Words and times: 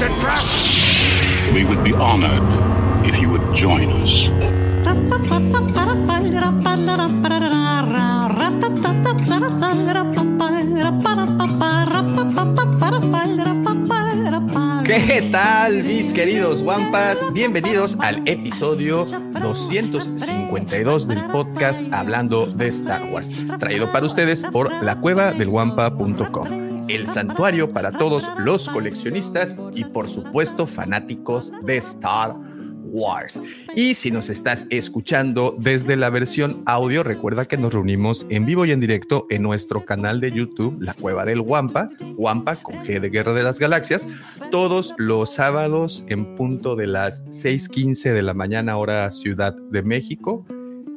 It's 0.00 0.08
a 0.08 0.16
trap! 0.18 0.40
We 1.52 1.60
would 1.62 1.84
be 1.84 1.92
honored 1.92 2.40
if 3.06 3.20
you 3.20 3.28
would 3.28 3.44
join 3.54 3.92
us. 4.00 4.30
¿Qué 14.86 15.28
tal, 15.30 15.84
mis 15.84 16.14
queridos 16.14 16.62
Wampas? 16.62 17.18
Bienvenidos 17.34 17.98
al 18.00 18.26
episodio 18.26 19.04
252 19.04 21.08
del 21.08 21.26
podcast 21.26 21.82
Hablando 21.92 22.46
de 22.46 22.68
Star 22.68 23.02
Wars, 23.12 23.30
traído 23.58 23.92
para 23.92 24.06
ustedes 24.06 24.44
por 24.50 24.72
lacuevadelwampa.com, 24.82 26.69
el 26.90 27.08
santuario 27.08 27.72
para 27.72 27.92
todos 27.92 28.24
los 28.38 28.68
coleccionistas 28.68 29.56
y, 29.74 29.84
por 29.84 30.08
supuesto, 30.08 30.66
fanáticos 30.66 31.52
de 31.62 31.76
Star 31.76 32.34
Wars. 32.92 33.40
Y 33.76 33.94
si 33.94 34.10
nos 34.10 34.28
estás 34.28 34.66
escuchando 34.70 35.56
desde 35.58 35.96
la 35.96 36.10
versión 36.10 36.62
audio, 36.66 37.02
recuerda 37.02 37.44
que 37.46 37.56
nos 37.56 37.72
reunimos 37.72 38.26
en 38.28 38.44
vivo 38.44 38.64
y 38.64 38.72
en 38.72 38.80
directo 38.80 39.26
en 39.30 39.42
nuestro 39.42 39.84
canal 39.84 40.20
de 40.20 40.32
YouTube, 40.32 40.76
La 40.80 40.94
Cueva 40.94 41.24
del 41.24 41.40
Wampa, 41.40 41.90
Wampa 42.16 42.56
con 42.56 42.84
G 42.84 43.00
de 43.00 43.10
Guerra 43.10 43.32
de 43.32 43.44
las 43.44 43.58
Galaxias, 43.58 44.06
todos 44.50 44.94
los 44.98 45.30
sábados 45.30 46.04
en 46.08 46.34
punto 46.34 46.74
de 46.74 46.88
las 46.88 47.22
6:15 47.26 48.12
de 48.12 48.22
la 48.22 48.34
mañana, 48.34 48.76
hora 48.76 49.10
Ciudad 49.12 49.54
de 49.70 49.82
México. 49.82 50.44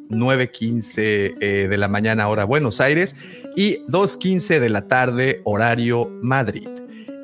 9.15 0.09 1.37
eh, 1.39 1.67
de 1.67 1.77
la 1.77 1.87
mañana 1.87 2.27
hora 2.27 2.45
Buenos 2.45 2.79
Aires 2.81 3.15
y 3.55 3.79
2.15 3.87 4.59
de 4.59 4.69
la 4.69 4.87
tarde 4.87 5.41
horario 5.43 6.09
Madrid. 6.21 6.67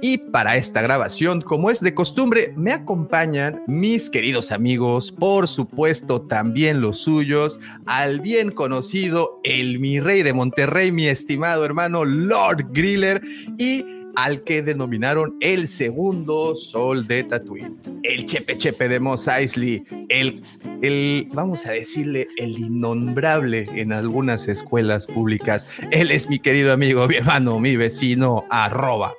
Y 0.02 0.18
para 0.18 0.56
esta 0.56 0.82
grabación, 0.82 1.42
como 1.42 1.70
es 1.70 1.82
de 1.82 1.94
costumbre, 1.94 2.54
me 2.56 2.72
acompañan 2.72 3.62
mis 3.68 4.10
queridos 4.10 4.54
amigos, 4.54 5.12
por 5.12 5.50
supuesto 5.50 6.22
también 6.22 6.80
los 6.80 7.00
suyos, 7.00 7.60
al 7.86 8.22
bien 8.22 8.52
conocido 8.52 9.42
el 9.44 9.80
mi 9.80 10.00
rey 10.00 10.24
de 10.24 10.32
Monterrey, 10.32 10.94
mi 10.94 11.08
estimado 11.08 11.66
hermano 11.66 12.06
Lord 12.06 12.68
Griller 12.72 13.22
y 13.58 13.98
al 14.16 14.44
que 14.44 14.62
denominaron 14.62 15.36
el 15.40 15.68
segundo 15.68 16.56
sol 16.56 17.08
de 17.08 17.24
Tatooine, 17.24 17.78
el 18.04 18.26
Chepe 18.26 18.58
Chepe 18.58 18.90
de 18.90 19.00
Mos 19.00 19.28
Eisley, 19.28 19.84
el, 20.10 20.42
el, 20.82 21.28
vamos 21.34 21.66
a 21.66 21.72
decirle, 21.72 22.28
el 22.38 22.58
innombrable 22.60 23.66
en 23.76 23.94
algunas 23.94 24.48
escuelas 24.48 25.08
públicas. 25.08 25.68
Él 25.92 26.12
es 26.12 26.30
mi 26.30 26.40
querido 26.40 26.74
amigo, 26.74 27.08
mi 27.08 27.16
hermano, 27.16 27.60
mi 27.60 27.76
vecino, 27.76 28.46
arroba 28.50 29.14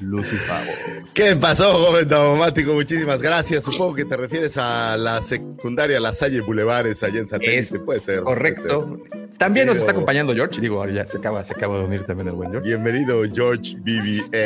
Lucifer. 0.00 1.02
¿Qué 1.12 1.36
pasó, 1.36 1.72
joven 1.72 2.08
daumático? 2.08 2.72
Muchísimas 2.74 3.22
gracias. 3.22 3.64
Supongo 3.64 3.94
que 3.94 4.04
te 4.04 4.16
refieres 4.16 4.56
a 4.56 4.96
la 4.96 5.22
secundaria 5.22 6.00
La 6.00 6.14
Salle 6.14 6.40
Bulevares 6.40 7.02
allá 7.02 7.20
en 7.20 7.28
Satélite. 7.28 7.80
Puede 7.80 8.00
ser. 8.00 8.22
Correcto. 8.22 8.86
puede 8.88 9.10
ser. 9.10 9.24
También 9.38 9.66
nos 9.66 9.76
está 9.76 9.90
acompañando 9.90 10.32
George. 10.32 10.60
Digo, 10.60 10.86
ya 10.88 11.04
se 11.06 11.18
acaba, 11.18 11.44
se 11.44 11.54
acaba 11.54 11.78
de 11.78 11.84
unir 11.84 12.04
también 12.04 12.28
el 12.28 12.34
buen 12.34 12.50
George. 12.50 12.68
Bienvenido, 12.68 13.22
George 13.34 13.76
BBA. 13.78 14.02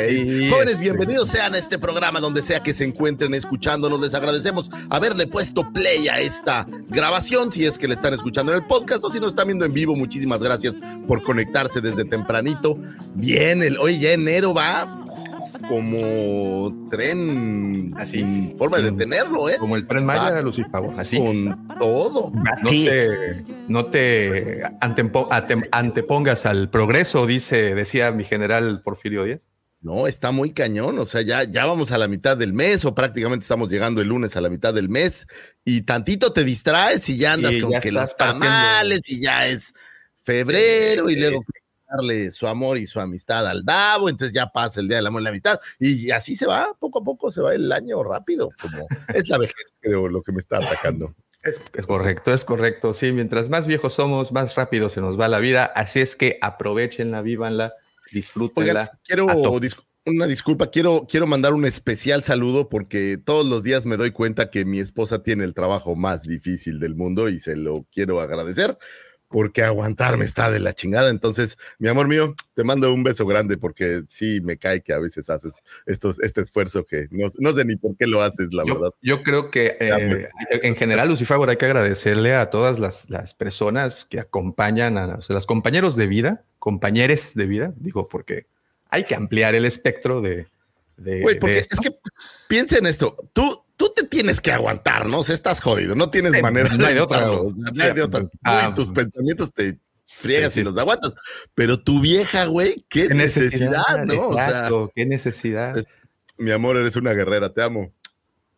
Sí, 0.09 0.49
Jóvenes, 0.49 0.73
este- 0.73 0.83
bienvenidos 0.83 1.29
sean 1.29 1.53
a 1.53 1.57
este 1.59 1.77
programa 1.77 2.19
donde 2.19 2.41
sea 2.41 2.61
que 2.61 2.73
se 2.73 2.85
encuentren 2.85 3.33
escuchándonos. 3.35 3.99
Les 4.01 4.13
agradecemos 4.15 4.69
haberle 4.89 5.27
puesto 5.27 5.71
play 5.71 6.07
a 6.07 6.19
esta 6.19 6.65
grabación, 6.89 7.51
si 7.51 7.65
es 7.65 7.77
que 7.77 7.87
le 7.87 7.93
están 7.93 8.13
escuchando 8.15 8.51
en 8.51 8.59
el 8.59 8.65
podcast 8.65 9.03
o 9.03 9.13
si 9.13 9.19
nos 9.19 9.29
están 9.29 9.47
viendo 9.47 9.65
en 9.65 9.73
vivo. 9.73 9.95
Muchísimas 9.95 10.41
gracias 10.41 10.73
por 11.07 11.21
conectarse 11.21 11.81
desde 11.81 12.05
tempranito. 12.05 12.77
Bien, 13.13 13.61
el, 13.61 13.77
hoy 13.77 13.99
ya 13.99 14.11
enero 14.11 14.53
va 14.55 14.87
como 15.67 16.87
tren 16.89 17.93
Así, 17.97 18.17
sin 18.19 18.33
sí, 18.49 18.55
forma 18.57 18.77
de 18.77 18.91
detenerlo, 18.91 19.49
¿eh? 19.49 19.57
Como 19.59 19.75
el 19.75 19.85
tren 19.87 20.05
Maya, 20.05 20.31
Va. 20.31 20.41
Lucifer. 20.41 20.71
Así. 20.97 21.17
Con 21.17 21.67
todo. 21.79 22.31
No 22.63 22.69
te, 22.69 23.43
no 23.67 23.85
te 23.87 24.61
antepo- 24.81 25.27
atem- 25.29 25.67
antepongas 25.71 26.45
al 26.45 26.69
progreso, 26.69 27.25
dice, 27.27 27.75
decía 27.75 28.11
mi 28.11 28.23
general 28.23 28.81
Porfirio 28.83 29.23
Díaz. 29.25 29.39
No, 29.81 30.07
está 30.07 30.31
muy 30.31 30.51
cañón. 30.51 30.99
O 30.99 31.05
sea, 31.05 31.21
ya, 31.21 31.43
ya 31.45 31.65
vamos 31.65 31.91
a 31.93 31.97
la 31.97 32.09
mitad 32.09 32.35
del 32.35 32.51
mes 32.53 32.83
o 32.83 32.93
prácticamente 32.93 33.43
estamos 33.43 33.71
llegando 33.71 34.01
el 34.01 34.09
lunes 34.09 34.35
a 34.35 34.41
la 34.41 34.49
mitad 34.49 34.73
del 34.73 34.89
mes 34.89 35.25
y 35.63 35.81
tantito 35.83 36.33
te 36.33 36.43
distraes 36.43 37.07
y 37.07 37.17
ya 37.17 37.33
andas 37.33 37.57
con 37.59 37.71
ya 37.71 37.79
que 37.79 37.91
los 37.93 38.13
partiendo. 38.13 38.45
tamales 38.45 39.09
y 39.09 39.21
ya 39.21 39.47
es 39.47 39.73
febrero 40.23 41.07
Sí, 41.07 41.13
y 41.13 41.19
luego 41.19 41.43
darle 41.89 42.31
su 42.31 42.47
amor 42.47 42.77
y 42.77 42.87
su 42.87 42.99
amistad 42.99 43.47
al 43.47 43.63
Davo, 43.65 44.09
entonces 44.09 44.33
ya 44.33 44.47
pasa 44.47 44.79
el 44.79 44.87
día 44.87 44.97
del 44.97 45.07
amor 45.07 45.21
y 45.21 45.23
la 45.23 45.29
amistad 45.31 45.59
y 45.79 46.11
así 46.11 46.35
se 46.35 46.45
va, 46.45 46.67
poco 46.79 46.99
a 46.99 47.03
poco 47.03 47.31
se 47.31 47.41
va 47.41 47.53
el 47.53 47.71
año 47.71 48.03
rápido, 48.03 48.49
como 48.61 48.87
es 49.13 49.27
la 49.29 49.37
vejez, 49.37 49.73
creo, 49.79 50.07
lo 50.07 50.21
que 50.21 50.31
me 50.31 50.39
está 50.39 50.57
atacando. 50.57 51.13
Es, 51.41 51.61
es 51.73 51.85
correcto, 51.85 52.33
es 52.33 52.43
correcto. 52.43 52.93
Sí, 52.93 53.13
mientras 53.13 53.47
más 53.49 53.65
viejos 53.65 53.93
somos, 53.93 54.33
más 54.33 54.55
rápido 54.55 54.89
se 54.89 54.99
nos 54.99 55.17
va 55.17 55.29
la 55.29 55.39
vida. 55.39 55.63
Así 55.63 56.01
es 56.01 56.17
que 56.17 56.37
aprovechenla, 56.41 57.21
vívanla, 57.21 57.75
disfrútenla. 58.11 58.71
Oigan, 58.71 58.89
quiero 59.05 59.25
dis- 59.61 59.81
una 60.05 60.27
disculpa, 60.27 60.69
quiero, 60.69 61.07
quiero 61.09 61.27
mandar 61.27 61.53
un 61.53 61.63
especial 61.63 62.23
saludo 62.23 62.67
porque 62.67 63.17
todos 63.17 63.45
los 63.45 63.63
días 63.63 63.85
me 63.85 63.95
doy 63.95 64.11
cuenta 64.11 64.49
que 64.49 64.65
mi 64.65 64.79
esposa 64.79 65.23
tiene 65.23 65.45
el 65.45 65.53
trabajo 65.53 65.95
más 65.95 66.23
difícil 66.23 66.77
del 66.77 66.95
mundo 66.95 67.29
y 67.29 67.39
se 67.39 67.55
lo 67.55 67.85
quiero 67.89 68.19
agradecer 68.19 68.77
porque 69.29 69.63
aguantarme 69.63 70.25
está 70.25 70.49
de 70.51 70.59
la 70.59 70.73
chingada. 70.73 71.09
Entonces, 71.09 71.57
mi 71.77 71.87
amor 71.87 72.07
mío, 72.07 72.35
te 72.55 72.63
mando 72.63 72.91
un 72.93 73.03
beso 73.03 73.25
grande 73.25 73.57
porque 73.57 74.01
sí 74.09 74.41
me 74.43 74.57
cae 74.57 74.81
que 74.81 74.91
a 74.91 74.99
veces 74.99 75.29
haces 75.29 75.57
estos, 75.85 76.19
este 76.19 76.41
esfuerzo 76.41 76.83
que 76.83 77.07
no, 77.11 77.27
no 77.37 77.53
sé 77.53 77.63
ni 77.63 77.75
por 77.75 77.95
qué 77.95 78.07
lo 78.07 78.21
haces, 78.23 78.49
la 78.51 78.65
Yo, 78.65 78.73
verdad. 78.73 78.89
yo 79.01 79.23
creo 79.23 79.51
que 79.51 79.77
eh, 79.79 80.29
en 80.63 80.75
general, 80.75 81.09
Lucifer, 81.09 81.37
hay 81.47 81.57
que 81.57 81.65
agradecerle 81.65 82.33
a 82.35 82.49
todas 82.49 82.79
las, 82.79 83.09
las 83.09 83.33
personas 83.35 84.05
que 84.05 84.19
acompañan 84.19 84.97
a 84.97 85.05
o 85.15 85.21
sea, 85.21 85.35
los 85.35 85.45
compañeros 85.45 85.95
de 85.95 86.07
vida, 86.07 86.43
compañeres 86.57 87.33
de 87.35 87.45
vida, 87.45 87.73
digo, 87.77 88.07
porque 88.09 88.47
hay 88.89 89.03
que 89.03 89.13
ampliar 89.15 89.53
el 89.55 89.65
espectro 89.65 90.21
de. 90.21 90.47
de- 90.97 91.21
Güey, 91.21 91.35
de 91.35 91.39
porque 91.39 91.57
esto. 91.59 91.75
es 91.75 91.79
que 91.89 91.95
piensa 92.47 92.77
en 92.79 92.87
esto, 92.87 93.15
tú, 93.33 93.63
tú 93.79 93.91
te 93.95 94.03
tienes 94.03 94.41
que 94.41 94.51
aguantar, 94.51 95.07
¿no? 95.07 95.19
O 95.19 95.23
sea, 95.23 95.33
estás 95.33 95.61
jodido, 95.61 95.95
no 95.95 96.09
tienes 96.11 96.33
Sí, 96.33 96.41
manera 96.41 96.69
no 96.75 96.85
hay 96.85 96.93
de 96.95 96.99
otra. 97.01 97.19
evitarlo, 97.19 97.47
o 97.47 97.53
sea, 97.53 97.63
no 97.73 97.83
hay 97.83 97.93
de 97.93 98.01
otra. 98.03 98.29
Ah, 98.43 98.73
tus 98.75 98.89
pensamientos 98.89 99.53
te 99.53 99.79
friegas 100.05 100.53
Sí, 100.53 100.59
y 100.59 100.63
los 100.63 100.77
aguantas, 100.77 101.15
pero 101.55 101.81
tu 101.81 102.01
vieja, 102.01 102.45
güey, 102.45 102.83
qué, 102.89 103.07
Qué 103.07 103.13
necesidad, 103.13 104.03
¿no? 104.05 104.27
O 104.27 104.33
sea, 104.33 104.47
Exacto, 104.49 104.91
qué 104.93 105.05
necesidad. 105.05 105.77
es- 105.77 105.87
mi 106.37 106.51
amor, 106.51 106.75
eres 106.77 106.95
una 106.97 107.13
guerrera, 107.13 107.51
te 107.53 107.61
amo. 107.63 107.91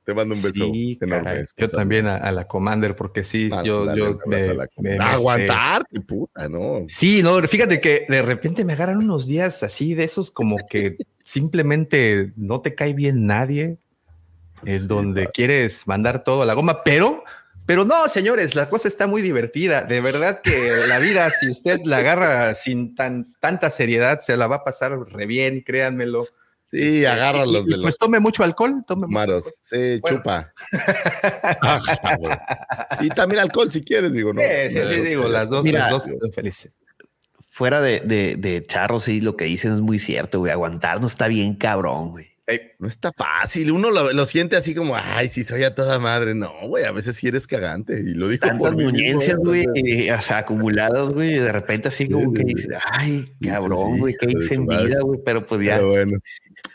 Te 0.03 0.15
mando 0.15 0.33
un 0.33 0.41
beso 0.41 0.65
Sí, 0.71 0.97
caray. 0.99 1.45
Yo 1.55 1.69
también 1.69 2.07
a, 2.07 2.15
a 2.17 2.31
la 2.31 2.47
Commander, 2.47 2.95
porque 2.95 3.23
sí, 3.23 3.51
yo, 3.63 3.85
dale 3.85 3.99
yo 3.99 4.07
a 4.07 4.27
me- 4.27 4.57
me- 4.79 4.97
aguantar, 4.97 5.83
puta, 6.07 6.49
¿no? 6.49 6.85
Sí, 6.87 7.21
no, 7.21 7.39
fíjate 7.47 7.79
que 7.79 8.07
de 8.09 8.23
repente 8.23 8.65
me 8.65 8.73
agarran 8.73 8.97
unos 8.97 9.27
días 9.27 9.61
así 9.61 9.93
de 9.93 10.03
esos 10.05 10.31
como 10.31 10.57
que 10.67 10.97
simplemente 11.23 12.33
no 12.35 12.61
te 12.61 12.73
cae 12.73 12.93
bien 12.93 13.27
nadie, 13.27 13.77
en 14.65 14.87
donde 14.87 15.27
quieres 15.27 15.87
mandar 15.87 16.23
todo 16.23 16.41
a 16.43 16.45
la 16.45 16.53
goma, 16.53 16.83
pero, 16.83 17.23
pero 17.65 17.85
no, 17.85 18.07
señores, 18.09 18.55
la 18.55 18.69
cosa 18.69 18.87
está 18.87 19.07
muy 19.07 19.21
divertida. 19.21 19.81
De 19.83 20.01
verdad 20.01 20.41
que 20.41 20.71
la 20.87 20.99
vida, 20.99 21.29
si 21.31 21.49
usted 21.49 21.79
la 21.85 21.97
agarra 21.97 22.53
sin 22.55 22.95
tan, 22.95 23.33
tanta 23.39 23.69
seriedad, 23.69 24.19
se 24.19 24.35
la 24.37 24.47
va 24.47 24.57
a 24.57 24.63
pasar 24.63 24.97
re 24.99 25.25
bien, 25.25 25.61
créanmelo. 25.61 26.25
Sí, 26.65 27.05
agarra 27.05 27.45
Y- 27.45 27.51
los 27.51 27.65
y, 27.65 27.69
de 27.71 27.75
los 27.77 27.81
Pues 27.83 27.97
tome 27.97 28.19
mucho 28.21 28.43
alcohol, 28.45 28.83
tome 28.87 29.05
mucho 29.07 29.13
maros. 29.13 29.45
alcohol. 29.45 29.59
Sí, 29.61 29.99
Bueno. 30.01 30.17
chupa. 30.19 30.53
Güey. 32.19 32.37
y 33.01 33.09
también 33.09 33.41
alcohol 33.41 33.71
si 33.71 33.81
quieres, 33.83 34.13
digo, 34.13 34.33
no. 34.33 34.41
Sí, 34.41 34.47
sí, 34.69 34.75
no, 34.79 34.89
sí, 34.89 34.97
no, 34.97 35.03
digo, 35.03 35.23
no, 35.23 35.29
las 35.29 35.49
dos, 35.49 35.63
Mira, 35.63 35.79
las 35.81 35.91
dos 35.91 36.03
son 36.05 36.31
felices. 36.33 36.71
Fuera 37.49 37.81
de, 37.81 37.99
de, 37.99 38.35
de 38.37 38.63
charro, 38.65 38.99
sí, 39.01 39.19
lo 39.19 39.35
que 39.35 39.43
dicen 39.45 39.73
es 39.73 39.81
muy 39.81 39.99
cierto, 39.99 40.39
güey. 40.39 40.51
Aguantar 40.53 41.01
no 41.01 41.07
está 41.07 41.27
bien 41.27 41.55
cabrón, 41.55 42.11
güey. 42.11 42.30
Ey, 42.51 42.61
No 42.79 42.87
está 42.87 43.11
fácil, 43.11 43.71
uno 43.71 43.89
lo, 43.91 44.11
lo 44.13 44.25
siente 44.25 44.55
así 44.55 44.75
como, 44.75 44.95
ay, 44.95 45.29
sí 45.29 45.43
soy 45.43 45.63
a 45.63 45.73
toda 45.75 45.99
madre. 45.99 46.35
No, 46.35 46.51
güey, 46.67 46.85
a 46.85 46.91
veces 46.91 47.15
sí 47.15 47.27
eres 47.27 47.47
cagante. 47.47 47.99
Y 47.99 48.13
lo 48.13 48.27
dijo 48.27 48.45
Tantas 48.45 48.73
muñencias, 48.73 49.37
güey, 49.37 49.65
eh, 49.75 50.11
o 50.13 50.21
sea, 50.21 50.39
acumuladas, 50.39 51.09
güey, 51.09 51.35
de 51.35 51.51
repente 51.51 51.87
así 51.87 52.09
como 52.09 52.31
Sí, 52.31 52.37
que 52.37 52.41
sí, 52.41 52.53
dices, 52.55 52.77
ay, 52.91 53.33
sí, 53.41 53.47
cabrón, 53.47 53.93
sí, 53.95 53.99
güey, 53.99 54.15
qué 54.19 54.29
hijo 54.29 54.39
de 54.39 54.45
su 54.47 54.63
madre. 54.63 54.75
encendida, 54.81 55.01
güey, 55.01 55.19
pero 55.25 55.45
pues 55.45 55.61
ya. 55.61 55.75
Pero 55.77 55.87
bueno. 55.87 56.17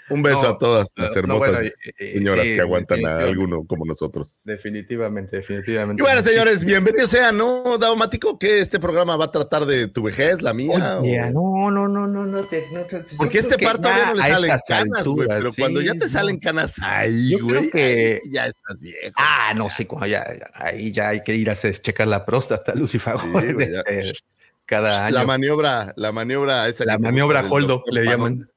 Un 0.08 0.22
beso 0.22 0.42
No, 0.42 0.48
a 0.50 0.58
todas 0.58 0.88
las 0.96 1.10
no, 1.12 1.18
hermosas 1.18 1.52
bueno, 1.52 1.70
señoras 1.98 2.46
sí, 2.46 2.54
que 2.54 2.60
aguantan 2.60 3.06
a 3.06 3.18
alguno 3.18 3.64
como 3.66 3.84
nosotros. 3.84 4.42
Definitivamente, 4.44 5.36
definitivamente. 5.38 6.00
Y 6.00 6.04
bueno, 6.04 6.22
señores, 6.22 6.64
bienvenidos 6.64 7.10
sean, 7.10 7.36
¿no, 7.36 7.76
Daumático? 7.78 8.38
Que 8.38 8.60
este 8.60 8.78
programa 8.78 9.16
va 9.16 9.24
a 9.26 9.32
tratar 9.32 9.66
de 9.66 9.88
tu 9.88 10.02
vejez, 10.04 10.42
la 10.42 10.54
mía. 10.54 10.98
Oye, 11.00 11.20
o- 11.22 11.30
no, 11.32 11.70
no, 11.72 11.88
no, 11.88 12.06
no, 12.06 12.24
no 12.24 12.42
te. 12.44 12.64
No, 12.72 12.82
te- 12.82 12.98
pues, 13.00 13.16
Porque 13.16 13.38
este 13.38 13.58
parto 13.58 13.88
no 13.88 14.14
le 14.14 14.20
salen 14.22 14.50
canas, 14.68 15.04
güey. 15.04 15.28
Pero 15.28 15.52
sí, 15.52 15.60
cuando 15.60 15.80
ya 15.80 15.92
te 15.92 15.98
no. 15.98 16.08
salen 16.08 16.38
canas 16.38 16.76
ahí, 16.80 17.34
güey, 17.40 17.70
que- 17.70 18.20
ya 18.30 18.46
estás 18.46 18.80
viejo. 18.80 19.12
Ah, 19.16 19.54
no 19.56 19.70
sé, 19.70 19.86
cuando 19.88 20.06
ya, 20.06 20.24
ahí 20.54 20.92
ya 20.92 21.08
hay 21.08 21.22
que 21.24 21.34
ir 21.34 21.50
a 21.50 21.56
checar 21.56 22.06
la 22.06 22.24
próstata, 22.24 22.74
Lucifer. 22.74 23.14
Sí, 23.18 23.26
cada 24.66 25.06
año. 25.06 25.14
La 25.14 25.20
La, 25.20 25.26
maniobra, 25.26 25.92
la 25.96 26.12
maniobra 26.12 26.68
esa. 26.68 26.84
te 26.84 26.98
maniobra 26.98 27.44
Holdo, 27.48 27.82
le 27.90 28.04
llaman. 28.04 28.48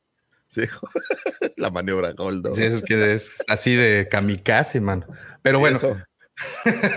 Sí, 0.49 0.61
la 1.57 1.69
maniobra 1.69 2.13
Holdo. 2.17 2.53
Sí, 2.55 2.63
es 2.63 2.81
que 2.83 3.13
es 3.13 3.37
así 3.47 3.75
de 3.75 4.07
kamikaze, 4.09 4.81
mano. 4.81 5.05
Pero 5.41 5.59
bueno, 5.59 5.77
Eso, 5.77 5.97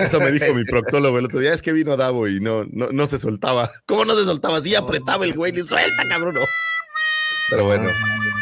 eso 0.01 0.21
me 0.21 0.31
dijo 0.33 0.55
mi 0.55 0.65
proctólogo 0.71 1.19
el 1.19 1.27
otro 1.27 1.39
día. 1.41 1.53
Es 1.53 1.63
que 1.63 1.73
vino 1.73 1.97
Davo 1.97 2.27
y 2.29 2.41
no, 2.41 2.65
no, 2.71 2.89
no 2.93 3.07
se 3.07 3.19
soltaba. 3.19 3.71
¿Cómo 3.87 4.05
no 4.05 4.15
se 4.15 4.25
soltaba? 4.25 4.57
Así 4.59 4.75
apretaba 4.75 5.25
el 5.25 5.35
güey 5.35 5.53
y 5.55 5.63
suelta, 5.63 6.03
cabrón. 6.09 6.37
Pero 7.51 7.65
bueno, 7.67 7.89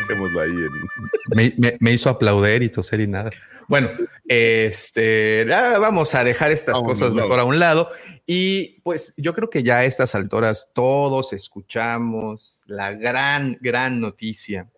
dejémoslo 0.06 0.40
ahí. 0.40 0.50
En... 0.50 1.36
me, 1.36 1.54
me- 1.56 1.76
me 1.80 1.92
hizo 1.92 2.08
aplaudir 2.08 2.62
y 2.62 2.68
toser 2.68 3.00
y 3.00 3.06
nada. 3.08 3.30
Bueno, 3.66 3.90
este, 4.28 5.44
vamos 5.46 6.14
a 6.14 6.22
dejar 6.24 6.50
estas 6.52 6.80
cosas 6.80 7.12
mejor 7.14 7.40
a 7.40 7.44
un 7.44 7.58
lado. 7.58 7.90
Y 8.26 8.80
pues 8.82 9.12
yo 9.16 9.34
creo 9.34 9.50
que 9.50 9.62
ya 9.64 9.78
a 9.78 9.84
estas 9.84 10.14
alturas 10.14 10.68
todos 10.72 11.32
escuchamos 11.32 12.62
la 12.66 12.92
gran, 12.92 13.58
gran 13.60 14.00
noticia, 14.00 14.68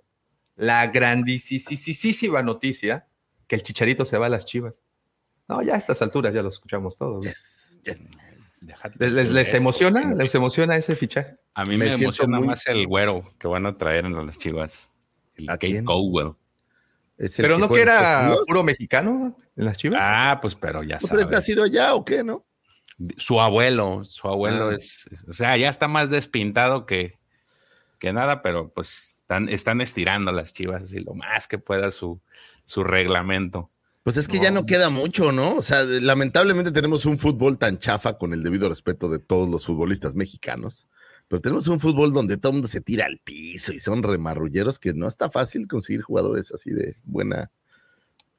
la 0.63 0.87
grandísima 0.87 2.43
noticia 2.43 3.07
que 3.49 3.57
el 3.57 3.63
chicharito 3.63 4.05
se 4.05 4.17
va 4.19 4.27
a 4.27 4.29
las 4.29 4.47
chivas. 4.47 4.75
No, 5.49 5.61
ya 5.63 5.75
a 5.75 5.77
estas 5.77 6.01
alturas 6.03 6.33
ya 6.33 6.43
lo 6.43 6.49
escuchamos 6.51 6.97
todos. 6.97 7.27
¿Les, 8.99 9.55
emociona? 9.55 10.15
¿Les 10.15 10.35
emociona 10.35 10.77
ese 10.77 10.95
fichaje? 10.97 11.37
A 11.55 11.65
mí 11.65 11.77
Me 11.77 11.93
emociona 11.93 12.39
muy- 12.39 12.47
más 12.49 12.67
el 12.69 12.87
güero 12.87 13.31
que 13.39 13.49
van 13.49 13.67
a 13.67 13.77
traer 13.77 14.07
en 14.07 14.15
las 14.25 14.39
chivas. 14.39 14.93
El 15.35 15.49
¿A 15.51 15.55
Kate? 15.55 15.83
Cowell. 15.85 16.35
Es 17.19 17.39
el 17.39 17.45
Pero 17.45 17.59
no 17.59 17.69
que 17.69 17.81
era 17.81 18.35
puro 18.47 18.63
mexicano 18.63 19.37
en 19.57 19.65
las 19.65 19.77
chivas. 19.77 20.01
Ah, 20.03 20.39
pues 20.41 20.55
pero 20.55 20.83
ya 20.83 20.99
¿No 21.03 21.09
crees 21.09 21.27
que 21.27 21.35
ha 21.35 21.39
sabes. 21.39 21.45
sido 21.45 21.65
allá 21.65 21.95
o 21.95 22.05
qué, 22.05 22.23
no? 22.23 22.47
Su 23.17 23.41
abuelo, 23.41 24.05
su 24.05 24.29
abuelo 24.29 24.69
Ah. 24.71 24.75
es, 24.77 25.07
o 25.29 25.33
sea, 25.33 25.57
ya 25.57 25.69
está 25.69 25.89
más 25.89 26.09
despintado 26.11 26.87
que, 26.87 27.19
que 27.99 28.13
nada, 28.13 28.43
pero 28.43 28.73
pues 28.73 29.22
están, 29.33 29.49
están 29.49 29.81
estirando 29.81 30.31
las 30.33 30.53
chivas 30.53 30.83
así 30.83 31.01
lo 31.01 31.15
más 31.15 31.49
que 31.49 31.59
pueda 31.59 31.91
su, 31.91 32.21
su 32.65 32.85
reglamento. 32.85 33.71
Pues 34.03 34.17
es 34.17 34.27
que 34.29 34.41
ya 34.41 34.51
no 34.51 34.67
queda 34.67 34.91
mucho, 34.91 35.31
¿no? 35.31 35.55
O 35.55 35.63
sea, 35.63 35.85
lamentablemente 35.85 36.73
tenemos 36.73 37.07
un 37.07 37.19
fútbol 37.19 37.57
tan 37.57 37.79
chafa 37.79 38.17
con 38.17 38.33
el 38.33 38.43
debido 38.43 38.69
respeto 38.69 39.09
de 39.09 39.21
todos 39.21 39.49
los 39.49 39.65
futbolistas 39.65 40.15
mexicanos, 40.15 40.89
pero 41.29 41.41
tenemos 41.41 41.69
un 41.69 41.79
fútbol 41.79 42.13
donde 42.13 42.37
todo 42.37 42.51
el 42.51 42.55
mundo 42.57 42.69
se 42.69 42.81
tira 42.81 43.07
al 43.07 43.21
piso 43.23 43.73
y 43.73 43.79
son 43.79 44.03
remarrulleros 44.03 44.79
que 44.81 44.93
no 44.93 45.07
está 45.07 45.31
fácil 45.31 45.69
conseguir 45.69 46.03
jugadores 46.03 46.53
así 46.53 46.71
de 46.71 46.97
buena, 47.05 47.53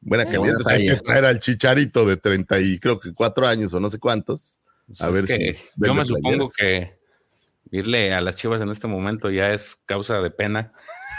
buena 0.02 0.26
calidad. 0.26 0.50
Entonces 0.50 0.74
hay 0.74 0.86
que 0.86 0.96
traer 0.98 1.26
al 1.26 1.40
chicharito 1.40 2.06
de 2.06 2.18
30 2.18 2.60
y 2.60 2.78
creo 2.78 3.00
que 3.00 3.14
cuatro 3.14 3.48
años 3.48 3.74
o 3.74 3.80
no 3.80 3.90
sé 3.90 4.00
cuántos. 4.00 4.60
A 5.00 5.08
Pues 5.08 5.14
ver 5.14 5.24
es 5.24 5.30
que 5.30 5.54
si 5.54 5.88
yo 5.88 5.96
me 5.96 6.06
supongo 6.06 6.50
playeras. 6.50 6.54
que 6.58 7.03
irle 7.74 8.14
a 8.14 8.22
las 8.22 8.36
chivas 8.36 8.62
en 8.62 8.70
este 8.70 8.88
momento 8.88 9.30
ya 9.32 9.52
es 9.52 9.76
causa 9.86 10.22
de 10.22 10.30
pena. 10.30 10.72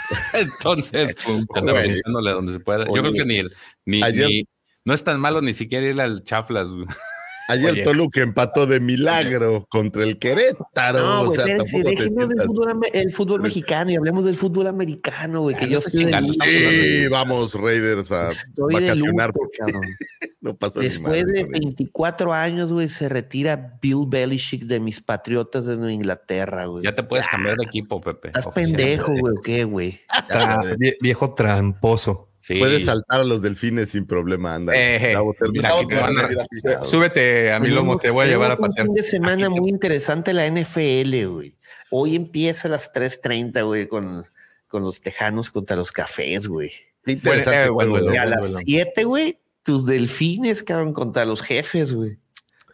Entonces, 0.33 1.15
anda 1.55 1.73
güey. 1.73 1.85
buscándole 1.85 2.31
donde 2.31 2.53
se 2.53 2.59
pueda. 2.59 2.85
Yo 2.85 2.93
creo 2.93 3.13
que 3.13 3.25
ni, 3.25 3.43
ni- 3.85 4.47
no 4.85 4.93
es 4.93 5.03
tan 5.03 5.19
malo 5.19 5.41
ni 5.41 5.53
siquiera 5.53 5.85
ir 5.87 5.99
al 6.01 6.23
chaflas. 6.23 6.69
Ayer 7.47 7.71
Oye. 7.73 7.83
Toluca 7.83 8.21
empató 8.21 8.65
de 8.65 8.79
milagro 8.79 9.65
contra 9.69 10.03
el 10.03 10.17
Querétaro. 10.17 10.99
No, 10.99 11.21
o 11.21 11.25
güey, 11.25 11.37
sea, 11.37 11.45
espérense, 11.45 11.71
tampoco 11.77 11.83
te 11.83 12.03
déjenos 12.03 12.29
del 12.29 12.41
fútbol, 12.41 12.79
el 12.93 13.13
fútbol 13.13 13.41
mexicano 13.41 13.91
y 13.91 13.95
hablemos 13.95 14.25
del 14.25 14.35
fútbol 14.35 14.67
americano, 14.67 15.41
güey, 15.41 15.55
que 15.55 15.69
yo 15.69 15.79
estoy 15.79 16.05
de 16.05 16.21
Sí, 16.21 17.07
vamos, 17.09 17.53
Raiders, 17.53 18.11
a 18.11 18.27
Estoy 18.27 18.75
de 18.75 18.87
vacacionar 18.87 19.27
luto, 19.27 19.39
porque 19.39 19.57
cabrón. 19.59 19.81
no 20.41 20.55
pasó 20.55 20.79
ni 20.79 20.85
Después 20.85 21.23
madre 21.25 21.33
de 21.33 21.45
con 21.45 21.55
él. 21.55 21.61
24 21.61 22.33
años, 22.33 22.71
güey, 22.71 22.89
se 22.89 23.09
retira 23.09 23.77
Bill 23.81 24.05
Belichick 24.07 24.63
de 24.63 24.79
mis 24.79 25.01
Patriotas 25.01 25.65
de 25.65 25.75
Nueva 25.77 25.93
Inglaterra, 25.93 26.65
güey. 26.65 26.83
Ya 26.83 26.95
te 26.95 27.03
puedes 27.03 27.27
cambiar 27.27 27.57
de 27.57 27.65
equipo, 27.65 28.01
Pepe. 28.01 28.29
Estás 28.29 28.47
pendejo, 28.47 29.11
güey, 29.11 29.33
¿o 29.37 29.41
qué, 29.41 29.63
güey? 29.65 29.99
Tra- 30.29 30.75
viejo 31.01 31.33
tramposo. 31.33 32.24
Sí. 32.45 32.59
Puedes 32.59 32.85
saltar 32.85 33.21
a 33.21 33.23
los 33.23 33.41
delfines 33.41 33.89
sin 33.89 34.05
problema, 34.05 34.53
anda. 34.53 34.71
Eh, 34.75 35.15
mira, 35.51 35.69
te 35.89 35.95
a 35.95 36.05
a-. 36.05 36.83
Súbete 36.83 37.51
a 37.51 37.59
mi 37.59 37.69
lomo, 37.69 37.97
te 37.97 38.11
voy 38.11 38.25
a 38.25 38.27
llevar 38.27 38.51
a 38.51 38.57
pasear. 38.57 38.87
Un 38.87 38.93
fin 38.93 39.01
de 39.01 39.09
semana 39.09 39.49
muy 39.49 39.67
interesante 39.67 40.31
la 40.31 40.45
NFL, 40.47 41.25
güey. 41.25 41.57
Hoy 41.89 42.15
empieza 42.15 42.67
a 42.67 42.71
las 42.71 42.93
3:30, 42.93 43.65
güey, 43.65 43.87
con, 43.87 44.25
con 44.67 44.83
los 44.83 45.01
tejanos 45.01 45.49
contra 45.49 45.75
los 45.75 45.91
cafés, 45.91 46.45
güey. 46.45 46.71
Interesante 47.07 47.63
eh, 47.65 47.69
bueno, 47.69 47.93
juego, 47.93 48.05
bueno, 48.05 48.13
Y 48.13 48.17
a 48.19 48.25
las 48.27 48.57
7, 48.63 49.05
güey, 49.05 49.39
tus 49.63 49.87
delfines, 49.87 50.61
cabrón, 50.61 50.93
contra 50.93 51.25
los 51.25 51.41
jefes, 51.41 51.93
güey. 51.93 52.19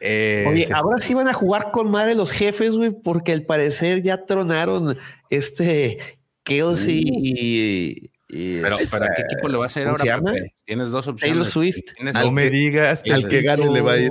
Eh, 0.02 0.48
Oye, 0.50 0.68
ahora 0.74 0.98
sí 0.98 1.14
van 1.14 1.30
a 1.30 1.34
jugar 1.34 1.72
con 1.72 1.90
madre 1.90 2.14
los 2.14 2.32
jefes, 2.32 2.76
güey, 2.76 2.92
porque 2.92 3.32
al 3.32 3.44
parecer 3.44 4.02
ya 4.02 4.26
tronaron 4.26 4.98
este 5.30 6.20
Kelsey 6.44 7.04
y, 7.06 8.12
y, 8.32 8.62
Pero, 8.62 8.76
esta- 8.78 8.98
¿para 9.00 9.14
qué 9.16 9.24
equipo 9.24 9.48
le 9.50 9.58
vas 9.58 9.76
a 9.76 9.82
ir 9.82 9.86
¿cómo 9.88 9.98
se 9.98 10.10
ahora? 10.12 10.34
Tienes 10.66 10.90
dos 10.90 11.08
opciones. 11.08 11.32
Taylor 11.34 11.46
Swift. 11.46 11.82
No 12.00 12.32
me 12.32 12.50
digas. 12.50 13.04
Al 13.12 13.28
que 13.28 13.42
gane 13.42 13.70
le 13.70 13.82
va 13.82 13.94
a 13.94 13.98
ir. 13.98 14.10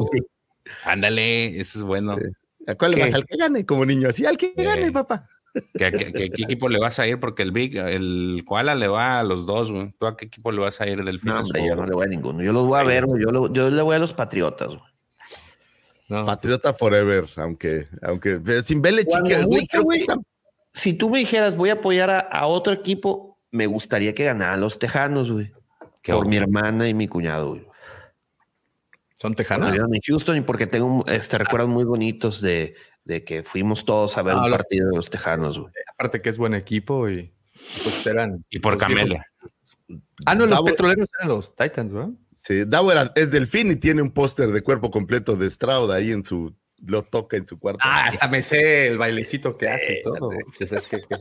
Ándale, 0.85 1.59
ese 1.61 1.79
es 1.79 1.83
bueno. 1.83 2.17
Sí. 2.19 2.25
¿A 2.67 2.75
cuál 2.75 2.93
le 2.93 3.01
vas? 3.01 3.15
Al 3.15 3.25
que 3.25 3.37
gane, 3.37 3.65
como 3.67 3.85
niño, 3.87 4.09
así, 4.11 4.27
al 4.27 4.37
que 4.37 4.53
Eh, 4.57 4.65
gane, 4.65 4.93
papá. 4.93 5.27
¿Qué, 5.53 5.91
qué- 5.91 6.13
qué- 6.13 6.31
qué 6.31 6.43
equipo 6.45 6.69
le 6.69 6.79
vas 6.79 6.99
a 7.01 7.07
ir? 7.09 7.19
Porque 7.19 7.43
el 7.43 7.51
Big, 7.51 7.77
el 7.77 8.45
Koala 8.47 8.75
le 8.77 8.87
va 8.87 9.19
a 9.19 9.25
los 9.25 9.47
dos, 9.47 9.73
güey. 9.73 9.93
¿Tú 9.99 10.07
a 10.07 10.17
qué 10.17 10.27
equipo 10.27 10.53
le 10.53 10.61
vas 10.61 10.81
a 10.81 10.87
ir 10.87 11.03
del 11.03 11.19
fin? 11.19 11.33
No, 11.33 11.41
hombre, 11.41 11.67
yo 11.67 11.75
no 11.75 11.87
le 11.87 11.95
voy 11.95 12.05
a 12.05 12.09
ninguno. 12.09 12.43
Yo 12.43 12.53
los 12.53 12.67
voy 12.69 12.79
a 12.79 12.85
ver, 12.85 13.07
güey. 13.07 13.21
Yo, 13.23 13.33
lo- 13.33 13.53
yo 13.53 13.69
le 13.71 13.83
voy 13.83 13.97
a 13.97 13.99
los 13.99 14.13
Patriotas, 14.13 14.69
güey. 14.69 14.81
No. 16.09 16.27
Patriota 16.27 16.75
forever, 16.75 17.27
aunque, 17.37 17.87
aunque 18.03 18.39
pero 18.45 18.63
sin 18.63 18.81
mucho, 18.81 19.83
güey, 19.83 20.01
está- 20.01 20.17
Si 20.73 20.93
tú 20.93 21.11
me 21.11 21.19
dijeras, 21.21 21.57
voy 21.57 21.71
a 21.71 21.75
apoyar 21.75 22.11
a, 22.11 22.19
a 22.21 22.47
otro 22.47 22.73
equipo, 22.73 23.30
me 23.51 23.67
gustaría 23.67 24.15
que 24.15 24.25
ganaran 24.25 24.61
los 24.61 24.79
Tejanos, 24.79 25.31
güey. 25.31 25.53
Qué 26.03 26.13
Por 26.13 26.27
mi 26.27 26.37
hermana 26.37 26.89
y 26.89 26.95
mi 26.95 27.09
cuñado, 27.09 27.51
güey. 27.51 27.67
Son 29.17 29.35
tejanos. 29.35 29.75
en 29.75 30.01
Houston 30.07 30.39
y 30.39 30.41
porque 30.41 30.67
tengo 30.67 31.05
este, 31.07 31.37
recuerdos 31.37 31.69
muy 31.69 31.85
bonitos 31.85 32.41
de, 32.41 32.75
de 33.05 33.23
que 33.23 33.43
fuimos 33.43 33.85
todos 33.85 34.17
a 34.17 34.23
ver 34.23 34.35
Ah, 34.35 34.45
un 34.45 34.51
los- 34.51 34.57
partido 34.59 34.89
de 34.89 34.97
los 34.97 35.11
Tejanos, 35.11 35.59
güey. 35.59 35.73
Aparte 35.93 36.23
que 36.23 36.31
es 36.31 36.39
buen 36.39 36.55
equipo 36.55 37.07
y 37.11 37.31
pues 37.83 38.07
eran. 38.07 38.43
Y 38.49 38.61
por 38.61 38.79
Camelia. 38.79 39.27
Ah, 40.25 40.35
no, 40.35 40.47
los 40.47 40.59
Davo- 40.59 40.65
petroleros 40.67 41.07
eran 41.19 41.29
los 41.29 41.55
Titans, 41.55 41.93
¿verdad? 41.93 42.11
Sí, 42.43 42.65
Davo 42.67 42.91
era- 42.93 43.13
es 43.15 43.31
delfín 43.31 43.71
y 43.71 43.77
tiene 43.77 44.01
un 44.01 44.11
póster 44.11 44.49
de 44.53 44.63
cuerpo 44.63 44.91
completo 44.91 45.37
de 45.37 45.51
Stroud 45.51 45.91
ahí 45.93 46.13
en 46.13 46.25
su, 46.25 46.57
lo 46.87 47.03
toca 47.03 47.37
en 47.37 47.47
su 47.47 47.59
cuarto. 47.59 47.81
Ah, 47.83 48.07
hasta 48.07 48.27
me 48.29 48.43
sé 48.43 48.87
el 48.87 48.97
bailecito 48.97 49.55
que 49.55 49.69
hace 49.69 49.99
y 50.01 50.03
todo. 50.03 50.31
Pues 50.57 50.73
es 50.73 50.89
que, 50.89 50.97
que- 51.03 51.19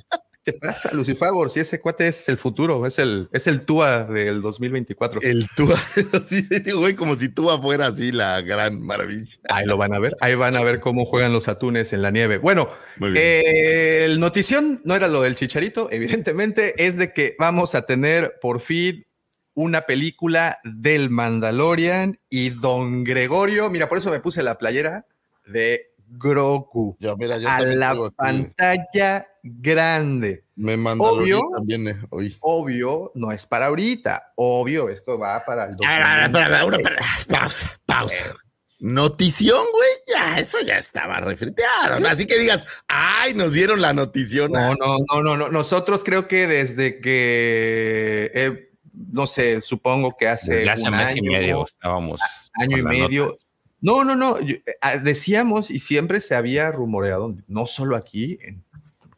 ¿Qué 0.50 0.54
pasa, 0.54 0.90
Lucifagor? 0.94 1.52
Si 1.52 1.60
ese 1.60 1.80
cuate 1.80 2.08
es 2.08 2.28
el 2.28 2.38
futuro, 2.38 2.88
es 2.88 2.98
el, 2.98 3.30
es 3.32 3.46
el 3.46 3.62
Tua 3.62 4.06
del 4.06 4.42
2024. 4.42 5.22
El 5.22 5.48
Tua, 5.56 5.80
así, 6.14 6.48
güey, 6.74 6.96
como 6.96 7.14
si 7.14 7.30
Tua 7.30 7.62
fuera 7.62 7.86
así 7.86 8.12
la 8.12 8.42
gran 8.42 8.82
maravilla. 8.82 9.38
Ahí 9.48 9.68
lo 9.68 9.78
van 9.78 9.94
a 9.94 10.00
ver. 10.00 10.18
Ahí 10.22 10.34
van 10.34 10.58
a 10.58 10.64
ver 10.64 10.80
cómo 10.80 11.06
juegan 11.06 11.34
los 11.34 11.48
atunes 11.48 11.94
en 11.94 12.02
la 12.02 12.10
nieve. 12.10 12.40
Bueno, 12.40 12.68
eh, 13.16 14.06
el 14.06 14.20
notición 14.20 14.82
no 14.86 14.96
era 14.96 15.08
lo 15.08 15.22
del 15.22 15.36
chicharito, 15.36 15.88
evidentemente, 15.92 16.74
es 16.84 16.98
de 16.98 17.14
que 17.14 17.36
vamos 17.38 17.76
a 17.76 17.86
tener 17.86 18.40
por 18.42 18.60
fin 18.60 19.06
una 19.54 19.82
película 19.82 20.58
del 20.64 21.12
Mandalorian 21.12 22.20
y 22.28 22.50
Don 22.50 23.04
Gregorio. 23.04 23.70
Mira, 23.70 23.88
por 23.88 24.00
eso 24.00 24.10
me 24.10 24.20
puse 24.20 24.42
la 24.42 24.58
playera 24.58 25.06
de 25.46 25.90
Grogu 26.10 26.98
Yo, 27.00 27.16
mira, 27.18 27.38
yo 27.38 27.50
a 27.50 27.62
la 27.62 27.96
pantalla 28.16 29.28
grande. 29.60 30.44
Me 30.56 30.76
mandó 30.78 31.06
Obvio. 31.14 31.42
también 31.56 31.88
eh, 31.88 31.98
hoy. 32.10 32.36
Obvio, 32.42 33.12
no 33.16 33.32
es 33.32 33.46
para 33.46 33.68
ahorita. 33.68 34.34
Obvio, 34.36 34.90
esto 34.90 35.18
va 35.18 35.44
para 35.46 35.66
el 35.66 35.76
2020. 35.78 36.26
espera, 36.40 36.66
una- 36.66 36.78
espera, 36.78 37.02
pausa, 37.30 37.80
pausa. 37.86 38.36
Notición, 38.82 39.60
güey, 39.74 39.90
ya, 40.18 40.40
eso 40.40 40.58
ya 40.62 40.78
estaba 40.78 41.20
refriteado. 41.20 42.08
Así 42.08 42.26
que 42.26 42.40
digas, 42.40 42.66
ay, 42.88 43.34
nos 43.34 43.52
dieron 43.52 43.82
la 43.82 43.94
notición. 43.94 44.52
No, 44.54 44.74
no, 44.76 44.98
no, 45.12 45.22
no, 45.22 45.36
no. 45.38 45.50
Nosotros 45.50 46.02
creo 46.04 46.30
que 46.30 46.48
desde 46.48 47.02
que, 47.02 48.32
eh, 48.34 48.70
no 49.12 49.28
sé, 49.28 49.60
supongo 49.62 50.16
que 50.18 50.30
hace, 50.30 50.54
Desde 50.54 50.70
hace 50.70 50.90
un 50.90 50.96
mes 50.96 51.14
y 51.16 51.20
año, 51.20 51.32
medio 51.32 51.66
estábamos. 51.66 52.22
año 52.54 52.78
y 52.78 52.84
medio. 52.84 53.26
nota. 53.26 53.46
No, 53.82 54.04
no, 54.04 54.16
no. 54.16 54.38
eh, 54.40 54.64
ah, 54.82 54.98
decíamos 54.98 55.72
y 55.72 55.80
siempre 55.80 56.20
se 56.22 56.36
había 56.36 56.72
rumoreado, 56.72 57.36
no 57.48 57.66
solo 57.66 57.96
aquí, 57.98 58.38
en 58.42 58.64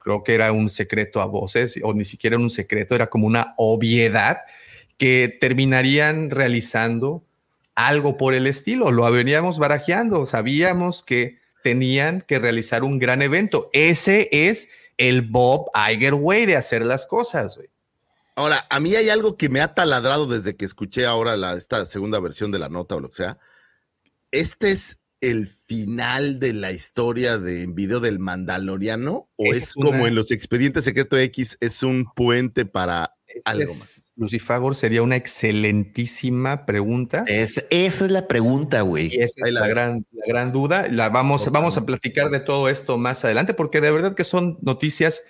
creo 0.03 0.23
que 0.23 0.33
era 0.33 0.51
un 0.51 0.69
secreto 0.69 1.21
a 1.21 1.25
voces, 1.25 1.79
o 1.83 1.93
ni 1.93 2.05
siquiera 2.05 2.37
un 2.37 2.49
secreto, 2.49 2.95
era 2.95 3.07
como 3.07 3.27
una 3.27 3.53
obviedad 3.57 4.39
que 4.97 5.35
terminarían 5.39 6.29
realizando 6.29 7.23
algo 7.75 8.17
por 8.17 8.33
el 8.33 8.47
estilo. 8.47 8.91
Lo 8.91 9.09
veníamos 9.11 9.57
barajeando, 9.59 10.25
sabíamos 10.25 11.03
que 11.03 11.39
tenían 11.63 12.21
que 12.21 12.39
realizar 12.39 12.83
un 12.83 12.99
gran 12.99 13.21
evento. 13.21 13.69
Ese 13.73 14.29
es 14.31 14.69
el 14.97 15.21
Bob 15.21 15.71
Iger 15.91 16.13
way 16.15 16.45
de 16.45 16.55
hacer 16.55 16.85
las 16.85 17.07
cosas. 17.07 17.59
Ahora, 18.35 18.65
a 18.69 18.79
mí 18.79 18.95
hay 18.95 19.09
algo 19.09 19.37
que 19.37 19.49
me 19.49 19.61
ha 19.61 19.73
taladrado 19.73 20.27
desde 20.27 20.55
que 20.55 20.65
escuché 20.65 21.05
ahora 21.05 21.37
la, 21.37 21.53
esta 21.53 21.85
segunda 21.85 22.19
versión 22.19 22.51
de 22.51 22.59
la 22.59 22.69
nota 22.69 22.95
o 22.95 22.99
lo 22.99 23.09
que 23.09 23.17
sea. 23.17 23.37
Este 24.31 24.71
es 24.71 24.99
el 25.19 25.47
final 25.75 26.37
de 26.41 26.51
la 26.51 26.73
historia 26.73 27.37
de 27.37 27.63
en 27.63 27.75
video 27.75 28.01
del 28.01 28.19
Mandaloriano 28.19 29.29
o 29.37 29.45
es, 29.45 29.57
es 29.63 29.77
una- 29.77 29.91
como 29.91 30.05
en 30.05 30.15
los 30.15 30.29
expedientes 30.31 30.83
secreto 30.83 31.17
X, 31.17 31.57
es 31.61 31.81
un 31.81 32.05
puente 32.13 32.65
para 32.65 33.15
algo 33.45 33.63
Es- 33.63 33.79
más. 33.79 34.03
Lucifagor 34.17 34.75
sería 34.75 35.01
una 35.01 35.15
excelentísima 35.15 36.65
pregunta. 36.65 37.23
Es- 37.25 37.65
esa 37.69 38.05
es 38.05 38.11
la 38.11 38.27
pregunta, 38.27 38.81
güey. 38.81 39.15
Esa 39.15 39.47
es 39.47 39.53
la 39.53 39.65
gran, 39.67 40.05
la 40.11 40.25
gran 40.27 40.51
duda. 40.51 40.87
La 40.89 41.07
vamos, 41.09 41.49
vamos 41.51 41.77
a 41.77 41.85
platicar 41.85 42.29
de 42.31 42.41
todo 42.41 42.67
esto 42.67 42.97
más 42.97 43.23
adelante, 43.23 43.53
porque 43.53 43.79
de 43.79 43.91
verdad 43.91 44.13
que 44.13 44.25
son 44.25 44.57
noticias 44.61 45.23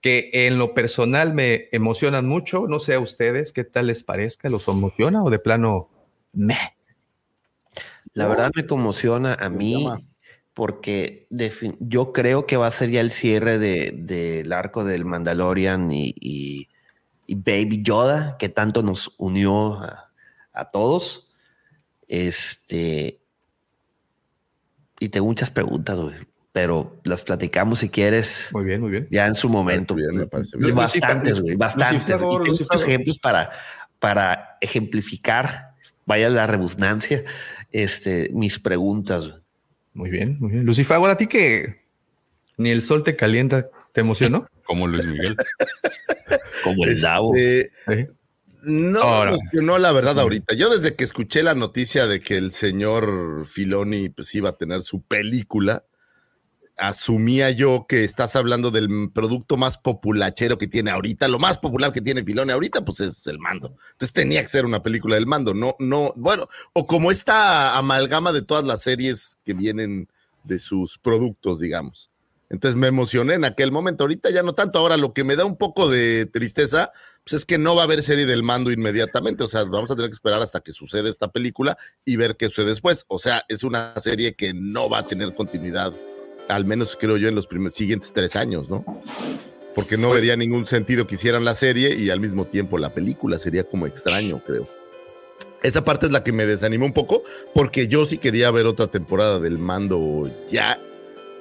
que 0.00 0.30
en 0.32 0.56
lo 0.58 0.72
personal 0.72 1.34
me 1.34 1.68
emocionan 1.72 2.26
mucho. 2.26 2.66
No 2.68 2.80
sé 2.80 2.94
a 2.94 3.00
ustedes 3.00 3.52
qué 3.52 3.64
tal 3.64 3.88
les 3.88 4.02
parezca, 4.02 4.48
¿los 4.48 4.66
emociona 4.66 5.22
o 5.22 5.28
de 5.28 5.38
plano 5.38 5.90
meh? 6.32 6.73
La 8.14 8.26
verdad 8.26 8.50
me 8.54 8.66
conmociona 8.66 9.34
a 9.34 9.48
mí 9.50 9.86
porque 10.54 11.26
yo 11.80 12.12
creo 12.12 12.46
que 12.46 12.56
va 12.56 12.68
a 12.68 12.70
ser 12.70 12.90
ya 12.90 13.00
el 13.00 13.10
cierre 13.10 13.58
de- 13.58 13.92
del 13.94 14.52
arco 14.52 14.84
del 14.84 15.04
Mandalorian 15.04 15.90
y, 15.92 16.14
y- 16.20 16.68
y 17.26 17.34
Baby 17.34 17.82
Yoda, 17.82 18.36
que 18.38 18.48
tanto 18.48 18.82
nos 18.82 19.14
unió 19.18 19.80
a, 19.80 20.12
a 20.52 20.70
todos. 20.70 21.28
Este. 22.06 23.20
Y 25.00 25.08
tengo 25.08 25.26
muchas 25.26 25.50
preguntas, 25.50 25.98
güey, 25.98 26.14
pero 26.52 27.00
las 27.04 27.24
platicamos 27.24 27.80
si 27.80 27.88
quieres 27.88 28.50
Muy 28.52 28.64
bien, 28.64 28.80
muy 28.80 28.90
bien. 28.92 29.08
ya 29.10 29.26
en 29.26 29.34
su 29.34 29.48
momento. 29.48 29.94
bien, 29.94 30.14
me 30.14 30.26
parece 30.26 30.56
Y 30.56 30.60
bien. 30.62 30.74
Bastantes, 30.76 31.40
güey, 31.40 31.56
bastantes. 31.56 31.94
Lucifer, 32.08 32.16
Y 32.16 32.18
tengo 32.20 32.38
muchos 32.44 32.84
ejemplos 32.84 33.18
para, 33.18 33.50
para 33.98 34.56
ejemplificar, 34.60 35.74
vaya 36.06 36.28
la 36.30 36.46
redundancia, 36.46 37.24
este, 37.74 38.30
mis 38.32 38.60
preguntas. 38.60 39.34
Muy 39.94 40.08
bien, 40.08 40.38
muy 40.38 40.52
bien. 40.52 40.64
Lucifagor, 40.64 41.10
a 41.10 41.18
ti 41.18 41.26
que 41.26 41.82
ni 42.56 42.70
el 42.70 42.82
sol 42.82 43.02
te 43.02 43.16
calienta, 43.16 43.68
¿te 43.92 44.00
emocionó? 44.00 44.46
Como 44.64 44.86
Luis 44.86 45.04
Miguel. 45.06 45.36
Como 46.64 46.84
el 46.84 47.00
Davo. 47.00 47.34
Este, 47.34 47.72
Sí. 47.86 48.06
No 48.62 49.02
Ahora. 49.02 49.32
me 49.32 49.36
emocionó 49.36 49.78
la 49.78 49.92
verdad 49.92 50.18
ahorita. 50.18 50.54
Yo 50.54 50.70
desde 50.70 50.94
que 50.96 51.04
escuché 51.04 51.42
la 51.42 51.54
noticia 51.54 52.06
de 52.06 52.20
que 52.20 52.38
el 52.38 52.52
señor 52.52 53.44
Filoni 53.44 54.08
pues 54.08 54.34
iba 54.34 54.50
a 54.50 54.56
tener 54.56 54.80
su 54.80 55.02
película, 55.02 55.84
asumía 56.76 57.50
yo 57.50 57.86
que 57.88 58.04
estás 58.04 58.36
hablando 58.36 58.70
del 58.70 59.10
producto 59.12 59.56
más 59.56 59.78
populachero 59.78 60.58
que 60.58 60.66
tiene 60.66 60.90
ahorita. 60.90 61.28
Lo 61.28 61.38
más 61.38 61.58
popular 61.58 61.92
que 61.92 62.00
tiene 62.00 62.24
Filoni 62.24 62.52
ahorita, 62.52 62.84
pues 62.84 63.00
es 63.00 63.26
el 63.26 63.38
mando. 63.38 63.76
Entonces 63.92 64.12
tenía 64.12 64.42
que 64.42 64.48
ser 64.48 64.64
una 64.64 64.82
película 64.82 65.14
del 65.14 65.26
mando. 65.26 65.54
No, 65.54 65.76
no, 65.78 66.12
bueno, 66.16 66.48
o 66.72 66.86
como 66.86 67.10
esta 67.10 67.76
amalgama 67.76 68.32
de 68.32 68.42
todas 68.42 68.64
las 68.64 68.82
series 68.82 69.38
que 69.44 69.54
vienen 69.54 70.08
de 70.42 70.58
sus 70.58 70.98
productos, 70.98 71.60
digamos. 71.60 72.10
Entonces 72.50 72.76
me 72.76 72.86
emocioné 72.86 73.34
en 73.34 73.44
aquel 73.44 73.72
momento. 73.72 74.04
Ahorita 74.04 74.30
ya 74.30 74.42
no 74.42 74.52
tanto. 74.52 74.78
Ahora 74.78 74.96
lo 74.96 75.12
que 75.12 75.24
me 75.24 75.36
da 75.36 75.44
un 75.44 75.56
poco 75.56 75.88
de 75.88 76.26
tristeza, 76.26 76.92
pues 77.24 77.40
es 77.40 77.44
que 77.46 77.58
no 77.58 77.74
va 77.74 77.82
a 77.82 77.84
haber 77.84 78.02
serie 78.02 78.26
del 78.26 78.42
mando 78.42 78.70
inmediatamente. 78.70 79.44
O 79.44 79.48
sea, 79.48 79.64
vamos 79.64 79.90
a 79.90 79.96
tener 79.96 80.10
que 80.10 80.14
esperar 80.14 80.42
hasta 80.42 80.60
que 80.60 80.72
suceda 80.72 81.08
esta 81.08 81.32
película 81.32 81.76
y 82.04 82.16
ver 82.16 82.36
qué 82.36 82.46
sucede 82.46 82.66
después. 82.66 83.06
O 83.08 83.18
sea, 83.18 83.44
es 83.48 83.64
una 83.64 83.98
serie 83.98 84.34
que 84.34 84.52
no 84.54 84.88
va 84.88 84.98
a 84.98 85.06
tener 85.06 85.34
continuidad, 85.34 85.94
al 86.48 86.64
menos 86.64 86.96
creo 86.98 87.16
yo, 87.16 87.28
en 87.28 87.34
los 87.34 87.46
primeros, 87.46 87.74
siguientes 87.74 88.12
tres 88.12 88.36
años, 88.36 88.68
¿no? 88.68 88.84
Porque 89.74 89.96
no 89.96 90.10
vería 90.10 90.36
ningún 90.36 90.66
sentido 90.66 91.06
que 91.06 91.16
hicieran 91.16 91.44
la 91.44 91.54
serie 91.54 91.96
y 91.96 92.10
al 92.10 92.20
mismo 92.20 92.46
tiempo 92.46 92.78
la 92.78 92.94
película. 92.94 93.38
Sería 93.38 93.64
como 93.64 93.86
extraño, 93.86 94.40
creo. 94.44 94.68
Esa 95.62 95.84
parte 95.84 96.06
es 96.06 96.12
la 96.12 96.22
que 96.22 96.32
me 96.32 96.46
desanimó 96.46 96.86
un 96.86 96.92
poco, 96.92 97.22
porque 97.54 97.88
yo 97.88 98.06
sí 98.06 98.18
quería 98.18 98.50
ver 98.50 98.66
otra 98.66 98.86
temporada 98.86 99.40
del 99.40 99.58
mando 99.58 100.30
ya. 100.48 100.78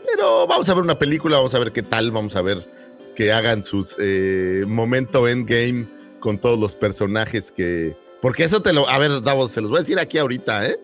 Pero 0.07 0.47
vamos 0.47 0.67
a 0.69 0.73
ver 0.73 0.83
una 0.83 0.97
película, 0.97 1.37
vamos 1.37 1.53
a 1.53 1.59
ver 1.59 1.71
qué 1.73 1.83
tal, 1.83 2.11
vamos 2.11 2.35
a 2.35 2.41
ver 2.41 2.67
que 3.15 3.31
hagan 3.31 3.63
sus 3.63 3.95
eh, 3.99 4.63
momento 4.67 5.27
endgame 5.27 5.87
con 6.19 6.39
todos 6.39 6.57
los 6.57 6.73
personajes 6.73 7.51
que. 7.51 7.95
Porque 8.21 8.45
eso 8.45 8.61
te 8.61 8.73
lo. 8.73 8.87
A 8.89 8.97
ver, 8.97 9.21
Davos, 9.21 9.51
se 9.51 9.61
los 9.61 9.69
voy 9.69 9.79
a 9.79 9.81
decir 9.81 9.99
aquí 9.99 10.17
ahorita, 10.17 10.67
¿eh? 10.67 10.79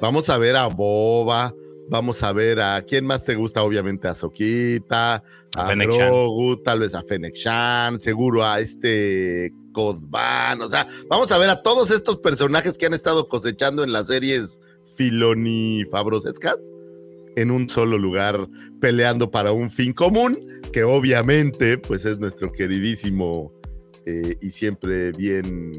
Vamos 0.00 0.30
a 0.30 0.38
ver 0.38 0.56
a 0.56 0.66
Boba, 0.66 1.54
vamos 1.88 2.22
a 2.22 2.32
ver 2.32 2.60
a. 2.60 2.82
¿Quién 2.82 3.04
más 3.06 3.24
te 3.24 3.34
gusta? 3.34 3.62
Obviamente 3.62 4.08
a 4.08 4.14
Soquita, 4.14 5.22
A 5.56 5.66
a. 5.68 5.96
Grogu, 5.96 6.56
tal 6.62 6.80
vez 6.80 6.94
a 6.94 7.02
Fennec 7.02 7.34
Shan, 7.34 7.98
seguro 8.00 8.44
a 8.44 8.60
este 8.60 9.52
Codban. 9.72 10.60
O 10.62 10.68
sea, 10.68 10.86
vamos 11.08 11.30
a 11.32 11.38
ver 11.38 11.50
a 11.50 11.62
todos 11.62 11.90
estos 11.90 12.18
personajes 12.18 12.76
que 12.78 12.86
han 12.86 12.94
estado 12.94 13.28
cosechando 13.28 13.82
en 13.84 13.92
las 13.92 14.08
series 14.08 14.60
Filoni 14.96 15.84
Fabrosescas 15.90 16.56
en 17.36 17.50
un 17.52 17.68
solo 17.68 17.98
lugar 17.98 18.48
peleando 18.80 19.30
para 19.30 19.52
un 19.52 19.70
fin 19.70 19.92
común, 19.92 20.60
que 20.72 20.82
obviamente 20.82 21.78
pues 21.78 22.04
es 22.04 22.18
nuestro 22.18 22.50
queridísimo 22.50 23.52
eh, 24.06 24.34
y 24.40 24.50
siempre 24.50 25.12
bien 25.12 25.72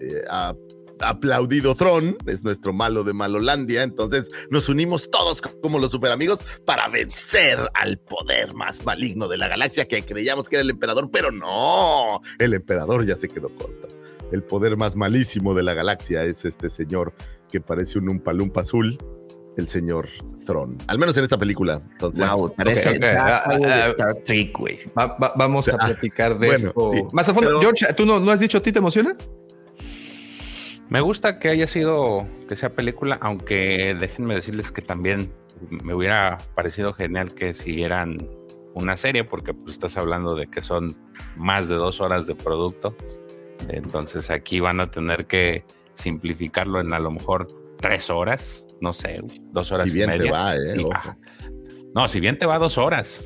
eh, 0.00 0.22
a- 0.28 0.54
aplaudido 1.00 1.74
Tron, 1.74 2.16
es 2.26 2.42
nuestro 2.44 2.72
malo 2.72 3.04
de 3.04 3.12
Malolandia, 3.12 3.82
entonces 3.82 4.30
nos 4.50 4.68
unimos 4.68 5.10
todos 5.10 5.40
como 5.42 5.78
los 5.78 5.90
superamigos 5.90 6.42
para 6.64 6.88
vencer 6.88 7.58
al 7.74 7.98
poder 7.98 8.54
más 8.54 8.84
maligno 8.84 9.28
de 9.28 9.36
la 9.36 9.48
galaxia 9.48 9.86
que 9.86 10.02
creíamos 10.02 10.48
que 10.48 10.56
era 10.56 10.62
el 10.62 10.70
emperador, 10.70 11.10
pero 11.10 11.30
no, 11.30 12.20
el 12.38 12.54
emperador 12.54 13.04
ya 13.04 13.16
se 13.16 13.28
quedó 13.28 13.48
corto. 13.54 13.88
El 14.32 14.42
poder 14.42 14.76
más 14.76 14.96
malísimo 14.96 15.54
de 15.54 15.62
la 15.62 15.74
galaxia 15.74 16.24
es 16.24 16.44
este 16.44 16.70
señor 16.70 17.12
que 17.50 17.60
parece 17.60 17.98
un 17.98 18.08
umpalumpa 18.08 18.62
azul, 18.62 18.98
el 19.56 19.68
señor 19.68 20.08
Thron. 20.44 20.76
Al 20.88 20.98
menos 20.98 21.16
en 21.16 21.22
esta 21.22 21.38
película. 21.38 21.80
Entonces, 21.92 22.28
Wow, 22.28 22.52
parece 22.56 22.88
Ah, 22.88 22.92
de 23.52 23.66
ah, 23.70 23.82
Star 23.86 24.14
Trek, 24.24 24.58
güey. 24.58 24.80
Va- 24.98 25.16
va- 25.16 25.32
vamos 25.36 25.68
a 25.68 25.76
Ah, 25.78 25.86
platicar 25.86 26.36
de 26.38 26.46
bueno, 26.48 26.68
esto. 26.70 26.90
sí. 26.90 27.02
Más 27.12 27.28
a 27.28 27.34
fondo, 27.34 27.50
Pero- 27.50 27.60
George, 27.60 27.86
¿tú 27.94 28.04
no, 28.06 28.18
no 28.18 28.32
has 28.32 28.40
dicho 28.40 28.58
a 28.58 28.60
ti 28.60 28.72
te 28.72 28.80
emociona? 28.80 29.16
Me 30.94 31.00
gusta 31.00 31.40
que 31.40 31.48
haya 31.48 31.66
sido, 31.66 32.24
que 32.48 32.54
sea 32.54 32.72
película, 32.72 33.18
aunque 33.20 33.96
déjenme 33.98 34.36
decirles 34.36 34.70
que 34.70 34.80
también 34.80 35.32
me 35.68 35.92
hubiera 35.92 36.38
parecido 36.54 36.92
genial 36.92 37.34
que 37.34 37.52
siguieran 37.52 38.30
una 38.74 38.96
serie, 38.96 39.24
porque 39.24 39.54
pues 39.54 39.72
estás 39.72 39.96
hablando 39.96 40.36
de 40.36 40.46
que 40.46 40.62
son 40.62 40.96
más 41.34 41.68
de 41.68 41.74
dos 41.74 42.00
horas 42.00 42.28
de 42.28 42.36
producto. 42.36 42.96
Entonces 43.66 44.30
aquí 44.30 44.60
van 44.60 44.78
a 44.78 44.88
tener 44.88 45.26
que 45.26 45.64
simplificarlo 45.94 46.80
en 46.80 46.92
a 46.92 47.00
lo 47.00 47.10
mejor 47.10 47.48
tres 47.80 48.08
horas, 48.08 48.64
no 48.80 48.92
sé, 48.92 49.20
dos 49.50 49.72
horas 49.72 49.90
si 49.90 49.94
y 49.94 49.94
bien 49.96 50.10
te 50.10 50.18
media. 50.18 50.30
va, 50.30 50.54
¿eh? 50.54 50.76
Y-. 50.76 51.90
No, 51.92 52.06
si 52.06 52.20
bien 52.20 52.38
te 52.38 52.46
va 52.46 52.56
dos 52.60 52.78
horas. 52.78 53.20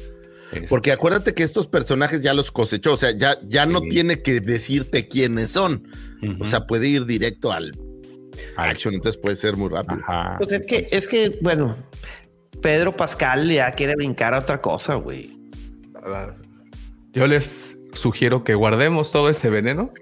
Este, 0.53 0.67
Porque 0.69 0.93
acuérdate 0.93 1.35
que 1.35 1.43
estos 1.43 1.67
personajes 1.67 2.23
ya 2.23 2.33
los 2.35 2.51
cosechó, 2.51 2.95
o 2.95 2.97
sea, 2.97 3.11
ya, 3.11 3.39
ya 3.47 3.67
no 3.67 3.81
Sí. 3.81 3.89
tiene 3.91 4.23
que 4.23 4.41
decirte 4.41 5.07
quiénes 5.09 5.51
son. 5.51 5.87
O 6.41 6.47
sea, 6.47 6.67
puede 6.67 6.89
ir 6.89 7.05
directo 7.07 7.53
al 7.53 7.73
al- 8.57 8.71
action, 8.71 8.95
entonces 8.95 9.21
puede 9.21 9.37
ser 9.37 9.57
muy 9.57 9.69
rápido. 9.69 10.01
ajá. 10.07 10.37
Pues 10.39 10.53
es 10.53 10.65
que, 10.67 10.89
es 10.91 11.07
que, 11.07 11.39
bueno, 11.43 11.77
Pedro 12.63 12.97
Pascal 12.97 13.49
ya 13.51 13.73
quiere 13.73 13.95
brincar 13.97 14.33
a 14.35 14.39
otra 14.41 14.61
cosa, 14.61 14.95
güey. 14.95 15.31
Yo 17.13 17.27
les 17.27 17.68
sugiero 17.95 18.45
que 18.45 18.55
guardemos 18.55 19.11
todo 19.11 19.29
ese 19.31 19.51
veneno 19.51 19.93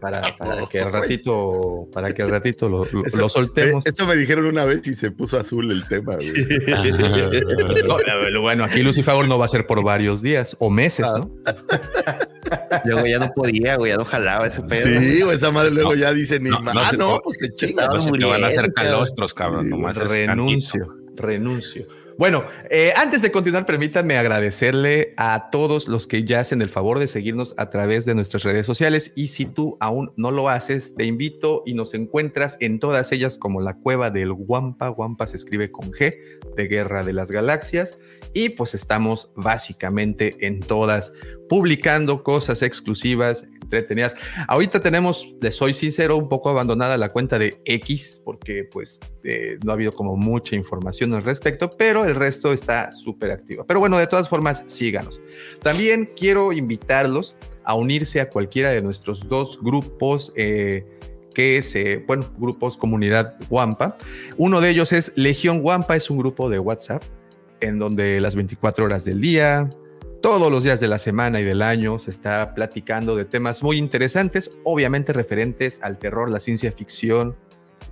para, 0.00 0.20
para 0.36 0.66
que 0.66 0.80
al 0.80 0.92
ratito, 0.92 1.86
para 1.92 2.12
que 2.12 2.22
al 2.22 2.30
ratito 2.30 2.68
lo, 2.68 2.84
lo- 2.84 3.04
Eso- 3.06 3.16
lo 3.18 3.28
soltemos. 3.28 3.86
eh, 3.86 3.90
Eso 3.90 4.06
me 4.06 4.16
dijeron 4.16 4.46
una 4.46 4.64
vez 4.64 4.86
y 4.86 4.94
se 4.94 5.10
puso 5.10 5.38
azul 5.38 5.70
el 5.70 5.86
tema, 5.86 6.16
güey. 6.16 6.32
No, 7.86 8.40
bueno, 8.42 8.64
aquí 8.64 8.82
Lucifer 8.82 9.26
no 9.26 9.38
va 9.38 9.44
a 9.46 9.48
ser 9.48 9.66
por 9.66 9.82
varios 9.82 10.22
días 10.22 10.56
o 10.58 10.70
meses, 10.70 11.06
¿no? 11.16 11.30
Luego 12.84 13.06
ya 13.06 13.18
no 13.18 13.30
podía, 13.34 13.76
güey, 13.76 13.92
ya 13.92 13.98
no 13.98 14.04
jalaba 14.04 14.46
ese 14.46 14.62
pedo. 14.62 14.86
Sí, 15.00 15.22
güey, 15.22 15.36
esa 15.36 15.50
madre 15.50 15.70
luego 15.70 15.94
ya 15.94 16.12
dice 16.12 16.40
ni 16.40 16.50
no, 16.50 16.60
más. 16.60 16.74
no 16.74 16.80
ah, 16.80 16.92
no, 16.98 17.20
pues 17.22 17.36
qué 17.38 17.48
chinga. 17.54 17.86
No 17.88 18.00
se 18.00 18.10
te 18.10 18.24
van 18.24 18.44
a 18.44 18.48
hacer 18.48 18.72
calostros, 18.72 19.34
cabrón. 19.34 19.64
Sí, 19.64 19.70
nomás 19.70 19.96
renuncio, 19.96 20.94
renuncio. 21.14 21.86
Bueno, 22.18 22.46
eh, 22.68 22.92
antes 22.96 23.22
de 23.22 23.30
continuar, 23.30 23.64
permítanme 23.64 24.18
agradecerle 24.18 25.14
a 25.16 25.50
todos 25.52 25.86
los 25.86 26.08
que 26.08 26.24
ya 26.24 26.40
hacen 26.40 26.60
el 26.62 26.68
favor 26.68 26.98
de 26.98 27.06
seguirnos 27.06 27.54
a 27.56 27.70
través 27.70 28.06
de 28.06 28.16
nuestras 28.16 28.42
redes 28.42 28.66
sociales. 28.66 29.12
Y 29.14 29.28
si 29.28 29.46
tú 29.46 29.76
aún 29.78 30.10
no 30.16 30.32
lo 30.32 30.48
haces, 30.48 30.96
te 30.96 31.04
invito 31.04 31.62
y 31.64 31.74
nos 31.74 31.94
encuentras 31.94 32.56
en 32.58 32.80
todas 32.80 33.12
ellas 33.12 33.38
como 33.38 33.60
la 33.60 33.74
cueva 33.74 34.10
del 34.10 34.32
Guampa. 34.32 34.88
Guampa 34.88 35.28
se 35.28 35.36
escribe 35.36 35.70
con 35.70 35.92
G, 35.92 36.16
de 36.56 36.66
Guerra 36.66 37.04
de 37.04 37.12
las 37.12 37.30
Galaxias. 37.30 37.98
Y 38.34 38.48
pues 38.48 38.74
estamos 38.74 39.30
básicamente 39.36 40.44
en 40.44 40.58
todas, 40.58 41.12
publicando 41.48 42.24
cosas 42.24 42.62
exclusivas, 42.62 43.44
entretenidas. 43.68 44.14
Ahorita 44.48 44.80
tenemos, 44.80 45.26
les 45.40 45.54
soy 45.54 45.74
sincero, 45.74 46.16
un 46.16 46.28
poco 46.28 46.48
abandonada 46.48 46.96
la 46.96 47.12
cuenta 47.12 47.38
de 47.38 47.60
X 47.66 48.22
porque 48.24 48.64
pues 48.64 48.98
eh, 49.24 49.58
no 49.62 49.72
ha 49.72 49.74
habido 49.74 49.92
como 49.92 50.16
mucha 50.16 50.56
información 50.56 51.12
al 51.12 51.22
respecto, 51.22 51.70
pero 51.76 52.06
el 52.06 52.14
resto 52.14 52.52
está 52.52 52.90
súper 52.92 53.30
activo. 53.30 53.64
Pero 53.66 53.80
bueno, 53.80 53.98
de 53.98 54.06
todas 54.06 54.28
formas, 54.28 54.62
síganos. 54.66 55.20
También 55.62 56.10
quiero 56.16 56.52
invitarlos 56.52 57.36
a 57.64 57.74
unirse 57.74 58.20
a 58.20 58.30
cualquiera 58.30 58.70
de 58.70 58.80
nuestros 58.80 59.28
dos 59.28 59.58
grupos. 59.62 60.32
Eh, 60.34 60.86
que 61.34 61.62
se, 61.62 61.98
bueno, 61.98 62.24
grupos 62.36 62.76
comunidad 62.76 63.36
Wampa. 63.48 63.96
Uno 64.38 64.60
de 64.60 64.70
ellos 64.70 64.92
es 64.92 65.12
Legión 65.14 65.60
Wampa, 65.62 65.94
es 65.94 66.10
un 66.10 66.18
grupo 66.18 66.50
de 66.50 66.58
WhatsApp 66.58 67.04
en 67.60 67.78
donde 67.78 68.20
las 68.20 68.34
24 68.34 68.84
horas 68.84 69.04
del 69.04 69.20
día, 69.20 69.70
todos 70.20 70.50
los 70.50 70.64
días 70.64 70.80
de 70.80 70.88
la 70.88 70.98
semana 70.98 71.40
y 71.40 71.44
del 71.44 71.62
año 71.62 71.98
se 71.98 72.10
está 72.10 72.54
platicando 72.54 73.16
de 73.16 73.24
temas 73.24 73.62
muy 73.62 73.76
interesantes, 73.76 74.50
obviamente 74.64 75.12
referentes 75.12 75.80
al 75.82 75.98
terror, 75.98 76.30
la 76.30 76.40
ciencia 76.40 76.72
ficción, 76.72 77.36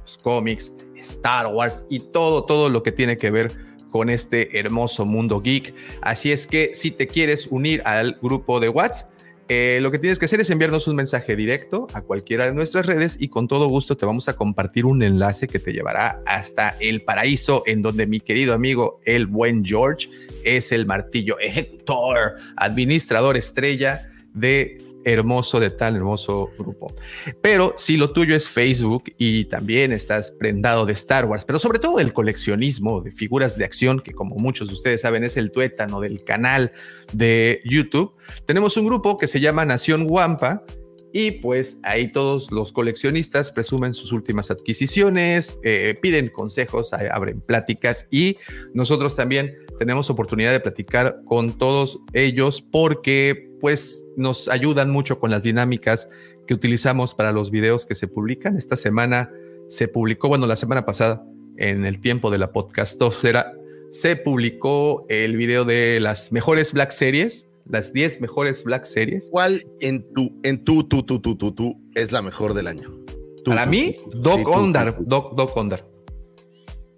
los 0.02 0.18
cómics, 0.18 0.72
Star 0.96 1.46
Wars 1.46 1.84
y 1.88 2.00
todo, 2.00 2.44
todo 2.44 2.68
lo 2.68 2.82
que 2.82 2.92
tiene 2.92 3.16
que 3.16 3.30
ver 3.30 3.52
con 3.90 4.10
este 4.10 4.58
hermoso 4.58 5.06
mundo 5.06 5.40
geek. 5.40 5.74
Así 6.02 6.32
es 6.32 6.46
que 6.46 6.72
si 6.74 6.90
te 6.90 7.06
quieres 7.06 7.46
unir 7.46 7.82
al 7.84 8.18
grupo 8.20 8.60
de 8.60 8.68
WhatsApp, 8.68 9.10
eh, 9.48 9.78
lo 9.80 9.92
que 9.92 10.00
tienes 10.00 10.18
que 10.18 10.24
hacer 10.24 10.40
es 10.40 10.50
enviarnos 10.50 10.88
un 10.88 10.96
mensaje 10.96 11.36
directo 11.36 11.86
a 11.92 12.00
cualquiera 12.00 12.46
de 12.46 12.52
nuestras 12.52 12.84
redes 12.84 13.16
y 13.20 13.28
con 13.28 13.46
todo 13.46 13.68
gusto 13.68 13.96
te 13.96 14.04
vamos 14.04 14.28
a 14.28 14.34
compartir 14.34 14.84
un 14.84 15.04
enlace 15.04 15.46
que 15.46 15.60
te 15.60 15.72
llevará 15.72 16.20
hasta 16.26 16.76
el 16.80 17.02
paraíso 17.02 17.62
en 17.64 17.80
donde 17.80 18.08
mi 18.08 18.18
querido 18.18 18.54
amigo 18.54 18.98
el 19.04 19.26
buen 19.26 19.64
George 19.64 20.08
es 20.46 20.72
el 20.72 20.86
martillo 20.86 21.38
ejecutor, 21.38 22.36
administrador 22.56 23.36
estrella 23.36 24.10
de 24.32 24.78
hermoso, 25.06 25.60
de 25.60 25.70
tan 25.70 25.94
hermoso 25.94 26.50
grupo. 26.58 26.92
Pero 27.40 27.74
si 27.78 27.96
lo 27.96 28.10
tuyo 28.10 28.34
es 28.34 28.48
Facebook 28.48 29.04
y 29.16 29.44
también 29.46 29.92
estás 29.92 30.32
prendado 30.32 30.84
de 30.84 30.92
Star 30.94 31.26
Wars, 31.26 31.44
pero 31.44 31.60
sobre 31.60 31.78
todo 31.78 31.98
del 31.98 32.12
coleccionismo 32.12 33.00
de 33.00 33.12
figuras 33.12 33.56
de 33.56 33.64
acción, 33.64 34.00
que 34.00 34.12
como 34.12 34.34
muchos 34.36 34.68
de 34.68 34.74
ustedes 34.74 35.02
saben 35.02 35.22
es 35.22 35.36
el 35.36 35.52
tuétano 35.52 36.00
del 36.00 36.24
canal 36.24 36.72
de 37.12 37.62
YouTube, 37.64 38.14
tenemos 38.46 38.76
un 38.76 38.84
grupo 38.84 39.16
que 39.16 39.28
se 39.28 39.40
llama 39.40 39.64
Nación 39.64 40.06
Wampa. 40.10 40.64
Y 41.12 41.30
pues 41.30 41.78
ahí 41.82 42.12
todos 42.12 42.50
los 42.50 42.72
coleccionistas 42.72 43.50
presumen 43.50 43.94
sus 43.94 44.12
últimas 44.12 44.50
adquisiciones, 44.50 45.56
eh, 45.62 45.96
piden 46.02 46.28
consejos, 46.28 46.92
abren 46.92 47.40
pláticas 47.40 48.06
y 48.10 48.36
nosotros 48.74 49.16
también 49.16 49.56
tenemos 49.78 50.10
oportunidad 50.10 50.52
de 50.52 50.60
platicar 50.60 51.20
con 51.24 51.52
todos 51.52 52.00
ellos 52.12 52.62
porque 52.62 53.50
pues 53.60 54.04
nos 54.16 54.48
ayudan 54.48 54.90
mucho 54.90 55.18
con 55.18 55.30
las 55.30 55.42
dinámicas 55.42 56.08
que 56.46 56.54
utilizamos 56.54 57.14
para 57.14 57.32
los 57.32 57.50
videos 57.50 57.86
que 57.86 57.94
se 57.94 58.08
publican. 58.08 58.56
Esta 58.56 58.76
semana 58.76 59.30
se 59.68 59.88
publicó, 59.88 60.28
bueno, 60.28 60.46
la 60.46 60.56
semana 60.56 60.84
pasada, 60.84 61.24
en 61.56 61.84
el 61.84 62.00
tiempo 62.00 62.30
de 62.30 62.38
la 62.38 62.52
podcastosfera, 62.52 63.52
se 63.90 64.16
publicó 64.16 65.06
el 65.08 65.36
video 65.36 65.64
de 65.64 66.00
las 66.00 66.32
mejores 66.32 66.72
Black 66.72 66.90
Series, 66.90 67.48
las 67.68 67.92
10 67.92 68.20
mejores 68.20 68.62
Black 68.64 68.84
Series. 68.84 69.28
¿Cuál 69.30 69.66
en 69.80 70.12
tu, 70.12 70.38
en 70.42 70.62
tu, 70.64 70.84
tu, 70.84 71.02
tu, 71.02 71.20
tu, 71.20 71.36
tu, 71.36 71.52
tu, 71.52 71.80
es 71.94 72.12
la 72.12 72.22
mejor 72.22 72.54
del 72.54 72.68
año? 72.68 72.96
Para 73.44 73.66
mí, 73.66 73.96
Doc 74.14 74.48
Ondar, 74.48 74.96
Doc, 75.00 75.34
Doc 75.34 75.56
Ondar. 75.56 75.88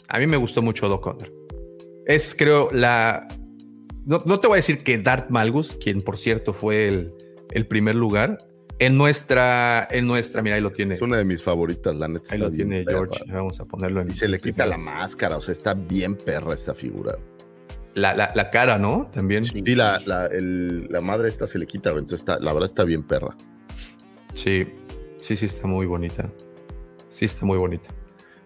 A 0.09 0.19
mí 0.19 0.27
me 0.27 0.37
gustó 0.37 0.63
mucho 0.63 0.89
Doc 0.89 1.07
Ondar. 1.07 1.38
Es, 2.09 2.35
creo, 2.35 2.71
la 2.73 3.29
no, 4.09 4.41
te 4.41 4.47
voy 4.47 4.55
a 4.55 4.57
decir 4.57 4.83
que 4.83 4.97
Dart 4.97 5.29
Malgus, 5.29 5.77
quien 5.77 6.01
por 6.01 6.17
cierto 6.17 6.55
fue 6.55 7.11
el, 7.51 7.67
primer 7.67 7.95
lugar, 7.95 8.39
en 8.79 8.97
nuestra, 8.97 9.87
en 9.91 10.07
nuestra, 10.07 10.41
mira, 10.41 10.57
ahí 10.57 10.63
lo 10.63 10.73
tiene. 10.73 10.95
Es 10.95 11.03
una 11.03 11.19
de 11.19 11.27
mis 11.27 11.43
favoritas, 11.43 11.95
la 11.95 12.09
neta. 12.09 12.33
Ahí 12.33 12.39
lo 12.39 12.51
tiene 12.51 12.87
George. 12.89 13.23
Vamos 13.31 13.61
a 13.61 13.67
ponerlo 13.67 14.01
en. 14.01 14.09
Y 14.09 14.15
se 14.15 14.27
le 14.27 14.39
quita 14.39 14.65
la 14.65 14.79
máscara, 14.79 15.37
o 15.37 15.43
sea, 15.43 15.53
está 15.53 15.75
bien 15.75 16.17
perra 16.17 16.55
esta 16.55 16.75
figura. 16.75 17.19
La, 17.95 18.51
cara, 18.51 18.79
¿no? 18.79 19.11
También. 19.13 19.45
Sí, 19.45 19.63
la, 19.75 20.01
la, 20.07 21.01
madre 21.03 21.29
esta 21.29 21.47
se 21.47 21.59
le 21.59 21.67
quita, 21.67 21.91
entonces 21.91 22.21
está, 22.21 22.39
la 22.41 22.55
verdad 22.55 22.71
está 22.71 22.85
bien 22.85 23.03
perra. 23.03 23.37
Sí, 24.33 24.69
sí, 25.21 25.37
sí, 25.37 25.45
está 25.45 25.67
muy 25.67 25.85
bonita. 25.85 26.33
Sí, 27.11 27.27
está 27.27 27.45
muy 27.45 27.59
bonita. 27.59 27.91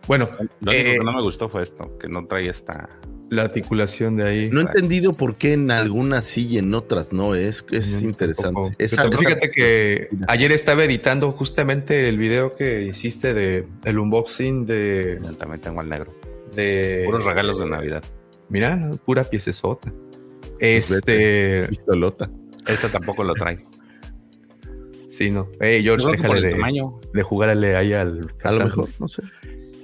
Bueno, 0.09 0.29
lo 0.59 0.73
único 0.73 0.85
que 0.85 0.95
eh, 0.97 1.05
no 1.05 1.13
me 1.13 1.23
gustó 1.23 1.49
fue 1.49 1.63
esto, 1.63 1.97
que 1.99 2.09
no 2.09 2.27
trae 2.27 2.49
esta 2.49 2.89
la 3.33 3.45
articulación 3.45 4.17
de 4.17 4.25
ahí. 4.25 4.51
No 4.51 4.61
he 4.61 4.65
entendido 4.65 5.15
por 5.15 5.37
qué 5.37 5.55
en 5.55 5.71
algunas 5.71 6.27
sí 6.27 6.47
y 6.49 6.59
en 6.59 6.75
otras 6.75 7.15
no. 7.15 7.35
Es, 7.35 7.65
es 7.71 8.03
interesante. 8.03 8.77
fíjate 8.79 9.51
que 9.51 10.09
ayer 10.29 10.53
estaba 10.53 10.85
editando 10.85 11.33
justamente 11.33 12.09
el 12.11 12.19
video 12.19 12.55
que 12.55 12.83
hiciste 12.83 13.33
de 13.33 13.67
el 13.85 13.99
unboxing 13.99 14.67
de. 14.67 15.19
también 15.39 15.63
tengo 15.63 15.81
al 15.81 15.89
negro. 15.89 16.15
De 16.55 17.05
puros 17.07 17.25
regalos 17.25 17.59
de 17.59 17.67
Navidad. 17.67 18.05
Mira, 18.51 18.91
pura 19.07 19.25
piecesota. 19.25 19.91
Pues 20.59 20.91
este. 20.91 21.67
Pistolota. 21.69 22.31
Esta 22.67 22.91
tampoco 22.91 23.25
lo 23.25 23.33
trae. 23.33 23.65
Sí, 25.09 25.31
no. 25.31 25.49
Hey, 25.59 25.83
George, 25.83 26.07
déjale 26.11 26.49
de, 26.49 26.91
de 27.15 27.23
jugarle 27.23 27.77
ahí 27.77 27.95
al. 27.95 28.35
A 28.45 28.53
lo 28.53 28.65
mejor, 28.65 28.89
no 28.99 29.09
sé. 29.09 29.23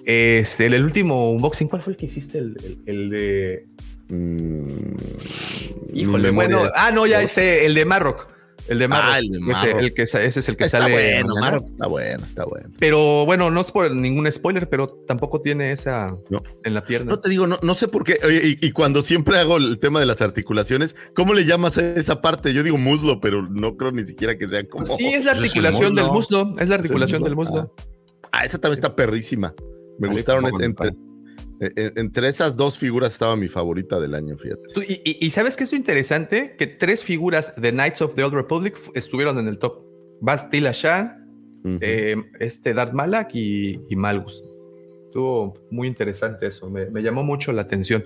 Este, 0.09 0.65
el, 0.65 0.83
último 0.83 1.33
unboxing, 1.33 1.69
¿cuál 1.69 1.83
fue 1.83 1.93
el 1.93 1.99
que 1.99 2.07
hiciste? 2.07 2.39
El, 2.39 3.11
de. 3.11 3.67
Mm, 4.09 4.95
Híjole, 5.93 6.31
bueno. 6.31 6.63
Ah, 6.75 6.91
no, 6.93 7.07
ya 7.07 7.21
ese, 7.21 7.67
el 7.67 7.75
de 7.75 7.85
Marrock. 7.85 8.27
El 8.69 8.79
de 8.79 8.89
Marrock. 8.89 9.13
Ah, 9.13 9.19
el 9.19 9.29
de 9.29 9.39
Marrock. 9.39 9.81
Ese, 9.83 9.93
que, 9.93 10.03
ese 10.05 10.25
es 10.25 10.49
el 10.49 10.57
que 10.57 10.65
está 10.65 10.81
sale. 10.81 10.93
Bueno, 10.95 11.35
Marrock 11.39 11.67
está 11.67 11.89
bueno, 11.89 12.25
está 12.25 12.47
bueno. 12.47 12.71
Pero 12.79 13.27
bueno, 13.27 13.51
no 13.51 13.61
es 13.61 13.71
por 13.71 13.95
ningún 13.95 14.33
spoiler, 14.33 14.71
pero 14.71 14.87
tampoco 14.87 15.43
tiene 15.43 15.73
esa 15.73 16.17
en 16.65 16.73
la 16.73 16.83
pierna. 16.83 17.11
No 17.11 17.21
te 17.21 17.29
digo, 17.29 17.47
no, 17.47 17.59
no 17.61 17.75
sé 17.75 17.87
por 17.89 18.05
qué. 18.05 18.17
y, 18.43 18.67
y, 18.67 18.73
cuando 18.73 19.03
siempre 19.03 19.37
hago 19.37 19.59
el 19.59 19.79
tema 19.79 20.01
de 20.01 20.07
las 20.07 20.23
articulaciones, 20.23 20.97
¿cómo 21.15 21.35
le 21.35 21.45
llamas 21.45 21.77
a 21.77 21.83
esa 21.97 22.23
parte? 22.23 22.55
Yo 22.55 22.63
digo 22.63 22.79
muslo, 22.79 23.21
pero 23.21 23.43
no 23.43 23.77
creo 23.77 23.93
ni 23.93 24.05
siquiera 24.05 24.39
que 24.39 24.49
sea 24.49 24.67
como. 24.67 24.87
sí, 24.87 25.09
es 25.09 25.27
la 25.27 25.33
articulación 25.39 25.95
del 25.95 26.07
muslo. 26.07 26.55
Es 26.59 26.71
la 26.71 26.77
articulación 26.77 27.23
del 27.23 27.37
muslo. 27.37 27.75
ah, 28.33 28.47
esa 28.47 28.57
también 28.57 28.79
está 28.79 28.97
perrísima. 28.97 29.55
Me 29.99 30.09
gustaron 30.09 30.47
entre, 30.63 30.89
e, 31.61 31.73
e, 31.77 31.93
entre, 31.97 32.29
esas 32.29 32.57
dos 32.57 32.79
figuras 32.79 33.13
estaba 33.13 33.37
mi 33.37 33.49
favorita 33.49 33.99
del 33.99 34.15
año, 34.15 34.37
fíjate. 34.37 34.63
Y, 35.05 35.31
sabes 35.31 35.57
qué 35.57 35.65
es 35.65 35.73
interesante? 35.73 36.55
Que 36.57 36.67
tres 36.67 37.03
figuras 37.03 37.55
de 37.57 37.73
Knights 37.73 38.03
of 38.03 38.15
the 38.15 38.23
Old 38.23 38.35
Republic 38.35 38.77
estuvieron 38.95 39.39
en 39.39 39.49
el 39.49 39.59
top. 39.59 39.85
Bastila 40.21 40.73
Shan, 40.73 41.27
eh, 41.81 42.17
este 42.41 42.75
Darth 42.75 42.93
Malak 42.93 43.35
y, 43.35 43.81
Malgus. 43.97 44.45
Estuvo 45.07 45.55
muy 45.71 45.89
interesante 45.89 46.47
eso, 46.47 46.69
me, 46.69 46.91
me, 46.91 47.03
llamó 47.03 47.25
mucho 47.25 47.53
la 47.53 47.63
atención. 47.63 48.05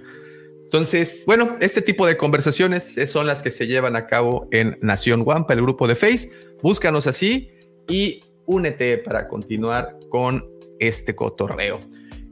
Entonces, 0.65 1.25
bueno, 1.27 1.57
este 1.61 1.83
tipo 1.83 2.07
de 2.07 2.17
conversaciones 2.17 2.95
son 3.07 3.27
las 3.27 3.43
que 3.43 3.51
se 3.51 3.67
llevan 3.67 3.97
a 3.97 4.07
cabo 4.07 4.49
en 4.51 4.79
Nación 4.81 5.23
Wampa, 5.27 5.53
el 5.53 5.61
grupo 5.61 5.87
de 5.87 5.95
Face. 5.95 6.31
Búscanos 6.63 7.07
así 7.07 7.51
y 7.89 8.21
únete 8.47 8.99
para 8.99 9.29
continuar 9.29 9.99
con 10.09 10.52
este 10.89 11.15
cotorreo. 11.15 11.81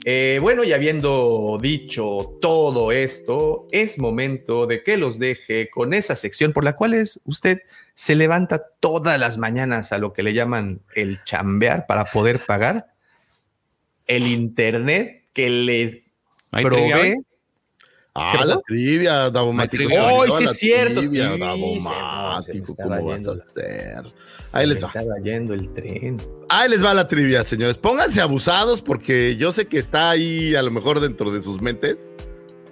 Eh, 0.05 0.39
bueno, 0.41 0.65
y 0.65 0.73
habiendo 0.73 1.59
dicho 1.61 2.39
todo 2.41 2.91
esto, 2.91 3.69
es 3.71 3.99
momento 3.99 4.67
de 4.67 4.83
que 4.83 4.97
los 4.97 5.19
deje 5.19 5.69
con 5.71 5.93
esa 5.93 6.17
sección 6.17 6.53
por 6.53 6.65
la 6.65 6.75
cual 6.75 6.95
es 6.95 7.21
usted 7.25 7.61
se 7.95 8.17
levanta 8.17 8.63
todas 8.81 9.21
las 9.21 9.37
mañanas 9.37 9.93
a 9.93 9.99
lo 9.99 10.13
que 10.13 10.23
le 10.23 10.33
llaman 10.33 10.81
el 10.95 11.23
chambear 11.25 11.87
para 11.87 12.07
poder 12.07 12.45
pagar 12.47 12.87
el 14.07 14.27
internet 14.27 15.27
que 15.35 15.51
le 15.51 16.05
provee 16.51 17.17
Ah, 18.15 18.45
la 18.45 18.61
trivia, 18.61 19.31
Davomático. 19.31 19.85
¡Oh, 20.01 20.25
sí 20.37 20.45
es 20.45 20.59
cierto! 20.59 21.01
Trivia, 21.01 21.31
¿cómo 21.39 21.81
vas 23.05 23.27
a 23.27 23.33
hacer? 23.33 24.03
Ahí 24.53 24.67
les 24.67 24.83
va. 24.83 24.89
Estaba 24.89 25.19
yendo 25.23 25.55
el 25.55 25.73
tren. 25.73 26.21
Ahí 26.49 26.69
les 26.69 26.85
va 26.85 26.93
la 26.93 27.07
trivia, 27.07 27.45
señores. 27.45 27.79
Pónganse 27.79 28.21
abusados 28.21 28.83
porque 28.83 29.37
yo 29.37 29.53
sé 29.53 29.67
que 29.67 29.79
está 29.79 30.11
ahí 30.11 30.57
a 30.57 30.63
lo 30.63 30.73
mejor 30.73 30.99
dentro 30.99 31.31
de 31.31 31.43
sus 31.43 31.63
mentes 31.63 32.11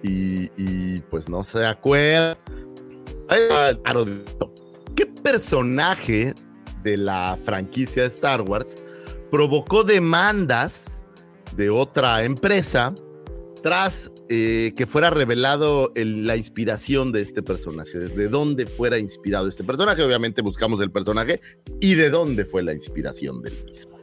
y, 0.03 0.51
y 0.57 1.01
pues 1.11 1.29
no 1.29 1.45
se 1.45 1.65
acuerdan. 1.65 2.37
¿Qué 4.97 5.07
personaje 5.07 6.35
de 6.83 6.97
la 6.97 7.39
franquicia 7.45 8.03
de 8.03 8.09
Star 8.09 8.41
Wars 8.43 8.77
provocó 9.31 9.85
demandas 9.85 11.05
de 11.55 11.71
otra 11.71 12.25
empresa 12.25 12.95
tras 13.63 14.11
eh, 14.29 14.75
que 14.77 14.87
fuera 14.87 15.11
revelado 15.11 15.93
el- 15.95 16.27
la 16.27 16.37
inspiración 16.37 17.13
de 17.13 17.23
este 17.23 17.43
personaje, 17.43 17.99
de, 17.99 18.09
de 18.09 18.29
dónde 18.29 18.67
fuera 18.67 18.99
inspirado 18.99 19.49
este 19.49 19.65
personaje. 19.65 20.03
Obviamente 20.03 20.43
buscamos 20.43 20.81
el 20.83 20.91
personaje 20.91 21.41
y 21.81 21.95
de 21.95 22.11
dónde 22.11 22.45
fue 22.45 22.63
la 22.63 22.75
inspiración 22.75 23.41
del 23.43 23.55
mismo. 23.65 23.99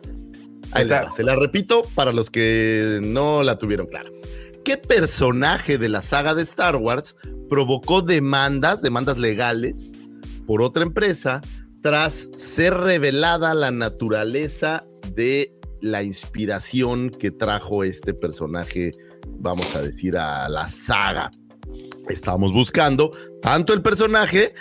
Ahí 0.72 0.88
va, 0.88 1.12
se 1.12 1.24
la 1.24 1.36
repito 1.36 1.84
para 1.96 2.12
los 2.12 2.30
que 2.30 3.00
no 3.02 3.44
la 3.44 3.58
tuvieron 3.58 3.88
clara. 3.88 4.10
¿Qué 4.64 4.78
personaje 4.78 5.78
de 5.78 5.90
la 5.90 6.02
saga 6.02 6.34
de 6.34 6.42
Star 6.42 6.76
Wars 6.76 7.16
provocó 7.50 8.02
demandas, 8.02 8.82
demandas 8.82 9.18
legales, 9.18 9.92
por 10.48 10.62
otra 10.62 10.84
empresa 10.84 11.42
tras 11.82 12.30
ser 12.36 12.74
revelada 12.74 13.54
la 13.54 13.70
naturaleza 13.70 14.86
de 15.14 15.54
la 15.82 16.02
inspiración 16.02 17.12
que 17.12 17.30
trajo 17.30 17.84
este 17.84 18.16
personaje, 18.16 18.92
vamos 19.40 19.76
a 19.76 19.82
decir, 19.82 20.18
a 20.18 20.48
la 20.50 20.68
saga? 20.68 21.32
Estamos 22.10 22.52
buscando 22.52 23.12
tanto 23.42 23.74
el 23.74 23.82
personaje 23.82 24.54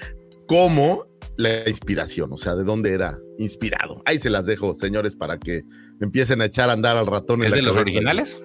como 0.47 1.07
la 1.37 1.69
inspiración, 1.69 2.33
o 2.33 2.39
sea, 2.39 2.55
de 2.55 2.65
dónde 2.65 2.93
era 2.93 3.19
inspirado. 3.39 4.01
Ahí 4.05 4.19
se 4.19 4.31
las 4.31 4.47
dejo, 4.47 4.75
señores, 4.77 5.17
para 5.17 5.39
que 5.39 5.65
empiecen 6.01 6.41
a 6.41 6.47
echar 6.47 6.71
a 6.71 6.73
andar 6.73 6.97
al 6.97 7.07
ratón. 7.07 7.41
en 7.41 7.47
¿Es 7.47 7.51
la 7.53 7.57
de 7.57 7.63
los 7.63 7.77
originales? 7.77 8.43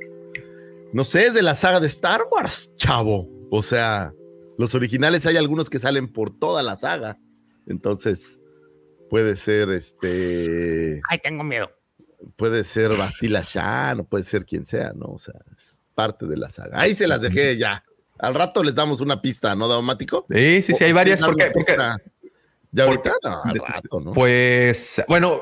No 0.92 1.04
sé, 1.04 1.28
es 1.28 1.34
de 1.34 1.44
la 1.44 1.56
saga 1.56 1.80
de 1.80 1.88
Star 1.88 2.22
Wars, 2.32 2.74
chavo. 2.76 3.30
O 3.52 3.62
sea, 3.62 4.14
los 4.58 4.74
originales 4.76 5.26
hay 5.26 5.38
algunos 5.38 5.70
que 5.70 5.80
salen 5.80 6.08
por 6.08 6.32
toda 6.32 6.64
la 6.64 6.78
saga. 6.78 7.20
Entonces, 7.68 8.42
puede 9.10 9.36
ser 9.36 9.70
este. 9.70 11.02
Ay, 11.10 11.20
tengo 11.20 11.44
miedo. 11.44 11.70
Puede 12.36 12.64
ser 12.64 12.98
Bastila 12.98 13.44
Shan, 13.46 14.02
o 14.02 14.04
puede 14.04 14.24
ser 14.24 14.46
quien 14.46 14.66
sea, 14.66 14.92
¿no? 14.94 15.06
O 15.06 15.20
sea, 15.20 15.36
es 15.56 15.79
parte 16.00 16.26
de 16.26 16.38
la 16.38 16.50
saga. 16.50 16.80
Ahí 16.80 16.96
se 16.96 17.08
las 17.08 17.20
dejé 17.22 17.58
ya. 17.58 17.84
Al 18.18 18.34
rato 18.36 18.64
les 18.64 18.74
damos 18.74 19.02
una 19.02 19.22
pista, 19.22 19.54
¿no, 19.56 19.68
Daumático? 19.68 20.26
Sí, 20.30 20.64
sí, 20.64 20.74
sí, 20.74 20.84
hay 20.86 20.94
varias. 20.94 21.22
¿Quieres 21.22 21.52
Porque, 21.54 21.74
porque-? 21.76 22.32
¿Ya 22.72 22.84
ahorita? 22.86 23.12
porque- 23.22 23.28
No, 23.30 23.44
al 23.44 23.74
rato, 23.74 24.00
¿no? 24.00 24.12
Pues, 24.14 25.02
bueno, 25.08 25.42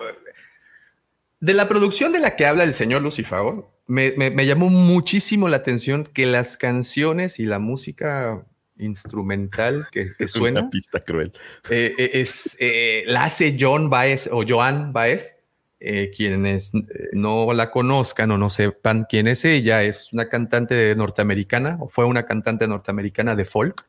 de 1.39 1.53
la 1.53 1.67
producción 1.67 2.11
de 2.11 2.19
la 2.19 2.35
que 2.35 2.45
habla 2.45 2.63
el 2.63 2.73
señor 2.73 3.01
Lucifago, 3.03 3.71
me, 3.85 4.13
me- 4.17 4.31
me 4.31 4.45
llamó 4.45 4.69
muchísimo 4.69 5.47
la 5.49 5.57
atención 5.57 6.05
que 6.05 6.25
las 6.25 6.57
canciones 6.57 7.39
y 7.39 7.45
la 7.45 7.59
música 7.59 8.43
instrumental 8.77 9.87
que, 9.91 10.13
que 10.17 10.23
es 10.25 10.31
suena 10.31 10.61
una 10.61 10.69
pista 10.69 10.99
cruel. 11.03 11.31
eh, 11.69 11.93
eh, 11.97 12.09
es, 12.13 12.57
eh, 12.59 13.03
la 13.07 13.23
hace 13.25 13.55
John 13.59 13.89
Baez 13.89 14.27
o 14.31 14.43
Joan 14.47 14.91
Baez. 14.93 15.35
Eh, 15.79 16.11
quienes 16.15 16.73
eh, 16.73 16.79
no 17.13 17.53
la 17.53 17.69
conozcan 17.71 18.31
o 18.31 18.37
no 18.37 18.49
sepan 18.49 19.05
quién 19.09 19.27
es 19.27 19.45
ella, 19.45 19.83
es 19.83 20.11
una 20.13 20.27
cantante 20.29 20.95
norteamericana 20.95 21.77
o 21.79 21.87
fue 21.89 22.05
una 22.05 22.25
cantante 22.25 22.67
norteamericana 22.67 23.35
de 23.35 23.45
folk, 23.45 23.85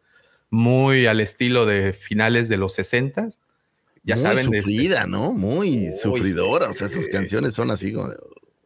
muy 0.51 1.07
al 1.07 1.21
estilo 1.21 1.67
de 1.67 1.93
finales 1.93 2.49
de 2.49 2.57
los 2.57 2.73
60 2.75 3.29
ya 4.05 4.15
Muy 4.15 4.23
saben, 4.25 4.51
de- 4.51 4.59
sufrida, 4.61 5.07
¿no? 5.07 5.33
Muy 5.33 5.89
Uy, 5.89 5.93
sufridora. 5.93 6.71
O 6.71 6.73
sea, 6.73 6.87
esas 6.87 7.09
canciones 7.09 7.53
son 7.55 7.71
así 7.71 7.93
como. 7.93 8.11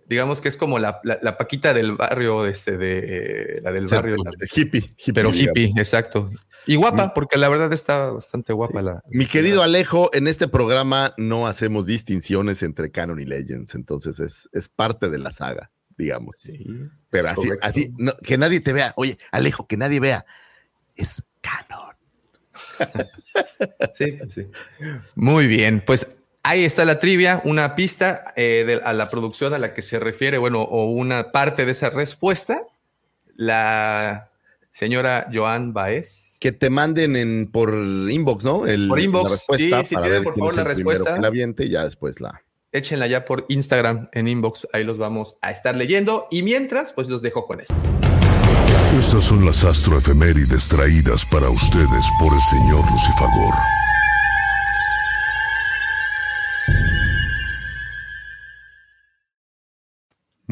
digamos 0.06 0.40
que 0.40 0.48
es 0.48 0.56
como 0.56 0.78
la, 0.78 1.00
la- 1.04 1.18
la 1.22 1.36
paquita 1.36 1.74
del 1.74 1.92
barrio, 1.96 2.46
este, 2.46 2.76
de 2.76 3.60
la 3.62 3.72
del 3.72 3.86
barrio, 3.86 4.16
la- 4.16 4.30
hippie, 4.54 4.80
hippie. 4.80 5.12
pero 5.14 5.32
digamos. 5.32 5.58
hippie, 5.58 5.72
exacto. 5.80 6.30
Y 6.66 6.76
guapa, 6.76 7.12
porque 7.14 7.36
la 7.38 7.48
verdad 7.48 7.72
está 7.72 8.10
bastante 8.10 8.52
guapa 8.52 8.82
la. 8.82 9.02
Mi 9.10 9.26
querido 9.26 9.62
Alejo, 9.62 10.10
en 10.12 10.28
este 10.28 10.46
programa 10.48 11.12
no 11.16 11.46
hacemos 11.46 11.86
distinciones 11.86 12.62
entre 12.62 12.90
canon 12.90 13.18
y 13.20 13.24
legends, 13.24 13.74
entonces 13.74 14.20
es, 14.20 14.48
es 14.52 14.68
parte 14.68 15.10
de 15.10 15.18
la 15.18 15.32
saga, 15.32 15.70
digamos. 15.96 16.36
Sí, 16.38 16.64
Pero 17.10 17.28
así, 17.30 17.36
correcto. 17.48 17.66
así 17.66 17.92
no, 17.98 18.16
que 18.18 18.38
nadie 18.38 18.60
te 18.60 18.72
vea. 18.72 18.92
Oye, 18.96 19.18
Alejo, 19.32 19.66
que 19.66 19.76
nadie 19.76 19.98
vea. 20.00 20.24
Es 20.94 21.22
canon. 21.40 21.96
Sí, 23.94 24.12
pues 24.12 24.34
sí. 24.34 24.46
Muy 25.14 25.46
bien, 25.46 25.82
pues 25.86 26.06
ahí 26.42 26.64
está 26.64 26.84
la 26.84 26.98
trivia, 26.98 27.40
una 27.44 27.74
pista 27.76 28.32
eh, 28.36 28.64
de- 28.66 28.80
a 28.84 28.92
la 28.92 29.08
producción 29.08 29.54
a 29.54 29.58
la 29.58 29.74
que 29.74 29.82
se 29.82 29.98
refiere, 29.98 30.38
bueno, 30.38 30.62
o 30.62 30.90
una 30.90 31.32
parte 31.32 31.64
de 31.66 31.72
esa 31.72 31.90
respuesta. 31.90 32.62
La 33.36 34.30
señora 34.70 35.28
Joan 35.32 35.72
Baez. 35.72 36.31
Que 36.42 36.50
te 36.50 36.70
manden 36.70 37.14
en, 37.14 37.48
por 37.52 37.72
inbox, 37.72 38.42
¿no? 38.42 38.66
El, 38.66 38.88
Por 38.88 38.98
inbox, 38.98 39.30
La 39.30 39.36
respuesta 39.36 39.80
sí, 39.82 39.86
si 39.90 39.94
para 39.94 40.06
tienen, 40.06 40.10
ver 40.10 40.24
por 40.24 40.34
quién 40.34 40.42
favor, 40.42 40.50
es 40.52 40.56
la 40.56 40.62
el 40.62 40.74
primero 40.74 40.90
respuesta. 40.98 41.14
que 41.14 41.20
la 41.22 41.28
aviente 41.28 41.64
y 41.66 41.68
ya 41.68 41.84
después 41.84 42.20
la. 42.20 42.42
Échenla 42.72 43.06
ya 43.06 43.24
por 43.24 43.46
Instagram 43.48 44.08
en 44.12 44.26
inbox, 44.26 44.66
ahí 44.72 44.82
los 44.82 44.98
vamos 44.98 45.36
a 45.40 45.52
estar 45.52 45.76
leyendo. 45.76 46.26
Y 46.32 46.42
mientras, 46.42 46.92
pues 46.94 47.08
los 47.08 47.22
dejo 47.22 47.46
con 47.46 47.60
esto. 47.60 47.74
Estas 48.98 49.22
son 49.24 49.44
las 49.44 49.62
astroefemérides 49.64 50.68
traídas 50.68 51.24
para 51.26 51.48
ustedes 51.48 52.04
por 52.18 52.34
el 52.34 52.40
señor 52.40 52.90
Lucifagor. 52.90 53.54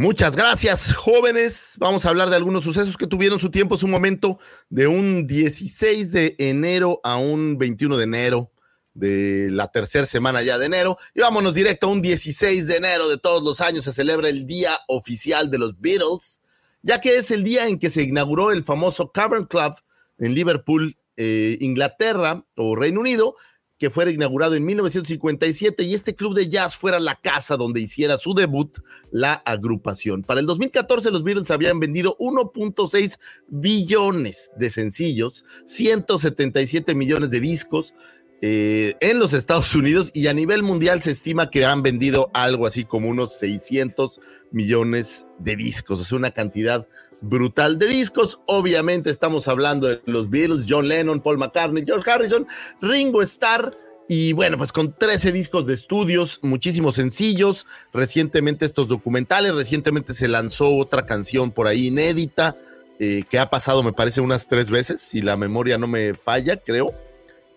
Muchas 0.00 0.34
gracias, 0.34 0.94
jóvenes. 0.94 1.74
Vamos 1.78 2.06
a 2.06 2.08
hablar 2.08 2.30
de 2.30 2.36
algunos 2.36 2.64
sucesos 2.64 2.96
que 2.96 3.06
tuvieron 3.06 3.38
su 3.38 3.50
tiempo, 3.50 3.76
su 3.76 3.86
momento, 3.86 4.38
de 4.70 4.86
un 4.86 5.26
16 5.26 6.10
de 6.10 6.36
enero 6.38 7.02
a 7.04 7.18
un 7.18 7.58
21 7.58 7.98
de 7.98 8.04
enero, 8.04 8.50
de 8.94 9.50
la 9.50 9.70
tercera 9.70 10.06
semana 10.06 10.40
ya 10.40 10.56
de 10.56 10.64
enero. 10.64 10.96
Y 11.14 11.20
vámonos 11.20 11.52
directo 11.52 11.86
a 11.86 11.90
un 11.90 12.00
16 12.00 12.66
de 12.66 12.78
enero 12.78 13.10
de 13.10 13.18
todos 13.18 13.42
los 13.42 13.60
años. 13.60 13.84
Se 13.84 13.92
celebra 13.92 14.30
el 14.30 14.46
Día 14.46 14.78
Oficial 14.88 15.50
de 15.50 15.58
los 15.58 15.78
Beatles, 15.78 16.40
ya 16.80 16.98
que 17.02 17.18
es 17.18 17.30
el 17.30 17.44
día 17.44 17.68
en 17.68 17.78
que 17.78 17.90
se 17.90 18.02
inauguró 18.02 18.52
el 18.52 18.64
famoso 18.64 19.12
Cavern 19.12 19.44
Club 19.44 19.74
en 20.16 20.34
Liverpool, 20.34 20.96
eh, 21.18 21.58
Inglaterra 21.60 22.42
o 22.56 22.74
Reino 22.74 23.00
Unido, 23.00 23.36
que 23.80 23.88
fuera 23.88 24.10
inaugurado 24.10 24.54
en 24.54 24.64
1957 24.66 25.82
y 25.84 25.94
este 25.94 26.14
club 26.14 26.34
de 26.34 26.50
jazz 26.50 26.76
fuera 26.76 27.00
la 27.00 27.18
casa 27.18 27.56
donde 27.56 27.80
hiciera 27.80 28.18
su 28.18 28.34
debut 28.34 28.78
la 29.10 29.32
agrupación. 29.32 30.22
Para 30.22 30.40
el 30.40 30.46
2014 30.46 31.10
los 31.10 31.24
Beatles 31.24 31.50
habían 31.50 31.80
vendido 31.80 32.14
1.6 32.18 33.18
billones 33.48 34.52
de 34.54 34.70
sencillos, 34.70 35.46
177 35.64 36.94
millones 36.94 37.30
de 37.30 37.40
discos 37.40 37.94
eh, 38.42 38.96
en 39.00 39.18
los 39.18 39.32
Estados 39.32 39.74
Unidos 39.74 40.10
y 40.12 40.26
a 40.26 40.34
nivel 40.34 40.62
mundial 40.62 41.00
se 41.00 41.10
estima 41.10 41.48
que 41.48 41.64
han 41.64 41.82
vendido 41.82 42.30
algo 42.34 42.66
así 42.66 42.84
como 42.84 43.08
unos 43.08 43.38
600 43.38 44.20
millones 44.50 45.26
de 45.38 45.56
discos, 45.56 46.00
o 46.00 46.04
sea, 46.04 46.18
una 46.18 46.32
cantidad 46.32 46.86
brutal 47.20 47.78
de 47.78 47.86
discos. 47.86 48.40
Obviamente 48.46 49.10
estamos 49.10 49.48
hablando 49.48 49.88
de 49.88 50.00
los 50.06 50.30
Beatles, 50.30 50.66
John 50.68 50.88
Lennon, 50.88 51.20
Paul 51.20 51.38
McCartney, 51.38 51.84
George 51.84 52.10
Harrison, 52.10 52.46
Ringo 52.80 53.22
Starr. 53.22 53.76
Y 54.08 54.32
bueno, 54.32 54.58
pues 54.58 54.72
con 54.72 54.92
13 54.92 55.30
discos 55.30 55.66
de 55.66 55.74
estudios, 55.74 56.40
muchísimos 56.42 56.96
sencillos, 56.96 57.66
recientemente 57.92 58.64
estos 58.66 58.88
documentales, 58.88 59.54
recientemente 59.54 60.14
se 60.14 60.26
lanzó 60.26 60.76
otra 60.76 61.06
canción 61.06 61.52
por 61.52 61.68
ahí 61.68 61.86
inédita, 61.86 62.56
eh, 62.98 63.22
que 63.30 63.38
ha 63.38 63.50
pasado 63.50 63.84
me 63.84 63.92
parece 63.92 64.20
unas 64.20 64.48
tres 64.48 64.68
veces, 64.68 65.00
si 65.00 65.22
la 65.22 65.36
memoria 65.36 65.78
no 65.78 65.86
me 65.86 66.14
falla, 66.14 66.56
creo, 66.56 66.92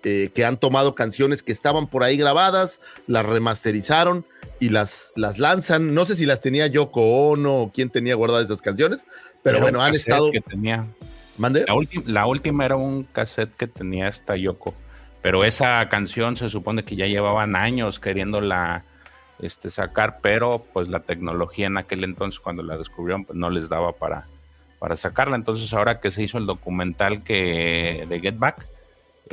eh, 0.04 0.30
que 0.32 0.46
han 0.46 0.60
tomado 0.60 0.94
canciones 0.94 1.42
que 1.42 1.52
estaban 1.52 1.90
por 1.90 2.04
ahí 2.04 2.18
grabadas, 2.18 2.82
las 3.08 3.26
remasterizaron 3.26 4.24
y 4.60 4.70
las, 4.70 5.12
las 5.16 5.40
lanzan. 5.40 5.94
No 5.94 6.06
sé 6.06 6.16
si 6.16 6.26
las 6.26 6.42
tenía 6.42 6.68
Yoko 6.68 7.02
Ono 7.30 7.54
o 7.64 7.72
quién 7.72 7.90
tenía 7.90 8.16
guardadas 8.16 8.46
esas 8.46 8.62
canciones, 8.62 9.06
pero 9.42 9.58
Era 9.58 9.66
bueno, 9.66 9.80
un 9.80 9.86
han 9.86 9.94
estado... 9.94 10.32
Que 10.32 10.42
tenía. 10.42 10.88
¿Mande? 11.38 11.66
La, 11.68 11.74
última- 11.74 12.04
la 12.06 12.26
última 12.28 12.66
era 12.66 12.76
un 12.76 13.04
cassette 13.06 13.56
que 13.56 13.68
tenía 13.68 14.08
esta 14.08 14.36
Yoko, 14.36 14.74
pero 15.22 15.44
esa 15.44 15.90
canción 15.90 16.38
se 16.38 16.48
supone 16.48 16.86
que 16.86 16.96
ya 16.96 17.08
llevaban 17.08 17.56
años 17.56 18.00
queriéndola 18.00 18.86
este, 19.40 19.70
sacar, 19.72 20.20
pero 20.22 20.64
pues 20.74 20.90
la 20.90 21.00
tecnología 21.00 21.68
en 21.68 21.78
aquel 21.78 22.04
entonces 22.04 22.40
cuando 22.40 22.62
la 22.62 22.78
descubrieron 22.78 23.26
pues, 23.26 23.38
no 23.38 23.50
les 23.50 23.68
daba 23.68 23.94
para, 23.94 24.28
para 24.78 24.96
sacarla. 24.96 25.36
Entonces 25.36 25.74
ahora 25.74 26.00
que 26.00 26.12
se 26.12 26.22
hizo 26.24 26.38
el 26.38 26.46
documental 26.46 27.24
que 27.24 28.06
de 28.08 28.20
Get 28.20 28.38
Back, 28.38 28.68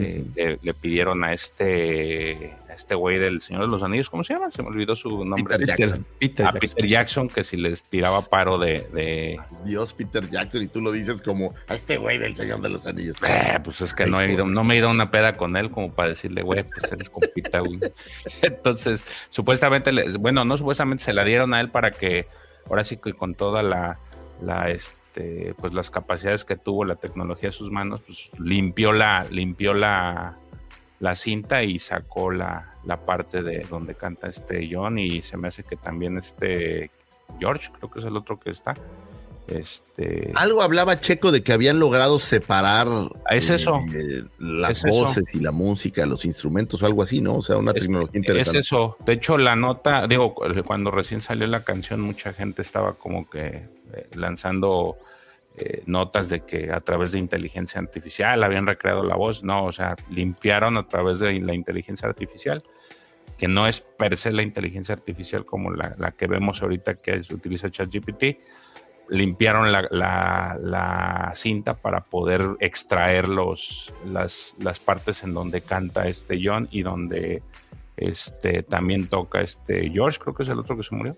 eh, 0.01 0.25
le, 0.35 0.59
le 0.63 0.75
pidieron 0.75 1.23
a 1.25 1.33
este 1.33 2.55
a 2.69 2.73
este 2.75 2.95
güey 2.95 3.19
del 3.19 3.41
Señor 3.41 3.63
de 3.63 3.69
los 3.69 3.83
Anillos, 3.83 4.09
¿cómo 4.09 4.23
se 4.23 4.33
llama? 4.35 4.51
Se 4.51 4.63
me 4.63 4.69
olvidó 4.69 4.95
su 4.95 5.25
nombre. 5.25 5.59
Peter 5.59 5.67
Jackson. 5.77 6.07
Peter 6.19 6.47
a 6.47 6.53
Jackson. 6.53 6.61
Peter 6.77 6.87
Jackson 6.89 7.29
que 7.29 7.45
si 7.45 7.57
les 7.57 7.83
tiraba 7.85 8.23
paro 8.23 8.59
de, 8.59 8.87
de 8.93 9.41
Dios, 9.65 9.93
Peter 9.93 10.29
Jackson, 10.31 10.63
y 10.63 10.69
tú 10.69 10.81
lo 10.81 10.93
dices 10.93 11.21
como 11.23 11.53
a 11.69 11.75
este 11.75 11.97
güey 11.97 12.19
del 12.19 12.37
Señor 12.37 12.61
de 12.61 12.69
los 12.69 12.87
Anillos. 12.87 13.17
Eh, 13.27 13.59
pues 13.65 13.81
es 13.81 13.93
que 13.93 14.07
no 14.07 14.21
he 14.21 14.33
ido, 14.33 14.45
no 14.47 14.63
me 14.65 14.75
he 14.75 14.79
ido 14.79 14.89
a 14.89 14.93
una 14.93 15.11
peda 15.11 15.37
con 15.37 15.57
él 15.57 15.71
como 15.71 15.93
para 15.93 16.11
decirle, 16.11 16.43
güey, 16.43 16.63
pues 16.65 16.91
eres 16.93 17.11
compita, 17.11 17.59
güey. 17.61 17.81
Entonces, 18.43 19.05
supuestamente, 19.31 19.93
le- 19.93 20.11
bueno, 20.19 20.45
no 20.45 20.57
supuestamente 20.57 21.03
se 21.05 21.13
la 21.13 21.25
dieron 21.25 21.55
a 21.55 21.61
él 21.61 21.71
para 21.71 21.91
que, 21.91 22.27
ahora 22.69 22.85
sí 22.85 22.97
que 22.99 23.13
con 23.15 23.35
toda 23.35 23.63
la, 23.63 23.99
la, 24.43 24.71
este, 24.71 24.97
pues 25.13 25.73
las 25.73 25.91
capacidades 25.91 26.45
que 26.45 26.57
tuvo 26.57 26.85
la 26.85 26.97
tecnología 26.97 27.49
a 27.49 27.53
sus 27.53 27.71
manos, 27.71 28.01
pues 28.07 28.31
limpió 28.39 28.93
la, 28.93 29.25
limpió 29.31 29.75
la, 29.75 30.37
la 31.01 31.15
cinta 31.17 31.63
y 31.63 31.79
sacó 31.79 32.31
la, 32.31 32.75
la 32.85 33.05
parte 33.05 33.43
de 33.43 33.67
donde 33.69 33.95
canta 33.95 34.29
este 34.29 34.69
John 34.71 34.99
y 34.99 35.23
se 35.23 35.37
me 35.37 35.49
hace 35.49 35.63
que 35.65 35.77
también 35.77 36.17
este 36.19 36.91
George, 37.39 37.71
creo 37.79 37.91
que 37.91 37.99
es 38.01 38.05
el 38.05 38.17
otro 38.17 38.39
que 38.39 38.51
está. 38.51 38.75
Este, 39.47 40.31
Algo 40.37 40.63
hablaba 40.63 41.01
Checo 41.01 41.33
de 41.33 41.43
que 41.43 41.53
habían 41.53 41.81
logrado 41.81 42.19
separar 42.21 42.87
Es 43.31 43.51
eso. 43.51 43.81
eh, 43.93 44.23
las 44.39 44.79
Es 44.79 44.85
eso. 44.85 44.99
voces 45.05 45.35
y 45.35 45.41
la 45.41 45.51
música, 45.51 46.07
los 46.07 46.25
instrumentos 46.25 46.83
algo 46.85 47.03
así, 47.03 47.21
¿no? 47.21 47.37
O 47.37 47.43
sea, 47.43 47.57
una 47.57 47.73
Es- 47.73 47.81
tecnología 47.85 48.11
Es 48.13 48.17
interesante. 48.17 48.59
eso. 48.61 48.97
De 49.05 49.15
hecho, 49.15 49.37
la 49.39 49.57
nota, 49.57 50.07
digo, 50.07 50.35
cuando 50.65 50.91
recién 50.93 51.21
salió 51.21 51.47
la 51.49 51.65
canción, 51.65 52.01
mucha 52.01 52.33
gente 52.33 52.63
estaba 52.63 52.95
como 52.95 53.29
que 53.29 53.65
eh, 53.95 54.09
lanzando 54.15 54.97
eh, 55.57 55.83
notas 55.87 56.29
de 56.29 56.41
que 56.41 56.71
a 56.73 56.81
través 56.81 57.13
de 57.13 57.19
inteligencia 57.19 57.81
artificial 57.81 58.43
habían 58.43 58.67
recreado 58.67 59.03
la 59.03 59.17
voz. 59.17 59.43
No, 59.45 59.65
o 59.65 59.73
sea, 59.73 59.97
limpiaron 60.11 60.77
a 60.77 60.87
través 60.87 61.21
de 61.21 61.39
la 61.41 61.55
inteligencia 61.55 62.09
artificial, 62.09 62.63
que 63.37 63.49
no 63.49 63.67
es 63.67 63.81
per 63.81 64.17
se 64.17 64.33
la 64.33 64.43
inteligencia 64.43 64.95
artificial 64.95 65.45
como 65.45 65.71
la, 65.73 66.13
que 66.13 66.27
vemos 66.27 66.63
ahorita 66.63 66.95
que 66.97 67.15
es, 67.15 67.31
utiliza 67.31 67.71
ChatGPT. 67.71 68.39
Limpiaron 69.09 69.73
la, 69.73 69.89
la- 69.91 70.57
la 70.61 71.33
cinta 71.35 71.75
para 71.75 72.05
poder 72.05 72.43
extraer 72.61 73.29
los, 73.29 73.93
las, 74.07 74.55
las 74.61 74.79
partes 74.79 75.25
en 75.25 75.35
donde 75.35 75.63
canta 75.63 76.07
este 76.07 76.39
John 76.41 76.69
y 76.71 76.83
donde 76.83 77.43
este, 77.97 78.63
también 78.63 79.09
toca 79.09 79.41
este 79.41 79.91
George, 79.91 80.21
creo 80.21 80.35
que 80.35 80.45
es 80.45 80.49
el 80.49 80.61
otro 80.61 80.77
que 80.77 80.85
se 80.85 80.95
murió. 80.95 81.17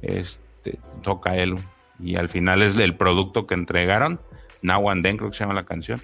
Este, 0.00 0.78
toca 1.02 1.36
él. 1.36 1.56
Y 2.00 2.16
al 2.16 2.28
final 2.28 2.62
es 2.62 2.76
el 2.78 2.96
producto 2.96 3.46
que 3.46 3.54
entregaron. 3.54 4.20
Now 4.62 4.90
and 4.90 5.02
Then, 5.04 5.16
creo 5.16 5.30
que 5.30 5.36
se 5.36 5.44
llama 5.44 5.54
la 5.54 5.64
canción. 5.64 6.00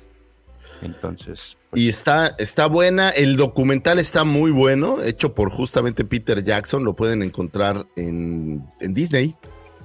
Entonces, 0.82 1.56
pues, 1.70 1.82
Y 1.82 1.88
está, 1.88 2.34
está 2.38 2.66
buena, 2.66 3.10
el 3.10 3.36
documental 3.36 3.98
está 3.98 4.24
muy 4.24 4.50
bueno, 4.50 5.02
hecho 5.02 5.34
por 5.34 5.50
justamente 5.50 6.04
Peter 6.04 6.42
Jackson, 6.44 6.84
lo 6.84 6.94
pueden 6.94 7.22
encontrar 7.22 7.86
en, 7.96 8.64
en 8.80 8.94
Disney, 8.94 9.34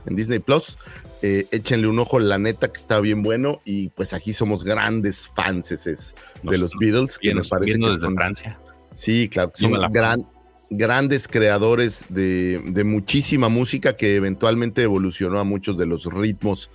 en 0.06 0.15
Disney 0.15 0.39
Plus. 0.39 0.78
Eh, 1.22 1.48
échenle 1.52 1.88
un 1.88 2.00
ojo, 2.00 2.17
la 2.19 2.38
neta 2.38 2.72
que 2.72 2.80
está 2.80 3.00
bien 3.02 3.24
bueno 3.24 3.60
y 3.65 3.89
pues 3.89 4.13
aquí 4.13 4.34
somos 4.34 4.63
grandes 4.63 5.30
fans 5.36 5.67
de 5.69 5.95
Nos- 6.43 6.60
los 6.60 6.72
Beatles, 6.80 7.19
que 7.19 7.30
me 7.30 7.34
viendo- 7.41 7.50
parece 7.50 7.78
que 7.78 7.86
desde 7.86 8.00
son- 8.00 8.15
Francia. 8.15 8.60
Sí, 8.93 9.28
claro, 9.30 9.52
que 9.52 9.62
son 9.62 9.72
me 9.74 9.78
gran- 9.89 10.26
grandes 10.69 11.27
creadores 11.27 12.05
de, 12.10 12.62
muchísima 12.86 13.49
música 13.49 13.95
que 13.97 14.15
eventualmente 14.15 14.84
evolucionó 14.84 15.39
a 15.39 15.43
muchos 15.43 15.77
de 15.77 15.86
los 15.86 16.05
ritmos 16.05 16.69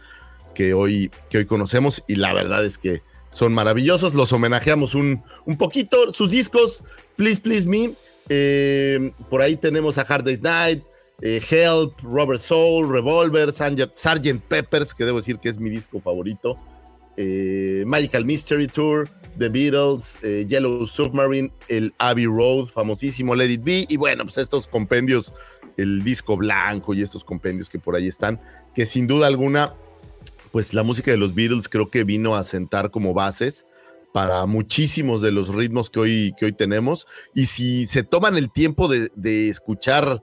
que 0.54 0.74
hoy, 0.74 1.10
que 1.30 1.38
hoy 1.38 1.46
conocemos 1.46 2.02
y 2.08 2.16
la 2.16 2.32
verdad 2.32 2.64
es 2.64 2.78
que 2.78 3.02
son 3.30 3.52
maravillosos. 3.52 4.14
Los 4.14 4.32
homenajeamos 4.32 4.94
un, 4.94 5.22
un 5.44 5.56
poquito. 5.56 6.12
Sus 6.12 6.30
discos, 6.30 6.84
Please 7.16 7.40
Please 7.40 7.66
Me. 7.68 7.92
eh, 8.28 9.12
por 9.30 9.42
ahí 9.42 9.56
tenemos 9.56 9.98
a 9.98 10.02
Hard 10.02 10.24
Day's 10.24 10.40
Night, 10.42 10.82
eh, 11.20 11.40
Help, 11.50 11.98
Robert 12.02 12.40
Soul, 12.40 12.88
Revolver, 12.88 13.52
Sgt. 13.52 14.40
Peppers, 14.48 14.94
que 14.94 15.04
debo 15.04 15.18
decir 15.18 15.38
que 15.38 15.48
es 15.48 15.58
mi 15.58 15.70
disco 15.70 16.00
favorito. 16.00 16.58
eh, 17.16 17.84
Magical 17.86 18.24
Mystery 18.24 18.66
Tour, 18.66 19.08
The 19.38 19.48
Beatles, 19.48 20.18
eh, 20.22 20.46
Yellow 20.48 20.86
Submarine, 20.86 21.52
el 21.68 21.94
Abbey 21.98 22.26
Road, 22.26 22.66
famosísimo 22.66 23.34
Let 23.34 23.50
It 23.50 23.64
Be, 23.64 23.86
y 23.88 23.96
bueno, 23.96 24.24
pues 24.24 24.38
estos 24.38 24.66
compendios, 24.66 25.32
el 25.76 26.04
disco 26.04 26.36
blanco 26.36 26.94
y 26.94 27.02
estos 27.02 27.24
compendios 27.24 27.68
que 27.68 27.78
por 27.78 27.96
ahí 27.96 28.06
están, 28.06 28.40
que 28.74 28.86
sin 28.86 29.06
duda 29.06 29.26
alguna, 29.26 29.74
pues 30.52 30.74
la 30.74 30.82
música 30.82 31.10
de 31.10 31.16
los 31.16 31.34
Beatles 31.34 31.68
creo 31.68 31.90
que 31.90 32.04
vino 32.04 32.36
a 32.36 32.44
sentar 32.44 32.90
como 32.90 33.14
bases 33.14 33.66
para 34.12 34.46
muchísimos 34.46 35.20
de 35.20 35.32
los 35.32 35.48
ritmos 35.48 35.90
que 35.90 36.00
hoy, 36.00 36.34
que 36.38 36.46
hoy 36.46 36.52
tenemos, 36.52 37.06
y 37.34 37.46
si 37.46 37.86
se 37.86 38.04
toman 38.04 38.36
el 38.36 38.52
tiempo 38.52 38.88
de, 38.88 39.10
de 39.16 39.48
escuchar 39.48 40.22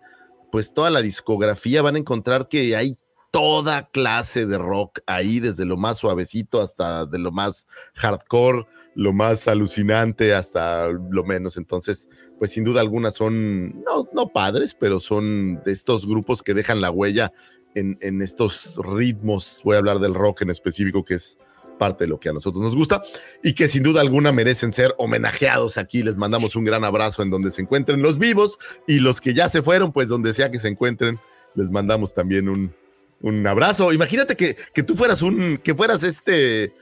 pues 0.51 0.73
toda 0.73 0.89
la 0.89 1.01
discografía, 1.01 1.81
van 1.81 1.95
a 1.95 1.99
encontrar 1.99 2.47
que 2.47 2.75
hay 2.75 2.97
toda 3.31 3.89
clase 3.89 4.45
de 4.45 4.57
rock 4.57 4.99
ahí, 5.07 5.39
desde 5.39 5.65
lo 5.65 5.77
más 5.77 5.97
suavecito 5.97 6.61
hasta 6.61 7.05
de 7.05 7.17
lo 7.17 7.31
más 7.31 7.65
hardcore, 7.95 8.67
lo 8.93 9.13
más 9.13 9.47
alucinante 9.47 10.33
hasta 10.33 10.89
lo 10.89 11.23
menos. 11.23 11.55
Entonces, 11.55 12.09
pues 12.37 12.51
sin 12.51 12.65
duda 12.65 12.81
alguna 12.81 13.11
son, 13.11 13.81
no, 13.83 14.07
no 14.13 14.27
padres, 14.27 14.75
pero 14.77 14.99
son 14.99 15.61
de 15.63 15.71
estos 15.71 16.05
grupos 16.05 16.43
que 16.43 16.53
dejan 16.53 16.81
la 16.81 16.91
huella 16.91 17.31
en, 17.73 17.97
en 18.01 18.21
estos 18.21 18.77
ritmos. 18.83 19.61
Voy 19.63 19.75
a 19.75 19.79
hablar 19.79 19.99
del 19.99 20.13
rock 20.13 20.41
en 20.41 20.49
específico, 20.49 21.05
que 21.05 21.15
es 21.15 21.39
parte 21.79 22.03
de 22.03 22.09
lo 22.09 22.19
que 22.19 22.29
a 22.29 22.33
nosotros 22.33 22.61
nos 22.61 22.75
gusta 22.75 23.01
y 23.41 23.53
que 23.53 23.67
sin 23.67 23.81
duda 23.81 24.01
alguna 24.01 24.31
merecen 24.31 24.71
ser 24.73 24.93
homenajeados 24.97 25.77
aquí. 25.77 26.03
Les 26.03 26.17
mandamos 26.17 26.55
un 26.57 26.65
gran 26.65 26.83
abrazo 26.83 27.23
en 27.23 27.31
donde 27.31 27.49
se 27.49 27.61
encuentren 27.61 28.01
los 28.01 28.19
vivos 28.19 28.59
y 28.87 28.99
los 28.99 29.21
que 29.21 29.33
ya 29.33 29.47
se 29.47 29.63
fueron, 29.63 29.93
pues 29.93 30.09
donde 30.09 30.33
sea 30.33 30.51
que 30.51 30.59
se 30.59 30.67
encuentren, 30.67 31.19
les 31.55 31.71
mandamos 31.71 32.13
también 32.13 32.49
un, 32.49 32.75
un 33.21 33.45
abrazo. 33.47 33.91
Imagínate 33.93 34.35
que, 34.35 34.55
que 34.73 34.83
tú 34.83 34.95
fueras 34.95 35.21
un, 35.21 35.57
que 35.57 35.75
fueras 35.75 36.03
este 36.03 36.73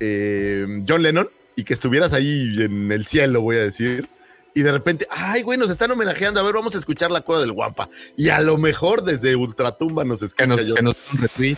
eh, 0.00 0.66
John 0.88 1.02
Lennon 1.02 1.28
y 1.56 1.64
que 1.64 1.74
estuvieras 1.74 2.12
ahí 2.12 2.54
en 2.60 2.90
el 2.92 3.06
cielo, 3.06 3.40
voy 3.42 3.56
a 3.56 3.60
decir. 3.62 4.08
Y 4.54 4.62
de 4.62 4.72
repente, 4.72 5.06
ay, 5.10 5.42
güey, 5.42 5.58
nos 5.58 5.70
están 5.70 5.90
homenajeando. 5.90 6.40
A 6.40 6.42
ver, 6.42 6.54
vamos 6.54 6.74
a 6.74 6.78
escuchar 6.78 7.10
la 7.10 7.22
cueva 7.22 7.40
del 7.40 7.52
Guampa. 7.52 7.88
Y 8.16 8.28
a 8.28 8.40
lo 8.40 8.58
mejor 8.58 9.02
desde 9.02 9.34
Ultratumba 9.34 10.04
nos 10.04 10.22
escucha 10.22 10.44
Que 10.44 10.46
nos, 10.48 10.66
yo. 10.66 10.74
que 10.74 10.82
nos 10.82 10.94
dé 10.94 11.00
un 11.14 11.18
retweet. 11.22 11.56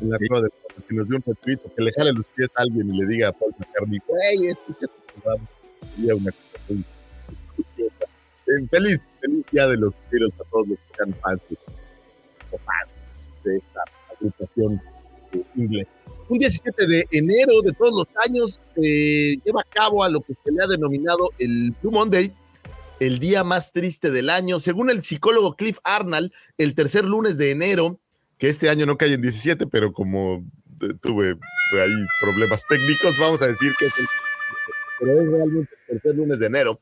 la 0.00 0.18
cueva 0.18 0.40
del 0.42 0.50
Guampa, 0.50 0.86
que 0.88 0.94
nos 0.94 1.08
dé 1.08 1.16
un 1.16 1.22
retweet, 1.26 1.58
que 1.76 1.82
le 1.82 1.92
jale 1.92 2.12
los 2.14 2.24
pies 2.34 2.48
a 2.56 2.62
alguien 2.62 2.94
y 2.94 2.98
le 2.98 3.06
diga 3.06 3.28
a 3.28 3.32
Paul 3.32 3.52
McCartney, 3.58 3.98
güey, 4.06 4.46
esto 4.48 4.62
es 4.70 4.76
cierto, 4.78 4.96
vamos". 5.24 5.48
Sería 5.96 6.14
una 6.14 6.32
Feliz, 8.70 9.08
feliz 9.20 9.44
día 9.52 9.68
de 9.68 9.76
los 9.76 9.94
Beatles 10.10 10.32
a 10.40 10.44
todos 10.50 10.68
los 10.68 10.78
que 10.96 11.02
o 11.02 11.14
fans 11.20 11.40
de 13.44 13.56
esta 13.58 13.84
agrupación 14.12 14.80
eh, 15.32 15.42
inglesa. 15.56 15.90
Un 16.28 16.38
17 16.38 16.86
de 16.86 17.04
enero 17.10 17.60
de 17.64 17.72
todos 17.72 17.92
los 17.92 18.08
años 18.28 18.60
se 18.74 19.36
lleva 19.44 19.62
a 19.62 19.64
cabo 19.64 20.04
a 20.04 20.08
lo 20.08 20.20
que 20.20 20.34
se 20.44 20.52
le 20.52 20.62
ha 20.62 20.68
denominado 20.68 21.30
el 21.38 21.74
Blue 21.82 21.90
Monday, 21.90 22.32
el 23.00 23.18
día 23.18 23.42
más 23.42 23.72
triste 23.72 24.10
del 24.10 24.30
año. 24.30 24.60
Según 24.60 24.90
el 24.90 25.02
psicólogo 25.02 25.56
Cliff 25.56 25.78
Arnold, 25.82 26.32
el 26.58 26.74
tercer 26.74 27.04
lunes 27.04 27.36
de 27.36 27.50
enero, 27.50 27.98
que 28.38 28.48
este 28.48 28.70
año 28.70 28.86
no 28.86 28.96
cae 28.96 29.12
en 29.14 29.22
17, 29.22 29.66
pero 29.66 29.92
como 29.92 30.44
eh, 30.82 30.94
tuve 31.00 31.36
ahí 31.82 32.04
problemas 32.20 32.64
técnicos, 32.68 33.18
vamos 33.18 33.42
a 33.42 33.48
decir 33.48 33.72
que 33.78 33.86
es 33.86 33.98
el, 33.98 34.06
pero 35.00 35.20
es 35.20 35.28
realmente 35.28 35.74
el 35.88 36.00
tercer 36.00 36.14
lunes 36.14 36.38
de 36.38 36.46
enero. 36.46 36.80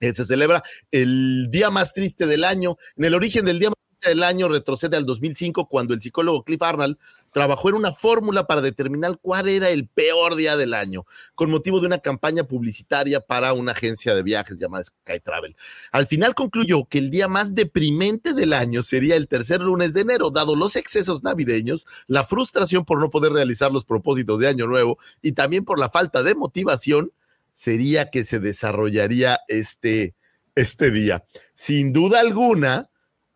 eh, 0.00 0.12
se 0.12 0.26
celebra 0.26 0.62
el 0.90 1.48
día 1.50 1.70
más 1.70 1.94
triste 1.94 2.26
del 2.26 2.44
año. 2.44 2.76
En 2.96 3.04
el 3.06 3.14
origen 3.14 3.44
del 3.44 3.58
día 3.58 3.70
más 3.70 3.78
del 4.02 4.22
año 4.22 4.48
retrocede 4.48 4.96
al 4.96 5.06
2005 5.06 5.68
cuando 5.68 5.94
el 5.94 6.00
psicólogo 6.00 6.44
Cliff 6.44 6.62
Arnold 6.62 6.96
trabajó 7.32 7.68
en 7.68 7.74
una 7.74 7.92
fórmula 7.92 8.46
para 8.46 8.62
determinar 8.62 9.18
cuál 9.20 9.48
era 9.48 9.68
el 9.68 9.88
peor 9.88 10.36
día 10.36 10.56
del 10.56 10.72
año, 10.72 11.04
con 11.34 11.50
motivo 11.50 11.80
de 11.80 11.86
una 11.86 11.98
campaña 11.98 12.44
publicitaria 12.44 13.20
para 13.20 13.52
una 13.52 13.72
agencia 13.72 14.14
de 14.14 14.22
viajes 14.22 14.58
llamada 14.58 14.84
Sky 14.84 15.20
Travel. 15.20 15.54
Al 15.92 16.06
final 16.06 16.34
concluyó 16.34 16.86
que 16.86 16.96
el 16.98 17.10
día 17.10 17.28
más 17.28 17.54
deprimente 17.54 18.32
del 18.32 18.54
año 18.54 18.82
sería 18.82 19.16
el 19.16 19.28
tercer 19.28 19.60
lunes 19.60 19.92
de 19.92 20.00
enero, 20.00 20.30
dado 20.30 20.56
los 20.56 20.76
excesos 20.76 21.22
navideños, 21.22 21.86
la 22.06 22.24
frustración 22.24 22.86
por 22.86 23.00
no 23.00 23.10
poder 23.10 23.32
realizar 23.32 23.70
los 23.70 23.84
propósitos 23.84 24.40
de 24.40 24.48
Año 24.48 24.66
Nuevo 24.66 24.98
y 25.20 25.32
también 25.32 25.64
por 25.66 25.78
la 25.78 25.90
falta 25.90 26.22
de 26.22 26.34
motivación, 26.34 27.12
sería 27.52 28.10
que 28.10 28.24
se 28.24 28.38
desarrollaría 28.38 29.40
este, 29.48 30.14
este 30.54 30.90
día. 30.90 31.24
Sin 31.54 31.92
duda 31.92 32.20
alguna, 32.20 32.88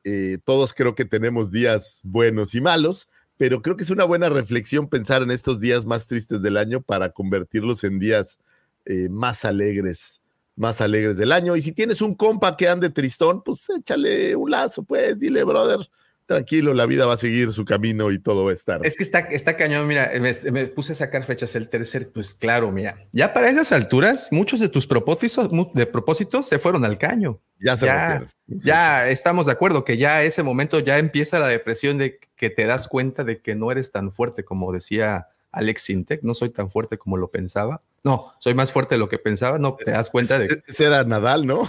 eh, 0.05 0.39
todos 0.45 0.75
creo 0.75 0.95
que 0.95 1.05
tenemos 1.05 1.51
días 1.51 2.01
buenos 2.05 2.55
y 2.55 2.61
malos, 2.61 3.09
pero 3.37 3.63
creo 3.63 3.77
que 3.77 3.85
es 3.85 3.91
una 3.91 4.05
buena 4.05 4.29
reflexión 4.29 4.89
pensar 4.89 5.23
en 5.23 5.31
estos 5.31 5.61
días 5.61 5.87
más 5.87 6.07
tristes 6.07 6.43
del 6.43 6.57
año 6.57 6.81
para 6.81 7.11
convertirlos 7.11 7.85
en 7.85 7.99
días 7.99 8.39
eh, 8.87 9.09
más 9.09 9.45
alegres, 9.45 10.21
más 10.57 10.81
alegres 10.81 11.17
del 11.17 11.33
año. 11.33 11.57
Y 11.57 11.63
si 11.63 11.73
tienes 11.73 12.03
un 12.03 12.15
compa 12.15 12.57
que 12.57 12.69
ande 12.69 12.91
tristón, 12.91 13.43
pues 13.43 13.69
échale 13.71 14.37
un 14.37 14.51
lazo, 14.51 14.83
pues 14.83 15.19
dile, 15.19 15.45
brother, 15.45 15.89
tranquilo, 16.35 16.73
la 16.75 16.87
vida 16.87 17.07
va 17.07 17.15
a 17.15 17.17
seguir 17.17 17.53
su 17.53 17.65
camino 17.65 18.11
y 18.11 18.19
todo 18.19 18.45
va 18.45 18.53
a 18.53 18.55
estar. 18.55 18.81
Es 18.87 18.97
que 18.97 19.03
está, 19.03 19.19
está 19.21 19.57
cañón, 19.57 19.87
mira, 19.89 20.11
me, 20.21 20.33
me 20.53 20.67
puse 20.67 20.93
a 20.93 20.97
sacar 20.97 21.25
fechas. 21.25 21.55
El 21.57 21.69
tercer, 21.69 22.11
pues 22.11 22.33
claro, 22.35 22.71
mira, 22.71 22.97
ya 23.13 23.33
para 23.35 23.51
esas 23.51 23.73
alturas, 23.73 24.29
muchos 24.31 24.61
de 24.61 24.69
tus 24.69 24.87
propósitos, 24.87 25.51
de 25.75 25.87
propósitos 25.87 26.47
se 26.47 26.59
fueron 26.59 26.85
al 26.85 26.99
caño. 26.99 27.41
ya 27.59 27.77
se 27.77 27.87
ya, 27.87 28.23
ya 28.47 29.09
estamos 29.09 29.47
de 29.47 29.53
acuerdo 29.53 29.85
que 29.85 29.97
ya 29.99 30.23
ese 30.23 30.43
momento 30.43 30.79
ya 30.79 30.99
empieza 30.99 31.39
la 31.39 31.49
depresión 31.49 31.99
de 31.99 32.19
que 32.37 32.49
te 32.51 32.67
das 32.67 32.89
cuenta 32.89 33.25
de 33.25 33.41
que 33.41 33.55
no 33.55 33.71
eres 33.73 33.91
tan 33.93 34.13
fuerte 34.13 34.45
como 34.45 34.73
decía 34.73 35.29
Alex 35.53 35.83
Sintek, 35.83 36.23
no 36.23 36.35
soy 36.35 36.51
tan 36.51 36.71
fuerte 36.71 36.97
como 36.97 37.17
lo 37.17 37.29
pensaba. 37.31 37.83
No, 38.05 38.33
soy 38.39 38.55
más 38.55 38.73
fuerte 38.73 38.95
de 38.95 38.99
lo 39.01 39.09
que 39.09 39.19
pensaba, 39.19 39.59
no 39.59 39.75
te 39.75 39.91
das 39.91 40.09
cuenta 40.11 40.39
de 40.39 40.47
Ese- 40.47 40.63
Ese 40.67 40.85
era 40.85 41.05
Nadal, 41.05 41.45
¿no? 41.47 41.69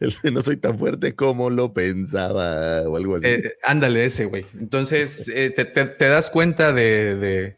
El 0.00 0.14
de 0.22 0.30
no 0.30 0.42
soy 0.42 0.56
tan 0.56 0.78
fuerte 0.78 1.14
como 1.14 1.50
lo 1.50 1.72
pensaba 1.74 2.82
o 2.88 2.96
algo 2.96 3.16
así. 3.16 3.26
Eh, 3.26 3.52
ándale 3.62 4.04
ese, 4.06 4.24
güey. 4.24 4.46
Entonces, 4.58 5.28
eh, 5.34 5.50
te, 5.50 5.64
te- 5.64 5.84
te 5.84 6.08
das 6.08 6.30
cuenta 6.30 6.72
de, 6.72 7.14
de, 7.16 7.56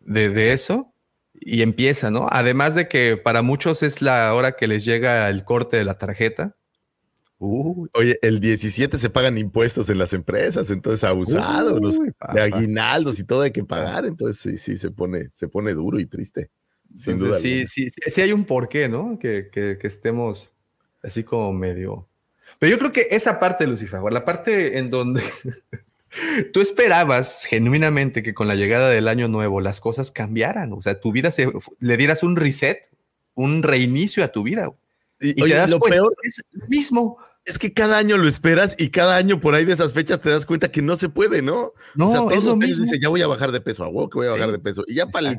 de- 0.00 0.30
de 0.30 0.52
eso 0.52 0.94
y 1.40 1.62
empieza, 1.62 2.10
¿no? 2.10 2.26
Además 2.30 2.74
de 2.74 2.86
que 2.86 3.16
para 3.16 3.42
muchos 3.42 3.82
es 3.82 4.02
la 4.02 4.32
hora 4.34 4.52
que 4.52 4.68
les 4.68 4.84
llega 4.84 5.28
el 5.30 5.44
corte 5.44 5.78
de 5.78 5.84
la 5.84 5.96
tarjeta 5.98 6.56
Oye, 7.42 8.18
el 8.20 8.38
17 8.38 8.98
se 8.98 9.08
pagan 9.08 9.38
impuestos 9.38 9.88
en 9.88 9.96
las 9.96 10.12
empresas, 10.12 10.68
entonces 10.68 11.02
abusados, 11.04 11.80
los 11.80 11.98
de 12.34 12.40
aguinaldos 12.40 13.18
y 13.18 13.24
todo 13.24 13.40
hay 13.40 13.50
que 13.50 13.64
pagar, 13.64 14.04
entonces 14.04 14.38
sí, 14.40 14.58
sí, 14.58 14.76
se 14.76 14.90
pone, 14.90 15.30
se 15.32 15.48
pone 15.48 15.72
duro 15.72 15.98
y 15.98 16.04
triste. 16.04 16.50
Sin 16.94 17.16
duda. 17.16 17.38
Sí, 17.38 17.66
sí, 17.66 17.88
sí, 17.88 18.10
sí, 18.10 18.20
hay 18.20 18.32
un 18.32 18.44
porqué, 18.44 18.90
¿no? 18.90 19.18
Que, 19.18 19.48
que, 19.50 19.78
que, 19.80 19.86
estemos 19.86 20.50
así 21.02 21.24
como 21.24 21.52
medio. 21.52 22.06
Pero 22.58 22.70
yo 22.70 22.78
creo 22.78 22.92
que 22.92 23.08
esa 23.10 23.40
parte, 23.40 23.66
Lucifer, 23.66 24.00
la 24.10 24.24
parte 24.24 24.78
en 24.78 24.90
donde 24.90 25.22
tú 26.52 26.60
esperabas 26.60 27.44
genuinamente 27.44 28.22
que 28.22 28.34
con 28.34 28.48
la 28.48 28.54
llegada 28.54 28.90
del 28.90 29.08
año 29.08 29.28
nuevo 29.28 29.60
las 29.60 29.80
cosas 29.80 30.10
cambiaran, 30.10 30.72
o 30.72 30.82
sea, 30.82 31.00
tu 31.00 31.12
vida 31.12 31.30
se 31.30 31.50
le 31.78 31.96
dieras 31.96 32.22
un 32.22 32.36
reset, 32.36 32.88
un 33.34 33.62
reinicio 33.62 34.24
a 34.24 34.28
tu 34.28 34.42
vida. 34.42 34.70
Y, 35.20 35.34
lo 35.34 35.80
peor 35.80 36.14
es 36.22 36.42
lo 36.52 36.66
mismo. 36.68 37.18
Es 37.44 37.58
que 37.58 37.72
cada 37.74 37.98
año 37.98 38.16
lo 38.16 38.26
esperas 38.26 38.74
y 38.78 38.90
cada 38.90 39.16
año 39.16 39.40
por 39.40 39.54
ahí 39.54 39.64
de 39.64 39.74
esas 39.74 39.92
fechas 39.92 40.20
te 40.20 40.30
das 40.30 40.46
cuenta 40.46 40.70
que 40.70 40.80
no 40.80 40.96
se 40.96 41.10
puede, 41.10 41.42
¿no? 41.42 41.72
No, 41.94 42.10
o 42.10 42.30
es 42.30 42.44
lo 42.44 42.56
mismo. 42.56 42.84
Dice, 42.84 42.98
ya 42.98 43.10
voy 43.10 43.20
a 43.20 43.26
bajar 43.26 43.52
de 43.52 43.60
peso, 43.60 43.84
a 43.84 43.88
que 43.88 44.18
voy 44.18 44.26
a 44.26 44.32
bajar 44.32 44.50
de 44.50 44.58
peso. 44.58 44.82
Y 44.86 44.94
ya 44.94 45.06
para 45.06 45.30
el 45.30 45.38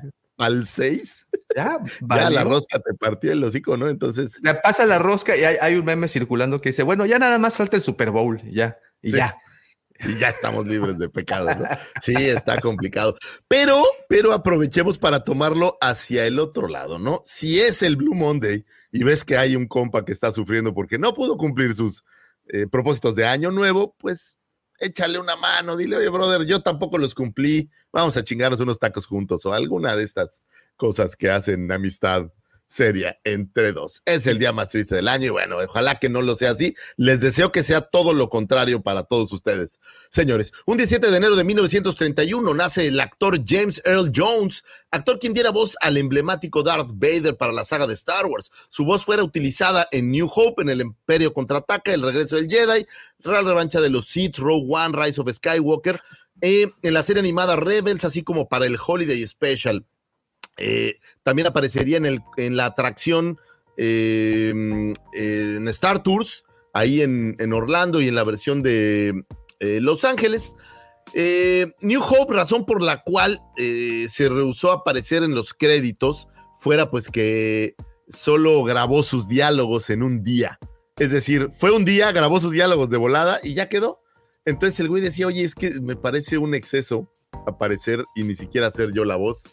6, 0.65 1.27
ya, 1.55 1.79
ya 2.15 2.29
la 2.29 2.43
rosca 2.43 2.79
te 2.79 2.93
partió 2.93 3.31
el 3.31 3.43
hocico, 3.43 3.77
¿no? 3.77 3.87
Entonces. 3.87 4.39
Ya 4.43 4.61
pasa 4.61 4.85
la 4.85 4.99
rosca 4.99 5.35
y 5.37 5.43
hay, 5.43 5.75
un 5.75 5.85
meme 5.85 6.07
circulando 6.07 6.61
que 6.61 6.69
dice, 6.69 6.83
bueno, 6.83 7.05
ya 7.05 7.19
nada 7.19 7.39
más 7.39 7.57
falta 7.57 7.77
el 7.77 7.83
Super 7.83 8.11
Bowl, 8.11 8.41
ya, 8.51 8.77
y 9.01 9.11
ya 9.11 9.35
y 10.07 10.17
ya 10.17 10.29
estamos 10.29 10.67
libres 10.67 10.97
de 10.97 11.09
pecado, 11.09 11.45
¿no? 11.45 11.65
Sí, 12.01 12.13
está 12.15 12.59
complicado. 12.59 13.15
Pero, 13.47 13.81
pero 14.07 14.33
aprovechemos 14.33 14.97
para 14.97 15.23
tomarlo 15.23 15.77
hacia 15.81 16.25
el 16.25 16.39
otro 16.39 16.67
lado, 16.67 16.99
¿no? 16.99 17.21
Si 17.25 17.59
es 17.59 17.81
el 17.81 17.95
Blue 17.95 18.15
Monday 18.15 18.65
y 18.91 19.03
ves 19.03 19.23
que 19.23 19.37
hay 19.37 19.55
un 19.55 19.67
compa 19.67 20.03
que 20.05 20.11
está 20.11 20.31
sufriendo 20.31 20.73
porque 20.73 20.97
no 20.97 21.13
pudo 21.13 21.37
cumplir 21.37 21.75
sus 21.75 22.03
eh, 22.47 22.67
propósitos 22.67 23.15
de 23.15 23.25
año 23.25 23.51
nuevo, 23.51 23.95
pues 23.99 24.39
échale 24.81 25.19
una 25.19 25.35
mano, 25.35 25.77
dile, 25.77 25.95
oye, 25.95 26.09
brother, 26.09 26.45
yo 26.45 26.61
tampoco 26.61 26.97
los 26.97 27.13
cumplí, 27.15 27.69
vamos 27.93 28.17
a 28.17 28.23
chingarnos 28.23 28.59
unos 28.59 28.79
tacos 28.79 29.05
juntos 29.05 29.45
o 29.45 29.53
alguna 29.53 29.95
de 29.95 30.03
estas 30.03 30.41
cosas 30.75 31.15
que 31.15 31.29
hacen 31.29 31.71
amistad 31.71 32.31
seria 32.71 33.19
entre 33.25 33.73
dos. 33.73 34.01
Es 34.05 34.25
el 34.27 34.39
día 34.39 34.53
más 34.53 34.69
triste 34.69 34.95
del 34.95 35.09
año 35.09 35.25
y 35.25 35.29
bueno, 35.29 35.57
ojalá 35.57 35.99
que 35.99 36.09
no 36.09 36.21
lo 36.21 36.35
sea 36.35 36.51
así. 36.51 36.73
Les 36.95 37.19
deseo 37.19 37.51
que 37.51 37.63
sea 37.63 37.81
todo 37.81 38.13
lo 38.13 38.29
contrario 38.29 38.81
para 38.81 39.03
todos 39.03 39.33
ustedes. 39.33 39.79
Señores, 40.09 40.53
un 40.65 40.77
17 40.77 41.11
de 41.11 41.17
enero 41.17 41.35
de 41.35 41.43
1931 41.43 42.53
nace 42.53 42.87
el 42.87 42.99
actor 42.99 43.41
James 43.45 43.81
Earl 43.83 44.11
Jones, 44.15 44.63
actor 44.89 45.19
quien 45.19 45.33
diera 45.33 45.51
voz 45.51 45.75
al 45.81 45.97
emblemático 45.97 46.63
Darth 46.63 46.91
Vader 46.93 47.35
para 47.35 47.51
la 47.51 47.65
saga 47.65 47.87
de 47.87 47.93
Star 47.93 48.25
Wars. 48.25 48.51
Su 48.69 48.85
voz 48.85 49.03
fuera 49.03 49.23
utilizada 49.23 49.87
en 49.91 50.09
New 50.09 50.29
Hope, 50.33 50.61
en 50.61 50.69
el 50.69 50.81
Imperio 50.81 51.33
Contraataca, 51.33 51.93
El 51.93 52.03
Regreso 52.03 52.37
del 52.37 52.49
Jedi, 52.49 52.85
Real 53.19 53.43
Revancha 53.43 53.81
de 53.81 53.89
los 53.89 54.07
Sith, 54.07 54.37
Rogue 54.37 54.67
One, 54.69 54.97
Rise 54.97 55.19
of 55.19 55.29
Skywalker, 55.29 55.99
eh, 56.41 56.71
en 56.81 56.93
la 56.93 57.03
serie 57.03 57.19
animada 57.19 57.55
Rebels, 57.57 58.05
así 58.05 58.23
como 58.23 58.47
para 58.47 58.65
el 58.65 58.77
Holiday 58.83 59.27
Special. 59.27 59.85
Eh, 60.63 60.99
también 61.23 61.47
aparecería 61.47 61.97
en, 61.97 62.55
la 62.55 62.65
atracción 62.65 63.39
eh, 63.77 64.93
en 65.13 65.67
Star 65.69 66.03
Tours, 66.03 66.45
ahí 66.73 67.01
en, 67.01 67.53
Orlando 67.53 67.99
y 67.99 68.07
en 68.07 68.15
la 68.15 68.23
versión 68.23 68.61
de 68.61 69.23
eh, 69.59 69.79
Los 69.81 70.03
Ángeles. 70.03 70.55
New 71.81 72.01
Hope, 72.01 72.33
razón 72.33 72.65
por 72.65 72.81
la 72.81 73.01
cual 73.01 73.41
se 73.57 74.29
rehusó 74.29 74.71
a 74.71 74.75
aparecer 74.75 75.23
en 75.23 75.35
los 75.35 75.53
créditos, 75.53 76.27
fuera 76.59 76.91
pues 76.91 77.09
que 77.09 77.75
solo 78.07 78.63
grabó 78.63 79.03
sus 79.03 79.27
diálogos 79.27 79.89
en 79.89 80.03
un 80.03 80.23
día. 80.23 80.59
Es 80.97 81.11
decir, 81.11 81.49
fue 81.57 81.71
un 81.71 81.85
día, 81.85 82.11
grabó 82.11 82.39
sus 82.39 82.51
diálogos 82.51 82.89
de 82.89 82.97
volada 82.97 83.39
y 83.43 83.55
ya 83.55 83.67
quedó. 83.67 83.99
Entonces 84.45 84.79
el 84.79 84.89
güey 84.89 85.01
decía, 85.01 85.27
oye, 85.27 85.41
es 85.41 85.55
que 85.55 85.81
me 85.81 85.95
parece 85.95 86.37
un 86.37 86.53
exceso 86.53 87.11
aparecer 87.47 88.05
y 88.15 88.23
ni 88.23 88.35
siquiera 88.35 88.67
hacer 88.67 88.91
yo 88.93 89.03
la 89.05 89.15
voz. 89.15 89.43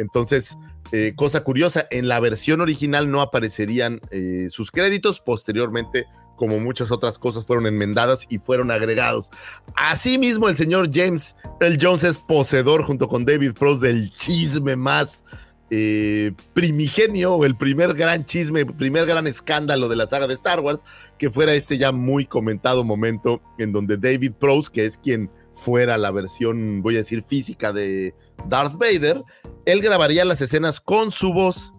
Entonces, 0.00 0.56
eh, 0.92 1.12
cosa 1.14 1.44
curiosa, 1.44 1.86
en 1.90 2.08
la 2.08 2.20
versión 2.20 2.60
original 2.60 3.10
no 3.10 3.20
aparecerían 3.20 4.00
eh, 4.10 4.48
sus 4.50 4.70
créditos, 4.70 5.20
posteriormente, 5.20 6.06
como 6.36 6.58
muchas 6.58 6.90
otras 6.90 7.18
cosas, 7.18 7.44
fueron 7.44 7.66
enmendadas 7.66 8.26
y 8.30 8.38
fueron 8.38 8.70
agregados. 8.70 9.30
Asimismo, 9.76 10.48
el 10.48 10.56
señor 10.56 10.90
James 10.92 11.36
L. 11.60 11.78
Jones 11.80 12.04
es 12.04 12.18
poseedor, 12.18 12.84
junto 12.84 13.08
con 13.08 13.24
David 13.24 13.52
Prost, 13.52 13.82
del 13.82 14.12
chisme 14.14 14.74
más 14.74 15.22
eh, 15.70 16.32
primigenio, 16.52 17.44
el 17.44 17.56
primer 17.56 17.94
gran 17.94 18.24
chisme, 18.24 18.66
primer 18.66 19.06
gran 19.06 19.28
escándalo 19.28 19.88
de 19.88 19.96
la 19.96 20.06
saga 20.08 20.26
de 20.26 20.34
Star 20.34 20.60
Wars, 20.60 20.84
que 21.16 21.30
fuera 21.30 21.54
este 21.54 21.78
ya 21.78 21.92
muy 21.92 22.26
comentado 22.26 22.82
momento 22.82 23.40
en 23.58 23.72
donde 23.72 23.96
David 23.96 24.32
Prost, 24.32 24.74
que 24.74 24.86
es 24.86 24.96
quien 24.96 25.30
fuera 25.54 25.98
la 25.98 26.10
versión, 26.10 26.82
voy 26.82 26.94
a 26.94 26.98
decir, 26.98 27.22
física 27.22 27.72
de 27.72 28.14
Darth 28.48 28.74
Vader, 28.74 29.22
él 29.66 29.80
grabaría 29.80 30.24
las 30.24 30.40
escenas 30.40 30.80
con 30.80 31.12
su 31.12 31.32
voz 31.32 31.74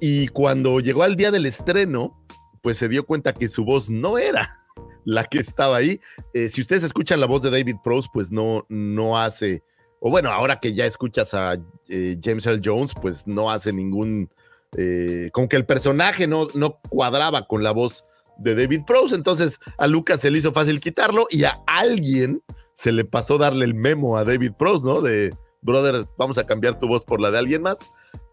y 0.00 0.28
cuando 0.28 0.80
llegó 0.80 1.02
al 1.02 1.16
día 1.16 1.30
del 1.30 1.46
estreno, 1.46 2.16
pues 2.62 2.78
se 2.78 2.88
dio 2.88 3.06
cuenta 3.06 3.32
que 3.32 3.48
su 3.48 3.64
voz 3.64 3.88
no 3.88 4.18
era 4.18 4.58
la 5.04 5.24
que 5.24 5.38
estaba 5.38 5.76
ahí. 5.76 6.00
Eh, 6.34 6.48
si 6.48 6.60
ustedes 6.60 6.82
escuchan 6.82 7.20
la 7.20 7.26
voz 7.26 7.42
de 7.42 7.50
David 7.50 7.76
Prose, 7.82 8.08
pues 8.12 8.30
no, 8.30 8.66
no 8.68 9.18
hace, 9.18 9.62
o 10.00 10.10
bueno, 10.10 10.30
ahora 10.30 10.60
que 10.60 10.74
ya 10.74 10.84
escuchas 10.84 11.32
a 11.34 11.54
eh, 11.88 12.18
James 12.22 12.46
Earl 12.46 12.60
Jones, 12.64 12.92
pues 13.00 13.26
no 13.26 13.50
hace 13.50 13.72
ningún, 13.72 14.30
eh, 14.76 15.30
como 15.32 15.48
que 15.48 15.56
el 15.56 15.66
personaje 15.66 16.26
no, 16.26 16.48
no 16.54 16.80
cuadraba 16.88 17.46
con 17.46 17.62
la 17.62 17.72
voz 17.72 18.04
de 18.38 18.54
David 18.54 18.82
Prose, 18.86 19.14
entonces 19.14 19.58
a 19.78 19.86
Lucas 19.86 20.20
se 20.20 20.30
le 20.30 20.38
hizo 20.38 20.52
fácil 20.52 20.80
quitarlo 20.80 21.26
y 21.30 21.44
a 21.44 21.62
alguien 21.66 22.42
se 22.74 22.92
le 22.92 23.06
pasó 23.06 23.38
darle 23.38 23.64
el 23.64 23.74
memo 23.74 24.18
a 24.18 24.24
David 24.24 24.52
Prose, 24.58 24.84
¿no? 24.84 25.00
De, 25.00 25.34
brother, 25.66 26.06
vamos 26.16 26.38
a 26.38 26.46
cambiar 26.46 26.80
tu 26.80 26.88
voz 26.88 27.04
por 27.04 27.20
la 27.20 27.30
de 27.30 27.38
alguien 27.38 27.60
más. 27.60 27.78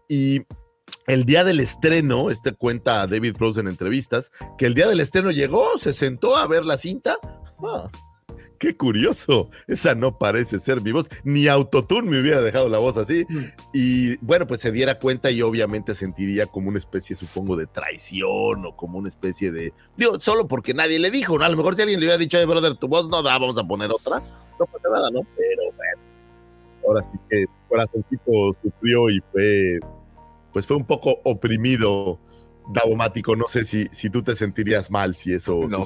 Y 0.08 0.42
el 1.06 1.24
día 1.24 1.44
del 1.44 1.60
estreno, 1.60 2.30
este 2.30 2.52
cuenta 2.52 3.06
David 3.06 3.36
Prose 3.36 3.60
en 3.60 3.68
entrevistas, 3.68 4.32
que 4.56 4.66
el 4.66 4.74
día 4.74 4.88
del 4.88 5.00
estreno 5.00 5.30
llegó, 5.30 5.78
se 5.78 5.92
sentó 5.92 6.36
a 6.36 6.46
ver 6.46 6.64
la 6.64 6.78
cinta. 6.78 7.18
Ah, 7.62 7.90
qué 8.58 8.76
curioso, 8.76 9.50
esa 9.66 9.94
no 9.94 10.18
parece 10.18 10.60
ser 10.60 10.80
mi 10.80 10.92
voz, 10.92 11.08
ni 11.22 11.48
Autotune 11.48 12.08
me 12.08 12.20
hubiera 12.20 12.40
dejado 12.40 12.68
la 12.68 12.78
voz 12.78 12.96
así. 12.96 13.26
Mm. 13.28 13.44
Y 13.74 14.16
bueno, 14.18 14.46
pues 14.46 14.60
se 14.60 14.72
diera 14.72 14.98
cuenta 14.98 15.30
y 15.30 15.42
obviamente 15.42 15.94
sentiría 15.94 16.46
como 16.46 16.68
una 16.68 16.78
especie, 16.78 17.16
supongo, 17.16 17.56
de 17.56 17.66
traición 17.66 18.64
o 18.64 18.76
como 18.76 18.98
una 18.98 19.08
especie 19.08 19.52
de. 19.52 19.72
Digo, 19.96 20.18
solo 20.20 20.48
porque 20.48 20.72
nadie 20.72 20.98
le 20.98 21.10
dijo, 21.10 21.38
¿no? 21.38 21.44
A 21.44 21.48
lo 21.48 21.56
mejor 21.56 21.76
si 21.76 21.82
alguien 21.82 22.00
le 22.00 22.06
hubiera 22.06 22.18
dicho, 22.18 22.38
hey, 22.38 22.46
brother, 22.46 22.74
tu 22.74 22.88
voz 22.88 23.08
no 23.08 23.22
da, 23.22 23.38
vamos 23.38 23.58
a 23.58 23.64
poner 23.64 23.90
otra, 23.90 24.20
no 24.58 24.66
pasa 24.66 24.88
nada, 24.90 25.10
¿no? 25.10 25.20
Pero 25.36 25.62
bueno, 25.76 26.02
ahora 26.86 27.02
sí 27.02 27.18
que 27.30 27.42
el 27.42 27.48
corazoncito 27.68 28.52
sufrió 28.62 29.10
y 29.10 29.20
fue, 29.32 29.80
pues 30.52 30.66
fue 30.66 30.76
un 30.76 30.84
poco 30.84 31.20
oprimido 31.24 32.18
Davomático, 32.66 33.36
no 33.36 33.46
sé 33.46 33.64
si, 33.64 33.86
si 33.92 34.08
tú 34.08 34.22
te 34.22 34.34
sentirías 34.34 34.90
mal 34.90 35.14
si 35.14 35.34
eso 35.34 35.68
no, 35.68 35.84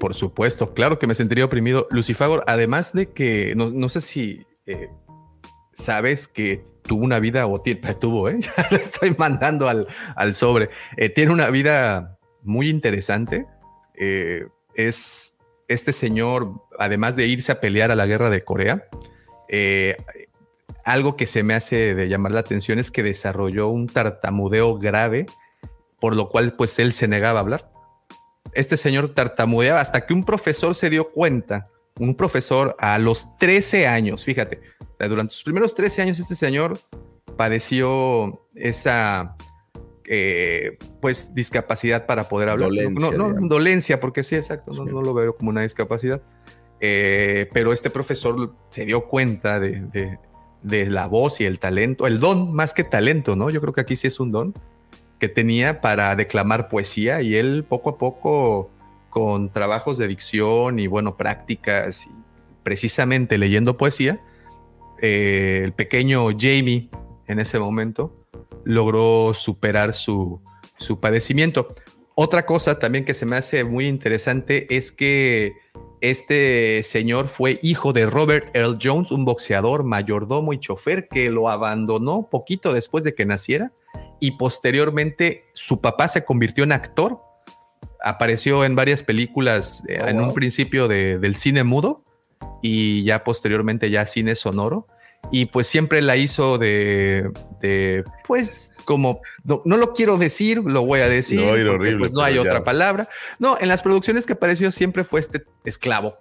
Por, 0.00 0.14
supuesto, 0.14 0.74
claro 0.74 0.98
que 0.98 1.06
me 1.06 1.14
sentiría 1.14 1.44
oprimido. 1.44 1.86
Lucifagor, 1.90 2.42
además 2.48 2.92
de 2.92 3.12
que, 3.12 3.54
no, 3.54 3.88
sé 3.88 4.00
si 4.00 4.44
eh, 4.66 4.88
sabes 5.72 6.26
que 6.26 6.64
tuvo 6.82 7.04
una 7.04 7.20
vida, 7.20 7.46
o 7.46 7.62
tuvo, 8.00 8.28
¿eh? 8.28 8.40
ya 8.40 8.68
lo 8.72 8.76
estoy 8.76 9.14
mandando 9.16 9.68
al, 9.68 9.86
al 10.16 10.34
sobre, 10.34 10.70
eh, 10.96 11.10
tiene 11.10 11.32
una 11.32 11.48
vida 11.50 12.18
muy 12.42 12.70
interesante. 12.70 13.46
Eh, 13.94 14.48
es 14.74 15.32
este 15.68 15.92
señor, 15.92 16.60
además 16.76 17.14
de 17.14 17.26
irse 17.28 17.52
a 17.52 17.60
pelear 17.60 17.92
a 17.92 17.96
la 17.96 18.06
guerra 18.06 18.30
de 18.30 18.42
Corea, 18.42 18.88
algo 20.84 21.16
que 21.16 21.26
se 21.26 21.42
me 21.42 21.54
hace 21.54 21.94
de 21.94 22.08
llamar 22.08 22.32
la 22.32 22.40
atención 22.40 22.78
es 22.78 22.90
que 22.90 23.02
desarrolló 23.02 23.68
un 23.68 23.86
tartamudeo 23.86 24.78
grave 24.78 25.26
por 26.00 26.14
lo 26.14 26.28
cual 26.28 26.54
pues 26.54 26.78
él 26.78 26.92
se 26.92 27.08
negaba 27.08 27.40
a 27.40 27.42
hablar. 27.42 27.72
Este 28.52 28.76
señor 28.76 29.14
tartamudeaba 29.14 29.80
hasta 29.80 30.06
que 30.06 30.14
un 30.14 30.24
profesor 30.24 30.74
se 30.74 30.90
dio 30.90 31.10
cuenta, 31.10 31.66
un 31.98 32.14
profesor 32.14 32.76
a 32.78 32.98
los 32.98 33.36
13 33.38 33.86
años, 33.86 34.24
fíjate, 34.24 34.60
durante 34.98 35.34
sus 35.34 35.42
primeros 35.42 35.74
13 35.74 36.02
años 36.02 36.18
este 36.18 36.34
señor 36.34 36.78
padeció 37.36 38.46
esa 38.54 39.36
eh, 40.06 40.78
pues 41.00 41.34
discapacidad 41.34 42.06
para 42.06 42.28
poder 42.28 42.48
hablar. 42.48 42.68
Dolencia, 42.68 43.10
no, 43.10 43.28
no, 43.28 43.48
dolencia, 43.48 44.00
porque 44.00 44.22
sí, 44.22 44.36
exacto, 44.36 44.84
No, 44.84 45.02
lo 45.02 45.12
veo 45.12 45.36
como 45.36 45.50
una 45.50 45.62
discapacidad. 45.62 46.22
Eh, 46.78 47.48
pero 47.52 47.72
este 47.72 47.90
profesor 47.90 48.54
se 48.70 48.84
dio 48.84 49.08
cuenta 49.08 49.58
de, 49.58 49.80
de, 49.92 50.18
la 50.66 51.06
voz 51.06 51.40
y 51.40 51.44
el 51.44 51.58
talento, 51.58 52.06
el 52.06 52.20
don 52.20 52.52
más 52.54 52.74
que 52.74 52.84
talento, 52.84 53.36
¿no? 53.36 53.50
Yo 53.50 53.60
creo 53.60 53.72
que 53.72 53.80
aquí 53.80 53.96
sí 53.96 54.06
es 54.06 54.20
un 54.20 54.32
don 54.32 54.54
que 55.18 55.28
tenía 55.28 55.80
para 55.80 56.14
declamar 56.16 56.68
poesía 56.68 57.22
y 57.22 57.36
él 57.36 57.64
poco 57.66 57.90
a 57.90 57.98
poco 57.98 58.70
con 59.08 59.50
trabajos 59.50 59.96
de 59.96 60.08
dicción 60.08 60.78
y 60.78 60.88
bueno, 60.88 61.16
prácticas 61.16 62.06
y 62.06 62.10
precisamente 62.62 63.38
leyendo 63.38 63.76
poesía, 63.76 64.20
eh, 65.00 65.62
el 65.64 65.72
pequeño 65.72 66.28
Jamie 66.38 66.90
en 67.26 67.38
ese 67.38 67.58
momento 67.58 68.12
logró 68.64 69.32
superar 69.34 69.94
su, 69.94 70.40
su 70.78 71.00
padecimiento. 71.00 71.74
Otra 72.14 72.44
cosa 72.44 72.78
también 72.78 73.04
que 73.04 73.14
se 73.14 73.26
me 73.26 73.36
hace 73.36 73.64
muy 73.64 73.86
interesante 73.86 74.74
es 74.74 74.90
que 74.90 75.54
este 76.00 76.82
señor 76.82 77.28
fue 77.28 77.58
hijo 77.62 77.92
de 77.92 78.06
Robert 78.06 78.54
Earl 78.54 78.78
Jones, 78.82 79.10
un 79.10 79.24
boxeador, 79.24 79.84
mayordomo 79.84 80.52
y 80.52 80.58
chofer 80.60 81.08
que 81.08 81.30
lo 81.30 81.48
abandonó 81.48 82.28
poquito 82.30 82.72
después 82.72 83.02
de 83.04 83.14
que 83.14 83.26
naciera 83.26 83.72
y 84.20 84.32
posteriormente 84.32 85.44
su 85.52 85.80
papá 85.80 86.08
se 86.08 86.24
convirtió 86.24 86.64
en 86.64 86.72
actor. 86.72 87.20
Apareció 88.02 88.64
en 88.64 88.76
varias 88.76 89.02
películas 89.02 89.82
eh, 89.88 89.98
Oh, 90.02 90.06
en 90.06 90.20
un 90.20 90.34
principio 90.34 90.86
de- 90.88 91.18
del 91.18 91.34
cine 91.34 91.64
mudo 91.64 92.02
y 92.62 93.02
ya 93.04 93.24
posteriormente 93.24 93.90
ya 93.90 94.06
cine 94.06 94.34
sonoro. 94.36 94.86
Y 95.32 95.46
pues 95.46 95.66
siempre 95.66 96.02
la 96.02 96.16
hizo 96.16 96.58
de, 96.58 97.30
de 97.60 98.04
pues 98.26 98.72
como, 98.84 99.20
no, 99.44 99.60
no 99.64 99.76
lo 99.76 99.92
quiero 99.92 100.16
decir, 100.16 100.58
lo 100.58 100.86
voy 100.86 101.00
a 101.00 101.08
decir. 101.08 101.40
No, 101.40 101.48
porque, 101.48 101.68
horrible, 101.68 101.98
pues 101.98 102.12
no 102.12 102.22
hay 102.22 102.34
ya. 102.34 102.42
otra 102.42 102.64
palabra. 102.64 103.08
No, 103.38 103.58
en 103.60 103.68
las 103.68 103.82
producciones 103.82 104.24
que 104.24 104.34
apareció 104.34 104.70
siempre 104.72 105.04
fue 105.04 105.20
este 105.20 105.44
esclavo, 105.64 106.16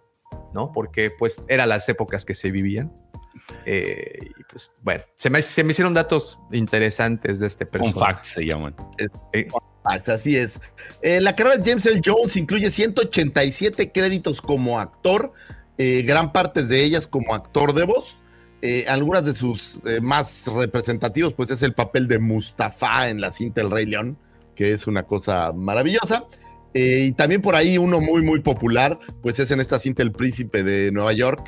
¿no? 0.54 0.72
Porque 0.74 1.12
pues 1.12 1.40
eran 1.48 1.70
las 1.70 1.88
épocas 1.88 2.26
que 2.26 2.34
se 2.34 2.52
vivían. 2.52 2.92
Eh, 3.66 4.32
y 4.40 4.44
pues 4.50 4.72
bueno, 4.82 5.04
se 5.16 5.30
me, 5.30 5.42
se 5.42 5.64
me 5.64 5.72
hicieron 5.72 5.94
datos 5.94 6.40
interesantes 6.52 7.40
de 7.40 7.48
este 7.48 7.66
personaje. 7.66 8.00
fact 8.00 8.26
se 8.26 8.46
llaman. 8.46 8.76
Facts, 9.84 10.10
Así 10.10 10.36
es. 10.36 10.60
Eh, 11.02 11.22
la 11.22 11.36
carrera 11.36 11.58
de 11.58 11.70
James 11.70 11.86
L. 11.86 12.02
Jones 12.04 12.36
incluye 12.38 12.72
187 12.72 13.92
créditos 13.92 14.42
como 14.42 14.80
actor, 14.80 15.34
eh, 15.78 16.02
gran 16.02 16.32
parte 16.32 16.64
de 16.64 16.84
ellas 16.84 17.06
como 17.06 17.36
actor 17.36 17.74
de 17.74 17.84
voz. 17.84 18.18
Eh, 18.62 18.86
algunas 18.88 19.26
de 19.26 19.34
sus 19.34 19.78
eh, 19.86 20.00
más 20.02 20.48
representativos, 20.48 21.34
pues 21.34 21.52
es 21.52 21.62
el 21.64 21.74
papel 21.74 22.08
de 22.08 22.20
Mustafa 22.20 23.10
en 23.10 23.22
la 23.22 23.32
cinta 23.32 23.62
El 23.62 23.70
Rey 23.72 23.86
León, 23.86 24.18
que 24.56 24.72
es 24.74 24.88
una 24.88 25.04
cosa 25.04 25.52
maravillosa. 25.54 26.26
Eh, 26.74 27.06
y 27.08 27.12
también 27.14 27.42
por 27.42 27.56
ahí 27.56 27.78
uno 27.78 28.02
muy, 28.02 28.22
muy 28.22 28.40
popular, 28.40 29.00
pues 29.22 29.40
es 29.40 29.52
en 29.52 29.60
esta 29.62 29.80
cinta 29.80 30.04
El 30.04 30.12
Príncipe 30.12 30.64
de 30.64 30.92
Nueva 30.92 31.14
York, 31.14 31.48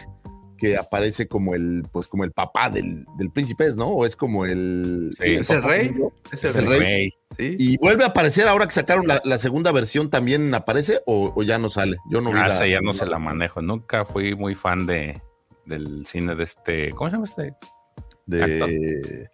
que 0.58 0.76
aparece 0.78 1.28
como 1.28 1.53
el, 1.53 1.84
pues 1.91 2.08
como 2.08 2.24
el 2.24 2.32
papá 2.32 2.70
del, 2.72 3.05
del 3.18 3.30
príncipe, 3.30 3.66
¿es, 3.68 3.76
¿no? 3.76 3.89
O 3.89 4.05
es 4.08 4.16
como 4.16 4.45
el... 4.45 5.12
Sí, 5.20 5.36
es 5.36 5.49
el 5.51 5.62
rey. 5.62 5.91
Es 6.32 6.43
el 6.43 6.49
Es 6.49 6.55
el 6.58 6.68
rey, 6.68 6.80
rey. 6.80 7.10
sí. 7.38 7.55
Y 7.60 7.78
vuelve 7.78 8.03
a 8.03 8.08
aparecer 8.08 8.47
ahora 8.47 8.66
que 8.66 8.74
sacaron 8.74 9.05
la, 9.08 9.22
la 9.24 9.38
segunda 9.38 9.72
versión, 9.72 10.10
¿también 10.10 10.53
aparece 10.55 10.99
o, 11.05 11.32
o 11.36 11.43
ya 11.43 11.60
no 11.60 11.70
sale? 11.70 11.97
Yo 12.10 12.22
no 12.22 12.32
vi 12.32 12.39
Ah, 12.39 12.47
la- 12.47 12.68
ya 12.68 12.82
no 12.82 12.91
se 12.93 13.05
la 13.05 13.20
manejo. 13.20 13.62
Nunca 13.62 14.03
fui 14.05 14.34
muy 14.34 14.55
fan 14.55 14.88
de 14.88 15.22
del 15.68 16.05
cine 16.05 16.36
de 16.36 16.43
este. 16.43 16.89
¿Cómo 16.91 17.09
se 17.09 17.15
llama 17.15 17.26
este? 17.26 17.53
de, 18.26 19.30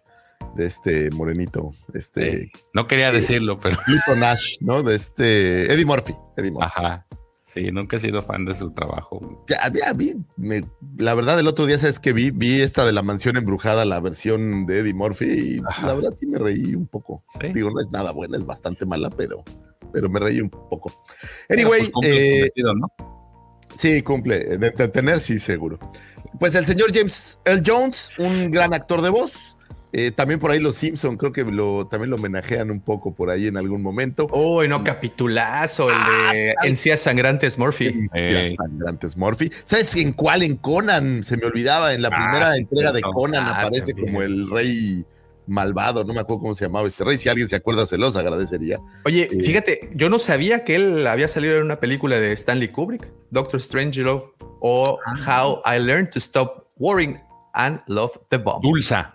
de 0.54 0.66
este 0.66 1.10
morenito, 1.10 1.72
este 1.94 2.42
Eh, 2.44 2.50
no 2.72 2.86
quería 2.86 3.10
decirlo, 3.10 3.58
pero. 3.58 3.76
Pluto 3.86 4.14
Nash, 4.16 4.56
¿no? 4.60 4.82
De 4.82 4.94
este 4.94 5.72
Eddie 5.72 5.84
Murphy. 5.86 6.14
Eddie 6.36 6.52
Murphy. 6.52 6.66
Ajá. 6.66 7.06
Sí, 7.44 7.70
nunca 7.70 7.96
he 7.96 8.00
sido 8.00 8.20
fan 8.22 8.44
de 8.44 8.54
su 8.54 8.70
trabajo. 8.72 9.44
Ya, 9.48 9.70
ya 9.72 9.92
vi, 9.92 10.16
me- 10.36 10.64
la 10.98 11.14
verdad, 11.14 11.38
el 11.38 11.46
otro 11.46 11.66
día, 11.66 11.78
¿sabes 11.78 12.00
que 12.00 12.12
vi? 12.12 12.32
Vi 12.32 12.60
esta 12.60 12.84
de 12.84 12.92
la 12.92 13.02
mansión 13.02 13.36
embrujada, 13.36 13.84
la 13.84 14.00
versión 14.00 14.66
de 14.66 14.80
Eddie 14.80 14.94
Murphy, 14.94 15.26
y 15.26 15.62
Ajá. 15.64 15.86
la 15.86 15.94
verdad 15.94 16.14
sí 16.16 16.26
me 16.26 16.38
reí 16.40 16.74
un 16.74 16.88
poco. 16.88 17.22
Sí. 17.40 17.52
Digo, 17.52 17.70
no 17.70 17.80
es 17.80 17.90
nada 17.92 18.10
buena, 18.10 18.36
es 18.36 18.44
bastante 18.44 18.86
mala, 18.86 19.08
pero, 19.10 19.44
pero 19.92 20.08
me 20.10 20.18
reí 20.18 20.40
un 20.40 20.50
poco. 20.50 20.92
Anyway, 21.48 21.80
pues, 21.80 21.90
cumple 21.92 22.50
su 22.56 22.60
eh. 22.66 23.04
Sí, 23.76 24.02
cumple. 24.02 24.38
De 24.58 24.66
entretener, 24.68 25.20
sí, 25.20 25.38
seguro. 25.38 25.78
Pues 26.38 26.54
el 26.54 26.64
señor 26.66 26.92
James 26.94 27.38
L. 27.44 27.62
Jones, 27.64 28.10
un 28.18 28.50
gran 28.50 28.74
actor 28.74 29.02
de 29.02 29.10
voz. 29.10 29.56
Eh, 29.96 30.10
también 30.10 30.40
por 30.40 30.50
ahí 30.50 30.58
los 30.58 30.74
Simpson, 30.74 31.16
creo 31.16 31.30
que 31.30 31.44
lo, 31.44 31.86
también 31.86 32.10
lo 32.10 32.16
homenajean 32.16 32.72
un 32.72 32.80
poco 32.80 33.14
por 33.14 33.30
ahí 33.30 33.46
en 33.46 33.56
algún 33.56 33.80
momento. 33.80 34.26
Uy, 34.32 34.66
no, 34.66 34.82
capitulazo, 34.82 35.88
el 35.88 35.96
Ah, 35.96 36.30
de. 36.32 36.54
Encías 36.64 37.02
Sangrantes 37.02 37.56
Murphy. 37.58 37.92
Días 37.92 38.08
Ey. 38.12 38.56
sangrantes, 38.56 39.16
Murphy. 39.16 39.52
¿Sabes 39.62 39.94
en 39.94 40.12
cuál? 40.12 40.42
En 40.42 40.56
Conan, 40.56 41.22
se 41.22 41.36
me 41.36 41.44
olvidaba, 41.46 41.92
en 41.94 42.02
la 42.02 42.08
Ah, 42.08 42.20
primera 42.20 42.52
sí, 42.54 42.58
entrega 42.62 42.90
de. 42.92 43.02
Conan 43.02 43.44
Ah, 43.46 43.60
aparece 43.60 43.92
también. 43.92 44.06
como 44.08 44.22
el 44.22 44.50
rey 44.50 45.04
malvado, 45.46 46.04
no 46.04 46.14
me 46.14 46.20
acuerdo 46.20 46.40
cómo 46.40 46.54
se 46.54 46.64
llamaba 46.64 46.86
este 46.88 47.04
rey. 47.04 47.18
Si 47.18 47.28
alguien 47.28 47.48
se 47.48 47.56
acuerda, 47.56 47.86
se 47.86 47.98
los 47.98 48.16
agradecería. 48.16 48.80
Oye, 49.04 49.28
Sí. 49.30 49.40
fíjate, 49.42 49.90
yo 49.94 50.08
no 50.08 50.18
sabía 50.18 50.64
que 50.64 50.76
él 50.76 51.06
había 51.06 51.28
salido 51.28 51.56
en 51.56 51.62
una 51.64 51.80
película 51.80 52.18
de 52.18 52.32
Stanley 52.32 52.68
Kubrick, 52.68 53.06
Doctor 53.30 53.60
Strangelove 53.60 54.24
o 54.60 54.98
How 55.26 55.60
I 55.66 55.78
Learned 55.80 56.10
to 56.10 56.18
Stop 56.18 56.66
Worrying 56.78 57.20
and 57.52 57.80
Love 57.86 58.12
the 58.30 58.38
Bomb 58.38 58.62
Tulsa. 58.62 59.14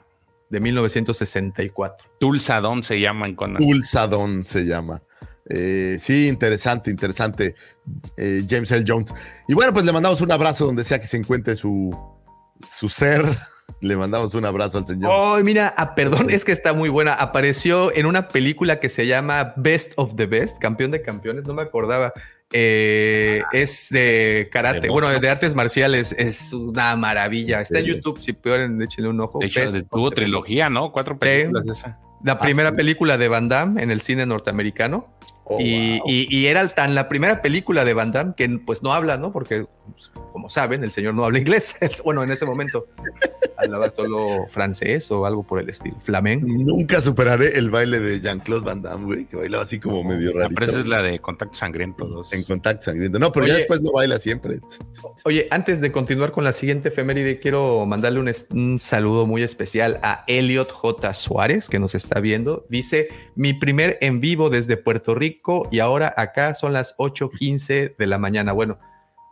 de 0.50 0.60
1964. 0.60 2.08
Tulsa 2.20 2.60
Don 2.62 2.84
se 2.84 3.00
llama 3.00 3.28
en 3.28 3.36
Conan. 3.36 3.58
Pulsadón 3.58 4.44
se 4.44 4.66
llama. 4.66 5.02
Eh, 5.50 5.98
sí, 6.00 6.28
interesante, 6.28 6.90
interesante. 6.92 7.56
eh, 8.18 8.44
James 8.48 8.72
L. 8.72 8.84
Jones. 8.88 9.14
Y 9.48 9.54
bueno, 9.56 9.74
pues 9.74 9.84
le 9.86 9.92
mandamos 9.92 10.22
un 10.22 10.32
abrazo 10.32 10.66
donde 10.66 10.84
sea 10.84 11.00
que 11.00 11.08
se 11.08 11.18
encuentre 11.18 11.56
su, 11.56 11.96
su 12.68 12.88
ser. 12.90 13.24
Le 13.82 13.96
mandamos 13.98 14.34
un 14.34 14.46
abrazo 14.46 14.78
al 14.80 14.86
señor. 14.86 15.12
Oh, 15.14 15.38
mira, 15.44 15.74
ah, 15.78 15.96
perdón, 15.96 16.30
es 16.30 16.44
que 16.46 16.52
está 16.52 16.74
muy 16.74 16.90
buena. 16.90 17.14
Apareció 17.14 17.96
en 17.96 18.06
una 18.06 18.28
película 18.28 18.80
que 18.80 18.90
se 18.90 19.08
llama 19.08 19.54
Best 19.56 19.94
of 19.96 20.16
the 20.16 20.26
Best, 20.26 20.58
campeón 20.60 20.92
de 20.92 21.02
campeones, 21.02 21.46
no 21.46 21.54
me 21.54 21.62
acordaba. 21.62 22.14
Eh, 22.52 23.44
es 23.52 23.88
de 23.92 24.50
karate, 24.52 24.82
De 24.82 24.90
bueno, 24.90 25.08
de 25.10 25.30
artes 25.30 25.54
marciales, 25.54 26.16
es 26.18 26.52
una 26.52 26.96
maravilla. 26.96 27.62
Está 27.62 27.80
en. 27.80 27.86
YouTube, 27.86 28.20
si 28.20 28.34
pueden, 28.34 28.82
échenle 28.82 29.10
un 29.10 29.22
ojo. 29.22 29.40
De 29.40 29.46
hecho, 29.48 29.62
Best 29.62 29.74
de- 29.76 29.84
tuvo 29.84 30.06
Best. 30.10 30.16
trilogía, 30.16 30.70
¿no? 30.70 30.92
Cuatro 30.92 31.18
películas 31.18 31.68
esa. 31.68 32.00
La 32.24 32.38
primera 32.38 32.72
sí. 32.72 32.76
película 32.76 33.18
de 33.18 33.28
Van 33.30 33.48
Damme 33.48 33.82
en 33.84 33.92
el 33.92 34.02
cine 34.02 34.26
norteamericano. 34.26 35.08
Oh, 35.46 35.58
y, 35.60 36.00
wow. 36.00 36.08
y- 36.10 36.36
y 36.38 36.46
era 36.48 36.68
tan 36.70 36.94
la 36.96 37.08
primera 37.08 37.42
película 37.42 37.86
de 37.86 37.94
Van 37.94 38.12
Damme 38.12 38.34
que 38.36 38.50
pues 38.66 38.84
no 38.84 38.94
habla, 38.94 39.18
¿no? 39.18 39.32
Porque, 39.32 39.66
pues, 39.94 40.12
como 40.40 40.50
saben, 40.50 40.86
el 40.86 40.92
señor 40.92 41.16
no 41.16 41.26
habla 41.26 41.38
inglés. 41.38 41.76
bueno, 42.06 42.24
en 42.24 42.32
ese 42.32 42.46
momento 42.46 42.88
hablaba 43.58 43.92
solo 43.94 44.48
francés 44.48 45.12
o 45.12 45.26
algo 45.26 45.44
por 45.44 45.60
el 45.60 45.70
estilo, 45.70 46.00
flamenco. 46.00 46.48
Nunca 46.48 47.02
superaré 47.02 47.58
el 47.58 47.70
baile 47.70 48.00
de 48.00 48.22
Jean-Claude 48.22 48.64
Van 48.64 48.82
Damme, 48.82 49.04
güey, 49.06 49.26
que 49.26 49.36
bailaba 49.36 49.64
así 49.64 49.82
como 49.82 50.02
medio 50.02 50.32
La 50.32 50.44
raro. 50.44 50.56
presa 50.56 50.80
es 50.80 50.88
la 50.88 51.02
de 51.02 51.20
Contacto 51.20 51.56
Sangriento 51.56 52.08
2. 52.08 52.32
En 52.32 52.44
contacto 52.44 52.84
sangriento. 52.84 53.20
No, 53.20 53.34
pero 53.34 53.48
ya 53.48 53.56
después 53.56 53.82
lo 53.82 53.92
baila 53.92 54.18
siempre. 54.18 54.62
Oye, 55.26 55.50
antes 55.52 55.82
de 55.82 55.92
continuar 55.92 56.32
con 56.32 56.46
la 56.46 56.54
siguiente 56.54 56.88
efeméride, 56.88 57.42
quiero 57.42 57.86
mandarle 57.86 58.34
un 58.52 58.80
saludo 58.80 59.26
muy 59.26 59.44
especial 59.44 60.00
a 60.04 60.24
Elliot 60.28 60.72
J. 60.72 61.14
Suárez, 61.16 61.68
que 61.68 61.80
nos 61.80 61.96
está 61.96 62.22
viendo. 62.22 62.66
Dice, 62.70 63.10
mi 63.36 63.54
primer 63.54 63.98
en 64.00 64.22
vivo 64.22 64.50
desde 64.50 64.78
Puerto 64.78 65.16
Rico 65.16 65.68
y 65.70 65.80
ahora 65.80 66.14
acá 66.16 66.54
son 66.54 66.72
las 66.72 66.96
8.15 66.96 67.98
de 67.98 68.08
la 68.08 68.18
mañana. 68.18 68.54
Bueno, 68.54 68.80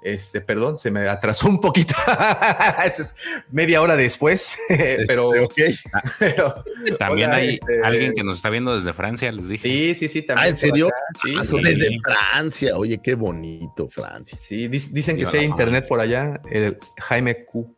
este, 0.02 0.42
perdón, 0.42 0.78
se 0.78 0.92
me 0.92 1.08
atrasó 1.08 1.48
un 1.48 1.60
poquito. 1.60 1.94
Es 2.86 3.16
media 3.52 3.82
hora 3.82 3.96
después, 3.96 4.56
pero, 5.08 5.34
Este, 5.34 5.46
ok. 5.70 5.76
pero- 6.20 6.64
También 7.00 7.30
Hola, 7.30 7.38
hay 7.40 7.54
este- 7.56 7.82
alguien 7.84 8.14
que 8.14 8.24
nos 8.24 8.38
está 8.38 8.50
viendo 8.50 8.76
desde 8.76 8.94
Francia, 8.94 9.32
les 9.32 9.48
dije. 9.50 9.68
Sí, 9.68 9.96
sí, 9.96 10.08
sí, 10.08 10.22
también. 10.22 10.46
Ah, 10.46 10.50
¿en 10.50 10.58
serio? 10.58 10.90
sí, 11.24 11.34
Ah, 11.38 11.44
sí. 11.46 11.56
desde 11.62 11.98
Francia. 12.04 12.78
Oye, 12.78 13.00
qué 13.02 13.16
bonito, 13.16 13.88
Francia. 13.90 14.38
Sí, 14.40 14.68
dicen 14.68 15.18
que 15.18 15.26
si 15.26 15.38
hay 15.38 15.46
internet 15.46 15.86
por 15.88 16.00
allá, 16.00 16.40
el 16.50 16.78
Jaime 17.00 17.46
Q. 17.46 17.76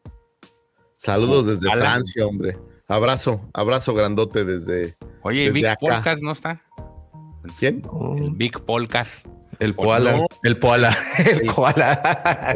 Saludos 0.98 1.48
desde 1.48 1.72
Alan. 1.72 1.82
Francia, 1.82 2.26
hombre. 2.28 2.58
Abrazo, 2.88 3.50
abrazo 3.54 3.94
grandote 3.94 4.44
desde. 4.44 4.96
Oye, 5.22 5.42
Desde 5.42 5.54
Big 5.54 5.66
acá. 5.68 5.78
Polkas 5.80 6.22
no 6.22 6.32
está. 6.32 6.62
¿Quién? 7.58 7.84
El 8.18 8.32
Big 8.32 8.60
Polkas. 8.62 9.24
El 9.60 9.76
koala, 9.76 10.14
no. 10.18 10.26
el 10.44 10.58
koala, 10.60 10.98
el 11.26 11.46
koala. 11.54 12.02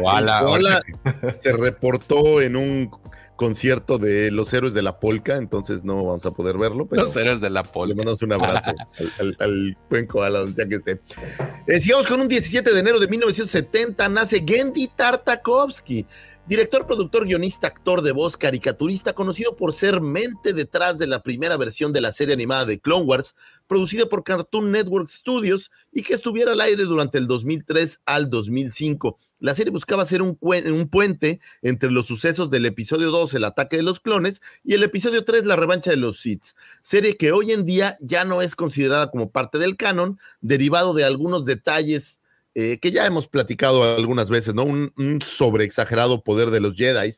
Koala 0.00 0.38
ahorita 0.38 1.32
se 1.32 1.52
reportó 1.52 2.40
en 2.40 2.56
un 2.56 2.90
concierto 3.36 3.98
de 3.98 4.30
los 4.30 4.52
héroes 4.54 4.74
de 4.74 4.82
la 4.82 5.00
polka, 5.00 5.36
entonces 5.36 5.84
no 5.84 5.96
vamos 6.04 6.24
a 6.24 6.30
poder 6.30 6.56
verlo, 6.56 6.86
pero 6.86 7.02
Los 7.02 7.16
héroes 7.16 7.40
de 7.40 7.50
la 7.50 7.62
le 7.62 7.68
polka. 7.68 7.94
mandamos 7.96 8.22
un 8.22 8.32
abrazo 8.32 8.70
al, 8.98 9.12
al, 9.18 9.36
al 9.40 9.76
buen 9.90 10.06
koala, 10.06 10.38
donde 10.40 10.54
sea 10.54 10.68
que 10.68 10.76
esté. 10.76 11.00
Eh, 11.66 11.80
sigamos 11.80 12.06
con 12.06 12.20
un 12.20 12.28
17 12.28 12.72
de 12.72 12.78
enero 12.80 12.98
de 13.00 13.08
1970, 13.08 14.08
nace 14.08 14.44
Gendy 14.46 14.88
Tartakovsky, 14.88 16.06
director, 16.46 16.86
productor, 16.86 17.26
guionista, 17.26 17.68
actor 17.68 18.02
de 18.02 18.12
voz, 18.12 18.36
caricaturista, 18.36 19.14
conocido 19.14 19.56
por 19.56 19.72
ser 19.72 20.00
mente 20.02 20.52
detrás 20.52 20.98
de 20.98 21.06
la 21.06 21.22
primera 21.22 21.56
versión 21.56 21.92
de 21.92 22.02
la 22.02 22.12
serie 22.12 22.34
animada 22.34 22.66
de 22.66 22.78
Clone 22.78 23.06
Wars, 23.06 23.34
producida 23.66 24.06
por 24.06 24.24
Cartoon 24.24 24.70
Network 24.70 25.08
Studios 25.08 25.70
y 25.90 26.02
que 26.02 26.14
estuviera 26.14 26.52
al 26.52 26.60
aire 26.60 26.84
durante 26.84 27.16
el 27.16 27.26
2003 27.26 28.00
al 28.04 28.28
2005. 28.28 29.18
La 29.40 29.54
serie 29.54 29.70
buscaba 29.70 30.04
ser 30.04 30.20
un, 30.20 30.36
puente 30.36 31.40
entre 31.62 31.90
los 31.90 32.06
sucesos 32.06 32.50
del 32.50 32.66
episodio 32.66 33.10
2, 33.10 33.34
el 33.34 33.44
ataque 33.44 33.78
de 33.78 33.82
los 33.82 34.00
clones, 34.00 34.42
y 34.62 34.74
el 34.74 34.82
episodio 34.82 35.24
3, 35.24 35.46
la 35.46 35.56
revancha 35.56 35.90
de 35.90 35.96
los 35.96 36.20
Sith. 36.20 36.44
Serie 36.82 37.16
que 37.16 37.32
hoy 37.32 37.52
en 37.52 37.64
día 37.64 37.96
ya 38.00 38.24
no 38.24 38.42
es 38.42 38.54
considerada 38.54 39.10
como 39.10 39.30
parte 39.30 39.58
del 39.58 39.76
canon, 39.76 40.18
derivado 40.42 40.92
de 40.92 41.04
algunos 41.04 41.46
detalles 41.46 42.20
eh, 42.54 42.78
que 42.78 42.90
ya 42.90 43.06
hemos 43.06 43.28
platicado 43.28 43.82
algunas 43.96 44.30
veces, 44.30 44.54
¿no? 44.54 44.64
Un, 44.64 44.92
un 44.96 45.20
sobreexagerado 45.22 46.22
poder 46.22 46.50
de 46.50 46.60
los 46.60 46.76
Jedi, 46.76 47.12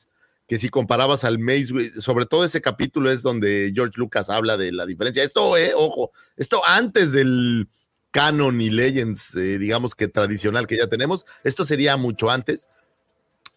que 0.48 0.58
si 0.58 0.68
comparabas 0.68 1.24
al 1.24 1.38
Maze, 1.38 2.00
sobre 2.00 2.26
todo 2.26 2.44
ese 2.44 2.60
capítulo 2.60 3.10
es 3.10 3.22
donde 3.22 3.72
George 3.74 3.94
Lucas 3.96 4.30
habla 4.30 4.56
de 4.56 4.72
la 4.72 4.86
diferencia. 4.86 5.24
Esto, 5.24 5.56
eh, 5.56 5.72
ojo, 5.74 6.12
esto 6.36 6.62
antes 6.64 7.12
del 7.12 7.68
canon 8.12 8.60
y 8.60 8.70
Legends, 8.70 9.34
eh, 9.36 9.58
digamos 9.58 9.94
que 9.94 10.08
tradicional 10.08 10.66
que 10.66 10.76
ya 10.76 10.86
tenemos. 10.86 11.26
Esto 11.44 11.66
sería 11.66 11.96
mucho 11.96 12.30
antes, 12.30 12.68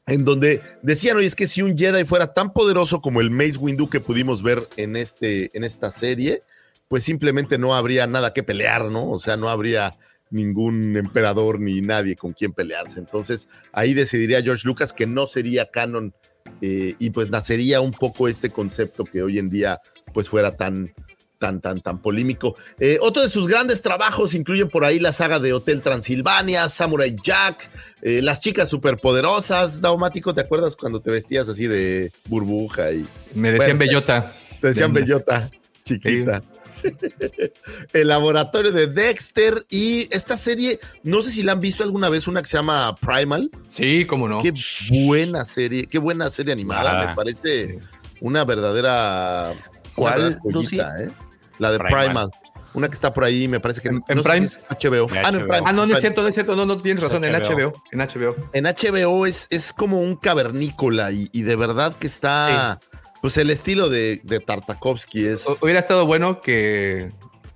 en 0.06 0.26
donde 0.26 0.62
decían, 0.82 1.16
oye, 1.16 1.28
es 1.28 1.36
que 1.36 1.48
si 1.48 1.62
un 1.62 1.78
Jedi 1.78 2.04
fuera 2.04 2.34
tan 2.34 2.52
poderoso 2.52 3.02
como 3.02 3.22
el 3.22 3.30
Mace 3.30 3.58
Windu 3.58 3.90
que 3.90 4.02
pudimos 4.02 4.42
ver 4.42 4.68
en, 4.76 4.96
este, 4.96 5.56
en 5.56 5.64
esta 5.64 5.92
serie, 5.92 6.44
pues 6.88 7.04
simplemente 7.04 7.60
no 7.60 7.76
habría 7.76 8.08
nada 8.08 8.34
que 8.34 8.44
pelear, 8.44 8.92
¿no? 8.92 9.10
O 9.10 9.20
sea, 9.20 9.38
no 9.38 9.48
habría 9.48 9.94
ningún 10.30 10.96
emperador 10.98 11.60
ni 11.60 11.82
nadie 11.82 12.16
con 12.16 12.34
quien 12.34 12.54
pelearse. 12.54 13.00
Entonces, 13.00 13.48
ahí 13.72 13.94
decidiría 13.94 14.42
George 14.42 14.68
Lucas 14.68 14.94
que 14.94 15.08
no 15.08 15.28
sería 15.28 15.70
canon 15.70 16.14
eh, 16.62 16.96
y 17.00 17.10
pues 17.12 17.30
nacería 17.30 17.82
un 17.82 17.92
poco 17.92 18.28
este 18.28 18.50
concepto 18.50 19.04
que 19.06 19.22
hoy 19.24 19.40
en 19.40 19.50
día 19.50 19.80
pues 20.14 20.28
fuera 20.30 20.52
tan, 20.52 20.94
tan, 21.38 21.62
tan, 21.62 21.80
tan 21.82 22.02
polémico. 22.02 22.56
Eh, 22.80 22.98
otro 23.02 23.22
de 23.24 23.30
sus 23.30 23.48
grandes 23.48 23.82
trabajos 23.82 24.34
incluyen 24.34 24.68
por 24.68 24.84
ahí 24.86 25.00
la 25.00 25.14
saga 25.14 25.40
de 25.40 25.54
Hotel 25.54 25.82
Transilvania, 25.82 26.68
Samurai 26.70 27.16
Jack, 27.24 27.70
eh, 28.02 28.22
Las 28.22 28.40
chicas 28.40 28.70
superpoderosas. 28.70 29.82
Daumático, 29.82 30.34
¿te 30.34 30.42
acuerdas 30.42 30.76
cuando 30.76 31.02
te 31.02 31.12
vestías 31.12 31.48
así 31.50 31.68
de 31.68 32.12
burbuja? 32.28 32.92
y 32.92 33.06
Me 33.36 33.52
decían 33.52 33.78
Bueno, 33.78 33.92
bellota. 33.92 34.36
Te 34.62 34.68
decían 34.70 34.94
De- 34.94 35.02
bellota, 35.02 35.50
chiquita. 35.86 36.44
El 37.94 38.08
laboratorio 38.08 38.72
de 38.72 38.88
Dexter 38.88 39.66
y 39.70 40.08
esta 40.14 40.38
serie, 40.38 40.80
no 41.04 41.22
sé 41.22 41.32
si 41.32 41.44
la 41.44 41.54
han 41.54 41.60
visto 41.60 41.84
alguna 41.84 42.10
vez, 42.10 42.28
una 42.28 42.42
que 42.42 42.48
se 42.48 42.58
llama 42.58 42.96
Primal. 42.98 43.50
Sí, 43.68 44.06
cómo 44.06 44.28
no. 44.28 44.42
Qué 44.42 44.54
buena 44.90 45.46
serie, 45.46 45.88
qué 45.88 46.00
buena 46.00 46.30
serie 46.30 46.54
animada. 46.54 47.02
Ah. 47.02 47.08
Me 47.08 47.16
parece 47.16 47.80
una 48.22 48.46
verdadera. 48.46 49.54
¿Cuál, 49.96 50.40
una 50.44 50.62
¿eh? 51.02 51.12
La 51.58 51.72
de 51.72 51.80
Primal. 51.80 52.06
Primal. 52.06 52.32
Una 52.74 52.88
que 52.88 52.94
está 52.94 53.14
por 53.14 53.24
ahí, 53.24 53.48
me 53.48 53.60
parece 53.60 53.82
que 53.82 53.90
¿En- 53.90 54.04
no 54.16 54.34
en 54.34 54.48
si 54.48 54.60
HBO. 54.70 55.10
Ah, 55.24 55.32
no, 55.32 55.40
en. 55.40 55.48
Prime. 55.48 55.64
Ah, 55.66 55.74
no, 55.74 55.86
no 55.88 55.96
es 55.96 56.02
cierto, 56.02 56.22
no 56.22 56.28
es 56.28 56.36
cierto. 56.36 56.56
No, 56.56 56.66
no 56.66 56.80
tienes 56.82 57.02
razón. 57.04 57.24
En 57.24 57.34
HBO. 57.34 57.74
En 57.92 58.00
HBO. 58.00 58.36
En 58.54 58.66
HBO 58.66 59.26
es, 59.26 59.48
es 59.50 59.74
como 59.74 60.00
un 60.00 60.16
cavernícola 60.16 61.12
y, 61.12 61.30
y 61.32 61.42
de 61.42 61.56
verdad 61.56 61.96
que 61.98 62.08
está. 62.08 62.80
Pues 63.22 63.38
el 63.38 63.50
estilo 63.50 63.90
de, 63.90 64.22
de 64.24 64.40
Tartakovsky 64.40 65.26
es. 65.28 65.46
O- 65.48 65.58
Hubiera 65.62 65.80
estado 65.80 66.06
bueno 66.06 66.42
que 66.42 67.12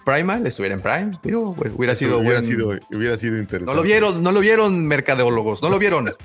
Primal 0.06 0.46
estuviera 0.46 0.76
en 0.76 0.82
Prime. 0.82 1.20
Digo, 1.24 1.56
hubiera 1.76 1.96
sido 1.96 2.20
hubiera, 2.20 2.42
buen- 2.42 2.46
sido, 2.50 2.78
hubiera 2.92 3.18
sido 3.18 3.38
interesante. 3.38 3.66
No 3.66 3.74
lo 3.74 3.84
vieron, 3.84 4.22
no 4.22 4.32
lo 4.34 4.40
vieron, 4.42 4.86
mercadólogos. 4.86 5.62
No 5.62 5.70
lo 5.70 5.80
vieron. 5.80 6.14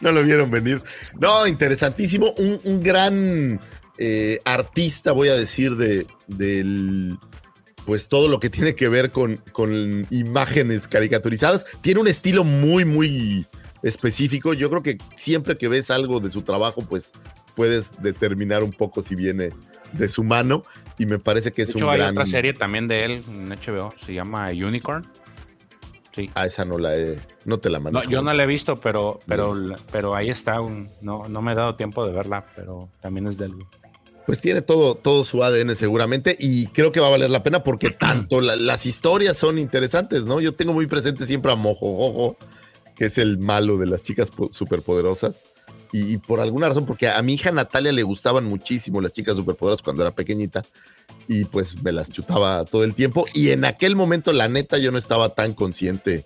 No 0.00 0.12
lo 0.12 0.22
vieron 0.22 0.50
venir. 0.50 0.82
No, 1.20 1.46
interesantísimo. 1.46 2.32
Un, 2.38 2.58
un 2.64 2.82
gran 2.82 3.60
eh, 3.98 4.38
artista, 4.46 5.12
voy 5.12 5.28
a 5.28 5.34
decir, 5.36 5.76
de, 5.76 6.06
del. 6.26 7.18
Pues 7.84 8.08
todo 8.08 8.28
lo 8.28 8.40
que 8.40 8.48
tiene 8.48 8.74
que 8.74 8.88
ver 8.88 9.10
con, 9.10 9.36
con 9.52 10.06
imágenes 10.10 10.88
caricaturizadas. 10.88 11.66
Tiene 11.82 12.00
un 12.00 12.08
estilo 12.08 12.44
muy, 12.44 12.86
muy 12.86 13.46
específico. 13.82 14.54
Yo 14.54 14.70
creo 14.70 14.82
que 14.82 14.96
siempre 15.16 15.58
que 15.58 15.68
ves 15.68 15.90
algo 15.90 16.18
de 16.18 16.30
su 16.30 16.40
trabajo, 16.42 16.80
pues 16.88 17.12
puedes 17.54 17.90
determinar 18.02 18.62
un 18.62 18.72
poco 18.72 19.02
si 19.02 19.14
viene 19.14 19.50
de 19.92 20.08
su 20.08 20.24
mano. 20.24 20.62
Y 20.98 21.06
me 21.06 21.18
parece 21.18 21.50
que 21.52 21.62
De 21.64 21.70
es 21.70 21.76
hecho, 21.76 21.86
un 21.86 21.92
hay 21.92 21.98
gran. 21.98 22.10
otra 22.10 22.26
serie 22.26 22.54
también 22.54 22.86
de 22.88 23.04
él 23.04 23.24
en 23.28 23.48
HBO, 23.50 23.92
se 24.04 24.14
llama 24.14 24.48
Unicorn. 24.50 25.04
Sí. 26.14 26.30
Ah, 26.34 26.46
esa 26.46 26.64
no 26.64 26.78
la 26.78 26.96
he. 26.96 27.18
No 27.44 27.58
te 27.58 27.68
la 27.70 27.80
mando. 27.80 28.00
No, 28.02 28.08
yo 28.08 28.22
no 28.22 28.32
la 28.32 28.44
he 28.44 28.46
visto, 28.46 28.76
pero, 28.76 29.18
pero, 29.26 29.52
Yes. 29.68 29.80
pero 29.90 30.14
ahí 30.14 30.30
está. 30.30 30.60
un- 30.60 30.88
no, 31.02 31.28
no 31.28 31.42
me 31.42 31.52
he 31.52 31.54
dado 31.56 31.74
tiempo 31.74 32.06
de 32.06 32.12
verla, 32.12 32.46
pero 32.54 32.88
también 33.00 33.26
es 33.26 33.36
del. 33.36 33.52
Pues 34.24 34.40
tiene 34.40 34.62
todo, 34.62 34.94
todo 34.94 35.24
su 35.24 35.42
ADN 35.42 35.74
seguramente 35.74 36.34
y 36.38 36.68
creo 36.68 36.92
que 36.92 37.00
va 37.00 37.08
a 37.08 37.10
valer 37.10 37.30
la 37.30 37.42
pena 37.42 37.62
porque 37.64 37.90
tanto 37.98 38.40
la- 38.40 38.54
las 38.56 38.86
historias 38.86 39.36
son 39.36 39.58
interesantes, 39.58 40.24
¿no? 40.24 40.40
Yo 40.40 40.54
tengo 40.54 40.72
muy 40.72 40.86
presente 40.86 41.26
siempre 41.26 41.50
a 41.50 41.56
Mojojojo, 41.56 42.36
que 42.94 43.06
es 43.06 43.18
el 43.18 43.38
malo 43.38 43.76
de 43.76 43.86
las 43.86 44.00
chicas 44.02 44.30
po- 44.30 44.52
superpoderosas. 44.52 45.46
Y, 45.96 46.16
por 46.16 46.40
alguna 46.40 46.68
razón, 46.68 46.86
porque 46.86 47.06
a 47.06 47.22
mi 47.22 47.34
hija 47.34 47.52
Natalia 47.52 47.92
le 47.92 48.02
gustaban 48.02 48.46
muchísimo 48.46 49.00
las 49.00 49.12
chicas 49.12 49.36
superpoderosas 49.36 49.80
cuando 49.80 50.02
era 50.02 50.10
pequeñita 50.10 50.64
y 51.28 51.44
pues 51.44 51.80
me 51.84 51.92
las 51.92 52.10
chutaba 52.10 52.64
todo 52.64 52.82
el 52.82 52.96
tiempo. 52.96 53.26
Y 53.32 53.50
en 53.50 53.64
aquel 53.64 53.94
momento, 53.94 54.32
la 54.32 54.48
neta, 54.48 54.78
yo 54.78 54.90
no 54.90 54.98
estaba 54.98 55.36
tan 55.36 55.54
consciente 55.54 56.24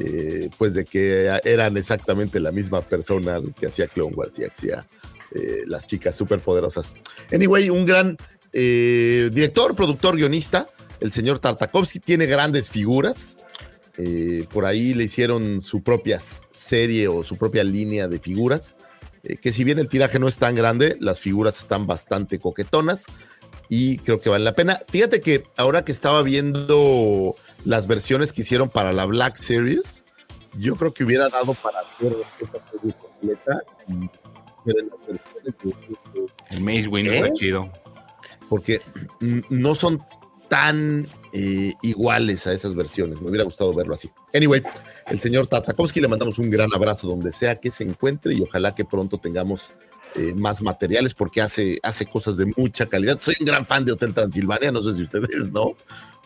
eh, 0.00 0.50
pues 0.58 0.74
de 0.74 0.84
que 0.84 1.30
eran 1.44 1.76
exactamente 1.76 2.40
la 2.40 2.50
misma 2.50 2.82
persona 2.82 3.40
que 3.60 3.68
hacía 3.68 3.86
Clone 3.86 4.12
Wars 4.12 4.40
y 4.40 4.44
hacía 4.44 4.84
eh, 5.32 5.62
las 5.68 5.86
chicas 5.86 6.16
superpoderosas. 6.16 6.92
Anyway, 7.32 7.70
un 7.70 7.86
gran 7.86 8.16
eh, 8.52 9.30
director, 9.32 9.76
productor, 9.76 10.16
guionista, 10.16 10.66
el 10.98 11.12
señor 11.12 11.38
Tartakovsky, 11.38 12.00
tiene 12.00 12.26
grandes 12.26 12.70
figuras. 12.70 13.36
Por 14.52 14.66
ahí 14.66 14.94
le 14.94 15.04
hicieron 15.04 15.62
su 15.62 15.82
propia 15.82 16.20
serie 16.50 17.06
o 17.06 17.22
su 17.22 17.38
propia 17.38 17.64
línea 17.64 18.08
de 18.08 18.18
figuras, 18.18 18.74
eh, 19.26 19.36
que 19.36 19.52
si 19.52 19.64
bien 19.64 19.78
el 19.78 19.88
tiraje 19.88 20.18
no 20.18 20.28
es 20.28 20.36
tan 20.38 20.54
grande, 20.54 20.96
las 21.00 21.20
figuras 21.20 21.58
están 21.58 21.86
bastante 21.86 22.38
coquetonas 22.38 23.06
y 23.68 23.98
creo 23.98 24.20
que 24.20 24.30
vale 24.30 24.44
la 24.44 24.54
pena. 24.54 24.80
Fíjate 24.88 25.20
que 25.20 25.44
ahora 25.56 25.84
que 25.84 25.92
estaba 25.92 26.22
viendo 26.22 27.34
las 27.64 27.86
versiones 27.86 28.32
que 28.32 28.42
hicieron 28.42 28.68
para 28.68 28.92
la 28.92 29.04
Black 29.06 29.36
Series, 29.36 30.04
yo 30.58 30.76
creo 30.76 30.94
que 30.94 31.04
hubiera 31.04 31.28
dado 31.28 31.54
para 31.54 31.80
hacer 31.80 32.16
esta 32.40 32.64
serie 32.70 32.94
completa 32.94 33.62
El 36.50 36.62
Maze 36.62 36.88
Windu 36.88 37.12
¿Eh? 37.12 37.18
está 37.18 37.32
chido. 37.32 37.70
porque 38.48 38.80
mm, 39.20 39.40
no 39.50 39.74
son 39.74 40.02
tan 40.48 41.06
eh, 41.32 41.74
iguales 41.82 42.46
a 42.46 42.52
esas 42.52 42.74
versiones. 42.74 43.20
Me 43.20 43.28
hubiera 43.28 43.44
gustado 43.44 43.74
verlo 43.74 43.94
así. 43.94 44.10
Anyway, 44.34 44.62
el 45.06 45.20
señor 45.20 45.46
Tartakovsky 45.46 46.00
le 46.00 46.08
mandamos 46.08 46.38
un 46.38 46.50
gran 46.50 46.72
abrazo 46.74 47.06
donde 47.06 47.32
sea 47.32 47.56
que 47.60 47.70
se 47.70 47.84
encuentre 47.84 48.34
y 48.34 48.42
ojalá 48.42 48.74
que 48.74 48.84
pronto 48.84 49.18
tengamos 49.18 49.70
eh, 50.14 50.34
más 50.34 50.62
materiales 50.62 51.14
porque 51.14 51.42
hace, 51.42 51.78
hace 51.82 52.06
cosas 52.06 52.36
de 52.36 52.46
mucha 52.56 52.86
calidad. 52.86 53.20
Soy 53.20 53.36
un 53.40 53.46
gran 53.46 53.66
fan 53.66 53.84
de 53.84 53.92
Hotel 53.92 54.14
Transilvania, 54.14 54.72
no 54.72 54.82
sé 54.82 54.94
si 54.94 55.02
ustedes 55.02 55.50
no, 55.52 55.74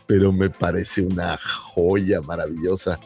pero 0.07 0.33
me 0.33 0.51
parece 0.51 1.03
una 1.03 1.39
joya 1.39 2.21
maravillosa 2.21 3.01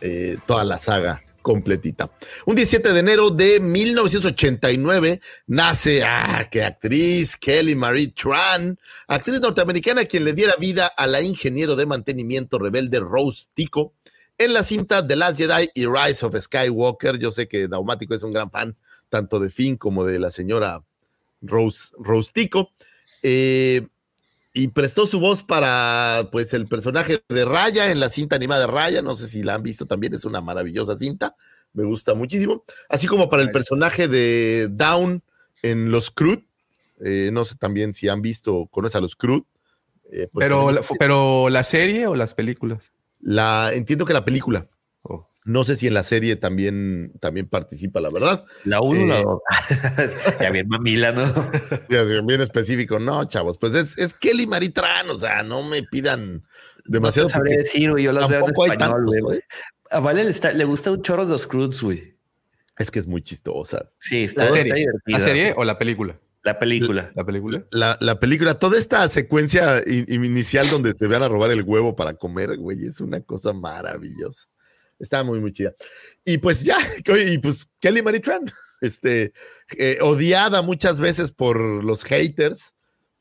eh, 0.00 0.36
toda 0.46 0.64
la 0.64 0.78
saga 0.78 1.21
completita. 1.42 2.10
Un 2.46 2.54
17 2.54 2.92
de 2.92 3.00
enero 3.00 3.30
de 3.30 3.60
1989 3.60 5.20
nace, 5.48 6.02
ah, 6.04 6.48
qué 6.50 6.64
actriz, 6.64 7.36
Kelly 7.36 7.74
Marie 7.74 8.08
Tran, 8.08 8.78
actriz 9.08 9.40
norteamericana 9.40 10.04
quien 10.04 10.24
le 10.24 10.32
diera 10.32 10.54
vida 10.56 10.86
a 10.86 11.06
la 11.06 11.20
ingeniero 11.20 11.76
de 11.76 11.86
mantenimiento 11.86 12.58
rebelde 12.58 13.00
Rose 13.00 13.46
Tico 13.54 13.94
en 14.38 14.52
la 14.54 14.64
cinta 14.64 15.06
The 15.06 15.16
Last 15.16 15.38
Jedi 15.38 15.70
y 15.74 15.86
Rise 15.86 16.24
of 16.24 16.36
Skywalker. 16.40 17.18
Yo 17.18 17.32
sé 17.32 17.46
que 17.48 17.68
Daumático 17.68 18.14
es 18.14 18.22
un 18.22 18.32
gran 18.32 18.50
fan 18.50 18.76
tanto 19.08 19.38
de 19.38 19.50
Finn 19.50 19.76
como 19.76 20.04
de 20.04 20.18
la 20.18 20.30
señora 20.30 20.82
Rose, 21.42 21.92
Rose 21.98 22.30
Tico. 22.32 22.70
Eh, 23.22 23.86
y 24.52 24.68
prestó 24.68 25.06
su 25.06 25.18
voz 25.20 25.42
para 25.42 26.28
pues 26.30 26.52
el 26.54 26.66
personaje 26.66 27.22
de 27.28 27.44
Raya 27.44 27.90
en 27.90 28.00
la 28.00 28.08
cinta 28.10 28.36
animada 28.36 28.62
de 28.62 28.66
Raya, 28.72 29.02
no 29.02 29.16
sé 29.16 29.28
si 29.28 29.42
la 29.42 29.54
han 29.54 29.62
visto 29.62 29.86
también, 29.86 30.14
es 30.14 30.24
una 30.24 30.40
maravillosa 30.40 30.96
cinta, 30.96 31.34
me 31.72 31.84
gusta 31.84 32.14
muchísimo, 32.14 32.64
así 32.88 33.06
como 33.06 33.30
para 33.30 33.42
el 33.42 33.50
personaje 33.50 34.08
de 34.08 34.68
Down 34.70 35.22
en 35.62 35.90
Los 35.90 36.10
Crud, 36.10 36.40
eh, 37.04 37.30
no 37.32 37.44
sé 37.44 37.56
también 37.56 37.94
si 37.94 38.08
han 38.08 38.20
visto, 38.22 38.66
conoces 38.70 38.96
a 38.96 39.00
Los 39.00 39.16
Crud. 39.16 39.42
eh, 40.10 40.28
pues, 40.30 40.44
Pero, 40.44 40.70
la- 40.70 40.82
pero 40.98 41.48
la 41.48 41.62
serie 41.62 42.06
o 42.06 42.14
las 42.14 42.34
películas. 42.34 42.92
la, 43.20 43.70
entiendo 43.72 44.04
que 44.04 44.12
la 44.12 44.24
película. 44.26 44.68
No 45.44 45.64
sé 45.64 45.76
si 45.76 45.86
en 45.88 45.94
la 45.94 46.02
serie 46.04 46.36
también, 46.36 47.12
también 47.20 47.48
participa, 47.48 48.00
la 48.00 48.10
verdad. 48.10 48.44
La 48.64 48.80
uno, 48.80 49.06
la 49.06 49.20
Eh, 49.20 49.24
dos. 49.24 49.40
ya 50.40 50.50
bien 50.50 50.68
mamila, 50.68 51.12
¿no? 51.12 51.24
Bien 52.26 52.40
específico, 52.40 52.98
no, 52.98 53.24
chavos, 53.24 53.58
pues 53.58 53.74
es, 53.74 53.98
es 53.98 54.14
Kelly 54.14 54.46
Maritran, 54.46 55.10
o 55.10 55.18
sea, 55.18 55.42
no 55.42 55.62
me 55.62 55.82
pidan 55.82 56.44
demasiado. 56.84 57.28
No 57.28 57.32
sabré 57.32 57.50
porque 57.50 57.62
decir, 57.64 57.90
güey. 57.90 58.04
Yo 58.04 58.12
las 58.12 58.28
veo 58.28 58.46
en 58.46 58.50
español, 58.52 59.04
güey. 59.22 59.40
A 59.90 60.00
Vale 60.00 60.24
le, 60.24 60.30
está- 60.30 60.52
le 60.52 60.64
gusta 60.64 60.90
un 60.90 61.02
chorro 61.02 61.26
de 61.26 61.32
los 61.32 61.46
Croods, 61.46 61.82
güey. 61.82 62.16
Es 62.78 62.90
que 62.90 62.98
es 62.98 63.06
muy 63.06 63.20
chistosa. 63.22 63.90
Sí, 63.98 64.24
está, 64.24 64.42
La 64.42 64.48
está 64.48 64.58
serie. 64.62 64.74
divertida. 64.74 65.18
¿La 65.18 65.24
serie 65.24 65.54
o 65.56 65.64
la 65.64 65.78
película? 65.78 66.18
La 66.44 66.58
película. 66.58 67.12
La 67.14 67.24
película. 67.24 67.64
La, 67.70 67.96
la 68.00 68.18
película, 68.18 68.54
toda 68.58 68.78
esta 68.78 69.06
secuencia 69.08 69.82
in- 69.86 70.06
inicial 70.24 70.68
donde 70.70 70.92
se 70.94 71.06
van 71.06 71.22
a 71.22 71.28
robar 71.28 71.50
el 71.50 71.62
huevo 71.62 71.94
para 71.94 72.14
comer, 72.14 72.56
güey, 72.56 72.84
es 72.86 73.00
una 73.00 73.20
cosa 73.20 73.52
maravillosa. 73.52 74.48
Está 75.02 75.22
muy, 75.24 75.40
muy 75.40 75.52
chida. 75.52 75.74
Y 76.24 76.38
pues 76.38 76.62
ya, 76.64 76.78
y 77.28 77.38
pues 77.38 77.68
Kelly 77.80 78.00
Maritran, 78.02 78.42
este, 78.80 79.34
eh, 79.76 79.98
odiada 80.00 80.62
muchas 80.62 81.00
veces 81.00 81.32
por 81.32 81.58
los 81.84 82.04
haters. 82.04 82.74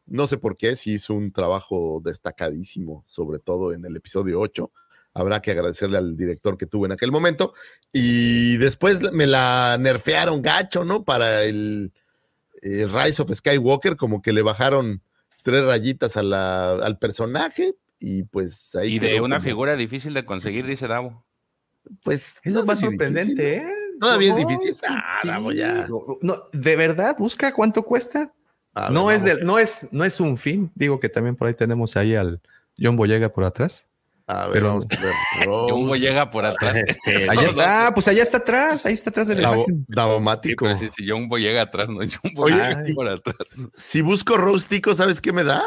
No 0.05 0.27
sé 0.27 0.37
por 0.37 0.55
qué, 0.57 0.75
sí 0.75 0.93
hizo 0.93 1.13
un 1.13 1.31
trabajo 1.31 2.01
destacadísimo, 2.03 3.03
sobre 3.07 3.39
todo 3.39 3.73
en 3.73 3.83
el 3.85 3.95
episodio 3.95 4.39
8. 4.39 4.71
Habrá 5.13 5.41
que 5.41 5.51
agradecerle 5.51 5.97
al 5.97 6.15
director 6.15 6.57
que 6.57 6.65
tuvo 6.67 6.85
en 6.85 6.91
aquel 6.93 7.11
momento. 7.11 7.53
Y 7.91 8.57
después 8.57 9.11
me 9.11 9.25
la 9.27 9.77
nerfearon 9.79 10.41
gacho, 10.41 10.85
¿no? 10.85 11.03
Para 11.03 11.43
el, 11.43 11.91
el 12.61 12.91
Rise 12.93 13.21
of 13.21 13.33
Skywalker, 13.33 13.95
como 13.97 14.21
que 14.21 14.33
le 14.33 14.41
bajaron 14.41 15.01
tres 15.43 15.65
rayitas 15.65 16.15
a 16.17 16.23
la- 16.23 16.73
al 16.73 16.97
personaje 16.99 17.73
y 17.99 18.23
pues 18.23 18.75
ahí 18.75 18.95
Y 18.95 18.99
de 18.99 19.19
una 19.21 19.37
como- 19.37 19.43
figura 19.49 19.75
difícil 19.75 20.13
de 20.13 20.25
conseguir, 20.25 20.65
dice 20.65 20.87
Davo. 20.87 21.25
Pues 22.03 22.39
Es 22.43 22.53
lo 22.53 22.61
no 22.61 22.65
más 22.65 22.79
sorprendente, 22.79 23.33
difícil, 23.43 23.67
¿eh? 23.69 23.73
Todavía 23.99 24.31
es 24.31 24.37
difícil. 24.37 24.73
sí, 24.75 24.81
Ah, 24.87 25.17
sí. 25.21 25.27
Davo, 25.27 25.51
ya. 25.51 25.87
No, 26.21 26.43
de 26.51 26.75
verdad, 26.75 27.15
busca 27.17 27.53
cuánto 27.53 27.83
cuesta. 27.83 28.33
Ver, 28.73 28.91
no, 28.91 29.11
es 29.11 29.21
vamos. 29.23 29.35
del- 29.37 29.45
no, 29.45 29.59
es, 29.59 29.87
no 29.91 30.03
es 30.05 30.19
un 30.19 30.37
fin. 30.37 30.71
Digo 30.75 30.99
que 30.99 31.09
también 31.09 31.35
por 31.35 31.47
ahí 31.47 31.53
tenemos 31.53 31.97
ahí 31.97 32.15
al 32.15 32.41
John 32.79 32.95
Boyega 32.95 33.29
por 33.29 33.43
atrás. 33.43 33.85
A 34.27 34.45
ver, 34.45 34.53
pero- 34.53 34.67
vamos 34.67 34.85
a 34.89 35.01
ver. 35.01 35.13
Jumbo 35.69 35.87
Rose, 35.89 35.99
llega 35.99 36.29
por 36.29 36.45
atrás. 36.45 36.75
Este, 36.87 37.29
Allá 37.29 37.51
ah, 37.87 37.91
pues 37.93 38.07
allá 38.07 38.23
está 38.23 38.37
atrás, 38.37 38.85
ahí 38.85 38.93
está 38.93 39.09
atrás 39.09 39.27
de 39.27 39.35
la 39.35 39.49
Davo- 39.49 39.55
imagen. 39.65 39.77
Sí, 39.79 39.85
Davomático. 39.93 40.75
sí, 40.77 40.89
sí, 40.95 41.09
Jumbo 41.09 41.37
llega 41.37 41.63
atrás, 41.63 41.89
no 41.89 41.97
Jumbo 41.99 42.43
Oye, 42.43 42.55
llega 42.55 42.85
sí. 42.85 42.93
por 42.93 43.07
atrás. 43.09 43.35
Si 43.73 44.01
busco 44.01 44.37
rústico, 44.37 44.95
¿sabes 44.95 45.19
qué 45.19 45.33
me 45.33 45.43
da? 45.43 45.63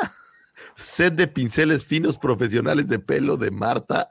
Set 0.76 1.14
de 1.14 1.28
pinceles 1.28 1.84
finos 1.84 2.16
profesionales 2.16 2.88
de 2.88 2.98
pelo 2.98 3.36
de 3.36 3.50
Marta 3.50 4.08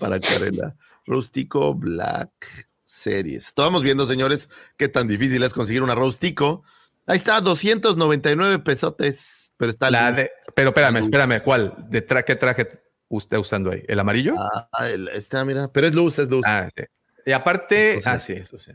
para 0.00 0.16
acuarela. 0.16 0.74
Rústico 1.06 1.74
Black 1.74 2.68
Series. 2.84 3.46
Estábamos 3.48 3.82
viendo, 3.82 4.06
señores, 4.06 4.48
qué 4.76 4.88
tan 4.88 5.06
difícil 5.08 5.42
es 5.42 5.52
conseguir 5.52 5.82
una 5.82 5.94
rústico. 5.94 6.62
Ahí 7.06 7.18
está, 7.18 7.40
299 7.40 8.60
pesotes, 8.60 9.52
pero 9.56 9.70
está 9.70 9.90
La 9.90 10.12
de- 10.12 10.30
pero 10.54 10.70
espérame, 10.70 10.96
espérame, 10.98 11.40
¿cuál? 11.42 11.74
¿De 11.90 12.06
tra- 12.06 12.24
¿Qué 12.24 12.34
traje 12.36 12.68
usted 13.08 13.36
usando 13.38 13.70
ahí? 13.70 13.82
¿El 13.88 14.00
amarillo? 14.00 14.34
Ah, 14.38 14.68
está, 15.12 15.44
mira, 15.44 15.70
pero 15.72 15.86
es 15.86 15.94
luz, 15.94 16.18
es 16.18 16.30
luz. 16.30 16.42
Ah, 16.46 16.68
sí. 16.74 16.84
Y 17.26 17.32
aparte, 17.32 17.94
Entonces- 17.94 18.06
ah, 18.12 18.18
sí, 18.18 18.32
eso 18.34 18.58
sí. 18.58 18.72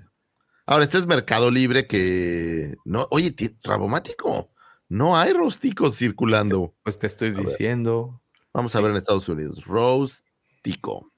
Ahora, 0.66 0.84
esto 0.84 1.00
es 1.00 1.08
Mercado 1.08 1.50
Libre 1.50 1.88
que 1.88 2.76
no, 2.86 3.08
oye, 3.10 3.32
ti- 3.32 3.58
Rabomático, 3.64 4.52
no 4.88 5.18
hay 5.18 5.34
rústicos 5.34 5.96
circulando. 5.98 6.76
Pues 6.84 7.00
te 7.00 7.08
estoy 7.08 7.32
diciendo. 7.32 8.22
Vamos 8.54 8.76
a 8.76 8.82
ver 8.82 8.92
en 8.92 8.98
Estados 8.98 9.28
Unidos. 9.30 9.66
Rostico. 9.66 11.09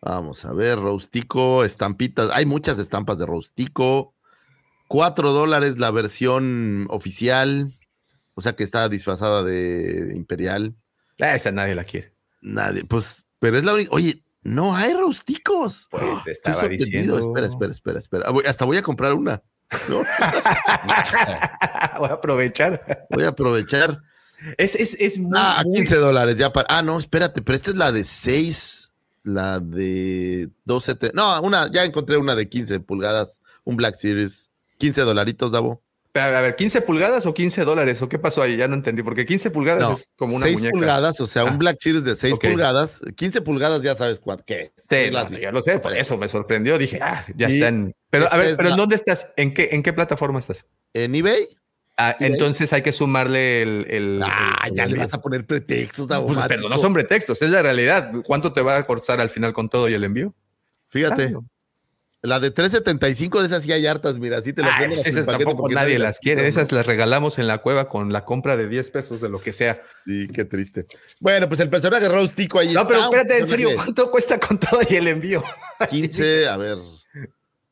Vamos 0.00 0.44
a 0.44 0.52
ver, 0.52 0.78
Rostico, 0.78 1.64
estampitas. 1.64 2.30
Hay 2.32 2.46
muchas 2.46 2.78
estampas 2.78 3.18
de 3.18 3.26
Rostico. 3.26 4.14
Cuatro 4.86 5.32
dólares 5.32 5.78
la 5.78 5.90
versión 5.90 6.86
oficial. 6.90 7.74
O 8.34 8.40
sea 8.40 8.54
que 8.54 8.62
está 8.64 8.88
disfrazada 8.88 9.42
de 9.42 10.12
Imperial. 10.16 10.74
Ah, 11.20 11.34
esa 11.34 11.50
nadie 11.50 11.74
la 11.74 11.84
quiere. 11.84 12.14
Nadie, 12.40 12.84
pues, 12.84 13.24
pero 13.40 13.58
es 13.58 13.64
la 13.64 13.74
única. 13.74 13.90
Oye, 13.92 14.22
no 14.42 14.76
hay 14.76 14.94
Rosticos. 14.94 15.88
Pues 15.90 16.04
te 16.24 16.32
Estoy 16.32 16.52
estaba 16.52 16.68
diciendo. 16.68 17.18
Espera, 17.18 17.46
espera, 17.48 17.72
espera, 17.72 17.98
espera. 17.98 18.24
Ah, 18.28 18.30
voy- 18.30 18.44
hasta 18.46 18.64
voy 18.64 18.76
a 18.76 18.82
comprar 18.82 19.12
una. 19.14 19.42
¿no? 19.88 19.98
Voy 21.98 22.08
a 22.08 22.12
aprovechar. 22.14 23.06
Voy 23.10 23.24
a 23.24 23.28
aprovechar. 23.28 24.00
Es, 24.56 24.74
es, 24.76 24.94
es 25.00 25.18
muy, 25.18 25.32
Ah, 25.36 25.60
a 25.60 25.64
muy- 25.64 25.74
15 25.76 25.96
dólares 25.96 26.38
ya 26.38 26.52
para. 26.52 26.66
Ah, 26.70 26.82
no, 26.82 26.98
espérate, 26.98 27.42
pero 27.42 27.56
esta 27.56 27.70
es 27.70 27.76
la 27.76 27.90
de 27.92 28.04
6, 28.04 28.77
la 29.28 29.60
de 29.60 30.48
12. 30.64 30.94
te- 30.96 31.12
No, 31.14 31.40
una, 31.42 31.70
ya 31.70 31.84
encontré 31.84 32.16
una 32.16 32.34
de 32.34 32.48
15 32.48 32.80
pulgadas, 32.80 33.40
un 33.64 33.76
Black 33.76 33.96
Series. 33.96 34.50
15 34.78 35.00
dolaritos, 35.02 35.50
Davo. 35.52 35.82
A 36.14 36.40
ver, 36.40 36.56
¿15 36.56 36.80
pulgadas 36.82 37.26
o 37.26 37.34
15 37.34 37.64
dólares? 37.64 38.02
¿O 38.02 38.08
qué 38.08 38.18
pasó 38.18 38.42
ahí? 38.42 38.56
Ya 38.56 38.66
no 38.66 38.74
entendí, 38.74 39.04
porque 39.04 39.24
15 39.24 39.50
pulgadas 39.52 39.82
No, 39.82 39.92
es 39.92 40.08
como 40.16 40.34
una 40.36 40.46
6 40.46 40.56
muñeca. 40.58 40.72
pulgadas, 40.72 41.20
o 41.20 41.26
sea, 41.28 41.42
Ah. 41.42 41.44
un 41.52 41.58
Black 41.58 41.76
Series 41.80 42.02
de 42.02 42.16
6 42.16 42.34
Ok. 42.34 42.48
pulgadas. 42.48 43.00
15 43.14 43.40
pulgadas 43.40 43.82
ya 43.82 43.94
sabes 43.94 44.18
cuánto. 44.18 44.42
¿Qué? 44.44 44.72
Sí, 44.76 45.10
las 45.12 45.30
no, 45.30 45.38
ya 45.38 45.52
lo 45.52 45.62
sé, 45.62 45.78
por 45.78 45.96
eso 45.96 46.16
me 46.16 46.28
sorprendió. 46.28 46.76
Dije, 46.78 46.98
ah, 47.02 47.24
ya 47.36 47.48
Y 47.48 47.54
están. 47.56 47.94
Pero 48.10 48.26
a 48.32 48.36
ver, 48.36 48.56
pero 48.56 48.68
la- 48.70 48.74
¿en 48.74 48.78
dónde 48.78 48.96
estás? 48.96 49.28
¿En 49.36 49.54
qué, 49.54 49.68
¿En 49.72 49.82
qué 49.84 49.92
plataforma 49.92 50.40
estás? 50.40 50.64
En 50.92 51.14
eBay. 51.14 51.46
Ah, 52.00 52.16
entonces 52.20 52.72
hay 52.72 52.82
que 52.82 52.92
sumarle 52.92 53.60
el. 53.62 53.86
el- 53.90 54.20
Ah, 54.24 54.66
el- 54.68 54.74
ya 54.74 54.86
le 54.86 54.96
vas 54.98 55.12
a 55.14 55.20
poner 55.20 55.44
pretextos, 55.44 56.06
Davo. 56.06 56.28
Pues, 56.28 56.38
pero 56.46 56.68
no 56.68 56.78
son 56.78 56.94
pretextos, 56.94 57.42
es 57.42 57.50
la 57.50 57.60
realidad. 57.60 58.12
¿Cuánto 58.24 58.52
te 58.52 58.60
va 58.62 58.76
a 58.76 58.86
costar 58.86 59.20
al 59.20 59.30
final 59.30 59.52
con 59.52 59.68
todo 59.68 59.88
y 59.88 59.94
el 59.94 60.04
envío? 60.04 60.32
Fíjate, 60.90 61.24
Claro. 61.26 61.44
la 62.22 62.38
de 62.40 62.50
375 62.52 63.40
de 63.40 63.46
esas 63.48 63.64
sí 63.64 63.72
hay 63.72 63.84
hartas, 63.86 64.18
mira, 64.20 64.38
así 64.38 64.52
te 64.52 64.62
las 64.62 64.74
Ah, 64.76 64.80
venden 64.80 64.98
esas 65.04 65.26
tampoco 65.26 65.68
nadie 65.70 65.98
las 65.98 66.20
quiere. 66.20 66.46
Esas 66.46 66.70
las 66.70 66.86
regalamos 66.86 67.38
en 67.40 67.48
la 67.48 67.58
cueva 67.58 67.88
con 67.88 68.12
la 68.12 68.24
compra 68.24 68.56
de 68.56 68.68
10 68.68 68.90
pesos 68.90 69.20
de 69.20 69.28
lo 69.28 69.40
que 69.40 69.52
sea. 69.52 69.76
Sí, 70.04 70.28
qué 70.32 70.44
triste. 70.44 70.86
Bueno, 71.18 71.48
pues 71.48 71.58
el 71.60 71.68
personaje 71.68 72.08
Rostico 72.08 72.60
ahí 72.60 72.72
No, 72.74 72.82
está. 72.82 72.92
pero 72.94 73.04
espérate, 73.06 73.38
en 73.38 73.46
serio, 73.48 73.70
¿cuánto 73.74 74.08
cuesta 74.10 74.38
con 74.38 74.58
todo 74.58 74.80
y 74.88 74.94
el 74.94 75.08
envío? 75.08 75.42
15, 75.90 76.46
a 76.48 76.56
ver. 76.56 76.78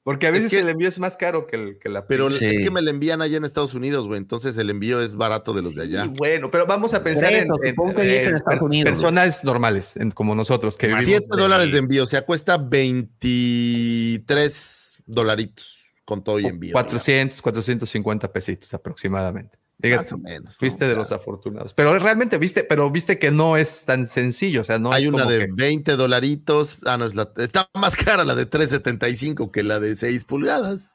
Porque 0.07 0.29
a 0.29 0.31
veces 0.31 0.53
que- 0.53 0.61
el 0.61 0.69
envío 0.69 0.89
es 0.89 1.01
más 1.01 1.17
caro 1.17 1.49
que, 1.49 1.57
el, 1.57 1.79
que 1.81 1.89
la 1.89 2.07
Pero 2.07 2.31
Sí. 2.31 2.45
es 2.47 2.61
que 2.61 2.71
me 2.71 2.81
la 2.81 2.91
envían 2.91 3.21
allá 3.23 3.39
en 3.39 3.45
Estados 3.45 3.75
Unidos, 3.75 4.07
güey. 4.07 4.19
Entonces 4.19 4.57
el 4.57 4.71
envío 4.71 5.01
es 5.01 5.17
barato 5.17 5.53
de 5.53 5.63
los 5.63 5.75
de 5.75 5.83
allá. 5.83 6.05
Bueno, 6.07 6.49
pero 6.49 6.65
vamos 6.65 6.95
a 6.95 7.03
pensar 7.03 7.33
en, 7.33 7.47
eso, 7.47 7.55
en- 7.65 7.75
en 7.75 8.01
en 8.01 8.11
Estados 8.15 8.43
per- 8.45 8.63
Unidos, 8.63 8.89
personas 8.93 9.43
normales, 9.43 9.97
en- 9.97 10.13
como 10.13 10.37
nosotros, 10.37 10.77
que 10.77 10.87
vivimos 10.87 11.07
7 11.07 11.27
de- 11.35 11.43
dólares 11.43 11.73
de 11.73 11.79
envío, 11.79 12.05
o 12.05 12.07
sea, 12.07 12.23
cuesta 12.23 12.57
23 12.57 14.97
dolaritos 15.07 15.93
con 16.05 16.23
todo 16.23 16.39
y 16.39 16.47
envío. 16.47 16.73
400, 16.73 17.43
450 17.43 18.33
pesitos 18.33 18.73
aproximadamente. 18.75 19.59
Fíjate, 19.81 20.05
Más 20.05 20.13
o 20.13 20.19
menos. 20.19 20.57
fuiste 20.57 20.85
¿no? 20.85 20.87
O 20.87 20.89
de 20.89 20.95
sea, 20.95 20.99
los 21.03 21.13
afortunados. 21.13 21.75
Pero 21.75 21.99
realmente 21.99 22.39
viste, 22.39 22.65
pero 22.65 22.91
viste 22.91 23.19
que 23.19 23.31
no 23.31 23.57
es 23.59 23.85
tan 23.85 24.07
sencillo, 24.09 24.63
o 24.63 24.65
sea, 24.65 24.79
no 24.79 24.91
hay 24.93 25.03
es 25.05 25.09
una 25.11 25.19
como 25.25 25.31
de 25.33 25.39
que- 25.47 25.53
20 25.53 25.97
dolaritos. 25.97 26.79
Ah, 26.87 26.97
no, 26.97 27.05
es 27.05 27.15
la, 27.15 27.31
está 27.37 27.69
más 27.75 27.95
cara 27.95 28.25
la 28.25 28.35
de 28.35 28.47
3.75 28.49 29.51
que 29.51 29.63
la 29.63 29.79
de 29.79 29.95
6 29.95 30.25
pulgadas. 30.25 30.93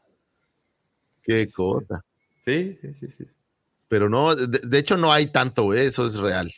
Qué 1.23 1.51
cosa. 1.51 2.03
Sí, 2.45 2.77
sí, 2.81 2.87
sí, 2.99 3.07
sí. 3.15 3.25
Pero 3.87 4.09
no, 4.09 4.35
de, 4.35 4.47
de 4.59 4.77
hecho 4.79 4.97
no 4.97 5.13
hay 5.13 5.27
tanto, 5.27 5.73
¿eh? 5.75 5.85
eso 5.85 6.07
es 6.07 6.15
real. 6.15 6.51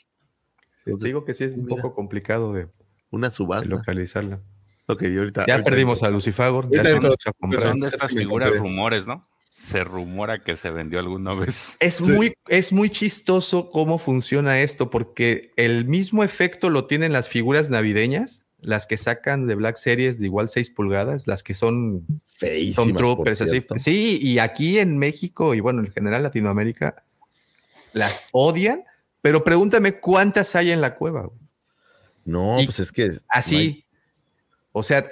Te 0.86 0.91
digo 1.03 1.26
que 1.26 1.34
sí 1.34 1.43
es 1.45 1.53
un 1.53 1.65
mira. 1.65 1.82
poco 1.82 1.93
complicado 1.95 2.53
de, 2.53 2.67
Una 3.09 3.30
de 3.30 3.36
subasta. 3.36 3.67
localizarla. 3.69 4.39
Ok, 4.88 5.03
ahorita. 5.03 5.45
Ya 5.45 5.55
ahorita- 5.55 5.69
perdimos 5.69 6.03
a 6.03 6.09
Lucifagor. 6.09 6.65
Comprar. 7.39 7.61
son 7.71 7.80
de 7.82 7.88
Es 7.88 7.93
estas 7.95 8.11
figuras 8.11 8.57
rumores, 8.57 9.07
¿no? 9.07 9.28
Se 9.56 9.84
rumora 9.84 10.43
que 10.43 10.56
se 10.56 10.72
vendió 10.72 10.97
alguna 10.99 11.36
vez. 11.36 11.78
Es, 11.80 11.95
Sí. 11.97 12.12
muy, 12.12 12.34
es 12.47 12.74
muy 12.74 12.89
chistoso 12.89 13.70
cómo 13.70 13.99
funciona 13.99 14.60
esto, 14.62 14.89
porque 14.89 15.51
el 15.58 15.86
mismo 15.86 16.24
efecto 16.24 16.72
lo 16.72 16.88
tienen 16.88 17.14
las 17.14 17.30
figuras 17.30 17.70
navideñas, 17.70 18.41
las 18.62 18.88
que 18.88 18.97
sacan 18.97 19.45
de 19.45 19.54
Black 19.54 19.78
Series 19.78 20.20
de 20.20 20.26
igual 20.26 20.49
6 20.49 20.72
pulgadas, 20.72 21.28
las 21.28 21.43
que 21.43 21.54
son 21.54 22.06
Feísimas, 22.26 22.76
son 22.76 22.93
troopers, 22.95 23.41
así. 23.41 23.64
Sí, 23.78 24.20
y 24.24 24.39
aquí 24.39 24.80
en 24.80 24.97
México 24.97 25.54
y 25.54 25.60
bueno, 25.60 25.82
en 25.82 25.91
general 25.91 26.24
Latinoamérica, 26.24 27.04
las 27.93 28.26
odian, 28.32 28.84
pero 29.22 29.43
pregúntame 29.43 29.99
cuántas 29.99 30.56
hay 30.56 30.72
en 30.72 30.82
la 30.82 30.95
cueva. 30.95 31.24
güey? 31.28 31.39
No, 32.26 32.60
Y 32.60 32.66
pues 32.66 32.80
es 32.80 32.91
que. 32.91 33.12
Así. 33.30 33.54
no 33.54 33.60
hay- 33.60 33.86
O 34.72 34.82
sea, 34.82 35.06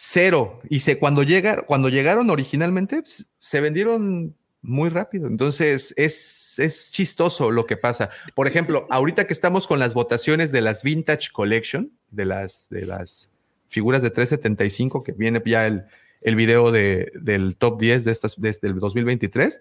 cero. 0.00 0.60
Y 0.70 0.78
se, 0.78 0.96
cuando, 1.00 1.24
llega, 1.24 1.62
cuando 1.62 1.88
llegaron 1.88 2.30
originalmente, 2.30 3.02
pues, 3.02 3.26
se 3.40 3.60
vendieron 3.60 4.36
muy 4.62 4.90
rápido. 4.90 5.26
Entonces, 5.26 5.92
es, 5.96 6.56
es 6.60 6.92
chistoso 6.92 7.50
lo 7.50 7.66
que 7.66 7.76
pasa. 7.76 8.08
Por 8.36 8.46
ejemplo, 8.46 8.86
ahorita 8.90 9.26
que 9.26 9.32
estamos 9.32 9.66
con 9.66 9.80
las 9.80 9.94
votaciones 9.94 10.52
de 10.52 10.60
las 10.60 10.84
Vintage 10.84 11.30
Collection, 11.32 11.90
de 12.12 12.26
las, 12.26 12.68
de 12.70 12.86
las 12.86 13.28
figuras 13.68 14.00
de 14.00 14.10
375, 14.10 15.02
que 15.02 15.10
viene 15.12 15.42
ya 15.44 15.66
el, 15.66 15.84
el 16.20 16.36
video 16.36 16.70
de- 16.70 17.10
del 17.20 17.56
top 17.56 17.80
10 17.80 18.04
de 18.04 18.12
estas 18.12 18.40
desde 18.40 18.68
el 18.68 18.78
2023. 18.78 19.60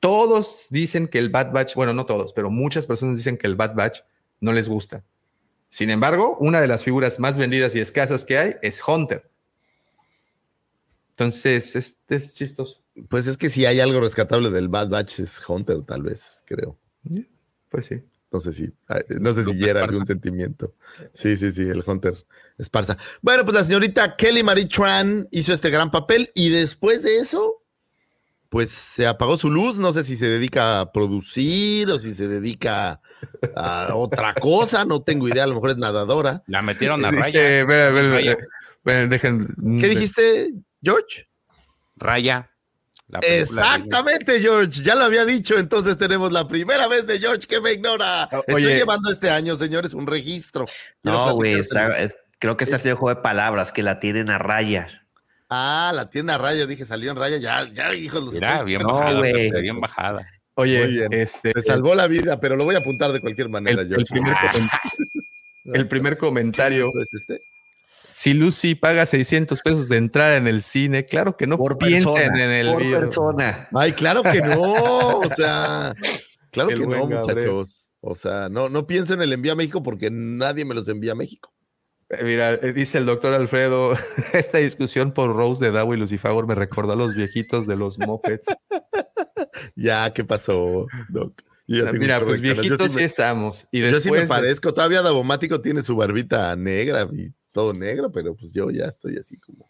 Todos 0.00 0.66
dicen 0.70 1.06
que 1.06 1.18
el 1.20 1.30
Bad 1.30 1.52
Batch, 1.52 1.74
bueno, 1.76 1.92
no 1.92 2.06
todos, 2.06 2.32
pero 2.32 2.50
muchas 2.50 2.86
personas 2.86 3.16
dicen 3.16 3.36
que 3.36 3.46
el 3.46 3.54
Bad 3.54 3.74
Batch 3.76 4.00
no 4.40 4.52
les 4.52 4.68
gusta. 4.68 5.04
Sin 5.70 5.90
embargo, 5.90 6.36
una 6.40 6.60
de 6.60 6.68
las 6.68 6.84
figuras 6.84 7.18
más 7.18 7.36
vendidas 7.36 7.74
y 7.74 7.80
escasas 7.80 8.24
que 8.24 8.38
hay 8.38 8.56
es 8.62 8.80
Hunter. 8.86 9.30
Entonces, 11.10 11.74
este 11.76 12.16
es 12.16 12.34
chistoso. 12.34 12.82
Pues 13.08 13.26
es 13.26 13.36
que 13.36 13.50
si 13.50 13.66
hay 13.66 13.80
algo 13.80 14.00
rescatable 14.00 14.50
del 14.50 14.68
Bad 14.68 14.88
Batch 14.88 15.20
es 15.20 15.40
Hunter, 15.46 15.82
tal 15.82 16.02
vez, 16.02 16.42
creo. 16.46 16.78
Pues 17.68 17.86
sí. 17.86 18.02
No 18.30 18.40
sé 18.40 18.52
si, 18.52 18.70
no 19.20 19.32
sé 19.32 19.44
si 19.44 19.54
hiera 19.54 19.84
algún 19.84 20.06
sentimiento. 20.06 20.74
Sí, 21.14 21.36
sí, 21.36 21.50
sí, 21.50 21.62
el 21.62 21.82
Hunter 21.86 22.14
Esparza. 22.58 22.98
Bueno, 23.22 23.44
pues 23.44 23.54
la 23.54 23.64
señorita 23.64 24.16
Kelly 24.16 24.42
Marie 24.42 24.66
Tran 24.66 25.26
hizo 25.30 25.54
este 25.54 25.70
gran 25.70 25.90
papel 25.90 26.30
y 26.34 26.50
después 26.50 27.02
de 27.02 27.16
eso, 27.16 27.57
pues 28.48 28.70
se 28.70 29.06
apagó 29.06 29.36
su 29.36 29.50
luz. 29.50 29.78
No 29.78 29.92
sé 29.92 30.04
si 30.04 30.16
se 30.16 30.26
dedica 30.26 30.80
a 30.80 30.92
producir 30.92 31.88
o 31.90 31.98
si 31.98 32.14
se 32.14 32.28
dedica 32.28 33.00
a 33.56 33.90
otra 33.94 34.34
cosa, 34.34 34.84
no 34.84 35.02
tengo 35.02 35.28
idea, 35.28 35.44
a 35.44 35.46
lo 35.46 35.54
mejor 35.54 35.70
es 35.70 35.76
nadadora. 35.76 36.42
La 36.46 36.62
metieron 36.62 37.04
a 37.04 37.10
Dice, 37.10 37.64
raya. 37.66 37.90
Raya. 37.90 38.32
espera, 38.76 39.04
dejen- 39.06 39.80
¿Qué 39.80 39.88
dijiste, 39.88 40.52
George? 40.82 41.28
Raya. 41.96 42.50
La 43.08 43.20
película 43.20 43.62
de- 43.62 43.68
Exactamente, 43.68 44.40
George. 44.40 44.82
Ya 44.82 44.94
lo 44.94 45.04
había 45.04 45.24
dicho. 45.24 45.56
Entonces 45.58 45.96
tenemos 45.96 46.30
la 46.30 46.46
primera 46.46 46.86
vez 46.88 47.06
de 47.06 47.18
George 47.18 47.46
que 47.46 47.58
me 47.60 47.72
ignora. 47.72 48.28
O- 48.32 48.44
Estoy 48.46 48.66
oye. 48.66 48.76
llevando 48.76 49.10
este 49.10 49.30
año, 49.30 49.56
señores, 49.56 49.94
un 49.94 50.06
registro. 50.06 50.66
Quiero 51.02 51.26
No, 51.26 51.34
güey, 51.34 51.54
es- 51.54 52.16
creo 52.38 52.56
que 52.58 52.64
está 52.64 52.76
haciendo 52.76 53.00
juego 53.00 53.16
de 53.16 53.22
palabras, 53.22 53.72
que 53.72 53.82
la 53.82 53.98
tienen 53.98 54.28
a 54.30 54.36
raya. 54.38 55.06
Ah, 55.48 55.92
la 55.94 56.10
tiene 56.10 56.32
a 56.32 56.38
raya. 56.38 56.66
Dije, 56.66 56.84
salió 56.84 57.10
en 57.10 57.16
raya. 57.16 57.38
Ya, 57.38 57.62
ya, 57.72 57.94
hijos. 57.94 58.22
los 58.22 58.34
Mira, 58.34 58.62
bien 58.62 58.82
bajada. 58.82 59.20
bien 59.60 59.80
bajada. 59.80 60.26
Oye, 60.54 60.86
bien. 60.88 61.12
este, 61.12 61.52
Me 61.54 61.62
salvó 61.62 61.94
la 61.94 62.06
vida, 62.08 62.40
pero 62.40 62.56
lo 62.56 62.64
voy 62.64 62.74
a 62.74 62.78
apuntar 62.78 63.12
de 63.12 63.20
cualquier 63.20 63.46
el, 63.46 63.52
manera, 63.52 63.82
el 63.82 63.88
George. 63.88 64.06
primer, 64.10 64.34
Ah. 64.34 64.52
el 65.74 65.88
primer 65.88 66.18
comentario. 66.18 66.88
¿Es 67.00 67.08
este? 67.14 67.40
Si 68.12 68.34
Lucy 68.34 68.74
paga 68.74 69.06
600 69.06 69.60
pesos 69.62 69.88
de 69.88 69.96
entrada 69.96 70.36
en 70.36 70.48
el 70.48 70.64
cine, 70.64 71.04
claro 71.06 71.36
que 71.36 71.46
no 71.46 71.56
Por 71.56 71.78
piensen 71.78 72.12
persona, 72.12 72.44
en 72.44 72.50
el 72.50 72.72
por 72.72 72.82
video. 72.82 73.00
persona. 73.00 73.68
Ay, 73.74 73.92
claro 73.92 74.24
que 74.24 74.40
no. 74.42 74.60
O 75.20 75.28
sea, 75.36 75.94
claro 76.50 76.70
El 76.70 76.78
que 76.80 76.86
no, 76.86 77.06
Gabriel. 77.06 77.20
muchachos. 77.20 77.90
O 78.00 78.14
sea, 78.16 78.48
no, 78.48 78.68
no 78.68 78.86
piensen 78.88 79.16
en 79.18 79.22
el 79.22 79.32
envío 79.34 79.52
a 79.52 79.56
México 79.56 79.82
porque 79.84 80.08
nadie 80.10 80.64
me 80.64 80.74
los 80.74 80.88
envía 80.88 81.12
a 81.12 81.14
México. 81.14 81.52
Eh, 82.10 82.24
Mira, 82.24 82.54
eh, 82.54 82.72
dice 82.72 82.98
el 82.98 83.06
doctor 83.06 83.34
Alfredo, 83.34 83.92
esta 84.32 84.58
discusión 84.58 85.12
por 85.12 85.34
Rose 85.36 85.64
de 85.64 85.70
Dawo 85.72 85.94
y 85.94 85.98
Lucifagor 85.98 86.46
me 86.46 86.54
recordó 86.54 86.92
a 86.92 86.96
los 86.96 87.14
viejitos 87.14 87.66
de 87.66 87.76
los 87.76 87.98
mopeds. 87.98 88.46
Ya, 89.74 90.12
¿qué 90.12 90.24
pasó, 90.24 90.86
Doc? 91.08 91.42
Yo 91.66 91.78
ya 91.84 91.90
tengo 91.90 91.98
Mira, 92.00 92.20
pues 92.20 92.40
viejitos 92.40 92.90
sí 92.90 92.96
me- 92.96 93.04
estamos. 93.04 93.66
Y 93.72 93.80
Yo 93.80 94.00
sí 94.00 94.10
me 94.10 94.26
parezco. 94.26 94.72
Todavía 94.72 95.02
Davomático 95.02 95.60
tiene 95.60 95.82
su 95.82 95.96
barbita 95.96 96.54
negra 96.56 97.08
y 97.12 97.32
todo 97.52 97.72
negro, 97.72 98.10
pero 98.12 98.34
pues 98.36 98.52
yo 98.52 98.70
ya 98.70 98.86
estoy 98.86 99.16
así 99.16 99.36
como. 99.38 99.68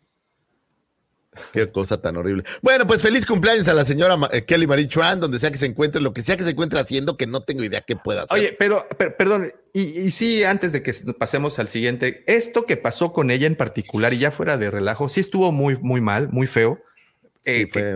Qué 1.52 1.70
cosa 1.70 2.00
tan 2.00 2.16
horrible. 2.16 2.44
Bueno, 2.62 2.86
pues 2.86 3.00
feliz 3.02 3.24
cumpleaños 3.24 3.68
a 3.68 3.74
la 3.74 3.84
señora 3.84 4.16
eh, 4.32 4.44
Kelly 4.44 4.66
Marie 4.66 4.88
Chuan, 4.88 5.20
donde 5.20 5.38
sea 5.38 5.50
que 5.50 5.58
se 5.58 5.66
encuentre, 5.66 6.00
lo 6.00 6.12
que 6.12 6.22
sea 6.22 6.36
que 6.36 6.42
se 6.44 6.50
encuentre 6.50 6.80
haciendo, 6.80 7.16
que 7.16 7.26
no 7.26 7.42
tengo 7.42 7.62
idea 7.62 7.80
qué 7.82 7.94
pueda 7.96 8.22
hacer. 8.22 8.36
Oye, 8.38 8.56
pero, 8.58 8.86
per- 8.98 9.16
perdón, 9.16 9.48
y, 9.72 10.00
y 10.00 10.10
sí, 10.10 10.44
antes 10.44 10.72
de 10.72 10.82
que 10.82 10.92
pasemos 11.18 11.58
al 11.58 11.68
siguiente, 11.68 12.24
esto 12.26 12.66
que 12.66 12.76
pasó 12.76 13.12
con 13.12 13.30
ella 13.30 13.46
en 13.46 13.56
particular 13.56 14.12
y 14.12 14.18
ya 14.18 14.30
fuera 14.30 14.56
de 14.56 14.70
relajo, 14.70 15.08
sí 15.08 15.20
estuvo 15.20 15.52
muy, 15.52 15.76
muy 15.76 16.00
mal, 16.00 16.28
muy 16.30 16.46
feo. 16.46 16.80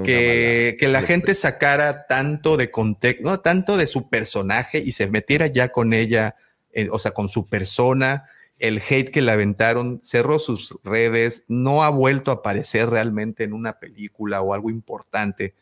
eh, 0.07 0.70
Sí, 0.70 0.79
que, 0.79 0.89
la 0.89 1.03
gente 1.03 1.35
sacara 1.35 2.07
tanto 2.07 2.57
de 2.57 2.70
contexto, 2.70 3.23
no, 3.25 3.41
tanto 3.41 3.77
de 3.77 3.87
su 3.87 4.09
personaje 4.09 4.79
y 4.79 4.93
se 4.93 5.09
metiera 5.09 5.47
ya 5.47 5.70
con 5.70 5.93
ella, 5.93 6.37
eh, 6.73 6.89
o 6.91 6.99
sea, 6.99 7.12
con 7.12 7.29
su 7.29 7.47
persona, 7.49 8.25
el 8.59 8.81
hate 8.89 9.11
que 9.11 9.23
le 9.23 9.33
aventaron, 9.33 10.01
cerró 10.05 10.39
sus 10.39 10.79
redes, 10.85 11.45
no 11.49 11.83
ha 11.83 11.91
vuelto 11.91 12.31
a 12.31 12.35
aparecer 12.35 12.89
realmente 12.89 13.45
en 13.45 13.53
una 13.53 13.79
película 13.79 14.41
o 14.41 14.55
algo 14.55 14.70
importante, 14.70 15.55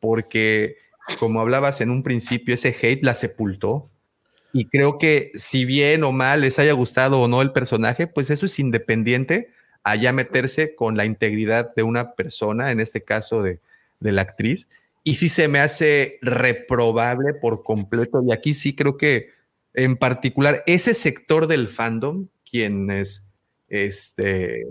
porque 0.00 0.76
como 1.18 1.40
hablabas 1.40 1.80
en 1.80 1.90
un 1.90 2.02
principio, 2.02 2.54
ese 2.54 2.74
hate 2.80 3.04
la 3.04 3.14
sepultó. 3.14 3.90
Y 4.52 4.66
creo 4.66 4.98
que 4.98 5.32
si 5.34 5.64
bien 5.64 6.04
o 6.04 6.12
mal 6.12 6.40
les 6.40 6.58
haya 6.58 6.72
gustado 6.72 7.20
o 7.20 7.28
no 7.28 7.42
el 7.42 7.52
personaje, 7.52 8.06
pues 8.06 8.30
eso 8.30 8.46
es 8.46 8.58
independiente 8.58 9.50
a 9.82 9.96
ya 9.96 10.12
meterse 10.12 10.74
con 10.74 10.96
la 10.96 11.04
integridad 11.04 11.74
de 11.74 11.82
una 11.82 12.14
persona, 12.14 12.70
en 12.72 12.80
este 12.80 13.02
caso 13.02 13.42
de, 13.42 13.60
de 14.00 14.12
la 14.12 14.22
actriz. 14.22 14.68
Y 15.04 15.14
sí 15.14 15.28
se 15.28 15.46
me 15.46 15.60
hace 15.60 16.18
reprobable 16.22 17.34
por 17.34 17.62
completo. 17.62 18.22
Y 18.26 18.32
aquí 18.32 18.54
sí 18.54 18.74
creo 18.74 18.96
que 18.96 19.30
en 19.74 19.96
particular 19.96 20.64
ese 20.66 20.94
sector 20.94 21.46
del 21.46 21.68
fandom, 21.68 22.28
quienes 22.50 23.24
este, 23.68 24.64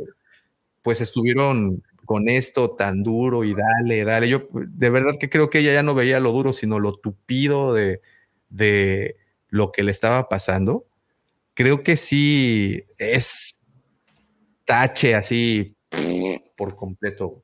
pues 0.82 1.00
estuvieron 1.00 1.84
con 2.06 2.30
esto 2.30 2.72
tan 2.72 3.04
duro 3.04 3.44
y 3.44 3.54
dale, 3.54 4.04
dale. 4.04 4.30
Yo 4.30 4.48
de 4.52 4.90
verdad 4.90 5.14
que 5.20 5.30
creo 5.30 5.50
que 5.50 5.60
ella 5.60 5.74
ya 5.74 5.84
no 5.84 5.96
veía 5.96 6.20
lo 6.20 6.32
duro, 6.32 6.54
sino 6.54 6.80
lo 6.80 6.96
tupido 6.96 7.74
de, 7.74 8.02
de 8.50 9.16
lo 9.50 9.72
que 9.72 9.84
le 9.84 9.92
estaba 9.92 10.28
pasando. 10.30 10.86
Creo 11.54 11.84
que 11.84 11.98
sí 11.98 12.84
es 12.98 13.56
tache 14.66 15.16
así 15.16 15.76
por 16.58 16.76
completo. 16.76 17.44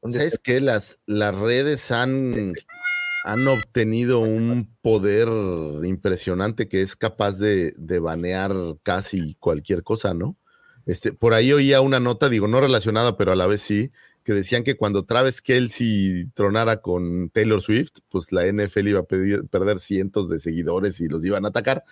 ¿Dónde 0.00 0.18
¿Sabes 0.18 0.38
qué? 0.38 0.60
Las, 0.60 0.98
las 1.06 1.34
redes 1.34 1.90
han, 1.90 2.54
han 3.24 3.48
obtenido 3.48 4.20
un 4.20 4.74
poder 4.82 5.28
impresionante 5.84 6.68
que 6.68 6.82
es 6.82 6.96
capaz 6.96 7.38
de, 7.38 7.74
de 7.76 7.98
banear 7.98 8.52
casi 8.82 9.34
cualquier 9.40 9.82
cosa, 9.82 10.14
¿no? 10.14 10.36
Este, 10.86 11.12
por 11.12 11.32
ahí 11.32 11.52
oía 11.52 11.80
una 11.80 12.00
nota, 12.00 12.28
digo, 12.28 12.48
no 12.48 12.60
relacionada, 12.60 13.16
pero 13.16 13.32
a 13.32 13.36
la 13.36 13.46
vez 13.46 13.62
sí, 13.62 13.90
que 14.24 14.32
decían 14.32 14.64
que 14.64 14.76
cuando 14.76 15.04
Travis 15.04 15.42
Kelsey 15.42 16.26
tronara 16.34 16.80
con 16.80 17.28
Taylor 17.30 17.60
Swift, 17.60 17.98
pues 18.08 18.32
la 18.32 18.46
NFL 18.50 18.88
iba 18.88 19.00
a 19.00 19.04
perder 19.04 19.78
cientos 19.78 20.30
de 20.30 20.38
seguidores 20.38 21.00
y 21.00 21.08
los 21.08 21.24
iban 21.24 21.44
a 21.44 21.48
atacar, 21.48 21.84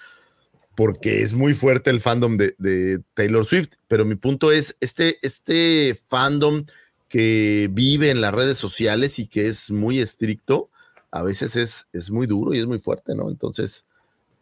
porque 0.75 1.23
es 1.23 1.35
muy 1.35 1.53
fuerte 1.53 1.91
el 1.91 2.01
fandom 2.01 2.39
de, 2.39 2.55
de 2.59 3.01
Taylor 3.15 3.45
Swift. 3.45 3.73
Pero 3.87 4.07
mi 4.07 4.15
punto 4.15 4.51
es, 4.51 4.77
este, 4.81 5.19
este 5.21 5.97
fandom 6.09 6.65
que 7.09 7.69
vive 7.71 8.11
en 8.11 8.23
las 8.23 8.33
redes 8.33 8.57
sociales 8.57 9.19
y 9.19 9.27
que 9.27 9.49
es 9.49 9.71
muy 9.71 10.01
estricto, 10.01 10.71
a 11.11 11.23
veces 11.23 11.57
es, 11.57 11.87
es 11.93 12.11
muy 12.11 12.27
duro 12.27 12.55
y 12.55 12.59
es 12.59 12.67
muy 12.67 12.79
fuerte, 12.79 13.15
¿no? 13.15 13.29
Entonces, 13.29 13.85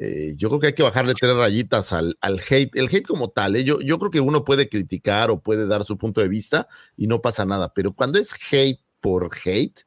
eh, 0.03 0.33
yo 0.39 0.49
creo 0.49 0.61
que 0.61 0.67
hay 0.69 0.73
que 0.73 0.83
bajarle 0.83 1.13
tres 1.13 1.37
rayitas 1.37 1.93
al, 1.93 2.17
al 2.23 2.41
hate. 2.41 2.75
El 2.75 2.87
hate 2.87 3.07
como 3.07 3.29
tal, 3.29 3.55
¿eh? 3.55 3.65
yo, 3.65 3.83
yo 3.83 3.99
creo 3.99 4.11
que 4.11 4.21
uno 4.21 4.47
puede 4.47 4.71
criticar 4.71 5.31
o 5.31 5.41
puede 5.43 5.67
dar 5.67 5.85
su 5.85 5.99
punto 5.99 6.23
de 6.23 6.29
vista 6.29 6.69
y 6.97 7.07
no 7.07 7.21
pasa 7.21 7.45
nada, 7.45 7.75
pero 7.75 7.93
cuando 7.93 8.19
es 8.19 8.33
hate 8.51 8.81
por 9.03 9.31
hate, 9.45 9.81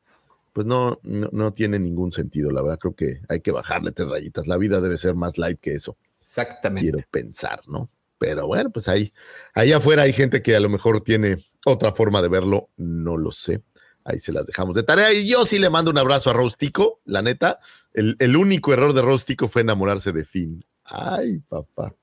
pues 0.54 0.68
no, 0.68 1.00
no, 1.02 1.30
no 1.32 1.52
tiene 1.54 1.80
ningún 1.80 2.12
sentido, 2.12 2.52
la 2.52 2.62
verdad 2.62 2.78
creo 2.78 2.96
que 2.96 3.22
hay 3.28 3.42
que 3.42 3.50
bajarle 3.52 3.92
tres 3.92 4.08
rayitas. 4.08 4.46
La 4.46 4.58
vida 4.58 4.82
debe 4.82 4.98
ser 4.98 5.16
más 5.16 5.40
light 5.40 5.60
que 5.60 5.74
eso 5.74 5.98
Exactamente. 6.22 6.84
quiero 6.84 7.00
pensar, 7.10 7.62
¿no? 7.66 7.90
Pero 8.20 8.46
bueno, 8.46 8.70
pues 8.70 8.88
ahí, 8.90 9.12
ahí 9.56 9.72
afuera 9.72 10.04
hay 10.04 10.14
gente 10.14 10.44
que 10.44 10.56
a 10.56 10.60
lo 10.60 10.70
mejor 10.70 11.02
tiene 11.02 11.44
otra 11.66 11.92
forma 11.92 12.22
de 12.22 12.30
verlo, 12.30 12.70
no 12.78 13.18
lo 13.18 13.32
sé. 13.32 13.64
Ahí 14.06 14.20
se 14.20 14.32
las 14.32 14.46
dejamos 14.46 14.76
de 14.76 14.84
tarea. 14.84 15.12
Y 15.12 15.28
yo 15.28 15.46
sí 15.48 15.58
le 15.58 15.72
mando 15.72 15.90
un 15.90 15.98
abrazo 15.98 16.30
a 16.30 16.34
Rostico, 16.34 17.02
la 17.06 17.22
neta. 17.24 17.58
El, 17.94 18.16
el 18.20 18.36
único 18.36 18.74
error 18.74 18.94
de 18.94 19.02
Rostico 19.02 19.48
fue 19.48 19.62
enamorarse 19.62 20.12
de 20.12 20.26
Finn. 20.26 20.64
Ay, 20.86 21.40
papá. 21.48 21.94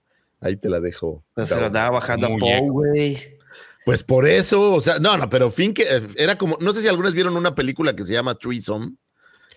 Ahí 0.40 0.56
te 0.56 0.68
la 0.70 0.80
dejo. 0.80 1.24
Pero 1.34 1.46
se 1.46 1.54
Gabo. 1.54 1.66
andaba 1.66 1.90
bajando 1.90 2.26
a. 2.26 2.38
Poe, 2.38 2.68
güey. 2.70 3.38
Pues 3.84 4.02
por 4.02 4.26
eso, 4.26 4.72
o 4.74 4.80
sea, 4.80 4.98
no, 4.98 5.16
no, 5.16 5.28
pero 5.30 5.50
Finn 5.50 5.74
que 5.74 5.82
eh, 5.82 6.02
era 6.16 6.36
como, 6.36 6.56
no 6.60 6.72
sé 6.72 6.82
si 6.82 6.88
algunas 6.88 7.14
vieron 7.14 7.36
una 7.36 7.54
película 7.54 7.96
que 7.96 8.04
se 8.04 8.12
llama 8.12 8.34
Threesome. 8.34 8.92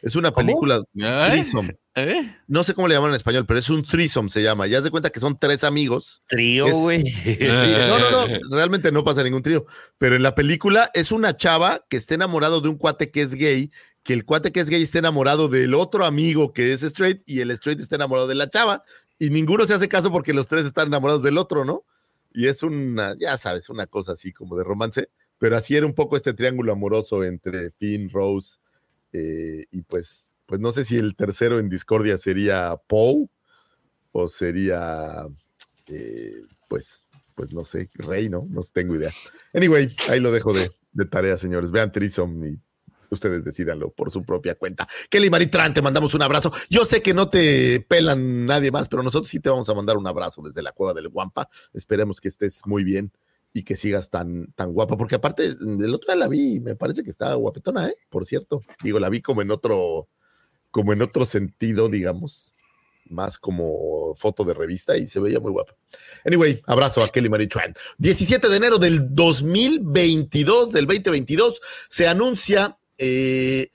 Es 0.01 0.17
una 0.17 0.33
película 0.33 0.81
¿Eh? 0.95 1.27
Threesome. 1.29 1.77
¿Eh? 1.95 2.35
No 2.47 2.65
sé 2.65 2.73
cómo 2.73 2.89
le 2.89 2.95
llaman 2.95 3.11
en 3.11 3.15
español, 3.15 3.45
pero 3.45 3.59
es 3.59 3.69
un 3.69 3.83
threesome 3.83 4.29
se 4.29 4.43
llama. 4.43 4.67
Ya 4.67 4.79
haz 4.79 4.83
de 4.83 4.91
cuenta 4.91 5.11
que 5.11 5.21
son 5.21 5.37
tres 5.39 5.63
amigos 5.63 6.21
Trío, 6.27 6.65
güey. 6.67 7.03
No, 7.87 7.99
no, 7.99 8.27
no, 8.27 8.55
realmente 8.55 8.91
no 8.91 9.05
pasa 9.05 9.23
ningún 9.23 9.43
trío. 9.43 9.65
Pero 9.97 10.15
en 10.15 10.23
la 10.23 10.35
película 10.35 10.91
es 10.93 11.11
una 11.11 11.37
chava 11.37 11.85
que 11.89 11.95
está 11.95 12.15
enamorado 12.15 12.59
de 12.59 12.67
un 12.67 12.77
cuate 12.77 13.11
que 13.11 13.21
es 13.21 13.33
gay, 13.33 13.71
que 14.03 14.13
el 14.13 14.25
cuate 14.25 14.51
que 14.51 14.59
es 14.59 14.69
gay 14.69 14.83
está 14.83 14.99
enamorado 14.99 15.47
del 15.47 15.73
otro 15.73 16.05
amigo 16.05 16.53
que 16.53 16.73
es 16.73 16.83
straight 16.83 17.21
y 17.25 17.39
el 17.39 17.51
straight 17.51 17.79
está 17.79 17.95
enamorado 17.95 18.27
de 18.27 18.35
la 18.35 18.49
chava. 18.49 18.83
Y 19.17 19.29
ninguno 19.29 19.65
se 19.65 19.73
hace 19.73 19.87
caso 19.87 20.11
porque 20.11 20.33
los 20.33 20.47
tres 20.47 20.65
están 20.65 20.87
enamorados 20.87 21.23
del 21.23 21.37
otro, 21.37 21.63
¿no? 21.63 21.85
Y 22.33 22.47
es 22.47 22.63
una, 22.63 23.15
ya 23.17 23.37
sabes, 23.37 23.69
una 23.69 23.87
cosa 23.87 24.13
así 24.13 24.33
como 24.33 24.57
de 24.57 24.63
romance. 24.63 25.09
Pero 25.37 25.55
así 25.55 25.75
era 25.75 25.85
un 25.85 25.93
poco 25.93 26.17
este 26.17 26.33
triángulo 26.33 26.73
amoroso 26.73 27.23
entre 27.23 27.71
Finn, 27.71 28.09
Rose 28.09 28.57
eh, 29.13 29.65
y 29.71 29.81
pues, 29.83 30.33
pues 30.45 30.59
no 30.59 30.71
sé 30.71 30.83
si 30.83 30.97
el 30.97 31.15
tercero 31.15 31.59
en 31.59 31.69
discordia 31.69 32.17
sería 32.17 32.75
Poe 32.87 33.27
o 34.11 34.27
sería, 34.27 35.27
eh, 35.87 36.41
pues, 36.67 37.09
pues 37.35 37.53
no 37.53 37.63
sé, 37.63 37.89
Rey, 37.93 38.29
¿no? 38.29 38.45
No 38.49 38.61
tengo 38.73 38.95
idea. 38.95 39.11
Anyway, 39.53 39.95
ahí 40.09 40.19
lo 40.19 40.31
dejo 40.31 40.53
de, 40.53 40.71
de 40.91 41.05
tarea, 41.05 41.37
señores. 41.37 41.71
Vean 41.71 41.91
Trisom 41.91 42.43
y 42.45 42.59
ustedes 43.13 43.43
decidanlo 43.43 43.91
por 43.91 44.11
su 44.11 44.23
propia 44.23 44.55
cuenta. 44.55 44.87
Kelly 45.09 45.29
Maritran, 45.29 45.73
te 45.73 45.81
mandamos 45.81 46.13
un 46.13 46.21
abrazo. 46.21 46.51
Yo 46.69 46.85
sé 46.85 47.01
que 47.01 47.13
no 47.13 47.29
te 47.29 47.79
pelan 47.81 48.45
nadie 48.45 48.71
más, 48.71 48.89
pero 48.89 49.03
nosotros 49.03 49.29
sí 49.29 49.39
te 49.39 49.49
vamos 49.49 49.69
a 49.69 49.73
mandar 49.73 49.97
un 49.97 50.07
abrazo 50.07 50.41
desde 50.41 50.61
la 50.61 50.71
cueva 50.71 50.93
del 50.93 51.09
Guampa. 51.09 51.49
Esperemos 51.73 52.19
que 52.19 52.27
estés 52.27 52.61
muy 52.65 52.83
bien 52.83 53.11
y 53.53 53.63
que 53.63 53.75
sigas 53.75 54.09
tan, 54.09 54.51
tan 54.53 54.73
guapa, 54.73 54.97
porque 54.97 55.15
aparte, 55.15 55.45
el 55.45 55.93
otro 55.93 56.11
día 56.11 56.15
la 56.15 56.27
vi 56.27 56.59
me 56.59 56.75
parece 56.75 57.03
que 57.03 57.11
está 57.11 57.35
guapetona, 57.35 57.87
¿eh? 57.87 57.95
Por 58.09 58.25
cierto. 58.25 58.61
Digo, 58.81 58.99
la 58.99 59.09
vi 59.09 59.21
como 59.21 59.43
en 59.43 59.51
otro, 59.51 60.07
como 60.71 60.91
en 60.91 61.03
otro 61.03 61.25
sentido, 61.25 61.87
digamos, 61.87 62.51
más 63.09 63.37
como 63.37 64.15
foto 64.15 64.43
de 64.43 64.53
revista 64.53 64.97
y 64.97 65.05
se 65.05 65.19
veía 65.19 65.39
muy 65.39 65.51
guapa. 65.51 65.75
Anyway, 66.25 66.61
abrazo 66.65 67.03
a 67.03 67.09
Kelly 67.09 67.29
Marie 67.29 67.47
Tran. 67.47 67.73
17 67.99 68.49
de 68.49 68.57
enero 68.57 68.79
del 68.79 69.13
2022, 69.13 70.71
del 70.71 70.87
2022, 70.87 71.61
se 71.89 72.07
anuncia, 72.07 72.77
eh, 72.97 73.71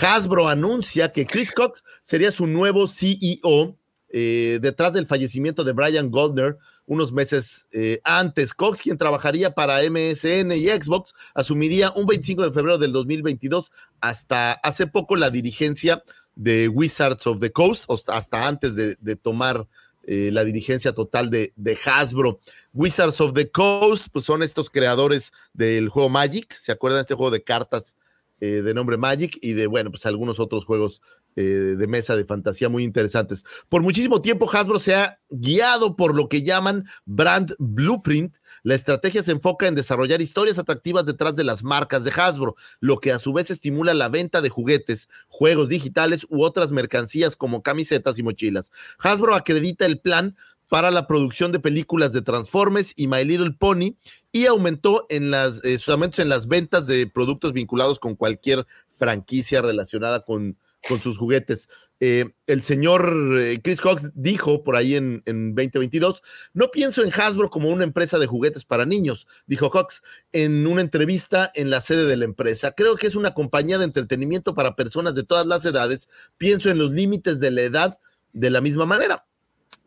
Hasbro 0.00 0.48
anuncia 0.48 1.12
que 1.12 1.26
Chris 1.26 1.50
Cox 1.52 1.82
sería 2.02 2.30
su 2.30 2.46
nuevo 2.46 2.86
CEO 2.86 3.76
eh, 4.08 4.58
detrás 4.60 4.92
del 4.92 5.06
fallecimiento 5.06 5.64
de 5.64 5.72
Brian 5.72 6.10
Goldner 6.10 6.58
unos 6.86 7.12
meses 7.12 7.68
eh, 7.72 8.00
antes. 8.02 8.52
Cox, 8.52 8.80
quien 8.80 8.98
trabajaría 8.98 9.52
para 9.52 9.78
MSN 9.82 10.52
y 10.52 10.66
Xbox, 10.68 11.14
asumiría 11.34 11.92
un 11.94 12.06
25 12.06 12.42
de 12.42 12.52
febrero 12.52 12.78
del 12.78 12.92
2022 12.92 13.70
hasta 14.00 14.52
hace 14.52 14.88
poco 14.88 15.14
la 15.14 15.30
dirigencia 15.30 16.02
de 16.34 16.68
Wizards 16.68 17.26
of 17.28 17.38
the 17.38 17.52
Coast, 17.52 17.84
hasta, 18.08 18.48
antes 18.48 18.74
de, 18.74 18.96
tomar 19.16 19.68
la 20.04 20.42
dirigencia 20.42 20.92
total 20.92 21.30
de, 21.30 21.52
de, 21.54 21.78
Hasbro. 21.84 22.40
Wizards 22.72 23.20
of 23.20 23.34
the 23.34 23.48
Coast, 23.48 24.08
pues 24.10 24.24
son 24.24 24.42
estos 24.42 24.68
creadores 24.68 25.32
del 25.52 25.90
juego 25.90 26.08
Magic, 26.08 26.52
¿se 26.54 26.72
acuerdan 26.72 26.98
de 26.98 27.02
este 27.02 27.14
juego 27.14 27.30
de 27.30 27.44
cartas 27.44 27.94
eh, 28.40 28.62
de 28.62 28.74
nombre 28.74 28.96
Magic 28.96 29.38
y 29.40 29.52
de, 29.52 29.66
bueno, 29.66 29.90
pues 29.90 30.06
algunos 30.06 30.40
otros 30.40 30.64
juegos 30.64 31.02
eh, 31.36 31.76
de 31.78 31.86
mesa 31.86 32.16
de 32.16 32.24
fantasía 32.24 32.68
muy 32.68 32.82
interesantes. 32.82 33.44
Por 33.68 33.82
muchísimo 33.82 34.20
tiempo 34.20 34.50
Hasbro 34.50 34.80
se 34.80 34.96
ha 34.96 35.20
guiado 35.30 35.94
por 35.94 36.14
lo 36.16 36.28
que 36.28 36.42
llaman 36.42 36.86
brand 37.04 37.54
blueprint. 37.58 38.34
La 38.64 38.74
estrategia 38.74 39.22
se 39.22 39.32
enfoca 39.32 39.68
en 39.68 39.76
desarrollar 39.76 40.20
historias 40.20 40.58
atractivas 40.58 41.06
detrás 41.06 41.36
de 41.36 41.44
las 41.44 41.62
marcas 41.62 42.02
de 42.02 42.10
Hasbro, 42.10 42.56
lo 42.80 42.98
que 42.98 43.12
a 43.12 43.20
su 43.20 43.32
vez 43.32 43.50
estimula 43.50 43.94
la 43.94 44.08
venta 44.08 44.40
de 44.40 44.48
juguetes, 44.48 45.08
juegos 45.28 45.68
digitales 45.68 46.26
u 46.28 46.42
otras 46.42 46.72
mercancías 46.72 47.36
como 47.36 47.62
camisetas 47.62 48.18
y 48.18 48.24
mochilas. 48.24 48.72
Hasbro 48.98 49.36
acredita 49.36 49.86
el 49.86 50.00
plan 50.00 50.36
para 50.70 50.92
la 50.92 51.08
producción 51.08 51.50
de 51.50 51.58
películas 51.58 52.12
de 52.12 52.22
Transformers 52.22 52.92
y 52.94 53.08
My 53.08 53.24
Little 53.24 53.50
Pony 53.58 53.96
y 54.30 54.46
aumentó 54.46 55.04
en 55.10 55.32
las, 55.32 55.62
eh, 55.64 55.78
en 56.16 56.28
las 56.28 56.46
ventas 56.46 56.86
de 56.86 57.08
productos 57.08 57.52
vinculados 57.52 57.98
con 57.98 58.14
cualquier 58.14 58.64
franquicia 58.96 59.62
relacionada 59.62 60.20
con, 60.24 60.56
con 60.88 61.00
sus 61.00 61.18
juguetes. 61.18 61.68
Eh, 61.98 62.34
el 62.46 62.62
señor 62.62 63.36
eh, 63.36 63.58
Chris 63.60 63.80
Cox 63.80 64.10
dijo 64.14 64.62
por 64.62 64.76
ahí 64.76 64.94
en, 64.94 65.24
en 65.26 65.56
2022, 65.56 66.22
no 66.54 66.70
pienso 66.70 67.02
en 67.02 67.10
Hasbro 67.12 67.50
como 67.50 67.68
una 67.68 67.82
empresa 67.82 68.20
de 68.20 68.28
juguetes 68.28 68.64
para 68.64 68.86
niños, 68.86 69.26
dijo 69.46 69.72
Cox 69.72 70.02
en 70.30 70.68
una 70.68 70.82
entrevista 70.82 71.50
en 71.56 71.70
la 71.70 71.80
sede 71.80 72.06
de 72.06 72.16
la 72.16 72.26
empresa. 72.26 72.76
Creo 72.76 72.94
que 72.94 73.08
es 73.08 73.16
una 73.16 73.34
compañía 73.34 73.78
de 73.78 73.86
entretenimiento 73.86 74.54
para 74.54 74.76
personas 74.76 75.16
de 75.16 75.24
todas 75.24 75.46
las 75.46 75.64
edades. 75.64 76.08
Pienso 76.38 76.70
en 76.70 76.78
los 76.78 76.92
límites 76.92 77.40
de 77.40 77.50
la 77.50 77.62
edad 77.62 77.98
de 78.32 78.50
la 78.50 78.60
misma 78.60 78.86
manera. 78.86 79.26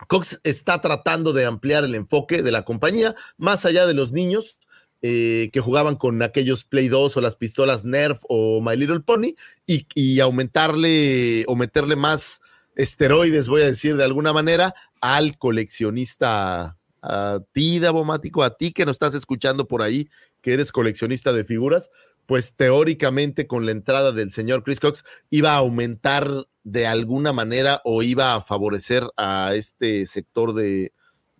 Cox 0.07 0.39
está 0.43 0.81
tratando 0.81 1.33
de 1.33 1.45
ampliar 1.45 1.83
el 1.83 1.95
enfoque 1.95 2.41
de 2.41 2.51
la 2.51 2.63
compañía 2.63 3.15
más 3.37 3.65
allá 3.65 3.85
de 3.85 3.93
los 3.93 4.11
niños 4.11 4.57
eh, 5.05 5.49
que 5.51 5.59
jugaban 5.59 5.97
con 5.97 6.21
aquellos 6.21 6.63
Play 6.63 6.87
2 6.87 7.17
o 7.17 7.21
las 7.21 7.35
pistolas 7.35 7.83
Nerf 7.83 8.21
o 8.29 8.61
My 8.61 8.77
Little 8.77 9.01
Pony 9.01 9.35
y, 9.67 10.19
aumentarle 10.21 11.43
o 11.49 11.57
meterle 11.57 11.97
más 11.97 12.39
esteroides, 12.77 13.49
voy 13.49 13.63
a 13.63 13.65
decir 13.65 13.97
de 13.97 14.05
alguna 14.05 14.31
manera, 14.31 14.73
al 15.01 15.37
coleccionista, 15.37 16.77
a 17.01 17.39
ti, 17.51 17.79
Davomático, 17.79 18.43
a 18.43 18.55
ti 18.55 18.71
que 18.71 18.85
nos 18.85 18.93
estás 18.93 19.13
escuchando 19.13 19.67
por 19.67 19.81
ahí, 19.81 20.07
que 20.41 20.53
eres 20.53 20.71
coleccionista 20.71 21.33
de 21.33 21.43
figuras, 21.43 21.89
pues 22.25 22.53
teóricamente 22.53 23.47
con 23.47 23.65
la 23.65 23.71
entrada 23.71 24.11
del 24.11 24.31
señor 24.31 24.63
Chris 24.63 24.79
Cox 24.79 25.03
iba 25.29 25.53
a 25.53 25.57
aumentar 25.57 26.47
de 26.63 26.87
alguna 26.87 27.33
manera 27.33 27.81
o 27.83 28.03
iba 28.03 28.35
a 28.35 28.41
favorecer 28.41 29.07
a 29.17 29.53
este 29.55 30.05
sector 30.05 30.53
de, 30.53 30.93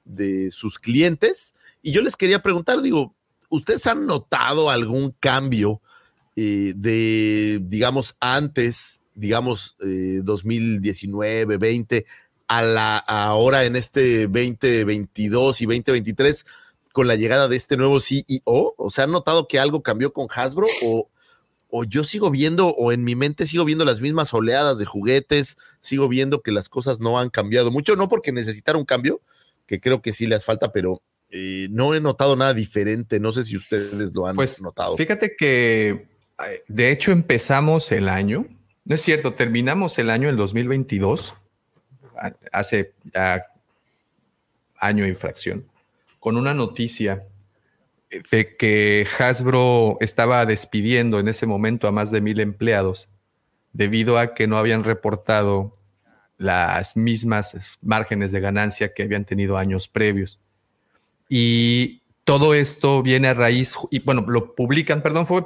de 0.04 0.52
sus 0.52 0.80
clientes. 0.80 1.56
Y 1.82 1.92
yo 1.92 2.02
les 2.02 2.18
quería 2.18 2.42
preguntar, 2.42 2.82
digo, 2.82 3.16
¿ustedes 3.50 3.88
han 3.88 4.06
notado 4.06 4.70
algún 4.70 5.16
cambio 5.20 5.82
eh, 6.36 6.74
de, 6.76 7.60
digamos, 7.64 8.16
antes, 8.20 9.00
digamos, 9.14 9.78
eh, 9.82 10.22
2019, 10.24 11.58
20, 11.58 12.06
a 12.48 12.62
la 12.62 12.98
ahora 12.98 13.64
en 13.66 13.76
este 13.76 14.28
2022 14.28 15.62
y 15.62 15.66
2023 15.66 16.46
con 16.94 17.08
la 17.08 17.16
llegada 17.18 17.50
de 17.50 17.58
este 17.58 17.76
nuevo 17.76 18.00
CEO? 18.00 18.24
¿O 18.46 18.89
sea, 18.89 19.04
han 19.04 19.12
notado 19.12 19.48
que 19.50 19.60
algo 19.60 19.84
cambió 19.84 20.14
con 20.14 20.28
Hasbro? 20.34 20.68
¿O, 20.84 21.10
o 21.70 21.84
yo 21.84 22.04
sigo 22.06 22.30
viendo, 22.30 22.70
o 22.70 22.91
en 22.94 23.04
mi 23.04 23.16
mente 23.16 23.46
sigo 23.48 23.66
viendo 23.66 23.84
las 23.84 24.00
mismas 24.00 24.34
oleadas 24.34 24.78
de 24.78 24.86
juguetes, 24.86 25.58
sigo 25.82 26.08
viendo 26.08 26.41
que 26.41 26.52
las 26.52 26.70
cosas 26.70 27.00
no 27.02 27.20
han 27.20 27.30
cambiado 27.30 27.72
mucho, 27.72 27.96
no 27.98 28.08
porque 28.08 28.32
necesitar 28.32 28.78
un 28.78 28.86
cambio, 28.86 29.20
que 29.66 29.80
creo 29.82 30.02
que 30.02 30.14
sí 30.14 30.28
les 30.28 30.46
falta, 30.46 30.72
pero 30.72 31.02
eh, 31.32 31.68
no 31.72 31.96
he 31.96 32.00
notado 32.00 32.36
nada 32.36 32.54
diferente. 32.54 33.20
No 33.20 33.32
sé 33.34 33.44
si 33.44 33.58
ustedes 33.58 34.14
lo 34.14 34.28
han 34.28 34.36
Pues 34.36 34.62
notado. 34.62 34.96
fíjate 34.96 35.36
que 35.36 36.06
de 36.68 36.91
hecho 36.91 37.12
empezamos 37.12 37.91
el 37.91 38.08
año, 38.08 38.46
no 38.86 38.94
es 38.96 39.02
cierto, 39.02 39.34
terminamos 39.34 39.98
el 39.98 40.12
año 40.12 40.30
el 40.30 40.36
2022, 40.38 41.34
a- 42.22 42.34
hace 42.52 42.94
ya 43.14 43.48
año 44.78 45.08
y 45.08 45.16
fracción, 45.16 45.66
con 46.24 46.38
una 46.38 46.53
noticia 46.53 47.28
de 48.32 48.55
que 48.55 49.05
Hasbro 49.19 49.97
estaba 49.99 50.45
despidiendo 50.45 51.19
en 51.19 51.28
ese 51.28 51.45
momento 51.45 51.86
a 51.86 51.91
más 51.91 52.11
de 52.11 52.21
mil 52.21 52.39
empleados 52.39 53.09
debido 53.74 54.17
a 54.17 54.34
que 54.34 54.47
no 54.47 54.57
habían 54.57 54.86
reportado 54.86 55.74
las 56.38 56.95
mismas 56.95 57.78
márgenes 57.82 58.32
de 58.32 58.39
ganancia 58.39 58.93
que 58.93 59.03
habían 59.03 59.26
tenido 59.26 59.57
años 59.57 59.89
previos. 59.89 60.39
Y 61.28 62.03
todo 62.24 62.53
esto 62.53 63.03
viene 63.03 63.28
a 63.28 63.34
raíz, 63.34 63.76
y 63.91 63.99
bueno, 63.99 64.24
lo 64.26 64.55
publican, 64.55 65.01
perdón, 65.01 65.28
fue 65.28 65.43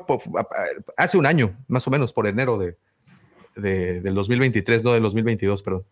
hace 0.95 1.17
un 1.17 1.25
año, 1.25 1.57
más 1.67 1.87
o 1.87 1.89
menos, 1.89 2.13
por 2.13 2.27
enero 2.27 2.59
de, 2.59 2.77
de- 3.55 4.01
del 4.01 4.13
2023, 4.13 4.83
no 4.83 4.93
del 4.93 5.01
2022, 5.01 5.63
perdón. 5.63 5.85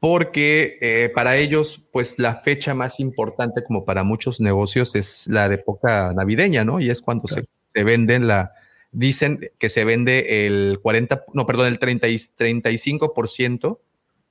Porque 0.00 0.78
eh, 0.80 1.10
para 1.12 1.36
ellos, 1.36 1.82
pues 1.92 2.18
la 2.18 2.36
fecha 2.36 2.74
más 2.74 3.00
importante, 3.00 3.64
como 3.64 3.84
para 3.84 4.04
muchos 4.04 4.40
negocios, 4.40 4.94
es 4.94 5.26
la 5.26 5.48
de 5.48 5.56
época 5.56 6.12
navideña, 6.14 6.64
¿no? 6.64 6.80
Y 6.80 6.90
es 6.90 7.02
cuando 7.02 7.26
se, 7.26 7.46
se 7.66 7.84
venden 7.84 8.28
la, 8.28 8.52
dicen 8.92 9.50
que 9.58 9.68
se 9.68 9.84
vende 9.84 10.46
el 10.46 10.78
40, 10.82 11.24
no, 11.34 11.46
perdón, 11.46 11.68
el 11.68 11.78
30 11.78 12.08
y 12.08 12.16
35% 12.16 13.78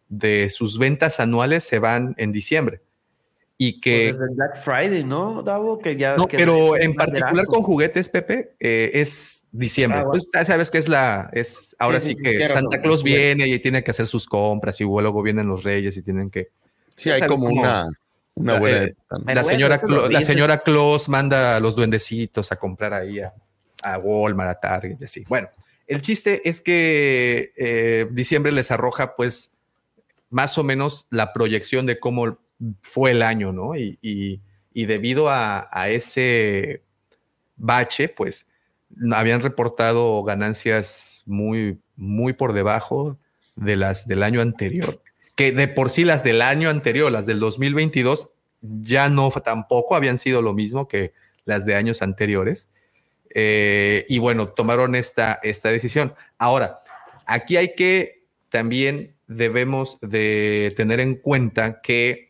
de 0.09 0.49
sus 0.49 0.77
ventas 0.77 1.19
anuales 1.19 1.63
se 1.63 1.79
van 1.79 2.15
en 2.17 2.31
diciembre. 2.31 2.81
Y 3.59 3.79
que... 3.81 4.13
Pues 4.15 4.35
Black 4.35 4.55
Friday, 4.61 5.03
¿no, 5.03 5.41
Davo? 5.41 5.79
Que 5.79 5.95
ya, 5.95 6.15
No, 6.15 6.27
que 6.27 6.37
pero 6.37 6.77
en 6.77 6.93
particular 6.93 7.45
con 7.47 7.63
juguetes, 7.63 8.07
Pepe, 8.07 8.53
eh, 8.59 8.91
es 8.93 9.45
diciembre. 9.51 9.99
Ah, 9.99 10.03
bueno. 10.03 10.21
Pues, 10.23 10.29
ya 10.31 10.45
sabes 10.45 10.69
que 10.69 10.77
es 10.77 10.87
la, 10.87 11.29
es 11.33 11.75
ahora 11.79 11.99
Sí, 11.99 12.09
sí, 12.11 12.15
sí, 12.17 12.23
que 12.23 12.49
Santa. 12.49 12.79
Claus 12.81 13.01
viene 13.03 13.47
y 13.47 13.57
tiene 13.59 13.83
que 13.83 13.89
hacer 13.91 14.05
sus 14.05 14.27
compras 14.27 14.79
y 14.79 14.83
luego 14.83 15.23
vienen 15.23 15.47
los 15.47 15.63
reyes 15.63 15.97
y 15.97 16.03
tienen 16.03 16.29
que. 16.29 16.49
sí, 16.95 17.09
hay 17.09 17.21
como 17.21 17.47
una, 17.47 17.85
una 18.35 18.53
la- 18.53 18.59
buena 18.59 18.77
eh, 18.83 18.95
la, 19.33 19.43
señora 19.43 19.81
la 20.09 20.21
señora 20.21 20.59
Claus 20.59 21.09
manda 21.09 21.55
a 21.55 21.59
los 21.59 21.75
duendecitos 21.75 22.51
a 22.51 22.57
comprar 22.57 22.93
ahí 22.93 23.21
a, 23.21 23.33
a 23.81 23.97
Walmart, 23.97 24.51
a 24.51 24.59
Target 24.59 24.97
y 25.01 25.03
así. 25.03 25.25
Bueno, 25.27 25.49
el 25.87 26.03
chiste 26.03 26.47
es 26.47 26.61
que 26.61 27.53
eh, 27.57 28.07
diciembre 28.11 28.51
les 28.51 28.69
arroja, 28.69 29.15
pues, 29.15 29.49
más 30.29 30.59
o 30.59 30.63
menos 30.63 31.07
la 31.09 31.33
proyección 31.33 31.87
de 31.87 31.99
cómo 31.99 32.37
fue 32.81 33.11
el 33.11 33.21
año, 33.21 33.51
¿no? 33.51 33.75
Y, 33.75 33.97
y- 34.01 34.41
debido 34.85 35.29
a, 35.29 35.67
a 35.71 35.89
ese 35.89 36.83
bache, 37.55 38.09
pues, 38.09 38.45
habían 39.11 39.41
reportado 39.41 40.23
ganancias 40.23 41.23
muy, 41.25 41.79
muy 41.95 42.33
por 42.33 42.53
debajo 42.53 43.17
de 43.55 43.75
las 43.75 44.07
del 44.07 44.21
año 44.21 44.41
anterior. 44.41 45.01
Que 45.35 45.51
de 45.51 45.67
por 45.67 45.89
sí 45.89 46.03
las 46.03 46.23
del 46.23 46.43
año 46.43 46.69
anterior, 46.69 47.11
las 47.11 47.25
del 47.25 47.39
2022, 47.39 48.29
ya 48.61 49.09
no 49.09 49.29
tampoco 49.31 49.95
habían 49.95 50.17
sido 50.17 50.41
lo 50.41 50.53
mismo 50.53 50.87
que 50.87 51.13
las 51.45 51.65
de 51.65 51.75
años 51.75 52.01
anteriores. 52.01 52.69
Eh, 53.33 54.05
y 54.09 54.19
bueno, 54.19 54.47
tomaron 54.47 54.95
esta, 54.95 55.39
esta 55.43 55.69
decisión. 55.69 56.13
Ahora, 56.37 56.79
aquí 57.25 57.57
hay 57.57 57.73
que 57.75 58.23
también 58.49 59.15
debemos 59.27 59.97
de 60.01 60.73
tener 60.77 60.99
en 60.99 61.15
cuenta 61.15 61.81
que 61.81 62.26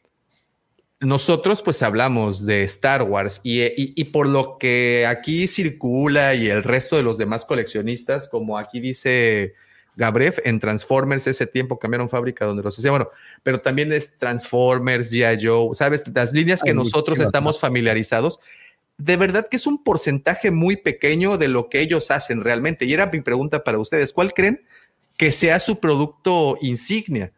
nosotros 1.00 1.62
pues 1.62 1.84
hablamos 1.84 2.46
de 2.46 2.64
Star 2.64 3.04
Wars 3.04 3.40
y, 3.44 3.62
y- 3.62 3.94
y 3.96 4.04
por 4.06 4.28
lo 4.28 4.58
que 4.58 5.06
aquí 5.08 5.48
circula 5.48 6.34
y 6.34 6.48
el 6.48 6.64
resto 6.64 6.96
de 6.96 7.04
los 7.04 7.18
demás 7.20 7.46
coleccionistas, 7.46 8.28
como 8.28 8.58
aquí 8.58 8.80
dice 8.80 9.54
Gabrev, 9.96 10.42
en 10.44 10.60
Transformers 10.60 11.28
ese 11.28 11.46
tiempo 11.46 11.78
cambiaron 11.78 12.10
fábrica 12.10 12.46
donde 12.46 12.64
los 12.64 12.78
hacía, 12.78 12.90
bueno, 12.92 13.10
pero 13.44 13.62
también 13.62 13.92
es 13.94 14.18
Transformers, 14.18 15.12
G.I. 15.12 15.38
Joe, 15.46 15.76
¿sabes? 15.76 16.04
Las 16.14 16.34
líneas 16.34 16.62
que 16.64 16.72
nosotros 16.74 17.18
estamos 17.26 17.60
familiarizados, 17.60 18.40
de 18.98 19.18
verdad 19.18 19.48
que 19.50 19.58
es 19.58 19.68
un 19.68 19.84
porcentaje 19.84 20.50
muy 20.50 20.78
pequeño 20.78 21.38
de 21.38 21.48
lo 21.48 21.70
que 21.70 21.82
ellos 21.82 22.10
hacen 22.10 22.44
realmente. 22.44 22.86
Y 22.86 22.94
era 22.94 23.06
mi 23.08 23.22
pregunta 23.22 23.64
para 23.64 23.78
ustedes, 23.78 24.14
¿cuál 24.14 24.34
creen 24.34 24.64
que 25.16 25.32
sea 25.32 25.60
su 25.60 25.80
producto 25.80 26.58
insignia? 26.62 27.32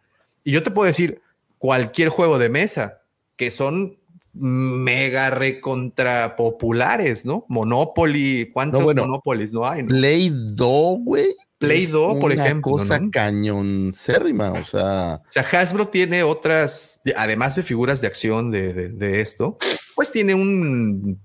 Y 0.46 0.52
yo 0.54 0.64
te 0.64 0.72
puedo 0.72 0.88
decir, 0.88 1.22
cualquier 1.58 2.08
juego 2.08 2.40
de 2.40 2.48
mesa, 2.48 2.99
que 3.40 3.52
son 3.52 3.98
mega 4.34 5.30
recontra 5.30 6.36
populares, 6.36 7.24
¿no? 7.26 7.46
Monopoly, 7.48 8.52
¿cuántos 8.54 8.80
No, 8.82 8.86
bueno, 8.86 9.02
Monopolies 9.06 9.54
no 9.54 9.66
hay? 9.68 9.82
no? 9.84 9.88
Play 9.88 10.30
Doh, 10.32 11.00
güey. 11.00 11.28
Play 11.58 11.86
Doh, 11.88 12.20
por 12.20 12.32
una 12.34 12.46
ejemplo, 12.46 12.74
cosa 12.74 13.00
¿no? 13.00 13.10
cañoncérrima, 13.12 14.52
o 14.52 14.64
sea, 14.66 15.22
O 15.28 15.32
sea, 15.32 15.44
Hasbro 15.54 15.88
tiene 15.88 16.22
otras, 16.24 17.00
de- 17.04 17.14
además 17.18 17.56
de 17.56 17.64
figuras 17.64 18.02
de 18.02 18.08
acción 18.08 18.52
de, 18.52 18.74
de- 18.74 18.90
de 18.90 19.22
esto, 19.22 19.58
pues 19.96 20.12
tiene 20.12 20.36
un, 20.36 21.20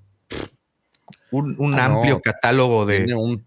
un, 1.33 1.57
un 1.59 1.75
Ah, 1.75 1.89
no, 1.89 1.95
amplio 1.97 2.21
catálogo 2.21 2.87
de, 2.87 2.99
tiene 2.99 3.15
un 3.15 3.45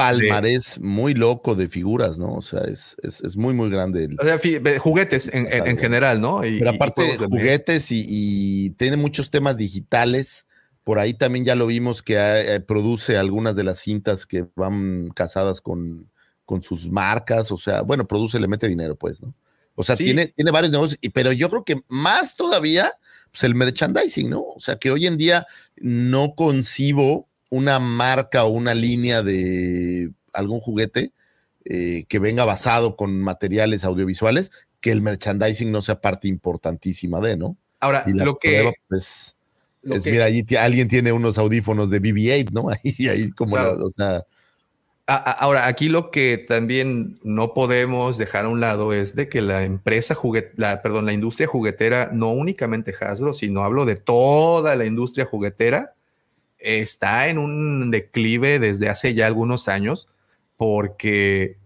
palmarés 0.00 0.78
muy 0.80 1.14
loco 1.14 1.54
de 1.54 1.68
figuras, 1.68 2.18
¿no? 2.18 2.32
O 2.34 2.42
sea, 2.42 2.60
es, 2.60 2.96
es, 3.02 3.20
es 3.22 3.36
muy, 3.36 3.54
muy 3.54 3.70
grande. 3.70 4.04
el- 4.04 4.16
o 4.20 4.24
sea, 4.24 4.38
juguetes 4.78 5.28
en, 5.32 5.46
en- 5.52 5.66
en 5.66 5.78
general, 5.78 6.20
¿no? 6.20 6.44
Y- 6.44 6.58
Pero 6.58 6.72
y 6.72 6.74
aparte 6.74 7.02
juguetes 7.18 7.90
y, 7.92 8.04
y 8.08 8.70
tiene 8.70 8.96
muchos 8.96 9.30
temas 9.30 9.56
digitales 9.56 10.46
Por 10.84 10.98
ahí 11.00 11.14
también 11.14 11.44
ya 11.44 11.56
lo 11.56 11.66
vimos 11.66 12.00
que 12.02 12.14
eh, 12.16 12.60
produce 12.60 13.16
algunas 13.16 13.56
de 13.56 13.64
las 13.64 13.80
cintas 13.80 14.24
que 14.24 14.46
van 14.54 15.08
casadas 15.16 15.60
con, 15.60 16.08
con 16.44 16.62
sus 16.62 16.88
marcas, 16.88 17.50
o 17.50 17.58
sea, 17.58 17.82
bueno, 17.82 18.06
produce, 18.06 18.38
le 18.38 18.46
mete 18.46 18.68
dinero, 18.68 18.94
pues, 18.94 19.20
¿no? 19.20 19.34
O 19.74 19.82
sea, 19.82 19.96
tiene, 19.96 20.26
tiene 20.28 20.52
varios 20.52 20.70
negocios, 20.70 20.98
pero 21.12 21.32
yo 21.32 21.48
creo 21.50 21.64
que 21.64 21.82
más 21.88 22.36
todavía, 22.36 22.92
pues 23.32 23.42
el 23.44 23.54
merchandising, 23.56 24.30
¿no? 24.30 24.42
O 24.54 24.60
sea, 24.60 24.76
que 24.76 24.90
hoy 24.92 25.06
en 25.08 25.16
día 25.16 25.44
no 25.76 26.34
concibo 26.36 27.25
una 27.50 27.78
marca 27.78 28.44
o 28.44 28.50
una 28.50 28.74
línea 28.74 29.22
de 29.22 30.10
algún 30.32 30.60
juguete 30.60 31.12
eh, 31.64 32.04
que 32.08 32.18
venga 32.18 32.44
basado 32.44 32.96
con 32.96 33.20
materiales 33.20 33.84
audiovisuales, 33.84 34.52
que 34.80 34.92
el 34.92 35.02
merchandising 35.02 35.72
no 35.72 35.82
sea 35.82 36.00
parte 36.00 36.28
importantísima 36.28 37.20
de, 37.20 37.36
¿no? 37.36 37.56
Ahora, 37.80 38.04
lo 38.06 38.38
que... 38.38 38.72
pues, 38.88 39.34
es, 39.82 40.04
mira, 40.04 40.24
allí 40.26 40.44
alguien 40.58 40.88
tiene 40.88 41.12
unos 41.12 41.38
audífonos 41.38 41.90
de 41.90 42.00
BB-8, 42.00 42.50
¿no? 42.52 42.68
Ahí, 42.70 43.08
ahí 43.08 43.30
como, 43.30 43.56
o 43.56 43.90
sea... 43.90 44.22
Ahora, 45.08 45.68
aquí 45.68 45.88
lo 45.88 46.10
que 46.10 46.36
también 46.36 47.20
no 47.22 47.54
podemos 47.54 48.18
dejar 48.18 48.44
a 48.44 48.48
un 48.48 48.58
lado 48.58 48.92
es 48.92 49.14
de 49.14 49.28
que 49.28 49.40
la 49.40 49.62
empresa 49.62 50.16
juguetera, 50.16 50.82
perdón, 50.82 51.06
la 51.06 51.12
industria 51.12 51.46
juguetera, 51.46 52.10
no 52.12 52.32
únicamente 52.32 52.92
Hasbro, 52.92 53.32
sino 53.32 53.62
hablo 53.62 53.84
de 53.84 53.94
toda 53.94 54.74
la 54.74 54.84
industria 54.84 55.24
juguetera, 55.24 55.95
está 56.66 57.28
en 57.28 57.38
un 57.38 57.90
declive 57.90 58.58
desde 58.58 58.88
hace 58.88 59.14
ya 59.14 59.26
algunos 59.26 59.68
años 59.68 60.08
porque 60.56 61.58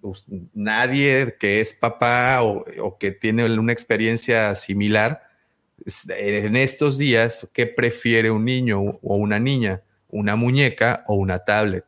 pues, 0.00 0.24
nadie 0.54 1.36
que 1.38 1.60
es 1.60 1.74
papá 1.74 2.42
o, 2.42 2.64
que 2.98 3.12
tiene 3.12 3.44
una 3.44 3.72
experiencia 3.72 4.54
similar 4.54 5.22
en 6.08 6.56
estos 6.56 6.98
días, 6.98 7.46
¿qué 7.52 7.66
prefiere 7.66 8.30
un 8.30 8.44
niño 8.44 8.80
o 8.80 9.16
una 9.16 9.38
niña? 9.38 9.82
¿Una 10.08 10.34
muñeca 10.34 11.04
o 11.06 11.14
una 11.14 11.40
tablet? 11.40 11.84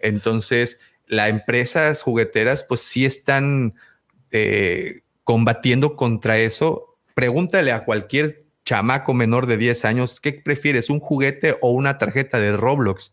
Entonces, 0.00 0.78
las 1.06 1.30
empresas 1.30 2.02
jugueteras 2.02 2.64
pues 2.64 2.82
sí 2.82 3.04
están 3.04 3.74
eh, 4.30 5.00
combatiendo 5.24 5.96
contra 5.96 6.38
eso. 6.38 6.96
Pregúntale 7.14 7.72
a 7.72 7.84
cualquier 7.84 8.41
chamaco 8.64 9.14
menor 9.14 9.46
de 9.46 9.56
10 9.56 9.84
años, 9.84 10.20
¿qué 10.20 10.32
prefieres, 10.32 10.90
un 10.90 11.00
juguete 11.00 11.56
o 11.60 11.70
una 11.70 11.98
tarjeta 11.98 12.38
de 12.38 12.52
Roblox? 12.56 13.12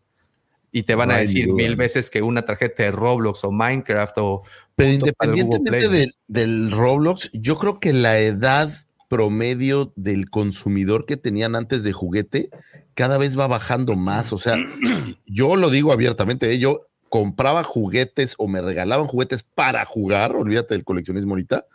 Y 0.72 0.84
te 0.84 0.94
van 0.94 1.10
a 1.10 1.16
decir 1.16 1.52
mil 1.52 1.74
veces 1.74 2.10
que 2.10 2.22
una 2.22 2.42
tarjeta 2.42 2.84
de 2.84 2.92
Roblox 2.92 3.42
o 3.42 3.50
Minecraft 3.50 4.18
o... 4.18 4.42
Pero 4.76 4.92
independientemente 4.92 6.12
del, 6.28 6.70
Roblox, 6.70 7.30
yo 7.32 7.56
creo 7.56 7.80
que 7.80 7.92
la 7.92 8.18
edad 8.20 8.70
promedio 9.08 9.92
del 9.96 10.30
consumidor 10.30 11.06
que 11.06 11.16
tenían 11.16 11.56
antes 11.56 11.82
de 11.82 11.92
juguete 11.92 12.50
cada 12.94 13.18
vez 13.18 13.36
va 13.36 13.48
bajando 13.48 13.96
más. 13.96 14.32
O 14.32 14.38
sea, 14.38 14.54
yo 15.26 15.56
lo 15.56 15.70
digo 15.70 15.92
abiertamente, 15.92 16.52
¿eh? 16.52 16.60
yo 16.60 16.78
compraba 17.08 17.64
juguetes 17.64 18.34
o 18.38 18.46
me 18.46 18.60
regalaban 18.60 19.08
juguetes 19.08 19.42
para 19.42 19.84
jugar, 19.84 20.36
olvídate 20.36 20.74
del 20.74 20.84
coleccionismo 20.84 21.32
ahorita, 21.32 21.66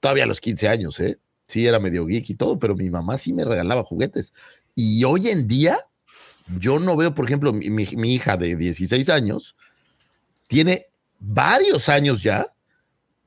todavía 0.00 0.24
a 0.24 0.26
los 0.26 0.40
15 0.40 0.68
años, 0.68 0.98
¿eh? 1.00 1.18
Sí 1.48 1.66
era 1.66 1.80
medio 1.80 2.06
geek 2.06 2.30
y 2.30 2.34
todo, 2.34 2.58
pero 2.58 2.76
mi 2.76 2.90
mamá 2.90 3.18
sí 3.18 3.32
me 3.32 3.44
regalaba 3.44 3.82
juguetes. 3.82 4.32
Y 4.74 5.02
hoy 5.04 5.28
en 5.28 5.48
día, 5.48 5.78
yo 6.58 6.78
no 6.78 6.96
veo, 6.96 7.14
por 7.14 7.24
ejemplo, 7.24 7.52
mi, 7.52 8.12
hija 8.14 8.36
de 8.36 8.54
16 8.54 9.08
años 9.08 9.56
tiene 10.46 10.86
varios 11.18 11.88
años 11.88 12.22
ya 12.22 12.46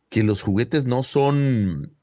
que 0.09 0.23
los 0.23 0.43
juguetes 0.43 0.85
no 0.85 1.03
son 1.03 1.95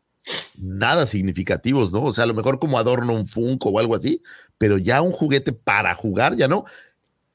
nada 0.56 1.06
significativos, 1.06 1.92
¿no? 1.92 2.02
O 2.02 2.12
sea, 2.12 2.24
a 2.24 2.26
lo 2.26 2.34
mejor 2.34 2.58
como 2.58 2.78
adorno 2.78 3.14
un 3.14 3.28
Funko 3.28 3.70
o 3.70 3.78
algo 3.78 3.94
así, 3.94 4.22
pero 4.58 4.76
ya 4.76 5.00
un 5.02 5.12
juguete 5.12 5.52
para 5.52 5.94
jugar, 5.94 6.36
ya 6.36 6.48
no. 6.48 6.64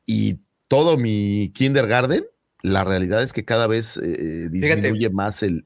Y 0.05 0.39
todo 0.67 0.97
mi 0.97 1.51
kindergarten 1.55 2.25
la 2.63 2.85
realidad 2.85 3.21
es 3.21 3.33
que 3.33 3.43
cada 3.43 3.67
vez 3.67 3.97
eh, 3.97 4.47
disminuye 4.49 5.09
más 5.09 5.43
el, 5.43 5.65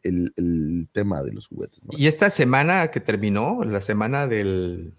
tema 0.92 1.22
de 1.22 1.32
los 1.32 1.48
juguetes. 1.48 1.80
Y 1.92 2.08
esta 2.08 2.32
semana 2.32 2.90
que 2.90 3.00
terminó, 3.00 3.64
la 3.64 3.82
semana 3.82 4.26
del 4.26 4.94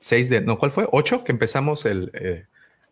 6 0.00 0.28
de, 0.28 0.40
no, 0.40 0.58
¿cuál 0.58 0.72
fue? 0.72 0.88
8, 0.90 1.22
que 1.22 1.30
empezamos 1.30 1.86
el, 1.86 2.10
eh, 2.14 2.46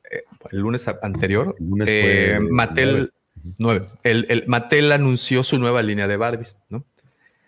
eh, 0.08 0.22
el 0.52 0.58
lunes 0.60 0.86
anterior. 1.02 1.56
El 1.58 1.66
lunes 1.68 1.88
fue 1.88 2.38
Mattel, 2.48 3.12
9. 3.58 3.88
El, 4.04 4.44
Mattel 4.46 4.92
anunció 4.92 5.42
su 5.42 5.58
nueva 5.58 5.82
línea 5.82 6.06
de 6.06 6.16
Barbies, 6.16 6.56
¿no? 6.70 6.84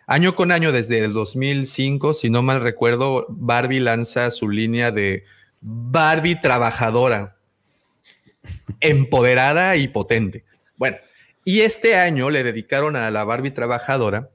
Año 0.09 0.35
con 0.35 0.51
año, 0.51 0.73
desde 0.73 0.99
el 0.99 1.13
2005, 1.13 2.15
si 2.15 2.31
no 2.31 2.43
mal 2.43 2.61
recuerdo, 2.61 3.27
Barbie 3.29 3.81
lanza 3.81 4.31
su 4.33 4.49
línea 4.49 4.91
de 4.91 5.25
Barbie 5.61 6.35
trabajadora, 6.35 7.37
empoderada 8.81 9.77
y 9.77 9.87
potente. 9.87 10.45
Bueno, 10.77 10.97
y 11.45 11.61
este 11.61 11.97
año 11.97 12.31
le 12.31 12.43
dedicaron 12.43 12.97
a 12.97 13.11
la 13.11 13.25
Barbie 13.25 13.51
trabajadora 13.51 14.31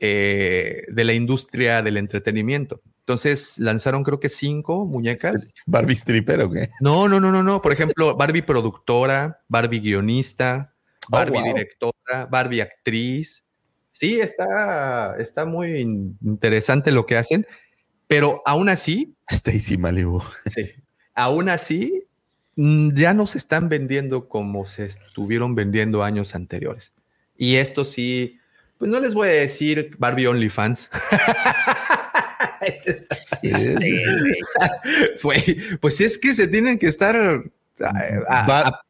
eh, 0.00 0.82
de 0.88 1.04
la 1.04 1.12
industria 1.12 1.82
del 1.82 1.96
entretenimiento. 1.96 2.82
Entonces 3.00 3.58
lanzaron 3.58 4.02
creo 4.02 4.18
que 4.18 4.28
cinco 4.28 4.86
muñecas. 4.86 5.52
¿Barbie 5.66 5.94
stripper 5.94 6.40
o 6.40 6.50
qué? 6.50 6.70
No, 6.80 7.06
no, 7.08 7.20
no, 7.20 7.30
no, 7.30 7.42
no. 7.42 7.60
Por 7.62 7.72
ejemplo, 7.72 8.16
Barbie 8.16 8.42
productora, 8.42 9.42
Barbie 9.46 9.80
guionista, 9.80 10.74
oh, 11.06 11.16
Barbie 11.16 11.42
directora, 11.42 12.26
Barbie 12.30 12.62
actriz. 12.62 13.44
Sí, 13.92 14.20
está, 14.20 15.16
está 15.18 15.44
muy 15.44 15.80
interesante 16.22 16.90
lo 16.90 17.06
que 17.06 17.16
hacen, 17.16 17.46
pero 18.08 18.42
aún 18.44 18.68
así. 18.68 19.14
Stacy 19.28 19.76
Malibu. 19.78 20.22
Sí. 20.46 20.72
Aún 21.14 21.48
así, 21.48 22.03
ya 22.56 23.14
no 23.14 23.26
se 23.26 23.38
están 23.38 23.68
vendiendo 23.68 24.28
como 24.28 24.66
se 24.66 24.86
estuvieron 24.86 25.54
vendiendo 25.54 26.02
años 26.02 26.34
anteriores. 26.34 26.92
Y 27.36 27.56
esto 27.56 27.84
sí, 27.84 28.38
pues 28.78 28.90
no 28.90 29.00
les 29.00 29.14
voy 29.14 29.28
a 29.28 29.32
decir 29.32 29.94
Barbie 29.98 30.26
OnlyFans. 30.26 30.90
este 32.60 32.90
está 32.92 33.18
pues 35.80 36.00
es 36.00 36.18
que 36.18 36.34
se 36.34 36.48
tienen 36.48 36.78
que 36.78 36.86
estar 36.86 37.42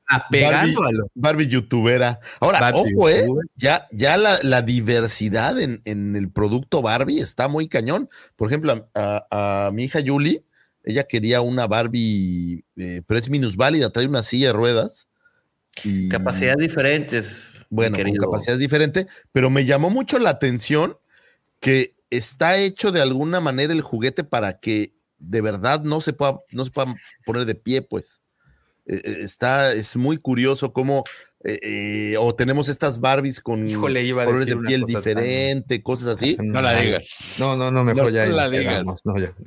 apegando 0.06 0.80
Barbie, 0.80 0.88
a 0.88 0.92
lo. 0.92 1.10
Barbie 1.14 1.48
youtubera. 1.48 2.20
Ahora, 2.40 2.72
ojo, 2.74 3.08
eh, 3.08 3.26
ya, 3.56 3.86
ya 3.90 4.18
la, 4.18 4.62
diversidad 4.62 5.58
en, 5.58 6.16
el 6.16 6.30
producto 6.30 6.82
Barbie 6.82 7.20
está 7.20 7.48
muy 7.48 7.68
cañón. 7.68 8.10
Por 8.36 8.48
ejemplo, 8.48 8.90
a, 8.94 9.66
a 9.66 9.70
mi 9.72 9.84
hija 9.84 10.00
Julie 10.04 10.44
ella 10.84 11.04
quería 11.04 11.40
una 11.40 11.66
Barbie, 11.66 12.64
eh, 12.76 13.02
pero 13.06 13.18
es 13.18 13.30
minusválida, 13.30 13.90
trae 13.90 14.06
una 14.06 14.22
silla 14.22 14.48
de 14.48 14.52
ruedas. 14.52 15.08
Y, 15.82 16.08
capacidades 16.08 16.58
diferentes. 16.58 17.66
Bueno, 17.70 17.96
con 17.96 18.14
capacidades 18.14 18.60
diferentes, 18.60 19.06
pero 19.32 19.50
me 19.50 19.64
llamó 19.64 19.90
mucho 19.90 20.18
la 20.18 20.30
atención 20.30 20.96
que 21.58 21.94
está 22.10 22.58
hecho 22.58 22.92
de 22.92 23.00
alguna 23.00 23.40
manera 23.40 23.72
el 23.72 23.80
juguete 23.80 24.22
para 24.22 24.60
que 24.60 24.92
de 25.18 25.40
verdad 25.40 25.82
no 25.82 26.00
se 26.00 26.12
pueda, 26.12 26.40
no 26.52 26.64
se 26.64 26.70
pueda 26.70 26.94
poner 27.24 27.46
de 27.46 27.54
pie, 27.54 27.82
pues. 27.82 28.20
Eh, 28.86 29.00
eh, 29.02 29.16
está, 29.20 29.72
es 29.72 29.96
muy 29.96 30.18
curioso 30.18 30.72
cómo 30.74 31.04
eh, 31.46 31.58
eh, 31.62 32.16
o 32.18 32.34
tenemos 32.34 32.70
estas 32.70 33.00
Barbies 33.00 33.38
con 33.38 33.68
colores 33.68 34.46
de 34.46 34.56
piel 34.56 34.84
diferente, 34.84 35.82
cosas 35.82 36.08
así. 36.08 36.38
No 36.42 36.62
la 36.62 36.80
digas. 36.80 37.06
No, 37.38 37.54
no, 37.54 37.70
no, 37.70 37.84
mejor 37.84 38.12
ya. 38.12 38.26
No 38.26 38.36
la 38.36 38.48
digas. 38.48 38.82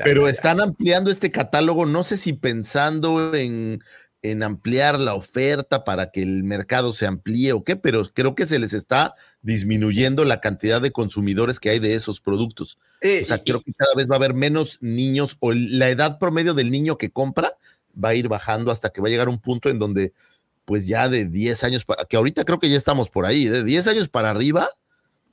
Pero 0.04 0.28
están 0.28 0.62
ampliando 0.62 1.10
este 1.10 1.32
catálogo, 1.32 1.88
no 1.88 2.04
sé 2.04 2.18
si 2.18 2.34
pensando 2.34 3.34
en, 3.34 3.80
en, 4.22 4.44
ampliar 4.44 5.00
la 5.00 5.16
oferta 5.16 5.84
para 5.84 6.12
que 6.12 6.22
el 6.22 6.44
mercado 6.44 6.94
se 6.94 7.08
amplíe 7.08 7.54
o 7.54 7.64
qué, 7.64 7.76
pero 7.76 8.08
creo 8.14 8.36
que 8.36 8.46
se 8.46 8.60
les 8.60 8.74
está 8.74 9.16
disminuyendo 9.42 10.24
la 10.24 10.40
cantidad 10.40 10.82
de 10.82 10.92
consumidores 10.92 11.60
que 11.60 11.72
hay 11.72 11.80
de 11.80 11.96
esos 11.96 12.22
productos. 12.22 12.78
Eh, 13.02 13.22
o 13.24 13.28
sea, 13.28 13.42
creo 13.42 13.62
que 13.64 13.74
cada 13.74 13.96
vez 13.96 14.08
va 14.08 14.16
a 14.16 14.18
haber 14.18 14.36
menos 14.36 14.78
niños 14.82 15.36
o 15.40 15.52
la 15.52 15.90
edad 15.90 16.20
promedio 16.20 16.54
del 16.54 16.70
niño 16.70 16.98
que 17.00 17.10
compra 17.10 17.54
va 18.04 18.10
a 18.10 18.16
ir 18.16 18.28
bajando 18.28 18.72
hasta 18.72 18.90
que 18.90 19.02
va 19.02 19.08
a 19.08 19.12
llegar 19.12 19.30
un 19.30 19.40
punto 19.40 19.70
en 19.70 19.80
donde 19.80 20.14
pues 20.68 20.86
ya 20.86 21.08
de 21.08 21.24
10 21.24 21.64
años, 21.64 21.86
para, 21.86 22.04
que 22.04 22.18
ahorita 22.18 22.44
creo 22.44 22.60
que 22.60 22.70
ya 22.70 22.76
estamos 22.76 23.10
por 23.10 23.26
ahí, 23.26 23.46
de 23.46 23.64
10 23.64 23.88
años 23.88 24.10
para 24.10 24.32
arriba, 24.32 24.68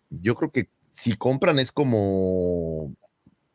yo 0.09 0.37
creo 0.37 0.53
que 0.53 0.69
si 0.91 1.17
compran 1.17 1.59
es 1.59 1.73
como, 1.73 2.95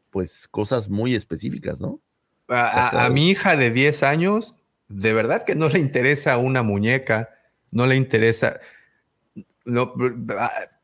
pues 0.10 0.50
cosas 0.50 0.90
muy 0.90 1.16
específicas, 1.16 1.80
¿no? 1.80 2.02
A, 2.50 3.10
mi 3.14 3.30
hija 3.30 3.56
de 3.56 3.72
10 3.72 4.04
años, 4.04 4.56
de 4.90 5.14
verdad 5.14 5.46
que 5.46 5.56
no 5.56 5.70
le 5.70 5.80
interesa 5.80 6.38
una 6.38 6.64
muñeca, 6.64 7.30
no 7.72 7.88
le 7.88 7.96
interesa, 7.96 8.60
no, 9.64 9.94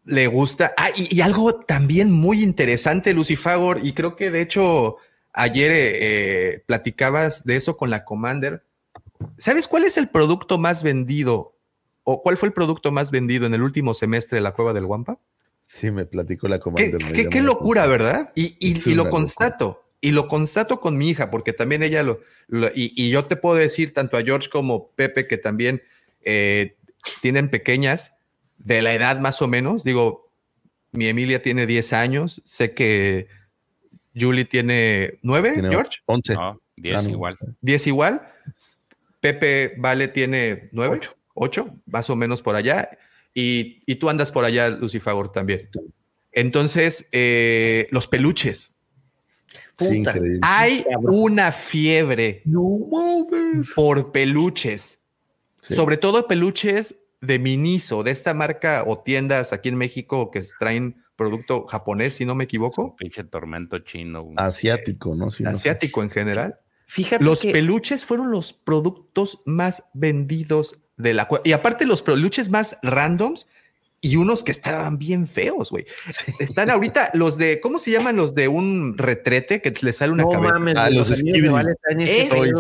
le 0.06 0.28
gusta. 0.28 0.74
Ah, 0.78 0.92
y, 0.96 1.20
algo 1.20 1.56
también 1.56 2.10
muy 2.10 2.42
interesante, 2.42 3.14
Lucifagor, 3.14 3.82
y 3.84 3.92
creo 3.92 4.16
que 4.16 4.32
de 4.32 4.40
hecho 4.40 4.96
ayer 5.34 5.72
eh, 5.72 5.98
eh, 6.54 6.64
platicabas 6.66 7.44
de 7.44 7.58
eso 7.58 7.76
con 7.76 7.90
la 7.90 8.06
Commander 8.06 8.64
¿Sabes 9.38 9.68
cuál 9.68 9.84
es 9.84 9.98
el 9.98 10.10
producto 10.10 10.58
más 10.58 10.84
vendido 10.84 11.56
o 12.04 12.22
cuál 12.22 12.38
fue 12.38 12.48
el 12.48 12.54
producto 12.54 12.92
más 12.92 13.12
vendido 13.12 13.46
en 13.46 13.54
el 13.54 13.62
último 13.62 13.94
semestre 13.94 14.38
de 14.38 14.42
la 14.42 14.54
Cueva 14.54 14.74
del 14.74 14.86
Guampa? 14.86 15.20
Sí, 15.68 15.90
me 15.92 16.06
platicó 16.06 16.48
la 16.48 16.60
comanda. 16.60 16.98
Qué, 17.14 17.28
qué, 17.30 17.42
locura, 17.42 17.88
¿verdad? 17.88 18.32
Y, 18.36 18.94
lo 18.94 19.10
constato. 19.10 19.84
y 20.00 20.12
lo 20.12 20.28
constato 20.28 20.80
con 20.80 20.98
mi 20.98 21.10
hija, 21.10 21.32
porque 21.32 21.54
también 21.54 21.82
ella 21.82 22.04
lo, 22.04 22.20
lo- 22.48 22.68
y, 22.68 22.94
y 22.96 23.10
yo 23.10 23.26
te 23.26 23.36
puedo 23.36 23.56
decir 23.56 23.94
tanto 23.94 24.16
a 24.18 24.22
George 24.22 24.50
como 24.50 24.90
Pepe 24.92 25.28
que 25.28 25.38
también 25.38 25.82
eh, 26.22 26.76
tienen 27.22 27.50
pequeñas 27.50 28.12
de 28.60 28.82
la 28.84 28.94
edad 28.94 29.20
más 29.20 29.42
o 29.42 29.48
menos. 29.48 29.84
Digo, 29.84 30.30
mi 30.92 31.08
Emilia 31.08 31.42
tiene 31.42 31.66
10 31.66 31.94
años, 31.94 32.42
sé 32.46 32.74
que 32.76 33.28
Julie 34.16 34.46
tiene 34.46 35.20
9, 35.24 35.54
Tiene 35.54 35.70
George, 35.70 36.00
11. 36.06 36.34
No, 36.36 36.62
10 36.78 36.96
Ah, 36.96 37.02
no. 37.02 37.10
igual. 37.10 37.38
10 37.62 37.88
igual. 37.88 38.22
Pepe 39.34 39.74
Vale 39.78 40.08
tiene 40.08 40.70
9, 40.72 41.00
8, 41.34 41.76
más 41.88 42.10
o 42.12 42.16
menos 42.16 42.42
por 42.44 42.56
allá. 42.56 42.90
Y, 43.34 43.82
y 43.88 43.96
tú 43.96 44.10
andas 44.10 44.32
por 44.32 44.46
allá, 44.46 44.70
Lucifagor, 44.70 45.32
también. 45.32 45.68
Entonces, 46.32 47.08
eh, 47.12 47.88
los 47.90 48.08
peluches. 48.08 48.72
Puta. 49.76 50.14
Hay 50.42 50.84
cabrón. 50.84 51.06
una 51.08 51.52
fiebre 51.52 52.44
por 53.76 54.12
peluches, 54.12 55.00
Sí. 55.62 55.74
sobre 55.76 55.98
todo 55.98 56.28
peluches 56.28 57.00
de 57.22 57.40
Miniso, 57.40 58.04
de 58.04 58.12
esta 58.12 58.36
marca 58.36 58.84
o 58.86 59.00
tiendas 59.00 59.52
aquí 59.54 59.70
en 59.70 59.76
México 59.76 60.30
que 60.30 60.44
traen 60.60 61.04
producto 61.16 61.66
japonés, 61.66 62.14
si 62.14 62.26
no 62.26 62.36
me 62.36 62.44
equivoco, 62.44 62.96
Pinche 62.96 63.24
tormento 63.24 63.80
chino. 63.80 64.30
Asiático, 64.36 65.16
¿no? 65.16 65.32
Sé. 65.32 65.48
asiático 65.48 66.04
en 66.04 66.12
general. 66.12 66.60
Fíjate 66.86 67.24
Los 67.24 67.40
que 67.42 67.52
peluches 67.52 68.06
fueron 68.06 68.32
los 68.32 68.54
productos 68.54 69.40
más 69.46 69.84
vendidos 69.94 70.78
de 70.98 71.14
la 71.14 71.28
Y 71.44 71.52
aparte 71.52 71.86
los 71.86 72.02
peluches 72.02 72.50
más 72.50 72.78
randoms 72.84 73.48
y 74.02 74.18
unos 74.18 74.44
que 74.44 74.52
estaban 74.52 75.00
bien 75.00 75.28
feos, 75.28 75.72
güey. 75.72 75.88
Están 76.40 76.70
ahorita 76.70 77.10
los 77.16 77.38
de, 77.38 77.60
¿cómo 77.60 77.80
se 77.80 77.90
llaman 77.90 78.16
los 78.18 78.36
de 78.36 78.48
un 78.48 78.98
retrete 79.00 79.62
que 79.64 79.74
le 79.82 79.94
sale 79.94 80.12
una 80.14 80.24
no 80.24 80.30
cabeza? 80.30 80.54
mames, 80.54 80.76
Ah, 80.78 80.90
los 80.92 81.10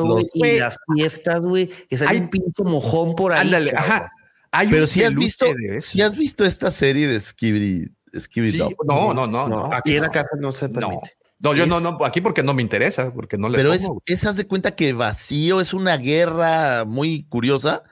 los. 0.07 0.31
Vale 0.33 0.55
y 0.55 0.59
las 0.59 0.77
fiestas, 0.95 1.41
güey, 1.43 1.67
que 1.87 1.97
sale 1.97 2.11
Hay- 2.11 2.17
un 2.21 2.29
pinche 2.31 2.63
mojón 2.63 3.13
por 3.13 3.31
ahí. 3.33 3.41
Ándale, 3.41 3.71
cabrón. 3.71 3.91
ajá. 3.91 4.11
Hay 4.51 4.69
Pero 4.69 4.83
un 4.83 4.87
si 4.87 5.03
has 5.03 5.13
visto, 5.13 5.45
si 5.81 6.01
has 6.01 6.15
visto 6.17 6.45
esta 6.45 6.71
serie 6.71 7.07
de 7.07 7.19
Sí, 8.53 8.57
Dog? 8.57 8.73
no, 8.87 9.13
no, 9.13 9.27
no, 9.27 9.47
No, 9.47 9.67
no. 9.67 9.73
aquí 9.73 9.97
en 9.97 10.01
la 10.03 10.09
casa 10.09 10.29
no 10.39 10.51
se 10.51 10.67
no. 10.69 10.73
permite. 10.73 11.14
No, 11.39 11.53
yo 11.53 11.65
no, 11.65 11.77
Es- 11.77 11.83
no, 11.83 11.97
aquí 12.05 12.21
porque 12.21 12.43
no 12.43 12.53
me 12.53 12.61
interesa, 12.61 13.13
porque 13.13 13.37
no 13.37 13.49
le 13.49 13.57
Pero 13.57 13.73
es, 13.73 14.25
haz 14.25 14.37
de 14.37 14.47
cuenta 14.47 14.75
que 14.75 14.93
vacío, 14.93 15.59
es 15.61 15.73
una 15.73 15.97
guerra 15.97 16.85
muy 16.85 17.23
curiosa. 17.29 17.83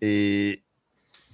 eh, 0.00 0.62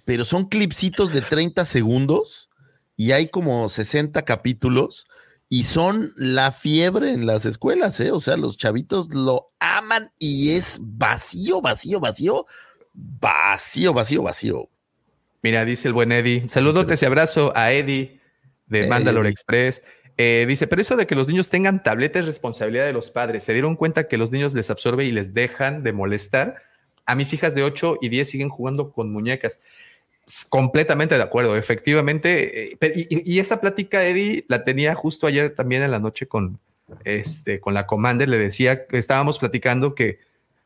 pero 0.05 0.24
son 0.24 0.49
clipsitos 0.49 1.12
de 1.12 1.20
30 1.20 1.64
segundos 1.64 2.49
y 2.97 3.11
hay 3.12 3.28
como 3.28 3.68
60 3.68 4.22
capítulos 4.24 5.07
y 5.49 5.64
son 5.64 6.12
la 6.16 6.53
fiebre 6.53 7.11
en 7.12 7.26
las 7.26 7.44
escuelas, 7.44 7.99
¿eh? 8.01 8.11
O 8.12 8.20
sea, 8.20 8.36
los 8.36 8.57
chavitos 8.57 9.09
lo 9.12 9.53
aman 9.59 10.12
y 10.18 10.51
es 10.51 10.78
vacío, 10.80 11.61
vacío, 11.61 11.99
vacío, 12.01 12.47
vacío, 12.94 13.92
vacío, 13.92 14.22
vacío. 14.22 14.68
Mira, 15.42 15.64
dice 15.64 15.88
el 15.88 15.94
buen 15.94 16.11
Eddie. 16.12 16.49
Saludos 16.49 16.86
y 17.01 17.05
abrazo 17.05 17.53
a 17.57 17.72
Eddie 17.72 18.20
de 18.66 18.84
Eh, 18.84 18.88
Mandalore. 18.88 19.28
Express. 19.28 19.82
Eh, 20.19 20.47
dice, 20.49 20.67
pero 20.67 20.81
eso 20.81 20.97
de 20.97 21.07
que 21.07 21.14
los 21.14 21.29
niños 21.29 21.51
tengan 21.51 21.83
tableta 21.83 22.19
es 22.19 22.27
responsabilidad 22.27 22.87
de 22.87 22.93
los 22.93 23.11
padres. 23.11 23.45
Se 23.45 23.53
dieron 23.53 23.77
cuenta 23.77 24.09
que 24.09 24.17
los 24.17 24.31
niños 24.31 24.55
les 24.55 24.71
absorbe 24.71 25.05
y 25.05 25.12
les 25.12 25.35
dejan 25.35 25.83
de 25.83 25.93
molestar. 25.93 26.62
A 27.05 27.14
mis 27.14 27.33
hijas 27.33 27.55
de 27.55 27.62
8 27.62 27.99
y 28.01 28.09
10 28.09 28.31
siguen 28.31 28.49
jugando 28.49 28.93
con 28.93 29.12
muñecas. 29.12 29.61
Completamente 30.49 31.17
de 31.17 31.23
acuerdo, 31.23 31.57
efectivamente. 31.57 32.73
eh, 32.81 33.07
y 33.09 33.39
esa 33.39 33.61
plática, 33.61 34.05
Eddie, 34.07 34.45
la 34.49 34.64
tenía 34.64 34.95
justo 34.95 35.27
ayer 35.27 35.55
también 35.55 35.83
en 35.83 35.91
la 35.91 36.01
noche 36.01 36.27
con, 36.27 36.59
este, 37.05 37.61
con 37.61 37.75
la 37.75 37.87
Commander. 37.87 38.29
Le 38.29 38.39
decía 38.39 38.87
que 38.87 38.99
estábamos 38.99 39.39
platicando 39.39 39.95
que, 39.95 40.19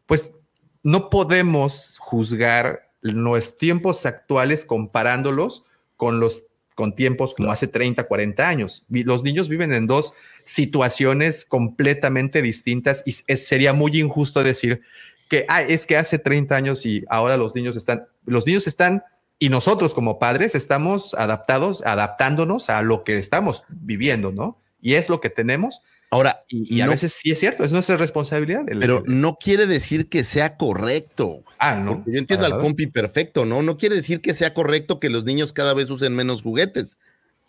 pues, 0.06 0.34
no 0.82 1.10
podemos 1.10 1.96
juzgar 1.98 2.90
los 3.02 3.58
tiempos 3.58 4.06
actuales 4.06 4.64
comparándolos 4.64 5.64
con 5.96 6.20
los 6.20 6.44
con 6.80 6.94
tiempos 6.94 7.34
como 7.34 7.52
hace 7.52 7.66
30, 7.68 8.04
40 8.04 8.48
años. 8.48 8.86
Los 8.88 9.22
niños 9.22 9.50
viven 9.50 9.70
en 9.74 9.86
dos 9.86 10.14
situaciones 10.44 11.44
completamente 11.44 12.40
distintas 12.40 13.02
y 13.04 13.10
es- 13.26 13.46
sería 13.46 13.74
muy 13.74 14.00
injusto 14.00 14.42
decir 14.42 14.80
que 15.28 15.44
"Ah, 15.48 15.60
es 15.60 15.86
que 15.86 15.98
hace 15.98 16.18
30 16.18 16.56
años 16.56 16.86
y 16.86 17.04
ahora 17.10 17.36
los 17.36 17.54
niños 17.54 17.76
están, 17.76 18.06
los 18.24 18.46
niños 18.46 18.66
están 18.66 19.02
y 19.38 19.50
nosotros 19.50 19.92
como 19.92 20.18
padres 20.18 20.54
estamos 20.54 21.12
adaptados, 21.14 21.82
adaptándonos 21.84 22.70
a 22.70 22.80
lo 22.80 23.04
que 23.04 23.18
estamos 23.18 23.62
viviendo, 23.68 24.32
¿no? 24.32 24.58
Y 24.80 24.94
es 24.94 25.10
lo 25.10 25.20
que 25.20 25.28
tenemos 25.28 25.82
Ahora, 26.12 26.42
y, 26.48 26.76
y 26.76 26.80
a 26.80 26.86
no- 26.86 26.90
veces 26.92 27.12
sí 27.12 27.30
es 27.30 27.38
cierto, 27.38 27.62
es 27.64 27.70
nuestra 27.72 27.96
responsabilidad. 27.96 28.68
El- 28.68 28.78
pero 28.80 29.04
el- 29.06 29.20
no 29.20 29.36
quiere 29.36 29.66
decir 29.66 30.08
que 30.08 30.24
sea 30.24 30.56
correcto. 30.56 31.44
ah, 31.58 31.76
no. 31.76 31.96
Porque 31.98 32.12
yo 32.12 32.18
entiendo 32.18 32.46
al 32.46 32.58
compi 32.58 32.86
perfecto, 32.88 33.44
¿no? 33.46 33.62
No 33.62 33.76
quiere 33.78 33.94
decir 33.96 34.20
que 34.20 34.34
sea 34.34 34.52
correcto 34.52 34.98
que 34.98 35.08
los 35.10 35.24
niños 35.24 35.52
cada 35.52 35.72
vez 35.74 35.88
usen 35.90 36.14
menos 36.16 36.42
juguetes. 36.42 36.96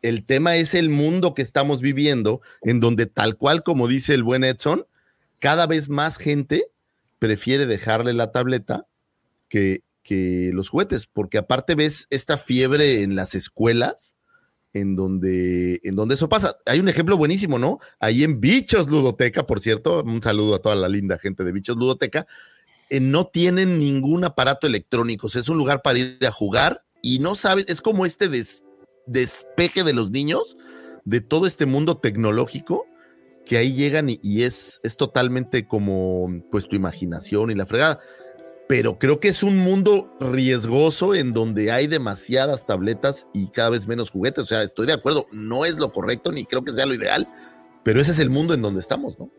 El 0.03 0.25
tema 0.25 0.55
es 0.57 0.73
el 0.75 0.89
mundo 0.89 1.33
que 1.33 1.41
estamos 1.41 1.81
viviendo, 1.81 2.41
en 2.61 2.79
donde 2.79 3.05
tal 3.07 3.35
cual 3.35 3.63
como 3.63 3.87
dice 3.87 4.13
el 4.13 4.23
buen 4.23 4.43
Edson, 4.43 4.85
cada 5.39 5.65
vez 5.67 5.89
más 5.89 6.17
gente 6.17 6.67
prefiere 7.19 7.65
dejarle 7.65 8.13
la 8.13 8.31
tableta 8.31 8.85
que, 9.47 9.81
que 10.03 10.51
los 10.53 10.69
juguetes, 10.69 11.07
porque 11.07 11.37
aparte 11.39 11.75
ves 11.75 12.07
esta 12.09 12.37
fiebre 12.37 13.01
en 13.03 13.15
las 13.15 13.33
escuelas, 13.35 14.15
en 14.73 14.95
donde, 14.95 15.79
en 15.83 15.95
donde 15.95 16.15
eso 16.15 16.29
pasa. 16.29 16.55
Hay 16.65 16.79
un 16.79 16.87
ejemplo 16.89 17.17
buenísimo, 17.17 17.59
¿no? 17.59 17.79
Ahí 17.99 18.23
en 18.23 18.39
Bichos 18.39 18.89
Ludoteca, 18.89 19.45
por 19.45 19.59
cierto, 19.59 20.03
un 20.03 20.21
saludo 20.21 20.55
a 20.55 20.61
toda 20.61 20.75
la 20.75 20.87
linda 20.87 21.17
gente 21.17 21.43
de 21.43 21.51
Bichos 21.51 21.75
Ludoteca, 21.75 22.25
eh, 22.89 22.99
no 22.99 23.27
tienen 23.27 23.79
ningún 23.79 24.23
aparato 24.23 24.67
electrónico, 24.67 25.27
es 25.27 25.49
un 25.49 25.57
lugar 25.57 25.81
para 25.81 25.99
ir 25.99 26.17
a 26.25 26.31
jugar 26.31 26.83
y 27.01 27.19
no 27.19 27.35
sabes, 27.35 27.65
es 27.67 27.81
como 27.81 28.05
este 28.05 28.27
des- 28.27 28.63
despeje 29.07 29.83
de 29.83 29.93
los 29.93 30.11
niños 30.11 30.57
de 31.05 31.21
todo 31.21 31.47
este 31.47 31.65
mundo 31.65 31.97
tecnológico 31.97 32.85
que 33.45 33.57
ahí 33.57 33.73
llegan 33.73 34.09
y, 34.09 34.19
y 34.21 34.43
es, 34.43 34.79
es 34.83 34.97
totalmente 34.97 35.67
como 35.67 36.43
pues 36.51 36.67
tu 36.67 36.75
imaginación 36.75 37.49
y 37.49 37.55
la 37.55 37.65
fregada. 37.65 37.99
Pero 38.71 38.97
creo 38.97 39.19
que 39.19 39.27
es 39.27 39.43
un 39.43 39.57
mundo 39.57 40.15
riesgoso 40.21 41.13
en 41.13 41.33
donde 41.33 41.73
hay 41.73 41.87
demasiadas 41.87 42.65
tabletas 42.65 43.27
y 43.33 43.47
cada 43.47 43.71
vez 43.71 43.85
menos 43.85 44.09
juguetes. 44.11 44.45
O 44.45 44.47
sea, 44.47 44.63
estoy 44.63 44.87
de 44.87 44.93
acuerdo, 44.93 45.27
no 45.33 45.65
es 45.65 45.75
lo 45.75 45.91
correcto 45.91 46.31
ni 46.31 46.45
creo 46.45 46.63
que 46.63 46.71
sea 46.71 46.85
lo 46.85 46.93
ideal, 46.93 47.27
pero 47.83 47.99
ese 47.99 48.11
es 48.11 48.19
el 48.19 48.29
mundo 48.29 48.53
en 48.53 48.61
donde 48.61 48.79
estamos, 48.79 49.19
¿no? 49.19 49.29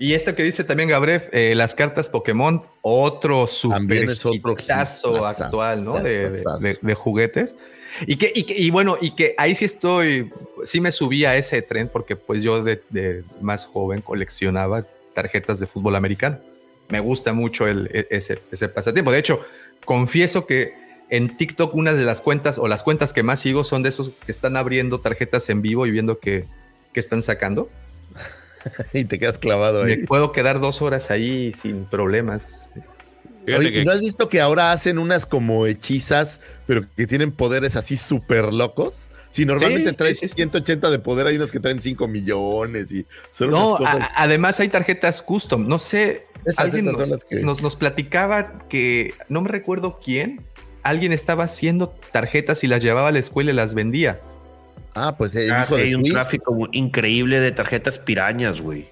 Y 0.00 0.14
esto 0.14 0.34
que 0.34 0.42
dice 0.42 0.64
también 0.64 0.88
Gabriel, 0.88 1.22
eh, 1.30 1.54
las 1.54 1.76
cartas 1.76 2.08
Pokémon, 2.08 2.64
otro 2.82 3.46
super 3.46 4.10
es 4.10 4.24
otro 5.04 5.26
actual, 5.26 5.84
¿no? 5.84 6.00
De, 6.02 6.28
de- 6.30 6.40
hitazo. 6.40 6.58
de- 6.58 6.78
de 6.82 6.94
juguetes. 6.94 7.54
Y 8.04 8.16
que, 8.16 8.32
y 8.34 8.42
que- 8.42 8.58
y 8.58 8.70
bueno, 8.70 8.96
y 9.00 9.14
que 9.14 9.36
ahí 9.38 9.54
sí 9.54 9.64
estoy, 9.64 10.32
sí 10.64 10.80
me 10.80 10.90
subí 10.90 11.24
a 11.24 11.36
ese 11.36 11.62
tren 11.62 11.88
porque 11.88 12.16
pues 12.16 12.42
yo 12.42 12.64
de 12.64 13.22
más 13.40 13.64
joven 13.64 14.02
coleccionaba 14.02 14.84
tarjetas 15.14 15.60
de 15.60 15.66
fútbol 15.66 15.94
americano. 15.94 16.40
Me 16.88 17.00
gusta 17.00 17.32
mucho 17.32 17.66
el, 17.66 17.88
e- 17.92 18.06
ese, 18.10 18.40
ese 18.52 18.68
pasatiempo. 18.68 19.10
De 19.12 19.18
hecho, 19.18 19.40
confieso 19.84 20.46
que 20.46 20.72
en 21.08 21.36
TikTok 21.36 21.74
una 21.74 21.92
de 21.92 22.04
las 22.04 22.20
cuentas 22.20 22.58
o 22.58 22.68
las 22.68 22.82
cuentas 22.82 23.12
que 23.12 23.22
más 23.22 23.40
sigo 23.40 23.64
son 23.64 23.82
de 23.82 23.88
esos 23.90 24.10
que 24.24 24.32
están 24.32 24.56
abriendo 24.56 25.00
tarjetas 25.00 25.48
en 25.50 25.62
vivo 25.62 25.86
y 25.86 25.90
viendo 25.90 26.18
qué 26.18 26.44
qué 26.92 27.00
están 27.00 27.22
sacando. 27.22 27.68
y 28.92 29.04
te 29.04 29.18
quedas 29.18 29.38
clavado 29.38 29.84
Me 29.84 29.92
ahí. 29.92 29.96
puedo 30.06 30.32
quedar 30.32 30.60
dos 30.60 30.82
horas 30.82 31.10
ahí 31.10 31.52
sin 31.52 31.84
problemas. 31.86 32.68
Oye, 33.46 33.72
que- 33.72 33.80
¿y 33.80 33.84
¿no 33.84 33.92
has 33.92 34.00
visto 34.00 34.28
que 34.28 34.40
ahora 34.40 34.72
hacen 34.72 34.98
unas 34.98 35.24
como 35.26 35.66
hechizas, 35.66 36.40
pero 36.66 36.82
que 36.96 37.06
tienen 37.06 37.30
poderes 37.30 37.76
así 37.76 37.96
súper 37.96 38.52
locos? 38.52 39.06
Si 39.30 39.44
normalmente 39.44 39.90
Sí, 39.90 39.96
traes 39.96 40.18
sí, 40.18 40.26
sí, 40.26 40.28
sí. 40.30 40.34
180 40.36 40.90
de 40.90 40.98
poder, 40.98 41.26
hay 41.26 41.36
unos 41.36 41.52
que 41.52 41.60
traen 41.60 41.80
5 41.80 42.08
millones 42.08 42.90
y 42.90 43.06
son 43.30 43.50
No, 43.50 43.76
unas 43.76 43.78
cosas. 43.78 43.96
a- 44.00 44.22
además 44.22 44.58
hay 44.58 44.68
tarjetas 44.68 45.22
custom. 45.22 45.68
No 45.68 45.78
sé, 45.78 46.25
Esas- 46.46 46.64
alguien 46.66 46.84
esas 46.86 46.92
son 46.92 47.00
nos, 47.00 47.10
las 47.10 47.24
que- 47.24 47.36
nos, 47.40 47.62
nos 47.62 47.76
platicaba 47.76 48.58
que 48.68 49.14
no 49.28 49.40
me 49.40 49.48
recuerdo 49.48 49.98
quién. 50.02 50.42
Alguien 50.82 51.12
estaba 51.12 51.44
haciendo 51.44 51.88
tarjetas 52.12 52.62
y 52.62 52.68
las 52.68 52.82
llevaba 52.82 53.08
a 53.08 53.12
la 53.12 53.18
escuela 53.18 53.50
y 53.50 53.54
las 53.54 53.74
vendía. 53.74 54.20
Ah, 54.94 55.16
pues 55.18 55.34
el 55.34 55.50
Ah, 55.50 55.64
hijo 55.66 55.74
sí, 55.76 55.82
de 55.82 55.88
hay 55.88 55.94
un 55.94 56.02
tráfico 56.02 56.56
increíble 56.72 57.40
de 57.40 57.52
tarjetas 57.52 57.98
pirañas, 57.98 58.60
güey. 58.60 58.88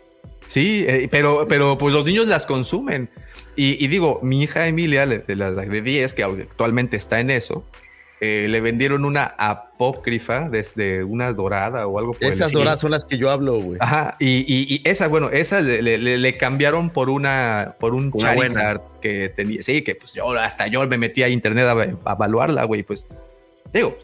Sí, 0.47 0.85
eh, 0.87 1.09
pero, 1.11 1.47
pero 1.49 1.79
pues 1.79 1.95
los 1.95 2.05
niños 2.05 2.27
las 2.27 2.45
consumen. 2.47 3.09
Y, 3.57 3.83
y 3.83 3.89
digo, 3.89 4.19
mi 4.23 4.43
hija 4.43 4.67
Emilia, 4.67 5.07
de 5.07 5.37
la 5.37 5.53
de 5.53 5.81
10, 5.81 6.13
que 6.15 6.25
actualmente 6.25 6.97
está 6.97 7.21
en 7.21 7.31
eso, 7.31 7.65
eh, 8.25 8.49
le 8.49 8.61
vendieron 8.61 9.05
una 9.05 9.25
apócrifa 9.39 10.49
desde 10.49 11.05
una 11.05 11.33
dorada 11.33 11.87
o 11.87 11.99
algo 11.99 12.13
por 12.13 12.23
el 12.25 12.29
Esas 12.31 12.47
estilo. 12.49 12.61
doras 12.61 12.81
son 12.81 12.91
las 12.91 13.05
que 13.05 13.19
yo 13.19 13.31
hablo, 13.31 13.55
güey. 13.61 13.79
Ajá, 13.81 14.17
y, 14.21 14.41
y- 14.47 14.75
y 14.77 14.83
esa, 14.89 15.09
bueno, 15.09 15.31
esa 15.31 15.61
le, 15.61 15.83
le- 15.83 15.99
le- 15.99 16.19
le 16.19 16.37
cambiaron 16.37 16.91
por 16.91 17.11
una, 17.11 17.77
por 17.81 17.95
un 17.95 18.11
Una 18.15 18.35
buena. 18.35 18.53
Charizard 18.55 18.81
que 19.01 19.29
tenía. 19.29 19.63
Sí, 19.63 19.83
que 19.83 19.95
pues 19.95 20.13
yo 20.15 20.31
hasta 20.33 20.67
yo 20.69 20.87
me 20.87 20.99
metí 20.99 21.23
a 21.23 21.29
internet 21.29 21.67
a, 21.67 22.11
a 22.11 22.15
evaluarla, 22.15 22.65
güey. 22.65 22.83
Pues 22.83 23.07
digo, 23.73 23.97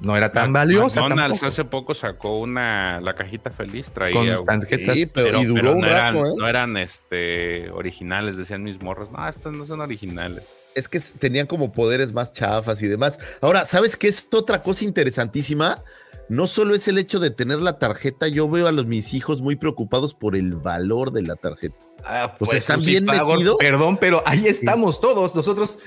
no 0.00 0.16
era 0.16 0.32
tan 0.32 0.52
valiosa. 0.52 1.00
McDonald's 1.02 1.34
tampoco. 1.40 1.46
hace 1.46 1.64
poco 1.64 1.94
sacó 1.94 2.38
una, 2.38 3.00
la 3.02 3.14
cajita 3.14 3.50
feliz, 3.50 3.92
traía. 3.92 4.36
Con 4.36 4.46
tarjetas. 4.46 4.96
Sí, 4.96 5.06
pero, 5.06 5.40
y 5.40 5.44
duró 5.44 5.72
un 5.74 5.80
no 5.80 5.86
eran, 5.86 6.14
rato, 6.14 6.26
¿eh? 6.26 6.30
no 6.38 6.48
eran 6.48 6.76
este, 6.78 7.70
originales, 7.70 8.36
decían 8.36 8.62
mis 8.62 8.80
morros. 8.82 9.10
No, 9.12 9.28
estas 9.28 9.52
no 9.52 9.66
son 9.66 9.80
originales. 9.82 10.44
Es 10.74 10.88
que 10.88 11.00
tenían 11.00 11.46
como 11.46 11.72
poderes 11.72 12.12
más 12.12 12.32
chafas 12.32 12.80
y 12.82 12.88
demás. 12.88 13.18
Ahora, 13.40 13.66
¿sabes 13.66 13.96
qué 13.96 14.08
es 14.08 14.26
otra 14.32 14.62
cosa 14.62 14.84
interesantísima? 14.84 15.82
No 16.28 16.46
solo 16.46 16.76
es 16.76 16.86
el 16.86 16.96
hecho 16.98 17.18
de 17.18 17.30
tener 17.30 17.58
la 17.58 17.80
tarjeta, 17.80 18.28
yo 18.28 18.48
veo 18.48 18.68
a 18.68 18.72
los 18.72 18.86
mis 18.86 19.14
hijos 19.14 19.42
muy 19.42 19.56
preocupados 19.56 20.14
por 20.14 20.36
el 20.36 20.54
valor 20.54 21.10
de 21.12 21.22
la 21.22 21.34
tarjeta. 21.34 21.74
Ah, 22.04 22.34
O 22.38 22.46
sea, 22.46 22.56
están 22.58 22.80
bien 22.82 23.04
metidos. 23.04 23.56
Perdón, 23.58 23.98
pero 24.00 24.22
ahí 24.24 24.46
estamos 24.46 25.00
todos. 25.00 25.34
Nosotros. 25.34 25.78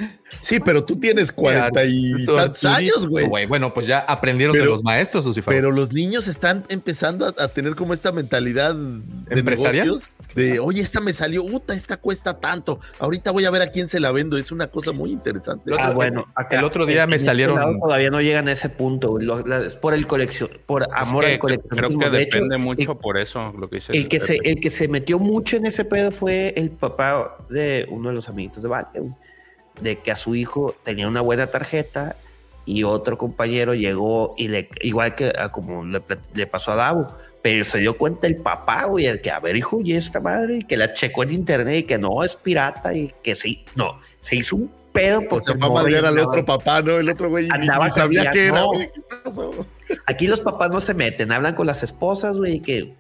Sí, 0.41 0.59
pero 0.59 0.83
tú 0.83 0.99
tienes 0.99 1.31
40 1.31 1.85
y 1.85 2.25
tantos 2.25 2.65
años, 2.65 3.07
güey. 3.07 3.27
Bueno, 3.47 3.73
pues 3.73 3.87
ya 3.87 3.99
aprendieron 3.99 4.53
de 4.53 4.59
Pero- 4.59 4.73
los 4.73 4.83
maestros, 4.83 5.25
Lucifagor. 5.25 5.55
Pero 5.55 5.71
los 5.71 5.91
niños 5.93 6.27
están 6.27 6.65
empezando 6.69 7.25
a, 7.25 7.43
a 7.43 7.47
tener 7.47 7.75
como 7.75 7.93
esta 7.93 8.11
mentalidad 8.11 8.75
de 8.75 9.01
¿Empresarial? 9.39 9.87
negocios. 9.87 10.11
De, 10.35 10.59
oye, 10.59 10.81
esta 10.81 10.99
me 10.99 11.13
salió, 11.13 11.45
puta, 11.45 11.73
esta 11.73 11.97
cuesta 11.97 12.39
tanto. 12.39 12.79
Ahorita 12.99 13.31
voy 13.31 13.45
a 13.45 13.51
ver 13.51 13.61
a 13.61 13.67
quién 13.71 13.87
se 13.87 13.99
la 13.99 14.11
vendo. 14.11 14.37
Es 14.37 14.51
una 14.51 14.67
cosa 14.67 14.91
muy 14.91 15.11
interesante. 15.11 15.63
El 15.67 15.73
otro- 15.73 15.85
Ah, 15.85 15.91
bueno, 15.91 16.25
acá, 16.35 16.57
el 16.59 16.63
otro 16.65 16.85
día 16.85 17.03
en 17.03 17.09
me 17.09 17.15
este 17.17 17.27
salieron- 17.27 17.57
lado 17.59 17.77
Todavía 17.81 18.09
no 18.09 18.21
llegan 18.21 18.47
a 18.47 18.51
ese 18.51 18.69
punto. 18.69 19.17
Lo- 19.19 19.45
la- 19.45 19.65
es 19.65 19.75
por 19.75 19.93
el 19.93 20.07
colección, 20.07 20.49
por 20.65 20.83
Es 20.83 20.87
amor 20.93 21.23
que 21.25 21.33
al 21.33 21.39
creo 21.39 21.59
coleccionismo. 21.59 21.99
que 22.01 22.09
De 22.09 22.21
hecho, 22.23 22.35
depende 22.37 22.55
el- 22.55 22.61
mucho 22.61 22.95
por 22.99 23.17
eso, 23.17 23.53
lo 23.57 23.69
que 23.69 23.75
dice 23.77 23.93
El 23.95 24.07
que, 24.07 24.19
se, 24.19 24.37
el 24.43 24.59
que 24.59 24.69
se 24.69 24.87
metió 24.87 25.19
mucho 25.19 25.57
en 25.57 25.65
ese 25.65 25.85
pedo 25.85 26.11
fue 26.11 26.53
el 26.57 26.71
papá 26.71 27.37
de 27.49 27.85
uno 27.89 28.09
de 28.09 28.15
los 28.15 28.27
amiguitos 28.29 28.63
de 28.63 28.69
Vale, 28.69 28.87
güey. 28.95 29.13
de 29.81 29.99
que 29.99 30.11
a 30.11 30.15
su 30.15 30.35
hijo 30.35 30.75
tenía 30.83 31.07
una 31.07 31.21
buena 31.21 31.47
tarjeta 31.47 32.15
y 32.65 32.83
otro 32.83 33.17
compañero 33.17 33.73
llegó 33.73 34.35
y 34.37 34.47
le, 34.47 34.69
igual 34.81 35.15
que 35.15 35.33
como 35.51 35.83
le, 35.83 36.01
le 36.33 36.47
pasó 36.47 36.71
a 36.71 36.75
Davo, 36.75 37.07
pero 37.43 37.63
se 37.65 37.77
dio 37.79 37.95
cuenta 37.97 38.25
el 38.25 38.37
papá, 38.37 38.85
güey, 38.85 39.21
que 39.21 39.29
a 39.29 39.39
ver, 39.39 39.55
hijo, 39.55 39.79
y 39.83 39.93
esta 39.93 40.19
madre, 40.19 40.57
y 40.59 40.63
que 40.63 40.77
la 40.77 40.93
checó 40.93 41.21
en 41.23 41.31
internet 41.33 41.75
y 41.79 41.83
que 41.83 41.99
no 41.99 42.23
es 42.23 42.35
pirata 42.35 42.93
y 42.95 43.13
que 43.21 43.35
sí, 43.35 43.63
no, 43.75 43.99
se 44.21 44.37
hizo 44.37 44.55
un 44.55 44.71
pedo 44.93 45.19
O 45.19 45.27
porque 45.29 45.45
sea, 45.45 45.53
el 45.55 45.59
fue 45.59 45.67
a 45.67 45.69
morro 45.69 45.83
madrear 45.83 46.05
al 46.05 46.13
andaba- 46.17 46.27
otro 46.29 46.45
papá, 46.45 46.81
¿no? 46.81 46.97
El 46.97 47.09
otro 47.09 47.29
güey 47.29 47.47
Andaba 47.51 47.85
ni 47.85 47.91
sabía 47.91 48.31
qué 48.31 48.45
era, 48.47 48.59
no. 48.61 48.67
güey. 48.67 48.89
¿Qué 48.93 49.01
pasó? 49.23 49.67
Aquí 50.05 50.25
los 50.27 50.39
papás 50.41 50.71
no 50.71 50.79
se 50.79 50.93
meten, 50.93 51.31
hablan 51.31 51.53
con 51.53 51.67
las 51.67 51.83
esposas, 51.83 52.37
güey, 52.37 52.61
que 52.61 52.93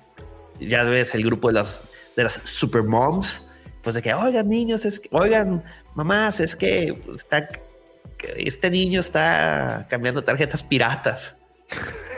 ya 0.59 0.83
ves 0.83 1.15
el 1.15 1.23
grupo 1.23 1.47
de 1.47 1.53
las, 1.55 1.85
de 2.15 2.23
las 2.23 2.33
super 2.45 2.83
moms, 2.83 3.49
pues 3.81 3.95
de 3.95 4.01
que, 4.01 4.13
oigan 4.13 4.49
niños, 4.49 4.83
es 4.85 4.99
que, 4.99 5.09
oigan 5.11 5.63
mamás, 5.95 6.39
es 6.41 6.55
que 6.55 7.01
está, 7.15 7.47
que 7.47 8.33
este 8.37 8.69
niño 8.69 8.99
está 8.99 9.87
cambiando 9.89 10.21
tarjetas 10.23 10.63
piratas. 10.63 11.37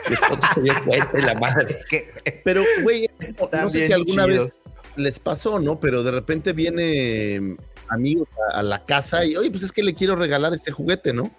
Y 0.06 0.10
después 0.10 0.40
se 0.54 0.60
dio 0.60 0.74
cuenta 0.84 1.18
y 1.18 1.22
la 1.22 1.34
madre. 1.34 1.74
es 1.74 1.86
que 1.86 2.10
Pero, 2.44 2.62
güey, 2.82 3.08
no, 3.52 3.70
sé 3.70 3.86
si 3.86 3.92
alguna 3.92 4.26
vez 4.26 4.56
les 4.96 5.18
pasó, 5.18 5.58
¿no? 5.58 5.78
Pero 5.80 6.02
de 6.02 6.10
repente 6.10 6.52
viene 6.52 7.40
mm, 7.40 7.56
amigos 7.88 8.28
a, 8.52 8.60
a 8.60 8.62
la 8.62 8.84
casa 8.84 9.24
y, 9.24 9.36
oye, 9.36 9.50
pues 9.50 9.62
es 9.62 9.72
que 9.72 9.82
le 9.82 9.94
quiero 9.94 10.16
regalar 10.16 10.54
este 10.54 10.72
juguete, 10.72 11.12
¿no? 11.12 11.30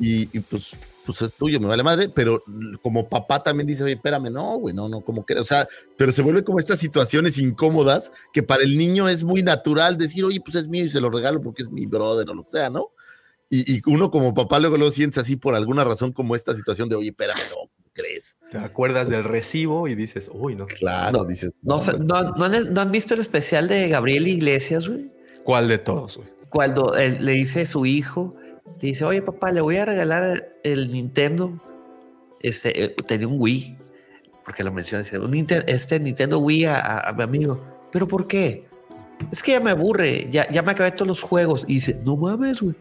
Y, 0.00 0.28
y, 0.36 0.40
pues, 0.40 0.76
pues 1.08 1.22
es 1.22 1.34
tuyo, 1.34 1.58
me 1.58 1.68
vale 1.68 1.82
madre, 1.82 2.10
pero 2.10 2.44
como 2.82 3.08
papá 3.08 3.42
también 3.42 3.66
dice, 3.66 3.82
oye, 3.82 3.94
espérame, 3.94 4.30
no, 4.30 4.58
güey, 4.58 4.74
no, 4.74 4.90
no, 4.90 5.00
como 5.00 5.24
que, 5.24 5.32
o 5.34 5.44
sea, 5.44 5.66
pero 5.96 6.12
se 6.12 6.20
vuelve 6.20 6.44
como 6.44 6.58
estas 6.58 6.78
situaciones 6.78 7.38
incómodas 7.38 8.12
que 8.30 8.42
para 8.42 8.62
el 8.62 8.76
niño 8.76 9.08
es 9.08 9.24
muy 9.24 9.42
natural 9.42 9.96
decir, 9.96 10.22
oye, 10.26 10.38
pues 10.42 10.56
es 10.56 10.68
mío 10.68 10.84
y 10.84 10.90
se 10.90 11.00
lo 11.00 11.08
regalo 11.08 11.40
porque 11.40 11.62
es 11.62 11.70
mi 11.70 11.86
brother 11.86 12.28
o 12.28 12.34
lo 12.34 12.44
que 12.44 12.50
sea, 12.50 12.68
¿no? 12.68 12.90
Y, 13.48 13.76
y 13.76 13.82
uno 13.86 14.10
como 14.10 14.34
papá 14.34 14.58
luego 14.58 14.76
lo 14.76 14.90
sientes 14.90 15.22
así 15.22 15.36
por 15.36 15.54
alguna 15.54 15.82
razón 15.82 16.12
como 16.12 16.36
esta 16.36 16.54
situación 16.54 16.90
de, 16.90 16.96
oye, 16.96 17.08
espérame, 17.08 17.40
no, 17.48 17.56
¿cómo 17.56 17.77
crees? 18.02 18.36
te 18.50 18.58
acuerdas 18.58 19.08
del 19.08 19.24
recibo 19.24 19.88
y 19.88 19.94
dices, 19.94 20.30
uy, 20.32 20.54
no. 20.54 20.66
Claro, 20.66 21.18
No, 21.18 21.24
dices. 21.24 21.52
No, 21.62 21.80
no, 21.98 22.22
no 22.36 22.44
han, 22.46 22.72
no 22.72 22.80
han 22.80 22.90
visto 22.92 23.14
el 23.14 23.20
especial 23.20 23.68
de 23.68 23.88
Gabriel 23.88 24.26
Iglesias, 24.28 24.88
güey? 24.88 25.10
¿Cuál 25.44 25.68
de 25.68 25.78
todos, 25.78 26.16
güey? 26.16 26.28
Cuando 26.50 26.94
él 26.96 27.24
le 27.24 27.32
dice 27.32 27.62
a 27.62 27.66
su 27.66 27.84
hijo, 27.84 28.34
le 28.80 28.88
dice, 28.88 29.04
oye 29.04 29.20
papá, 29.22 29.52
le 29.52 29.60
voy 29.60 29.76
a 29.76 29.84
regalar 29.84 30.54
el 30.64 30.90
Nintendo. 30.92 31.52
Este, 32.40 32.84
eh, 32.84 32.94
tenía 33.06 33.26
un 33.28 33.40
Wii, 33.40 33.76
porque 34.44 34.62
lo 34.64 34.72
menciona, 34.72 35.02
dice, 35.02 35.18
un 35.18 35.46
este 35.66 36.00
Nintendo 36.00 36.38
Wii 36.38 36.64
a, 36.66 36.78
a- 36.78 37.08
a 37.10 37.12
mi 37.12 37.22
amigo. 37.22 37.62
¿Pero 37.92 38.06
por 38.08 38.26
qué? 38.26 38.66
Es 39.32 39.42
que 39.42 39.52
ya 39.52 39.60
me 39.60 39.70
aburre, 39.70 40.28
ya, 40.30 40.48
ya 40.50 40.62
me 40.62 40.70
acabé 40.72 40.92
todos 40.92 41.08
los 41.08 41.22
juegos. 41.22 41.64
Y 41.66 41.74
dice, 41.74 42.00
no 42.04 42.16
mames, 42.16 42.62
güey. 42.62 42.74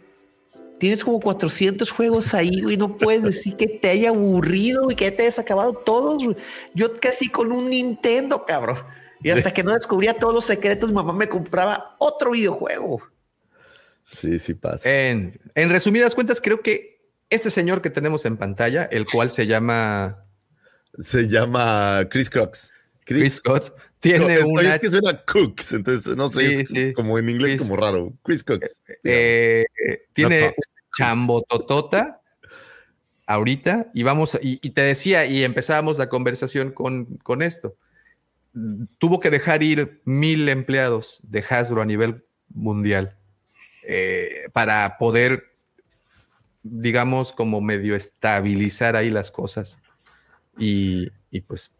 Tienes 0.79 1.03
como 1.03 1.19
400 1.19 1.89
juegos 1.89 2.33
ahí, 2.33 2.61
güey. 2.61 2.77
No 2.77 2.97
puedes 2.97 3.23
decir 3.23 3.55
que 3.55 3.67
te 3.67 3.89
haya 3.89 4.09
aburrido 4.09 4.91
y 4.91 4.95
que 4.95 5.11
te 5.11 5.23
hayas 5.23 5.39
acabado 5.39 5.73
todos, 5.73 6.23
güey. 6.23 6.37
Yo 6.75 6.99
casi 6.99 7.29
con 7.29 7.51
un 7.51 7.69
Nintendo, 7.69 8.45
cabrón. 8.45 8.77
Y 9.23 9.31
hasta 9.31 9.51
que 9.51 9.63
no 9.63 9.73
descubría 9.73 10.13
todos 10.13 10.33
los 10.33 10.45
secretos, 10.45 10.89
mi 10.89 10.95
mamá 10.95 11.13
me 11.13 11.27
compraba 11.27 11.95
otro 11.97 12.31
videojuego. 12.31 13.01
Sí, 14.03 14.39
sí 14.39 14.53
pasa. 14.53 14.89
En, 14.89 15.39
en 15.55 15.69
resumidas 15.69 16.13
cuentas, 16.13 16.39
creo 16.39 16.61
que 16.61 17.01
este 17.29 17.49
señor 17.49 17.81
que 17.81 17.89
tenemos 17.89 18.25
en 18.25 18.37
pantalla, 18.37 18.85
el 18.85 19.05
cual 19.05 19.31
se 19.31 19.47
llama 19.47 20.25
Se 20.99 21.27
llama 21.27 22.07
Chris 22.09 22.29
Crocs. 22.29 22.71
Chris 23.03 23.35
Scott, 23.35 23.73
tiene 23.99 24.33
es, 24.35 24.45
una... 24.45 24.61
es 24.73 24.79
que 24.79 24.89
suena 24.89 25.23
Cooks, 25.25 25.73
entonces 25.73 26.15
no 26.15 26.29
sé, 26.29 26.47
Sí, 26.57 26.61
es 26.61 26.67
sí. 26.69 26.93
como 26.93 27.17
en 27.17 27.29
inglés 27.29 27.55
Chris- 27.55 27.61
como 27.61 27.75
raro. 27.77 28.13
Chris 28.23 28.43
Cooks. 28.43 28.81
eh, 29.03 29.65
tiene 30.13 30.41
No, 30.41 30.47
un 30.47 30.53
chambototota 30.97 32.21
ahorita 33.25 33.91
y 33.93 34.03
vamos, 34.03 34.37
y, 34.41 34.59
y 34.61 34.69
te 34.71 34.81
decía, 34.81 35.25
y 35.25 35.43
empezábamos 35.43 35.97
la 35.97 36.09
conversación 36.09 36.71
con, 36.71 37.17
con 37.17 37.41
esto. 37.41 37.75
Tuvo 38.97 39.19
que 39.19 39.29
dejar 39.29 39.61
ir 39.63 40.01
mil 40.05 40.47
empleados 40.49 41.19
de 41.23 41.43
Hasbro 41.47 41.81
a 41.81 41.85
nivel 41.85 42.23
mundial 42.49 43.15
eh, 43.83 44.47
para 44.53 44.97
poder, 44.97 45.53
digamos, 46.63 47.33
como 47.33 47.61
medio 47.61 47.95
estabilizar 47.95 48.95
ahí 48.95 49.09
las 49.11 49.31
cosas. 49.31 49.77
Y, 50.57 51.09
y 51.29 51.41
pues 51.41 51.71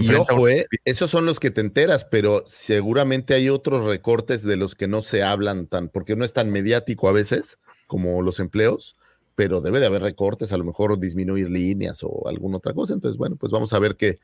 y 0.00 0.08
ojo, 0.14 0.42
un- 0.42 0.50
eh, 0.50 0.66
esos 0.84 1.10
son 1.10 1.26
los 1.26 1.38
que 1.38 1.50
te 1.50 1.60
enteras, 1.60 2.04
pero 2.10 2.42
seguramente 2.46 3.34
hay 3.34 3.48
otros 3.48 3.84
recortes 3.84 4.42
de 4.42 4.56
los 4.56 4.74
que 4.74 4.88
no 4.88 5.02
se 5.02 5.22
hablan 5.22 5.66
tan, 5.66 5.88
porque 5.88 6.16
no 6.16 6.24
es 6.24 6.32
tan 6.32 6.50
mediático 6.50 7.08
a 7.08 7.12
veces 7.12 7.58
como 7.86 8.22
los 8.22 8.40
empleos, 8.40 8.96
pero 9.34 9.60
debe 9.60 9.80
de 9.80 9.86
haber 9.86 10.02
recortes, 10.02 10.52
a 10.52 10.56
lo 10.56 10.64
mejor 10.64 10.98
disminuir 10.98 11.50
líneas 11.50 12.00
o 12.02 12.26
alguna 12.26 12.56
otra 12.56 12.72
cosa. 12.72 12.94
Entonces, 12.94 13.18
bueno, 13.18 13.36
pues 13.36 13.52
vamos 13.52 13.72
a 13.74 13.78
ver 13.78 13.96
qué, 13.96 14.18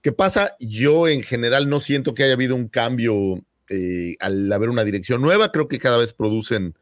qué 0.00 0.10
pasa. 0.10 0.56
Yo 0.58 1.06
en 1.06 1.22
general 1.22 1.68
no 1.68 1.80
siento 1.80 2.14
que 2.14 2.24
haya 2.24 2.32
habido 2.32 2.54
un 2.56 2.68
cambio 2.68 3.42
eh, 3.68 4.16
al 4.20 4.50
haber 4.52 4.70
una 4.70 4.84
dirección 4.84 5.20
nueva. 5.20 5.52
Creo 5.52 5.68
que 5.68 5.78
cada 5.78 5.98
vez 5.98 6.14
producen 6.14 6.74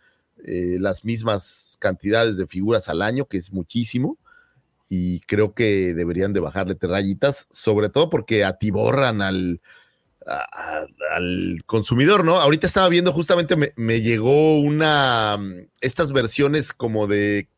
eh, 0.44 0.76
las 0.80 1.04
mismas 1.04 1.76
cantidades 1.80 2.36
de 2.36 2.46
figuras 2.46 2.88
al 2.88 3.02
año, 3.02 3.24
que 3.26 3.38
es 3.38 3.52
muchísimo 3.52 4.16
y 4.94 5.20
creo 5.20 5.54
que 5.54 5.94
deberían 5.94 6.34
de 6.34 6.40
bajarle 6.40 6.76
rayitas, 6.78 7.46
sobre 7.50 7.88
todo 7.88 8.10
porque 8.10 8.44
atiborran 8.44 9.22
al, 9.22 9.62
a- 10.26 10.84
al 11.16 11.62
consumidor, 11.64 12.26
¿no? 12.26 12.36
Ahorita 12.38 12.66
estaba 12.66 12.90
viendo, 12.90 13.10
justamente 13.10 13.56
me, 13.56 13.72
me 13.76 14.02
llegó 14.02 14.58
una, 14.60 15.38
mm, 15.38 15.68
estas 15.80 16.12
versiones 16.12 16.74
como 16.74 17.06
de, 17.06 17.48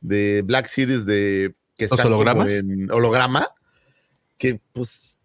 de 0.00 0.42
Black 0.44 0.66
Series 0.66 1.06
de 1.06 1.54
que 1.76 1.84
¿Los 1.84 1.92
están 1.92 2.06
como 2.10 2.16
hologramas? 2.16 2.50
en 2.50 2.90
holograma, 2.90 3.46
que 4.36 4.60
pues, 4.72 5.16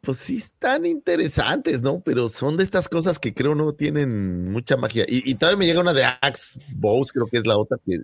pues 0.00 0.16
sí 0.16 0.36
están 0.36 0.86
interesantes, 0.86 1.82
¿no? 1.82 2.00
Pero 2.00 2.30
son 2.30 2.56
de 2.56 2.64
estas 2.64 2.88
cosas 2.88 3.18
que 3.18 3.34
creo 3.34 3.54
no 3.54 3.74
tienen 3.74 4.50
mucha 4.50 4.78
magia. 4.78 5.04
Y, 5.06 5.30
y 5.30 5.34
todavía 5.34 5.58
me 5.58 5.66
llega 5.66 5.80
una 5.82 5.92
de 5.92 6.04
Axe 6.04 6.58
Bows, 6.76 7.12
creo 7.12 7.26
que 7.26 7.36
es 7.36 7.46
la 7.46 7.58
otra 7.58 7.76
que 7.84 7.98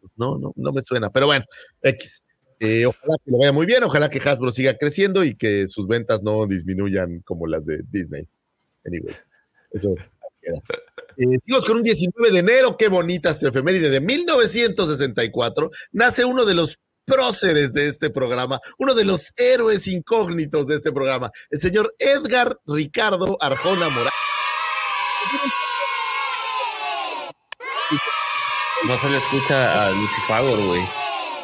pues, 0.00 0.12
no, 0.16 0.38
no, 0.38 0.52
no 0.56 0.72
me 0.72 0.82
suena. 0.82 1.10
Pero 1.10 1.26
bueno, 1.26 1.44
X. 1.82 2.22
Eh, 2.60 2.86
ojalá 2.86 3.14
que 3.24 3.30
le 3.30 3.38
vaya 3.38 3.52
muy 3.52 3.66
bien, 3.66 3.84
ojalá 3.84 4.10
que 4.10 4.18
Hasbro 4.18 4.50
siga 4.50 4.76
creciendo 4.76 5.22
y 5.22 5.36
que 5.36 5.68
sus 5.68 5.86
ventas 5.86 6.24
no 6.24 6.44
disminuyan 6.46 7.20
como 7.20 7.46
las 7.46 7.64
de 7.64 7.82
Disney. 7.88 8.26
Anyway, 8.84 9.14
eso 9.70 9.94
queda. 10.42 10.56
Eh, 11.18 11.38
seguimos 11.44 11.66
con 11.66 11.76
un 11.76 11.82
19 11.82 12.32
de 12.32 12.38
enero, 12.38 12.76
qué 12.76 12.88
bonita 12.88 13.30
efeméride 13.30 13.90
de 13.90 14.00
1964. 14.00 15.70
Nace 15.92 16.24
uno 16.24 16.44
de 16.44 16.54
los 16.54 16.78
próceres 17.04 17.72
de 17.72 17.88
este 17.88 18.10
programa, 18.10 18.60
uno 18.78 18.94
de 18.94 19.04
los 19.04 19.32
héroes 19.36 19.88
incógnitos 19.88 20.66
de 20.66 20.76
este 20.76 20.92
programa, 20.92 21.30
el 21.50 21.58
señor 21.58 21.94
Edgar 21.98 22.58
Ricardo 22.66 23.36
Arjona 23.40 23.88
Morales. 23.88 24.12
No 28.86 28.96
se 28.96 29.08
le 29.10 29.18
escucha 29.18 29.86
a 29.88 29.90
Lucifagor, 29.90 30.64
güey. 30.66 30.80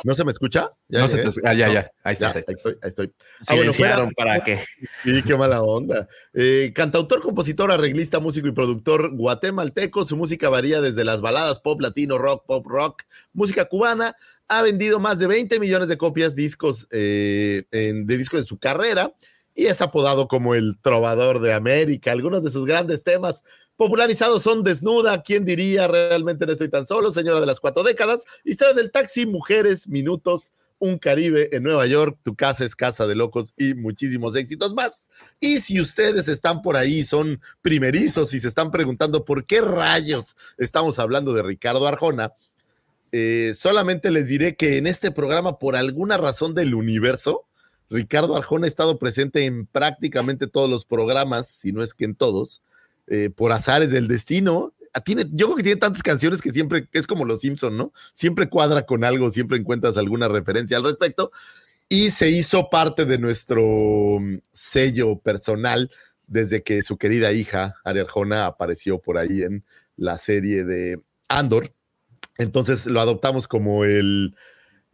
¿No 0.04 0.14
se 0.14 0.24
me 0.24 0.32
escucha? 0.32 0.70
No 0.88 1.08
se 1.08 1.18
te- 1.18 1.40
ah, 1.48 1.54
ya, 1.54 1.66
No. 1.66 1.72
ya. 1.72 1.90
Ahí 2.04 2.12
está. 2.12 2.28
Ya, 2.32 2.34
ahí 2.34 2.40
está. 2.40 2.52
ahí 2.52 2.56
estoy, 2.56 2.76
ahí 2.82 2.88
estoy. 2.90 3.12
Ah, 3.48 3.54
bueno, 3.54 3.72
fuera- 3.72 4.08
para 4.16 4.44
que. 4.44 4.60
Sí, 5.02 5.22
qué 5.22 5.36
mala 5.36 5.62
onda. 5.62 6.08
Eh, 6.34 6.72
cantautor, 6.74 7.20
compositor, 7.22 7.72
arreglista, 7.72 8.20
músico 8.20 8.46
y 8.46 8.52
productor 8.52 9.14
guatemalteco. 9.16 10.04
Su 10.04 10.16
música 10.16 10.48
varía 10.50 10.80
desde 10.80 11.04
las 11.04 11.20
baladas 11.22 11.58
pop, 11.60 11.80
latino, 11.80 12.18
rock, 12.18 12.44
pop, 12.46 12.66
rock, 12.66 13.02
música 13.32 13.64
cubana. 13.64 14.14
Ha 14.48 14.60
vendido 14.62 15.00
más 15.00 15.18
de 15.18 15.26
20 15.26 15.58
millones 15.58 15.88
de 15.88 15.96
copias 15.96 16.34
discos, 16.34 16.86
eh, 16.90 17.64
en- 17.72 18.06
de 18.06 18.18
discos 18.18 18.40
en 18.40 18.46
su 18.46 18.58
carrera 18.58 19.14
y 19.54 19.66
es 19.66 19.80
apodado 19.80 20.28
como 20.28 20.54
el 20.54 20.76
trovador 20.82 21.40
de 21.40 21.54
América. 21.54 22.12
Algunos 22.12 22.44
de 22.44 22.50
sus 22.50 22.66
grandes 22.66 23.02
temas 23.02 23.42
popularizados 23.76 24.42
son 24.42 24.62
Desnuda, 24.62 25.22
¿quién 25.22 25.44
diría? 25.44 25.86
Realmente 25.86 26.46
no 26.46 26.52
estoy 26.52 26.68
tan 26.68 26.86
solo, 26.86 27.12
Señora 27.12 27.40
de 27.40 27.46
las 27.46 27.60
Cuatro 27.60 27.82
Décadas, 27.82 28.22
Historia 28.44 28.74
del 28.74 28.90
Taxi, 28.90 29.26
Mujeres, 29.26 29.88
Minutos, 29.88 30.52
Un 30.78 30.98
Caribe 30.98 31.48
en 31.52 31.62
Nueva 31.62 31.86
York, 31.86 32.18
Tu 32.22 32.34
Casa 32.34 32.64
es 32.64 32.76
Casa 32.76 33.06
de 33.06 33.14
Locos 33.14 33.54
y 33.56 33.74
muchísimos 33.74 34.36
éxitos 34.36 34.74
más. 34.74 35.10
Y 35.40 35.60
si 35.60 35.80
ustedes 35.80 36.28
están 36.28 36.62
por 36.62 36.76
ahí, 36.76 37.04
son 37.04 37.40
primerizos 37.62 38.34
y 38.34 38.40
se 38.40 38.48
están 38.48 38.70
preguntando 38.70 39.24
por 39.24 39.46
qué 39.46 39.60
rayos 39.60 40.36
estamos 40.58 40.98
hablando 40.98 41.32
de 41.32 41.42
Ricardo 41.42 41.86
Arjona, 41.86 42.32
eh, 43.16 43.52
solamente 43.54 44.10
les 44.10 44.28
diré 44.28 44.56
que 44.56 44.76
en 44.76 44.88
este 44.88 45.12
programa, 45.12 45.58
por 45.60 45.76
alguna 45.76 46.16
razón 46.16 46.52
del 46.52 46.74
universo, 46.74 47.46
Ricardo 47.88 48.36
Arjona 48.36 48.64
ha 48.64 48.68
estado 48.68 48.98
presente 48.98 49.44
en 49.44 49.66
prácticamente 49.66 50.48
todos 50.48 50.68
los 50.68 50.84
programas, 50.84 51.48
si 51.48 51.70
no 51.70 51.82
es 51.82 51.94
que 51.94 52.06
en 52.06 52.16
todos, 52.16 52.60
eh, 53.06 53.30
por 53.30 53.52
azares 53.52 53.90
del 53.90 54.08
destino. 54.08 54.72
Ah, 54.92 55.00
Tiene, 55.00 55.24
yo 55.32 55.46
creo 55.46 55.56
que 55.56 55.62
tiene 55.62 55.80
tantas 55.80 56.02
canciones 56.02 56.40
que 56.40 56.52
siempre 56.52 56.88
es 56.92 57.06
como 57.06 57.24
los 57.24 57.40
Simpson, 57.40 57.76
¿no? 57.76 57.92
Siempre 58.12 58.48
cuadra 58.48 58.86
con 58.86 59.04
algo, 59.04 59.30
siempre 59.30 59.58
encuentras 59.58 59.96
alguna 59.96 60.28
referencia 60.28 60.76
al 60.76 60.84
respecto. 60.84 61.32
Y 61.88 62.10
se 62.10 62.30
hizo 62.30 62.70
parte 62.70 63.04
de 63.04 63.18
nuestro 63.18 63.62
mm, 64.20 64.38
sello 64.52 65.18
personal 65.18 65.90
desde 66.26 66.62
que 66.62 66.82
su 66.82 66.96
querida 66.96 67.32
hija, 67.32 67.76
Ari 67.84 68.00
Arjona, 68.00 68.46
apareció 68.46 68.98
por 68.98 69.18
ahí 69.18 69.42
en 69.42 69.64
la 69.96 70.18
serie 70.18 70.64
de 70.64 71.00
Andor. 71.28 71.72
Entonces 72.38 72.86
lo 72.86 73.00
adoptamos 73.00 73.46
como 73.46 73.84
el 73.84 74.34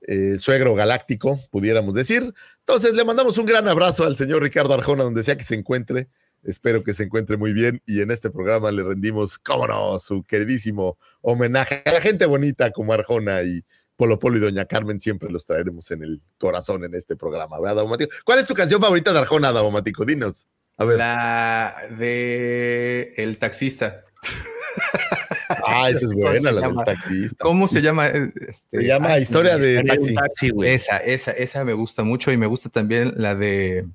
eh, 0.02 0.38
suegro 0.38 0.74
galáctico, 0.74 1.40
pudiéramos 1.50 1.94
decir. 1.94 2.34
Entonces 2.60 2.94
le 2.94 3.04
mandamos 3.04 3.38
un 3.38 3.46
gran 3.46 3.68
abrazo 3.68 4.04
al 4.04 4.16
señor 4.16 4.42
Ricardo 4.42 4.74
Arjona, 4.74 5.04
donde 5.04 5.22
sea 5.22 5.36
que 5.36 5.44
se 5.44 5.54
encuentre. 5.54 6.08
Espero 6.42 6.82
que 6.82 6.94
se 6.94 7.04
encuentre 7.04 7.36
muy 7.36 7.52
bien 7.52 7.82
y 7.86 8.00
en 8.00 8.10
este 8.10 8.30
programa 8.30 8.70
le 8.72 8.82
rendimos, 8.82 9.38
cómo 9.38 9.66
no, 9.66 9.98
su 9.98 10.22
queridísimo 10.24 10.98
homenaje 11.20 11.82
a 11.84 11.92
la 11.92 12.00
gente 12.00 12.26
bonita 12.26 12.70
como 12.70 12.92
Arjona 12.92 13.42
y 13.42 13.62
Polo 13.96 14.18
Polo 14.18 14.38
y 14.38 14.40
Doña 14.40 14.64
Carmen. 14.64 15.00
Siempre 15.00 15.30
los 15.30 15.44
traeremos 15.44 15.90
en 15.90 16.02
el 16.02 16.22
corazón 16.38 16.84
en 16.84 16.94
este 16.94 17.16
programa, 17.16 17.60
¿verdad, 17.60 17.76
Daumático? 17.76 18.10
¿Cuál 18.24 18.38
es 18.38 18.46
tu 18.46 18.54
canción 18.54 18.80
favorita 18.80 19.12
de 19.12 19.18
Arjona, 19.18 19.52
Daumático? 19.52 20.04
Dinos. 20.04 20.46
A 20.78 20.84
ver. 20.86 20.96
La 20.96 21.76
de 21.98 23.12
El 23.18 23.36
Taxista. 23.38 24.04
Ah, 25.66 25.90
esa 25.90 26.06
es 26.06 26.12
¿Cómo 26.12 26.24
se 26.32 26.40
buena, 26.40 26.52
la 26.52 26.60
del 26.60 26.70
llama? 26.70 26.84
taxista. 26.84 27.36
¿Cómo 27.44 27.68
se 27.68 27.82
llama? 27.82 28.06
Este, 28.06 28.62
Se 28.70 28.82
llama 28.86 29.08
ah, 29.12 29.20
Historia 29.20 29.58
de 29.58 29.82
Taxi. 29.82 30.14
taxi. 30.14 30.50
Esa, 30.64 30.96
esa, 30.98 31.32
esa 31.32 31.64
me 31.64 31.74
gusta 31.74 32.02
mucho 32.04 32.32
y 32.32 32.36
me 32.36 32.46
gusta 32.46 32.70
también 32.70 33.12
la 33.16 33.34
de. 33.34 33.86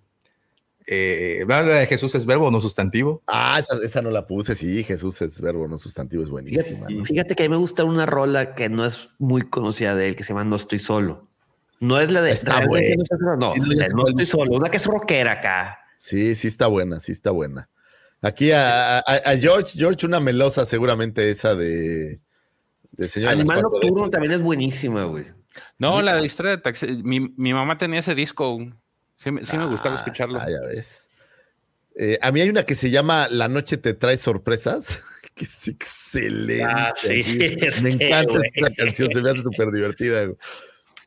Eh, 0.88 1.44
la 1.48 1.64
de 1.64 1.88
Jesús 1.88 2.14
es 2.16 2.26
verbo, 2.26 2.52
no 2.52 2.62
sustantivo. 2.62 3.24
Ah, 3.28 3.58
esa, 3.60 3.84
esa 3.84 4.02
no 4.04 4.12
la 4.12 4.28
puse, 4.28 4.54
sí, 4.56 4.84
Jesús 4.84 5.20
es 5.22 5.42
verbo, 5.42 5.68
no 5.68 5.78
sustantivo, 5.80 6.22
es 6.24 6.30
buenísima. 6.30 6.88
¿no? 6.90 7.04
Fíjate 7.06 7.36
que 7.36 7.44
a 7.44 7.46
mí 7.48 7.50
me 7.50 7.58
gusta 7.58 7.84
una 7.86 8.06
rola 8.06 8.54
que 8.54 8.70
no 8.70 8.86
es 8.86 9.10
muy 9.18 9.50
conocida 9.50 9.96
de 9.96 10.10
él, 10.10 10.16
que 10.16 10.24
se 10.24 10.30
llama 10.34 10.44
No 10.46 10.56
estoy 10.56 10.80
solo. 10.80 11.28
No 11.80 12.00
es 12.00 12.12
la 12.12 12.22
de 12.22 12.32
Está 12.32 12.62
no, 12.62 13.36
no, 13.36 13.54
Sí, 13.54 13.62
no, 13.94 14.04
estoy 14.08 14.26
solo, 14.26 14.56
una 14.56 14.70
que 14.70 14.78
es 14.78 14.86
rockera 14.86 15.34
acá. 15.34 15.80
Sí, 15.98 16.36
sí 16.36 16.48
está 16.48 16.68
buena, 16.68 17.00
sí 17.00 17.12
está 17.12 17.32
buena. 17.32 17.68
Aquí 18.22 18.52
a, 18.52 19.00
a- 19.00 19.02
a 19.02 19.38
George, 19.38 19.78
George, 19.78 20.06
una 20.06 20.20
melosa, 20.20 20.66
seguramente 20.66 21.30
esa 21.32 21.56
de, 21.56 22.22
de 22.92 23.08
señor. 23.08 23.32
Animal 23.32 23.62
Nocturno 23.62 24.10
también 24.10 24.34
es 24.34 24.42
buenísima, 24.42 25.04
güey. 25.04 25.26
No, 25.80 26.02
la 26.02 26.16
de 26.16 26.26
historia 26.26 26.52
de 26.52 26.58
taxi. 26.60 27.02
Mi, 27.04 27.20
mi 27.38 27.54
mamá 27.54 27.78
tenía 27.78 28.00
ese 28.00 28.16
disco. 28.16 28.58
Sí, 29.16 29.32
me- 29.32 29.46
sí 29.46 29.58
me 29.58 29.66
gustaba 29.68 29.96
Ah, 29.96 29.98
escucharlo. 30.00 30.40
ah, 30.40 30.50
ya 30.50 30.60
ves. 30.68 31.10
Eh, 31.98 32.20
a 32.22 32.32
mí 32.32 32.42
hay 32.42 32.50
una 32.50 32.64
que 32.64 32.76
se 32.76 32.90
llama 32.92 33.28
La 33.30 33.48
noche 33.48 33.78
te 33.78 33.94
trae 33.94 34.18
sorpresas, 34.18 35.00
que 35.36 35.46
es 35.46 35.68
excelente. 35.68 36.64
Ah, 36.64 36.94
sí, 36.96 37.22
así. 37.22 37.38
Me 37.40 37.68
este, 37.68 37.90
encanta 38.08 38.32
güey. 38.34 38.50
esa 38.54 38.70
canción, 38.76 39.12
se 39.14 39.22
me 39.22 39.30
hace 39.30 39.42
súper 39.42 39.72
divertida. 39.72 40.26
güey. 40.26 40.38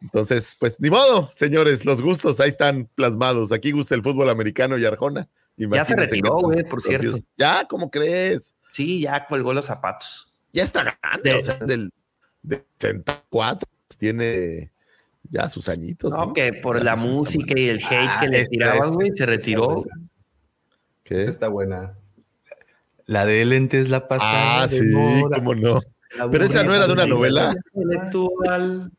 Entonces, 0.00 0.56
pues 0.58 0.80
ni 0.80 0.90
modo, 0.90 1.30
señores, 1.36 1.84
los 1.84 2.00
gustos 2.00 2.38
ahí 2.40 2.48
están 2.48 2.88
plasmados. 2.94 3.50
Aquí 3.52 3.72
gusta 3.72 3.94
el 3.94 4.02
fútbol 4.02 4.30
americano 4.30 4.78
y 4.78 4.84
Arjona. 4.84 5.28
Ya 5.56 5.84
se 5.84 5.96
retiró, 5.96 6.36
güey, 6.36 6.62
por 6.62 6.80
cierto. 6.80 7.18
Ya, 7.36 7.66
¿cómo 7.68 7.90
crees? 7.90 8.54
Sí, 8.72 9.00
ya 9.00 9.26
colgó 9.26 9.52
los 9.52 9.66
zapatos. 9.66 10.32
Ya 10.52 10.62
está 10.62 10.84
grande, 11.02 11.34
o 11.34 11.42
sea, 11.42 11.54
es 11.60 11.66
del 11.66 11.90
de 12.42 12.64
64, 12.80 13.68
pues, 13.88 13.98
tiene 13.98 14.70
ya 15.30 15.48
sus 15.48 15.68
añitos. 15.68 16.10
No, 16.12 16.26
¿no? 16.26 16.32
que 16.32 16.52
por 16.52 16.78
Ya 16.78 16.84
la 16.84 16.96
música 16.96 17.54
y 17.58 17.68
el 17.68 17.78
hate 17.78 18.08
Ah, 18.08 18.18
que 18.20 18.28
le 18.28 18.40
esta, 18.40 18.50
tiraban, 18.50 18.94
güey, 18.94 19.10
se 19.14 19.26
retiró. 19.26 19.84
¿Qué? 21.04 21.22
Esa 21.22 21.30
está 21.30 21.48
buena. 21.48 21.94
La 23.06 23.24
de 23.24 23.44
lentes 23.44 23.88
la 23.88 24.06
pasada. 24.08 24.62
Ah, 24.62 24.66
de 24.66 24.78
sí, 24.78 24.84
moda, 24.92 25.36
cómo 25.36 25.54
no. 25.54 25.80
la 26.18 26.28
Pero 26.30 26.44
esa 26.44 26.62
no 26.64 26.74
era 26.74 26.86
de 26.86 26.92
una 26.92 27.06
novela. 27.06 27.54
Intelectual. 27.74 28.90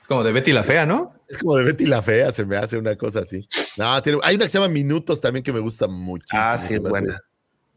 Es 0.00 0.06
como 0.06 0.24
de 0.24 0.32
Betty 0.32 0.52
la 0.52 0.62
Fea, 0.64 0.86
¿no? 0.86 1.14
Es 1.28 1.38
como 1.38 1.56
de 1.56 1.64
Betty 1.64 1.86
la 1.86 2.02
Fea, 2.02 2.32
se 2.32 2.44
me 2.44 2.56
hace 2.56 2.76
una 2.78 2.96
cosa 2.96 3.20
así. 3.20 3.46
No, 3.76 4.02
tiene- 4.02 4.18
hay 4.22 4.36
una 4.36 4.46
que 4.46 4.50
se 4.50 4.58
llama 4.58 4.72
Minutos 4.72 5.20
también 5.20 5.42
que 5.44 5.52
me 5.52 5.60
gusta 5.60 5.86
muchísimo. 5.86 6.42
Ah, 6.42 6.58
sí, 6.58 6.74
es 6.74 6.80
buena. 6.80 7.20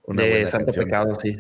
Una 0.06 0.24
de 0.24 0.30
buena 0.30 0.48
Santo 0.48 0.66
canción. 0.68 0.86
Pecado, 0.86 1.18
sí. 1.22 1.38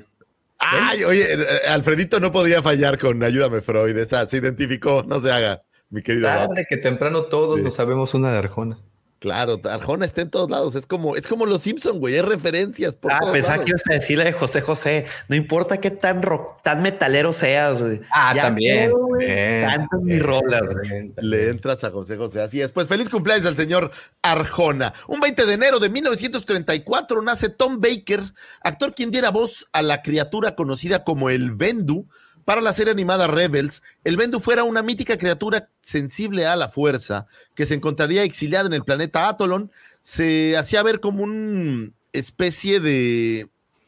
Ay, 0.59 1.03
oye, 1.03 1.25
eh, 1.33 1.47
Alfredito 1.67 2.19
no 2.19 2.31
podía 2.31 2.61
fallar 2.61 2.97
con 2.97 3.21
Ayúdame 3.23 3.61
Freud, 3.61 3.97
esa 3.97 4.25
se 4.27 4.37
identificó, 4.37 5.03
no 5.03 5.19
se 5.19 5.29
haga, 5.31 5.61
mi 5.93 6.01
querido. 6.01 6.27
Tarde 6.27 6.65
que 6.69 6.77
temprano 6.77 7.23
todos 7.23 7.57
Sí. 7.59 7.63
nos 7.63 7.75
sabemos 7.75 8.13
una 8.13 8.31
de 8.31 8.37
Arjona. 8.39 8.79
Claro, 9.19 9.57
Arjona 9.63 10.05
está 10.05 10.21
en 10.21 10.29
todos 10.29 10.49
lados, 10.49 10.75
es 10.75 10.85
como, 10.85 11.15
es 11.15 11.29
como 11.29 11.45
los 11.45 11.61
Simpson, 11.61 11.99
güey, 12.01 12.15
es 12.15 12.25
referencias 12.25 12.93
por 12.97 13.09
Ah, 13.13 13.19
todos 13.21 13.31
pensaba 13.31 13.55
lados. 13.55 13.65
que 13.65 13.69
ibas 13.71 13.83
a 13.89 13.93
decir 13.93 14.17
la 14.17 14.25
de 14.25 14.33
José 14.33 14.59
José. 14.59 15.05
No 15.29 15.37
importa 15.37 15.77
qué 15.79 15.91
tan 15.91 16.21
rock, 16.21 16.61
tan 16.61 16.81
metalero 16.81 17.31
seas, 17.31 17.81
güey. 17.81 18.01
Ah, 18.11 18.33
Ya 18.35 18.41
también. 18.41 18.91
Cantas 19.21 20.01
mi 20.01 20.19
rola, 20.19 20.59
güey. 20.59 21.13
Le 21.21 21.47
entras 21.51 21.85
a 21.85 21.91
José 21.91 22.17
José, 22.17 22.41
así 22.41 22.59
es. 22.59 22.73
Pues 22.73 22.89
feliz 22.89 23.09
cumpleaños 23.09 23.45
al 23.45 23.55
señor 23.55 23.91
Arjona. 24.21 24.91
Un 25.07 25.21
20 25.21 25.45
de 25.45 25.53
enero 25.53 25.79
de 25.79 25.87
1934 25.89 27.21
nace 27.21 27.47
Tom 27.47 27.79
Baker, 27.79 28.19
actor 28.61 28.93
quien 28.93 29.09
diera 29.11 29.29
voz 29.31 29.67
a 29.71 29.81
la 29.83 30.01
criatura 30.01 30.55
conocida 30.55 31.05
como 31.05 31.29
el 31.29 31.51
Bendu 31.51 32.07
para 32.45 32.61
la 32.61 32.73
serie 32.73 32.91
animada 32.91 33.27
Rebels. 33.27 33.81
El 34.03 34.17
Bendu 34.17 34.39
fuera 34.39 34.63
una 34.63 34.81
mítica 34.83 35.17
criatura 35.17 35.69
sensible 35.81 36.45
a 36.45 36.55
la 36.55 36.69
fuerza 36.69 37.25
que 37.55 37.65
se 37.65 37.73
encontraría 37.75 38.23
exiliada 38.23 38.67
en 38.67 38.73
el 38.73 38.83
planeta 38.83 39.27
Atolon. 39.29 39.71
Se 40.01 40.57
hacía 40.57 40.83
ver 40.83 40.99
como 40.99 41.23
una 41.23 41.91
especie 42.11 42.79
de. 42.79 43.47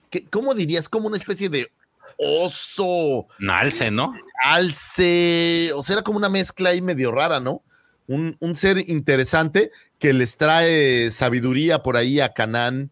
¿qué- 0.10 0.26
¿Cómo 0.30 0.54
dirías? 0.54 0.88
Como 0.90 1.08
una 1.08 1.18
especie 1.18 1.50
de 1.50 1.72
oso 2.18 3.28
Nalce, 3.40 3.92
¿no? 3.92 4.14
alce, 4.44 5.72
o 5.76 5.84
sea, 5.84 5.96
era 5.96 6.04
como 6.04 6.18
una 6.18 6.30
mezcla 6.30 6.70
ahí 6.70 6.82
medio 6.82 7.12
rara, 7.12 7.40
¿no? 7.40 7.62
Un, 8.08 8.38
un 8.40 8.56
ser 8.56 8.90
interesante 8.90 9.72
que 10.00 10.14
les 10.14 10.38
trae 10.38 11.10
sabiduría 11.12 11.82
por 11.84 11.98
ahí 11.98 12.20
a 12.20 12.30
Canaán 12.30 12.92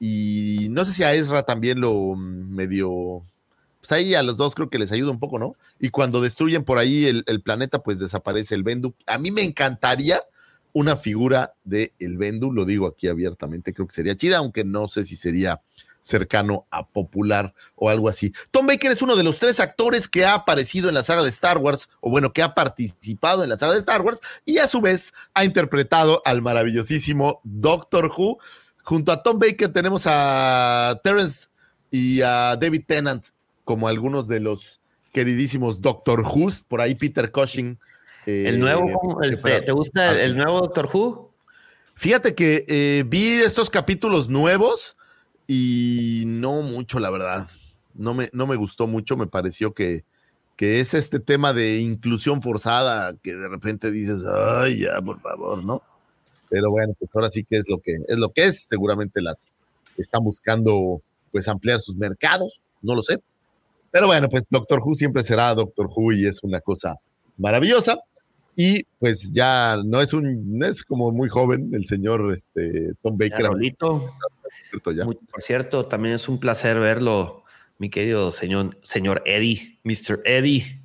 y 0.00 0.68
no 0.70 0.84
sé 0.84 0.92
si 0.92 1.02
a 1.02 1.14
Ezra 1.14 1.42
también 1.44 1.80
lo 1.80 2.14
medio, 2.16 3.22
pues 3.86 4.00
ahí 4.00 4.14
a 4.14 4.22
los 4.24 4.36
dos 4.36 4.56
creo 4.56 4.68
que 4.68 4.78
les 4.78 4.90
ayuda 4.90 5.12
un 5.12 5.20
poco, 5.20 5.38
¿no? 5.38 5.54
Y 5.78 5.90
cuando 5.90 6.20
destruyen 6.20 6.64
por 6.64 6.78
ahí 6.78 7.04
el, 7.04 7.40
planeta, 7.42 7.84
pues 7.84 8.00
desaparece 8.00 8.56
el 8.56 8.64
Bendu. 8.64 8.94
A 9.06 9.16
mí 9.16 9.30
me 9.30 9.42
encantaría 9.42 10.20
una 10.72 10.96
figura 10.96 11.54
de 11.62 11.92
el 12.00 12.18
Bendu, 12.18 12.50
lo 12.50 12.64
digo 12.64 12.88
aquí 12.88 13.06
abiertamente, 13.06 13.72
creo 13.72 13.86
que 13.86 13.94
sería 13.94 14.16
chida, 14.16 14.38
aunque 14.38 14.64
no 14.64 14.88
sé 14.88 15.04
si 15.04 15.14
sería 15.14 15.62
cercano 16.00 16.66
a 16.70 16.88
popular 16.88 17.54
o 17.76 17.88
algo 17.88 18.08
así. 18.08 18.32
Tom 18.50 18.66
Baker 18.66 18.90
es 18.90 19.02
uno 19.02 19.14
de 19.14 19.22
los 19.22 19.38
tres 19.38 19.60
actores 19.60 20.08
que 20.08 20.24
ha 20.24 20.34
aparecido 20.34 20.88
en 20.88 20.94
la 20.94 21.04
saga 21.04 21.22
de 21.22 21.30
Star 21.30 21.58
Wars, 21.58 21.88
o 22.00 22.10
bueno, 22.10 22.32
que 22.32 22.42
ha 22.42 22.54
participado 22.54 23.44
en 23.44 23.50
la 23.50 23.56
saga 23.56 23.74
de 23.74 23.78
Star 23.78 24.02
Wars, 24.02 24.20
y 24.44 24.58
a 24.58 24.66
su 24.66 24.80
vez 24.80 25.12
ha 25.34 25.44
interpretado 25.44 26.22
al 26.24 26.42
maravillosísimo 26.42 27.40
Doctor 27.44 28.10
Who. 28.16 28.38
Junto 28.82 29.12
a 29.12 29.22
Tom 29.22 29.38
Baker 29.38 29.72
tenemos 29.72 30.02
a 30.06 31.00
Terence 31.04 31.48
y 31.90 32.20
a 32.22 32.56
David 32.56 32.82
Tennant 32.86 33.24
como 33.66 33.88
algunos 33.88 34.28
de 34.28 34.38
los 34.38 34.80
queridísimos 35.12 35.80
Doctor 35.80 36.20
Who's, 36.22 36.62
por 36.62 36.80
ahí 36.80 36.94
Peter 36.94 37.32
Cushing. 37.32 37.78
eh, 38.26 38.44
El 38.46 38.60
nuevo, 38.60 39.18
que 39.20 39.60
¿te, 39.60 39.72
gusta 39.72 40.12
el, 40.12 40.18
el 40.18 40.36
nuevo 40.36 40.60
Doctor 40.60 40.88
Who? 40.94 41.32
Fíjate 41.96 42.36
que 42.36 42.64
eh, 42.68 43.02
vi 43.04 43.32
estos 43.40 43.68
capítulos 43.68 44.28
nuevos 44.28 44.96
y 45.48 46.22
no 46.26 46.62
mucho, 46.62 47.00
la 47.00 47.10
verdad. 47.10 47.48
No 47.94 48.14
me, 48.14 48.28
no 48.32 48.46
me 48.46 48.54
gustó 48.54 48.86
mucho, 48.86 49.16
me 49.16 49.26
pareció 49.26 49.74
que, 49.74 50.04
que 50.54 50.78
es 50.78 50.94
este 50.94 51.18
tema 51.18 51.52
de 51.52 51.80
inclusión 51.80 52.42
forzada, 52.42 53.16
que 53.20 53.34
de 53.34 53.48
repente 53.48 53.90
dices, 53.90 54.22
ay, 54.32 54.80
ya, 54.80 55.02
por 55.02 55.20
favor, 55.20 55.64
¿no? 55.64 55.82
Pero 56.48 56.70
bueno, 56.70 56.94
pues 56.96 57.10
ahora 57.14 57.30
sí 57.30 57.42
que 57.42 57.56
es 57.56 57.68
lo 57.68 57.80
que 57.80 57.96
es 58.06 58.16
lo 58.16 58.30
que 58.30 58.44
es. 58.44 58.66
Seguramente 58.68 59.20
las 59.20 59.50
están 59.96 60.22
buscando 60.22 61.02
pues 61.32 61.48
ampliar 61.48 61.80
sus 61.80 61.96
mercados, 61.96 62.60
no 62.80 62.94
lo 62.94 63.02
sé. 63.02 63.18
Pero 63.96 64.08
bueno, 64.08 64.28
pues 64.28 64.44
Doctor 64.50 64.80
Who 64.80 64.94
siempre 64.94 65.22
será 65.22 65.54
Doctor 65.54 65.86
Who 65.86 66.12
y 66.12 66.26
es 66.26 66.42
una 66.42 66.60
cosa 66.60 66.96
maravillosa. 67.38 67.98
Y 68.54 68.84
pues 68.98 69.32
ya 69.32 69.78
no 69.82 70.02
es 70.02 70.12
un, 70.12 70.58
no 70.58 70.66
es 70.66 70.84
como 70.84 71.12
muy 71.12 71.30
joven 71.30 71.70
el 71.72 71.86
señor 71.86 72.30
este, 72.34 72.92
Tom 73.00 73.16
Baker. 73.16 73.46
Rolito. 73.46 74.14
Por 74.84 75.42
cierto, 75.42 75.86
también 75.86 76.14
es 76.14 76.28
un 76.28 76.38
placer 76.38 76.78
verlo, 76.78 77.44
mi 77.78 77.88
querido 77.88 78.32
señor, 78.32 78.76
señor 78.82 79.22
Eddie, 79.24 79.78
Mr. 79.84 80.20
Eddie. 80.26 80.78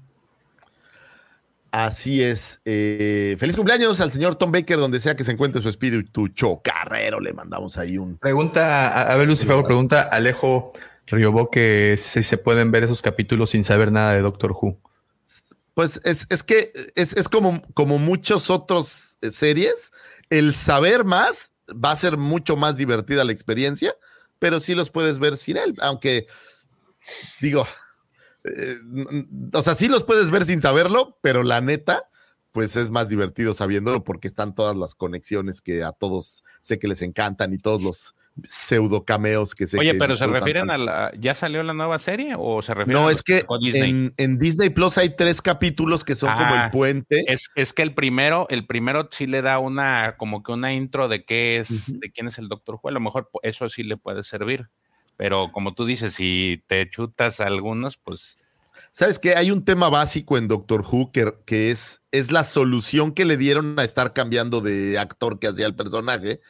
Así 1.71 2.23
es. 2.23 2.61
Eh, 2.63 3.35
feliz 3.38 3.57
cumpleaños 3.57 3.99
al 3.99 4.13
señor 4.13 4.35
Tom 4.35 4.53
Baker, 4.53 4.77
donde 4.77 5.01
sea 5.01 5.17
que 5.17 5.25
se 5.25 5.33
encuentre 5.33 5.61
su 5.61 5.67
espíritu 5.67 6.29
chocarrero. 6.29 7.19
Le 7.19 7.33
mandamos 7.33 7.77
ahí 7.77 7.97
un. 7.97 8.15
Pregunta, 8.15 9.11
a 9.11 9.15
ver, 9.17 9.27
Lucifer, 9.27 9.61
pregunta 9.65 10.01
Alejo 10.01 10.71
Riobó 11.07 11.49
que 11.49 11.98
si 11.98 12.23
se 12.23 12.38
pueden 12.38 12.72
ver 12.72 12.84
esos 12.84 13.02
capítulos 13.02 13.52
sin 13.52 13.64
saber 13.64 13.91
nada 13.91 14.14
de 14.14 14.22
Doctor 14.22 14.52
Who. 14.52 14.80
Pues 15.73 15.99
es, 16.03 16.28
es 16.30 16.44
que 16.44 16.72
es, 16.95 17.14
es 17.14 17.30
como, 17.30 17.61
como 17.73 17.98
muchos 17.98 18.49
otros 18.49 19.18
eh, 19.22 19.32
series. 19.32 19.91
El 20.30 20.53
saber 20.53 21.03
más 21.03 21.53
va 21.72 21.91
a 21.91 21.95
ser 21.95 22.18
mucho 22.18 22.56
más 22.57 22.78
divertida 22.78 23.23
la 23.23 23.32
experiencia, 23.32 23.94
pero 24.40 24.60
sí 24.60 24.76
los 24.76 24.90
puedes 24.90 25.19
ver 25.19 25.38
sin 25.38 25.57
él, 25.57 25.76
aunque 25.82 26.26
digo, 27.41 27.65
eh, 28.44 28.78
o 29.53 29.64
sea, 29.64 29.76
sí 29.76 29.88
los 29.88 30.03
puedes 30.03 30.30
ver 30.30 30.45
sin 30.45 30.61
saberlo, 30.61 31.18
pero 31.22 31.44
la 31.44 31.61
neta, 31.61 32.10
pues 32.52 32.76
es 32.76 32.91
más 32.91 33.07
divertido 33.10 33.53
sabiéndolo 33.53 34.03
porque 34.03 34.28
están 34.28 34.56
todas 34.56 34.76
las 34.76 34.95
conexiones 34.95 35.61
que 35.61 35.84
a 35.84 35.91
todos 35.94 36.44
sé 36.61 36.80
que 36.80 36.88
les 36.88 37.02
encantan 37.02 37.53
y 37.53 37.57
todos 37.57 37.82
los 37.82 38.15
pseudo 38.43 39.03
cameos 39.03 39.53
que 39.53 39.67
se 39.67 39.77
Oye, 39.77 39.93
pero 39.95 40.15
se 40.15 40.25
refieren 40.27 40.71
a 40.71 40.77
la. 40.77 41.11
¿Ya 41.19 41.33
salió 41.33 41.63
la 41.63 41.73
nueva 41.73 41.99
serie 41.99 42.33
o 42.37 42.61
se 42.61 42.73
refieren 42.73 43.01
No, 43.01 43.09
es 43.09 43.23
que 43.23 43.45
En, 44.17 44.37
Disney 44.37 44.69
Plus 44.69 44.97
hay 44.97 45.15
tres 45.15 45.41
capítulos 45.41 46.03
que 46.03 46.15
son 46.15 46.33
como 46.33 46.53
el 46.53 46.61
ah, 46.61 46.69
puente. 46.71 47.23
Es, 47.27 47.49
es, 47.55 47.73
que 47.73 47.81
el 47.81 47.93
primero, 47.93 48.47
el 48.49 48.65
primero 48.65 49.09
sí 49.11 49.27
le 49.27 49.41
da 49.41 49.59
una, 49.59 50.15
como 50.17 50.43
que 50.43 50.51
una 50.51 50.73
intro 50.73 51.07
de 51.07 51.25
qué 51.25 51.57
es, 51.57 51.99
de 51.99 52.11
quién 52.11 52.27
es 52.27 52.37
el 52.37 52.47
Doctor 52.47 52.79
Who. 52.81 52.89
A 52.89 52.93
lo 52.93 52.99
mejor 52.99 53.29
eso 53.43 53.69
sí 53.69 53.83
le 53.83 53.97
puede 53.97 54.23
servir. 54.23 54.69
Pero 55.17 55.51
como 55.51 55.75
tú 55.75 55.85
dices, 55.85 56.13
si 56.13 56.63
te 56.67 56.89
chutas 56.89 57.41
algunos, 57.41 57.97
pues. 57.97 58.37
¿Sabes 58.91 59.19
qué? 59.19 59.35
Hay 59.35 59.51
un 59.51 59.63
tema 59.63 59.89
básico 59.89 60.37
en 60.37 60.47
Doctor 60.47 60.81
Who 60.81 61.11
que, 61.11 61.33
que 61.45 61.71
es, 61.71 62.01
es 62.11 62.31
la 62.31 62.43
solución 62.43 63.11
que 63.13 63.25
le 63.25 63.37
dieron 63.37 63.79
a 63.79 63.83
estar 63.83 64.13
cambiando 64.13 64.61
de 64.61 64.97
actor 64.97 65.39
que 65.39 65.47
hacía 65.47 65.67
el 65.67 65.75
personaje, 65.75 66.41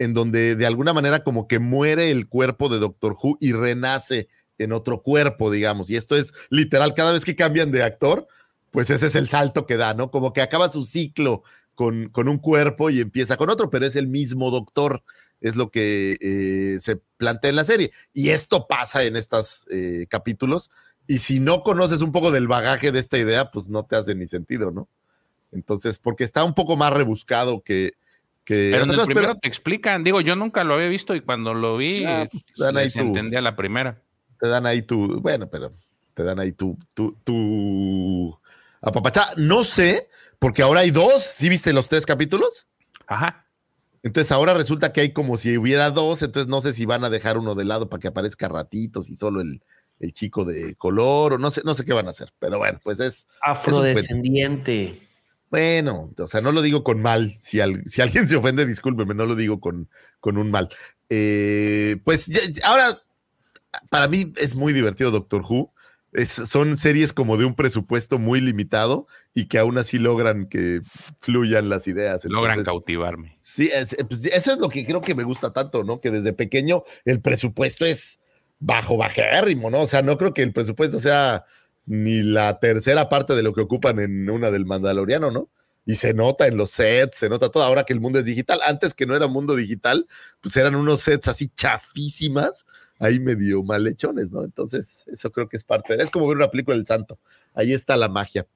en 0.00 0.14
donde 0.14 0.56
de 0.56 0.66
alguna 0.66 0.92
manera 0.92 1.22
como 1.22 1.46
que 1.46 1.60
muere 1.60 2.10
el 2.10 2.28
cuerpo 2.28 2.68
de 2.68 2.80
Doctor 2.80 3.14
Who 3.22 3.38
y 3.40 3.52
renace 3.52 4.28
en 4.58 4.72
otro 4.72 5.02
cuerpo, 5.02 5.52
digamos. 5.52 5.90
Y 5.90 5.96
esto 5.96 6.16
es 6.16 6.32
literal, 6.48 6.94
cada 6.94 7.12
vez 7.12 7.24
que 7.24 7.36
cambian 7.36 7.70
de 7.70 7.84
actor, 7.84 8.26
pues 8.72 8.90
ese 8.90 9.06
es 9.06 9.14
el 9.14 9.28
salto 9.28 9.66
que 9.66 9.76
da, 9.76 9.94
¿no? 9.94 10.10
Como 10.10 10.32
que 10.32 10.42
acaba 10.42 10.72
su 10.72 10.84
ciclo 10.84 11.44
con, 11.74 12.08
con 12.08 12.28
un 12.28 12.38
cuerpo 12.38 12.90
y 12.90 13.00
empieza 13.00 13.36
con 13.36 13.50
otro, 13.50 13.70
pero 13.70 13.86
es 13.86 13.94
el 13.94 14.08
mismo 14.08 14.50
doctor 14.50 15.04
es 15.40 15.56
lo 15.56 15.70
que 15.70 16.16
eh, 16.20 16.78
se 16.80 16.96
plantea 17.16 17.50
en 17.50 17.56
la 17.56 17.64
serie. 17.64 17.92
Y 18.12 18.30
esto 18.30 18.66
pasa 18.66 19.04
en 19.04 19.16
estos 19.16 19.66
eh, 19.70 20.06
capítulos. 20.08 20.70
Y 21.06 21.18
si 21.18 21.40
no 21.40 21.62
conoces 21.62 22.02
un 22.02 22.12
poco 22.12 22.30
del 22.30 22.46
bagaje 22.46 22.92
de 22.92 23.00
esta 23.00 23.18
idea, 23.18 23.50
pues 23.50 23.68
no 23.68 23.84
te 23.84 23.96
hace 23.96 24.14
ni 24.14 24.26
sentido, 24.26 24.70
¿no? 24.70 24.88
Entonces, 25.52 25.98
porque 25.98 26.24
está 26.24 26.44
un 26.44 26.54
poco 26.54 26.76
más 26.76 26.92
rebuscado 26.92 27.62
que. 27.62 27.94
Que 28.50 28.70
pero 28.72 28.82
en 28.82 28.90
el 28.90 29.00
primero 29.06 29.36
te 29.36 29.46
explican, 29.46 30.02
digo, 30.02 30.20
yo 30.20 30.34
nunca 30.34 30.64
lo 30.64 30.74
había 30.74 30.88
visto 30.88 31.14
y 31.14 31.20
cuando 31.20 31.54
lo 31.54 31.76
vi, 31.76 32.04
ah, 32.04 32.28
pues, 32.30 32.92
se 32.92 32.98
entendía 32.98 33.40
la 33.40 33.54
primera. 33.54 34.02
Te 34.40 34.48
dan 34.48 34.66
ahí 34.66 34.82
tu, 34.82 35.20
bueno, 35.20 35.48
pero 35.48 35.72
te 36.14 36.24
dan 36.24 36.40
ahí 36.40 36.50
tu, 36.50 36.76
tu, 36.92 37.12
tu 37.22 38.36
apapachá. 38.80 39.30
No 39.36 39.62
sé, 39.62 40.08
porque 40.40 40.62
ahora 40.62 40.80
hay 40.80 40.90
dos, 40.90 41.22
¿sí 41.22 41.48
viste 41.48 41.72
los 41.72 41.88
tres 41.88 42.06
capítulos? 42.06 42.66
Ajá. 43.06 43.46
Entonces 44.02 44.32
ahora 44.32 44.54
resulta 44.54 44.92
que 44.92 45.02
hay 45.02 45.12
como 45.12 45.36
si 45.36 45.56
hubiera 45.56 45.90
dos, 45.90 46.22
entonces 46.22 46.48
no 46.48 46.60
sé 46.60 46.72
si 46.72 46.86
van 46.86 47.04
a 47.04 47.10
dejar 47.10 47.38
uno 47.38 47.54
de 47.54 47.66
lado 47.66 47.88
para 47.88 48.00
que 48.00 48.08
aparezca 48.08 48.48
ratitos 48.48 49.10
y 49.10 49.14
solo 49.14 49.42
el, 49.42 49.62
chico 50.14 50.44
de 50.46 50.74
color, 50.76 51.34
o 51.34 51.38
no 51.38 51.50
sé, 51.50 51.60
no 51.62 51.74
sé 51.74 51.84
qué 51.84 51.92
van 51.92 52.06
a 52.06 52.10
hacer, 52.10 52.32
pero 52.38 52.56
bueno, 52.56 52.80
pues 52.82 52.98
es. 53.00 53.28
Afrodescendiente. 53.42 55.09
Bueno, 55.50 56.12
o 56.16 56.26
sea, 56.26 56.40
no 56.40 56.52
lo 56.52 56.62
digo 56.62 56.84
con 56.84 57.02
mal. 57.02 57.36
Si, 57.38 57.60
si 57.86 58.00
alguien 58.00 58.28
se 58.28 58.36
ofende, 58.36 58.66
discúlpeme, 58.66 59.14
no 59.14 59.26
lo 59.26 59.34
digo 59.34 59.60
con, 59.60 59.88
con 60.20 60.38
un 60.38 60.50
mal. 60.50 60.68
Eh, 61.08 61.96
pues 62.04 62.30
ahora, 62.64 62.98
para 63.88 64.08
mí 64.08 64.32
es 64.36 64.54
muy 64.54 64.72
divertido 64.72 65.10
Doctor 65.10 65.42
Who 65.42 65.72
son 66.26 66.76
series 66.76 67.12
como 67.12 67.36
de 67.36 67.44
un 67.44 67.54
presupuesto 67.54 68.18
muy 68.18 68.40
limitado 68.40 69.06
y 69.32 69.46
que 69.46 69.58
aún 69.58 69.78
así 69.78 69.98
logran 69.98 70.46
que 70.46 70.80
fluyan 71.20 71.68
las 71.68 71.86
ideas. 71.86 72.24
logran 72.24 72.64
cautivarme. 72.64 73.36
Sí, 73.40 73.70
pues, 74.08 74.24
eso 74.24 74.52
es 74.52 74.58
lo 74.58 74.68
que 74.68 74.84
creo 74.84 75.00
que 75.02 75.14
me 75.14 75.22
gusta 75.22 75.52
tanto, 75.52 75.84
¿no? 75.84 76.00
Que 76.00 76.10
desde 76.10 76.32
pequeño 76.32 76.82
el 77.04 77.20
presupuesto 77.20 77.84
es 77.84 78.18
bajo, 78.58 78.96
bajérrimo, 78.96 79.70
¿no? 79.70 79.82
O 79.82 79.86
sea, 79.86 80.02
no 80.02 80.18
creo 80.18 80.34
que 80.34 80.42
el 80.42 80.52
presupuesto 80.52 80.98
sea 80.98 81.44
ni 81.90 82.22
la 82.22 82.60
tercera 82.60 83.08
parte 83.08 83.34
de 83.34 83.42
lo 83.42 83.52
que 83.52 83.62
ocupan 83.62 83.98
en 83.98 84.30
una 84.30 84.52
del 84.52 84.64
Mandaloriano, 84.64 85.32
¿no? 85.32 85.50
Y 85.84 85.96
se 85.96 86.14
nota 86.14 86.46
en 86.46 86.56
los 86.56 86.70
sets, 86.70 87.18
se 87.18 87.28
nota 87.28 87.48
todo 87.48 87.64
ahora 87.64 87.82
que 87.82 87.92
el 87.92 87.98
mundo 87.98 88.20
es 88.20 88.24
digital. 88.24 88.60
Antes 88.64 88.94
que 88.94 89.06
no 89.06 89.16
era 89.16 89.26
mundo 89.26 89.56
digital, 89.56 90.06
pues 90.40 90.56
eran 90.56 90.76
unos 90.76 91.00
sets 91.00 91.26
así 91.26 91.50
chafísimas 91.56 92.64
ahí 93.00 93.18
medio 93.18 93.64
malhechones, 93.64 94.30
¿no? 94.30 94.44
Entonces, 94.44 95.04
eso 95.08 95.32
creo 95.32 95.48
que 95.48 95.56
es 95.56 95.64
parte. 95.64 96.00
Es 96.00 96.12
como 96.12 96.28
ver 96.28 96.36
una 96.36 96.50
película 96.50 96.76
del 96.76 96.86
santo. 96.86 97.18
Ahí 97.54 97.72
está 97.72 97.96
la 97.96 98.08
magia. 98.08 98.46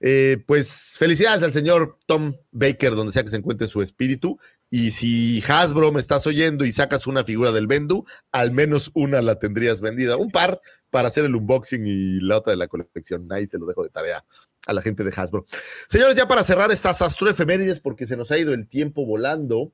Eh, 0.00 0.44
pues 0.46 0.94
felicidades 0.96 1.42
al 1.42 1.52
señor 1.52 1.98
Tom 2.06 2.36
Baker, 2.52 2.94
donde 2.94 3.12
sea 3.12 3.24
que 3.24 3.30
se 3.30 3.38
encuentre 3.38 3.66
su 3.66 3.82
espíritu. 3.82 4.38
Y 4.70 4.92
si 4.92 5.42
Hasbro 5.48 5.90
me 5.90 5.98
estás 5.98 6.28
oyendo 6.28 6.64
y 6.64 6.70
sacas 6.70 7.08
una 7.08 7.24
figura 7.24 7.50
del 7.50 7.66
Bendu, 7.66 8.04
al 8.30 8.52
menos 8.52 8.92
una 8.94 9.20
la 9.22 9.40
tendrías 9.40 9.80
vendida. 9.80 10.16
Un 10.16 10.30
par 10.30 10.60
para 10.90 11.08
hacer 11.08 11.24
el 11.24 11.34
unboxing 11.34 11.86
y 11.86 12.20
la 12.20 12.38
otra 12.38 12.52
de 12.52 12.56
la 12.56 12.68
colección. 12.68 13.30
Ahí 13.32 13.46
se 13.46 13.58
lo 13.58 13.66
dejo 13.66 13.82
de 13.82 13.90
tarea 13.90 14.24
a 14.66 14.72
la 14.72 14.82
gente 14.82 15.04
de 15.04 15.12
Hasbro. 15.14 15.46
Señores, 15.88 16.14
ya 16.14 16.28
para 16.28 16.44
cerrar 16.44 16.70
estas 16.70 17.00
astroefemérides, 17.02 17.80
porque 17.80 18.06
se 18.06 18.16
nos 18.16 18.30
ha 18.30 18.38
ido 18.38 18.52
el 18.52 18.68
tiempo 18.68 19.06
volando. 19.06 19.72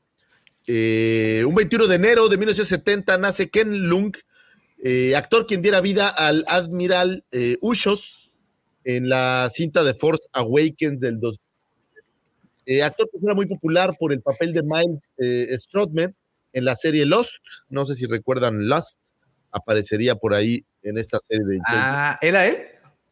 Eh, 0.66 1.44
un 1.46 1.54
21 1.54 1.88
de 1.88 1.96
enero 1.96 2.28
de 2.28 2.38
1970 2.38 3.18
nace 3.18 3.50
Ken 3.50 3.88
Lung, 3.88 4.16
eh, 4.82 5.14
actor 5.14 5.46
quien 5.46 5.62
diera 5.62 5.80
vida 5.80 6.08
al 6.08 6.44
admiral 6.48 7.24
eh, 7.32 7.58
Ushos 7.60 8.30
en 8.84 9.08
la 9.08 9.50
cinta 9.52 9.82
de 9.82 9.94
Force 9.94 10.28
Awakens 10.32 11.00
del 11.00 11.20
2. 11.20 11.40
actor 12.82 13.10
que 13.10 13.18
era 13.22 13.34
muy 13.34 13.46
popular 13.46 13.96
por 13.98 14.12
el 14.12 14.22
papel 14.22 14.52
de 14.52 14.62
Miles 14.62 15.00
Strotman 15.62 16.14
en 16.52 16.64
la 16.64 16.76
serie 16.76 17.04
Lost. 17.04 17.36
No 17.68 17.84
sé 17.84 17.94
si 17.94 18.06
recuerdan 18.06 18.68
Lost. 18.68 18.98
Aparecería 19.50 20.16
por 20.16 20.34
ahí 20.34 20.64
en 20.84 20.98
esta 20.98 21.18
serie 21.28 21.44
de. 21.44 21.60
Ah, 21.66 22.18
¿era 22.22 22.46
él? 22.46 22.58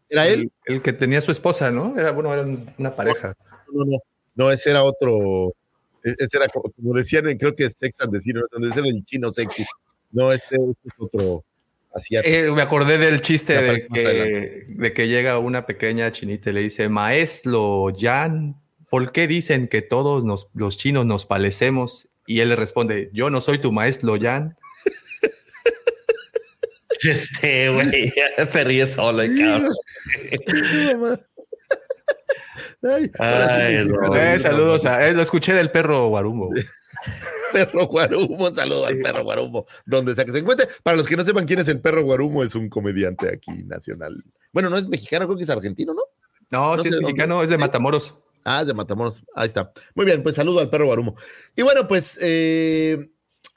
Era 0.08 0.26
él. 0.28 0.52
El, 0.64 0.82
que 0.82 0.92
tenía 0.92 1.20
su 1.20 1.32
esposa, 1.32 1.70
¿no? 1.70 1.98
Era, 1.98 2.12
bueno, 2.12 2.32
era 2.32 2.44
una 2.78 2.94
pareja. 2.94 3.34
No, 3.72 3.84
no, 3.84 3.98
no, 4.34 4.50
ese 4.50 4.70
era 4.70 4.84
otro 4.84 5.54
e-, 6.04 6.14
ese 6.18 6.36
era 6.36 6.48
como, 6.48 6.94
decían, 6.94 7.24
creo 7.38 7.54
que 7.54 7.66
es 7.66 7.76
Sex 7.78 8.00
and 8.00 8.12
donde 8.50 8.68
es 8.68 8.76
el 8.76 9.04
chino 9.04 9.30
sexy. 9.30 9.64
No, 10.10 10.32
este, 10.32 10.56
este 10.56 10.88
es 10.88 10.94
otro. 10.98 11.44
Eh, 12.24 12.50
me 12.50 12.62
acordé 12.62 12.96
del 12.96 13.20
chiste 13.20 13.60
de 13.60 13.86
que, 13.92 14.64
de 14.66 14.92
que, 14.94 15.08
llega 15.08 15.38
una 15.38 15.66
pequeña 15.66 16.10
chinita 16.10 16.48
y 16.48 16.54
le 16.54 16.62
dice, 16.62 16.88
maestro 16.88 17.92
Jan, 17.98 18.56
¿por 18.88 19.12
qué 19.12 19.26
dicen 19.26 19.68
que 19.68 19.82
todos 19.82 20.24
nos, 20.24 20.48
los 20.54 20.78
chinos 20.78 21.04
nos 21.04 21.26
palecemos? 21.26 22.08
Y 22.26 22.40
él 22.40 22.48
le 22.48 22.56
responde, 22.56 23.10
yo 23.12 23.28
no 23.28 23.42
soy 23.42 23.58
tu 23.58 23.72
maestro 23.72 24.16
Jan. 24.18 24.56
Este, 27.04 27.68
güey, 27.68 28.12
ya 28.14 28.46
se 28.46 28.64
ríe 28.64 28.86
solo, 28.86 29.22
cabrón. 29.38 29.74
Eh, 32.82 34.38
saludos 34.40 34.84
a, 34.86 35.06
eh, 35.06 35.12
lo 35.12 35.22
escuché 35.22 35.52
del 35.52 35.70
perro 35.70 36.08
Guarumo. 36.08 36.50
perro 37.52 37.86
Guarumo, 37.86 38.48
un 38.48 38.54
saludo 38.54 38.86
al 38.86 38.98
perro 38.98 39.22
Guarumo, 39.22 39.66
donde 39.86 40.14
sea 40.14 40.24
que 40.24 40.32
se 40.32 40.38
encuentre. 40.38 40.68
Para 40.82 40.96
los 40.96 41.06
que 41.06 41.16
no 41.16 41.24
sepan 41.24 41.46
quién 41.46 41.60
es 41.60 41.68
el 41.68 41.80
perro 41.80 42.02
Guarumo, 42.02 42.42
es 42.42 42.54
un 42.54 42.68
comediante 42.68 43.28
aquí 43.28 43.62
nacional. 43.64 44.22
Bueno, 44.52 44.68
no 44.68 44.76
es 44.76 44.88
mexicano, 44.88 45.26
creo 45.26 45.36
que 45.36 45.44
es 45.44 45.50
argentino, 45.50 45.94
¿no? 45.94 46.02
No, 46.50 46.78
sí 46.82 46.88
es 46.88 47.00
mexicano, 47.00 47.42
es 47.42 47.50
de 47.50 47.58
Matamoros. 47.58 48.18
Ah, 48.44 48.62
es 48.62 48.66
de 48.66 48.74
Matamoros. 48.74 49.22
Ahí 49.34 49.46
está. 49.46 49.72
Muy 49.94 50.04
bien, 50.04 50.22
pues 50.22 50.34
saludo 50.34 50.60
al 50.60 50.68
perro 50.68 50.86
Guarumo. 50.86 51.16
Y 51.56 51.62
bueno, 51.62 51.86
pues 51.86 52.18
eh, 52.20 53.10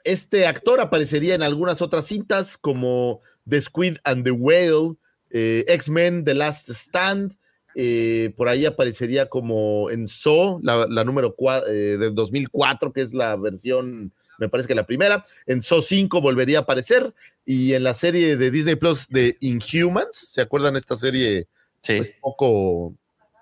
este 0.04 0.46
actor 0.46 0.80
aparecería 0.80 1.34
en 1.34 1.42
algunas 1.42 1.82
otras 1.82 2.06
cintas 2.06 2.56
como 2.56 3.22
The 3.48 3.62
Squid 3.62 3.98
and 4.04 4.24
the 4.24 4.32
Whale, 4.32 4.96
eh, 5.30 5.64
X-Men 5.68 6.24
The 6.24 6.34
Last 6.34 6.70
Stand, 6.70 7.36
eh, 7.74 8.32
por 8.36 8.48
ahí 8.48 8.64
aparecería 8.64 9.26
como 9.26 9.90
en 9.90 10.08
So, 10.08 10.60
la, 10.62 10.86
la 10.88 11.04
número 11.04 11.34
4 11.34 11.70
del 11.70 12.14
2004, 12.14 12.92
que 12.92 13.02
es 13.02 13.12
la 13.12 13.36
versión, 13.36 14.12
me 14.38 14.48
parece 14.48 14.66
que 14.66 14.74
la 14.74 14.86
primera. 14.86 15.26
En 15.46 15.60
So 15.60 15.82
5 15.82 16.20
volvería 16.22 16.58
a 16.58 16.62
aparecer. 16.62 17.12
Y 17.44 17.74
en 17.74 17.84
la 17.84 17.94
serie 17.94 18.36
de 18.36 18.50
Disney 18.50 18.76
Plus 18.76 19.08
de 19.08 19.36
Inhumans, 19.40 20.16
¿se 20.16 20.40
acuerdan 20.40 20.74
esta 20.74 20.96
serie? 20.96 21.46
Sí. 21.82 21.98
Pues 21.98 22.12
poco, 22.20 22.94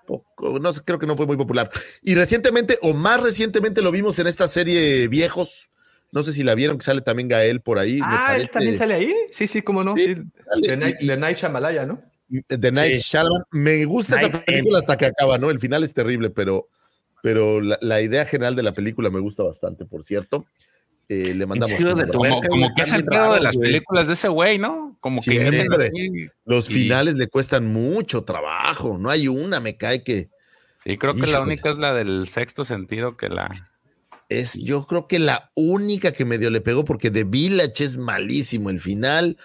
poco, 0.05 0.59
no 0.59 0.73
sé, 0.73 0.81
creo 0.83 0.99
que 0.99 1.07
no 1.07 1.15
fue 1.15 1.25
muy 1.25 1.37
popular. 1.37 1.71
Y 2.03 2.15
recientemente, 2.15 2.77
o 2.81 2.93
más 2.93 3.21
recientemente, 3.23 3.81
lo 3.81 3.91
vimos 3.91 4.19
en 4.19 4.27
esta 4.27 4.47
serie 4.47 5.07
Viejos. 5.07 5.69
No 6.15 6.23
sé 6.23 6.33
si 6.33 6.43
la 6.43 6.55
vieron, 6.55 6.77
que 6.77 6.83
sale 6.85 7.01
también 7.01 7.27
Gael 7.27 7.59
por 7.61 7.77
ahí. 7.77 7.99
Ah, 8.01 8.35
él 8.39 8.49
también 8.49 8.77
sale 8.77 8.93
ahí. 8.95 9.13
Sí, 9.31 9.47
sí, 9.47 9.61
cómo 9.61 9.83
no. 9.83 9.95
Sí, 9.95 10.15
Sí, 10.15 10.61
de, 10.67 10.77
Night, 10.77 10.95
Y- 11.01 11.07
Night 11.07 11.37
¿no? 11.85 11.99
The 12.47 12.71
Night 12.71 12.95
Sí. 12.95 13.01
Shyamalan. 13.01 13.43
Me 13.51 13.83
gusta 13.85 14.17
esa 14.19 14.31
película 14.31 14.69
M. 14.69 14.77
hasta 14.79 14.95
que 14.97 15.05
acaba, 15.07 15.37
¿no? 15.37 15.49
El 15.51 15.59
final 15.59 15.83
es 15.83 15.93
terrible, 15.93 16.29
pero, 16.31 16.69
pero 17.21 17.59
la, 17.61 17.77
la 17.81 18.01
idea 18.01 18.25
general 18.25 18.55
de 18.55 18.63
la 18.63 18.71
película 18.73 19.09
me 19.09 19.19
gusta 19.19 19.43
bastante, 19.43 19.85
por 19.85 20.03
cierto. 20.05 20.45
Eh, 21.09 21.33
le 21.35 21.45
mandamos 21.45 21.77
de 21.77 22.07
tu 22.07 22.17
Como, 22.17 22.73
que 22.75 22.81
es 22.81 22.93
el 22.93 23.05
pedo 23.05 23.33
de 23.33 23.41
las 23.41 23.55
güey. 23.55 23.71
películas 23.73 24.07
de 24.07 24.13
ese 24.13 24.27
güey, 24.29 24.57
¿no? 24.57 24.97
Como 25.01 25.21
que 25.21 25.31
Siempre. 25.31 25.91
Los 26.45 26.69
Y- 26.69 26.73
finales 26.73 27.15
le 27.15 27.27
cuestan 27.27 27.67
mucho 27.67 28.23
trabajo. 28.23 28.97
No 28.97 29.09
hay 29.09 29.27
una, 29.27 29.59
me 29.59 29.75
cae 29.77 30.01
que 30.03 30.29
Sí, 30.77 30.97
creo 30.97 31.13
que 31.13 31.27
la 31.27 31.41
única 31.41 31.69
es 31.69 31.77
la 31.77 31.93
del 31.93 32.27
sexto 32.27 32.63
sentido 32.63 33.17
que 33.17 33.27
la. 33.29 33.49
Es, 34.29 34.59
yo 34.61 34.85
creo 34.85 35.07
que 35.07 35.19
la 35.19 35.51
única 35.55 36.11
que 36.11 36.25
medio 36.25 36.49
le 36.49 36.61
pegó, 36.61 36.85
porque 36.85 37.11
The 37.11 37.23
Village 37.23 37.83
es 37.83 37.97
malísimo 37.97 38.69
el 38.69 38.79
final. 38.79 39.37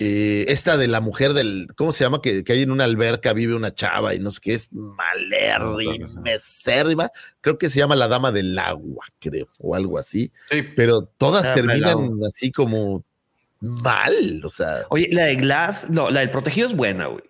Eh, 0.00 0.46
esta 0.48 0.76
de 0.76 0.88
la 0.88 1.00
mujer 1.00 1.34
del, 1.34 1.68
¿cómo 1.76 1.92
se 1.92 2.02
llama? 2.02 2.20
Que, 2.20 2.42
que 2.42 2.52
hay 2.52 2.62
en 2.62 2.72
una 2.72 2.82
alberca, 2.82 3.32
vive 3.32 3.54
una 3.54 3.72
chava 3.72 4.12
y 4.14 4.18
no 4.18 4.32
sé 4.32 4.40
qué, 4.42 4.54
es 4.54 4.68
malérrima. 4.72 6.08
Creo 7.40 7.58
que 7.58 7.70
se 7.70 7.78
llama 7.78 7.94
La 7.94 8.08
Dama 8.08 8.32
del 8.32 8.58
Agua, 8.58 9.06
creo, 9.20 9.46
o 9.58 9.76
algo 9.76 9.98
así. 9.98 10.32
Sí. 10.50 10.62
Pero 10.74 11.02
todas 11.16 11.46
Ah, 11.46 11.54
terminan 11.54 12.10
así 12.26 12.50
como 12.50 13.04
mal. 13.60 14.42
O 14.44 14.50
sea, 14.50 14.84
Oye, 14.90 15.08
la 15.12 15.26
de 15.26 15.36
Glass, 15.36 15.88
no, 15.90 16.10
la 16.10 16.20
del 16.20 16.30
protegido 16.30 16.66
es 16.66 16.74
buena, 16.74 17.06
güey. 17.06 17.22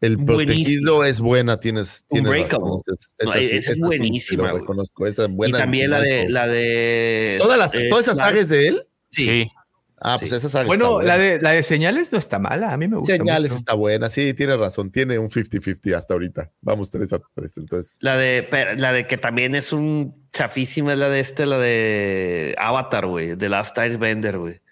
El 0.00 0.16
buenísimo. 0.16 0.46
protegido 0.56 1.04
es 1.04 1.20
buena, 1.20 1.60
tienes, 1.60 2.04
tienes 2.08 2.32
razón. 2.32 2.78
Esa- 2.86 3.10
No, 3.24 3.32
esa 3.34 3.38
sí- 3.38 3.44
esa 3.56 3.56
es 3.56 3.64
sí 3.76 3.82
te 3.82 3.86
buenísima, 3.86 4.42
lo 4.52 4.82
esa 5.06 5.22
es 5.24 5.28
Y 5.28 5.32
buena. 5.32 5.58
también 5.58 5.90
la 5.90 6.00
de, 6.00 6.28
la 6.28 6.46
de. 6.46 7.36
Todas, 7.40 7.58
las, 7.58 7.74
eh, 7.74 7.88
todas 7.90 8.06
esas 8.06 8.16
Clark. 8.18 8.32
sagas 8.34 8.48
de 8.48 8.68
él. 8.68 8.86
Sí. 9.10 9.46
Ah, 10.02 10.16
pues 10.18 10.30
Sí. 10.30 10.36
esa 10.38 10.48
saga 10.48 10.64
Bueno, 10.66 10.92
buena. 10.94 11.08
la 11.08 11.18
de, 11.18 11.42
la 11.42 11.50
de 11.50 11.62
señales 11.62 12.10
no 12.10 12.18
está 12.18 12.38
mala. 12.38 12.72
A 12.72 12.78
mí 12.78 12.88
me 12.88 12.96
gusta. 12.96 13.14
Señales 13.16 13.50
mucho. 13.50 13.58
está 13.58 13.74
buena, 13.74 14.08
sí, 14.08 14.32
tiene 14.32 14.56
razón, 14.56 14.90
tiene 14.90 15.18
un 15.18 15.28
50-50 15.28 15.94
hasta 15.94 16.14
ahorita. 16.14 16.50
Vamos 16.62 16.90
3 16.90 17.12
a 17.12 17.20
3, 17.34 17.58
entonces. 17.58 17.96
La 18.00 18.16
de, 18.16 18.42
pero 18.50 18.74
la 18.76 18.94
de 18.94 19.06
que 19.06 19.18
también 19.18 19.54
es 19.54 19.74
un 19.74 20.26
chafísima, 20.32 20.94
es 20.94 20.98
la 20.98 21.10
de 21.10 21.20
este, 21.20 21.44
la 21.44 21.58
de 21.58 22.54
Avatar, 22.56 23.04
güey, 23.04 23.34
de 23.36 23.48
Last 23.50 23.76
Airbender, 23.76 24.38
güey. 24.38 24.62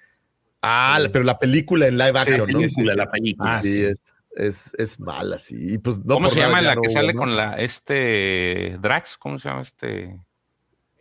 Ah, 0.63 0.99
la- 0.99 1.11
pero 1.13 1.25
la 1.25 1.39
película 1.39 1.87
en 1.87 1.99
live 1.99 2.13
La 2.13 2.21
action, 2.23 2.51
¿no? 2.51 2.59
película, 2.61 2.95
la 2.95 3.11
película. 3.11 3.57
Ah, 3.59 3.63
sí, 3.63 3.73
sí. 3.73 3.83
Es, 3.85 4.03
es, 4.39 4.73
es 4.79 4.99
mala, 5.01 5.39
sí. 5.39 5.75
Y 5.75 5.79
pues 5.79 5.99
no 6.05 6.15
¿Cómo 6.15 6.27
por 6.29 6.35
se 6.35 6.41
llama 6.41 6.61
la 6.63 6.75
no 6.75 6.83
que 6.83 6.89
hubo 6.89 6.95
sale 6.95 7.15
con 7.15 7.37
la 7.37 7.55
este 7.61 8.77
Drax? 8.81 9.17
¿Cómo 9.19 9.39
se 9.39 9.49
llama 9.49 9.63
este 9.63 10.21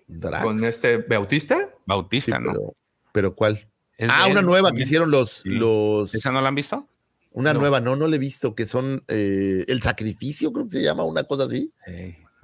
Drax. 0.08 0.44
Con 0.44 0.64
este 0.64 0.98
Bautista. 1.00 1.58
Sí, 1.58 1.64
Bautista, 1.86 2.40
no? 2.40 2.52
pero, 2.52 2.74
pero 3.12 3.36
¿cuál? 3.36 3.68
Es 3.98 4.10
Ah, 4.12 4.28
una 4.30 4.42
él 4.42 4.46
nueva 4.46 4.72
que 4.72 4.84
hicieron 4.84 5.12
los, 5.12 5.42
los 5.46 6.14
¿Esa 6.14 6.32
no 6.32 6.42
la 6.42 6.48
han 6.50 6.56
visto? 6.56 6.88
una 7.32 7.54
No. 7.54 7.60
nueva, 7.60 7.80
no, 7.82 7.96
no 7.96 8.08
la 8.08 8.16
he 8.16 8.20
visto, 8.20 8.56
que 8.56 8.66
son 8.66 9.04
eh, 9.08 9.64
el 9.68 9.82
sacrificio, 9.82 10.52
creo 10.52 10.66
que 10.66 10.72
se 10.72 10.82
llama, 10.84 11.04
una 11.04 11.24
cosa 11.24 11.44
así. 11.44 11.72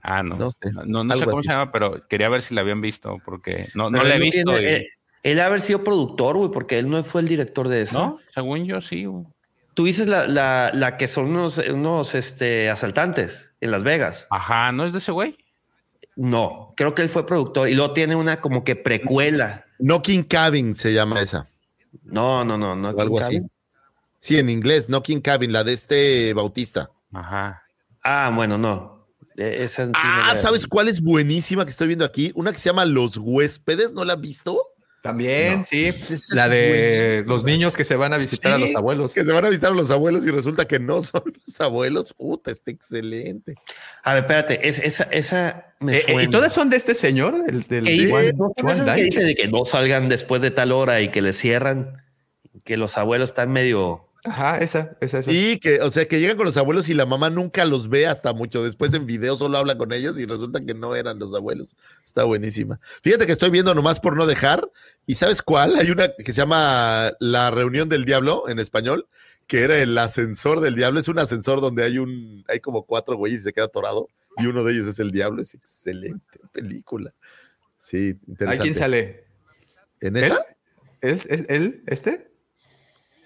Ah, 0.04 0.22
no. 0.22 0.36
No 0.36 0.46
No, 0.46 0.52
sé, 0.52 0.72
no, 0.86 1.04
no 1.04 1.16
sé 1.16 1.26
cómo 1.26 1.38
así. 1.40 1.48
se 1.48 1.54
llama, 1.54 1.72
pero 1.72 2.08
quería 2.08 2.30
ver 2.30 2.42
si 2.44 2.54
la 2.54 2.62
habían 2.62 2.82
visto, 2.82 3.18
porque 3.26 3.70
no, 3.74 3.90
no 3.90 4.04
la 4.04 4.16
he 4.16 4.20
visto. 4.20 4.52
tiene- 4.52 4.62
y- 4.72 4.76
él, 4.76 4.88
él 5.24 5.40
ha 5.40 5.46
haber 5.48 5.62
sido 5.62 5.84
productor, 5.84 6.38
güey, 6.38 6.52
porque 6.52 6.78
él 6.78 6.90
no 6.90 7.04
fue 7.04 7.22
el 7.22 7.28
director 7.28 7.70
de 7.70 7.82
eso. 7.82 7.98
no, 7.98 8.20
según 8.34 8.66
yo 8.66 8.82
sí. 8.82 9.06
güey. 9.06 9.26
Tú 9.74 9.86
dices 9.86 10.08
la, 10.08 10.28
la, 10.28 10.72
la 10.74 10.98
que 10.98 11.08
son 11.08 11.26
unos, 11.28 11.58
unos 11.58 12.16
este, 12.16 12.70
asaltantes 12.70 13.52
en 13.62 13.72
Las 13.72 13.84
Vegas. 13.84 14.28
Ajá, 14.30 14.72
¿no 14.72 14.86
es 14.86 14.92
de 14.92 15.00
ese 15.00 15.12
güey? 15.12 15.38
No, 16.16 16.74
creo 16.78 16.94
que 16.94 17.02
él 17.02 17.10
fue 17.10 17.26
productor 17.26 17.68
y 17.70 17.74
luego 17.74 17.94
tiene 17.94 18.16
una 18.16 18.40
como 18.40 18.64
que 18.64 18.76
precuela. 18.76 19.66
Knocking 19.80 20.24
Cabin 20.24 20.76
se 20.76 20.94
llama 20.94 21.20
esa, 21.22 21.48
No, 22.04 22.46
no, 22.46 22.58
no, 22.58 22.76
no. 22.76 22.90
o 22.92 23.02
algo 23.02 23.20
así. 23.20 23.42
Sí, 24.20 24.38
en 24.38 24.50
inglés, 24.50 24.88
Knocking 24.88 25.22
Cabin, 25.22 25.52
la 25.52 25.64
de 25.64 25.74
este 25.74 26.34
Bautista. 26.34 26.92
Ajá. 27.12 27.64
Ah, 28.04 28.32
bueno, 28.34 28.58
no. 28.58 29.08
E- 29.36 29.64
Esa 29.64 29.90
Ah, 29.96 30.34
¿sabes 30.36 30.68
cuál 30.68 30.88
es 30.88 31.02
buenísima 31.02 31.66
que 31.66 31.72
estoy 31.72 31.88
viendo 31.88 32.06
aquí? 32.06 32.32
Una 32.36 32.52
que 32.52 32.60
se 32.60 32.70
llama 32.70 32.86
Los 32.86 33.18
Huéspedes, 33.18 33.92
¿no 33.94 34.06
la 34.06 34.14
has 34.14 34.22
visto? 34.22 34.62
También, 35.04 35.60
No. 35.60 35.66
sí. 35.66 35.94
Esa 36.10 36.36
La 36.36 36.48
de 36.50 37.24
los 37.28 37.44
niños 37.44 37.76
que 37.76 37.84
se 37.84 37.98
van 37.98 38.14
a 38.14 38.18
visitar 38.18 38.54
a 38.54 38.58
los 38.58 38.74
abuelos. 38.74 39.12
Que 39.14 39.26
se 39.26 39.34
van 39.34 39.44
a 39.44 39.50
visitar 39.50 39.74
a 39.74 39.76
los 39.76 39.92
abuelos 39.92 40.26
y 40.26 40.32
resulta 40.32 40.66
que 40.66 40.80
no 40.80 41.02
son 41.04 41.22
los 41.26 41.60
abuelos. 41.62 42.14
Puta, 42.14 42.52
está 42.52 42.72
excelente. 42.72 43.56
A 44.04 44.14
ver, 44.14 44.24
espérate, 44.24 44.66
es, 44.66 44.80
esa, 44.80 45.04
esa 45.12 45.76
me 45.82 45.98
Eh, 45.98 46.00
eh, 46.00 46.04
suena. 46.06 46.24
¿Y 46.24 46.28
todas 46.30 46.54
son 46.54 46.70
de 46.70 46.78
este 46.78 46.96
señor? 46.96 47.36
El 47.50 47.64
del 47.64 47.84
Que 47.84 47.92
dice- 47.92 48.10
Juan- 48.12 48.26
¿no 48.38 48.46
son 48.46 48.54
Juan 48.62 48.76
esas 48.76 48.86
que 48.86 48.92
Dai? 48.92 49.10
dice 49.10 49.24
de 49.26 49.36
que 49.36 49.48
no 49.50 49.66
salgan 49.66 50.08
después 50.08 50.42
de 50.42 50.52
tal 50.52 50.72
hora 50.72 51.02
y 51.02 51.10
que 51.10 51.22
les 51.22 51.38
cierran, 51.38 52.02
que 52.64 52.78
los 52.78 52.98
abuelos 52.98 53.32
están 53.32 53.52
medio. 53.52 54.08
Ajá, 54.26 54.60
esa, 54.60 54.96
esa, 55.02 55.20
esa. 55.20 55.32
Y 55.32 55.60
que, 55.60 55.82
o 55.82 55.92
sea, 55.92 56.06
que 56.06 56.20
llegan 56.20 56.38
con 56.38 56.46
los 56.46 56.56
abuelos 56.56 56.88
y 56.88 56.94
la 56.94 57.06
mamá 57.06 57.30
nunca 57.30 57.66
los 57.66 57.90
ve 57.90 58.08
hasta 58.08 58.32
mucho 58.32 58.64
después 58.64 58.94
en 58.94 59.06
video, 59.06 59.36
solo 59.36 59.58
habla 59.58 59.78
con 59.78 59.92
ellos 59.92 60.18
y 60.18 60.26
resulta 60.26 60.62
que 60.66 60.74
no 60.74 60.96
eran 60.96 61.20
los 61.20 61.34
abuelos. 61.36 61.76
Está 62.06 62.24
buenísima. 62.24 62.80
Fíjate 63.02 63.26
que 63.26 63.34
estoy 63.34 63.50
viendo 63.50 63.76
nomás 63.76 64.00
por 64.00 64.16
no 64.16 64.26
dejar. 64.26 64.66
¿Y 65.06 65.16
sabes 65.16 65.42
cuál? 65.42 65.76
Hay 65.76 65.92
una 65.92 66.08
que 66.08 66.32
se 66.32 66.40
llama 66.40 67.12
La 67.20 67.52
Reunión 67.52 67.90
del 67.90 68.06
Diablo 68.06 68.48
en 68.48 68.60
español, 68.60 69.08
que 69.46 69.64
era 69.64 69.78
el 69.78 69.98
ascensor 69.98 70.62
del 70.62 70.76
diablo. 70.76 71.02
Es 71.02 71.10
un 71.10 71.20
ascensor 71.20 71.60
donde 71.60 71.84
hay 71.84 71.98
un, 71.98 72.46
hay 72.48 72.62
como 72.62 72.84
cuatro 72.84 73.18
güeyes 73.18 73.42
y 73.42 73.44
se 73.44 73.52
queda 73.52 73.66
atorado. 73.66 74.08
Y 74.38 74.46
uno 74.46 74.64
de 74.64 74.72
ellos 74.74 74.88
es 74.88 75.00
el 75.00 75.12
diablo. 75.12 75.42
Es 75.42 75.54
excelente 75.54 76.40
película. 76.54 77.14
Sí, 77.78 78.18
¿A 78.28 78.32
interesante. 78.32 78.64
quién 78.64 78.76
sale? 78.76 79.26
¿En 80.00 80.16
¿Él? 80.16 80.24
esa? 80.24 80.46
¿Es, 81.02 81.26
es 81.26 81.46
él, 81.50 81.84
este? 81.88 82.33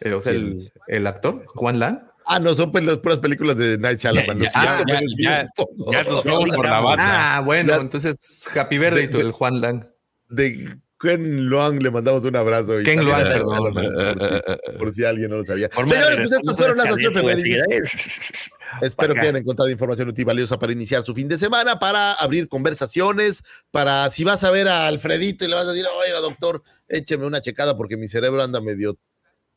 El, 0.01 0.13
o 0.13 0.21
sea, 0.21 0.31
¿Quién 0.33 0.57
el, 0.57 0.71
el 0.87 1.07
actor, 1.07 1.45
Juan 1.47 1.79
Lan. 1.79 2.03
Ah, 2.25 2.39
no, 2.39 2.53
son 2.55 2.71
pues 2.73 2.83
las 2.83 2.97
puras 2.97 3.19
películas 3.19 3.55
de 3.57 3.77
Night 3.77 3.99
Shyamalan. 3.99 4.39
Ya, 4.39 4.51
ya, 4.85 4.99
ya, 5.17 5.49
ya, 5.91 6.03
nos 6.03 6.23
fuimos 6.23 6.55
por 6.55 6.65
la 6.65 6.79
banda. 6.81 7.37
Ah, 7.37 7.41
bueno, 7.41 7.69
Ya- 7.69 7.77
entonces 7.81 8.15
Happy 8.53 8.77
Birthday 8.77 9.03
de- 9.03 9.07
tú, 9.07 9.17
de- 9.17 9.23
el 9.23 9.31
Juan 9.31 9.61
Lan. 9.61 9.89
de 10.29 10.67
Ken 10.99 11.47
Loang 11.49 11.81
le 11.81 11.89
mandamos 11.91 12.25
un 12.25 12.35
abrazo. 12.35 12.81
y 12.81 12.83
Ken 12.83 12.99
a- 13.09 13.17
perdón. 13.23 13.73
Por 13.73 13.83
si, 13.83 14.77
por 14.77 14.91
si 14.91 15.05
alguien 15.05 15.29
no 15.29 15.37
lo 15.37 15.45
sabía. 15.45 15.69
De 15.69 15.87
Señores, 15.87 16.17
pues 16.17 16.31
estas 16.33 16.57
fueron 16.57 16.77
las 16.77 16.97
efemérides. 16.97 17.63
Espero 18.81 19.13
que 19.13 19.21
hayan 19.21 19.37
encontrado 19.37 19.69
información 19.69 20.09
útil 20.09 20.23
y 20.23 20.25
valiosa 20.25 20.59
para 20.59 20.73
iniciar 20.73 21.01
su 21.03 21.13
fin 21.15 21.27
de 21.29 21.37
semana, 21.37 21.79
para 21.79 22.13
abrir 22.13 22.49
conversaciones, 22.49 23.41
para 23.71 24.09
si 24.09 24.25
vas 24.25 24.43
a 24.43 24.51
ver 24.51 24.67
a 24.67 24.87
Alfredito 24.87 25.45
y 25.45 25.47
le 25.47 25.55
vas 25.55 25.65
a 25.65 25.71
decir, 25.71 25.85
oiga, 26.05 26.19
doctor, 26.19 26.61
écheme 26.89 27.25
una 27.25 27.39
checada 27.41 27.77
porque 27.77 27.95
mi 27.95 28.09
cerebro 28.09 28.43
anda 28.43 28.59
medio 28.59 28.97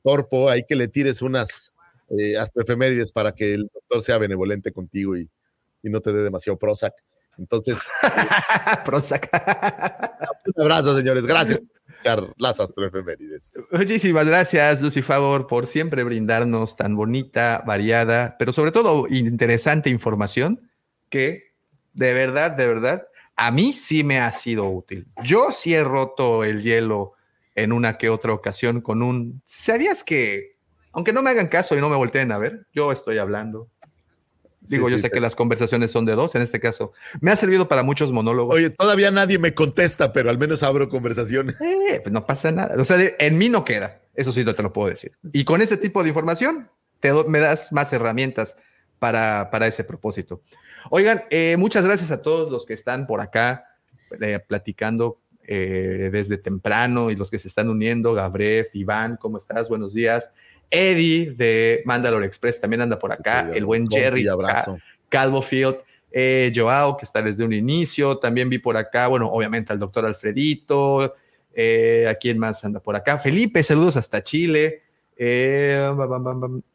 torpo, 0.02 0.48
hay 0.48 0.64
que 0.64 0.76
le 0.76 0.88
tires 0.88 1.22
unas 1.22 1.72
eh, 2.18 2.36
astroefemérides 2.36 3.12
para 3.12 3.32
que 3.32 3.54
el 3.54 3.70
doctor 3.72 4.02
sea 4.02 4.18
benevolente 4.18 4.72
contigo 4.72 5.16
y, 5.16 5.28
y 5.82 5.90
no 5.90 6.00
te 6.00 6.12
dé 6.12 6.22
demasiado 6.22 6.58
Prozac. 6.58 6.94
Entonces, 7.38 7.78
Prozac. 8.84 9.28
un 10.54 10.62
abrazo, 10.62 10.96
señores. 10.96 11.26
Gracias 11.26 11.60
las 12.36 12.60
astroefemérides. 12.60 13.52
Muchísimas 13.72 14.26
gracias, 14.26 14.80
Lucy 14.80 15.02
Favor, 15.02 15.46
por 15.46 15.66
siempre 15.66 16.04
brindarnos 16.04 16.76
tan 16.76 16.96
bonita, 16.96 17.62
variada, 17.66 18.36
pero 18.38 18.52
sobre 18.52 18.72
todo 18.72 19.06
interesante 19.08 19.90
información 19.90 20.70
que 21.08 21.52
de 21.92 22.14
verdad, 22.14 22.52
de 22.52 22.66
verdad, 22.66 23.06
a 23.36 23.50
mí 23.50 23.72
sí 23.72 24.04
me 24.04 24.20
ha 24.20 24.30
sido 24.32 24.68
útil. 24.68 25.06
Yo 25.24 25.50
sí 25.52 25.74
he 25.74 25.84
roto 25.84 26.44
el 26.44 26.62
hielo 26.62 27.14
en 27.62 27.72
una 27.72 27.98
que 27.98 28.10
otra 28.10 28.32
ocasión 28.32 28.80
con 28.80 29.02
un... 29.02 29.42
¿Sabías 29.44 30.04
que, 30.04 30.56
aunque 30.92 31.12
no 31.12 31.22
me 31.22 31.30
hagan 31.30 31.48
caso 31.48 31.76
y 31.76 31.80
no 31.80 31.88
me 31.88 31.96
volteen 31.96 32.32
a 32.32 32.38
ver, 32.38 32.66
yo 32.72 32.92
estoy 32.92 33.18
hablando? 33.18 33.68
Digo, 34.60 34.86
Sí, 34.86 34.92
yo 34.92 34.98
sí, 34.98 35.02
sé 35.02 35.08
sí. 35.08 35.12
que 35.12 35.20
las 35.20 35.34
conversaciones 35.34 35.90
son 35.90 36.04
de 36.04 36.14
dos, 36.14 36.34
en 36.34 36.42
este 36.42 36.60
caso. 36.60 36.92
Me 37.20 37.30
ha 37.30 37.36
servido 37.36 37.66
para 37.66 37.82
muchos 37.82 38.12
monólogos. 38.12 38.54
Oye, 38.54 38.70
todavía 38.70 39.10
nadie 39.10 39.38
me 39.38 39.54
contesta, 39.54 40.12
pero 40.12 40.30
al 40.30 40.38
menos 40.38 40.62
abro 40.62 40.88
conversaciones. 40.88 41.56
Eh, 41.90 42.00
pues 42.02 42.12
no 42.12 42.24
pasa 42.24 42.52
nada. 42.52 42.80
O 42.80 42.84
sea, 42.84 42.98
en 43.18 43.36
mí 43.36 43.48
no 43.48 43.64
queda. 43.64 44.00
Eso 44.14 44.30
sí 44.30 44.44
no 44.44 44.54
te 44.54 44.62
lo 44.62 44.72
puedo 44.72 44.90
decir. 44.90 45.10
Y 45.32 45.42
con 45.42 45.60
ese 45.60 45.76
tipo 45.76 46.04
de 46.04 46.10
información, 46.10 46.70
te 47.00 47.12
me 47.26 47.40
das 47.40 47.72
más 47.72 47.92
herramientas 47.92 48.54
para, 49.00 49.50
para 49.50 49.66
ese 49.66 49.82
propósito. 49.82 50.40
Oigan, 50.90 51.24
eh, 51.30 51.56
muchas 51.58 51.84
gracias 51.84 52.12
a 52.12 52.22
todos 52.22 52.52
los 52.52 52.64
que 52.64 52.74
están 52.74 53.08
por 53.08 53.20
acá 53.20 53.64
eh, 54.20 54.38
platicando 54.38 55.18
eh, 55.52 56.10
desde 56.12 56.38
temprano 56.38 57.10
y 57.10 57.16
los 57.16 57.28
que 57.28 57.40
se 57.40 57.48
están 57.48 57.68
uniendo. 57.68 58.14
Gabriel, 58.14 58.68
Iván, 58.72 59.16
¿cómo 59.20 59.36
estás? 59.36 59.68
Buenos 59.68 59.92
días. 59.94 60.30
Eddie 60.70 61.32
de 61.32 61.82
Mandalore 61.84 62.24
Express 62.24 62.60
también 62.60 62.80
anda 62.82 62.96
por 63.00 63.10
acá. 63.10 63.48
Sí, 63.50 63.58
el 63.58 63.64
buen 63.64 63.88
Jerry 63.88 64.28
abrazo. 64.28 64.76
Ca- 64.76 64.82
Calvo 65.08 65.42
Field. 65.42 65.78
Eh, 66.12 66.52
Joao, 66.54 66.96
que 66.96 67.04
está 67.04 67.20
desde 67.20 67.42
un 67.44 67.52
inicio. 67.52 68.18
También 68.18 68.48
vi 68.48 68.58
por 68.58 68.76
acá, 68.76 69.08
bueno, 69.08 69.28
obviamente 69.28 69.72
al 69.72 69.80
doctor 69.80 70.06
Alfredito. 70.06 71.16
Eh, 71.52 72.06
¿A 72.08 72.14
quién 72.14 72.38
más 72.38 72.64
anda 72.64 72.78
por 72.78 72.94
acá? 72.94 73.18
Felipe, 73.18 73.60
saludos 73.64 73.96
hasta 73.96 74.22
Chile. 74.22 74.82
Eh. 75.22 75.92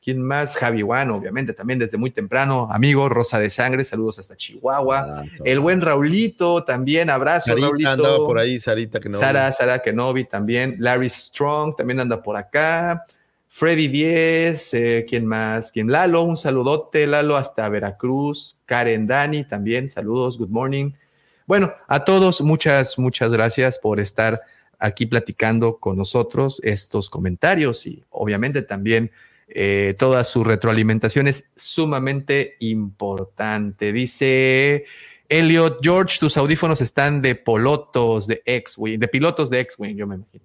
¿Quién 0.03 0.21
más? 0.21 0.55
Javi 0.55 0.83
Juan, 0.83 1.09
obviamente, 1.09 1.51
también 1.53 1.79
desde 1.79 1.97
muy 1.97 2.11
temprano. 2.11 2.67
Amigo, 2.71 3.09
Rosa 3.09 3.39
de 3.39 3.49
Sangre, 3.49 3.83
saludos 3.83 4.19
hasta 4.19 4.37
Chihuahua. 4.37 4.99
Ah, 4.99 5.23
El 5.43 5.59
buen 5.59 5.81
Raulito, 5.81 6.63
también 6.63 7.09
abrazo. 7.09 7.47
Sarita 7.47 7.67
Raulito. 7.69 7.89
andaba 7.89 8.17
por 8.17 8.37
ahí, 8.37 8.59
Sarita, 8.59 8.99
que 8.99 9.09
no. 9.09 9.17
Sara, 9.17 9.51
Sara 9.51 9.79
Kenobi 9.79 10.25
también. 10.25 10.75
Larry 10.77 11.09
Strong 11.09 11.75
también 11.75 11.99
anda 12.01 12.21
por 12.21 12.37
acá. 12.37 13.07
Freddy 13.49 13.87
10, 13.87 14.73
eh, 14.75 15.05
¿quién 15.09 15.25
más? 15.25 15.71
¿Quién? 15.71 15.91
Lalo, 15.91 16.21
un 16.21 16.37
saludote, 16.37 17.07
Lalo, 17.07 17.37
hasta 17.37 17.67
Veracruz. 17.67 18.57
Karen 18.67 19.07
Dani 19.07 19.43
también, 19.43 19.89
saludos, 19.89 20.37
good 20.37 20.49
morning. 20.49 20.91
Bueno, 21.47 21.73
a 21.87 22.03
todos, 22.05 22.41
muchas, 22.41 22.99
muchas 22.99 23.31
gracias 23.31 23.79
por 23.79 23.99
estar 23.99 24.39
aquí 24.79 25.05
platicando 25.05 25.77
con 25.77 25.97
nosotros 25.97 26.61
estos 26.63 27.09
comentarios 27.09 27.85
y 27.87 28.03
obviamente 28.09 28.61
también 28.61 29.11
eh, 29.47 29.95
toda 29.97 30.23
su 30.23 30.43
retroalimentación 30.43 31.27
es 31.27 31.49
sumamente 31.55 32.55
importante. 32.59 33.93
Dice 33.93 34.85
Elliot, 35.29 35.79
George, 35.81 36.17
tus 36.19 36.37
audífonos 36.37 36.81
están 36.81 37.21
de 37.21 37.35
polotos 37.35 38.27
de 38.27 38.41
X-Wing, 38.45 38.99
de 38.99 39.07
pilotos 39.07 39.49
de 39.49 39.59
X-Wing, 39.59 39.95
yo 39.95 40.07
me 40.07 40.15
imagino. 40.15 40.43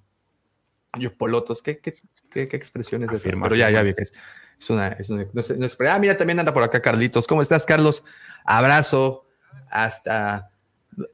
Yo, 0.98 1.15
polotos, 1.15 1.62
¿qué, 1.62 1.78
qué, 1.78 1.94
qué, 2.31 2.48
qué 2.48 2.57
expresiones 2.57 3.11
de 3.11 3.19
Pero 3.31 3.55
ya, 3.55 3.70
ya 3.70 3.82
vi 3.82 3.94
que 3.94 4.02
es, 4.02 4.12
es 4.59 4.70
una, 4.70 4.89
es 4.89 5.09
una- 5.09 5.24
no 5.32 5.66
ah, 5.89 5.98
mira, 5.98 6.16
también 6.16 6.40
anda 6.40 6.52
por 6.52 6.62
acá 6.62 6.82
Carlitos. 6.82 7.27
¿Cómo 7.27 7.43
estás, 7.43 7.65
Carlos? 7.65 8.02
Abrazo 8.44 9.24
hasta, 9.70 10.49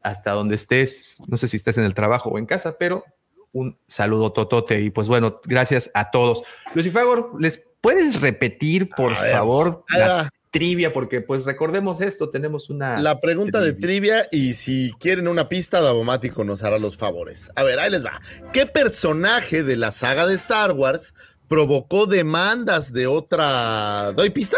hasta 0.03 0.33
donde 0.33 0.57
estés. 0.57 1.17
No 1.29 1.37
sé 1.37 1.49
si 1.49 1.57
estás 1.57 1.79
en 1.79 1.85
el 1.85 1.95
trabajo 1.95 2.31
o 2.31 2.39
en 2.39 2.47
casa, 2.47 2.77
pero 2.79 3.05
un 3.53 3.79
saludo 3.87 4.33
totote. 4.33 4.81
Y 4.81 4.91
pues 4.91 5.09
bueno, 5.09 5.41
gracias 5.45 5.91
a 5.95 6.11
todos. 6.11 6.43
Lucifagor, 6.75 7.33
¿les 7.41 7.63
puedes 7.81 8.21
repetir, 8.21 8.91
por 8.91 9.19
ver, 9.21 9.33
favor, 9.33 9.85
la 9.89 10.29
trivia? 10.51 10.93
Porque 10.93 11.21
pues 11.21 11.45
recordemos 11.45 12.01
esto, 12.01 12.31
tenemos 12.31 12.71
una... 12.71 12.99
La 13.01 13.21
pregunta 13.21 13.61
de 13.61 13.73
trivia 13.73 14.27
y 14.31 14.55
si 14.55 14.93
quieren 14.99 15.29
una 15.29 15.49
pista, 15.49 15.81
Davomático 15.81 16.45
nos 16.45 16.63
hará 16.63 16.79
los 16.79 16.97
favores. 16.97 17.51
A 17.55 17.63
ver, 17.63 17.79
ahí 17.79 17.91
les 17.91 18.05
va. 18.05 18.21
¿Qué 18.53 18.67
personaje 18.67 19.63
de 19.63 19.77
la 19.77 19.93
saga 19.93 20.27
de 20.27 20.35
Star 20.35 20.73
Wars 20.73 21.15
provocó 21.49 22.07
demandas 22.07 22.93
de 22.93 23.07
otra... 23.07 24.13
¿Doy 24.17 24.31
pista? 24.31 24.57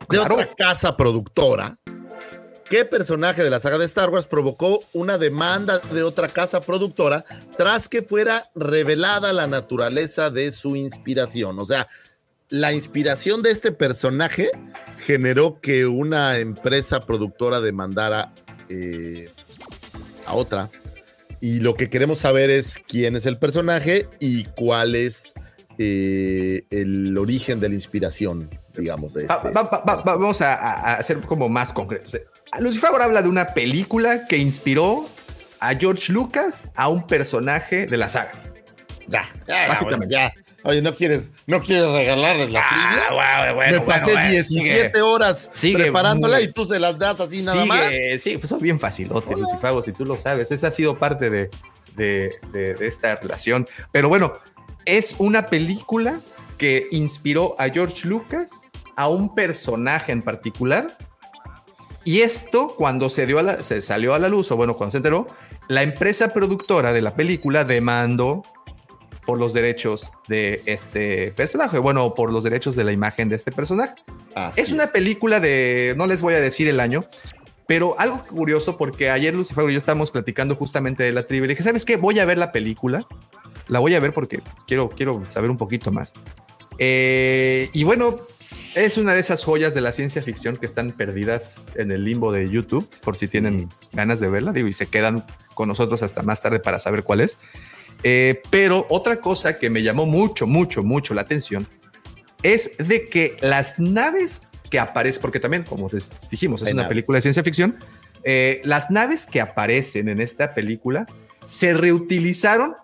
De 0.00 0.16
Claro. 0.16 0.36
otra 0.36 0.54
casa 0.56 0.96
productora. 0.96 1.78
¿Qué 2.70 2.84
personaje 2.84 3.42
de 3.42 3.48
la 3.48 3.60
saga 3.60 3.78
de 3.78 3.86
Star 3.86 4.10
Wars 4.10 4.26
provocó 4.26 4.80
una 4.92 5.16
demanda 5.16 5.78
de 5.78 6.02
otra 6.02 6.28
casa 6.28 6.60
productora 6.60 7.24
tras 7.56 7.88
que 7.88 8.02
fuera 8.02 8.44
revelada 8.54 9.32
la 9.32 9.46
naturaleza 9.46 10.28
de 10.28 10.52
su 10.52 10.76
inspiración? 10.76 11.58
O 11.58 11.64
sea, 11.64 11.88
la 12.50 12.74
inspiración 12.74 13.42
de 13.42 13.52
este 13.52 13.72
personaje 13.72 14.50
generó 15.06 15.60
que 15.62 15.86
una 15.86 16.38
empresa 16.38 17.00
productora 17.00 17.60
demandara 17.60 18.34
eh, 18.68 19.30
a 20.26 20.34
otra. 20.34 20.68
Y 21.40 21.60
lo 21.60 21.74
que 21.74 21.88
queremos 21.88 22.18
saber 22.18 22.50
es 22.50 22.82
quién 22.86 23.16
es 23.16 23.24
el 23.24 23.38
personaje 23.38 24.08
y 24.20 24.44
cuál 24.44 24.94
es 24.94 25.32
eh, 25.78 26.64
el 26.70 27.16
origen 27.16 27.60
de 27.60 27.70
la 27.70 27.76
inspiración, 27.76 28.50
digamos, 28.78 29.14
de 29.14 29.22
este. 29.22 29.34
va- 29.34 29.50
va- 29.50 29.62
va- 29.70 29.96
va- 29.96 30.02
vamos 30.16 30.40
a, 30.40 30.94
a- 30.96 31.02
ser 31.02 31.20
como 31.20 31.48
más 31.48 31.72
concretos. 31.72 32.18
Lucifagor 32.58 33.02
habla 33.02 33.22
de 33.22 33.28
una 33.28 33.48
película 33.54 34.26
que 34.26 34.36
inspiró 34.38 35.06
a 35.60 35.74
George 35.74 36.12
Lucas 36.12 36.64
a 36.74 36.88
un 36.88 37.06
personaje 37.06 37.86
de 37.86 37.96
la 37.96 38.08
saga. 38.08 38.32
Ya, 39.08 39.26
ya, 39.46 39.68
Básicamente. 39.68 40.14
ya. 40.14 40.32
Oye, 40.64 40.82
¿no 40.82 40.92
quieres, 40.94 41.30
no 41.46 41.60
quieres 41.62 41.86
regalarles 41.90 42.52
la? 42.52 42.62
Ah, 42.62 43.52
bueno, 43.54 43.80
Me 43.80 43.86
pasé 43.86 44.12
bueno, 44.12 44.28
17 44.30 44.90
sigue. 44.92 45.00
horas 45.02 45.48
sigue 45.54 45.78
preparándola 45.78 46.40
y 46.42 46.48
tú 46.52 46.66
se 46.66 46.78
las 46.78 46.98
das 46.98 47.20
así 47.20 47.42
nada 47.42 47.64
más. 47.64 47.84
Sí, 48.20 48.36
pues 48.38 48.52
es 48.52 48.60
bien 48.60 48.78
facilote, 48.78 49.34
Lucifago, 49.34 49.82
si 49.82 49.92
tú 49.92 50.04
lo 50.04 50.18
sabes. 50.18 50.50
Esa 50.50 50.66
ha 50.66 50.70
sido 50.70 50.98
parte 50.98 51.30
de, 51.30 51.48
de- 51.96 52.34
de- 52.52 52.74
de 52.74 52.86
esta 52.86 53.14
relación. 53.16 53.66
Pero 53.92 54.08
bueno, 54.10 54.34
es 54.84 55.14
una 55.18 55.48
película 55.48 56.20
que 56.58 56.88
inspiró 56.90 57.54
a 57.58 57.68
George 57.70 58.06
Lucas 58.06 58.50
a 58.98 59.08
un 59.08 59.34
personaje 59.34 60.12
en 60.12 60.22
particular. 60.22 60.98
Y 62.04 62.20
esto, 62.20 62.74
cuando 62.76 63.08
se, 63.10 63.26
dio 63.26 63.38
a 63.38 63.42
la- 63.42 63.62
se 63.62 63.80
salió 63.82 64.14
a 64.14 64.18
la 64.18 64.28
luz, 64.28 64.50
o 64.50 64.56
bueno, 64.56 64.76
cuando 64.76 64.92
se 64.92 64.96
enteró, 64.98 65.26
la 65.68 65.82
empresa 65.82 66.32
productora 66.32 66.92
de 66.92 67.02
la 67.02 67.14
película 67.14 67.64
demandó 67.64 68.42
por 69.26 69.38
los 69.38 69.52
derechos 69.52 70.10
de 70.26 70.62
este 70.64 71.32
personaje, 71.32 71.78
bueno, 71.78 72.14
por 72.14 72.32
los 72.32 72.42
derechos 72.44 72.74
de 72.76 72.84
la 72.84 72.92
imagen 72.92 73.28
de 73.28 73.36
este 73.36 73.52
personaje. 73.52 73.94
Así 74.34 74.60
Es 74.60 74.70
una 74.72 74.86
película 74.86 75.38
de, 75.38 75.92
no 75.96 76.06
les 76.06 76.22
voy 76.22 76.32
a 76.34 76.40
decir 76.40 76.66
el 76.66 76.80
año, 76.80 77.04
pero 77.66 77.94
algo 78.00 78.24
curioso 78.24 78.78
porque 78.78 79.10
ayer 79.10 79.34
Lucifer 79.34 79.68
y 79.68 79.72
yo 79.74 79.78
estábamos 79.78 80.10
platicando 80.10 80.56
justamente 80.56 81.02
de 81.02 81.12
la 81.12 81.26
trivia 81.26 81.44
y 81.44 81.48
dije, 81.48 81.62
¿sabes 81.62 81.84
qué? 81.84 81.98
Voy 81.98 82.18
a 82.18 82.24
ver 82.24 82.38
la 82.38 82.50
película, 82.52 83.06
la 83.66 83.80
voy 83.80 83.94
a 83.94 84.00
ver 84.00 84.14
porque 84.14 84.40
quiero, 84.66 84.88
quiero 84.88 85.22
saber 85.30 85.50
un 85.50 85.58
poquito 85.58 85.92
más. 85.92 86.14
Eh, 86.78 87.68
y 87.74 87.84
bueno, 87.84 88.20
es 88.74 88.96
una 88.96 89.14
de 89.14 89.20
esas 89.20 89.44
joyas 89.44 89.74
de 89.74 89.80
la 89.80 89.92
ciencia 89.92 90.22
ficción 90.22 90.56
que 90.56 90.66
están 90.66 90.92
perdidas 90.92 91.54
en 91.74 91.90
el 91.90 92.04
limbo 92.04 92.32
de 92.32 92.48
YouTube, 92.48 92.88
por 93.02 93.16
si 93.16 93.28
tienen 93.28 93.68
ganas 93.92 94.20
de 94.20 94.28
verla, 94.28 94.52
digo, 94.52 94.68
y 94.68 94.72
se 94.72 94.86
quedan 94.86 95.24
con 95.54 95.68
nosotros 95.68 96.02
hasta 96.02 96.22
más 96.22 96.42
tarde 96.42 96.60
para 96.60 96.78
saber 96.78 97.02
cuál 97.02 97.20
es. 97.20 97.38
Eh, 98.04 98.42
pero 98.50 98.86
otra 98.90 99.20
cosa 99.20 99.58
que 99.58 99.70
me 99.70 99.82
llamó 99.82 100.06
mucho, 100.06 100.46
mucho, 100.46 100.84
mucho 100.84 101.14
la 101.14 101.22
atención 101.22 101.66
es 102.42 102.76
de 102.78 103.08
que 103.08 103.36
las 103.40 103.78
naves 103.78 104.42
que 104.70 104.78
aparecen, 104.78 105.20
porque 105.20 105.40
también, 105.40 105.64
como 105.64 105.88
les 105.92 106.12
dijimos, 106.30 106.60
es 106.60 106.68
Hay 106.68 106.72
una 106.74 106.82
naves. 106.82 106.90
película 106.90 107.16
de 107.16 107.22
ciencia 107.22 107.42
ficción, 107.42 107.76
eh, 108.22 108.60
las 108.64 108.90
naves 108.90 109.26
que 109.26 109.40
aparecen 109.40 110.08
en 110.08 110.20
esta 110.20 110.54
película 110.54 111.06
se 111.44 111.74
reutilizaron 111.74 112.76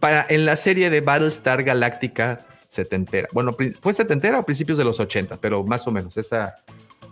para, 0.00 0.24
en 0.28 0.44
la 0.46 0.56
serie 0.56 0.88
de 0.90 1.00
Battlestar 1.00 1.62
Galactica 1.64 2.46
setentera. 2.66 3.28
Bueno, 3.32 3.56
fue 3.80 3.92
setentera 3.94 4.38
o 4.38 4.44
principios 4.44 4.78
de 4.78 4.84
los 4.84 5.00
80, 5.00 5.36
pero 5.38 5.64
más 5.64 5.86
o 5.86 5.90
menos 5.90 6.16
esa 6.16 6.56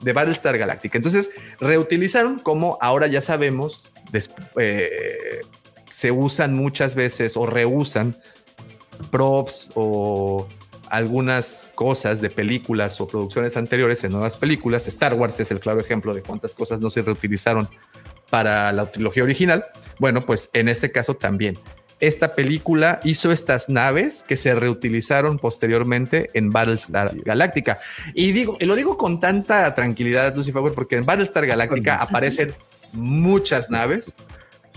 de 0.01 0.13
Battlestar 0.13 0.59
Galactica. 0.59 0.99
Entonces, 0.99 1.31
reutilizaron 1.61 2.39
como 2.39 2.79
ahora 2.81 3.07
ya 3.07 3.21
sabemos, 3.21 3.85
eh, 4.57 5.41
se 5.91 6.11
usan 6.11 6.55
muchas 6.55 6.95
veces 6.95 7.37
o 7.37 7.47
reusan 7.47 8.17
props 9.11 9.71
o 9.75 10.47
algunas 10.91 11.69
cosas 11.75 12.21
de 12.21 12.31
películas 12.31 13.01
o 13.01 13.09
producciones 13.09 13.57
anteriores 13.57 14.05
en 14.05 14.13
nuevas 14.13 14.37
películas. 14.37 14.87
Star 14.87 15.15
Wars 15.15 15.41
es 15.41 15.51
el 15.51 15.61
claro 15.61 15.81
ejemplo 15.81 16.15
de 16.15 16.23
cuántas 16.23 16.53
cosas 16.53 16.81
no 16.81 16.91
se 16.91 17.03
reutilizaron 17.03 17.69
para 18.31 18.73
la 18.73 18.87
trilogía 18.87 19.23
original. 19.23 19.65
Bueno, 19.99 20.25
pues 20.27 20.51
en 20.53 20.69
este 20.69 20.93
caso 20.93 21.15
también. 21.15 21.59
Esta 22.07 22.35
película 22.35 23.01
hizo 23.05 23.33
estas 23.33 23.69
naves 23.69 24.25
que 24.27 24.37
se 24.37 24.55
reutilizaron 24.55 25.39
posteriormente 25.39 26.31
en 26.35 26.51
Battlestar 26.51 27.07
Así 27.09 27.19
es. 27.19 27.25
Galactica. 27.25 27.79
Y 28.15 28.33
digo, 28.33 28.57
y 28.61 28.67
lo 28.67 28.75
digo 28.77 28.97
con 28.99 29.21
tanta 29.21 29.75
tranquilidad, 29.75 30.35
Lucifer, 30.37 30.73
porque 30.75 30.97
en 30.97 31.07
Battlestar 31.07 31.47
Galactica 31.47 31.97
aparecen 31.97 32.53
muchas 32.93 33.71
naves, 33.71 34.13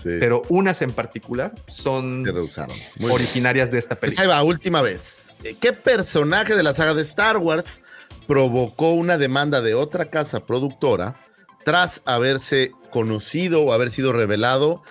Sí, 0.02 0.10
pero 0.20 0.42
unas 0.48 0.80
en 0.82 0.92
particular 0.92 1.52
son 1.68 2.22
bien. 2.22 3.10
originarias 3.10 3.72
de 3.72 3.78
esta 3.78 3.96
Pues 3.98 4.14
película. 4.14 4.22
ahí 4.22 4.28
va, 4.28 4.44
última 4.44 4.80
vez. 4.80 5.32
¿Qué 5.60 5.72
personaje 5.72 6.54
de 6.54 6.62
la 6.62 6.72
saga 6.72 6.94
de 6.94 7.02
Star 7.02 7.36
Wars 7.38 7.80
provocó 8.28 8.92
una 8.92 9.18
demanda 9.18 9.60
de 9.60 9.74
otra 9.74 10.04
casa 10.04 10.46
productora 10.46 11.16
tras 11.64 12.00
haberse 12.04 12.70
conocido 12.90 13.62
o 13.64 13.72
haber 13.72 13.90
sido 13.90 14.12
revelado 14.12 14.82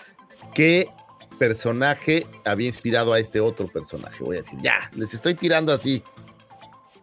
qué 0.53 0.89
personaje 1.37 2.25
había 2.45 2.67
inspirado 2.67 3.13
a 3.13 3.19
este 3.19 3.39
otro 3.39 3.67
personaje? 3.67 4.23
Voy 4.23 4.37
a 4.37 4.39
decir, 4.39 4.59
ya, 4.61 4.89
les 4.95 5.13
estoy 5.13 5.35
tirando 5.35 5.71
así 5.73 6.03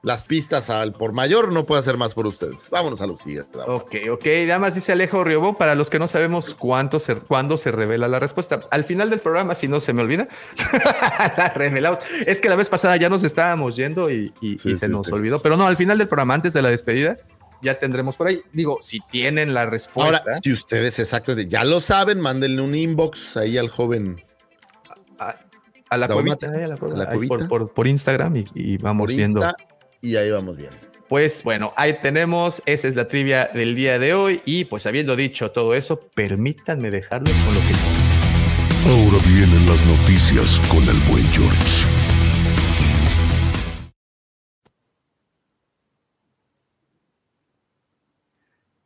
las 0.02 0.22
pistas 0.24 0.68
al 0.68 0.92
por 0.92 1.12
mayor, 1.12 1.50
no 1.50 1.64
puedo 1.64 1.80
hacer 1.80 1.96
más 1.96 2.12
por 2.12 2.26
ustedes. 2.26 2.68
Vámonos 2.70 3.00
a 3.00 3.06
vamos. 3.06 3.82
Ok, 3.84 3.94
ok. 4.10 4.26
Nada 4.46 4.58
más 4.58 4.74
dice 4.74 4.92
Alejo 4.92 5.24
Riobó, 5.24 5.56
para 5.56 5.74
los 5.74 5.88
que 5.88 5.98
no 5.98 6.08
sabemos 6.08 6.54
cuánto 6.54 7.00
se, 7.00 7.14
cuándo 7.16 7.56
se 7.56 7.70
revela 7.72 8.06
la 8.06 8.18
respuesta. 8.18 8.60
Al 8.70 8.84
final 8.84 9.08
del 9.08 9.20
programa, 9.20 9.54
si 9.54 9.66
no 9.66 9.80
se 9.80 9.94
me 9.94 10.02
olvida, 10.02 10.28
la 11.38 11.48
revelamos. 11.54 12.00
Es 12.26 12.42
que 12.42 12.50
la 12.50 12.56
vez 12.56 12.68
pasada 12.68 12.96
ya 12.98 13.08
nos 13.08 13.22
estábamos 13.24 13.76
yendo 13.76 14.10
y, 14.10 14.32
y- 14.42 14.58
Sí, 14.58 14.72
y 14.72 14.76
se 14.76 14.86
sí, 14.88 14.92
nos 14.92 15.06
sí. 15.06 15.12
olvidó. 15.12 15.40
Pero 15.40 15.56
no, 15.56 15.64
al 15.66 15.76
final 15.78 15.96
del 15.96 16.06
programa, 16.08 16.34
antes 16.34 16.52
de 16.52 16.60
la 16.60 16.68
despedida, 16.68 17.16
ya 17.64 17.78
tendremos 17.78 18.14
por 18.16 18.28
ahí. 18.28 18.40
Digo, 18.52 18.78
si 18.82 19.00
tienen 19.10 19.54
la 19.54 19.66
respuesta. 19.66 20.18
Ahora, 20.18 20.38
si 20.42 20.52
ustedes 20.52 20.98
exacto, 21.00 21.36
ya 21.40 21.64
lo 21.64 21.80
saben, 21.80 22.20
mándenle 22.20 22.62
un 22.62 22.74
inbox 22.74 23.36
ahí 23.36 23.58
al 23.58 23.68
joven. 23.68 24.16
a- 25.18 25.36
A 25.90 25.96
la, 25.96 26.08
La 26.08 26.14
cuevita, 26.14 26.46
eh, 26.46 26.64
a 26.64 26.68
la 26.68 26.74
a 26.74 26.88
la 26.88 27.10
ahí 27.10 27.26
por, 27.26 27.38
cuevita. 27.38 27.48
por- 27.48 27.72
por 27.72 27.86
Instagram 27.86 28.36
y, 28.36 28.44
y 28.54 28.76
vamos 28.78 29.06
Por 29.06 29.14
viendo. 29.16 29.40
Insta, 29.42 29.56
y 30.00 30.16
ahí 30.16 30.30
vamos 30.30 30.56
bien. 30.56 30.70
Pues 31.08 31.42
bueno, 31.44 31.72
ahí 31.76 31.98
tenemos, 32.00 32.62
esa 32.66 32.88
es 32.88 32.96
la 32.96 33.06
trivia 33.08 33.50
del 33.54 33.74
día 33.76 33.98
de 33.98 34.14
hoy 34.14 34.40
y 34.44 34.64
pues 34.64 34.86
habiendo 34.86 35.14
dicho 35.16 35.50
todo 35.52 35.74
eso, 35.74 36.00
permítanme 36.14 36.90
dejarlo 36.90 37.30
con 37.44 37.54
lo 37.54 37.60
que 37.60 37.74
Ahora 38.86 39.22
vienen 39.26 39.66
las 39.66 39.84
noticias 39.86 40.60
con 40.68 40.82
el 40.88 40.98
buen 41.10 41.24
George. 41.32 41.86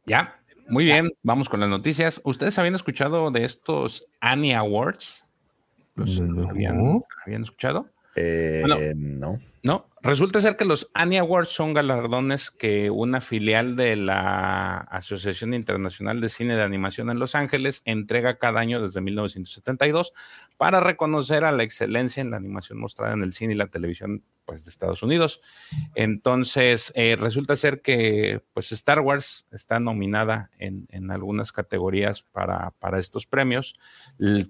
Ya, 0.09 0.41
muy 0.69 0.85
bien, 0.85 1.11
vamos 1.23 1.49
con 1.49 1.61
las 1.61 1.69
noticias. 1.69 2.21
¿Ustedes 2.25 2.59
habían 2.59 2.75
escuchado 2.75 3.31
de 3.31 3.45
estos 3.45 4.07
Annie 4.21 4.55
Awards? 4.55 5.25
¿Los 5.95 6.21
No. 6.21 6.49
habían, 6.49 7.01
habían 7.25 7.43
escuchado? 7.43 7.89
Eh, 8.17 8.63
Bueno. 8.67 8.77
no. 8.97 9.39
No, 9.65 9.89
resulta 10.03 10.41
ser 10.41 10.57
que 10.57 10.65
los 10.65 10.89
Annie 10.95 11.19
Awards 11.19 11.51
son 11.51 11.75
galardones 11.75 12.51
que 12.51 12.91
una 12.91 13.21
filial 13.21 13.75
de 13.77 13.97
la 13.97 14.79
Asociación 14.79 15.53
Internacional 15.53 16.21
de 16.21 16.29
Cine 16.29 16.55
de 16.57 16.63
Animación 16.63 17.11
en 17.11 17.19
Los 17.19 17.35
Ángeles 17.35 17.83
entrega 17.85 18.39
cada 18.39 18.61
año 18.61 18.81
desde 18.81 19.01
1972 19.01 20.13
para 20.57 20.81
reconocer 20.81 21.45
a 21.45 21.53
la 21.53 21.65
excelencia 21.65 22.21
en 22.21 22.31
la 22.31 22.37
animación 22.37 22.79
mostrada 22.79 23.15
en 23.15 23.23
el 23.23 23.33
cine 23.33 23.55
y 23.55 23.57
la 23.57 23.67
televisión 23.67 24.23
pues, 24.49 24.65
de 24.65 24.71
Estados 24.71 25.03
Unidos. 25.03 25.43
Entonces, 25.95 26.91
eh, 26.97 27.17
resulta 27.21 27.55
ser 27.55 27.83
que 27.83 28.41
pues, 28.55 28.73
Star 28.73 29.01
Wars 29.01 29.47
está 29.53 29.79
nominada 29.79 30.51
en, 30.59 30.87
en 30.89 31.11
algunas 31.11 31.53
categorías 31.53 32.23
para, 32.23 32.71
para 32.79 32.99
estos 32.99 33.27
premios. 33.27 33.75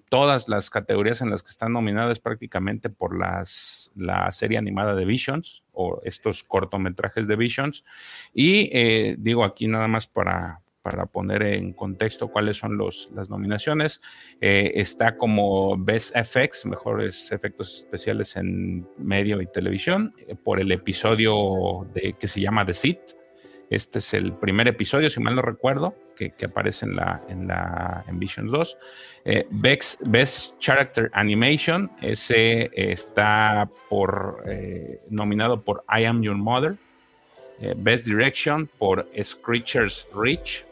Todas 0.08 0.48
las 0.48 0.70
categorías 0.70 1.20
en 1.20 1.30
las 1.30 1.42
que 1.42 1.50
están 1.50 1.72
nominadas 1.72 2.20
prácticamente 2.20 2.90
por 2.90 3.18
las, 3.18 3.90
la 3.96 4.30
serie 4.30 4.56
animada 4.56 4.94
de 4.94 5.04
Visions 5.04 5.64
o 5.72 6.00
estos 6.04 6.44
cortometrajes 6.44 7.26
de 7.26 7.34
Visions. 7.34 7.84
Y 8.32 8.70
eh, 8.72 9.16
digo 9.18 9.42
aquí 9.42 9.66
nada 9.66 9.88
más 9.88 10.06
para, 10.06 10.60
para 10.88 11.04
poner 11.04 11.42
en 11.42 11.74
contexto 11.74 12.28
cuáles 12.28 12.56
son 12.56 12.78
los, 12.78 13.10
las 13.14 13.28
nominaciones. 13.28 14.00
Eh, 14.40 14.72
está 14.76 15.18
como 15.18 15.76
Best 15.76 16.16
FX, 16.16 16.64
mejores 16.64 17.30
efectos 17.30 17.76
especiales 17.76 18.36
en 18.36 18.88
medio 18.96 19.42
y 19.42 19.46
televisión, 19.46 20.14
eh, 20.26 20.34
por 20.34 20.60
el 20.60 20.72
episodio 20.72 21.86
de, 21.92 22.14
que 22.18 22.26
se 22.26 22.40
llama 22.40 22.64
The 22.64 22.72
Seat. 22.72 23.00
Este 23.68 23.98
es 23.98 24.14
el 24.14 24.32
primer 24.32 24.66
episodio, 24.66 25.10
si 25.10 25.20
mal 25.20 25.34
no 25.34 25.42
recuerdo, 25.42 25.94
que, 26.16 26.30
que 26.30 26.46
aparece 26.46 26.86
en 26.86 26.96
la, 26.96 27.22
en 27.28 27.46
la 27.46 28.02
en 28.08 28.18
Visions 28.18 28.50
2. 28.50 28.78
Eh, 29.26 29.46
Best, 29.50 30.00
Best 30.06 30.58
Character 30.58 31.10
Animation, 31.12 31.90
ese 32.00 32.70
está 32.72 33.68
por 33.90 34.42
nominado 35.10 35.62
por 35.62 35.84
I 35.86 36.06
Am 36.06 36.22
Your 36.22 36.36
Mother. 36.36 36.76
Best 37.76 38.06
Direction 38.06 38.68
por 38.78 39.06
Screechers 39.20 40.06
Reach. 40.14 40.64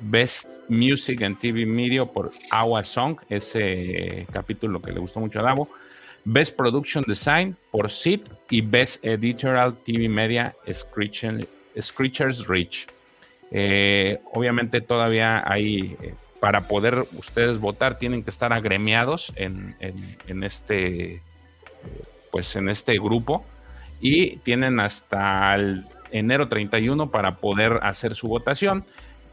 Best 0.00 0.46
Music 0.68 1.22
and 1.22 1.38
TV 1.38 1.64
Media 1.66 2.04
por 2.04 2.32
Awa 2.50 2.82
Song, 2.82 3.18
ese 3.28 4.26
capítulo 4.32 4.80
que 4.82 4.92
le 4.92 5.00
gustó 5.00 5.20
mucho 5.20 5.40
a 5.40 5.42
Davo. 5.42 5.68
Best 6.24 6.56
Production 6.56 7.04
Design 7.06 7.56
por 7.70 7.90
SIP 7.90 8.26
y 8.50 8.60
Best 8.60 9.04
Editorial 9.04 9.76
TV 9.84 10.08
Media 10.08 10.54
Screecher- 10.66 11.46
Screechers 11.80 12.46
Reach. 12.48 12.86
Eh, 13.52 14.18
obviamente 14.32 14.80
todavía 14.80 15.42
hay, 15.46 15.96
eh, 16.02 16.14
para 16.40 16.62
poder 16.62 17.06
ustedes 17.16 17.58
votar, 17.58 17.96
tienen 17.98 18.24
que 18.24 18.30
estar 18.30 18.52
agremiados 18.52 19.32
en, 19.36 19.76
en- 19.78 20.42
este, 20.42 21.22
pues 22.32 22.56
en 22.56 22.68
este 22.68 22.94
grupo 22.98 23.44
y 24.00 24.38
tienen 24.38 24.80
hasta 24.80 25.54
el 25.54 25.86
enero 26.10 26.48
31 26.48 27.10
para 27.10 27.36
poder 27.36 27.78
hacer 27.82 28.14
su 28.16 28.26
votación 28.28 28.84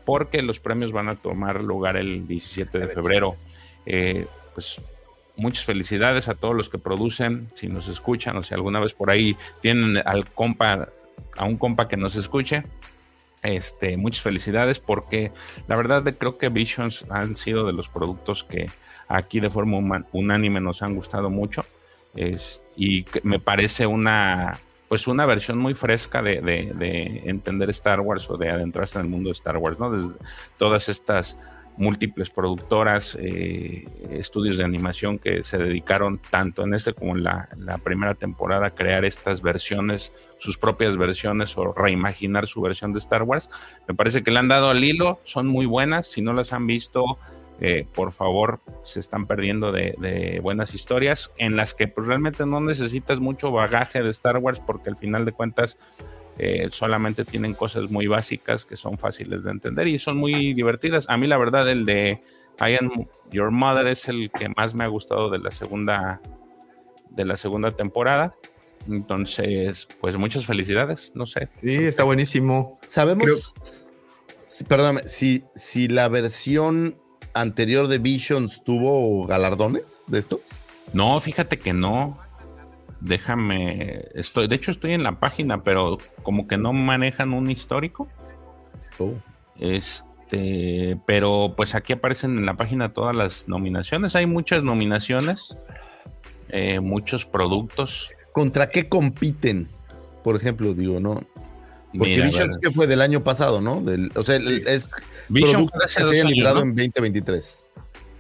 porque 0.06 0.42
los 0.42 0.60
premios 0.60 0.92
van 0.92 1.10
a 1.10 1.16
tomar 1.16 1.62
lugar 1.62 1.98
el 1.98 2.28
17 2.28 2.80
de 2.80 2.88
febrero. 2.88 3.36
Eh, 3.86 4.26
pues 4.54 4.82
muchas 5.36 5.66
felicidades 5.66 6.30
a 6.30 6.36
todos 6.36 6.56
los 6.56 6.70
que 6.70 6.78
producen, 6.78 7.48
si 7.56 7.68
nos 7.68 7.88
escuchan 7.88 8.38
o 8.38 8.44
si 8.44 8.54
alguna 8.54 8.80
vez 8.80 8.94
por 8.94 9.10
ahí 9.10 9.36
tienen 9.62 9.98
al 10.06 10.30
compa, 10.32 10.90
a 11.38 11.46
un 11.46 11.58
compa 11.58 11.88
que 11.88 11.98
nos 11.98 12.16
escuche. 12.16 12.64
Este, 13.42 13.98
muchas 13.98 14.22
felicidades 14.24 14.80
porque 14.80 15.32
la 15.68 15.76
verdad 15.76 16.02
de- 16.02 16.18
creo 16.18 16.38
que 16.38 16.48
Visions 16.48 17.06
han 17.10 17.36
sido 17.36 17.66
de 17.68 17.74
los 17.74 17.90
productos 17.90 18.46
que 18.46 18.68
aquí 19.10 19.42
de 19.42 19.50
forma 19.50 20.06
unánime 20.14 20.62
nos 20.62 20.82
han 20.82 20.96
gustado 20.96 21.30
mucho 21.30 21.66
es- 22.16 22.64
y 22.78 23.06
me 23.24 23.40
parece 23.40 23.86
una 23.86 24.58
pues 24.94 25.08
una 25.08 25.26
versión 25.26 25.58
muy 25.58 25.74
fresca 25.74 26.22
de, 26.22 26.40
de- 26.40 26.72
de 26.76 27.24
entender 27.26 27.68
Star 27.72 28.00
Wars 28.00 28.30
o 28.30 28.38
de 28.38 28.52
adentrarse 28.52 29.00
en 29.00 29.06
el 29.06 29.10
mundo 29.10 29.30
de 29.30 29.34
Star 29.34 29.58
Wars, 29.58 29.80
¿no? 29.80 29.90
Desde 29.90 30.14
todas 30.60 30.88
estas 30.88 31.40
múltiples 31.78 32.30
productoras, 32.30 33.18
eh, 33.20 33.86
estudios 34.12 34.58
de 34.58 34.64
animación 34.64 35.18
que 35.18 35.42
se 35.42 35.58
dedicaron 35.58 36.20
tanto 36.30 36.62
en 36.62 36.76
este 36.76 36.94
como 36.94 37.16
en 37.18 37.24
la, 37.24 37.50
la 37.58 37.80
primera 37.80 38.14
temporada 38.14 38.68
a 38.68 38.76
crear 38.76 39.04
estas 39.04 39.42
versiones, 39.42 40.12
sus 40.38 40.60
propias 40.60 40.96
versiones 40.96 41.58
o 41.58 41.74
reimaginar 41.74 42.46
su 42.46 42.62
versión 42.62 42.94
de 42.94 43.00
Star 43.00 43.24
Wars. 43.24 43.50
Me 43.88 43.96
parece 43.96 44.22
que 44.22 44.30
le 44.30 44.38
han 44.38 44.48
dado 44.48 44.70
al 44.70 44.84
hilo, 44.84 45.22
son 45.24 45.48
muy 45.48 45.66
buenas, 45.66 46.06
si 46.06 46.22
no 46.22 46.34
las 46.34 46.54
han 46.54 46.68
visto, 46.68 47.18
eh, 47.66 47.88
por 47.94 48.12
favor, 48.12 48.60
se 48.84 49.00
están 49.00 49.26
perdiendo 49.26 49.72
de, 49.72 49.96
de 49.98 50.42
buenas 50.42 50.74
historias 50.76 51.32
en 51.38 51.56
las 51.56 51.74
que 51.74 51.88
pues, 51.88 52.06
realmente 52.06 52.46
no 52.46 52.60
necesitas 52.60 53.22
mucho 53.22 53.52
bagaje 53.52 54.04
de 54.04 54.10
Star 54.10 54.38
Wars 54.40 54.60
porque 54.60 54.90
al 54.90 54.98
final 54.98 55.24
de 55.24 55.32
cuentas 55.32 55.78
eh, 56.38 56.68
solamente 56.72 57.24
tienen 57.24 57.54
cosas 57.54 57.90
muy 57.90 58.08
básicas 58.08 58.66
que 58.66 58.76
son 58.76 58.98
fáciles 58.98 59.46
de 59.46 59.52
entender 59.52 59.88
y 59.88 59.98
son 59.98 60.18
muy 60.18 60.54
divertidas. 60.54 61.06
A 61.08 61.16
mí 61.16 61.26
la 61.26 61.38
verdad 61.38 61.70
el 61.70 61.86
de 61.86 62.22
I 62.60 62.76
Am 62.82 63.08
Your 63.32 63.50
Mother 63.50 63.88
es 63.88 64.10
el 64.10 64.30
que 64.30 64.50
más 64.50 64.76
me 64.76 64.84
ha 64.84 64.88
gustado 64.88 65.30
de 65.30 65.40
la 65.40 65.52
segunda 65.52 66.22
de 67.12 67.24
la 67.24 67.38
segunda 67.38 67.72
temporada. 67.72 68.36
Entonces, 68.90 69.88
pues 70.02 70.18
muchas 70.18 70.46
felicidades, 70.46 71.14
no 71.16 71.26
sé. 71.26 71.48
Sí, 71.62 71.76
está 71.76 72.04
buenísimo. 72.04 72.78
¿Sabemos, 72.88 73.54
perdóname, 74.68 75.08
si, 75.08 75.46
si 75.56 75.88
la 75.88 76.10
versión 76.10 76.98
anterior 77.34 77.88
de 77.88 77.98
Visions 77.98 78.64
tuvo 78.64 79.26
galardones 79.26 80.04
de 80.08 80.20
esto? 80.20 80.42
No, 80.94 81.20
fíjate 81.20 81.60
que 81.60 81.74
no. 81.74 82.18
Déjame, 83.00 84.06
estoy, 84.14 84.48
de 84.48 84.56
hecho 84.56 84.72
estoy 84.72 84.94
en 84.94 85.04
la 85.04 85.20
página, 85.20 85.64
pero 85.64 85.98
como 86.24 86.48
que 86.48 86.58
no 86.58 86.72
manejan 86.72 87.34
un 87.34 87.50
histórico. 87.50 88.08
Oh. 89.00 89.14
Este, 89.60 90.98
pero 91.06 91.54
pues 91.58 91.76
aquí 91.76 91.94
aparecen 91.94 92.38
en 92.38 92.46
la 92.46 92.56
página 92.56 92.94
todas 92.94 93.16
las 93.16 93.48
nominaciones. 93.48 94.16
Hay 94.16 94.26
muchas 94.26 94.64
nominaciones, 94.64 95.58
eh, 96.50 96.80
muchos 96.80 97.26
productos. 97.26 98.12
¿Contra 98.32 98.70
qué 98.70 98.88
compiten? 98.88 99.68
Por 100.24 100.38
ejemplo, 100.38 100.74
digo, 100.74 101.00
¿no? 101.00 101.20
Porque 101.98 102.16
Mira, 102.16 102.26
Visions 102.26 102.58
que 102.58 102.72
fue 102.72 102.88
del 102.88 103.02
año 103.02 103.24
pasado, 103.24 103.62
¿no? 103.62 103.82
Del, 103.82 104.12
o 104.16 104.24
sea, 104.24 104.38
el- 104.38 104.68
es 104.68 104.90
Vision 105.30 105.68
que 105.68 105.88
se 105.88 106.04
haya 106.04 106.24
librado 106.24 106.66
¿no? 106.66 106.72
en 106.72 106.76
2023. 106.76 107.64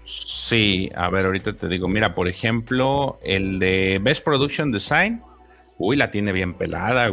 Sí, 0.05 0.91
a 0.95 1.09
ver, 1.09 1.25
ahorita 1.25 1.53
te 1.53 1.67
digo, 1.67 1.87
mira, 1.87 2.13
por 2.13 2.27
ejemplo, 2.27 3.19
el 3.23 3.59
de 3.59 3.99
Best 4.01 4.23
Production 4.23 4.71
Design, 4.71 5.21
uy, 5.77 5.95
la 5.95 6.11
tiene 6.11 6.31
bien 6.31 6.53
pelada. 6.53 7.11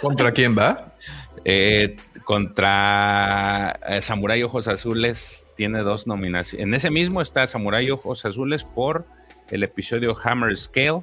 ¿Contra 0.00 0.32
quién 0.32 0.56
va? 0.56 0.88
Eh, 1.44 1.96
contra 2.24 3.80
eh, 3.88 4.00
Samurai 4.00 4.40
Ojos 4.44 4.68
Azules 4.68 5.48
tiene 5.56 5.80
dos 5.80 6.06
nominaciones. 6.06 6.64
En 6.64 6.72
ese 6.72 6.88
mismo 6.88 7.20
está 7.20 7.44
Samurai 7.48 7.90
Ojos 7.90 8.24
Azules 8.24 8.62
por 8.62 9.06
el 9.50 9.64
episodio 9.64 10.16
Hammer 10.22 10.56
Scale, 10.56 11.02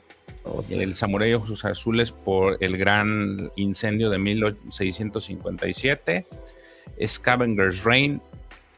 el 0.69 0.95
Samurai 0.95 1.33
Ojos 1.33 1.65
Azules 1.65 2.11
por 2.11 2.57
el 2.61 2.77
gran 2.77 3.51
incendio 3.55 4.09
de 4.09 4.17
1657, 4.17 6.25
Scavenger's 7.05 7.83
Reign 7.83 8.21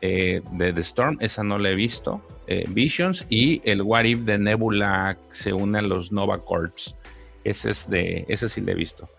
eh, 0.02 0.42
de 0.54 0.74
The 0.74 0.82
Storm, 0.82 1.18
esa 1.22 1.44
no 1.44 1.60
la 1.60 1.70
he 1.70 1.76
visto, 1.76 2.22
eh, 2.48 2.66
Visions 2.68 3.26
y 3.30 3.62
el 3.70 3.84
What 3.84 4.06
If 4.06 4.22
de 4.22 4.40
Nebula 4.40 5.18
se 5.30 5.54
une 5.54 5.80
a 5.80 5.82
los 5.82 6.12
Nova 6.12 6.44
Corps. 6.44 6.96
Ese 7.44 7.70
es 7.70 7.90
de, 7.90 8.26
ese 8.28 8.50
sí 8.50 8.62
le 8.62 8.74
he 8.74 8.76
visto. 8.76 9.10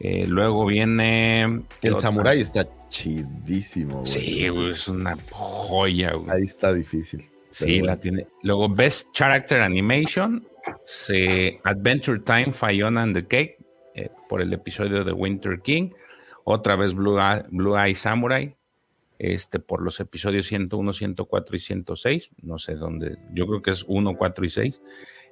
Eh, 0.00 0.26
luego 0.26 0.66
viene. 0.66 1.62
¿qué 1.80 1.88
El 1.88 1.94
otra? 1.94 2.02
Samurai 2.02 2.40
está 2.40 2.68
chidísimo, 2.88 4.00
güey. 4.00 4.06
Sí, 4.06 4.48
güey, 4.48 4.70
es 4.70 4.88
una 4.88 5.16
joya, 5.30 6.12
güey. 6.12 6.30
Ahí 6.30 6.44
está 6.44 6.72
difícil. 6.72 7.28
Sí, 7.50 7.80
la 7.80 7.98
tiene. 7.98 8.26
Luego, 8.42 8.68
Best 8.68 9.08
Character 9.12 9.60
Animation, 9.60 10.46
se 10.84 11.60
Adventure 11.64 12.20
Time, 12.20 12.52
Fiona 12.52 13.02
and 13.02 13.14
the 13.14 13.26
Cake, 13.26 13.58
eh, 13.94 14.10
por 14.28 14.42
el 14.42 14.52
episodio 14.52 15.04
de 15.04 15.12
Winter 15.12 15.60
King. 15.60 15.90
Otra 16.44 16.76
vez 16.76 16.94
Blue 16.94 17.18
Eye, 17.18 17.44
Blue 17.50 17.76
Eye 17.76 17.94
Samurai, 17.94 18.56
este, 19.18 19.58
por 19.58 19.82
los 19.82 20.00
episodios 20.00 20.46
101, 20.46 20.92
104 20.92 21.56
y 21.56 21.58
106. 21.58 22.30
No 22.42 22.58
sé 22.58 22.74
dónde, 22.74 23.18
yo 23.34 23.46
creo 23.46 23.60
que 23.60 23.72
es 23.72 23.84
1, 23.86 24.16
4 24.16 24.46
y 24.46 24.50
6. 24.50 24.82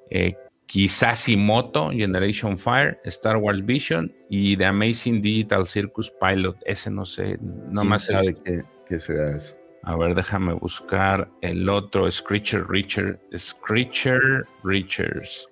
Eh, 0.09 0.35
Kisashimoto, 0.67 1.91
Generation 1.91 2.59
Fire, 2.59 2.99
Star 3.05 3.37
Wars 3.37 3.65
Vision 3.65 4.13
y 4.29 4.57
The 4.57 4.65
Amazing 4.65 5.21
Digital 5.21 5.65
Circus 5.65 6.11
Pilot. 6.11 6.57
Ese 6.65 6.91
no 6.91 7.05
sé, 7.05 7.37
no 7.41 7.81
¿Quién 7.81 7.89
más. 7.89 8.05
sabe 8.05 8.35
qué, 8.43 8.61
qué 8.85 8.99
será 8.99 9.35
eso? 9.35 9.56
A 9.87 9.95
ver, 9.95 10.15
déjame 10.15 10.51
buscar 10.51 11.29
el 11.39 11.69
otro, 11.69 12.11
Screecher 12.11 12.67
Richard, 12.67 13.21
Screecher 13.37 14.45
Richards. 14.61 15.47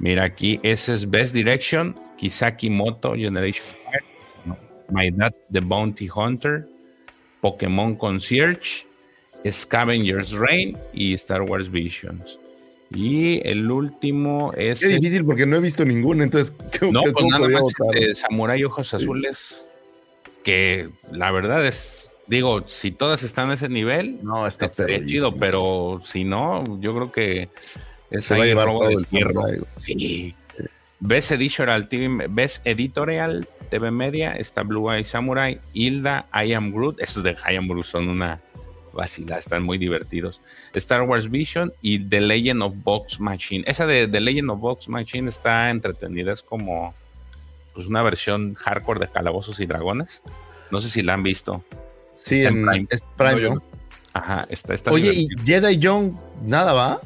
Mira 0.00 0.24
aquí, 0.24 0.58
ese 0.64 0.94
es 0.94 1.08
Best 1.08 1.32
Direction, 1.32 1.94
Kisaki 2.16 2.70
Moto, 2.70 3.14
Generation 3.14 3.64
My 4.88 5.12
Dad, 5.12 5.32
The 5.52 5.60
Bounty 5.60 6.08
Hunter, 6.12 6.66
Pokémon 7.40 7.94
Concierge, 7.94 8.84
Scavenger's 9.48 10.32
Reign 10.32 10.76
y 10.92 11.14
Star 11.14 11.42
Wars 11.42 11.70
Visions. 11.70 12.40
Y 12.90 13.40
el 13.48 13.70
último 13.70 14.52
es. 14.54 14.80
Qué 14.80 14.88
difícil 14.88 15.24
porque 15.24 15.46
no 15.46 15.54
he 15.54 15.60
visto 15.60 15.84
ninguno, 15.84 16.24
entonces 16.24 16.52
¿cómo, 16.80 16.90
No, 16.90 17.02
pues 17.12 17.26
nada 17.26 17.48
más 17.48 17.60
votar? 17.60 18.12
Samurai 18.12 18.64
Ojos 18.64 18.92
Azules, 18.92 19.68
que 20.42 20.90
la 21.12 21.30
verdad 21.30 21.64
es, 21.64 22.07
digo, 22.28 22.62
si 22.66 22.92
todas 22.92 23.22
están 23.22 23.50
a 23.50 23.54
ese 23.54 23.68
nivel, 23.68 24.18
No, 24.22 24.46
está 24.46 24.66
estaría 24.66 25.04
chido, 25.04 25.34
pero 25.34 26.00
si 26.04 26.24
no, 26.24 26.80
yo 26.80 26.94
creo 26.94 27.12
que 27.12 27.48
es 28.10 28.26
Se 28.26 28.34
va 28.34 28.40
a 28.40 28.44
ahí 28.44 28.54
robo 28.54 28.86
de 28.86 28.96
güey. 29.32 29.60
Sí. 29.84 30.34
Best 31.00 31.32
Editorial 31.32 31.88
TV, 31.88 32.26
Best 32.28 32.66
Editorial 32.66 33.48
TV 33.70 33.90
Media, 33.90 34.32
está 34.32 34.62
Blue 34.62 34.92
Eye 34.92 35.04
Samurai, 35.04 35.60
Hilda, 35.72 36.26
I 36.34 36.52
Am 36.54 36.72
Groot, 36.72 37.00
esos 37.00 37.22
de 37.22 37.36
I 37.48 37.56
Am 37.56 37.68
Groot 37.68 37.84
son 37.84 38.08
una 38.08 38.40
vacilada, 38.92 39.38
están 39.38 39.62
muy 39.62 39.78
divertidos. 39.78 40.42
Star 40.74 41.02
Wars 41.02 41.30
Vision 41.30 41.72
y 41.82 42.00
The 42.00 42.20
Legend 42.20 42.62
of 42.62 42.74
Box 42.82 43.20
Machine. 43.20 43.64
Esa 43.66 43.86
de 43.86 44.08
The 44.08 44.20
Legend 44.20 44.50
of 44.50 44.60
Box 44.60 44.88
Machine 44.88 45.28
está 45.28 45.70
entretenida, 45.70 46.32
es 46.32 46.42
como 46.42 46.94
pues 47.74 47.86
una 47.86 48.02
versión 48.02 48.54
hardcore 48.54 48.98
de 48.98 49.08
Calabozos 49.08 49.60
y 49.60 49.66
Dragones. 49.66 50.24
No 50.72 50.80
sé 50.80 50.88
si 50.88 51.02
la 51.02 51.14
han 51.14 51.22
visto. 51.22 51.62
Sí, 52.24 52.44
en 52.44 52.64
Prime. 52.66 52.86
es 52.90 53.02
Prime, 53.16 53.32
No, 53.34 53.38
yo 53.38 53.48
¿no? 53.50 53.54
no. 53.56 53.62
Ajá, 54.12 54.46
está, 54.50 54.74
está 54.74 54.90
Oye, 54.90 55.12
y 55.12 55.28
divertido. 55.28 55.44
Jedi 55.44 55.78
Young, 55.78 56.12
nada 56.42 56.72
va. 56.72 57.00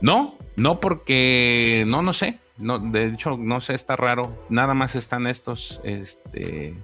No, 0.00 0.38
no 0.56 0.80
porque 0.80 1.84
no, 1.86 2.02
no 2.02 2.12
sé. 2.12 2.38
No, 2.58 2.78
de 2.78 3.06
hecho, 3.08 3.36
no 3.36 3.60
sé, 3.60 3.74
está 3.74 3.96
raro. 3.96 4.46
Nada 4.48 4.72
más 4.74 4.94
están 4.96 5.26
estos, 5.26 5.80
este, 5.84 6.74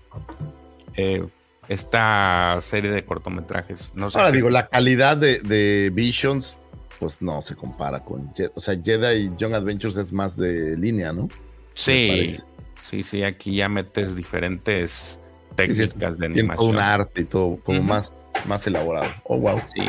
eh, 0.97 1.27
esta 1.69 2.59
serie 2.63 2.91
de 2.91 3.05
cortometrajes. 3.05 3.95
No 3.95 4.11
sé 4.11 4.19
Ahora 4.19 4.31
digo, 4.33 4.49
es. 4.49 4.53
la 4.53 4.67
calidad 4.69 5.17
de, 5.17 5.39
de 5.39 5.91
Visions, 5.95 6.59
pues 6.99 7.23
no 7.23 7.41
se 7.43 7.55
compara 7.57 8.01
con. 8.05 8.33
O 8.55 8.61
sea, 8.61 8.75
Jedi 8.83 9.31
Young 9.39 9.55
Adventures 9.55 9.97
es 9.97 10.13
más 10.13 10.37
de 10.37 10.77
línea, 10.77 11.13
¿no? 11.13 11.29
sí, 11.75 12.37
sí, 12.83 13.03
sí, 13.03 13.23
aquí 13.23 13.57
ya 13.57 13.69
metes 13.71 14.15
diferentes 14.15 15.19
Sí, 15.53 15.57
técnicas 15.57 16.19
de 16.19 16.29
Tiene 16.31 16.41
animación. 16.41 16.71
un 16.71 16.79
arte 16.79 17.23
y 17.23 17.25
todo, 17.25 17.59
como 17.63 17.83
más, 17.83 18.13
más 18.47 18.67
elaborado. 18.67 19.11
Oh, 19.25 19.39
wow. 19.39 19.61
Sí. 19.75 19.83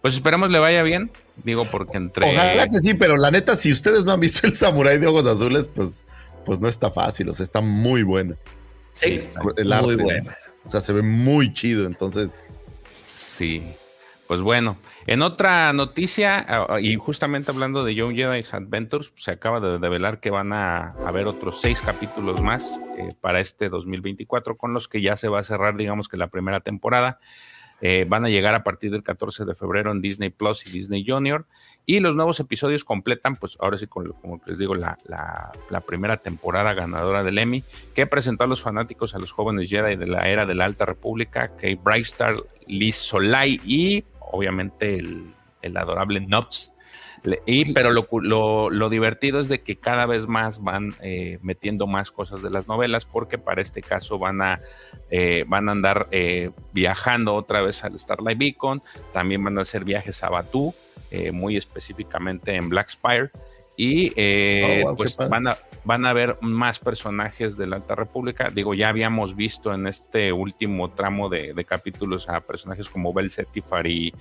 Pues 0.00 0.14
esperemos 0.14 0.50
le 0.50 0.58
vaya 0.58 0.82
bien. 0.82 1.10
Digo, 1.44 1.64
porque 1.70 1.96
entre. 1.96 2.32
Ojalá 2.34 2.68
que 2.68 2.80
sí, 2.80 2.94
pero 2.94 3.16
la 3.16 3.30
neta, 3.30 3.54
si 3.56 3.70
ustedes 3.72 4.04
no 4.04 4.12
han 4.12 4.20
visto 4.20 4.46
el 4.46 4.54
Samurai 4.54 4.98
de 4.98 5.06
Ojos 5.06 5.26
Azules, 5.26 5.68
pues, 5.72 6.04
pues 6.44 6.58
no 6.60 6.68
está 6.68 6.90
fácil. 6.90 7.28
O 7.28 7.34
sea, 7.34 7.44
está 7.44 7.60
muy 7.60 8.02
buena. 8.02 8.36
Sí, 8.94 9.14
está- 9.14 9.40
El 9.56 9.72
arte. 9.72 9.86
Muy 9.86 9.96
buena. 9.96 10.36
O 10.64 10.70
sea, 10.70 10.80
se 10.80 10.92
ve 10.92 11.02
muy 11.02 11.52
chido. 11.54 11.86
Entonces, 11.86 12.44
Sí. 13.04 13.62
Pues 14.32 14.40
bueno, 14.40 14.78
en 15.06 15.20
otra 15.20 15.74
noticia, 15.74 16.42
ah, 16.48 16.80
y 16.80 16.96
justamente 16.96 17.50
hablando 17.50 17.84
de 17.84 17.94
Young 17.94 18.14
Jedi's 18.16 18.54
Adventures, 18.54 19.12
se 19.14 19.30
acaba 19.30 19.60
de 19.60 19.78
develar 19.78 20.20
que 20.20 20.30
van 20.30 20.54
a 20.54 20.92
haber 21.04 21.26
otros 21.26 21.60
seis 21.60 21.82
capítulos 21.82 22.40
más 22.40 22.80
eh, 22.96 23.10
para 23.20 23.40
este 23.40 23.68
2024, 23.68 24.56
con 24.56 24.72
los 24.72 24.88
que 24.88 25.02
ya 25.02 25.16
se 25.16 25.28
va 25.28 25.40
a 25.40 25.42
cerrar, 25.42 25.76
digamos 25.76 26.08
que 26.08 26.16
la 26.16 26.28
primera 26.28 26.60
temporada. 26.60 27.18
Eh, 27.84 28.06
van 28.08 28.24
a 28.24 28.28
llegar 28.30 28.54
a 28.54 28.62
partir 28.64 28.90
del 28.92 29.02
14 29.02 29.44
de 29.44 29.54
febrero 29.56 29.90
en 29.90 30.00
Disney 30.00 30.30
Plus 30.30 30.66
y 30.66 30.70
Disney 30.70 31.04
Junior. 31.06 31.46
Y 31.84 31.98
los 32.00 32.14
nuevos 32.16 32.38
episodios 32.40 32.84
completan, 32.84 33.34
pues 33.36 33.58
ahora 33.60 33.76
sí, 33.76 33.86
con- 33.88 34.12
como 34.12 34.40
les 34.46 34.56
digo, 34.58 34.74
la, 34.76 34.96
la- 35.04 35.50
la 35.68 35.80
primera 35.82 36.16
temporada 36.18 36.72
ganadora 36.74 37.22
del 37.24 37.36
Emmy, 37.38 37.64
que 37.92 38.06
presentó 38.06 38.44
a 38.44 38.46
los 38.46 38.62
fanáticos 38.62 39.14
a 39.14 39.18
los 39.18 39.32
jóvenes 39.32 39.68
Jedi 39.68 39.96
de 39.96 40.06
la 40.06 40.28
era 40.28 40.46
de 40.46 40.54
la 40.54 40.64
Alta 40.64 40.86
República, 40.86 41.48
Kate 41.48 41.74
Brightstar, 41.82 42.36
Liz 42.68 42.94
Solai 42.96 43.60
y 43.66 44.04
obviamente 44.32 44.96
el, 44.96 45.32
el 45.62 45.76
adorable 45.76 46.20
Nobs. 46.20 46.72
Le- 47.24 47.40
Y, 47.46 47.72
pero 47.72 47.92
lo, 47.92 48.08
lo- 48.20 48.68
lo 48.68 48.88
divertido 48.88 49.38
es 49.38 49.48
de 49.48 49.62
que 49.62 49.76
cada 49.76 50.06
vez 50.06 50.26
más 50.26 50.60
van 50.60 50.92
eh, 51.02 51.38
metiendo 51.40 51.86
más 51.86 52.10
cosas 52.10 52.42
de 52.42 52.50
las 52.50 52.66
novelas, 52.66 53.06
porque 53.06 53.38
para 53.38 53.62
este 53.62 53.80
caso 53.80 54.18
van 54.18 54.42
a, 54.42 54.60
eh, 55.08 55.44
van 55.46 55.68
a 55.68 55.72
andar 55.72 56.08
eh, 56.10 56.50
viajando 56.72 57.34
otra 57.36 57.62
vez 57.62 57.84
al 57.84 57.96
Starlight 57.96 58.38
Beacon, 58.38 58.82
también 59.12 59.44
van 59.44 59.56
a 59.56 59.60
hacer 59.60 59.84
viajes 59.84 60.24
a 60.24 60.30
Batú, 60.30 60.74
eh, 61.12 61.30
muy 61.30 61.56
específicamente 61.56 62.56
en 62.56 62.68
Black 62.68 62.88
Spire, 62.88 63.30
y 63.76 64.12
eh, 64.16 64.80
Oh, 64.82 64.88
wow, 64.88 64.96
pues 64.96 65.16
van 65.28 65.46
a, 65.46 65.56
van 65.84 66.06
a 66.06 66.12
ver 66.12 66.38
más 66.40 66.78
personajes 66.78 67.56
de 67.56 67.66
la 67.66 67.76
Alta 67.76 67.94
República. 67.94 68.50
Digo, 68.50 68.74
ya 68.74 68.88
habíamos 68.88 69.34
visto 69.36 69.74
en 69.74 69.86
este 69.86 70.32
último 70.32 70.90
tramo 70.90 71.28
de, 71.28 71.64
capítulos 71.64 72.28
a 72.28 72.40
personajes 72.40 72.88
como 72.88 73.12
Bel 73.12 73.30
Setifar 73.30 73.86
y, 73.86 74.14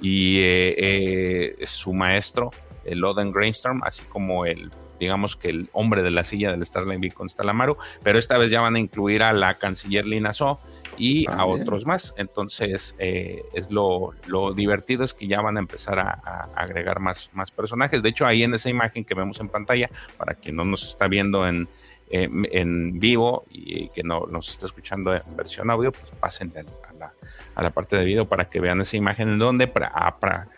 y 0.00 0.40
eh, 0.40 0.74
eh, 0.78 1.66
su 1.66 1.92
maestro, 1.92 2.50
el 2.84 3.04
Oden 3.04 3.32
Grainstorm, 3.32 3.82
así 3.84 4.02
como 4.04 4.46
el, 4.46 4.70
digamos 4.98 5.36
que 5.36 5.48
el 5.48 5.68
hombre 5.72 6.02
de 6.02 6.10
la 6.10 6.24
silla 6.24 6.50
del 6.50 6.64
Starlight 6.64 7.00
Beacon 7.00 7.28
Stalamaru, 7.28 7.76
pero 8.02 8.18
esta 8.18 8.38
vez 8.38 8.50
ya 8.50 8.60
van 8.60 8.76
a 8.76 8.78
incluir 8.78 9.22
a 9.22 9.32
la 9.32 9.54
canciller 9.54 10.06
Lina 10.06 10.32
So 10.32 10.60
y 11.00 11.26
a 11.30 11.44
otros 11.46 11.86
más. 11.86 12.14
Entonces, 12.18 12.94
eh, 12.98 13.42
es 13.54 13.70
lo, 13.70 14.12
lo 14.26 14.52
divertido 14.52 15.02
es 15.04 15.14
que 15.14 15.26
ya 15.26 15.40
van 15.40 15.56
a 15.56 15.60
empezar 15.60 15.98
a, 15.98 16.10
a 16.24 16.40
agregar 16.60 17.00
más, 17.00 17.30
más 17.32 17.50
personajes. 17.50 18.02
De 18.02 18.10
hecho, 18.10 18.26
ahí 18.26 18.42
en 18.42 18.52
esa 18.54 18.68
imagen 18.68 19.04
que 19.04 19.14
vemos 19.14 19.40
en 19.40 19.48
pantalla, 19.48 19.88
para 20.18 20.34
quien 20.34 20.56
no 20.56 20.64
nos 20.64 20.86
está 20.86 21.08
viendo 21.08 21.46
en, 21.48 21.68
en, 22.10 22.46
en 22.52 22.98
vivo 23.00 23.44
y 23.50 23.88
que 23.88 24.02
no 24.02 24.26
nos 24.26 24.48
está 24.50 24.66
escuchando 24.66 25.14
en 25.14 25.22
versión 25.36 25.70
audio, 25.70 25.90
pues 25.92 26.10
pasen 26.20 26.52
a 26.56 26.92
la, 26.98 27.12
a 27.54 27.62
la 27.62 27.70
parte 27.70 27.96
de 27.96 28.04
video 28.04 28.28
para 28.28 28.44
que 28.50 28.60
vean 28.60 28.80
esa 28.80 28.96
imagen 28.96 29.28
en 29.30 29.38
donde 29.38 29.72
pra- 29.72 29.90
a- 29.94 30.18
pra- 30.20 30.48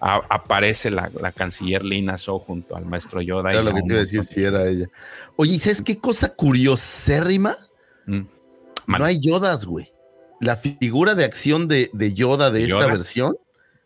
a- 0.00 0.22
aparece 0.30 0.90
la, 0.90 1.10
la 1.20 1.30
canciller 1.30 1.84
Lina 1.84 2.16
So 2.16 2.40
junto 2.40 2.74
al 2.74 2.86
maestro 2.86 3.20
Yoda. 3.20 3.52
era 3.52 3.60
y 3.60 3.64
lo 3.64 3.72
que 3.74 3.80
te 3.82 3.86
iba 3.86 3.96
a 3.96 4.00
decir 4.00 4.24
si 4.24 4.42
era 4.42 4.66
ella. 4.66 4.88
Oye, 5.36 5.52
¿y 5.54 5.58
sabes 5.60 5.80
qué 5.82 5.98
cosa 5.98 6.34
curiosérrima? 6.34 7.54
Mm. 8.06 8.22
No 8.88 9.04
hay 9.04 9.20
Yodas, 9.20 9.64
güey. 9.64 9.91
La 10.42 10.56
figura 10.56 11.14
de 11.14 11.24
acción 11.24 11.68
de, 11.68 11.88
de 11.92 12.12
Yoda 12.12 12.50
de 12.50 12.62
esta 12.64 12.74
¿Yoda? 12.80 12.86
versión, 12.88 13.36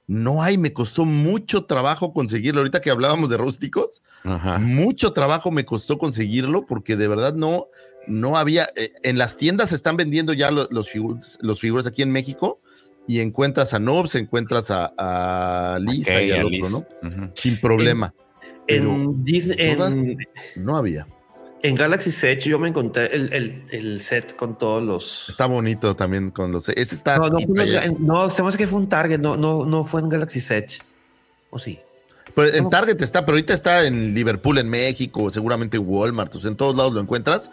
no 0.09 0.43
hay. 0.43 0.57
Me 0.59 0.73
costó 0.73 1.05
mucho 1.05 1.65
trabajo 1.67 2.13
conseguirlo. 2.13 2.61
Ahorita 2.61 2.81
que 2.81 2.91
hablábamos 2.91 3.29
de 3.31 3.37
rústicos, 3.37 4.03
Ajá. 4.25 4.59
mucho 4.59 5.13
trabajo 5.13 5.51
me 5.51 5.65
costó 5.65 5.99
conseguirlo 5.99 6.65
porque 6.67 6.97
de 6.97 7.09
verdad 7.09 7.35
no, 7.35 7.67
no 8.07 8.37
había. 8.37 8.69
eh, 8.75 8.93
en 9.03 9.19
las 9.19 9.37
tiendas 9.37 9.69
se 9.71 9.77
están 9.77 9.97
vendiendo 9.97 10.33
ya 10.33 10.51
lo- 10.51 10.67
los, 10.71 10.89
figuras, 10.89 11.39
los 11.43 11.61
figuras 11.61 11.87
aquí 11.87 12.03
en 12.03 12.11
México 12.11 12.59
y 13.09 13.21
encuentras 13.21 13.75
a 13.75 13.79
Nobs, 13.79 14.15
encuentras 14.17 14.71
a, 14.71 14.93
a 14.97 15.79
Lisa 15.79 16.21
y 16.23 16.31
al 16.33 16.41
otro, 16.45 16.51
Liz. 16.51 16.71
¿no? 16.71 17.31
Sin 17.35 17.61
problema. 17.61 18.13
Pero 18.67 18.93
En, 18.95 19.25
Disney- 19.25 19.57
en- 19.61 19.77
todas- 19.79 19.97
no 20.57 20.77
había. 20.77 21.07
En 21.63 21.75
Galaxy 21.75 22.11
Edge 22.27 22.49
yo 22.49 22.59
me 22.59 22.69
encontré 22.69 23.15
el, 23.15 23.33
el- 23.33 23.63
el 23.71 24.01
set 24.01 24.37
con 24.37 24.57
todos 24.59 24.83
los. 24.83 25.27
Está 25.29 25.47
bonito 25.47 25.97
también 25.97 26.31
con 26.31 26.53
los. 26.53 26.69
Ese 26.69 26.95
está. 26.95 27.17
No, 27.19 27.29
no, 27.29 27.39
unos- 27.47 27.99
no, 28.01 28.31
se 28.31 28.43
me 28.43 28.49
hace 28.49 28.59
que 28.59 28.67
fue 28.67 28.79
un 28.79 28.89
Target, 28.89 29.19
no, 29.19 29.37
no, 29.37 29.65
no 29.65 29.85
fue 29.85 30.01
en 30.01 30.09
Galaxy 30.09 30.39
Edge. 30.53 30.81
¿O 31.51 31.59
sí? 31.59 31.81
Pero 32.35 32.53
en 32.53 32.69
Target 32.69 33.01
está, 33.01 33.25
pero 33.25 33.37
ahorita 33.37 33.55
está 33.55 33.87
en 33.87 34.15
Liverpool, 34.15 34.59
en 34.59 34.69
México, 34.69 35.31
seguramente 35.31 35.79
en 35.79 35.85
Walmart, 35.87 36.35
o 36.35 36.39
sea, 36.39 36.51
en 36.51 36.57
todos 36.57 36.77
lados 36.77 36.93
lo 36.93 37.01
encuentras. 37.01 37.51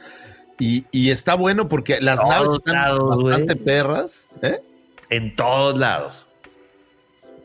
Y, 0.59 0.85
y 0.91 1.09
está 1.09 1.35
bueno 1.35 1.67
porque 1.69 1.99
las 2.01 2.17
Todos 2.19 2.29
naves 2.29 2.51
están 2.55 2.73
lados, 2.75 3.23
bastante 3.23 3.55
perras. 3.55 4.27
¿eh? 4.41 4.61
En 5.09 5.35
todos 5.35 5.79
lados. 5.79 6.27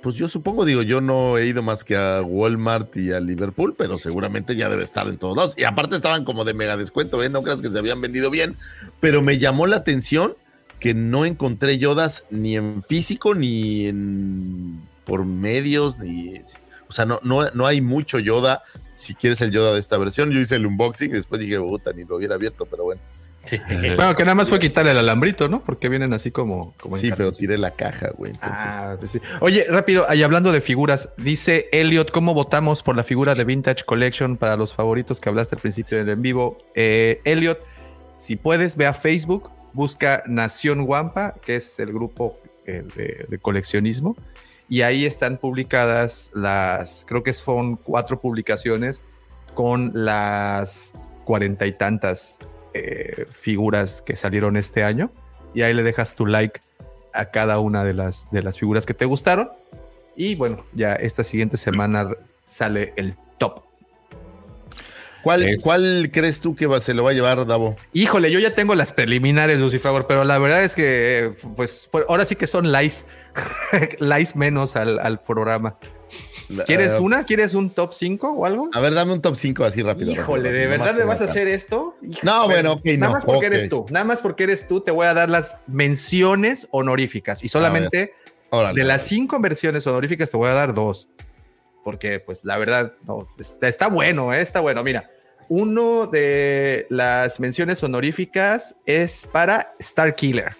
Pues 0.03 0.15
yo 0.15 0.29
supongo, 0.29 0.65
digo, 0.65 0.83
yo 0.83 1.01
no 1.01 1.39
he 1.39 1.47
ido 1.47 1.63
más 1.63 1.83
que 1.83 1.97
a 1.97 2.23
Walmart 2.23 2.97
y 2.97 3.13
a 3.13 3.19
Liverpool, 3.19 3.75
pero 3.77 3.99
seguramente 3.99 4.55
ya 4.55 4.69
debe 4.69 4.85
estar 4.85 5.09
en 5.09 5.19
todos 5.19 5.37
lados. 5.37 5.55
Y 5.57 5.65
aparte 5.65 5.97
estaban 5.97 6.25
como 6.25 6.45
de 6.45 6.55
mega 6.55 6.77
descuento, 6.77 7.23
¿eh? 7.23 7.29
No 7.29 7.43
creas 7.43 7.61
que 7.61 7.69
se 7.69 7.79
habían 7.79 8.01
vendido 8.01 8.31
bien. 8.31 8.57
Pero 9.01 9.23
me 9.23 9.39
llamó 9.39 9.67
la 9.67 9.77
atención 9.77 10.37
que 10.79 10.95
no 10.95 11.25
encontré 11.25 11.79
Yodas 11.79 12.25
ni 12.31 12.57
en 12.57 12.83
físico, 12.83 13.35
ni 13.35 13.87
en 13.87 14.81
por 15.05 15.25
medios, 15.25 15.99
ni. 15.99 16.35
O 16.89 16.93
sea, 16.93 17.05
no, 17.05 17.19
no, 17.23 17.51
no 17.55 17.67
hay 17.67 17.81
mucho 17.81 18.19
Yoda. 18.19 18.63
Si 18.95 19.15
quieres 19.15 19.41
el 19.41 19.51
Yoda 19.51 19.73
de 19.73 19.81
esta 19.81 19.99
versión, 19.99 20.31
yo 20.31 20.39
hice 20.39 20.57
el 20.57 20.67
unboxing 20.67 21.11
y 21.11 21.15
después 21.15 21.41
dije, 21.41 21.59
puta, 21.59 21.93
ni 21.93 22.05
lo 22.05 22.17
hubiera 22.17 22.37
abierto, 22.37 22.67
pero 22.67 22.85
bueno. 22.85 23.01
Bueno, 23.97 24.15
que 24.15 24.25
nada 24.25 24.35
más 24.35 24.49
fue 24.49 24.59
quitarle 24.59 24.91
el 24.93 24.99
alambrito, 24.99 25.49
¿no? 25.49 25.63
Porque 25.65 25.89
vienen 25.89 26.13
así 26.13 26.31
como. 26.31 26.75
como 26.81 26.97
Sí, 26.97 27.11
pero 27.17 27.33
tiré 27.33 27.59
la 27.59 27.73
caja, 27.73 28.11
güey. 28.17 28.33
entonces- 28.33 28.59
Ah, 28.61 28.97
pues 28.99 29.13
sí. 29.13 29.21
Oye, 29.41 29.67
rápido, 29.69 30.07
y 30.15 30.23
hablando 30.23 30.53
de 30.53 30.61
figuras, 30.61 31.09
dice 31.17 31.69
Elliot, 31.73 32.11
¿cómo 32.11 32.35
votamos 32.35 32.83
por 32.83 32.97
la 32.97 33.05
figura 33.05 33.35
de 33.35 33.45
Vintage 33.45 33.85
Collection 33.85 34.37
para 34.37 34.57
los 34.57 34.75
favoritos 34.75 35.21
que 35.21 35.29
hablaste 35.29 35.57
al 35.57 35.61
principio 35.63 35.99
del 35.99 36.09
en 36.09 36.23
vivo? 36.23 36.59
Eh, 36.75 37.21
Elliot, 37.25 37.59
si 38.19 38.37
puedes, 38.37 38.77
ve 38.77 38.87
a 38.87 38.95
Facebook, 38.95 39.51
busca 39.73 40.23
Nación 40.27 40.85
Guampa, 40.85 41.35
que 41.43 41.57
es 41.57 41.79
el 41.79 41.93
grupo 41.93 42.39
eh, 42.67 42.85
de, 42.97 43.27
de 43.29 43.39
coleccionismo, 43.39 44.17
y 44.69 44.83
ahí 44.83 45.07
están 45.07 45.39
publicadas 45.39 46.31
las, 46.35 47.05
creo 47.09 47.23
que 47.23 47.33
son 47.33 47.77
cuatro 47.77 48.21
publicaciones 48.21 49.03
con 49.55 49.93
las 49.95 50.93
cuarenta 51.25 51.67
y 51.67 51.73
tantas 51.73 52.39
eh, 52.75 53.27
figuras 53.33 54.03
que 54.03 54.17
salieron 54.17 54.57
este 54.57 54.83
año, 54.85 55.11
y 55.55 55.63
ahí 55.63 55.75
le 55.75 55.83
dejas 55.83 56.15
tu 56.15 56.27
like 56.27 56.61
a 57.15 57.27
cada 57.31 57.59
una 57.59 57.85
de 57.85 57.95
las, 57.95 58.27
de 58.31 58.43
las 58.43 58.59
figuras 58.59 58.87
que 58.87 58.95
te 58.95 59.05
gustaron. 59.05 59.51
Y 60.17 60.35
bueno, 60.35 60.65
ya 60.75 60.95
esta 60.95 61.25
siguiente 61.25 61.57
semana 61.57 62.11
sale 62.47 62.93
el 62.97 63.15
top. 63.39 63.63
¿Cuál, 65.23 65.49
Es- 65.49 65.63
¿Cuál 65.63 66.11
crees 66.13 66.41
tú 66.41 66.55
que 66.55 66.67
va, 66.67 66.81
se 66.81 66.95
lo 66.95 67.05
va 67.05 67.11
a 67.11 67.13
llevar, 67.13 67.45
Davo? 67.47 67.77
Híjole, 67.93 68.31
yo 68.31 68.39
ya 68.39 68.55
tengo 68.55 68.75
las 68.75 68.93
preliminares, 68.93 69.59
Lucifer, 69.59 70.07
pero 70.07 70.25
la 70.25 70.39
verdad 70.39 70.63
es 70.65 70.75
que, 70.75 71.35
pues, 71.57 71.89
ahora 72.09 72.25
sí 72.25 72.37
que 72.37 72.47
son 72.47 72.71
likes, 72.73 72.97
likes 73.99 74.33
menos 74.37 74.77
al, 74.77 74.99
al 75.01 75.21
programa. 75.21 75.77
¿Quieres 76.67 76.95
Ah, 76.95 77.01
una? 77.01 77.25
¿Quieres 77.25 77.55
un 77.55 77.71
top 77.71 77.93
5 77.93 78.33
o 78.33 78.47
algo? 78.47 78.71
A 78.73 78.81
ver, 78.81 78.95
dame 78.95 79.13
un 79.13 79.21
top 79.21 79.37
5 79.37 79.65
así 79.65 79.83
rápido. 79.83 80.13
Híjole, 80.13 80.45
rápido, 80.51 80.61
¿de 80.61 80.67
verdad 80.67 80.95
me 80.95 81.05
vas 81.05 81.21
a 81.21 81.25
hacer 81.25 81.47
esto? 81.49 81.97
Hijo, 82.03 82.21
No, 82.23 82.47
bueno, 82.47 82.73
ok, 82.75 82.85
Nada 82.97 83.07
no, 83.09 83.13
más 83.13 83.25
porque 83.25 83.47
ok. 83.49 83.53
eres 83.53 83.69
tú, 83.69 83.87
nada 83.91 84.05
más 84.05 84.21
porque 84.21 84.45
eres 84.45 84.67
tú, 84.67 84.81
te 84.81 84.91
voy 84.91 85.07
a 85.07 85.15
dar 85.15 85.29
las 85.29 85.57
menciones 85.67 86.67
honoríficas 86.71 87.45
y 87.45 87.49
solamente 87.49 88.15
Órale. 88.51 88.81
de 88.81 88.87
las 88.87 89.05
cinco 89.07 89.39
versiones 89.41 89.87
honoríficas 89.87 90.31
te 90.31 90.37
voy 90.37 90.49
a 90.49 90.55
dar 90.55 90.73
dos. 90.75 91.09
Porque, 91.85 92.21
pues, 92.21 92.45
la 92.45 92.59
verdad, 92.59 92.95
no, 93.07 93.29
está, 93.39 93.69
está 93.69 93.89
bueno, 93.89 94.33
¿eh? 94.35 94.41
está 94.43 94.61
bueno. 94.61 94.83
Mira, 94.85 95.11
uno 95.49 96.07
de 96.07 96.87
las 96.91 97.41
menciones 97.41 97.83
honoríficas 97.83 98.75
es 98.85 99.27
para 99.33 99.75
Star 99.79 100.15
Killer. 100.15 100.55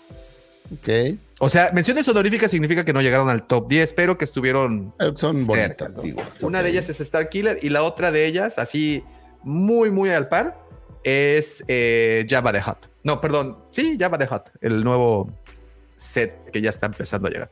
Ok. 0.73 1.19
O 1.41 1.49
sea, 1.49 1.71
menciones 1.73 2.09
honoríficas 2.09 2.51
significa 2.51 2.85
que 2.85 2.93
no 2.93 3.01
llegaron 3.01 3.29
al 3.29 3.47
top 3.47 3.69
10, 3.69 3.93
pero 3.93 4.19
que 4.19 4.25
estuvieron 4.25 4.93
Eh, 4.99 5.13
Son 5.15 5.39
cerca, 5.39 5.87
bonitas 5.89 6.41
¿no? 6.43 6.49
Una 6.49 6.63
de 6.63 6.71
ellas 6.71 6.89
es 6.89 7.01
Star 7.01 7.29
Killer 7.29 7.59
y 7.63 7.69
la 7.69 7.83
otra 7.85 8.11
de 8.11 8.27
ellas, 8.27 8.59
así 8.59 9.05
muy, 9.43 9.91
muy 9.91 10.11
al 10.11 10.29
par, 10.29 10.59
es 11.05 11.65
eh, 11.69 12.27
Java 12.29 12.53
the 12.53 12.59
Hut. 12.59 12.87
No, 13.05 13.21
perdón, 13.21 13.59
sí, 13.71 13.97
Java 13.99 14.19
the 14.19 14.29
Hut, 14.33 14.43
el 14.61 14.83
nuevo 14.83 15.33
set 15.97 16.51
que 16.51 16.61
ya 16.61 16.71
está 16.71 16.87
empezando 16.87 17.29
a 17.29 17.31
llegar. 17.31 17.51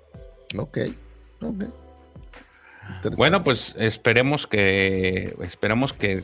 Ok. 0.59 0.79
Ok. 1.43 1.65
Bueno, 3.17 3.43
pues 3.43 3.75
esperemos 3.79 4.47
que 4.47 5.37
esperemos 5.43 5.93
que 5.93 6.23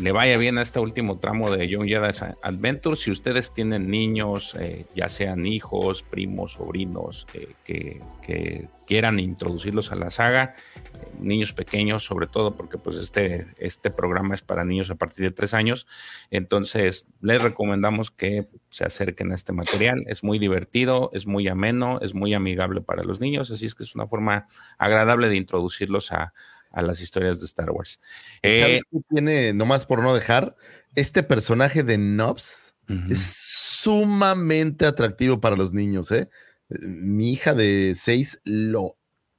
le 0.00 0.12
vaya 0.12 0.38
bien 0.38 0.56
a 0.58 0.62
este 0.62 0.80
último 0.80 1.18
tramo 1.18 1.50
de 1.50 1.68
Young 1.68 1.86
Jedi 1.86 2.34
Adventure. 2.42 2.96
Si 2.96 3.10
ustedes 3.10 3.52
tienen 3.52 3.90
niños, 3.90 4.56
eh, 4.58 4.86
ya 4.96 5.08
sean 5.08 5.44
hijos, 5.44 6.02
primos, 6.02 6.54
sobrinos, 6.54 7.26
eh, 7.34 7.54
que, 7.64 8.00
que 8.22 8.68
quieran 8.86 9.20
introducirlos 9.20 9.92
a 9.92 9.96
la 9.96 10.10
saga, 10.10 10.54
eh, 10.76 11.06
niños 11.20 11.52
pequeños 11.52 12.04
sobre 12.04 12.26
todo, 12.26 12.56
porque 12.56 12.78
pues 12.78 12.96
este, 12.96 13.48
este 13.58 13.90
programa 13.90 14.34
es 14.34 14.42
para 14.42 14.64
niños 14.64 14.90
a 14.90 14.94
partir 14.94 15.26
de 15.26 15.32
tres 15.32 15.52
años. 15.52 15.86
Entonces, 16.30 17.06
les 17.20 17.42
recomendamos 17.42 18.10
que 18.10 18.48
se 18.70 18.84
acerquen 18.84 19.32
a 19.32 19.34
este 19.34 19.52
material. 19.52 20.04
Es 20.06 20.24
muy 20.24 20.38
divertido, 20.38 21.10
es 21.12 21.26
muy 21.26 21.46
ameno, 21.48 22.00
es 22.00 22.14
muy 22.14 22.32
amigable 22.32 22.80
para 22.80 23.04
los 23.04 23.20
niños, 23.20 23.50
así 23.50 23.66
es 23.66 23.74
que 23.74 23.82
es 23.82 23.94
una 23.94 24.06
forma 24.06 24.46
agradable 24.78 25.28
de 25.28 25.36
introducirlos 25.36 26.10
a, 26.12 26.32
a 26.70 26.82
las 26.82 27.00
historias 27.00 27.40
de 27.40 27.46
Star 27.46 27.70
Wars. 27.70 28.00
Eh, 28.42 28.60
¿Sabes 28.60 28.82
qué 28.90 28.98
tiene, 29.10 29.52
nomás 29.52 29.86
por 29.86 30.02
no 30.02 30.14
dejar? 30.14 30.56
Este 30.94 31.22
personaje 31.22 31.82
de 31.82 31.98
Nobs 31.98 32.74
es 33.08 33.22
sumamente 33.22 34.84
atractivo 34.84 35.40
para 35.40 35.54
los 35.54 35.72
niños, 35.72 36.10
¿eh? 36.10 36.28
Mi 36.68 37.32
hija 37.32 37.54
de 37.54 37.94
seis 37.96 38.40
lo 38.44 38.96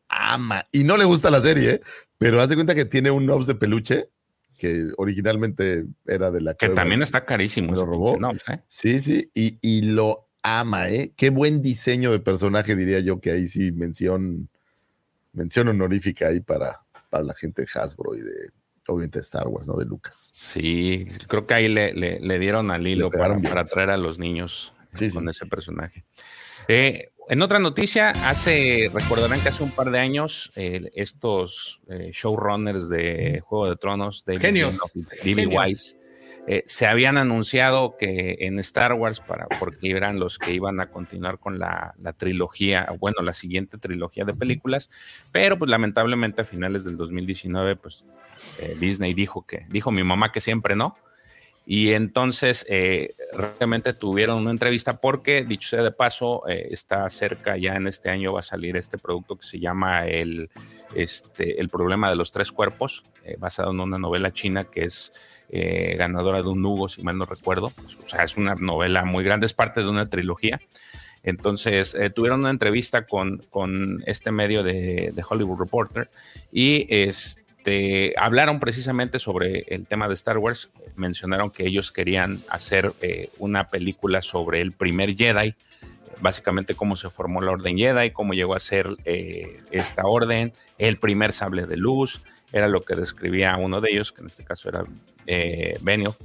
ama 0.07 0.67
y 0.71 0.85
no 0.85 0.95
le 0.95 1.03
gusta 1.03 1.29
la 1.29 1.41
serie, 1.41 1.69
¿eh? 1.71 1.81
pero 2.17 2.39
haz 2.41 2.49
de 2.49 2.55
cuenta 2.55 2.75
que 2.75 2.85
tiene 2.85 3.11
un 3.11 3.25
Nobs 3.25 3.47
de 3.47 3.55
peluche 3.55 4.09
que 4.57 4.89
originalmente 4.97 5.85
era 6.05 6.29
de 6.29 6.39
la 6.39 6.53
que 6.53 6.69
también 6.69 7.01
está 7.01 7.25
carísimo. 7.25 7.73
lo 7.73 7.85
robó. 7.85 8.17
Nobs, 8.19 8.43
¿eh? 8.47 8.61
Sí, 8.67 9.01
sí, 9.01 9.31
y, 9.33 9.57
y 9.61 9.81
lo 9.81 10.29
ama, 10.43 10.89
¿eh? 10.89 11.13
Qué 11.15 11.29
buen 11.29 11.61
diseño 11.61 12.11
de 12.11 12.19
personaje, 12.19 12.75
diría 12.75 12.99
yo, 12.99 13.19
que 13.19 13.31
ahí 13.31 13.47
sí 13.47 13.71
mención, 13.71 14.49
mención 15.33 15.67
honorífica 15.67 16.27
ahí 16.27 16.39
para, 16.39 16.81
para 17.11 17.23
la 17.23 17.35
gente 17.35 17.61
de 17.61 17.67
Hasbro 17.75 18.15
y 18.15 18.21
de, 18.21 18.49
obviamente, 18.87 19.19
Star 19.19 19.47
Wars, 19.47 19.67
¿no? 19.67 19.75
De 19.75 19.85
Lucas. 19.85 20.31
Sí, 20.33 21.05
creo 21.27 21.45
que 21.45 21.53
ahí 21.53 21.67
le, 21.67 21.93
le- 21.93 22.19
le 22.19 22.39
dieron 22.39 22.71
al 22.71 22.87
hilo 22.87 23.11
para, 23.11 23.39
para 23.39 23.61
atraer 23.61 23.91
a 23.91 23.97
los 23.97 24.17
niños 24.17 24.73
sí. 24.95 25.11
con 25.11 25.29
ese 25.29 25.45
personaje. 25.45 26.03
Eh, 26.67 27.09
en 27.29 27.41
otra 27.43 27.59
noticia, 27.59 28.09
hace, 28.27 28.89
recordarán 28.93 29.39
que 29.41 29.49
hace 29.49 29.63
un 29.63 29.71
par 29.71 29.91
de 29.91 29.99
años 29.99 30.51
eh, 30.55 30.89
estos 30.95 31.81
eh, 31.87 32.09
showrunners 32.11 32.89
de 32.89 33.41
Juego 33.45 33.69
de 33.69 33.75
Tronos, 33.77 34.23
David. 34.25 34.41
Genios. 34.41 34.75
Wise, 35.23 35.97
eh, 36.47 36.63
se 36.65 36.87
habían 36.87 37.17
anunciado 37.17 37.95
que 37.97 38.37
en 38.41 38.59
Star 38.59 38.93
Wars, 38.93 39.19
para, 39.19 39.47
porque 39.59 39.91
eran 39.91 40.19
los 40.19 40.39
que 40.39 40.53
iban 40.53 40.79
a 40.79 40.89
continuar 40.89 41.39
con 41.39 41.59
la, 41.59 41.93
la 42.01 42.13
trilogía, 42.13 42.87
bueno, 42.99 43.21
la 43.21 43.33
siguiente 43.33 43.77
trilogía 43.77 44.25
de 44.25 44.33
películas, 44.33 44.89
pero 45.31 45.57
pues 45.57 45.69
lamentablemente 45.69 46.41
a 46.41 46.45
finales 46.45 46.83
del 46.83 46.97
2019, 46.97 47.75
pues 47.75 48.05
eh, 48.59 48.75
Disney 48.79 49.13
dijo 49.13 49.45
que, 49.45 49.65
dijo 49.69 49.91
mi 49.91 50.03
mamá 50.03 50.31
que 50.31 50.41
siempre 50.41 50.75
no. 50.75 50.97
Y 51.63 51.91
entonces 51.91 52.65
eh, 52.69 53.13
realmente 53.33 53.93
tuvieron 53.93 54.39
una 54.39 54.49
entrevista 54.49 54.99
porque, 54.99 55.43
dicho 55.43 55.69
sea 55.69 55.83
de 55.83 55.91
paso, 55.91 56.47
eh, 56.49 56.69
está 56.71 57.07
cerca, 57.11 57.55
ya 57.55 57.75
en 57.75 57.85
este 57.85 58.09
año 58.09 58.33
va 58.33 58.39
a 58.39 58.43
salir 58.43 58.75
este 58.75 58.97
producto 58.97 59.37
que 59.37 59.45
se 59.45 59.59
llama 59.59 60.07
el, 60.07 60.49
este, 60.95 61.61
el 61.61 61.69
problema 61.69 62.09
de 62.09 62.15
los 62.15 62.31
tres 62.31 62.51
cuerpos, 62.51 63.03
basado 63.37 63.71
en 63.71 63.79
una 63.79 63.99
novela 63.99 64.33
china 64.33 64.63
que 64.63 64.81
es 64.81 65.13
eh, 65.51 65.95
ganadora 65.97 66.41
de 66.41 66.47
un 66.47 66.65
Hugo, 66.65 66.89
si 66.89 67.03
mal 67.03 67.17
no 67.17 67.25
recuerdo. 67.25 67.71
O 68.03 68.07
sea, 68.07 68.23
es 68.23 68.37
una 68.37 68.55
novela 68.55 69.05
muy 69.05 69.23
grande, 69.23 69.45
es 69.45 69.53
parte 69.53 69.81
de 69.81 69.89
una 69.89 70.07
trilogía. 70.07 70.59
Entonces, 71.23 71.93
eh, 71.93 72.09
tuvieron 72.09 72.39
una 72.39 72.49
entrevista 72.49 73.05
con, 73.05 73.39
con 73.49 74.03
este 74.07 74.31
medio 74.31 74.63
de, 74.63 75.13
Hollywood 75.29 75.59
Reporter 75.59 76.09
y 76.51 76.87
este, 76.89 78.13
hablaron 78.17 78.59
precisamente 78.59 79.19
sobre 79.19 79.65
el 79.67 79.85
tema 79.85 80.07
de 80.07 80.15
Star 80.15 80.37
Wars. 80.39 80.71
Mencionaron 80.95 81.51
que 81.51 81.67
ellos 81.67 81.91
querían 81.91 82.39
hacer 82.49 82.93
eh, 83.01 83.29
una 83.37 83.69
película 83.69 84.21
sobre 84.21 84.61
el 84.61 84.71
primer 84.71 85.15
Jedi, 85.15 85.53
básicamente 86.21 86.73
cómo 86.73 86.95
se 86.95 87.09
formó 87.09 87.41
la 87.41 87.51
Orden 87.51 87.77
Jedi, 87.77 88.11
cómo 88.11 88.33
llegó 88.33 88.55
a 88.55 88.59
ser 88.59 88.95
eh, 89.05 89.59
esta 89.71 90.03
orden, 90.05 90.53
el 90.79 90.97
primer 90.97 91.33
sable 91.33 91.67
de 91.67 91.77
luz, 91.77 92.23
era 92.51 92.67
lo 92.67 92.81
que 92.81 92.95
describía 92.95 93.55
uno 93.57 93.81
de 93.81 93.91
ellos, 93.91 94.11
que 94.11 94.21
en 94.21 94.27
este 94.27 94.43
caso 94.43 94.69
era 94.69 94.83
eh, 95.25 95.77
Benioff 95.81 96.19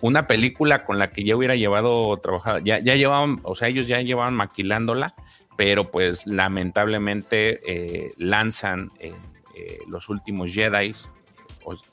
una 0.00 0.26
película 0.26 0.84
con 0.84 0.98
la 0.98 1.10
que 1.10 1.24
ya 1.24 1.36
hubiera 1.36 1.56
llevado 1.56 2.16
trabajada, 2.18 2.60
ya, 2.62 2.78
ya 2.78 2.94
llevaban, 2.94 3.40
o 3.42 3.54
sea, 3.54 3.68
ellos 3.68 3.88
ya 3.88 4.00
llevaban 4.00 4.34
maquilándola, 4.34 5.14
pero 5.56 5.84
pues 5.84 6.26
lamentablemente 6.26 7.60
eh, 7.66 8.12
lanzan 8.16 8.90
eh, 8.98 9.12
eh, 9.56 9.78
los 9.88 10.08
últimos 10.08 10.52
Jedi 10.52 10.92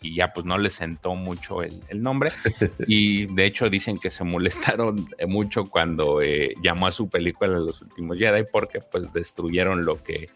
y 0.01 0.15
ya 0.15 0.33
pues 0.33 0.47
no 0.47 0.57
les 0.57 0.73
sentó 0.73 1.13
mucho 1.13 1.61
el, 1.61 1.83
el, 1.89 2.01
nombre 2.01 2.31
y 2.87 3.27
de 3.27 3.45
hecho 3.45 3.69
dicen 3.69 3.99
que 3.99 4.09
se 4.09 4.23
molestaron 4.23 5.07
mucho 5.27 5.65
cuando 5.65 6.21
llamó 6.63 6.87
a 6.87 6.91
su 6.91 7.07
película 7.07 7.51
Los 7.51 7.81
últimos 7.83 8.17
Jedi 8.17 8.45
porque 8.51 8.79
pues 8.79 9.13
destruyeron 9.13 9.85
lo 9.85 10.01
que 10.01 10.29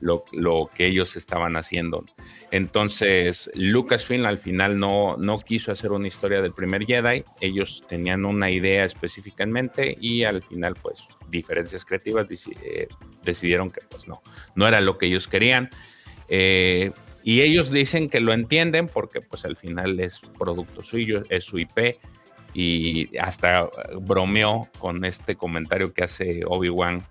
lo, 0.00 0.70
que 0.74 0.86
ellos 0.86 1.16
estaban 1.16 1.56
haciendo. 1.56 2.04
Entonces, 2.50 3.50
Lucasfilm 3.54 4.26
al 4.26 4.38
final 4.38 4.78
no, 4.78 5.16
no 5.16 5.40
quiso 5.40 5.72
hacer 5.72 5.92
una 5.92 6.08
historia 6.08 6.40
del 6.42 6.52
primer 6.52 6.84
Jedi, 6.84 7.24
ellos 7.40 7.84
tenían 7.88 8.24
una 8.24 8.50
idea 8.50 8.84
específica 8.84 9.44
en 9.44 9.52
mente 9.52 9.96
y 10.00 10.24
al 10.24 10.42
final, 10.42 10.74
pues, 10.80 11.08
diferencias 11.28 11.84
creativas 11.84 12.26
eh, 12.62 12.88
decidieron 13.22 13.70
que, 13.70 13.80
pues, 13.88 14.08
no, 14.08 14.22
no 14.54 14.66
era 14.66 14.80
lo 14.80 14.98
que 14.98 15.06
ellos 15.06 15.28
querían. 15.28 15.70
Eh, 16.28 16.90
y 17.22 17.42
ellos 17.42 17.70
dicen 17.70 18.08
que 18.08 18.20
lo 18.20 18.32
entienden 18.32 18.88
porque, 18.88 19.20
pues, 19.20 19.44
al 19.44 19.56
final 19.56 20.00
es 20.00 20.20
producto 20.38 20.82
suyo, 20.82 21.22
es 21.28 21.44
su 21.44 21.58
IP 21.58 21.98
y 22.54 23.16
hasta 23.18 23.68
bromeó 24.00 24.68
con 24.78 25.04
este 25.04 25.36
comentario 25.36 25.92
que 25.92 26.04
hace 26.04 26.40
Obi-Wan 26.46 27.04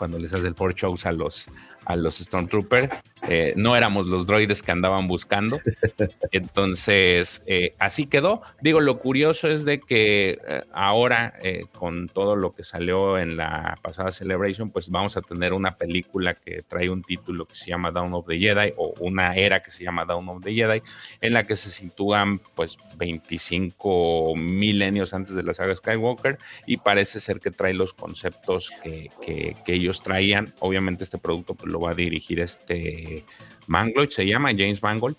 cuando 0.00 0.18
les 0.18 0.32
hace 0.32 0.48
el 0.48 0.54
four 0.54 0.74
shows 0.74 1.04
a 1.04 1.12
los, 1.12 1.50
a 1.90 1.96
los 1.96 2.20
Stormtroopers. 2.20 2.90
Eh, 3.28 3.52
no 3.56 3.76
éramos 3.76 4.06
los 4.06 4.26
droides 4.26 4.62
que 4.62 4.72
andaban 4.72 5.06
buscando. 5.06 5.58
Entonces, 6.32 7.42
eh, 7.46 7.72
así 7.78 8.06
quedó. 8.06 8.42
Digo, 8.60 8.80
lo 8.80 8.98
curioso 8.98 9.48
es 9.50 9.64
de 9.64 9.80
que 9.80 10.38
eh, 10.46 10.62
ahora, 10.72 11.34
eh, 11.42 11.64
con 11.72 12.08
todo 12.08 12.36
lo 12.36 12.54
que 12.54 12.62
salió 12.62 13.18
en 13.18 13.36
la 13.36 13.78
pasada 13.82 14.10
Celebration, 14.12 14.70
pues 14.70 14.88
vamos 14.90 15.16
a 15.16 15.22
tener 15.22 15.52
una 15.52 15.74
película 15.74 16.34
que 16.34 16.62
trae 16.62 16.88
un 16.88 17.02
título 17.02 17.44
que 17.46 17.54
se 17.54 17.66
llama 17.70 17.90
Down 17.90 18.14
of 18.14 18.26
the 18.26 18.38
Jedi 18.38 18.72
o 18.76 18.94
una 19.00 19.34
era 19.34 19.62
que 19.62 19.70
se 19.70 19.84
llama 19.84 20.04
Down 20.04 20.28
of 20.28 20.42
the 20.42 20.52
Jedi, 20.54 20.82
en 21.20 21.32
la 21.32 21.44
que 21.44 21.56
se 21.56 21.70
sitúan 21.70 22.40
pues 22.54 22.78
25 22.96 24.34
milenios 24.36 25.14
antes 25.14 25.34
de 25.34 25.42
la 25.42 25.54
saga 25.54 25.74
Skywalker 25.76 26.38
y 26.66 26.78
parece 26.78 27.20
ser 27.20 27.40
que 27.40 27.50
trae 27.50 27.74
los 27.74 27.94
conceptos 27.94 28.70
que, 28.82 29.10
que- 29.22 29.56
que 29.64 29.74
ellos 29.74 30.02
traían. 30.02 30.54
Obviamente 30.60 31.04
este 31.04 31.18
producto 31.18 31.54
pues, 31.54 31.70
lo 31.72 31.80
va 31.80 31.90
a 31.90 31.94
dirigir 31.94 32.40
este 32.40 33.09
Mangold, 33.66 34.10
se 34.10 34.26
llama 34.26 34.50
James 34.50 34.82
Mangold. 34.82 35.16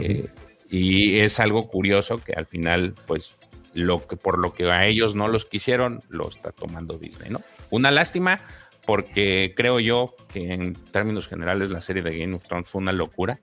Eh, 0.00 0.26
y 0.68 1.20
es 1.20 1.38
algo 1.40 1.68
curioso 1.68 2.18
que 2.18 2.32
al 2.32 2.46
final, 2.46 2.94
pues, 3.06 3.36
lo 3.74 4.06
que 4.06 4.16
por 4.16 4.38
lo 4.38 4.52
que 4.52 4.70
a 4.70 4.86
ellos 4.86 5.14
no 5.14 5.28
los 5.28 5.44
quisieron, 5.44 6.00
lo 6.08 6.28
está 6.28 6.50
tomando 6.50 6.98
Disney, 6.98 7.30
¿no? 7.30 7.40
Una 7.70 7.90
lástima, 7.90 8.40
porque 8.86 9.52
creo 9.56 9.80
yo 9.80 10.14
que 10.32 10.52
en 10.52 10.72
términos 10.92 11.28
generales 11.28 11.70
la 11.70 11.80
serie 11.82 12.02
de 12.02 12.18
Game 12.18 12.34
of 12.36 12.44
Thrones 12.46 12.68
fue 12.68 12.80
una 12.80 12.92
locura. 12.92 13.38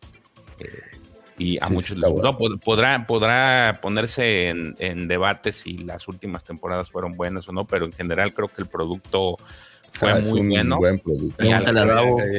eh, 0.59 0.67
y 1.37 1.57
a 1.57 1.65
Sí, 1.67 1.73
muchos 1.73 1.97
les 1.97 2.09
gustó. 2.11 2.37
Pod- 2.37 2.59
Podrá, 2.63 3.07
podrá 3.07 3.79
ponerse 3.81 4.49
en, 4.49 4.75
en 4.77 5.07
debate 5.07 5.51
si 5.51 5.79
las 5.79 6.07
últimas 6.07 6.43
temporadas 6.43 6.91
fueron 6.91 7.13
buenas 7.17 7.49
o 7.49 7.51
no, 7.51 7.65
pero 7.65 7.85
en 7.85 7.91
general 7.91 8.33
creo 8.35 8.47
que 8.49 8.61
el 8.61 8.67
producto 8.67 9.37
fue 9.93 10.11
Ah, 10.11 10.19
muy 10.23 10.39
un 10.41 10.49
bueno. 10.49 10.77
buen 10.77 10.99
producto. 10.99 11.43
Ya, 11.43 11.61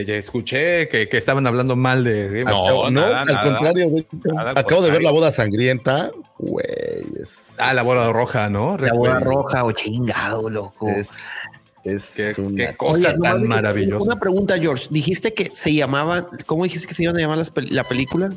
ya 0.03 0.15
escuché 0.17 0.89
que, 0.89 1.09
que 1.09 1.17
estaban 1.17 1.47
hablando 1.47 1.77
mal 1.77 2.05
de 2.05 2.45
No, 2.45 2.51
Acabo- 2.67 2.91
no, 2.91 3.01
nada, 3.01 3.21
al 3.23 3.27
nada. 3.29 3.41
contrario, 3.43 3.91
de 3.91 4.07
Nada, 4.25 4.53
acabo 4.57 4.83
de 4.83 4.91
ver 4.91 5.03
la 5.03 5.11
boda 5.13 5.31
sangrienta. 5.31 6.11
Güey, 6.39 6.65
es, 7.23 7.55
Ah, 7.59 7.73
la 7.73 7.83
bola 7.83 8.13
roja, 8.13 8.51
¿no? 8.51 8.77
La 8.77 8.93
boda 8.93 9.15
Recuerdo. 9.21 9.43
roja 9.43 9.65
o 9.65 9.73
chingado, 9.73 10.51
loco. 10.51 10.89
es, 10.91 11.11
es 11.85 12.15
Qué, 12.35 12.41
una 12.43 12.67
qué 12.71 12.77
cosa 12.77 13.11
Oye, 13.11 13.19
tan 13.23 13.47
maravillosa. 13.47 14.05
Una 14.05 14.19
pregunta, 14.19 14.59
George. 14.59 14.89
Dijiste 14.91 15.33
que 15.33 15.51
se 15.55 15.73
llamaba, 15.73 16.27
¿cómo 16.47 16.65
dijiste 16.65 16.87
que 16.89 16.95
se 16.95 17.05
iban 17.05 17.17
a 17.17 17.21
llamar 17.21 17.39
las 17.39 17.53
la 17.71 17.85
película? 17.85 18.31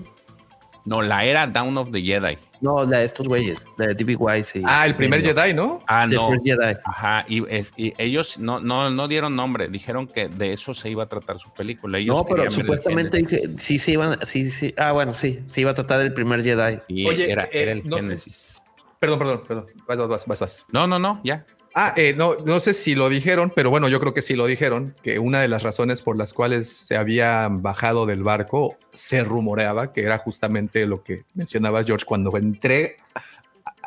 No, 0.85 1.01
la 1.01 1.25
era 1.25 1.47
Down 1.47 1.75
of 1.77 1.91
the 1.91 2.01
Jedi. 2.01 2.37
No, 2.59 2.83
la 2.85 2.99
de 2.99 3.05
estos 3.05 3.27
güeyes, 3.27 3.63
la 3.77 3.87
de 3.87 3.93
D.B. 3.93 4.15
Wise. 4.17 4.59
y- 4.59 4.63
Ah, 4.65 4.85
el 4.85 4.95
primer 4.95 5.21
no, 5.23 5.27
Jedi, 5.33 5.53
¿no? 5.53 5.83
Ah, 5.87 6.05
The 6.09 6.15
no. 6.15 6.27
First 6.29 6.43
Jedi. 6.45 6.75
Ajá, 6.85 7.25
y, 7.27 7.43
es- 7.53 7.71
y 7.77 7.93
ellos 7.97 8.39
no, 8.39 8.59
no, 8.59 8.89
no 8.89 9.07
dieron 9.07 9.35
nombre, 9.35 9.67
dijeron 9.69 10.07
que 10.07 10.27
de 10.27 10.53
eso 10.53 10.73
se 10.73 10.89
iba 10.89 11.03
a 11.03 11.07
tratar 11.07 11.39
su 11.39 11.51
película. 11.51 11.97
Ellos 11.99 12.17
No, 12.17 12.25
pero 12.25 12.43
el 12.43 12.51
supuestamente 12.51 13.17
dije, 13.17 13.41
sí 13.59 13.77
se 13.79 13.91
iban, 13.91 14.19
sí, 14.25 14.49
sí. 14.51 14.73
Ah, 14.77 14.91
bueno, 14.91 15.13
sí, 15.13 15.43
se 15.47 15.61
iba 15.61 15.71
a 15.71 15.73
tratar 15.75 15.99
del 15.99 16.13
primer 16.13 16.43
Jedi. 16.43 16.79
Y 16.87 17.07
Oye, 17.07 17.31
era, 17.31 17.43
eh, 17.45 17.49
era 17.53 17.71
el 17.73 17.83
no 17.85 17.97
sé 17.97 18.01
Génesis. 18.03 18.33
si- 18.35 18.57
Perdón, 18.99 19.19
perdón, 19.19 19.43
perdón. 19.47 19.65
Vas, 19.87 19.97
vas, 19.97 20.07
vas, 20.07 20.25
vas, 20.27 20.39
vas. 20.39 20.65
No, 20.71 20.87
no, 20.87 20.97
no, 20.97 21.21
ya. 21.23 21.45
Ah, 21.79 21.93
eh, 21.95 22.15
no, 22.17 22.37
no 22.43 22.59
sé 22.59 22.73
si 22.73 22.95
lo 22.95 23.07
dijeron, 23.07 23.51
pero 23.55 23.69
bueno, 23.69 23.87
yo 23.87 23.99
creo 23.99 24.11
que 24.11 24.23
sí 24.23 24.33
lo 24.35 24.47
dijeron, 24.47 24.95
que 25.03 25.19
una 25.19 25.41
de 25.41 25.47
las 25.47 25.61
razones 25.61 26.01
por 26.01 26.17
las 26.17 26.33
cuales 26.33 26.67
se 26.69 26.97
habían 26.97 27.61
bajado 27.61 28.07
del 28.07 28.23
barco 28.23 28.75
se 28.91 29.23
rumoreaba 29.23 29.93
que 29.93 30.01
era 30.01 30.17
justamente 30.17 30.87
lo 30.87 31.03
que 31.03 31.21
mencionabas, 31.35 31.85
George, 31.85 32.03
cuando 32.03 32.35
entré 32.35 32.97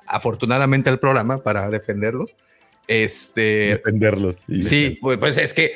afortunadamente 0.07 0.89
al 0.91 0.99
programa 1.01 1.43
para 1.43 1.69
defenderlos. 1.71 2.35
Este, 2.87 3.71
defenderlos. 3.77 4.45
y- 4.49 4.63
sí, 4.63 4.99
pues, 5.01 5.19
pues 5.19 5.37
es 5.37 5.53
que 5.55 5.75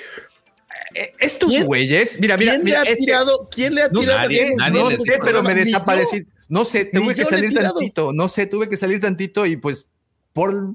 eh, 0.94 1.14
estos 1.18 1.50
¿Quién- 1.50 1.64
güeyes, 1.66 2.20
mira, 2.20 2.36
mira, 2.36 2.52
¿Quién 2.52 2.64
mira, 2.64 2.82
le 2.84 2.90
ha 2.90 2.94
tirado? 2.94 3.48
¿Quién 3.50 3.74
le 3.74 3.82
ha 3.82 3.88
no 3.88 4.00
tirado? 4.00 4.18
nadie, 4.20 4.52
nadie 4.56 4.80
no 4.80 4.90
sé, 4.90 5.18
pero 5.24 5.42
me 5.42 5.50
yo. 5.50 5.56
desaparecí. 5.56 6.26
No 6.48 6.64
sé, 6.64 6.84
tuve 6.84 7.14
que 7.14 7.24
salir 7.24 7.52
tantito. 7.54 8.12
No 8.12 8.28
sé, 8.28 8.46
tuve 8.46 8.68
que 8.68 8.76
salir 8.76 9.00
tantito 9.00 9.46
y 9.46 9.56
pues 9.56 9.88
por 10.32 10.74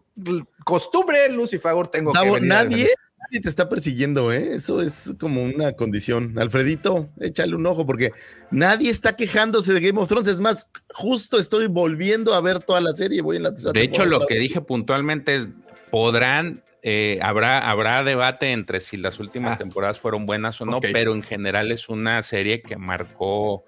costumbre, 0.69 1.29
Lucifagor, 1.31 1.87
tengo 1.89 2.13
Davo, 2.13 2.35
que 2.35 2.39
venir 2.41 2.49
nadie, 2.49 2.87
nadie 3.17 3.41
te 3.41 3.49
está 3.49 3.67
persiguiendo, 3.67 4.31
¿eh? 4.31 4.53
Eso 4.55 4.81
es 4.81 5.13
como 5.19 5.43
una 5.43 5.73
condición. 5.73 6.37
Alfredito, 6.39 7.09
échale 7.19 7.55
un 7.55 7.65
ojo 7.65 7.85
porque 7.85 8.11
nadie 8.51 8.89
está 8.89 9.15
quejándose 9.15 9.73
de 9.73 9.81
Game 9.81 9.99
of 9.99 10.07
Thrones. 10.07 10.27
Es 10.27 10.39
más, 10.39 10.67
justo 10.93 11.37
estoy 11.39 11.67
volviendo 11.67 12.33
a 12.33 12.41
ver 12.41 12.59
toda 12.59 12.79
la 12.81 12.93
serie. 12.93 13.21
Voy 13.21 13.37
en 13.37 13.43
la 13.43 13.51
De 13.51 13.81
hecho, 13.81 14.05
lo 14.05 14.25
que 14.25 14.35
dije 14.35 14.61
puntualmente 14.61 15.35
es, 15.35 15.49
podrán, 15.91 16.63
eh, 16.81 17.19
habrá, 17.21 17.69
habrá 17.69 18.03
debate 18.03 18.51
entre 18.51 18.79
si 18.79 18.95
las 18.95 19.19
últimas 19.19 19.53
Ah. 19.53 19.57
temporadas 19.57 19.99
fueron 19.99 20.25
buenas 20.25 20.61
o 20.61 20.65
no, 20.65 20.79
pero 20.79 21.13
en 21.13 21.23
general 21.23 21.71
es 21.71 21.89
una 21.89 22.23
serie 22.23 22.61
que 22.61 22.77
marcó, 22.77 23.65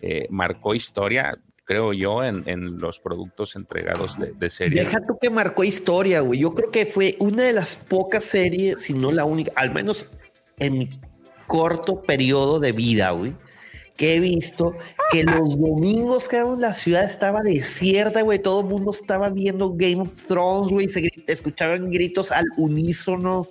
eh, 0.00 0.26
marcó 0.30 0.74
historia, 0.74 1.32
creo 1.64 1.92
yo, 1.92 2.22
en, 2.22 2.42
en 2.46 2.78
los 2.78 3.00
productos 3.00 3.56
entregados 3.56 4.18
de, 4.18 4.32
de 4.32 4.50
serie. 4.50 4.84
Deja 4.84 5.04
tú 5.04 5.18
que 5.20 5.30
marcó 5.30 5.64
historia, 5.64 6.20
güey. 6.20 6.40
Yo 6.40 6.54
creo 6.54 6.70
que 6.70 6.86
fue 6.86 7.16
una 7.18 7.44
de 7.44 7.52
las 7.52 7.76
pocas 7.76 8.24
series, 8.24 8.82
si 8.82 8.92
no 8.92 9.10
la 9.12 9.24
única, 9.24 9.52
al 9.56 9.72
menos 9.72 10.06
en 10.58 10.78
mi 10.78 11.00
corto 11.46 12.02
periodo 12.02 12.60
de 12.60 12.72
vida, 12.72 13.10
güey, 13.10 13.34
que 13.96 14.16
he 14.16 14.20
visto 14.20 14.74
que 15.10 15.22
los 15.22 15.58
domingos, 15.58 16.28
cabrón, 16.28 16.60
la 16.60 16.72
ciudad 16.72 17.04
estaba 17.04 17.40
desierta, 17.42 18.22
güey. 18.22 18.40
Todo 18.40 18.60
el 18.60 18.66
mundo 18.66 18.90
estaba 18.90 19.28
viendo 19.30 19.72
Game 19.74 20.02
of 20.02 20.22
Thrones, 20.26 20.72
güey. 20.72 20.88
Se 20.88 21.10
escuchaban 21.26 21.90
gritos 21.90 22.32
al 22.32 22.46
unísono. 22.56 23.46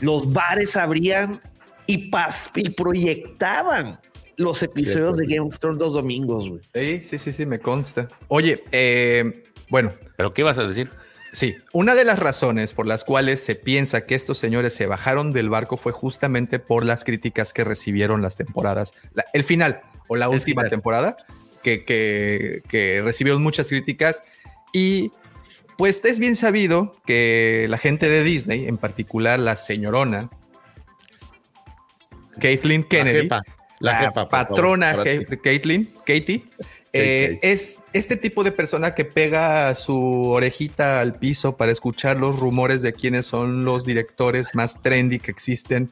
Los 0.00 0.32
bares 0.32 0.76
abrían 0.76 1.40
y, 1.86 2.10
pas 2.10 2.50
y 2.54 2.70
proyectaban 2.70 3.98
los 4.42 4.62
episodios 4.62 5.16
de 5.16 5.26
Game 5.26 5.40
of 5.48 5.58
Thrones 5.58 5.78
los 5.78 5.94
domingos, 5.94 6.48
güey. 6.50 6.60
Sí, 6.74 7.04
sí, 7.04 7.18
sí, 7.18 7.32
sí, 7.32 7.46
me 7.46 7.58
consta. 7.60 8.08
Oye, 8.28 8.64
eh, 8.72 9.44
bueno, 9.70 9.92
¿Pero 10.16 10.34
qué 10.34 10.42
ibas 10.42 10.58
a 10.58 10.64
decir? 10.66 10.90
sí, 11.32 11.56
una 11.72 11.94
de 11.94 12.04
las 12.04 12.18
razones 12.18 12.74
por 12.74 12.86
las 12.86 13.04
cuales 13.04 13.42
se 13.42 13.54
piensa 13.54 14.04
que 14.04 14.14
estos 14.14 14.36
señores 14.38 14.74
se 14.74 14.86
bajaron 14.86 15.32
del 15.32 15.48
barco 15.48 15.76
fue 15.78 15.92
justamente 15.92 16.58
por 16.58 16.84
las 16.84 17.04
críticas 17.04 17.52
que 17.54 17.64
recibieron 17.64 18.20
las 18.20 18.36
temporadas, 18.36 18.92
la- 19.14 19.24
el 19.32 19.42
final 19.42 19.80
o 20.08 20.16
la 20.16 20.28
última 20.28 20.60
final. 20.62 20.70
temporada, 20.70 21.16
que, 21.62 21.84
que- 21.84 22.62
que 22.68 23.00
recibieron 23.02 23.42
muchas 23.42 23.68
críticas 23.68 24.20
y 24.74 25.10
pues 25.78 26.04
es 26.04 26.18
bien 26.18 26.36
sabido 26.36 26.92
que 27.06 27.66
la 27.70 27.78
gente 27.78 28.08
de 28.10 28.22
Disney, 28.22 28.66
en 28.68 28.76
particular 28.76 29.38
la 29.40 29.56
señorona 29.56 30.28
Caitlin 32.40 32.82
La 32.82 32.88
Kennedy, 32.88 33.20
jefa, 33.22 33.42
la, 33.82 33.92
la 33.92 33.98
jefa, 33.98 34.12
por 34.12 34.28
patrona. 34.28 34.96
Caitlin, 35.42 35.92
Katie, 36.06 36.44
eh, 36.92 37.38
es 37.42 37.80
este 37.92 38.16
tipo 38.16 38.44
de 38.44 38.52
persona 38.52 38.94
que 38.94 39.04
pega 39.04 39.74
su 39.74 40.26
orejita 40.26 41.00
al 41.00 41.14
piso 41.14 41.56
para 41.56 41.72
escuchar 41.72 42.16
los 42.16 42.38
rumores 42.38 42.82
de 42.82 42.92
quiénes 42.92 43.26
son 43.26 43.64
los 43.64 43.84
directores 43.84 44.54
más 44.54 44.80
trendy 44.82 45.18
que 45.18 45.30
existen 45.30 45.90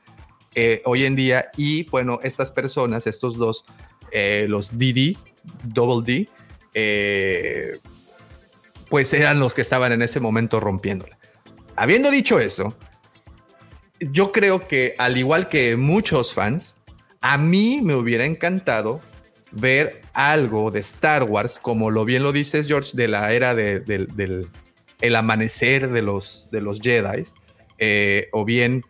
eh, 0.54 0.82
hoy 0.84 1.04
en 1.04 1.16
día. 1.16 1.50
Y 1.56 1.84
bueno, 1.84 2.20
estas 2.22 2.52
personas, 2.52 3.06
estos 3.06 3.36
dos, 3.36 3.64
eh, 4.12 4.46
los 4.48 4.78
DD, 4.78 5.16
Double 5.64 6.28
D, 6.72 7.80
pues 8.88 9.12
eran 9.12 9.40
los 9.40 9.52
que 9.52 9.62
estaban 9.62 9.92
en 9.92 10.02
ese 10.02 10.20
momento 10.20 10.60
rompiéndola. 10.60 11.18
Habiendo 11.76 12.10
dicho 12.10 12.38
eso, 12.38 12.76
yo 14.00 14.32
creo 14.32 14.66
que 14.68 14.94
al 14.98 15.16
igual 15.18 15.48
que 15.48 15.76
muchos 15.76 16.34
fans, 16.34 16.76
a 17.20 17.38
mí 17.38 17.80
me 17.82 17.94
hubiera 17.94 18.24
encantado 18.24 19.00
ver 19.52 20.00
algo 20.12 20.70
de 20.70 20.80
Star 20.80 21.24
Wars, 21.24 21.58
como 21.60 21.90
lo 21.90 22.04
bien 22.04 22.22
lo 22.22 22.32
dices, 22.32 22.66
George, 22.66 22.92
de 22.94 23.08
la 23.08 23.32
era 23.32 23.54
de- 23.54 23.80
del, 23.80 24.48
el 25.00 25.16
amanecer 25.16 25.90
de 25.90 26.02
los, 26.02 26.48
de 26.52 26.60
los 26.60 26.80
Jedi, 26.80 27.24
eh, 27.78 28.28
o 28.32 28.44
bien 28.44 28.82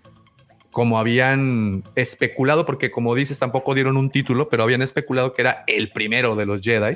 como 0.71 0.99
habían 0.99 1.83
especulado, 1.97 2.65
porque 2.67 2.91
como 2.91 3.15
dices, 3.15 3.39
tampoco 3.39 3.75
dieron 3.75 3.97
un 3.97 4.11
título, 4.11 4.49
pero 4.49 4.63
habían 4.63 4.83
especulado 4.83 5.33
que 5.33 5.43
era 5.43 5.65
el 5.67 5.91
primero 5.91 6.37
de 6.37 6.47
los 6.47 6.61
Jedi, 6.61 6.95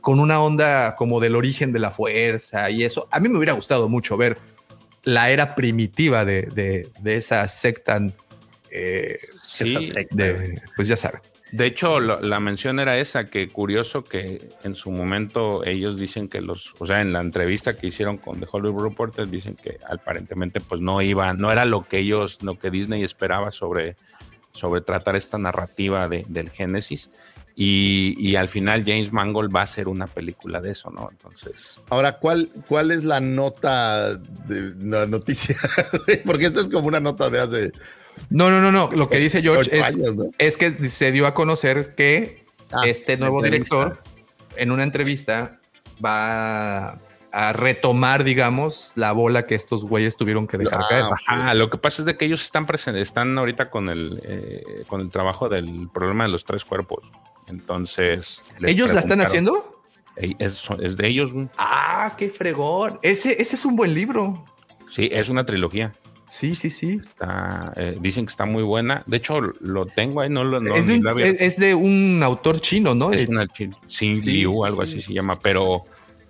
con 0.00 0.20
una 0.20 0.40
onda 0.42 0.96
como 0.96 1.20
del 1.20 1.36
origen 1.36 1.72
de 1.72 1.78
la 1.80 1.90
fuerza 1.90 2.70
y 2.70 2.84
eso. 2.84 3.08
A 3.10 3.20
mí 3.20 3.28
me 3.28 3.36
hubiera 3.38 3.52
gustado 3.52 3.88
mucho 3.88 4.16
ver 4.16 4.38
la 5.04 5.30
era 5.30 5.54
primitiva 5.54 6.24
de, 6.24 6.42
de- 6.42 6.88
de 7.00 7.16
esa 7.16 7.46
secta. 7.48 8.00
eh, 8.70 9.18
Sí, 9.52 9.92
de, 10.10 10.62
pues 10.76 10.88
ya 10.88 10.96
saben. 10.96 11.20
De 11.50 11.66
hecho, 11.66 12.00
lo- 12.00 12.20
la 12.22 12.40
mención 12.40 12.80
era 12.80 12.96
esa, 12.98 13.28
que 13.28 13.48
curioso 13.48 14.02
que 14.04 14.48
en 14.64 14.74
su 14.74 14.90
momento 14.90 15.62
ellos 15.64 15.98
dicen 15.98 16.28
que 16.28 16.40
los, 16.40 16.74
o 16.78 16.86
sea, 16.86 17.02
en 17.02 17.12
la 17.12 17.20
entrevista 17.20 17.76
que 17.76 17.88
hicieron 17.88 18.16
con 18.16 18.40
The 18.40 18.46
Hollywood 18.50 18.84
Reporter, 18.88 19.28
dicen 19.28 19.56
que 19.56 19.78
aparentemente 19.88 20.60
pues 20.62 20.80
no 20.80 21.02
iba, 21.02 21.34
no 21.34 21.52
era 21.52 21.66
lo 21.66 21.82
que 21.84 21.98
ellos, 21.98 22.38
lo 22.42 22.58
que 22.58 22.70
Disney 22.70 23.02
esperaba 23.04 23.50
sobre, 23.50 23.96
sobre 24.54 24.80
tratar 24.80 25.14
esta 25.14 25.36
narrativa 25.36 26.08
de- 26.08 26.24
del 26.28 26.48
Génesis. 26.48 27.10
Y, 27.54 28.16
y 28.18 28.36
al 28.36 28.48
final 28.48 28.82
James 28.82 29.12
Mangold 29.12 29.54
va 29.54 29.60
a 29.60 29.64
hacer 29.64 29.86
una 29.88 30.06
película 30.06 30.62
de 30.62 30.70
eso, 30.70 30.88
¿no? 30.90 31.08
Entonces, 31.10 31.78
Ahora, 31.90 32.18
¿cuál, 32.18 32.48
¿cuál 32.66 32.90
es 32.92 33.04
la 33.04 33.20
nota 33.20 34.14
de 34.16 34.72
la 34.82 35.06
noticia? 35.06 35.56
Porque 36.24 36.46
esta 36.46 36.62
es 36.62 36.70
como 36.70 36.88
una 36.88 36.98
nota 37.00 37.28
de 37.28 37.40
hace 37.40 37.72
No, 38.30 38.50
no, 38.50 38.60
no, 38.60 38.72
no. 38.72 38.90
Lo 38.92 39.08
que 39.08 39.18
dice 39.18 39.42
George 39.42 39.78
es, 39.78 39.86
años, 39.96 40.16
¿no? 40.16 40.24
es 40.38 40.56
que 40.56 40.88
se 40.88 41.12
dio 41.12 41.26
a 41.26 41.34
conocer 41.34 41.94
que 41.94 42.42
Ah, 42.74 42.86
este 42.86 43.18
nuevo 43.18 43.42
director 43.42 44.02
en 44.56 44.70
una 44.72 44.82
entrevista 44.82 45.60
va 46.02 46.98
a 47.34 47.52
retomar, 47.52 48.24
digamos, 48.24 48.92
la 48.94 49.12
bola 49.12 49.46
que 49.46 49.54
estos 49.54 49.84
güeyes 49.84 50.16
tuvieron 50.16 50.46
que 50.46 50.56
dejar 50.56 50.80
Ah, 50.82 50.86
caer. 50.88 51.04
Ajá, 51.26 51.54
lo 51.54 51.68
que 51.68 51.76
pasa 51.78 52.00
es 52.02 52.06
de 52.06 52.16
que 52.16 52.24
ellos 52.24 52.42
están 52.42 52.64
presentes, 52.66 53.02
están 53.02 53.36
ahorita 53.36 53.68
con 53.70 53.90
el 53.90 54.20
eh, 54.24 54.84
con 54.86 55.00
el 55.02 55.10
trabajo 55.10 55.48
del 55.50 55.88
problema 55.92 56.24
de 56.24 56.30
los 56.30 56.44
tres 56.46 56.64
cuerpos. 56.64 57.04
Entonces, 57.46 58.42
¿Ellos 58.62 58.92
la 58.92 59.00
están 59.00 59.20
haciendo? 59.20 59.82
Es, 60.16 60.68
es 60.80 60.96
de 60.96 61.06
ellos. 61.08 61.32
güey. 61.32 61.48
Ah, 61.58 62.14
qué 62.16 62.30
fregón. 62.30 62.98
Ese, 63.02 63.40
ese 63.40 63.56
es 63.56 63.64
un 63.64 63.76
buen 63.76 63.94
libro. 63.94 64.44
Sí, 64.90 65.08
es 65.12 65.28
una 65.28 65.44
trilogía. 65.44 65.92
Sí, 66.32 66.54
sí, 66.54 66.70
sí. 66.70 66.98
Está, 67.04 67.74
eh, 67.76 67.98
dicen 68.00 68.24
que 68.24 68.30
está 68.30 68.46
muy 68.46 68.62
buena. 68.62 69.02
De 69.06 69.18
hecho, 69.18 69.38
lo 69.60 69.84
tengo 69.84 70.22
ahí, 70.22 70.30
no 70.30 70.44
lo 70.44 70.60
no, 70.60 70.74
es, 70.74 70.86
de 70.86 70.98
es- 71.20 71.36
es 71.40 71.56
de 71.60 71.74
un 71.74 72.22
autor 72.22 72.58
chino, 72.58 72.94
¿no? 72.94 73.12
es 73.12 73.26
De- 73.26 73.32
una 73.32 73.46
Sí, 73.86 74.14
Liu, 74.22 74.52
sí, 74.52 74.58
algo 74.64 74.86
sí. 74.86 74.92
así 74.98 75.00
se 75.02 75.12
llama, 75.12 75.38
pero 75.38 75.82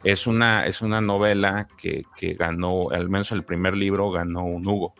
es 0.02 0.26
una, 0.26 0.66
es 0.66 0.82
una 0.82 1.00
novela 1.00 1.68
que, 1.80 2.02
que 2.16 2.34
ganó, 2.34 2.90
al 2.90 3.08
menos 3.08 3.30
el 3.30 3.44
primer 3.44 3.76
libro 3.76 4.10
ganó 4.10 4.44
un 4.44 4.66
Hugo. 4.66 4.92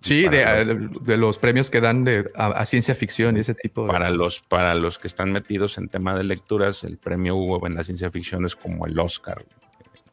sí, 0.00 0.28
de, 0.28 0.42
para, 0.44 0.64
de 0.66 1.16
los 1.16 1.38
premios 1.38 1.70
que 1.70 1.80
dan 1.80 2.04
de, 2.04 2.30
a, 2.36 2.48
a 2.48 2.66
ciencia 2.66 2.94
ficción 2.94 3.38
y 3.38 3.40
ese 3.40 3.54
tipo 3.54 3.84
de... 3.84 3.88
para 3.88 4.10
los, 4.10 4.40
para 4.40 4.74
los 4.74 4.98
que 4.98 5.06
están 5.06 5.32
metidos 5.32 5.78
en 5.78 5.88
tema 5.88 6.14
de 6.14 6.24
lecturas, 6.24 6.84
el 6.84 6.98
premio 6.98 7.36
Hugo 7.36 7.66
en 7.66 7.74
la 7.74 7.84
ciencia 7.84 8.10
ficción 8.10 8.44
es 8.44 8.54
como 8.54 8.84
el 8.86 8.98
Oscar. 9.00 9.46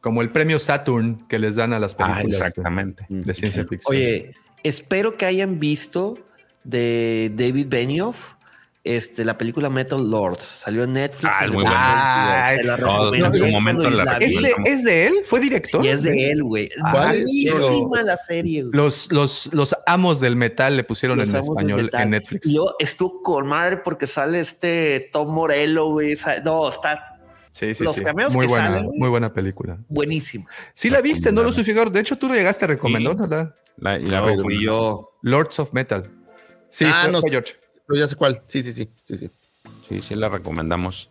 Como 0.00 0.22
el 0.22 0.30
premio 0.30 0.58
Saturn 0.58 1.26
que 1.28 1.38
les 1.38 1.56
dan 1.56 1.72
a 1.72 1.78
las 1.78 1.94
Ah, 1.94 1.96
películas 1.98 2.22
de- 2.40 2.46
exactamente. 2.46 3.06
de, 3.08 3.34
ciencia 3.34 3.64
ficción. 3.66 3.94
Oye, 3.96 4.32
espero 4.62 5.16
que 5.16 5.26
hayan 5.26 5.58
visto 5.60 6.18
de 6.64 7.30
David 7.34 7.66
Benioff 7.68 8.34
este, 8.82 9.26
la 9.26 9.36
película 9.36 9.68
Metal 9.68 10.00
Lords. 10.10 10.42
Salió 10.42 10.84
en 10.84 10.94
Netflix. 10.94 11.30
Ah, 11.38 11.44
en 11.44 11.44
es 11.44 11.50
muy 11.52 11.64
el 11.64 11.70
buena. 11.70 12.48
2022. 12.48 12.56
Se 12.56 12.64
la 12.64 12.76
Todos 12.78 12.90
recomiendo. 13.12 13.26
en 13.26 13.34
su 13.34 13.46
momento 13.48 13.90
la 13.90 14.18
vi, 14.18 14.24
¿Es, 14.24 14.42
de, 14.42 14.54
¿Es 14.64 14.84
de 14.84 15.06
él? 15.06 15.14
¿Fue 15.24 15.40
director? 15.40 15.84
Y 15.84 15.88
es 15.88 16.02
de 16.02 16.30
él, 16.30 16.42
güey. 16.42 16.70
Ah, 16.82 16.92
Buenísima 17.08 18.02
la 18.02 18.16
serie. 18.16 18.64
Los, 18.72 19.12
los, 19.12 19.50
los 19.52 19.76
amos 19.86 20.18
del 20.20 20.34
metal 20.34 20.78
le 20.78 20.84
pusieron 20.84 21.18
Los 21.18 21.28
en 21.28 21.40
español 21.40 21.90
en 21.92 22.10
Netflix. 22.10 22.48
Yo 22.50 22.74
estuvo 22.78 23.22
con 23.22 23.46
madre 23.46 23.76
porque 23.76 24.06
sale 24.06 24.40
este 24.40 25.10
Tom 25.12 25.28
Morello, 25.34 25.90
güey. 25.90 26.16
No, 26.42 26.70
está 26.70 27.09
Sí, 27.52 27.74
sí, 27.74 27.84
los 27.84 27.96
sí. 27.96 28.02
cameos 28.02 28.34
muy 28.34 28.46
que 28.46 28.52
buena, 28.52 28.68
salen, 28.68 28.90
muy 28.96 29.08
buena 29.08 29.32
película. 29.32 29.78
buenísimo. 29.88 30.46
Sí 30.74 30.88
la 30.90 31.00
viste, 31.00 31.32
no 31.32 31.42
lo 31.42 31.52
Figaro. 31.52 31.90
De 31.90 32.00
hecho, 32.00 32.16
tú 32.16 32.28
lo 32.28 32.34
llegaste 32.34 32.64
a 32.64 32.68
recomendar, 32.68 33.14
Sí. 33.14 33.20
¿verdad? 33.20 33.54
La- 33.76 33.98
la 33.98 34.20
No, 34.20 34.38
fui 34.38 34.62
yo. 34.64 35.18
Lords 35.22 35.58
of 35.58 35.72
Metal. 35.72 36.10
Sí, 36.68 36.84
Ah, 36.86 37.02
fue- 37.04 37.12
no. 37.12 37.20
fue 37.20 37.30
George. 37.30 37.54
Pero 37.86 37.98
ya 38.00 38.08
sé 38.08 38.14
cuál. 38.16 38.42
Sí, 38.46 38.62
sí, 38.62 38.72
sí, 38.72 38.88
sí, 39.04 39.18
sí. 39.18 39.30
Sí, 39.88 40.00
sí, 40.02 40.14
la 40.14 40.28
recomendamos. 40.28 41.10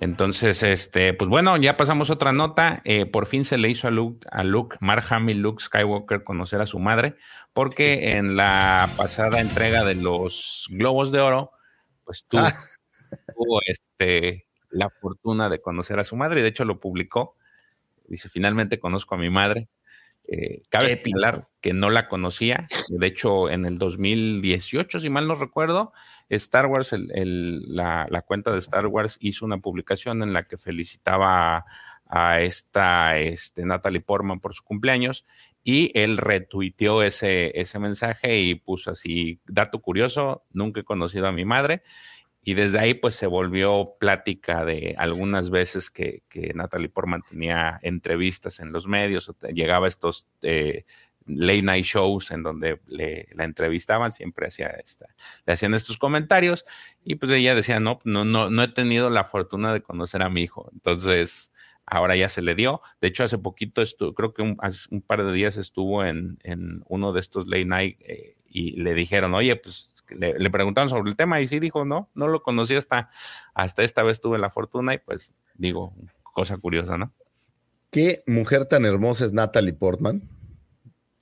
Entonces, 0.00 0.62
este, 0.62 1.12
pues 1.14 1.28
bueno, 1.30 1.56
ya 1.56 1.76
pasamos 1.76 2.10
otra 2.10 2.32
nota. 2.32 2.80
Eh, 2.84 3.06
por 3.06 3.26
fin 3.26 3.44
se 3.44 3.58
le 3.58 3.68
hizo 3.68 3.86
a 3.86 3.90
Luke, 3.90 4.26
a 4.30 4.42
Luke, 4.42 4.76
Mark 4.80 5.04
Hamill, 5.10 5.38
Luke 5.38 5.62
Skywalker 5.62 6.24
conocer 6.24 6.60
a 6.60 6.66
su 6.66 6.78
madre, 6.78 7.16
porque 7.52 8.12
en 8.16 8.36
la 8.36 8.90
pasada 8.96 9.40
entrega 9.40 9.84
de 9.84 9.94
los 9.94 10.66
Globos 10.70 11.12
de 11.12 11.20
Oro, 11.20 11.52
pues 12.04 12.24
tuvo, 12.28 12.42
Ah. 12.42 12.54
tuvo, 13.36 13.60
este, 13.66 14.43
la 14.74 14.90
fortuna 14.90 15.48
de 15.48 15.60
conocer 15.60 15.98
a 15.98 16.04
su 16.04 16.16
madre. 16.16 16.40
y 16.40 16.42
De 16.42 16.48
hecho, 16.50 16.64
lo 16.64 16.80
publicó. 16.80 17.34
Dice, 18.08 18.28
finalmente 18.28 18.78
conozco 18.78 19.14
a 19.14 19.18
mi 19.18 19.30
madre. 19.30 19.68
Eh, 20.26 20.62
cabe 20.70 20.86
señalar 21.02 21.48
que 21.60 21.72
no 21.74 21.90
la 21.90 22.08
conocía. 22.08 22.66
De 22.88 23.06
hecho, 23.06 23.50
en 23.50 23.64
el 23.66 23.76
2018, 23.78 25.00
si 25.00 25.10
mal 25.10 25.26
no 25.28 25.34
recuerdo, 25.34 25.92
Star 26.30 26.66
Wars, 26.66 26.92
el- 26.94 27.10
el- 27.14 27.74
la, 27.76 28.06
la 28.10 28.22
cuenta 28.22 28.50
de 28.52 28.58
Star 28.58 28.86
Wars 28.86 29.16
hizo 29.20 29.44
una 29.44 29.58
publicación 29.58 30.22
en 30.22 30.32
la 30.32 30.44
que 30.44 30.56
felicitaba 30.56 31.56
a, 31.58 31.64
a 32.08 32.40
esta 32.40 33.18
este, 33.18 33.64
Natalie 33.66 34.00
Portman 34.00 34.40
por 34.40 34.54
su 34.54 34.64
cumpleaños 34.64 35.24
y 35.62 35.90
él 35.98 36.16
retuiteó 36.18 37.02
ese, 37.02 37.58
ese 37.60 37.78
mensaje 37.78 38.38
y 38.40 38.54
puso 38.54 38.90
así, 38.90 39.40
dato 39.46 39.80
curioso, 39.80 40.44
nunca 40.52 40.80
he 40.80 40.84
conocido 40.84 41.26
a 41.26 41.32
mi 41.32 41.44
madre. 41.44 41.82
Y 42.44 42.54
desde 42.54 42.78
ahí 42.78 42.94
pues 42.94 43.14
se 43.14 43.26
volvió 43.26 43.96
plática 43.98 44.64
de 44.64 44.94
algunas 44.98 45.50
veces 45.50 45.90
que, 45.90 46.22
que 46.28 46.52
Natalie 46.54 46.90
Portman 46.90 47.22
tenía 47.22 47.78
entrevistas 47.82 48.60
en 48.60 48.70
los 48.70 48.86
medios 48.86 49.28
o 49.30 49.36
llegaba 49.52 49.86
a 49.86 49.88
estos 49.88 50.28
eh, 50.42 50.84
late 51.26 51.62
night 51.62 51.84
shows 51.84 52.30
en 52.30 52.42
donde 52.42 52.80
le, 52.86 53.28
la 53.32 53.44
entrevistaban, 53.44 54.12
siempre 54.12 54.46
hacía 54.46 54.68
esta, 54.68 55.06
le 55.46 55.54
hacían 55.54 55.74
estos 55.74 55.96
comentarios 55.96 56.64
y 57.02 57.14
pues 57.16 57.32
ella 57.32 57.54
decía, 57.54 57.80
no, 57.80 57.98
no, 58.04 58.24
no, 58.24 58.50
no 58.50 58.62
he 58.62 58.68
tenido 58.68 59.10
la 59.10 59.24
fortuna 59.24 59.72
de 59.72 59.82
conocer 59.82 60.22
a 60.22 60.28
mi 60.28 60.42
hijo. 60.42 60.68
Entonces, 60.72 61.52
ahora 61.86 62.16
ya 62.16 62.28
se 62.28 62.42
le 62.42 62.54
dio. 62.54 62.82
De 63.00 63.08
hecho, 63.08 63.24
hace 63.24 63.38
poquito, 63.38 63.82
creo 64.14 64.34
que 64.34 64.42
un, 64.42 64.58
un 64.90 65.02
par 65.02 65.24
de 65.24 65.32
días 65.32 65.56
estuvo 65.56 66.04
en, 66.04 66.38
en 66.42 66.82
uno 66.88 67.12
de 67.12 67.20
estos 67.20 67.46
late 67.46 67.64
night 67.64 68.00
eh, 68.00 68.36
y 68.54 68.80
le 68.80 68.94
dijeron, 68.94 69.34
oye, 69.34 69.56
pues 69.56 69.92
le, 70.10 70.38
le 70.38 70.48
preguntaron 70.50 70.88
sobre 70.88 71.10
el 71.10 71.16
tema 71.16 71.40
y 71.40 71.48
sí 71.48 71.58
dijo, 71.58 71.84
no, 71.84 72.08
no 72.14 72.28
lo 72.28 72.44
conocí 72.44 72.76
hasta, 72.76 73.10
hasta 73.52 73.82
esta 73.82 74.04
vez 74.04 74.20
tuve 74.20 74.38
la 74.38 74.48
fortuna 74.48 74.94
y 74.94 74.98
pues 74.98 75.34
digo, 75.54 75.92
cosa 76.22 76.56
curiosa, 76.56 76.96
¿no? 76.96 77.12
Qué 77.90 78.22
mujer 78.28 78.66
tan 78.66 78.84
hermosa 78.84 79.24
es 79.24 79.32
Natalie 79.32 79.72
Portman. 79.72 80.28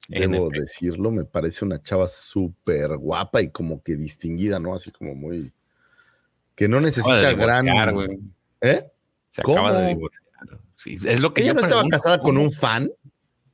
Debo 0.09 0.51
decirlo, 0.51 1.11
me 1.11 1.25
parece 1.25 1.65
una 1.65 1.83
chava 1.83 2.07
súper 2.07 2.99
guapa 2.99 3.41
y 3.41 3.51
como 3.51 3.83
que 3.83 3.97
distinguida, 3.97 4.59
¿no? 4.59 4.75
Así 4.75 4.91
como 4.91 5.15
muy. 5.15 5.55
que 6.55 6.69
no 6.69 6.81
necesita 6.83 7.17
de 7.17 7.35
gran. 7.35 7.67
¿Eh? 8.61 8.91
Se 9.31 9.43
¿Cómo? 9.43 9.59
acaba 9.59 9.81
de 9.81 9.89
divorciar. 9.89 10.27
Sí, 10.77 10.99
es 11.07 11.21
lo 11.21 11.33
que 11.33 11.43
¿Ella 11.43 11.53
yo 11.53 11.55
no 11.55 11.61
estaba 11.61 11.85
casada 11.89 12.19
con 12.19 12.37
un 12.37 12.53
fan? 12.53 12.91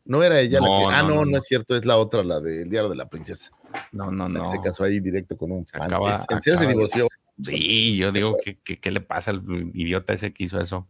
¿No 0.04 0.22
era 0.22 0.40
ella 0.40 0.58
No, 0.60 0.80
la 0.80 0.88
que.? 0.88 0.94
Ah, 0.94 1.02
no, 1.02 1.08
no, 1.08 1.14
no, 1.14 1.24
no, 1.26 1.30
no. 1.32 1.38
es 1.38 1.44
cierto, 1.44 1.76
es 1.76 1.84
la 1.84 1.98
otra, 1.98 2.24
la 2.24 2.40
del 2.40 2.70
diario 2.70 2.88
de 2.88 2.96
la 2.96 3.08
princesa. 3.08 3.50
No, 3.92 4.10
no, 4.10 4.28
no. 4.28 4.50
se 4.50 4.60
casó 4.60 4.84
ahí 4.84 5.00
directo 5.00 5.36
con 5.36 5.52
un 5.52 5.66
fan. 5.66 5.82
Acaba- 5.82 6.24
¿En 6.30 6.40
serio 6.42 6.58
se 6.58 6.66
divorció? 6.66 7.08
Sí, 7.42 7.96
yo 7.96 8.10
digo, 8.12 8.36
¿qué, 8.42 8.58
qué, 8.64 8.76
qué 8.78 8.90
le 8.90 9.00
pasa 9.00 9.30
al 9.30 9.42
idiota 9.74 10.12
ese 10.12 10.32
que 10.32 10.44
hizo 10.44 10.60
eso? 10.60 10.88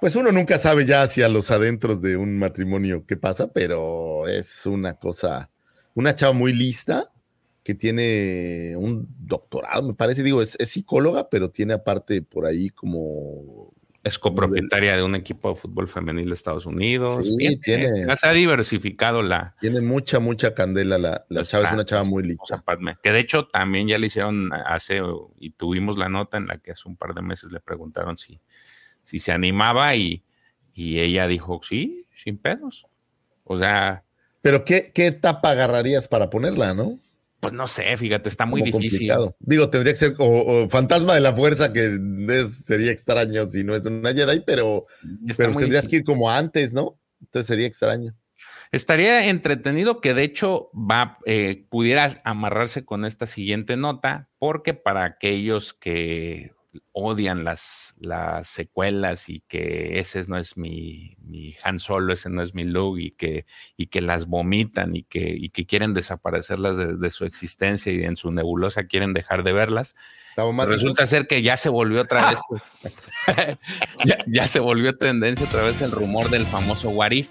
Pues 0.00 0.16
uno 0.16 0.30
nunca 0.32 0.58
sabe 0.58 0.86
ya 0.86 1.02
hacia 1.02 1.28
los 1.28 1.50
adentros 1.50 2.00
de 2.02 2.16
un 2.16 2.38
matrimonio 2.38 3.04
qué 3.06 3.16
pasa, 3.16 3.52
pero 3.52 4.28
es 4.28 4.66
una 4.66 4.94
cosa, 4.94 5.50
una 5.94 6.14
chava 6.14 6.32
muy 6.32 6.52
lista 6.52 7.10
que 7.62 7.74
tiene 7.74 8.74
un 8.76 9.08
doctorado, 9.18 9.88
me 9.88 9.94
parece, 9.94 10.22
digo, 10.22 10.42
es, 10.42 10.56
es 10.60 10.68
psicóloga, 10.70 11.28
pero 11.30 11.50
tiene 11.50 11.74
aparte 11.74 12.22
por 12.22 12.44
ahí 12.46 12.68
como... 12.70 13.72
Es 14.04 14.18
copropietaria 14.18 14.96
de 14.96 15.02
un 15.02 15.14
equipo 15.14 15.48
de 15.48 15.54
fútbol 15.56 15.88
femenil 15.88 16.28
de 16.28 16.34
Estados 16.34 16.66
Unidos. 16.66 17.26
Sí, 17.26 17.36
Tiene- 17.38 17.56
tiene- 17.56 18.06
ya 18.06 18.16
se 18.16 18.26
ha 18.26 18.32
diversificado 18.32 19.22
la, 19.22 19.56
Tiene 19.60 19.80
mucha, 19.80 20.20
mucha 20.20 20.52
candela 20.54 20.98
la, 20.98 21.24
la 21.30 21.42
chava, 21.44 21.64
es 21.68 21.72
una 21.72 21.84
chava 21.86 22.04
muy. 22.04 22.36
Padme, 22.64 22.96
que 23.02 23.12
de 23.12 23.20
hecho 23.20 23.46
también 23.48 23.88
ya 23.88 23.98
le 23.98 24.08
hicieron 24.08 24.52
hace, 24.52 25.00
y 25.38 25.50
tuvimos 25.50 25.96
la 25.96 26.10
nota 26.10 26.36
en 26.36 26.46
la 26.46 26.58
que 26.58 26.72
hace 26.72 26.86
un 26.86 26.96
par 26.96 27.14
de 27.14 27.22
meses 27.22 27.50
le 27.50 27.60
preguntaron 27.60 28.18
si, 28.18 28.40
si 29.02 29.18
se 29.20 29.32
animaba 29.32 29.96
y, 29.96 30.22
y 30.74 31.00
ella 31.00 31.26
dijo, 31.26 31.60
sí, 31.62 32.06
sin 32.14 32.36
pedos. 32.36 32.86
O 33.44 33.58
sea, 33.58 34.04
Pero 34.42 34.64
¿qué, 34.66 34.92
qué 34.94 35.06
etapa 35.06 35.50
agarrarías 35.50 36.08
para 36.08 36.28
ponerla, 36.28 36.74
no? 36.74 36.98
Pues 37.44 37.54
no 37.54 37.66
sé, 37.66 37.96
fíjate, 37.96 38.28
está 38.28 38.46
muy 38.46 38.60
Como 38.62 38.78
difícil. 38.78 39.08
complicado. 39.08 39.36
Digo, 39.40 39.70
tendría 39.70 39.92
que 39.92 39.98
ser 39.98 40.14
o, 40.18 40.64
o 40.64 40.68
fantasma 40.68 41.14
de 41.14 41.20
la 41.20 41.32
fuerza, 41.32 41.72
que 41.72 41.98
es- 42.28 42.64
sería 42.64 42.90
extraño 42.90 43.46
si 43.46 43.62
no 43.64 43.74
es 43.74 43.86
una 43.86 44.12
Jedi, 44.12 44.40
pero, 44.46 44.82
pero 45.36 45.52
tendrías 45.52 45.84
difícil. 45.84 45.90
que 45.90 45.96
ir 45.96 46.04
como 46.04 46.30
antes, 46.30 46.72
¿no? 46.72 46.98
Entonces 47.20 47.46
sería 47.46 47.66
extraño. 47.66 48.14
Estaría 48.72 49.28
entretenido 49.28 50.00
que 50.00 50.14
de 50.14 50.24
hecho 50.24 50.70
va, 50.74 51.18
eh, 51.26 51.64
pudiera 51.70 52.20
amarrarse 52.24 52.84
con 52.84 53.04
esta 53.04 53.26
siguiente 53.26 53.76
nota, 53.76 54.28
porque 54.38 54.74
para 54.74 55.04
aquellos 55.04 55.72
que 55.74 56.52
odian 56.92 57.44
las, 57.44 57.94
las 58.00 58.48
secuelas 58.48 59.28
y 59.28 59.40
que 59.48 59.98
ese 59.98 60.22
no 60.28 60.38
es 60.38 60.56
mi, 60.56 61.16
mi 61.20 61.54
Han 61.62 61.78
Solo, 61.78 62.12
ese 62.12 62.30
no 62.30 62.42
es 62.42 62.54
mi 62.54 62.64
Luke 62.64 63.00
y 63.02 63.10
que, 63.12 63.46
y 63.76 63.86
que 63.86 64.00
las 64.00 64.26
vomitan 64.26 64.94
y 64.96 65.02
que, 65.04 65.34
y 65.36 65.50
que 65.50 65.66
quieren 65.66 65.94
desaparecerlas 65.94 66.76
de, 66.76 66.96
de 66.96 67.10
su 67.10 67.24
existencia 67.24 67.92
y 67.92 68.02
en 68.02 68.16
su 68.16 68.30
nebulosa 68.30 68.84
quieren 68.84 69.12
dejar 69.12 69.42
de 69.44 69.52
verlas, 69.52 69.94
más 70.52 70.68
Resulta 70.68 71.06
ser 71.06 71.26
que 71.26 71.42
ya 71.42 71.56
se 71.56 71.68
volvió 71.68 72.02
otra 72.02 72.30
vez, 72.30 72.40
ya, 74.04 74.18
ya 74.26 74.46
se 74.46 74.60
volvió 74.60 74.96
tendencia 74.96 75.46
otra 75.46 75.62
vez 75.62 75.80
el 75.82 75.90
rumor 75.92 76.30
del 76.30 76.44
famoso 76.46 76.90
What 76.90 77.12
If. 77.12 77.30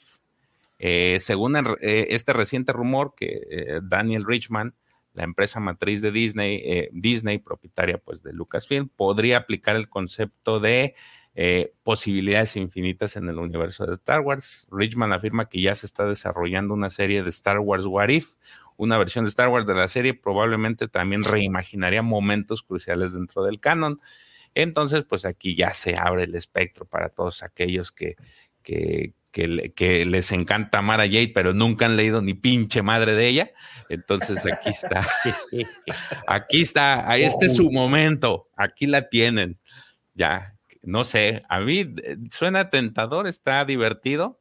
Eh, 0.79 1.17
según 1.19 1.55
el- 1.55 1.77
eh, 1.81 2.07
este 2.09 2.33
reciente 2.33 2.73
rumor 2.73 3.13
que 3.15 3.41
eh, 3.49 3.79
Daniel 3.83 4.25
Richman, 4.25 4.73
la 5.13 5.23
empresa 5.23 5.59
matriz 5.59 6.01
de 6.01 6.11
Disney, 6.11 6.61
eh, 6.63 6.89
Disney, 6.91 7.37
propietaria 7.37 7.97
pues 7.97 8.23
de 8.23 8.33
Lucasfilm, 8.33 8.89
podría 8.89 9.37
aplicar 9.37 9.75
el 9.75 9.89
concepto 9.89 10.59
de 10.59 10.95
eh, 11.35 11.73
posibilidades 11.83 12.55
infinitas 12.57 13.15
en 13.15 13.27
el 13.29 13.39
universo 13.39 13.85
de 13.85 13.95
Star 13.95 14.21
Wars. 14.21 14.67
Richman 14.71 15.13
afirma 15.13 15.49
que 15.49 15.61
ya 15.61 15.73
se 15.75 15.85
está 15.85 16.05
desarrollando 16.05 16.73
una 16.73 16.89
serie 16.89 17.23
de 17.23 17.29
Star 17.29 17.59
Wars 17.59 17.85
What 17.85 18.09
If, 18.09 18.35
una 18.77 18.97
versión 18.97 19.25
de 19.25 19.29
Star 19.29 19.49
Wars 19.49 19.67
de 19.67 19.75
la 19.75 19.87
serie, 19.87 20.13
probablemente 20.13 20.87
también 20.87 21.23
reimaginaría 21.23 22.01
momentos 22.01 22.63
cruciales 22.63 23.13
dentro 23.13 23.43
del 23.43 23.59
canon. 23.59 23.99
Entonces, 24.55 25.05
pues 25.05 25.25
aquí 25.25 25.55
ya 25.55 25.73
se 25.73 25.95
abre 25.97 26.23
el 26.23 26.35
espectro 26.35 26.85
para 26.85 27.09
todos 27.09 27.41
aquellos 27.43 27.91
que, 27.91 28.15
que, 28.61 29.13
que, 29.33 30.05
les 30.05 30.31
encanta 30.31 30.77
amar 30.77 31.01
a 31.01 31.05
Jade, 31.05 31.31
pero 31.33 31.53
nunca 31.53 31.87
han 31.87 31.97
leído 31.97 32.21
ni 32.21 32.35
pinche 32.35 32.83
madre 32.83 33.15
de 33.15 33.27
ella. 33.27 33.51
Entonces 33.89 34.45
aquí 34.45 34.69
está. 34.69 35.05
aquí 36.27 36.61
está. 36.61 37.15
Este 37.17 37.47
es 37.47 37.55
su 37.55 37.71
momento. 37.71 38.47
Aquí 38.55 38.85
la 38.85 39.09
tienen. 39.09 39.59
Ya, 40.13 40.55
no 40.83 41.03
sé. 41.03 41.39
A 41.49 41.59
mí 41.59 41.79
eh, 41.79 42.17
suena 42.29 42.69
tentador, 42.69 43.27
está 43.27 43.65
divertido. 43.65 44.39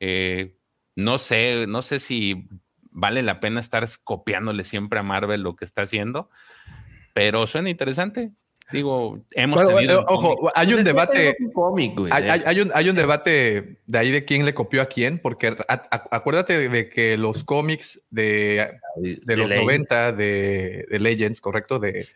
Eh, 0.00 0.56
no 0.96 1.18
sé, 1.18 1.66
no 1.68 1.82
sé 1.82 2.00
si 2.00 2.48
vale 2.90 3.22
la 3.22 3.40
pena 3.40 3.60
estar 3.60 3.88
copiándole 4.02 4.64
siempre 4.64 4.98
a 4.98 5.02
Marvel 5.02 5.42
lo 5.42 5.56
que 5.56 5.64
está 5.64 5.82
haciendo, 5.82 6.30
pero 7.12 7.46
suena 7.46 7.70
interesante. 7.70 8.32
Digo, 8.72 9.20
hemos 9.32 9.66
tenido. 9.66 10.04
ojo, 10.08 10.50
hay 10.54 10.72
un 10.74 10.84
debate. 10.84 11.36
hay, 12.10 12.60
un, 12.60 12.70
hay 12.74 12.88
un 12.88 12.96
debate 12.96 13.78
de 13.86 13.98
ahí 13.98 14.10
de 14.10 14.24
quién 14.24 14.44
le 14.44 14.54
copió 14.54 14.82
a 14.82 14.86
quién, 14.86 15.18
porque 15.18 15.56
acuérdate 15.68 16.68
de, 16.68 16.88
que 16.88 17.16
los 17.16 17.44
cómics 17.44 18.00
de, 18.10 18.78
de, 18.96 19.36
los 19.36 19.50
90 19.50 20.12
de, 20.12 20.86
Legends, 20.90 21.40
correcto, 21.40 21.78
de, 21.78 22.06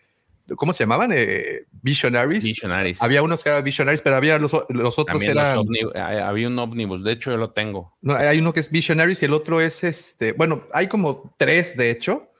¿cómo 0.56 0.72
se 0.72 0.84
llamaban? 0.84 1.12
Eh, 1.14 1.66
Visionaries. 1.82 2.42
Visionaries. 2.42 3.02
Había 3.02 3.22
unos 3.22 3.42
que 3.42 3.50
eran 3.50 3.62
Visionaries, 3.62 4.00
pero 4.00 4.16
había 4.16 4.38
los, 4.38 4.52
los 4.70 4.98
otros 4.98 5.22
eran. 5.22 5.58
había 5.94 6.48
un 6.48 6.58
ómnibus, 6.58 7.04
de 7.04 7.12
hecho 7.12 7.30
yo 7.30 7.36
lo 7.36 7.50
tengo. 7.50 7.96
No, 8.00 8.14
hay 8.14 8.38
uno 8.38 8.54
que 8.54 8.60
es 8.60 8.70
Visionaries 8.70 9.22
y 9.22 9.26
el 9.26 9.34
otro 9.34 9.60
es 9.60 9.84
este. 9.84 10.32
Bueno, 10.32 10.64
hay 10.72 10.86
como 10.86 11.34
tres, 11.36 11.76
de 11.76 11.90
hecho, 11.90 12.30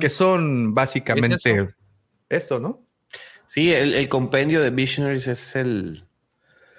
que 0.00 0.10
son 0.10 0.74
básicamente 0.74 1.74
esto, 2.28 2.60
¿no? 2.60 2.83
Sí, 3.54 3.72
el, 3.72 4.08
compendio 4.08 4.60
de 4.60 4.70
Visionaries 4.70 5.28
es 5.28 5.54
el. 5.54 6.04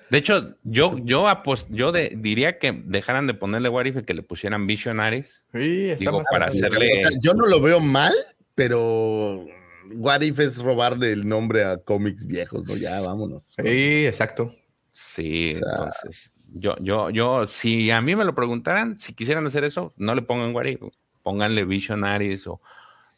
De 0.10 0.18
hecho, 0.18 0.58
yo, 0.64 0.98
yo, 0.98 1.26
yo 1.70 1.92
diría 1.94 2.60
que 2.60 2.74
dejaran 2.74 3.28
de 3.28 3.34
ponerle 3.34 3.70
What 3.70 3.86
If 3.86 4.00
y 4.00 4.04
que 4.04 4.14
le 4.14 4.24
pusieran 4.24 4.68
Visionaries. 4.68 5.46
Sí, 5.54 5.96
digo, 5.96 6.22
para 6.30 6.48
hacerle. 6.48 7.02
yo 7.22 7.34
no 7.34 7.48
lo 7.48 7.62
veo 7.62 7.80
mal, 7.80 8.12
pero 8.56 9.46
What 9.94 10.20
If 10.20 10.40
es 10.40 10.62
robarle 10.62 11.14
el 11.14 11.26
nombre 11.26 11.64
a 11.64 11.78
cómics 11.78 12.26
viejos, 12.28 12.68
¿no? 12.68 12.76
Ya, 12.76 13.00
vámonos. 13.08 13.56
Sí, 13.56 14.06
exacto. 14.06 14.54
Sí, 14.92 15.52
entonces. 15.52 16.34
Yo, 16.56 16.76
yo, 16.82 17.10
yo, 17.10 17.48
si 17.48 17.90
a 17.90 18.02
mí 18.02 18.18
me 18.18 18.26
lo 18.26 18.36
preguntaran, 18.36 19.00
si 19.00 19.14
quisieran 19.14 19.46
hacer 19.46 19.64
eso, 19.64 19.94
no 19.96 20.14
le 20.14 20.24
pongan 20.24 20.54
What 20.54 20.66
If, 20.66 20.82
pónganle 21.24 21.64
Visionaries 21.64 22.46
o 22.48 22.60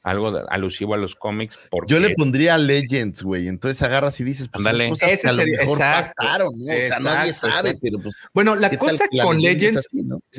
algo 0.03 0.41
alusivo 0.49 0.93
a 0.93 0.97
los 0.97 1.15
cómics. 1.15 1.59
Porque... 1.69 1.93
Yo 1.93 1.99
le 1.99 2.13
pondría 2.15 2.57
Legends, 2.57 3.23
güey. 3.23 3.47
Entonces 3.47 3.81
agarras 3.81 4.19
y 4.19 4.23
dices, 4.23 4.49
pues 4.51 4.65
Cosas 4.89 5.21
que 5.21 5.27
a 5.27 5.33
lo 5.33 5.45
mejor 5.45 5.77
pasaron, 5.77 6.49
¿no? 6.57 6.73
o 6.73 6.81
sea, 6.81 6.99
nadie 6.99 7.33
sabe, 7.33 7.77
pero 7.81 7.99
pues. 7.99 8.27
Bueno, 8.33 8.55
la 8.55 8.69
cosa 8.77 9.05
con 9.21 9.41
Legends, 9.41 9.87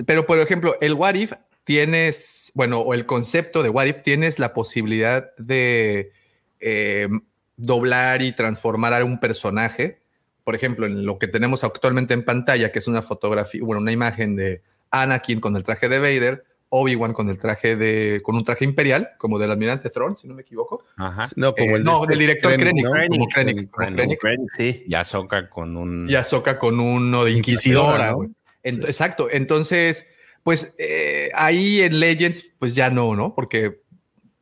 pero 0.07 0.27
por 0.27 0.39
ejemplo, 0.39 0.77
el 0.81 0.95
What 0.95 1.15
If 1.15 1.33
tienes, 1.65 2.51
bueno, 2.55 2.81
o 2.81 2.95
el 2.95 3.05
concepto 3.05 3.63
de 3.63 3.69
What 3.69 3.87
If 3.87 4.03
tienes 4.03 4.39
la 4.39 4.55
posibilidad 4.55 5.35
de 5.37 6.13
eh, 6.61 7.09
doblar 7.57 8.23
y 8.23 8.33
transformar 8.33 8.95
a 8.95 9.05
un 9.05 9.21
personaje. 9.21 10.01
Por 10.45 10.55
ejemplo, 10.55 10.87
en 10.87 11.05
lo 11.05 11.19
que 11.19 11.29
tenemos 11.29 11.63
actualmente 11.63 12.15
en 12.15 12.25
pantalla, 12.25 12.73
que 12.73 12.79
es 12.79 12.89
una 12.89 13.03
fotografía, 13.03 13.61
bueno, 13.63 13.83
una 13.83 13.93
imagen 13.93 14.35
de 14.35 14.63
Anakin 14.91 15.41
con 15.41 15.57
el 15.57 15.63
traje 15.63 15.91
de 15.91 15.99
Vader 15.99 16.48
Obi-Wan 16.71 17.13
con 17.13 17.29
el 17.31 17.39
traje 17.39 17.77
de, 17.77 18.21
con 18.23 18.37
un 18.37 18.45
traje 18.45 18.65
imperial, 18.65 19.11
como 19.19 19.39
del 19.39 19.51
almirante 19.51 19.91
Thrawn, 19.91 20.17
si 20.17 20.29
no 20.29 20.35
me 20.35 20.43
equivoco. 20.43 20.85
Ajá. 20.97 21.29
No, 21.37 21.55
como 21.55 21.77
el 21.77 21.85
no, 21.85 22.05
del 22.05 22.19
director 22.19 22.53
Krennic, 22.55 24.19
sí. 24.57 24.85
Y 24.87 24.95
Ahsoka 24.95 25.49
con 25.49 25.77
un... 25.77 26.09
Y 26.09 26.15
Ahsoka 26.15 26.59
con 26.59 26.79
uno 26.81 27.25
de 27.25 27.33
Inquisidora. 27.33 28.15
exacto. 28.63 29.29
Entonces, 29.31 30.07
pues 30.43 30.75
eh, 30.79 31.31
ahí 31.35 31.81
en 31.81 32.01
Legends, 32.01 32.45
pues 32.59 32.75
ya 32.75 32.91
no, 32.91 33.15
¿no? 33.15 33.35
Porque 33.35 33.83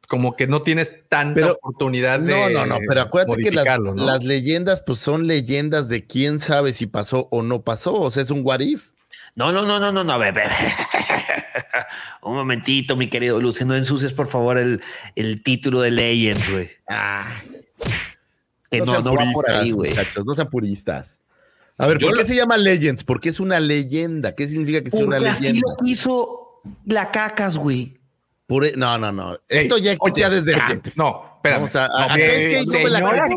como 0.08 0.36
que 0.36 0.46
no 0.46 0.62
tienes 0.62 1.08
tanta 1.08 1.52
oportunidad 1.52 2.20
de. 2.20 2.32
No, 2.32 2.50
no, 2.50 2.66
no, 2.66 2.78
pero 2.88 3.00
acuérdate 3.02 3.42
que 3.42 3.50
las, 3.50 3.66
las, 3.96 4.22
leyendas, 4.22 4.82
pues 4.86 5.00
son 5.00 5.26
leyendas 5.26 5.88
de 5.88 6.06
quién 6.06 6.38
sabe 6.38 6.72
si 6.72 6.86
pasó 6.86 7.28
o 7.30 7.42
no 7.42 7.62
pasó. 7.62 8.00
O 8.00 8.10
sea, 8.10 8.22
es 8.22 8.30
un 8.30 8.42
what 8.44 8.60
if. 8.60 8.90
No, 9.34 9.52
no, 9.52 9.66
no, 9.66 9.78
no, 9.78 9.92
no, 9.92 10.04
no, 10.04 10.18
bebé. 10.18 10.44
Un 12.22 12.34
momentito, 12.34 12.96
mi 12.96 13.08
querido 13.08 13.40
Lucio, 13.40 13.66
no 13.66 13.74
ensucies 13.74 14.12
por 14.12 14.26
favor 14.26 14.58
el, 14.58 14.82
el 15.14 15.42
título 15.42 15.80
de 15.80 15.90
Legends, 15.90 16.50
güey. 16.50 16.70
Ah. 16.88 17.42
Que 18.70 18.80
no, 18.80 19.00
no, 19.00 19.14
va 19.14 19.24
por 19.32 19.50
ahí, 19.50 19.70
güey. 19.70 19.92
no 20.24 20.34
sean 20.34 20.48
puristas. 20.50 21.20
A 21.78 21.86
ver, 21.86 21.98
¿por 21.98 22.16
qué 22.16 22.24
se 22.24 22.34
llama 22.34 22.56
Legends? 22.56 23.04
Porque 23.04 23.28
es 23.28 23.38
una 23.38 23.60
leyenda. 23.60 24.34
¿Qué 24.34 24.48
significa 24.48 24.82
que 24.82 24.90
sea 24.90 25.04
una 25.04 25.18
leyenda? 25.18 25.48
Así 25.48 25.60
lo 25.60 25.76
hizo 25.86 26.62
la 26.84 27.10
cacas, 27.10 27.56
güey. 27.58 27.98
E, 28.48 28.72
no, 28.76 28.98
no, 28.98 29.12
no. 29.12 29.38
Esto 29.48 29.76
ya 29.78 29.92
existía 29.92 30.30
desde 30.30 30.54
antes. 30.54 30.96
No, 30.96 31.35
Vamos 31.50 31.76
a, 31.76 31.86
a, 31.86 32.14
señora 32.14 33.28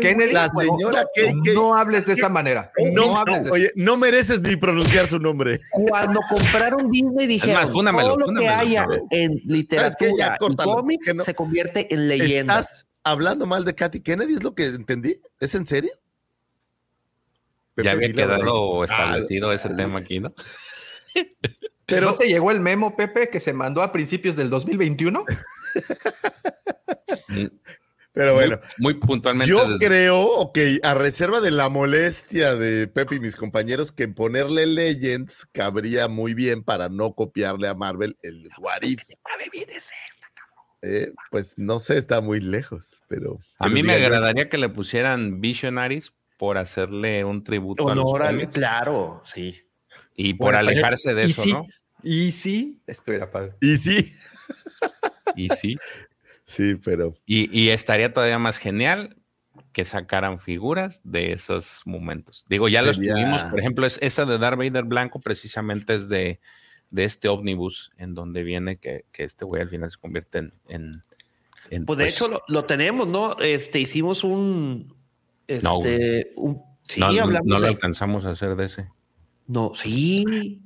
Kennedy, 0.00 0.32
la 0.32 0.48
señora 0.50 1.06
no, 1.34 1.52
no, 1.54 1.74
hables 1.74 2.06
de 2.06 2.14
esa 2.14 2.28
manera. 2.28 2.72
No, 2.92 3.16
hables 3.16 3.44
de 3.44 3.50
oye, 3.50 3.72
no 3.76 3.96
mereces 3.96 4.40
ni 4.40 4.56
pronunciar 4.56 5.08
su 5.08 5.18
nombre. 5.18 5.58
Cuando 5.70 6.20
compraron 6.28 6.90
Disney 6.90 7.26
dijeron 7.26 7.72
todo 7.72 8.16
lo 8.16 8.34
que 8.34 8.48
haya 8.48 8.86
en 9.10 9.40
literatura 9.44 10.38
y 10.40 10.56
cómics 10.56 11.12
se 11.24 11.34
convierte 11.34 11.92
en 11.92 12.08
leyenda. 12.08 12.60
¿Estás 12.60 12.86
hablando 13.04 13.46
mal 13.46 13.64
de 13.64 13.74
Katy 13.74 14.00
Kennedy? 14.00 14.34
¿Es 14.34 14.42
lo 14.42 14.54
que 14.54 14.66
entendí? 14.66 15.20
¿Es 15.40 15.54
en 15.54 15.66
serio? 15.66 15.92
ya 17.82 17.92
había 17.92 18.12
quedado 18.12 18.84
establecido 18.84 19.52
ese 19.52 19.70
tema 19.70 20.00
aquí, 20.00 20.20
¿no? 20.20 20.34
Pero 21.86 22.10
¿No 22.10 22.16
te 22.16 22.28
llegó 22.28 22.50
el 22.50 22.60
memo, 22.60 22.96
Pepe, 22.96 23.30
que 23.30 23.40
se 23.40 23.54
mandó 23.54 23.82
a 23.82 23.92
principios 23.92 24.36
del 24.36 24.50
2021? 24.50 25.24
Pero 28.18 28.34
bueno, 28.34 28.58
muy, 28.78 28.94
puntualmente. 28.94 29.48
Yo 29.48 29.64
creo, 29.78 30.20
ok, 30.20 30.58
a 30.82 30.94
reserva 30.94 31.40
de 31.40 31.52
la 31.52 31.68
molestia 31.68 32.56
de 32.56 32.88
Pepe 32.88 33.14
y 33.14 33.20
mis 33.20 33.36
compañeros, 33.36 33.92
que 33.92 34.08
ponerle 34.08 34.66
Legends 34.66 35.46
cabría 35.52 36.08
muy 36.08 36.34
bien 36.34 36.64
para 36.64 36.88
no 36.88 37.12
copiarle 37.12 37.68
a 37.68 37.74
Marvel 37.74 38.16
el 38.22 38.48
Warif. 38.58 39.02
Eh, 40.82 41.12
pues 41.30 41.54
no 41.58 41.78
sé, 41.78 41.96
está 41.96 42.20
muy 42.20 42.40
lejos, 42.40 43.00
pero. 43.06 43.38
A 43.60 43.68
mí 43.68 43.84
me 43.84 43.92
agradaría 43.92 44.48
que 44.48 44.58
le 44.58 44.68
pusieran 44.68 45.40
Visionaries 45.40 46.12
por 46.38 46.58
hacerle 46.58 47.24
un 47.24 47.44
tributo 47.44 47.88
a 47.88 47.94
los 47.94 48.04
cómics. 48.04 48.52
Claro, 48.52 49.22
sí. 49.26 49.62
Y 50.16 50.34
por 50.34 50.56
alejarse 50.56 51.14
de 51.14 51.24
eso, 51.24 51.46
¿no? 51.46 51.66
Y 52.02 52.32
sí, 52.32 52.80
esto 52.88 53.12
era 53.12 53.30
padre. 53.30 53.54
Y 53.60 53.76
sí. 53.78 54.12
Y 55.36 55.48
sí. 55.50 55.76
Sí, 56.48 56.76
pero. 56.76 57.14
Y, 57.26 57.68
estaría 57.68 58.12
todavía 58.12 58.38
más 58.38 58.56
genial 58.56 59.16
que 59.72 59.84
sacaran 59.84 60.38
figuras 60.38 61.02
de 61.04 61.32
esos 61.32 61.82
momentos. 61.84 62.46
Digo, 62.48 62.68
ya 62.68 62.80
los 62.80 62.96
tuvimos, 62.96 63.44
por 63.44 63.60
ejemplo, 63.60 63.86
es 63.86 63.98
esa 64.00 64.24
de 64.24 64.38
Darth 64.38 64.56
Vader 64.58 64.84
blanco 64.84 65.20
precisamente 65.20 65.94
es 65.94 66.08
de, 66.08 66.40
de 66.90 67.04
este 67.04 67.28
ómnibus 67.28 67.92
en 67.98 68.14
donde 68.14 68.42
viene 68.42 68.78
que, 68.78 69.04
este 69.12 69.44
güey 69.44 69.60
al 69.60 69.68
final 69.68 69.90
se 69.90 69.98
convierte 69.98 70.38
en... 70.38 70.52
en, 70.68 71.84
pues, 71.84 71.98
de 71.98 72.04
pues 72.04 72.14
hecho 72.14 72.42
lo, 72.48 72.64
tenemos, 72.64 73.06
¿no? 73.06 73.38
Este, 73.40 73.78
hicimos 73.78 74.24
un... 74.24 74.96
Este, 75.46 76.32
no, 76.96 77.42
no, 77.44 77.58
lo 77.58 77.66
alcanzamos 77.66 78.24
a 78.24 78.30
hacer 78.30 78.56
de 78.56 78.64
ese. 78.64 78.88
No, 79.46 79.72
sí. 79.74 80.62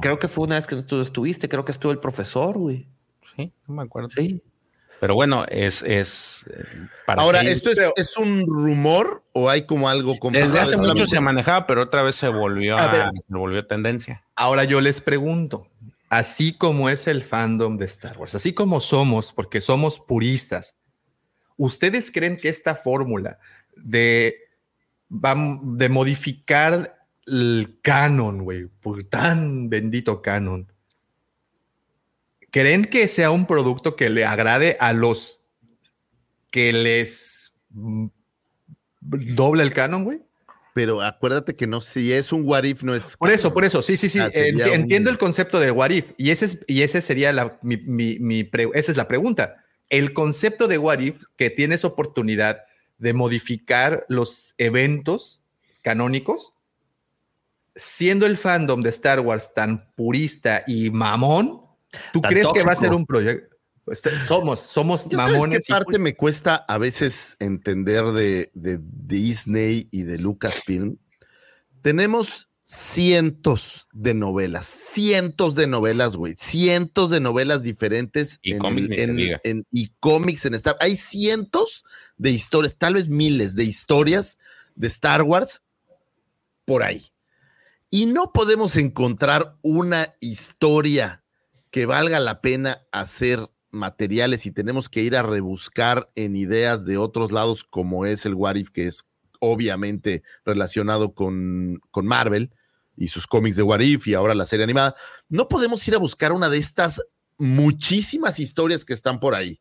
creo 0.00 0.18
que 0.20 0.28
fue 0.28 0.44
una 0.44 0.54
vez 0.54 0.68
que 0.68 0.76
tú 0.82 1.00
estuviste, 1.00 1.48
creo 1.48 1.64
que 1.64 1.72
estuvo 1.72 1.90
el 1.90 1.98
profesor, 1.98 2.56
güey. 2.56 2.88
Sí, 3.34 3.52
no 3.66 3.74
me 3.74 3.82
acuerdo. 3.82 4.10
Sí. 4.14 4.42
Pero 5.00 5.14
bueno, 5.14 5.44
es. 5.48 5.82
es 5.82 6.46
eh, 6.50 6.64
Ahora, 7.06 7.42
¿esto 7.42 7.70
es, 7.70 8.16
un 8.16 8.46
rumor 8.46 9.24
o 9.32 9.50
hay 9.50 9.66
como 9.66 9.88
algo 9.88 10.18
como 10.18 10.38
Desde 10.38 10.58
hace 10.58 10.76
mucho 10.76 11.06
se 11.06 11.20
manejaba, 11.20 11.66
pero 11.66 11.82
otra 11.82 12.02
vez 12.02 12.16
se 12.16 12.28
volvió, 12.28 12.78
a, 12.78 13.10
se 13.12 13.36
volvió 13.36 13.66
tendencia. 13.66 14.24
Ahora 14.34 14.64
yo 14.64 14.80
les 14.80 15.00
pregunto: 15.00 15.68
así 16.08 16.56
como 16.56 16.88
es 16.88 17.06
el 17.06 17.22
fandom 17.22 17.76
de 17.76 17.84
Star 17.86 18.16
Wars, 18.18 18.34
así 18.34 18.54
como 18.54 18.80
somos, 18.80 19.32
porque 19.32 19.60
somos 19.60 20.00
puristas, 20.00 20.76
¿ustedes 21.56 22.10
creen 22.10 22.36
que 22.36 22.48
esta 22.48 22.74
fórmula 22.74 23.38
de, 23.76 24.36
de 25.08 25.88
modificar 25.88 26.98
el 27.26 27.78
canon, 27.82 28.44
güey, 28.44 28.66
por 28.66 29.04
tan 29.04 29.68
bendito 29.68 30.22
canon, 30.22 30.72
¿Creen 32.58 32.86
que 32.86 33.06
sea 33.08 33.30
un 33.30 33.44
producto 33.46 33.96
que 33.96 34.08
le 34.08 34.24
agrade 34.24 34.78
a 34.80 34.94
los 34.94 35.42
que 36.50 36.72
les 36.72 37.52
doble 39.00 39.62
el 39.62 39.74
canon, 39.74 40.04
güey? 40.04 40.22
pero 40.72 41.02
acuérdate 41.02 41.54
que 41.54 41.66
no, 41.66 41.82
si 41.82 42.14
es 42.14 42.32
un 42.32 42.42
what 42.46 42.64
if, 42.64 42.82
no 42.82 42.94
es. 42.94 43.14
Por 43.18 43.30
eso, 43.30 43.52
por 43.52 43.66
eso, 43.66 43.82
sí, 43.82 43.98
sí, 43.98 44.08
sí. 44.08 44.20
Ah, 44.20 44.30
Entiendo 44.34 45.10
el 45.10 45.18
concepto 45.18 45.60
del 45.60 45.72
what 45.72 45.90
if, 45.90 46.12
y 46.16 46.30
ese, 46.30 46.46
es, 46.46 46.58
y 46.66 46.80
ese 46.80 47.02
sería 47.02 47.30
la, 47.34 47.58
mi, 47.62 47.76
mi- 47.78 48.50
esa 48.72 48.90
es 48.92 48.96
la 48.96 49.06
pregunta. 49.08 49.64
El 49.90 50.14
concepto 50.14 50.66
de 50.66 50.78
what 50.78 51.00
if, 51.00 51.24
que 51.36 51.50
tienes 51.50 51.84
oportunidad 51.84 52.62
de 52.96 53.12
modificar 53.12 54.06
los 54.08 54.54
eventos 54.56 55.42
canónicos, 55.82 56.54
siendo 57.74 58.24
el 58.24 58.38
fandom 58.38 58.80
de 58.82 58.88
Star 58.90 59.20
Wars 59.20 59.52
tan 59.54 59.92
purista 59.94 60.64
y 60.66 60.88
mamón, 60.90 61.65
¿tú 62.12 62.20
crees 62.22 62.46
que 62.52 62.62
va 62.64 62.72
a 62.72 62.76
ser 62.76 62.92
un 62.92 63.06
proyecto? 63.06 63.54
Pues, 63.84 64.02
somos, 64.26 64.60
somos 64.60 65.04
Yo 65.08 65.16
sabes 65.18 65.32
qué 65.34 65.38
mamones. 65.38 65.68
y 65.68 65.72
parte 65.72 65.98
me 66.00 66.16
cuesta 66.16 66.56
a 66.56 66.76
veces 66.78 67.36
entender 67.38 68.04
de, 68.06 68.50
de 68.54 68.80
Disney 68.82 69.88
y 69.92 70.02
de 70.02 70.18
Lucasfilm. 70.18 70.96
Tenemos 71.82 72.48
cientos 72.64 73.86
de 73.92 74.12
novelas, 74.14 74.66
cientos 74.66 75.54
de 75.54 75.68
novelas, 75.68 76.16
güey, 76.16 76.34
cientos 76.36 77.10
de 77.10 77.20
novelas 77.20 77.62
diferentes 77.62 78.40
Y 78.42 78.54
en, 78.54 78.58
cómics, 78.58 78.88
en- 78.90 79.14
diga. 79.16 79.40
en- 79.44 79.62
y 79.70 79.92
cómics 80.00 80.46
en 80.46 80.54
Star. 80.54 80.76
Hay 80.80 80.96
cientos 80.96 81.84
de 82.16 82.30
historias, 82.30 82.76
tal 82.76 82.94
vez 82.94 83.08
miles 83.08 83.54
de 83.54 83.62
historias 83.62 84.36
de 84.74 84.88
Star 84.88 85.22
Wars 85.22 85.62
por 86.64 86.82
ahí. 86.82 87.06
Y 87.88 88.06
no 88.06 88.32
podemos 88.32 88.76
encontrar 88.76 89.54
una 89.62 90.16
historia 90.18 91.22
que 91.76 91.84
valga 91.84 92.18
la 92.20 92.40
pena 92.40 92.86
hacer 92.90 93.50
materiales 93.70 94.46
y 94.46 94.50
tenemos 94.50 94.88
que 94.88 95.02
ir 95.02 95.14
a 95.14 95.22
rebuscar 95.22 96.10
en 96.14 96.34
ideas 96.34 96.86
de 96.86 96.96
otros 96.96 97.32
lados, 97.32 97.64
como 97.64 98.06
es 98.06 98.24
el 98.24 98.32
What 98.32 98.54
If, 98.54 98.70
que 98.70 98.86
es 98.86 99.06
obviamente 99.40 100.22
relacionado 100.46 101.12
con, 101.12 101.78
con 101.90 102.06
Marvel 102.06 102.50
y 102.96 103.08
sus 103.08 103.26
cómics 103.26 103.56
de 103.56 103.62
What 103.62 103.80
If 103.80 104.08
y 104.08 104.14
ahora 104.14 104.34
la 104.34 104.46
serie 104.46 104.64
animada. 104.64 104.94
No 105.28 105.48
podemos 105.50 105.86
ir 105.86 105.94
a 105.94 105.98
buscar 105.98 106.32
una 106.32 106.48
de 106.48 106.56
estas 106.56 107.02
muchísimas 107.36 108.40
historias 108.40 108.86
que 108.86 108.94
están 108.94 109.20
por 109.20 109.34
ahí. 109.34 109.60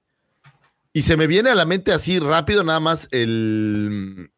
Y 0.94 1.02
se 1.02 1.18
me 1.18 1.28
viene 1.28 1.50
a 1.50 1.56
la 1.56 1.66
mente 1.66 1.92
así 1.92 2.20
rápido 2.20 2.64
nada 2.64 2.80
más 2.80 3.10
el 3.12 4.32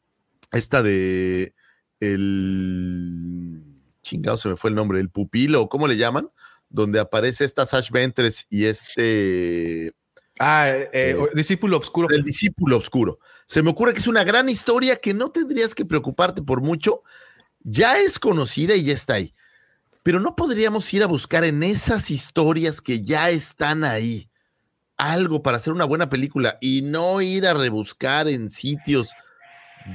esta 0.51 0.81
de 0.81 1.53
el 1.99 3.67
chingado 4.01 4.37
se 4.37 4.49
me 4.49 4.55
fue 4.55 4.71
el 4.71 4.75
nombre, 4.75 4.99
el 4.99 5.11
pupilo, 5.11 5.69
¿cómo 5.69 5.85
le 5.85 5.97
llaman? 5.97 6.31
Donde 6.69 6.99
aparece 6.99 7.45
esta 7.45 7.65
Sash 7.65 7.89
Ventres 7.91 8.45
y 8.49 8.65
este 8.65 9.94
Ah, 10.39 10.69
eh, 10.69 10.89
eh, 10.94 11.15
Eh, 11.18 11.30
discípulo 11.34 11.77
oscuro. 11.77 12.07
el 12.11 12.23
discípulo 12.23 12.77
oscuro. 12.77 13.19
Se 13.48 13.64
me 13.64 13.72
ocurre 13.72 13.94
que 13.94 13.99
es 13.99 14.07
una 14.07 14.23
gran 14.23 14.49
historia 14.49 14.98
que 14.98 15.14
no 15.14 15.31
tendrías 15.31 15.73
que 15.73 15.85
preocuparte 15.85 16.41
por 16.41 16.61
mucho. 16.61 17.02
Ya 17.61 17.98
es 17.99 18.19
conocida 18.19 18.76
y 18.76 18.84
ya 18.84 18.94
está 18.94 19.15
ahí. 19.15 19.34
Pero 20.03 20.19
no 20.19 20.35
podríamos 20.35 20.94
ir 20.94 21.03
a 21.03 21.07
buscar 21.07 21.44
en 21.44 21.64
esas 21.64 22.11
historias 22.11 22.81
que 22.81 23.02
ya 23.03 23.30
están 23.30 23.84
ahí 23.84 24.30
algo 24.95 25.44
para 25.44 25.57
hacer 25.57 25.73
una 25.73 25.85
buena 25.85 26.10
película 26.10 26.57
y 26.61 26.81
no 26.81 27.22
ir 27.22 27.45
a 27.45 27.53
rebuscar 27.53 28.27
en 28.27 28.49
sitios 28.49 29.11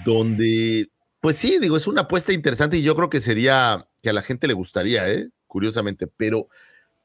donde, 0.04 0.90
pues 1.20 1.36
sí, 1.36 1.58
digo, 1.60 1.76
es 1.76 1.86
una 1.86 2.02
apuesta 2.02 2.32
interesante 2.32 2.76
y 2.78 2.82
yo 2.82 2.94
creo 2.94 3.10
que 3.10 3.20
sería 3.20 3.88
que 4.02 4.10
a 4.10 4.12
la 4.12 4.22
gente 4.22 4.46
le 4.46 4.54
gustaría, 4.54 5.08
¿eh? 5.10 5.28
Curiosamente, 5.52 6.06
pero, 6.06 6.48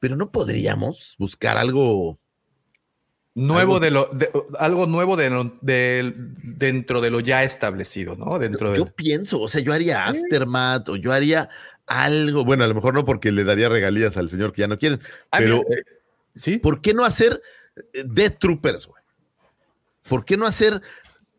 pero 0.00 0.16
no 0.16 0.32
podríamos 0.32 1.16
buscar 1.18 1.58
algo 1.58 2.18
nuevo 3.34 3.74
algo- 3.74 3.80
de 3.80 3.90
lo 3.90 4.06
de- 4.06 4.30
algo 4.58 4.86
nuevo 4.86 5.16
de, 5.18 5.28
de- 5.60 6.12
dentro 6.16 7.02
de 7.02 7.10
lo 7.10 7.20
ya 7.20 7.44
establecido, 7.44 8.16
¿no? 8.16 8.38
Dentro 8.38 8.74
Yo 8.74 8.86
de 8.86 8.90
pienso, 8.90 9.38
o 9.42 9.48
sea, 9.48 9.60
yo 9.60 9.74
haría 9.74 10.06
Aftermath 10.06 10.88
o 10.88 10.96
yo 10.96 11.12
haría 11.12 11.50
algo, 11.86 12.44
bueno, 12.46 12.64
a 12.64 12.66
lo 12.66 12.74
mejor 12.74 12.94
no 12.94 13.04
porque 13.04 13.30
le 13.30 13.44
daría 13.44 13.68
regalías 13.68 14.16
al 14.16 14.30
señor 14.30 14.52
que 14.52 14.60
ya 14.62 14.66
no 14.66 14.78
quieren, 14.78 15.00
Ah, 15.30 15.38
pero 15.40 15.62
mira, 15.68 15.80
eh, 15.80 15.84
sí. 16.34 16.58
¿por 16.58 16.80
qué 16.80 16.94
no 16.94 17.04
hacer 17.04 17.40
eh, 17.92 18.02
Death 18.06 18.38
Troopers, 18.38 18.86
güey? 18.86 19.02
¿Por 20.08 20.24
qué 20.24 20.38
no 20.38 20.46
hacer 20.46 20.80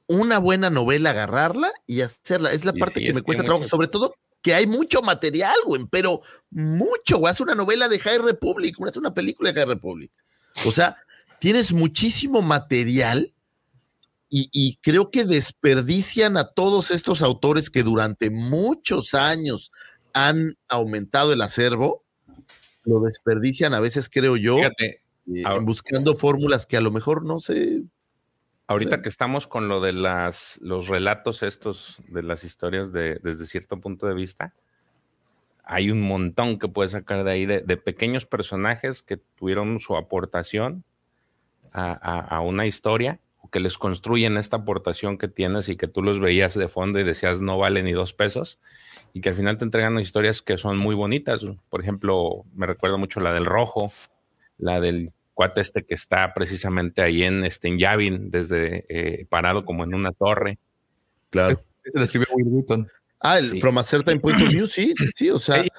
una 0.10 0.40
buena 0.40 0.70
novela, 0.70 1.12
agarrarla 1.12 1.72
y 1.88 2.02
hacerla? 2.02 2.52
Es 2.52 2.66
la 2.66 2.74
Y 2.76 2.80
parte 2.80 3.00
sí, 3.00 3.06
que 3.06 3.14
me 3.14 3.22
cuesta 3.22 3.44
trabajo, 3.44 3.66
sobre 3.66 3.88
todo 3.88 4.14
que 4.42 4.54
hay 4.54 4.68
mucho 4.68 5.02
material, 5.02 5.56
güey, 5.66 5.86
pero 5.90 6.22
mucho, 6.50 7.20
güey. 7.20 7.32
Haz 7.32 7.40
una 7.40 7.56
novela 7.56 7.88
de 7.88 8.00
High 8.00 8.20
Republic, 8.20 8.76
haz 8.86 8.98
una 8.98 9.14
película 9.14 9.52
de 9.52 9.60
High 9.60 9.70
Republic. 9.70 10.12
O 10.66 10.72
sea, 10.72 10.98
tienes 11.40 11.72
muchísimo 11.72 12.42
material 12.42 13.34
y, 14.30 14.50
y 14.52 14.78
creo 14.82 15.12
que 15.12 15.26
desperdician 15.26 16.38
a 16.38 16.50
todos 16.50 16.92
estos 16.92 17.22
autores 17.22 17.70
que 17.70 17.84
durante 17.84 18.30
muchos 18.30 19.14
años 19.14 19.72
han 20.14 20.58
aumentado 20.68 21.34
el 21.34 21.42
acervo. 21.42 22.04
Lo 22.84 23.02
desperdician 23.02 23.74
a 23.74 23.80
veces, 23.80 24.10
creo 24.10 24.38
yo, 24.38 24.56
Fíjate, 24.56 25.02
eh, 25.36 25.44
buscando 25.62 26.16
fórmulas 26.16 26.66
que 26.66 26.78
a 26.78 26.82
lo 26.82 26.92
mejor 26.92 27.24
no 27.24 27.40
sé. 27.40 27.84
Ahorita 28.70 29.02
que 29.02 29.10
estamos 29.10 29.48
con 29.48 29.68
lo 29.68 29.82
de 29.82 29.94
las, 29.94 30.60
los 30.62 30.88
relatos 30.88 31.44
estos 31.44 32.02
de 32.08 32.24
las 32.24 32.44
historias 32.44 32.92
de, 32.94 33.20
desde 33.24 33.46
cierto 33.46 33.80
punto 33.80 34.08
de 34.08 34.14
vista, 34.14 34.54
hay 35.64 35.92
un 35.92 36.02
montón 36.02 36.58
que 36.58 36.68
puedes 36.68 36.92
sacar 36.94 37.24
de 37.24 37.32
ahí 37.32 37.46
de, 37.46 37.62
de 37.62 37.78
pequeños 37.78 38.26
personajes 38.26 39.04
que 39.04 39.18
tuvieron 39.18 39.80
su 39.80 39.96
aportación 39.98 40.84
a, 41.72 41.92
a- 41.92 42.38
a 42.38 42.42
una 42.42 42.66
historia 42.66 43.20
o 43.42 43.50
que 43.50 43.60
les 43.60 43.78
construyen 43.78 44.38
esta 44.38 44.58
aportación 44.58 45.18
que 45.18 45.28
tienes 45.28 45.70
y 45.70 45.78
que 45.78 45.88
tú 45.88 46.02
los 46.02 46.20
veías 46.20 46.56
de 46.56 46.68
fondo 46.68 47.00
y 47.00 47.04
decías 47.04 47.42
no 47.42 47.58
vale 47.58 47.84
ni 47.84 47.94
dos 47.94 48.14
pesos 48.14 48.60
y 49.14 49.22
que 49.22 49.30
al 49.30 49.36
final 49.36 49.58
te 49.58 49.66
entregan 49.66 50.00
historias 50.00 50.42
que 50.42 50.58
son 50.58 50.78
muy 50.78 50.96
bonitas. 50.96 51.46
Por 51.70 51.82
ejemplo, 51.82 52.46
me 52.54 52.66
recuerda 52.68 52.98
mucho 52.98 53.20
la 53.20 53.34
del 53.34 53.46
rojo, 53.46 53.92
la 54.58 54.80
del 54.80 55.10
cuate 55.40 55.62
este 55.62 55.86
que 55.86 55.96
está 55.96 56.34
precisamente 56.34 57.02
ahí 57.02 57.24
en, 57.24 57.46
este, 57.46 57.70
en 57.70 57.80
Yavin, 57.80 58.30
desde 58.30 58.84
eh, 58.90 59.26
parado 59.30 59.64
como 59.64 59.86
en 59.86 59.94
una 59.94 60.12
torre. 60.12 60.60
Claro. 61.30 61.64
Se 61.82 61.98
lo 61.98 62.04
escribió 62.04 62.28
Will. 62.34 62.86
Ah, 63.22 63.40
el 63.40 63.46
Sí. 63.46 63.62
From 63.62 63.78
a 63.78 63.84
Certain 63.86 64.20
Point 64.20 64.42
of 64.42 64.50
View, 64.50 64.68
sí, 64.68 64.94
sí, 64.98 65.06
sí, 65.16 65.30
o 65.30 65.40
sea, 65.40 65.62
Ey, 65.62 65.70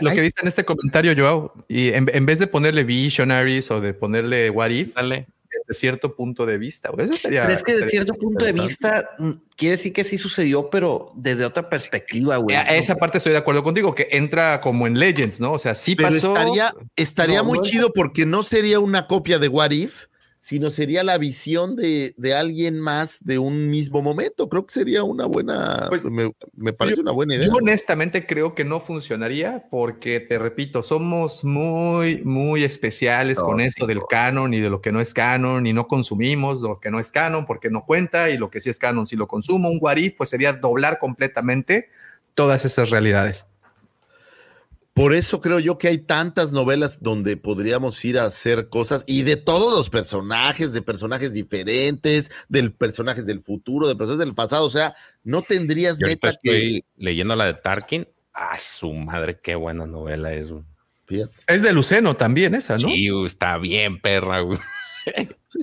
Lo 0.00 0.10
que 0.10 0.22
dice 0.22 0.34
en 0.42 0.48
este 0.48 0.64
comentario, 0.64 1.14
Joao, 1.16 1.64
y 1.68 1.90
en, 1.90 2.10
en 2.12 2.26
vez 2.26 2.40
de 2.40 2.48
ponerle 2.48 2.82
Visionaries 2.82 3.70
o 3.70 3.80
de 3.80 3.94
ponerle 3.94 4.50
What 4.50 4.70
If, 4.70 4.94
Dale. 4.94 5.28
Desde 5.52 5.78
cierto 5.78 6.14
punto 6.14 6.46
de 6.46 6.58
vista, 6.58 6.90
eso 6.98 7.12
estaría- 7.14 7.42
Pero 7.42 7.54
es 7.54 7.62
que 7.62 7.72
de 7.72 7.78
estaría 7.78 7.90
cierto 8.02 8.14
punto 8.14 8.44
de 8.44 8.52
vista, 8.52 9.10
mm, 9.18 9.30
quiere 9.56 9.72
decir 9.72 9.92
que 9.92 10.04
sí 10.04 10.18
sucedió, 10.18 10.70
pero 10.70 11.12
desde 11.14 11.44
otra 11.44 11.68
perspectiva, 11.68 12.36
güey. 12.36 12.56
A 12.56 12.62
esa 12.76 12.96
parte 12.96 13.18
estoy 13.18 13.32
de 13.32 13.38
acuerdo 13.38 13.62
contigo, 13.62 13.94
que 13.94 14.08
entra 14.12 14.60
como 14.60 14.86
en 14.86 14.98
Legends, 14.98 15.40
¿no? 15.40 15.52
O 15.52 15.58
sea, 15.58 15.74
sí 15.74 15.96
pero 15.96 16.10
pasó. 16.10 16.34
estaría, 16.34 16.72
estaría 16.96 17.38
No, 17.38 17.44
muy 17.44 17.58
no, 17.58 17.62
chido 17.64 17.92
porque 17.92 18.26
no 18.26 18.42
sería 18.42 18.80
una 18.80 19.06
copia 19.06 19.38
de 19.38 19.48
What 19.48 19.70
If, 19.72 20.06
sino 20.40 20.70
sería 20.70 21.04
la 21.04 21.18
visión 21.18 21.76
de, 21.76 22.14
de 22.16 22.34
alguien 22.34 22.80
más 22.80 23.18
de 23.20 23.38
un 23.38 23.68
mismo 23.68 24.00
momento. 24.00 24.48
Creo 24.48 24.64
que 24.64 24.72
sería 24.72 25.04
una 25.04 25.26
buena, 25.26 25.86
Pues, 25.90 26.04
me, 26.06 26.32
me 26.56 26.72
parece 26.72 27.02
una 27.02 27.12
buena 27.12 27.34
idea. 27.34 27.46
Yo 27.46 27.52
honestamente 27.52 28.26
creo 28.26 28.54
que 28.54 28.64
no 28.64 28.80
funcionaría 28.80 29.66
porque, 29.70 30.18
te 30.18 30.38
repito, 30.38 30.82
somos 30.82 31.44
muy, 31.44 32.22
muy 32.24 32.64
especiales 32.64 33.38
con 33.38 33.60
esto 33.60 33.86
del 33.86 34.00
canon 34.08 34.54
y 34.54 34.60
de 34.60 34.70
lo 34.70 34.80
que 34.80 34.92
no 34.92 35.00
es 35.00 35.12
canon 35.12 35.66
y 35.66 35.74
no 35.74 35.86
consumimos 35.86 36.62
lo 36.62 36.80
que 36.80 36.90
no 36.90 36.98
es 36.98 37.12
canon 37.12 37.44
porque 37.44 37.68
no 37.68 37.84
cuenta 37.84 38.30
y 38.30 38.38
lo 38.38 38.50
que 38.50 38.60
sí 38.60 38.70
es 38.70 38.78
canon 38.78 39.04
si 39.04 39.16
lo 39.16 39.28
consumo. 39.28 39.68
Un 39.68 39.78
guarí 39.78 40.08
pues 40.08 40.30
sería 40.30 40.54
doblar 40.54 40.98
completamente 40.98 41.90
todas 42.34 42.64
esas 42.64 42.88
realidades. 42.88 43.44
Por 45.00 45.14
eso 45.14 45.40
creo 45.40 45.58
yo 45.60 45.78
que 45.78 45.88
hay 45.88 45.96
tantas 45.96 46.52
novelas 46.52 46.98
donde 47.00 47.38
podríamos 47.38 48.04
ir 48.04 48.18
a 48.18 48.24
hacer 48.24 48.68
cosas 48.68 49.02
y 49.06 49.22
de 49.22 49.36
todos 49.36 49.74
los 49.74 49.88
personajes, 49.88 50.74
de 50.74 50.82
personajes 50.82 51.32
diferentes, 51.32 52.30
del 52.50 52.74
personajes 52.74 53.24
del 53.24 53.40
futuro, 53.42 53.88
de 53.88 53.96
personajes 53.96 54.26
del 54.26 54.34
pasado. 54.34 54.66
O 54.66 54.70
sea, 54.70 54.94
no 55.24 55.40
tendrías 55.40 55.96
Yo 55.98 56.06
neta 56.06 56.28
que. 56.42 56.50
estoy 56.50 56.84
leyendo 56.98 57.34
la 57.34 57.46
de 57.46 57.54
Tarkin. 57.54 58.08
Ah, 58.34 58.58
su 58.58 58.92
madre, 58.92 59.40
qué 59.42 59.54
buena 59.54 59.86
novela 59.86 60.34
es. 60.34 60.52
Fíjate, 61.06 61.34
Es 61.46 61.62
de 61.62 61.72
Luceno 61.72 62.14
también 62.14 62.54
esa, 62.54 62.74
¿no? 62.74 62.88
Sí, 62.88 63.08
está 63.24 63.56
bien, 63.56 64.02
perra. 64.02 64.40
güey. 64.40 64.58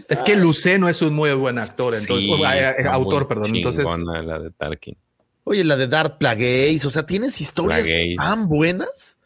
Es 0.09 0.23
que 0.23 0.35
Luceno 0.35 0.89
es 0.89 1.03
un 1.03 1.13
muy 1.13 1.31
buen 1.35 1.59
actor, 1.59 1.93
entonces, 1.93 2.25
Sí, 2.25 2.87
autor, 2.87 3.27
perdón. 3.27 3.55
Entonces, 3.55 3.85
la 4.25 4.39
de 4.39 4.49
Tarkin. 4.49 4.97
Oye, 5.43 5.63
la 5.63 5.77
de 5.77 5.85
Darth 5.87 6.17
Plagueis, 6.17 6.83
o 6.85 6.89
sea, 6.89 7.05
tienes 7.05 7.39
historias 7.39 7.83
Plagueis. 7.83 8.17
tan 8.17 8.47
buenas 8.47 9.16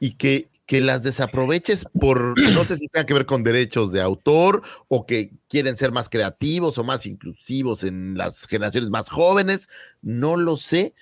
y 0.00 0.14
que, 0.16 0.48
que 0.66 0.80
las 0.80 1.02
desaproveches 1.04 1.84
por, 2.00 2.36
no 2.54 2.64
sé 2.64 2.76
si 2.78 2.88
tenga 2.88 3.06
que 3.06 3.14
ver 3.14 3.26
con 3.26 3.44
derechos 3.44 3.92
de 3.92 4.00
autor 4.00 4.62
o 4.88 5.06
que 5.06 5.30
quieren 5.48 5.76
ser 5.76 5.92
más 5.92 6.08
creativos 6.08 6.78
o 6.78 6.84
más 6.84 7.06
inclusivos 7.06 7.84
en 7.84 8.16
las 8.18 8.46
generaciones 8.46 8.90
más 8.90 9.10
jóvenes, 9.10 9.68
no 10.02 10.36
lo 10.36 10.56
sé, 10.56 10.94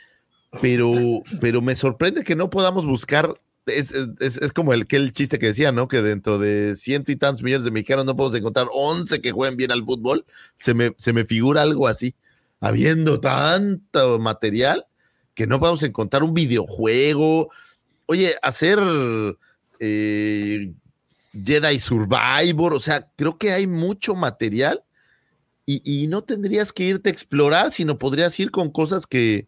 pero, 0.62 1.22
pero 1.40 1.60
me 1.62 1.76
sorprende 1.76 2.24
que 2.24 2.36
no 2.36 2.50
podamos 2.50 2.86
buscar. 2.86 3.40
Es, 3.66 3.92
es- 4.20 4.38
es 4.38 4.52
como 4.54 4.72
el, 4.72 4.86
el 4.88 5.12
chiste 5.12 5.38
que 5.38 5.48
decía, 5.48 5.72
¿no? 5.72 5.88
Que 5.88 6.00
dentro 6.00 6.38
de 6.38 6.74
ciento 6.74 7.12
y 7.12 7.16
tantos 7.16 7.42
millones 7.42 7.64
de 7.64 7.70
mexicanos 7.70 8.06
no 8.06 8.16
podemos 8.16 8.38
encontrar 8.38 8.66
11 8.72 9.20
que 9.20 9.30
jueguen 9.32 9.58
bien 9.58 9.70
al 9.72 9.84
fútbol. 9.84 10.24
Se 10.56 10.72
me, 10.72 10.92
se 10.96 11.12
me 11.12 11.26
figura 11.26 11.60
algo 11.62 11.86
así. 11.86 12.14
Habiendo 12.60 13.20
tanto 13.20 14.18
material, 14.18 14.86
que 15.34 15.46
no 15.46 15.60
a 15.82 15.86
encontrar 15.86 16.22
un 16.22 16.32
videojuego. 16.34 17.50
Oye, 18.10 18.36
hacer 18.40 18.78
eh, 19.80 20.72
Jedi 21.32 21.78
Survivor, 21.78 22.72
o 22.72 22.80
sea, 22.80 23.06
creo 23.16 23.36
que 23.36 23.52
hay 23.52 23.66
mucho 23.66 24.14
material 24.14 24.82
y, 25.66 25.82
y 25.84 26.06
no 26.06 26.22
tendrías 26.22 26.72
que 26.72 26.84
irte 26.84 27.10
a 27.10 27.12
explorar, 27.12 27.70
sino 27.70 27.98
podrías 27.98 28.40
ir 28.40 28.50
con 28.50 28.70
cosas 28.70 29.06
que, 29.06 29.46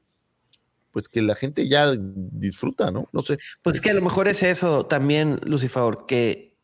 pues 0.92 1.08
que 1.08 1.22
la 1.22 1.34
gente 1.34 1.68
ya 1.68 1.92
disfruta, 1.96 2.90
¿no? 2.90 3.08
No 3.12 3.22
sé. 3.22 3.38
Pues 3.62 3.80
que 3.80 3.90
a 3.90 3.94
lo 3.94 4.02
mejor 4.02 4.28
es 4.28 4.42
eso 4.42 4.84
también, 4.84 5.40
Lucifer, 5.42 6.00
que, 6.06 6.54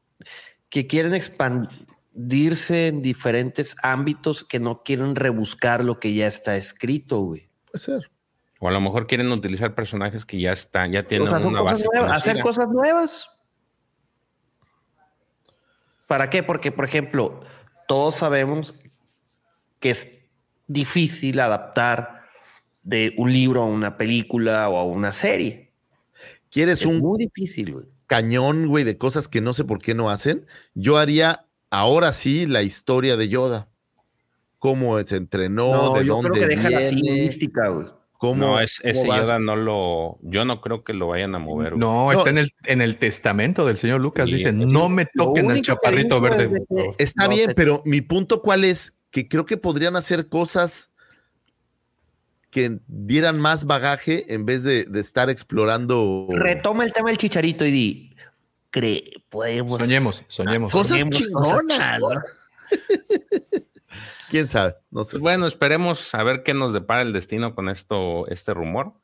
que 0.69 0.87
quieren 0.87 1.15
expandirse 1.15 2.89
en 2.89 3.01
diferentes 3.01 3.75
ámbitos 3.83 4.45
que 4.45 4.61
no 4.61 4.83
quieren 4.83 5.17
rebuscar 5.17 5.83
lo 5.83 5.99
que 5.99 6.13
ya 6.13 6.27
está 6.27 6.59
escrito, 6.59 7.21
güey. 7.21 7.49
Puede 7.73 7.83
ser. 7.83 8.11
O 8.59 8.69
a 8.69 8.73
lo 8.73 8.81
mejor 8.81 9.07
quieren 9.07 9.31
utilizar 9.33 9.75
personajes 9.75 10.25
que 10.25 10.41
ya 10.41 10.53
están, 10.53 10.91
ya 10.93 11.03
tienen 11.07 11.29
O 11.29 11.31
sea, 11.31 11.41
son 11.41 11.49
una 11.49 11.61
base. 11.63 11.85
nuevas, 11.93 12.17
hacer 12.19 12.41
cosas 12.41 12.69
nuevas. 12.69 13.27
¿Para 16.07 16.31
qué? 16.31 16.43
Porque, 16.43 16.73
por 16.73 16.85
ejemplo, 16.85 17.41
todos 17.89 18.17
sabemos 18.17 18.75
que 19.81 19.91
es 19.91 20.19
difícil 20.69 21.41
adaptar 21.41 22.23
de 22.83 23.13
un 23.17 23.33
libro 23.33 23.63
a 23.63 23.67
una 23.67 23.97
película 23.97 24.69
o 24.69 24.79
a 24.79 24.85
una 24.85 25.13
serie. 25.13 25.73
¿Quieres 26.51 26.81
Es 26.81 26.87
un 26.87 26.99
muy 27.01 27.19
difícil, 27.19 27.73
güey. 27.73 27.87
cañón, 28.07 28.69
güey, 28.69 28.85
de 28.85 28.97
cosas 28.97 29.27
que 29.29 29.41
no 29.41 29.53
sé 29.53 29.65
por 29.65 29.81
qué 29.81 29.95
no 29.95 30.09
hacen? 30.11 30.47
Yo 30.75 30.97
haría 30.97 31.45
ahora 31.71 32.13
sí 32.13 32.47
la 32.47 32.63
historia 32.63 33.17
de 33.17 33.29
Yoda. 33.29 33.69
Cómo 34.59 34.99
se 35.01 35.17
entrenó, 35.17 35.71
No, 35.91 35.95
de 35.99 36.07
yo 36.07 36.15
dónde 36.15 36.31
creo 36.31 36.49
que 36.49 36.55
deja 36.57 36.71
la 36.71 36.79
viene, 36.79 37.23
mística, 37.25 37.69
güey. 37.69 37.89
Cómo, 38.19 38.35
No, 38.47 38.61
es, 38.61 38.81
ese 38.85 39.07
cómo 39.07 39.17
Yoda 39.19 39.39
no 39.39 39.57
lo. 39.57 40.19
Yo 40.23 40.45
no 40.45 40.61
creo 40.61 40.85
que 40.85 40.93
lo 40.93 41.09
vayan 41.09 41.35
a 41.35 41.39
mover. 41.39 41.71
güey. 41.71 41.81
No, 41.81 42.07
No, 42.07 42.13
está 42.13 42.31
en 42.31 42.39
el, 42.39 42.51
en 42.65 42.81
el 42.81 42.99
testamento 42.99 43.67
del 43.67 43.79
señor 43.79 44.01
Lucas. 44.01 44.27
Sí, 44.29 44.35
Dice, 44.37 44.53
no 44.53 44.89
me 44.89 45.07
toquen 45.07 45.51
al 45.51 45.63
chaparrito 45.63 46.21
verde. 46.21 46.45
es 46.45 46.51
de 46.53 46.59
por 46.61 46.67
favor". 46.79 46.97
que- 46.97 47.05
Está 47.05 47.25
No, 47.25 47.31
bien, 47.31 47.47
te- 47.49 47.55
pero 47.55 47.83
mi 47.85 48.01
punto 48.01 48.43
cuál 48.43 48.65
es 48.65 48.97
que 49.11 49.29
creo 49.29 49.47
que 49.47 49.57
podrían 49.57 49.97
hacer 49.97 50.29
cosas 50.29 50.91
que 52.51 52.79
dieran 52.87 53.39
más 53.39 53.65
bagaje 53.67 54.33
en 54.35 54.47
vez 54.47 54.63
de, 54.63 54.85
de 54.85 55.01
estar 55.01 55.29
explorando 55.31 56.27
Retoma 56.31 56.85
el 56.85 56.93
tema 56.93 57.09
del 57.11 57.19
chicharito 57.19 57.67
y 57.67 57.71
di, 57.71 58.17
cree, 58.71 59.05
podemos. 59.29 59.79
Soñemos, 59.83 60.23
soñemos. 60.29 60.73
cosas 60.73 60.89
Soñemos 60.91 61.17
chingonas. 61.19 62.01
¿no? 62.01 62.09
¿Quién 64.29 64.49
sabe? 64.49 64.75
No 64.91 65.05
sé. 65.05 65.19
Bueno, 65.19 65.47
esperemos 65.47 66.15
a 66.15 66.23
ver 66.23 66.43
qué 66.43 66.55
nos 66.55 66.73
depara 66.73 67.03
el 67.03 67.13
destino 67.13 67.55
con 67.55 67.69
esto, 67.69 68.27
este 68.29 68.55
rumor. 68.55 68.95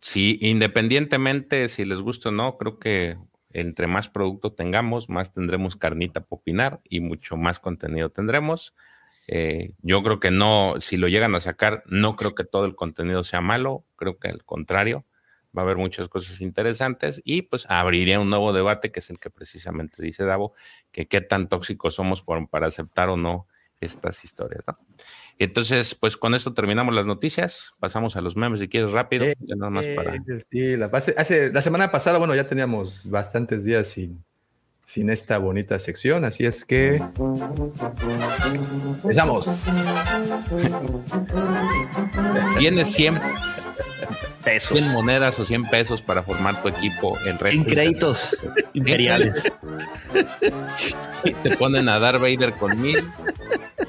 Sí, 0.00 0.38
independientemente 0.40 1.68
si 1.68 1.84
les 1.84 2.00
gusta 2.00 2.30
o 2.30 2.32
no, 2.32 2.58
creo 2.58 2.78
que 2.78 3.16
entre 3.50 3.86
más 3.86 4.08
producto 4.08 4.52
tengamos, 4.52 5.08
más 5.08 5.32
tendremos 5.32 5.76
carnita 5.76 6.20
para 6.20 6.40
opinar 6.40 6.80
y 6.84 7.00
mucho 7.00 7.36
más 7.36 7.60
contenido 7.60 8.10
tendremos. 8.10 8.74
Eh, 9.28 9.74
yo 9.82 10.02
creo 10.02 10.18
que 10.18 10.30
no, 10.30 10.74
si 10.80 10.96
lo 10.96 11.06
llegan 11.06 11.34
a 11.34 11.40
sacar, 11.40 11.84
no 11.86 12.16
creo 12.16 12.34
que 12.34 12.44
todo 12.44 12.64
el 12.64 12.74
contenido 12.74 13.22
sea 13.22 13.40
malo, 13.40 13.84
creo 13.96 14.18
que 14.18 14.28
al 14.28 14.44
contrario, 14.44 15.06
va 15.56 15.62
a 15.62 15.64
haber 15.64 15.76
muchas 15.76 16.08
cosas 16.08 16.40
interesantes 16.40 17.20
y 17.24 17.42
pues 17.42 17.66
abriría 17.68 18.18
un 18.18 18.30
nuevo 18.30 18.52
debate 18.52 18.90
que 18.90 19.00
es 19.00 19.10
el 19.10 19.20
que 19.20 19.30
precisamente 19.30 20.02
dice 20.02 20.24
Davo, 20.24 20.54
que 20.90 21.06
qué 21.06 21.20
tan 21.20 21.48
tóxicos 21.48 21.94
somos 21.94 22.24
para 22.50 22.66
aceptar 22.66 23.10
o 23.10 23.16
no 23.16 23.46
estas 23.82 24.24
historias, 24.24 24.62
¿no? 24.66 24.78
Entonces, 25.38 25.94
pues 25.94 26.16
con 26.16 26.34
esto 26.34 26.52
terminamos 26.54 26.94
las 26.94 27.06
noticias, 27.06 27.72
pasamos 27.80 28.16
a 28.16 28.20
los 28.20 28.36
memes 28.36 28.60
si 28.60 28.68
quieres 28.68 28.92
rápido, 28.92 29.24
Eh, 29.24 29.34
ya 29.40 29.56
nada 29.56 29.70
más 29.70 29.86
para... 29.88 30.14
Eh, 30.14 30.20
sí, 30.50 30.76
la, 30.76 30.86
hace, 30.86 31.14
hace- 31.16 31.52
la 31.52 31.62
semana 31.62 31.90
pasada, 31.90 32.18
bueno, 32.18 32.34
ya 32.34 32.46
teníamos 32.46 33.08
bastantes 33.10 33.64
días 33.64 33.88
sin, 33.88 34.22
sin 34.84 35.10
esta 35.10 35.38
bonita 35.38 35.78
sección, 35.78 36.24
así 36.24 36.44
es 36.44 36.64
que 36.64 37.02
empezamos. 39.02 39.46
Tienes 42.58 42.88
100, 42.92 43.20
pesos. 44.44 44.78
100 44.78 44.92
monedas 44.92 45.38
o 45.40 45.44
100 45.44 45.64
pesos 45.64 46.02
para 46.02 46.22
formar 46.22 46.60
tu 46.62 46.68
equipo, 46.68 47.16
el 47.20 47.38
resto... 47.38 47.50
Sin 47.50 47.64
créditos 47.64 48.36
imperiales. 48.74 49.44
Y 51.24 51.32
te 51.34 51.56
ponen 51.56 51.88
a 51.88 52.00
Darth 52.00 52.20
Vader 52.20 52.52
con 52.54 52.80
1000, 52.82 52.98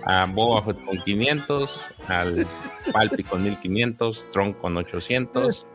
a 0.05 0.25
Boba 0.25 0.61
Fett 0.63 0.83
con 0.83 0.97
500, 0.97 1.81
al 2.07 2.47
Palpi 2.91 3.23
con 3.23 3.43
1500, 3.43 4.31
Tron 4.31 4.53
con 4.53 4.75
800 4.77 5.67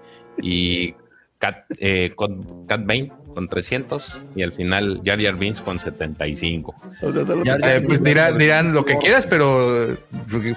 y 0.43 0.95
Cat, 1.39 1.65
eh, 1.79 2.13
con 2.17 2.67
Cat 2.67 2.81
Bane 2.85 3.13
con 3.35 3.49
300 3.49 4.19
y 4.35 4.43
al 4.43 4.53
final 4.53 5.01
Jar 5.05 5.23
Jar 5.23 5.37
Binks 5.37 5.61
con 5.61 5.79
75. 5.79 6.75
O 7.03 7.13
sea, 7.13 7.25
solo- 7.25 7.45
Eh, 7.45 7.81
pues 7.87 8.03
dirán, 8.03 8.37
dirán 8.39 8.73
lo 8.73 8.85
que 8.85 8.99
quieras, 8.99 9.27
pero 9.27 9.85
eh, 9.93 9.97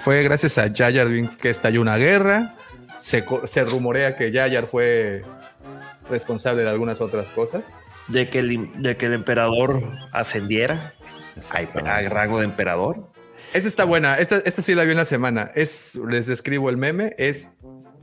fue 0.02 0.22
gracias 0.24 0.58
a 0.58 0.62
Jar 0.74 0.92
Jar 0.92 1.08
Binks 1.08 1.36
que 1.36 1.50
estalló 1.50 1.80
una 1.80 1.96
guerra. 1.96 2.54
Se, 3.00 3.24
se 3.44 3.64
rumorea 3.64 4.16
que 4.16 4.32
Jar 4.32 4.50
Jar 4.52 4.66
fue 4.66 5.24
responsable 6.10 6.62
de 6.62 6.70
algunas 6.70 7.00
otras 7.00 7.26
cosas. 7.28 7.66
De 8.08 8.28
que 8.28 8.40
el, 8.40 8.82
de 8.82 8.96
que 8.96 9.06
el 9.06 9.12
emperador 9.12 9.80
ascendiera 10.10 10.92
a, 11.52 11.96
a 11.98 12.08
rango 12.08 12.38
de 12.40 12.44
emperador. 12.46 13.08
Esta 13.52 13.68
está 13.68 13.84
buena. 13.84 14.16
Esta, 14.16 14.36
esta 14.44 14.62
sí 14.62 14.74
la 14.74 14.84
vi 14.84 14.92
en 14.92 14.96
la 14.96 15.04
semana. 15.04 15.50
Es, 15.54 15.94
les 16.08 16.26
describo 16.26 16.70
el 16.70 16.76
meme. 16.76 17.14
Es 17.18 17.48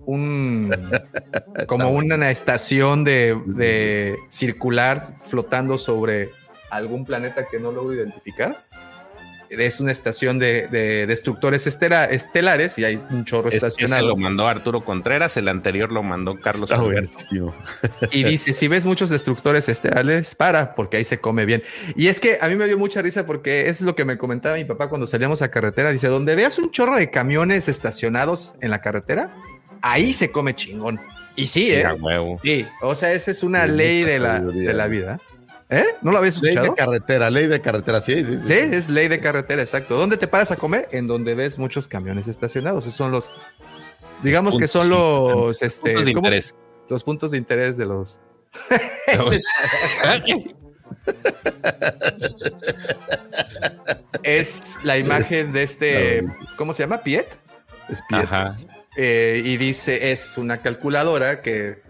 un 0.06 0.72
como 1.68 1.90
una 1.90 2.30
estación 2.30 3.04
de, 3.04 3.40
de 3.46 4.18
circular 4.30 5.20
flotando 5.24 5.78
sobre 5.78 6.30
algún 6.70 7.06
planeta 7.06 7.48
que 7.48 7.60
no 7.60 7.72
logro 7.72 7.94
identificar. 7.94 8.64
Es 9.50 9.80
una 9.80 9.92
estación 9.92 10.38
de, 10.38 10.68
de 10.68 11.08
destructores 11.08 11.66
estela- 11.66 12.06
estelares 12.10 12.78
y 12.78 12.84
hay 12.86 13.02
un 13.10 13.26
chorro 13.26 13.50
Ese 13.50 13.60
lo 13.62 13.68
estacionado. 13.68 14.16
mandó 14.16 14.48
Arturo 14.48 14.86
Contreras, 14.86 15.38
el 15.38 15.48
anterior 15.48 15.92
lo 15.92 16.04
mandó 16.04 16.40
Carlos. 16.40 16.70
Y 18.12 18.24
dice, 18.24 18.54
si 18.54 18.68
ves 18.68 18.86
muchos 18.86 19.10
destructores 19.10 19.68
estelares, 19.70 20.36
para, 20.36 20.76
porque 20.76 20.98
ahí 20.98 21.06
se 21.06 21.20
come 21.20 21.46
bien. 21.46 21.64
Y 21.96 22.08
es 22.08 22.20
que 22.20 22.38
a 22.42 22.48
mí 22.50 22.56
me 22.56 22.68
dio 22.68 22.78
mucha 22.78 23.02
risa 23.02 23.26
porque 23.26 23.70
es 23.70 23.82
lo 23.82 23.96
que 23.96 24.06
me 24.06 24.18
comentaba 24.18 24.56
mi 24.56 24.66
papá 24.66 24.88
cuando 24.88 25.08
salíamos 25.08 25.42
a 25.42 25.50
carretera. 25.50 25.92
Dice, 25.92 26.08
donde 26.08 26.36
veas 26.36 26.58
un 26.60 26.72
chorro 26.72 26.96
de 26.96 27.10
camiones 27.10 27.68
estacionados 27.68 28.54
en 28.62 28.70
la 28.72 28.82
carretera, 28.82 29.36
ahí 29.82 30.14
se 30.14 30.32
come 30.32 30.56
chingón. 30.56 31.00
Y 31.36 31.48
sí, 31.48 31.72
¿eh? 31.72 31.84
Sí, 32.44 32.68
o 32.82 32.96
sea, 32.96 33.14
esa 33.14 33.32
es 33.32 33.44
una 33.44 33.66
Sí, 33.66 33.72
ley 33.72 34.04
de 34.04 34.20
la, 34.20 34.42
de 34.42 34.74
la 34.74 34.88
vida. 34.88 35.20
¿Eh? 35.72 35.86
¿No 36.02 36.12
lo 36.12 36.18
habías 36.18 36.42
Ley 36.42 36.56
de 36.56 36.62
escuchado? 36.62 36.76
carretera, 36.76 37.30
ley 37.30 37.46
de 37.48 37.62
carretera, 37.62 38.02
sí, 38.02 38.16
sí, 38.26 38.38
sí. 38.38 38.40
Sí, 38.48 38.54
es 38.54 38.90
ley 38.90 39.08
de 39.08 39.20
carretera, 39.20 39.62
exacto. 39.62 39.98
¿Dónde 39.98 40.18
te 40.18 40.28
paras 40.28 40.50
a 40.52 40.56
comer? 40.56 40.88
En 40.92 41.06
donde 41.08 41.36
ves 41.36 41.60
muchos 41.60 41.88
camiones 41.88 42.28
estacionados. 42.28 42.86
Esos 42.88 42.96
son 42.98 43.12
los, 43.12 43.30
digamos 44.24 44.58
que 44.58 44.68
son 44.68 44.90
los, 44.90 45.62
este, 45.62 45.92
Puntos 45.92 46.06
de 46.06 46.14
¿cómo 46.14 46.28
se- 46.30 46.36
interés. 46.38 46.56
los 46.90 47.04
puntos 47.04 47.32
de 47.32 47.38
interés 47.38 47.78
de 47.78 47.86
los. 47.86 48.18
Es 54.24 54.64
la 54.84 54.98
imagen 54.98 55.52
de 55.52 55.64
este, 55.64 56.26
¿cómo 56.58 56.74
se 56.74 56.84
llama? 56.84 57.02
Piet. 57.02 57.28
Es 57.90 58.02
pie- 58.10 58.24
Ajá. 58.24 58.56
Eh, 58.98 59.42
y 59.46 59.58
dice, 59.58 60.12
es 60.12 60.38
una 60.38 60.62
calculadora 60.62 61.42
que 61.42 61.82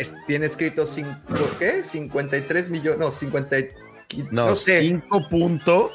es- 0.00 0.14
tiene 0.26 0.46
escrito 0.46 0.86
cinco, 0.86 1.10
¿qué? 1.58 1.84
53 1.84 2.70
millones, 2.70 2.98
no, 2.98 3.10
50, 3.12 3.58
y- 3.58 3.68
No, 4.30 4.46
no 4.48 4.56
sé. 4.56 4.80
5 4.80 5.28
punto. 5.28 5.90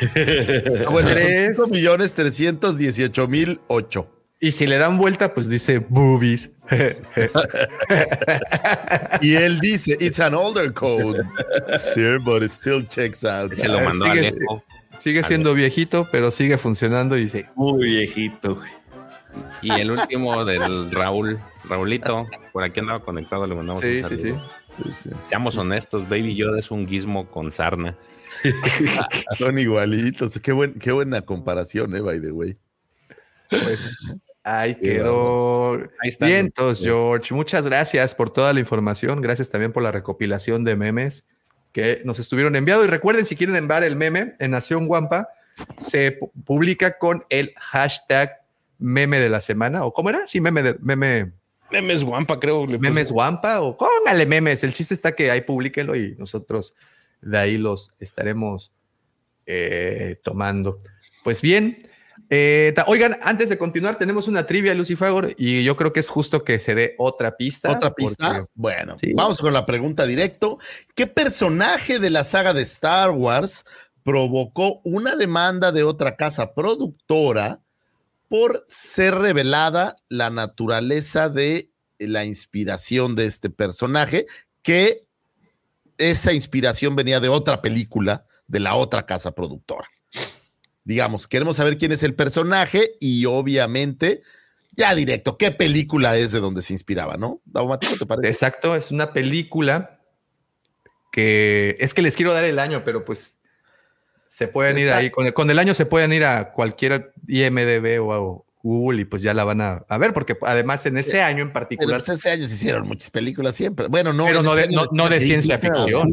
Ah, 0.00 0.90
bueno, 0.90 1.08
Tres. 1.08 1.56
5 1.56 1.68
millones 1.68 2.12
318 2.14 3.26
mil 3.28 3.60
8. 3.68 4.10
Y 4.38 4.52
si 4.52 4.66
le 4.66 4.76
dan 4.76 4.98
vuelta, 4.98 5.32
pues 5.32 5.48
dice 5.48 5.78
boobies. 5.78 6.50
Y 9.22 9.34
él 9.34 9.58
dice, 9.60 9.96
it's 10.00 10.20
an 10.20 10.34
older 10.34 10.72
code. 10.72 11.22
Sure, 11.94 12.18
but 12.18 12.42
it 12.42 12.50
still 12.50 12.86
checks 12.86 13.24
out. 13.24 13.54
Se 13.54 13.66
lo 13.68 13.80
mandó 13.80 14.04
sigue- 14.06 14.28
Alejo. 14.28 14.62
sigue 15.00 15.24
siendo 15.24 15.54
viejito, 15.54 16.06
pero 16.12 16.30
sigue 16.30 16.58
funcionando 16.58 17.16
y 17.16 17.24
dice, 17.24 17.46
Muy 17.54 17.84
viejito. 17.84 18.60
Y 19.62 19.70
el 19.72 19.90
último 19.92 20.44
del 20.44 20.90
Raúl, 20.90 21.38
Raulito, 21.68 22.26
por 22.52 22.62
aquí 22.64 22.80
andaba 22.80 23.00
conectado, 23.00 23.46
le 23.46 23.54
mandamos 23.54 23.82
sí, 23.82 23.96
un 23.96 24.02
saludo. 24.02 24.22
sí. 24.22 24.34
Sí, 24.84 24.90
sí. 25.02 25.10
Seamos 25.22 25.56
honestos, 25.56 26.08
Baby 26.08 26.36
Yoda 26.36 26.58
es 26.58 26.70
un 26.70 26.86
gizmo 26.86 27.30
con 27.30 27.50
sarna. 27.50 27.96
Son 29.36 29.58
igualitos. 29.58 30.38
Qué, 30.40 30.52
buen, 30.52 30.74
qué 30.74 30.92
buena 30.92 31.22
comparación, 31.22 31.96
eh, 31.96 32.00
by 32.00 32.20
the 32.20 32.30
way. 32.30 32.56
Pues, 33.48 33.80
ahí 34.44 34.74
quedó. 34.76 35.74
Ahí 36.00 36.08
está. 36.08 36.26
Vientos, 36.26 36.80
George. 36.80 37.32
Muchas 37.34 37.64
gracias 37.64 38.14
por 38.14 38.30
toda 38.30 38.52
la 38.52 38.60
información. 38.60 39.20
Gracias 39.20 39.50
también 39.50 39.72
por 39.72 39.82
la 39.82 39.92
recopilación 39.92 40.64
de 40.64 40.76
memes 40.76 41.26
que 41.72 42.02
nos 42.04 42.18
estuvieron 42.18 42.54
enviados. 42.56 42.86
Y 42.86 42.90
recuerden, 42.90 43.24
si 43.26 43.34
quieren 43.36 43.56
enviar 43.56 43.82
el 43.84 43.96
meme 43.96 44.34
en 44.38 44.50
Nación 44.50 44.86
Guampa, 44.86 45.28
se 45.78 46.18
pu- 46.20 46.30
publica 46.44 46.98
con 46.98 47.24
el 47.30 47.54
hashtag 47.56 48.42
meme 48.78 49.20
de 49.20 49.30
la 49.30 49.40
semana. 49.40 49.84
¿O 49.84 49.92
cómo 49.92 50.10
era? 50.10 50.26
Sí, 50.26 50.40
meme 50.40 50.62
de, 50.62 50.76
meme 50.80 51.32
Memes 51.70 52.04
Guampa, 52.04 52.38
creo. 52.38 52.66
le 52.66 52.78
puse. 52.78 52.90
memes 52.90 53.10
Wampa 53.10 53.60
o 53.60 53.76
póngale 53.76 54.26
memes. 54.26 54.62
El 54.64 54.72
chiste 54.72 54.94
está 54.94 55.12
que 55.14 55.30
ahí 55.30 55.40
publíquenlo 55.42 55.96
y 55.96 56.14
nosotros 56.18 56.74
de 57.20 57.38
ahí 57.38 57.58
los 57.58 57.92
estaremos 57.98 58.72
eh, 59.46 60.20
tomando. 60.22 60.78
Pues 61.24 61.40
bien, 61.40 61.78
eh, 62.30 62.74
oigan, 62.86 63.18
antes 63.22 63.48
de 63.48 63.58
continuar, 63.58 63.98
tenemos 63.98 64.26
una 64.28 64.46
trivia, 64.46 64.74
Lucifagor, 64.74 65.34
y 65.36 65.62
yo 65.64 65.76
creo 65.76 65.92
que 65.92 66.00
es 66.00 66.08
justo 66.08 66.44
que 66.44 66.58
se 66.58 66.74
dé 66.74 66.94
otra 66.98 67.36
pista. 67.36 67.70
¿Otra 67.70 67.92
pista? 67.94 68.28
porque- 68.38 68.50
Bueno, 68.54 68.96
Sí. 68.98 69.12
vamos 69.14 69.40
con 69.40 69.52
la 69.52 69.66
pregunta 69.66 70.06
directo. 70.06 70.58
¿Qué 70.94 71.06
personaje 71.06 71.98
de 71.98 72.10
la 72.10 72.24
saga 72.24 72.52
de 72.52 72.62
Star 72.62 73.10
Wars 73.10 73.64
provocó 74.02 74.80
una 74.84 75.16
demanda 75.16 75.72
de 75.72 75.82
otra 75.82 76.16
casa 76.16 76.54
productora 76.54 77.60
por 78.28 78.64
ser 78.66 79.14
revelada 79.14 79.96
la 80.08 80.30
naturaleza 80.30 81.28
de 81.28 81.70
la 81.98 82.24
inspiración 82.24 83.16
de 83.16 83.26
este 83.26 83.50
personaje? 83.50 84.26
Que 84.62 85.06
esa 85.98 86.32
inspiración 86.32 86.96
venía 86.96 87.20
de 87.20 87.28
otra 87.28 87.62
película 87.62 88.26
de 88.46 88.60
la 88.60 88.74
otra 88.74 89.06
casa 89.06 89.32
productora. 89.32 89.88
Digamos, 90.84 91.26
queremos 91.26 91.56
saber 91.56 91.78
quién 91.78 91.92
es 91.92 92.02
el 92.02 92.14
personaje 92.14 92.96
y 93.00 93.24
obviamente, 93.24 94.22
ya 94.72 94.94
directo, 94.94 95.36
¿qué 95.36 95.50
película 95.50 96.16
es 96.16 96.30
de 96.30 96.38
donde 96.38 96.62
se 96.62 96.74
inspiraba, 96.74 97.16
no? 97.16 97.40
Daumático, 97.44 97.96
¿te 97.96 98.06
parece? 98.06 98.28
Exacto, 98.28 98.76
es 98.76 98.90
una 98.90 99.12
película 99.12 100.00
que 101.10 101.76
es 101.80 101.94
que 101.94 102.02
les 102.02 102.14
quiero 102.14 102.32
dar 102.32 102.44
el 102.44 102.58
año, 102.58 102.84
pero 102.84 103.04
pues 103.04 103.40
se 104.36 104.48
pueden 104.48 104.76
ir 104.76 104.90
ahí, 104.90 105.10
con 105.10 105.24
el, 105.24 105.32
con 105.32 105.50
el 105.50 105.58
año 105.58 105.72
se 105.72 105.86
pueden 105.86 106.12
ir 106.12 106.22
a 106.22 106.52
cualquier 106.52 107.14
IMDB 107.26 108.02
o 108.02 108.12
a 108.12 108.44
Google 108.62 109.00
y 109.00 109.04
pues 109.06 109.22
ya 109.22 109.32
la 109.32 109.44
van 109.44 109.62
a, 109.62 109.86
a 109.88 109.96
ver, 109.96 110.12
porque 110.12 110.36
además 110.42 110.84
en 110.84 110.98
ese 110.98 111.22
año 111.22 111.40
en 111.40 111.48
Pero 111.48 111.52
particular, 111.54 112.02
pues 112.04 112.18
ese 112.18 112.32
año 112.32 112.46
se 112.46 112.52
hicieron 112.52 112.86
muchas 112.86 113.08
películas 113.10 113.54
siempre. 113.54 113.86
Bueno, 113.86 114.12
no. 114.12 114.26
Pero 114.26 114.42
no 114.42 114.54
de- 114.54 114.64
año 114.64 114.72
no- 114.76 114.82
les- 114.82 114.92
no 114.92 115.08
de 115.08 115.20
ciencia 115.22 115.58
ficción. 115.58 116.12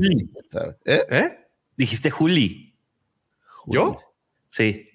¿Eh? 0.85 1.05
¿eh? 1.09 1.37
Dijiste 1.75 2.11
Juli. 2.11 2.73
¿Yo? 3.65 3.99
Sí. 4.49 4.87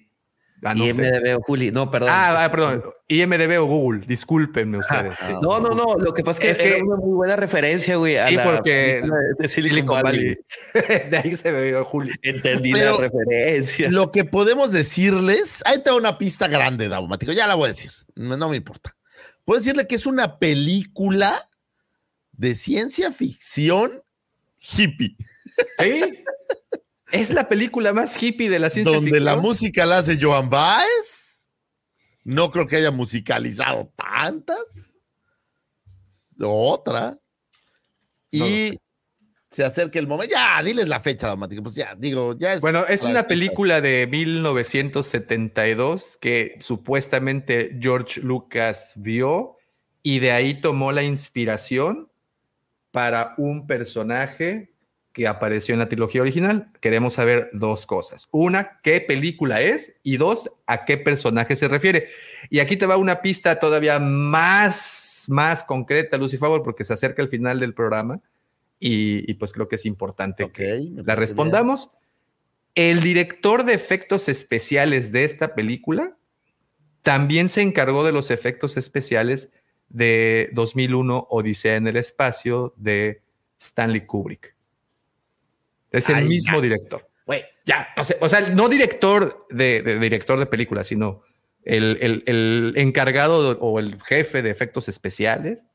Ah, 0.63 0.73
no, 0.73 0.85
sé. 0.85 0.89
IMDB 0.89 1.37
o 1.37 1.41
Juli. 1.41 1.69
No, 1.71 1.91
perdón. 1.91 2.09
Ah, 2.11 2.45
ah, 2.45 2.49
perdón, 2.49 2.83
IMDB 3.11 3.59
o 3.59 3.65
Google, 3.65 4.05
discúlpenme 4.07 4.77
ustedes. 4.77 5.17
sí. 5.27 5.33
No, 5.41 5.59
no, 5.59 5.69
no. 5.71 5.95
Lo 5.97 6.13
que 6.13 6.23
pasa 6.23 6.37
es 6.37 6.39
que 6.45 6.51
Es 6.51 6.59
es 6.59 6.75
que- 6.75 6.81
una 6.83 6.95
muy 6.95 7.13
buena 7.15 7.35
referencia, 7.35 7.95
güey. 7.97 8.17
a 8.17 8.27
Sí, 8.27 8.35
la 8.35 8.43
porque 8.43 8.99
película 9.01 9.17
de 9.39 9.47
Silicon, 9.47 9.73
Silicon 9.73 10.01
Valley. 10.03 10.37
Valley. 10.73 11.09
de 11.09 11.17
ahí 11.17 11.35
se 11.35 11.51
vio 11.69 11.83
Julio. 11.85 12.13
Entendí 12.21 12.71
Pero- 12.71 12.91
la 12.93 12.97
referencia. 13.09 13.89
Lo 13.91 14.11
que 14.11 14.25
podemos 14.25 14.71
decirles, 14.71 15.63
ahí 15.65 15.79
te 15.83 15.89
da 15.89 15.95
una 15.95 16.17
pista 16.19 16.47
grande, 16.47 16.87
Daumático, 16.87 17.31
ya 17.31 17.47
la 17.47 17.55
voy 17.55 17.65
a 17.65 17.67
decir, 17.69 17.91
no, 18.15 18.37
no 18.37 18.47
me 18.49 18.57
importa. 18.57 18.95
Puedo 19.43 19.59
decirle 19.59 19.87
que 19.87 19.95
es 19.95 20.05
una 20.05 20.37
película 20.37 21.33
de 22.33 22.53
ciencia 22.55 23.11
ficción 23.11 24.03
hippie, 24.59 25.15
Sí. 25.79 26.23
Es 27.11 27.31
la 27.31 27.49
película 27.49 27.91
más 27.91 28.21
hippie 28.21 28.49
de 28.51 28.59
la 28.59 28.69
ciencia 28.69 28.93
donde 28.93 29.09
ficción. 29.09 29.25
la 29.25 29.35
música 29.37 29.85
la 29.87 29.97
hace 29.97 30.19
Joan 30.21 30.47
Baez. 30.47 31.08
No 32.23 32.51
creo 32.51 32.67
que 32.67 32.75
haya 32.77 32.91
musicalizado 32.91 33.91
tantas. 33.95 34.95
Otra. 36.41 37.19
No 38.31 38.47
Y 38.47 38.79
se 39.49 39.63
acerca 39.63 39.97
el 39.99 40.07
momento. 40.07 40.33
Ya, 40.33 40.61
diles 40.63 40.87
la 40.87 40.99
fecha, 40.99 41.27
Daumático. 41.27 41.61
Pues 41.63 41.75
ya, 41.75 41.95
digo, 41.95 42.35
ya 42.37 42.53
es. 42.53 42.61
Bueno, 42.61 42.85
es 42.87 43.03
una 43.03 43.27
película 43.27 43.81
de 43.81 44.07
1972 44.09 46.17
que 46.21 46.57
supuestamente 46.59 47.77
George 47.79 48.21
Lucas 48.21 48.93
vio 48.95 49.57
y 50.03 50.19
de 50.19 50.31
ahí 50.31 50.61
tomó 50.61 50.91
la 50.91 51.01
inspiración 51.03 52.09
para 52.91 53.33
un 53.37 53.67
personaje 53.67 54.73
que 55.19 55.27
apareció 55.27 55.73
en 55.73 55.79
la 55.79 55.89
trilogía 55.89 56.21
original. 56.21 56.71
Queremos 56.79 57.15
saber 57.15 57.49
dos 57.51 57.85
cosas. 57.85 58.29
Una, 58.31 58.79
qué 58.81 59.01
película 59.01 59.59
es 59.59 59.97
y 60.01 60.15
dos, 60.15 60.49
a 60.65 60.85
qué 60.85 60.95
personaje 60.95 61.57
se 61.57 61.67
refiere. 61.67 62.07
Y 62.49 62.59
aquí 62.59 62.77
te 62.77 62.85
va 62.85 62.95
una 62.95 63.21
pista 63.21 63.59
todavía 63.59 63.99
más, 63.99 65.25
más 65.27 65.65
concreta, 65.65 66.17
Lucy 66.17 66.37
Favor, 66.37 66.63
porque 66.63 66.85
se 66.85 66.93
acerca 66.93 67.21
el 67.21 67.27
final 67.27 67.59
del 67.59 67.73
programa 67.73 68.21
y, 68.79 69.29
y 69.29 69.33
pues 69.33 69.51
creo 69.51 69.67
que 69.67 69.75
es 69.75 69.85
importante 69.85 70.49
que 70.51 70.87
la 71.03 71.15
respondamos. 71.15 71.89
El 72.73 73.01
director 73.01 73.65
de 73.65 73.73
efectos 73.73 74.29
especiales 74.29 75.11
de 75.11 75.25
esta 75.25 75.53
película 75.53 76.15
también 77.01 77.49
se 77.49 77.61
encargó 77.61 78.05
de 78.05 78.13
los 78.13 78.31
efectos 78.31 78.77
especiales 78.77 79.49
de 79.89 80.49
2001 80.53 81.27
Odisea 81.29 81.75
en 81.75 81.87
el 81.87 81.97
espacio 81.97 82.73
de 82.77 83.21
Stanley 83.59 84.05
Kubrick. 84.05 84.55
Es 85.91 86.09
el 86.09 86.15
Ay, 86.15 86.27
mismo 86.27 86.55
ya. 86.57 86.61
director. 86.61 87.09
Güey, 87.25 87.43
ya, 87.65 87.89
no 87.95 88.03
sé, 88.03 88.17
o 88.21 88.27
sea, 88.29 88.41
no 88.41 88.69
director 88.69 89.45
de, 89.49 89.81
de- 89.81 89.99
director 89.99 90.39
de 90.39 90.45
películas, 90.47 90.87
sino 90.87 91.21
el, 91.63 91.97
el- 92.01 92.23
el 92.25 92.73
encargado 92.77 93.57
o 93.59 93.79
el 93.79 94.01
jefe 94.01 94.41
de 94.41 94.49
efectos 94.49 94.87
especiales, 94.89 95.65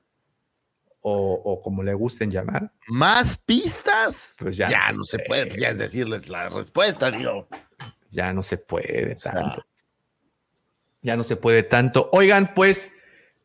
o, 1.00 1.34
o 1.44 1.60
como 1.60 1.82
le 1.82 1.92
gusten 1.94 2.30
llamar. 2.30 2.72
¿Más 2.88 3.36
pistas? 3.36 4.36
Pues 4.38 4.56
ya, 4.56 4.68
ya 4.70 4.90
no, 4.92 4.98
no 4.98 5.04
se 5.04 5.18
puede, 5.18 5.46
pues 5.46 5.60
ya 5.60 5.68
es 5.70 5.78
decirles 5.78 6.28
la 6.28 6.48
respuesta, 6.48 7.10
digo. 7.10 7.46
ya 8.10 8.32
no 8.32 8.42
se 8.42 8.56
puede 8.56 9.14
tanto. 9.16 9.64
Ya 11.02 11.16
no 11.16 11.24
se 11.24 11.36
puede 11.36 11.62
tanto. 11.62 12.08
Oigan, 12.12 12.54
pues 12.54 12.92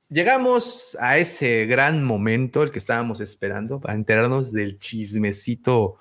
llegamos 0.08 0.98
a 1.02 1.18
ese 1.18 1.66
gran 1.66 2.04
momento, 2.06 2.64
el 2.64 2.72
que 2.72 2.80
estábamos 2.80 3.20
esperando, 3.20 3.82
para 3.82 3.96
enterarnos 3.96 4.54
del 4.54 4.80
chismecito 4.80 5.98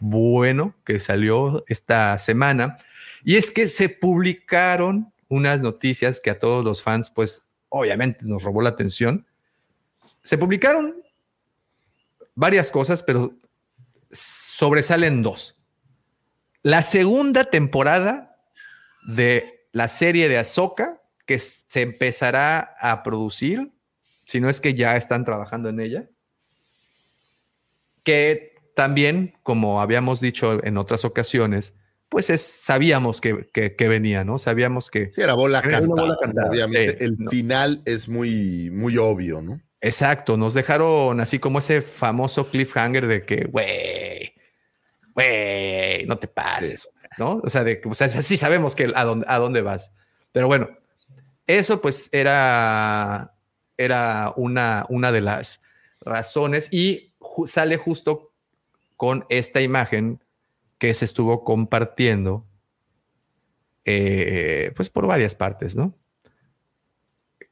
bueno 0.00 0.74
que 0.84 1.00
salió 1.00 1.64
esta 1.68 2.16
semana. 2.18 2.78
Y 3.24 3.36
es 3.36 3.50
que 3.50 3.68
se 3.68 3.88
publicaron 3.88 5.12
unas 5.28 5.60
noticias 5.60 6.20
que 6.20 6.30
a 6.30 6.38
todos 6.38 6.64
los 6.64 6.82
fans, 6.82 7.10
pues 7.10 7.42
obviamente 7.68 8.20
nos 8.22 8.42
robó 8.42 8.62
la 8.62 8.70
atención. 8.70 9.26
Se 10.22 10.38
publicaron 10.38 11.02
varias 12.34 12.70
cosas, 12.70 13.02
pero 13.02 13.34
sobresalen 14.10 15.22
dos. 15.22 15.56
La 16.62 16.82
segunda 16.82 17.44
temporada 17.44 18.38
de 19.06 19.68
la 19.72 19.88
serie 19.88 20.28
de 20.28 20.38
Ahsoka, 20.38 21.02
que 21.26 21.38
se 21.38 21.82
empezará 21.82 22.76
a 22.80 23.02
producir, 23.02 23.72
si 24.24 24.40
no 24.40 24.48
es 24.48 24.60
que 24.60 24.74
ya 24.74 24.96
están 24.96 25.24
trabajando 25.24 25.68
en 25.68 25.80
ella, 25.80 26.08
que 28.02 28.55
también, 28.76 29.32
como 29.42 29.80
habíamos 29.80 30.20
dicho 30.20 30.62
en 30.62 30.76
otras 30.76 31.06
ocasiones, 31.06 31.72
pues 32.10 32.28
es, 32.28 32.42
sabíamos 32.42 33.22
que, 33.22 33.48
que- 33.52 33.74
que 33.74 33.88
venía, 33.88 34.22
¿no? 34.22 34.38
Sabíamos 34.38 34.90
que... 34.90 35.10
Sí, 35.14 35.22
era 35.22 35.32
bola 35.32 35.62
cantada. 35.62 35.86
bola 35.86 36.16
cantada, 36.20 36.50
Obviamente, 36.50 36.92
sí, 36.98 37.04
el 37.06 37.16
no. 37.18 37.30
final 37.30 37.80
es 37.86 38.06
muy, 38.06 38.68
muy 38.70 38.98
obvio, 38.98 39.40
¿no? 39.40 39.60
Exacto, 39.80 40.36
nos 40.36 40.52
dejaron 40.52 41.20
así 41.20 41.38
como 41.38 41.58
ese 41.58 41.80
famoso 41.80 42.50
cliffhanger 42.50 43.06
de 43.06 43.24
que, 43.24 43.46
güey, 43.46 44.34
güey, 45.14 46.04
no 46.06 46.16
te 46.18 46.28
pases, 46.28 46.86
¿no? 47.18 47.40
O 47.42 47.48
sea, 47.48 47.64
de 47.64 47.80
que, 47.80 47.88
o 47.88 47.94
sea, 47.94 48.08
sí 48.08 48.36
sabemos 48.36 48.76
que 48.76 48.92
a 48.94 49.04
dónde, 49.04 49.24
a 49.28 49.38
dónde 49.38 49.62
vas. 49.62 49.90
Pero 50.32 50.48
bueno, 50.48 50.68
eso 51.46 51.80
pues 51.80 52.08
era, 52.12 53.34
era 53.78 54.32
una, 54.36 54.84
una 54.90 55.12
de 55.12 55.20
las 55.22 55.60
razones 56.00 56.68
y 56.70 57.14
ju- 57.18 57.46
sale 57.46 57.76
justo 57.78 58.32
con 58.96 59.24
esta 59.28 59.60
imagen 59.60 60.22
que 60.78 60.92
se 60.94 61.04
estuvo 61.04 61.44
compartiendo, 61.44 62.46
eh, 63.84 64.72
pues 64.76 64.90
por 64.90 65.06
varias 65.06 65.34
partes, 65.34 65.76
¿no? 65.76 65.94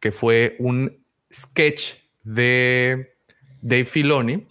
Que 0.01 0.13
fue 0.13 0.57
un 0.59 1.05
sketch 1.33 1.95
de 2.23 3.17
Dave 3.63 3.85
Filoni, 3.85 4.47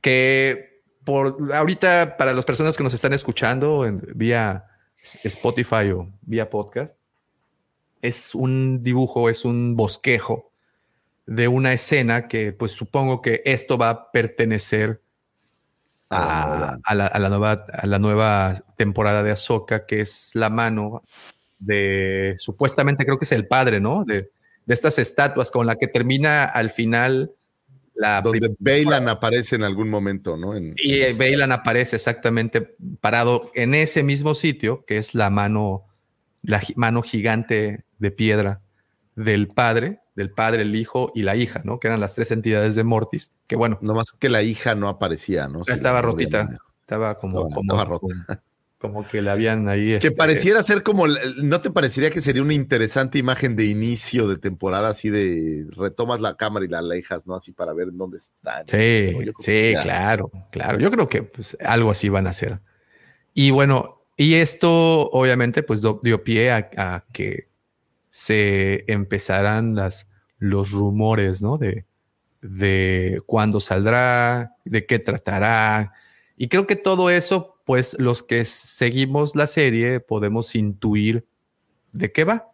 que 0.00 0.82
por 1.04 1.52
ahorita 1.54 2.16
para 2.16 2.32
las 2.32 2.44
personas 2.44 2.76
que 2.76 2.82
nos 2.84 2.94
están 2.94 3.12
escuchando 3.12 3.84
en- 3.86 4.00
vía 4.14 4.66
Spotify 5.24 5.90
o 5.94 6.08
vía 6.22 6.48
podcast, 6.50 6.96
es 8.02 8.34
un 8.34 8.82
dibujo, 8.82 9.28
es 9.28 9.44
un 9.44 9.76
bosquejo 9.76 10.49
de 11.30 11.46
una 11.46 11.72
escena 11.72 12.26
que 12.26 12.52
pues 12.52 12.72
supongo 12.72 13.22
que 13.22 13.40
esto 13.44 13.78
va 13.78 13.88
a 13.90 14.10
pertenecer 14.10 15.00
a, 16.10 16.76
a 16.82 16.94
la, 16.96 17.06
a 17.06 17.18
la 17.20 17.28
nueva, 17.28 17.66
a 17.72 17.86
la 17.86 18.00
nueva 18.00 18.64
temporada 18.76 19.22
de 19.22 19.30
Ahsoka, 19.30 19.86
que 19.86 20.00
es 20.00 20.32
la 20.34 20.50
mano 20.50 21.04
de, 21.60 22.34
supuestamente 22.36 23.04
creo 23.04 23.16
que 23.16 23.26
es 23.26 23.32
el 23.32 23.46
padre, 23.46 23.78
¿no? 23.78 24.04
De, 24.04 24.32
de 24.66 24.74
estas 24.74 24.98
estatuas 24.98 25.52
con 25.52 25.68
la 25.68 25.76
que 25.76 25.86
termina 25.86 26.46
al 26.46 26.72
final 26.72 27.30
la 27.94 28.22
Donde 28.22 28.56
Bailan 28.58 29.08
aparece 29.08 29.54
en 29.54 29.62
algún 29.62 29.88
momento, 29.88 30.36
¿no? 30.36 30.56
En- 30.56 30.74
y 30.78 30.94
eh, 30.94 31.14
Bailan 31.16 31.52
aparece 31.52 31.94
exactamente 31.94 32.74
parado 33.00 33.52
en 33.54 33.74
ese 33.74 34.02
mismo 34.02 34.34
sitio, 34.34 34.84
que 34.84 34.96
es 34.96 35.14
la 35.14 35.30
mano, 35.30 35.86
la 36.42 36.60
mano 36.74 37.02
gigante 37.02 37.84
de 38.00 38.10
piedra 38.10 38.62
del 39.16 39.48
padre, 39.48 40.00
del 40.14 40.30
padre, 40.30 40.62
el 40.62 40.74
hijo 40.76 41.12
y 41.14 41.22
la 41.22 41.36
hija, 41.36 41.62
¿no? 41.64 41.80
Que 41.80 41.88
eran 41.88 42.00
las 42.00 42.14
tres 42.14 42.30
entidades 42.30 42.74
de 42.74 42.84
Mortis, 42.84 43.30
que 43.46 43.56
bueno. 43.56 43.78
Nomás 43.80 44.12
que 44.12 44.28
la 44.28 44.42
hija 44.42 44.74
no 44.74 44.88
aparecía, 44.88 45.48
¿no? 45.48 45.64
Sí, 45.64 45.72
estaba 45.72 46.02
rotita, 46.02 46.48
estaba 46.80 47.18
como, 47.18 47.48
como, 47.50 48.00
como, 48.78 49.06
que 49.06 49.22
la 49.22 49.32
habían 49.32 49.68
ahí. 49.68 49.88
Que 49.88 49.96
este, 49.96 50.10
pareciera 50.12 50.62
ser 50.62 50.82
como, 50.82 51.06
¿no 51.42 51.60
te 51.60 51.70
parecería 51.70 52.10
que 52.10 52.20
sería 52.20 52.42
una 52.42 52.54
interesante 52.54 53.18
imagen 53.18 53.56
de 53.56 53.66
inicio 53.66 54.28
de 54.28 54.38
temporada, 54.38 54.88
así 54.88 55.10
de 55.10 55.66
retomas 55.76 56.20
la 56.20 56.36
cámara 56.36 56.64
y 56.64 56.68
la 56.68 56.78
alejas, 56.78 57.26
¿no? 57.26 57.34
Así 57.34 57.52
para 57.52 57.72
ver 57.72 57.88
dónde 57.92 58.18
están. 58.18 58.66
Sí, 58.66 59.12
sí, 59.40 59.74
claro, 59.82 60.30
claro. 60.50 60.78
Yo 60.78 60.90
creo 60.90 61.08
que 61.08 61.22
pues, 61.22 61.56
algo 61.64 61.90
así 61.90 62.08
van 62.08 62.26
a 62.26 62.30
hacer. 62.30 62.60
Y 63.34 63.50
bueno, 63.50 64.02
y 64.16 64.34
esto 64.34 65.08
obviamente 65.10 65.62
pues 65.62 65.80
dio 65.80 66.24
pie 66.24 66.50
a 66.52 67.04
que 67.12 67.49
se 68.10 68.84
empezarán 68.92 69.74
las, 69.74 70.06
los 70.38 70.70
rumores, 70.72 71.42
¿no? 71.42 71.58
De, 71.58 71.84
de 72.42 73.22
cuándo 73.26 73.60
saldrá, 73.60 74.56
de 74.64 74.86
qué 74.86 74.98
tratará. 74.98 75.92
Y 76.36 76.48
creo 76.48 76.66
que 76.66 76.76
todo 76.76 77.10
eso, 77.10 77.60
pues 77.64 77.96
los 77.98 78.22
que 78.22 78.44
seguimos 78.44 79.36
la 79.36 79.46
serie 79.46 80.00
podemos 80.00 80.54
intuir 80.54 81.26
de 81.92 82.12
qué 82.12 82.24
va. 82.24 82.50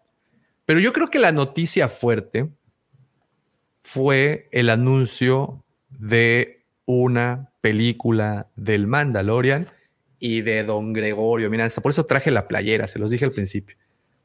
Pero 0.64 0.80
yo 0.80 0.92
creo 0.92 1.08
que 1.08 1.18
la 1.18 1.32
noticia 1.32 1.88
fuerte 1.88 2.48
fue 3.82 4.48
el 4.50 4.68
anuncio 4.68 5.64
de 5.88 6.64
una 6.84 7.52
película 7.60 8.48
del 8.56 8.86
Mandalorian 8.86 9.70
y 10.18 10.40
de 10.40 10.64
Don 10.64 10.92
Gregorio. 10.92 11.50
Mira, 11.50 11.68
por 11.82 11.92
eso 11.92 12.04
traje 12.04 12.32
la 12.32 12.48
playera, 12.48 12.88
se 12.88 12.98
los 12.98 13.10
dije 13.10 13.24
al 13.24 13.32
principio. 13.32 13.76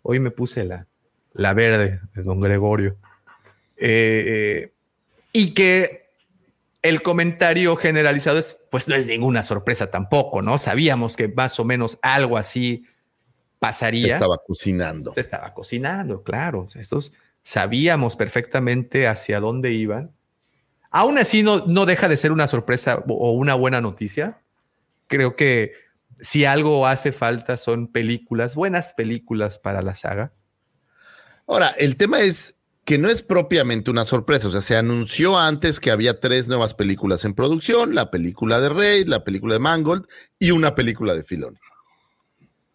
Hoy 0.02 0.20
me 0.20 0.32
puse 0.32 0.64
la, 0.64 0.88
la 1.34 1.54
verde 1.54 2.02
de 2.14 2.24
don 2.24 2.40
Gregorio. 2.40 2.98
Eh, 3.78 4.24
eh, 4.28 4.74
y 5.34 5.54
que 5.54 6.06
el 6.82 7.02
comentario 7.02 7.76
generalizado 7.76 8.40
es, 8.40 8.60
pues 8.70 8.88
no 8.88 8.96
es 8.96 9.08
ninguna 9.08 9.44
sorpresa 9.44 9.92
tampoco, 9.92 10.42
¿no? 10.42 10.58
Sabíamos 10.58 11.16
que 11.16 11.28
más 11.28 11.60
o 11.60 11.66
menos 11.66 12.00
algo 12.02 12.38
así 12.38 12.86
pasaría. 13.60 14.08
Se 14.08 14.14
estaba 14.14 14.38
cocinando. 14.46 15.14
Se 15.14 15.22
estaba 15.22 15.54
cocinando, 15.54 16.24
claro. 16.24 16.66
Estos 16.76 17.14
sabíamos 17.44 18.16
perfectamente 18.16 19.08
hacia 19.08 19.40
dónde 19.40 19.72
iban. 19.72 20.12
Aún 20.90 21.18
así 21.18 21.44
no, 21.44 21.66
no 21.68 21.86
deja 21.86 22.10
de 22.10 22.18
ser 22.18 22.32
una 22.32 22.48
sorpresa 22.48 23.04
o 23.08 23.32
una 23.32 23.56
buena 23.56 23.80
noticia. 23.80 24.40
Creo 25.08 25.36
que 25.36 25.74
si 26.20 26.46
algo 26.46 26.86
hace 26.86 27.12
falta 27.12 27.58
son 27.58 27.88
películas, 27.88 28.56
buenas 28.56 28.94
películas 28.94 29.60
para 29.60 29.82
la 29.82 29.96
saga. 29.96 30.34
Ahora, 31.52 31.74
el 31.78 31.98
tema 31.98 32.22
es 32.22 32.56
que 32.86 32.98
no 32.98 33.10
es 33.10 33.24
propiamente 33.24 33.92
una 33.92 34.06
sorpresa, 34.06 34.48
o 34.48 34.52
sea, 34.52 34.62
se 34.62 34.78
anunció 34.78 35.38
antes 35.38 35.82
que 35.82 35.92
había 35.92 36.22
tres 36.22 36.48
nuevas 36.48 36.74
películas 36.74 37.26
en 37.26 37.34
producción, 37.34 37.94
la 37.94 38.10
película 38.10 38.62
de 38.62 38.70
Rey, 38.70 39.04
la 39.04 39.26
película 39.26 39.56
de 39.56 39.60
Mangold 39.60 40.06
y 40.40 40.52
una 40.52 40.76
película 40.76 41.14
de 41.14 41.26
Filoni. 41.26 41.58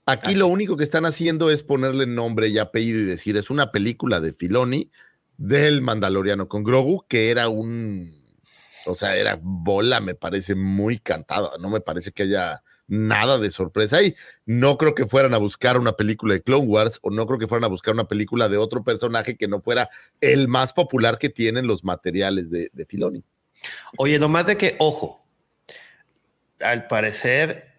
Aquí 0.04 0.34
lo 0.34 0.48
único 0.48 0.76
que 0.76 0.84
están 0.84 1.06
haciendo 1.06 1.48
es 1.50 1.62
ponerle 1.62 2.04
nombre 2.04 2.48
y 2.48 2.58
apellido 2.58 3.00
y 3.00 3.04
decir, 3.04 3.38
es 3.38 3.48
una 3.48 3.72
película 3.72 4.20
de 4.20 4.34
Filoni 4.34 4.90
del 5.38 5.80
Mandaloriano 5.80 6.46
con 6.46 6.62
Grogu, 6.62 7.06
que 7.08 7.30
era 7.30 7.48
un, 7.48 8.22
o 8.84 8.94
sea, 8.94 9.16
era 9.16 9.40
bola, 9.40 10.00
me 10.00 10.14
parece 10.14 10.54
muy 10.54 10.98
cantada, 10.98 11.52
no 11.58 11.70
me 11.70 11.80
parece 11.80 12.12
que 12.12 12.24
haya 12.24 12.62
nada 12.88 13.38
de 13.38 13.50
sorpresa 13.50 13.98
ahí. 13.98 14.14
No 14.44 14.76
creo 14.76 14.94
que 14.94 15.06
fueran 15.06 15.34
a 15.34 15.38
buscar 15.38 15.78
una 15.78 15.92
película 15.92 16.34
de 16.34 16.42
Clone 16.42 16.66
Wars 16.66 16.98
o 17.02 17.10
no 17.10 17.26
creo 17.26 17.38
que 17.38 17.46
fueran 17.46 17.64
a 17.64 17.68
buscar 17.68 17.94
una 17.94 18.08
película 18.08 18.48
de 18.48 18.56
otro 18.56 18.84
personaje 18.84 19.36
que 19.36 19.48
no 19.48 19.60
fuera 19.60 19.88
el 20.20 20.48
más 20.48 20.72
popular 20.72 21.18
que 21.18 21.28
tienen 21.28 21.66
los 21.66 21.84
materiales 21.84 22.50
de, 22.50 22.70
Filoni. 22.86 23.22
Oye, 23.98 24.18
nomás 24.18 24.46
de 24.46 24.56
que, 24.56 24.76
ojo, 24.78 25.24
al 26.60 26.86
parecer, 26.86 27.72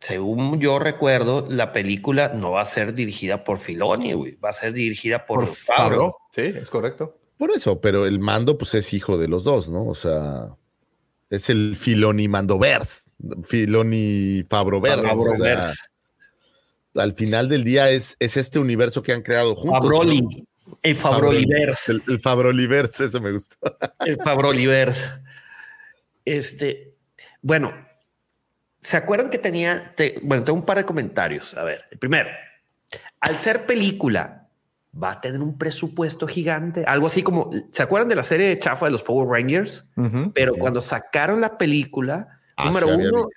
según 0.00 0.60
yo 0.60 0.78
recuerdo, 0.78 1.46
la 1.48 1.72
película 1.72 2.28
no 2.28 2.52
va 2.52 2.62
a 2.62 2.66
ser 2.66 2.94
dirigida 2.94 3.42
por 3.42 3.58
Filoni, 3.58 4.14
va 4.36 4.50
a 4.50 4.52
ser 4.52 4.72
dirigida 4.72 5.26
por, 5.26 5.44
por 5.46 6.14
Sí, 6.32 6.42
es 6.42 6.70
correcto. 6.70 7.18
Por 7.36 7.52
eso, 7.52 7.80
pero 7.80 8.06
el 8.06 8.18
mando, 8.18 8.58
pues 8.58 8.74
es 8.74 8.92
hijo 8.92 9.16
de 9.16 9.28
los 9.28 9.44
dos, 9.44 9.68
¿no? 9.68 9.86
O 9.86 9.94
sea, 9.94 10.56
es 11.30 11.50
el 11.50 11.76
Filoni 11.76 12.28
Mandoverse, 12.28 13.02
Filoni 13.44 14.44
Fabroverse. 14.48 15.06
al 16.94 17.12
final 17.14 17.48
del 17.48 17.64
día 17.64 17.90
es, 17.90 18.16
es 18.18 18.36
este 18.36 18.58
universo 18.58 19.02
que 19.02 19.12
han 19.12 19.22
creado 19.22 19.54
juntos. 19.54 19.80
Fabroli, 19.80 20.46
el 20.82 20.96
Fabroliverse. 20.96 21.92
El, 21.92 22.02
el, 22.08 22.20
Fabroliverse, 22.20 23.04
eso 23.04 23.20
me 23.20 23.32
gustó. 23.32 23.56
El 24.04 24.16
Fabroliverse. 24.16 25.08
Este, 26.24 26.94
bueno, 27.42 27.72
¿se 28.80 28.96
acuerdan 28.96 29.30
que 29.30 29.38
tenía, 29.38 29.94
bueno, 30.22 30.44
tengo 30.44 30.58
un 30.58 30.64
par 30.64 30.78
de 30.78 30.84
comentarios. 30.84 31.54
A 31.54 31.64
ver, 31.64 31.84
el 31.90 31.98
primero, 31.98 32.28
al 33.20 33.36
ser 33.36 33.66
película 33.66 34.37
va 35.02 35.12
a 35.12 35.20
tener 35.20 35.40
un 35.40 35.56
presupuesto 35.56 36.26
gigante, 36.26 36.84
algo 36.84 37.06
así 37.06 37.22
como, 37.22 37.50
¿se 37.70 37.82
acuerdan 37.82 38.08
de 38.08 38.16
la 38.16 38.22
serie 38.22 38.58
chafa 38.58 38.86
de 38.86 38.92
los 38.92 39.02
Power 39.02 39.28
Rangers? 39.28 39.84
Pero 40.34 40.54
cuando 40.56 40.80
sacaron 40.80 41.40
la 41.40 41.56
película, 41.56 42.40
ah, 42.56 42.66
número 42.66 42.88
uno, 42.88 43.28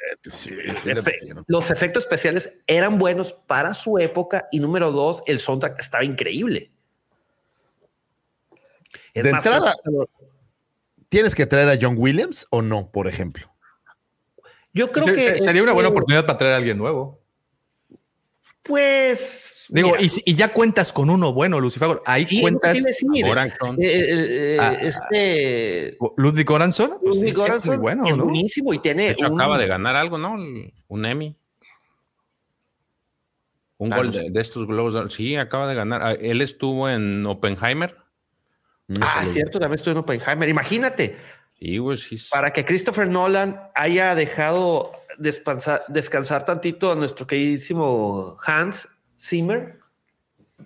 los 1.47 1.71
efectos 1.71 2.03
especiales 2.03 2.61
eran 2.67 2.97
buenos 2.97 3.33
para 3.33 3.73
su 3.73 3.99
época 3.99 4.47
y 4.51 4.59
número 4.59 4.91
dos, 4.91 5.21
el 5.27 5.39
soundtrack 5.39 5.79
estaba 5.79 6.03
increíble. 6.03 6.71
de 9.13 9.29
entrada, 9.29 9.75
¿tienes 11.09 11.35
que 11.35 11.45
traer 11.45 11.69
a 11.69 11.77
John 11.79 11.95
Williams 11.97 12.47
o 12.49 12.61
no, 12.61 12.91
por 12.91 13.07
ejemplo? 13.07 13.51
Yo 14.73 14.91
creo 14.91 15.05
que 15.13 15.39
sería 15.39 15.61
una 15.61 15.73
buena 15.73 15.89
oportunidad 15.89 16.25
para 16.25 16.37
traer 16.37 16.53
a 16.53 16.57
alguien 16.57 16.77
nuevo. 16.77 17.20
Pues. 18.63 19.65
Digo, 19.69 19.95
y, 19.99 20.35
ya 20.35 20.53
cuentas 20.53 20.93
con 20.93 21.09
uno 21.09 21.33
bueno, 21.33 21.59
Lucifer. 21.59 22.01
Ahí 22.05 22.41
cuentas. 22.41 22.77
Eh, 22.77 22.83
eh, 22.83 23.77
eh, 23.81 24.57
ah, 24.59 24.77
este. 24.79 25.97
Ludwig 26.17 26.45
Goranson. 26.45 26.97
Pues 27.01 27.17
Ludwig 27.17 27.53
es, 27.55 27.65
muy 27.65 27.77
bueno. 27.77 28.05
Es 28.05 28.17
buenísimo 28.17 28.73
y 28.73 28.79
tiene. 28.79 29.03
De 29.03 29.11
hecho, 29.11 29.27
acaba 29.27 29.57
de 29.57 29.67
ganar 29.67 29.95
algo, 29.95 30.17
¿no? 30.17 30.35
Un 30.87 31.05
Emmy. 31.05 31.35
Un 33.77 33.93
ah, 33.93 33.97
gol 33.97 34.11
de, 34.11 34.31
estos 34.35 34.67
globos. 34.67 35.11
Sí, 35.11 35.35
acaba 35.35 35.67
de 35.67 35.73
ganar. 35.73 36.03
Ah, 36.03 36.13
él 36.13 36.41
estuvo 36.41 36.87
en 36.87 37.25
Oppenheimer. 37.25 37.97
ah, 39.01 39.25
cierto, 39.25 39.59
también 39.59 39.75
estuvo 39.75 39.93
en 39.93 39.97
Oppenheimer. 39.97 40.49
Imagínate. 40.49 41.17
Sí, 41.57 41.79
pues 41.79 42.01
sí. 42.01 42.17
Para 42.29 42.51
que 42.51 42.63
Christopher 42.63 43.09
Nolan 43.09 43.59
haya 43.73 44.13
dejado 44.13 44.91
descansar, 45.21 46.45
tantito 46.45 46.91
a 46.91 46.95
nuestro 46.95 47.27
queridísimo 47.27 48.37
Hans 48.45 48.87
Zimmer, 49.19 49.79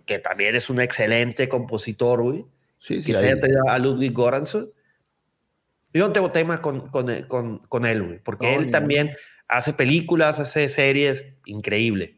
que 0.05 0.19
también 0.19 0.55
es 0.55 0.69
un 0.69 0.79
excelente 0.79 1.49
compositor, 1.49 2.21
güey. 2.21 2.45
Sí, 2.77 3.01
sí. 3.01 3.11
Que 3.11 3.17
se 3.17 3.39
a 3.67 3.79
Ludwig 3.79 4.13
Göransson. 4.13 4.69
Yo 5.93 6.07
no 6.07 6.13
tengo 6.13 6.31
tema 6.31 6.61
con, 6.61 6.89
con, 6.89 7.59
con, 7.69 7.85
él, 7.85 8.03
güey, 8.03 8.19
porque 8.19 8.53
él 8.55 8.69
también 8.69 9.15
hace 9.47 9.73
películas, 9.73 10.39
hace 10.39 10.67
series, 10.69 11.25
increíble. 11.45 12.17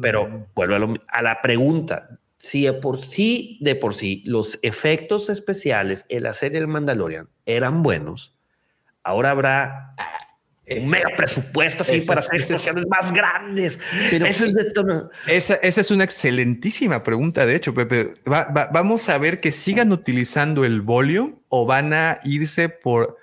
Pero 0.00 0.48
vuelvo 0.54 0.96
a, 1.08 1.22
la 1.22 1.42
pregunta. 1.42 2.18
Si 2.38 2.64
de 2.64 2.72
por 2.72 2.96
sí, 2.96 3.58
de 3.60 3.74
por 3.74 3.92
sí, 3.92 4.22
los 4.24 4.58
efectos 4.62 5.28
especiales 5.28 6.06
en 6.08 6.22
la 6.22 6.32
serie 6.32 6.58
El 6.58 6.68
Mandalorian 6.68 7.28
eran 7.44 7.82
buenos, 7.82 8.34
ahora 9.02 9.32
habrá 9.32 9.94
un 10.68 10.88
mega 10.88 11.10
presupuesto 11.16 11.82
así 11.82 12.00
para 12.02 12.20
hacer 12.20 12.36
explosiones 12.36 12.84
más 12.88 13.12
grandes. 13.12 13.80
Pero 14.10 14.26
esa, 14.26 15.54
es 15.54 15.90
una 15.90 16.04
excelentísima 16.04 17.02
pregunta, 17.02 17.44
de 17.44 17.56
hecho, 17.56 17.74
Pepe. 17.74 18.14
vamos 18.24 19.08
a 19.08 19.18
ver 19.18 19.40
que 19.40 19.52
sigan 19.52 19.90
utilizando 19.92 20.64
el 20.64 20.80
volume 20.80 21.36
o 21.48 21.66
van 21.66 21.92
a 21.92 22.20
irse 22.24 22.68
por 22.68 23.16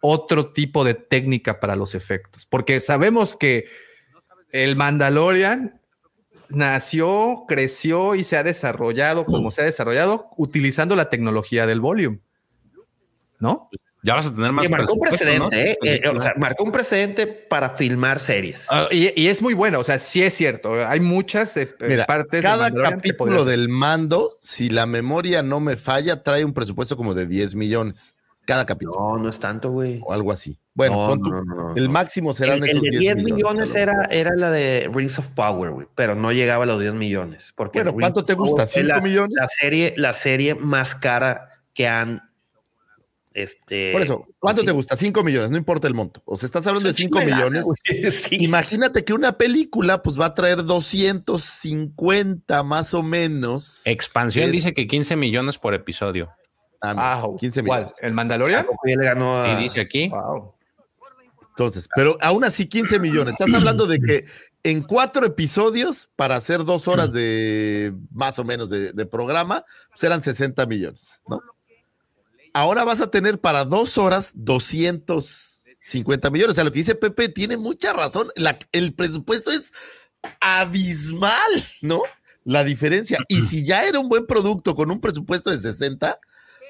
otro 0.00 0.52
tipo 0.52 0.84
de 0.84 0.94
técnica 0.94 1.58
para 1.60 1.76
los 1.76 1.94
efectos, 1.94 2.46
porque 2.46 2.78
sabemos 2.78 3.36
que 3.36 3.66
el 4.52 4.76
Mandalorian 4.76 5.80
nació, 6.48 7.44
creció 7.48 8.14
y 8.14 8.22
se 8.22 8.36
ha 8.36 8.42
desarrollado 8.42 9.24
como 9.24 9.50
se 9.50 9.62
ha 9.62 9.64
desarrollado 9.64 10.28
utilizando 10.36 10.94
la 10.94 11.10
tecnología 11.10 11.66
del 11.66 11.80
volume. 11.80 12.20
¿No? 13.40 13.68
Ya 14.04 14.14
vas 14.14 14.26
a 14.26 14.34
tener 14.34 14.52
más. 14.52 14.68
marcó 14.68 14.92
un 14.92 15.00
precedente, 15.00 15.70
¿eh? 15.70 15.78
Eh, 15.82 16.08
o 16.08 16.20
sea, 16.20 16.34
marcó 16.36 16.62
un 16.62 16.70
precedente 16.72 17.26
para 17.26 17.70
filmar 17.70 18.20
series. 18.20 18.66
Ah, 18.70 18.86
y, 18.90 19.26
es 19.26 19.40
muy 19.40 19.54
bueno, 19.54 19.78
o 19.80 19.84
sea, 19.84 19.98
sí 19.98 20.22
es 20.22 20.34
cierto. 20.34 20.74
Hay 20.86 21.00
muchas 21.00 21.56
eh, 21.56 21.74
partes. 22.06 22.42
Cada 22.42 22.70
capítulo 22.70 23.46
del 23.46 23.70
mando, 23.70 24.32
si 24.42 24.68
la 24.68 24.84
memoria 24.84 25.42
no 25.42 25.58
me 25.58 25.76
falla, 25.76 26.22
trae 26.22 26.44
un 26.44 26.52
presupuesto 26.52 26.98
como 26.98 27.14
de 27.14 27.26
10 27.26 27.54
millones. 27.54 28.14
cada 28.44 28.66
capítulo. 28.66 28.98
No, 28.98 29.16
no 29.22 29.28
es 29.30 29.40
tanto, 29.40 29.70
güey. 29.70 30.00
O 30.04 30.12
algo 30.12 30.30
así. 30.32 30.58
Bueno, 30.74 30.96
No, 30.96 31.08
pon 31.08 31.22
tú, 31.22 31.30
no, 31.30 31.42
no, 31.42 31.54
no, 31.70 31.74
el 31.74 31.88
máximo 31.88 32.34
serán 32.34 32.58
El, 32.58 32.64
el 32.64 32.70
esos 32.70 32.82
de 32.82 32.90
10 32.98 33.22
millones, 33.22 33.74
era, 33.74 34.06
era 34.10 34.34
la 34.36 34.50
de 34.50 34.90
Rings 34.92 35.18
of 35.18 35.28
Power, 35.28 35.70
güey, 35.70 35.86
pero 35.94 36.14
no 36.14 36.30
llegaba 36.30 36.64
a 36.64 36.66
los 36.66 36.78
10 36.78 36.92
millones. 36.94 37.54
Porque 37.56 37.78
Bueno, 37.78 37.94
¿cuánto 37.94 38.20
of 38.20 38.26
te 38.26 38.34
gusta? 38.34 38.56
Power 38.64 38.68
fue 38.68 38.82
¿Cinco 38.82 38.94
la- 38.96 39.00
millones? 39.00 39.32
La 39.34 39.48
serie, 39.48 39.94
la 39.96 40.12
serie 40.12 40.54
más 40.54 40.94
cara 40.94 41.62
que 41.72 41.88
han. 41.88 42.20
Este, 43.34 43.90
Por 43.92 44.00
eso, 44.00 44.28
¿cuánto 44.38 44.62
te 44.64 44.70
gusta? 44.70 44.96
5 44.96 45.24
millones, 45.24 45.50
no 45.50 45.56
importa 45.56 45.88
el 45.88 45.94
monto. 45.94 46.22
O 46.24 46.36
sea, 46.36 46.46
estás 46.46 46.64
hablando 46.68 46.86
de 46.86 46.92
Es 46.92 46.98
un 47.00 47.02
5 47.06 47.18
chingo 47.18 47.24
de 47.24 47.30
lana, 47.32 47.50
millones. 47.60 47.66
Sí. 48.28 48.36
Imagínate 48.40 49.04
que 49.04 49.12
una 49.12 49.36
película 49.36 50.02
pues 50.04 50.18
va 50.18 50.26
a 50.26 50.34
traer 50.34 50.62
250 50.64 52.62
más 52.62 52.94
o 52.94 53.02
menos. 53.02 53.82
Expansión 53.86 54.46
Es- 54.46 54.52
dice 54.52 54.72
que 54.72 54.86
15 54.86 55.16
millones 55.16 55.58
por 55.58 55.74
episodio. 55.74 56.30
Ah, 56.80 56.94
mira, 56.94 57.14
Ah, 57.14 57.26
15 57.38 57.62
¿cuál? 57.64 57.80
millones. 57.82 57.96
¿El 58.02 58.12
Mandalorian? 58.12 58.60
Tampoco 58.66 58.88
ya 58.88 58.96
le 58.96 59.04
ganó 59.04 59.42
a- 59.42 59.52
Y 59.52 59.56
dice 59.62 59.80
aquí, 59.80 60.08
Wow. 60.08 60.54
Entonces, 61.50 61.88
pero 61.94 62.18
aún 62.20 62.42
así 62.42 62.66
15 62.66 62.98
millones. 62.98 63.34
Estás 63.38 63.54
hablando 63.54 63.86
de 63.86 64.00
que 64.00 64.24
en 64.64 64.82
cuatro 64.82 65.24
episodios, 65.24 66.08
para 66.16 66.34
hacer 66.34 66.64
dos 66.64 66.88
horas 66.88 67.12
de 67.12 67.94
más 68.10 68.40
o 68.40 68.44
menos 68.44 68.70
de, 68.70 68.92
de 68.92 69.06
programa, 69.06 69.64
pues 69.90 70.02
eran 70.02 70.20
60 70.20 70.66
millones, 70.66 71.20
¿no? 71.28 71.38
Ahora 72.54 72.84
vas 72.84 73.00
a 73.00 73.10
tener 73.10 73.40
para 73.40 73.64
dos 73.64 73.98
horas 73.98 74.30
250 74.34 76.30
millones. 76.30 76.52
O 76.52 76.54
sea, 76.54 76.62
lo 76.62 76.70
que 76.70 76.78
dice 76.78 76.94
Pepe 76.94 77.28
tiene 77.28 77.56
mucha 77.56 77.92
razón. 77.92 78.28
El 78.70 78.94
presupuesto 78.94 79.50
es 79.50 79.72
abismal, 80.40 81.34
¿no? 81.82 82.02
La 82.44 82.62
diferencia. 82.62 83.18
Y 83.28 83.42
si 83.42 83.64
ya 83.64 83.82
era 83.88 83.98
un 83.98 84.08
buen 84.08 84.26
producto 84.26 84.76
con 84.76 84.92
un 84.92 85.00
presupuesto 85.00 85.50
de 85.50 85.58
60, 85.58 86.18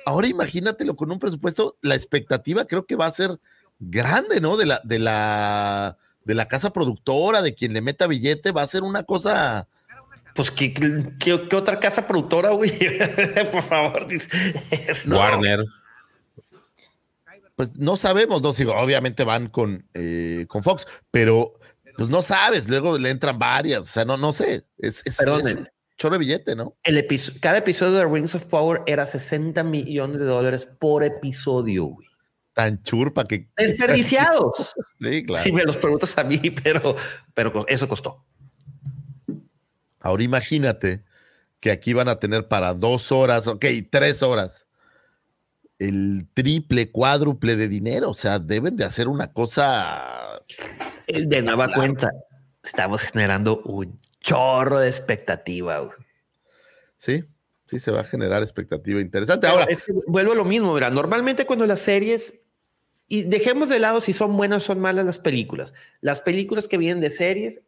ahora 0.06 0.26
imagínatelo 0.26 0.96
con 0.96 1.12
un 1.12 1.18
presupuesto, 1.18 1.76
la 1.82 1.94
expectativa 1.94 2.64
creo 2.64 2.86
que 2.86 2.96
va 2.96 3.04
a 3.04 3.10
ser 3.10 3.38
grande, 3.78 4.40
¿no? 4.40 4.56
De 4.56 4.64
la, 4.64 4.80
de 4.84 4.98
la, 4.98 5.98
de 6.24 6.34
la 6.34 6.48
casa 6.48 6.72
productora, 6.72 7.42
de 7.42 7.54
quien 7.54 7.74
le 7.74 7.82
meta 7.82 8.06
billete, 8.06 8.52
va 8.52 8.62
a 8.62 8.66
ser 8.66 8.84
una 8.84 9.02
cosa. 9.02 9.68
Pues, 10.34 10.50
¿qué, 10.50 10.74
qué, 10.74 11.46
qué 11.48 11.56
otra 11.56 11.78
casa 11.80 12.06
productora, 12.06 12.50
güey? 12.50 12.70
Por 13.52 13.62
favor, 13.62 14.06
dice. 14.06 14.28
Es- 14.70 15.06
no. 15.06 15.18
Warner. 15.18 15.64
Pues 17.56 17.70
no 17.76 17.96
sabemos, 17.96 18.42
no 18.42 18.52
sigo, 18.52 18.74
obviamente 18.74 19.22
van 19.22 19.48
con, 19.48 19.88
eh, 19.94 20.44
con 20.48 20.64
Fox, 20.64 20.86
pero 21.12 21.54
pues 21.96 22.08
no 22.08 22.20
sabes, 22.22 22.68
luego 22.68 22.98
le 22.98 23.10
entran 23.10 23.38
varias, 23.38 23.84
o 23.84 23.86
sea, 23.86 24.04
no, 24.04 24.16
no 24.16 24.32
sé, 24.32 24.64
es, 24.78 25.02
es, 25.04 25.20
un 25.20 25.68
chorro 25.96 26.14
de 26.14 26.18
billete, 26.18 26.56
¿no? 26.56 26.76
El 26.82 26.98
episo- 26.98 27.32
cada 27.40 27.58
episodio 27.58 27.92
de 27.92 28.04
Rings 28.06 28.34
of 28.34 28.46
Power 28.46 28.82
era 28.86 29.06
60 29.06 29.62
millones 29.62 30.18
de 30.18 30.24
dólares 30.26 30.66
por 30.66 31.04
episodio, 31.04 31.84
güey. 31.84 32.08
Tan 32.54 32.82
churpa 32.82 33.24
que. 33.24 33.48
Desperdiciados. 33.56 34.74
Sí, 35.00 35.24
claro. 35.26 35.42
Si 35.44 35.52
me 35.52 35.64
los 35.64 35.76
preguntas 35.76 36.16
a 36.16 36.24
mí, 36.24 36.38
pero, 36.62 36.96
pero 37.34 37.66
eso 37.68 37.86
costó. 37.86 38.24
Ahora 40.04 40.22
imagínate 40.22 41.02
que 41.60 41.70
aquí 41.70 41.94
van 41.94 42.08
a 42.08 42.20
tener 42.20 42.46
para 42.46 42.74
dos 42.74 43.10
horas, 43.10 43.46
ok, 43.46 43.64
tres 43.88 44.22
horas, 44.22 44.66
el 45.78 46.26
triple, 46.34 46.90
cuádruple 46.90 47.56
de 47.56 47.68
dinero. 47.68 48.10
O 48.10 48.14
sea, 48.14 48.38
deben 48.38 48.76
de 48.76 48.84
hacer 48.84 49.08
una 49.08 49.32
cosa. 49.32 50.42
Es 51.06 51.26
De 51.26 51.40
nueva 51.40 51.72
cuenta, 51.72 52.10
estamos 52.62 53.00
generando 53.00 53.62
un 53.62 53.98
chorro 54.20 54.78
de 54.80 54.90
expectativa. 54.90 55.78
güey. 55.78 55.96
Sí, 56.96 57.24
sí, 57.64 57.78
se 57.78 57.90
va 57.90 58.00
a 58.00 58.04
generar 58.04 58.42
expectativa 58.42 59.00
interesante. 59.00 59.46
Ahora, 59.46 59.64
Es 59.70 59.84
que 59.84 59.94
vuelvo 60.06 60.32
a 60.32 60.36
lo 60.36 60.44
mismo. 60.44 60.74
Mira, 60.74 60.90
normalmente 60.90 61.46
cuando 61.46 61.66
las 61.66 61.80
series, 61.80 62.40
y 63.08 63.22
dejemos 63.22 63.70
de 63.70 63.78
lado 63.78 64.02
si 64.02 64.12
son 64.12 64.36
buenas 64.36 64.64
o 64.64 64.66
son 64.66 64.80
malas 64.80 65.06
las 65.06 65.18
películas, 65.18 65.72
las 66.02 66.20
películas 66.20 66.68
que 66.68 66.76
vienen 66.76 67.00
de 67.00 67.08
series 67.08 67.62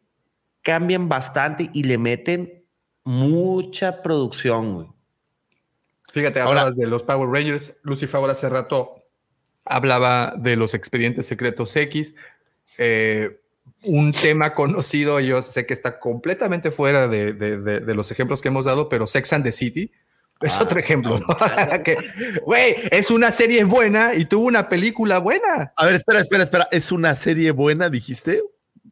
cambian 0.61 1.07
bastante 1.09 1.69
y 1.73 1.83
le 1.83 1.97
meten 1.97 2.63
mucha 3.03 4.01
producción. 4.03 4.73
güey. 4.75 4.87
Fíjate, 6.13 6.39
Ahora- 6.39 6.61
hablabas 6.61 6.77
de 6.77 6.87
los 6.87 7.03
Power 7.03 7.29
Rangers. 7.29 7.77
Lucy 7.83 8.07
Favor 8.07 8.29
hace 8.29 8.49
rato 8.49 9.03
hablaba 9.65 10.33
de 10.37 10.55
los 10.55 10.73
expedientes 10.73 11.25
secretos 11.25 11.75
X. 11.75 12.13
eh, 12.77 13.39
un 13.83 14.11
tema 14.13 14.53
conocido, 14.53 15.19
yo 15.19 15.41
sé 15.43 15.65
que 15.65 15.73
está 15.73 15.99
completamente 15.99 16.71
fuera 16.71 17.07
de, 17.07 17.33
de- 17.33 17.57
de- 17.59 17.79
de 17.81 17.95
los 17.95 18.11
ejemplos 18.11 18.41
que 18.41 18.47
hemos 18.47 18.65
dado, 18.65 18.87
pero 18.89 19.05
Sex 19.07 19.33
and 19.33 19.43
the 19.43 19.51
City 19.51 19.91
es 20.41 20.53
Ah, 20.55 20.63
otro 20.63 20.79
ejemplo. 20.79 21.19
¿no? 21.19 21.27
que, 21.83 21.97
güey, 22.45 22.75
es 22.91 23.09
una 23.11 23.31
serie 23.31 23.63
buena 23.65 24.13
y 24.15 24.25
tuvo 24.25 24.45
una 24.47 24.69
película 24.69 25.19
buena. 25.19 25.73
a 25.75 25.85
ver, 25.85 25.95
espera, 25.95 26.19
espera, 26.21 26.43
espera. 26.43 26.67
¿Es 26.71 26.91
una 26.91 27.15
serie 27.15 27.51
buena, 27.51 27.89
dijiste? 27.89 28.41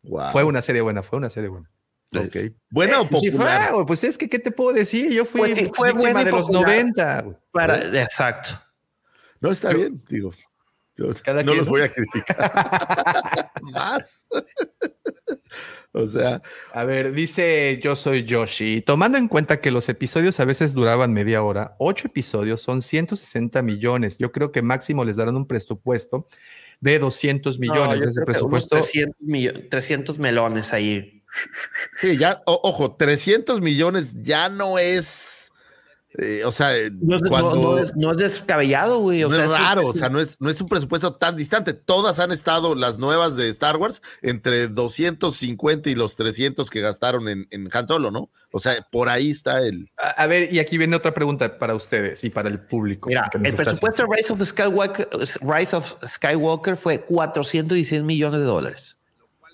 Wow. 0.08 0.30
Fue 0.32 0.44
una 0.44 0.62
serie 0.62 0.82
buena, 0.82 1.04
fue 1.04 1.18
una 1.18 1.30
serie 1.30 1.50
buena. 1.50 1.70
Ok. 2.16 2.36
¿Buena 2.70 3.02
o 3.02 3.10
Pues 3.10 3.22
fue, 3.24 3.32
popular? 3.32 3.74
güey, 3.74 3.86
pues 3.86 4.04
es 4.04 4.18
que, 4.18 4.30
¿qué 4.30 4.40
te 4.40 4.52
puedo 4.52 4.72
decir? 4.74 5.12
Yo 5.12 5.26
fui 5.26 5.42
Pues 5.42 5.58
sí, 5.58 5.72
fue 5.74 5.92
buena 5.92 6.24
de 6.24 6.32
los 6.32 6.42
popular. 6.44 6.64
90. 6.64 7.22
güey. 7.24 7.38
Para, 7.52 8.02
exacto. 8.02 8.52
No, 9.42 9.52
está 9.52 9.74
bien, 9.74 10.02
digo. 10.08 10.32
Yo 10.98 11.08
Cada 11.24 11.42
no 11.44 11.48
quien, 11.52 11.58
los 11.58 11.66
¿no? 11.66 11.72
voy 11.72 11.82
a 11.82 11.90
criticar. 11.92 13.52
Más. 13.64 14.26
o 15.92 16.08
sea, 16.08 16.40
A 16.72 16.84
ver, 16.86 17.12
dice 17.12 17.80
yo 17.84 17.98
soy 17.98 18.24
Yoshi. 18.24 18.82
Tomando 18.82 19.18
en 19.18 19.28
cuenta 19.28 19.60
que 19.60 19.72
los 19.72 19.90
episodios 19.90 20.40
a 20.40 20.46
veces 20.46 20.74
duraban 20.74 21.12
media 21.12 21.44
hora, 21.44 21.76
ocho 21.80 22.08
episodios 22.08 22.62
son 22.62 22.82
160 22.82 23.62
millones. 23.62 24.18
Yo 24.20 24.32
creo 24.32 24.54
que 24.54 24.62
máximo 24.62 25.04
les 25.04 25.18
darán 25.18 25.36
un 25.36 25.48
presupuesto 25.48 26.28
de 26.86 27.00
200 27.00 27.58
millones. 27.60 28.00
No, 28.04 28.10
Ese 28.12 28.22
presupuesto. 28.22 28.76
300, 28.78 29.16
millo- 29.22 29.70
300 29.70 30.20
melones 30.20 30.72
ahí. 30.72 31.24
sí, 32.00 32.18
ya, 32.18 32.42
o- 32.46 32.62
ojo, 32.64 32.96
300 32.96 33.60
millones 33.60 34.14
ya 34.22 34.48
no 34.50 34.78
es. 34.78 35.45
Eh, 36.18 36.44
o 36.46 36.52
sea, 36.52 36.70
No 37.02 37.16
es, 37.16 37.22
no- 37.24 37.78
es- 37.80 37.96
no 37.96 38.12
es 38.12 38.18
descabellado, 38.18 39.00
güey. 39.00 39.24
O 39.24 39.30
no 39.30 39.36
sea, 39.36 39.46
es 39.46 39.52
raro, 39.52 39.88
o 39.88 39.94
sea, 39.94 40.10
no 40.10 40.20
es, 40.20 40.38
no 40.40 40.50
es 40.50 40.60
un 40.62 40.68
presupuesto 40.68 41.14
tan 41.16 41.36
distante. 41.36 41.74
Todas 41.74 42.20
han 42.20 42.32
estado, 42.32 42.76
las 42.76 42.98
nuevas 42.98 43.36
de 43.36 43.50
Star 43.50 43.78
Wars, 43.78 44.02
entre 44.22 44.68
250 44.68 45.90
y 45.90 45.96
los 45.96 46.16
300 46.16 46.70
que 46.70 46.82
gastaron 46.82 47.28
en, 47.30 47.48
en 47.52 47.70
Han 47.74 47.88
Solo, 47.88 48.12
¿no? 48.12 48.30
O 48.52 48.60
sea, 48.60 48.76
por 48.92 49.10
ahí 49.10 49.32
está 49.32 49.60
el. 49.62 49.90
A, 49.98 50.10
a 50.24 50.28
ver, 50.28 50.54
y 50.54 50.60
aquí 50.60 50.78
viene 50.78 50.96
otra 50.96 51.14
pregunta 51.14 51.58
para 51.58 51.76
ustedes 51.76 52.24
y 52.24 52.30
para 52.30 52.50
el 52.50 52.60
público. 52.60 53.10
Mira, 53.10 53.30
el 53.44 53.54
presupuesto 53.56 54.04
de 54.04 54.16
Rise 54.16 54.34
of 54.34 54.42
Skywalker, 54.44 55.10
Rise 55.42 55.76
of 55.76 55.96
Skywalker 56.08 56.78
fue 56.78 57.02
416 57.02 58.04
millones 58.04 58.40
de 58.40 58.46
dólares. 58.46 58.98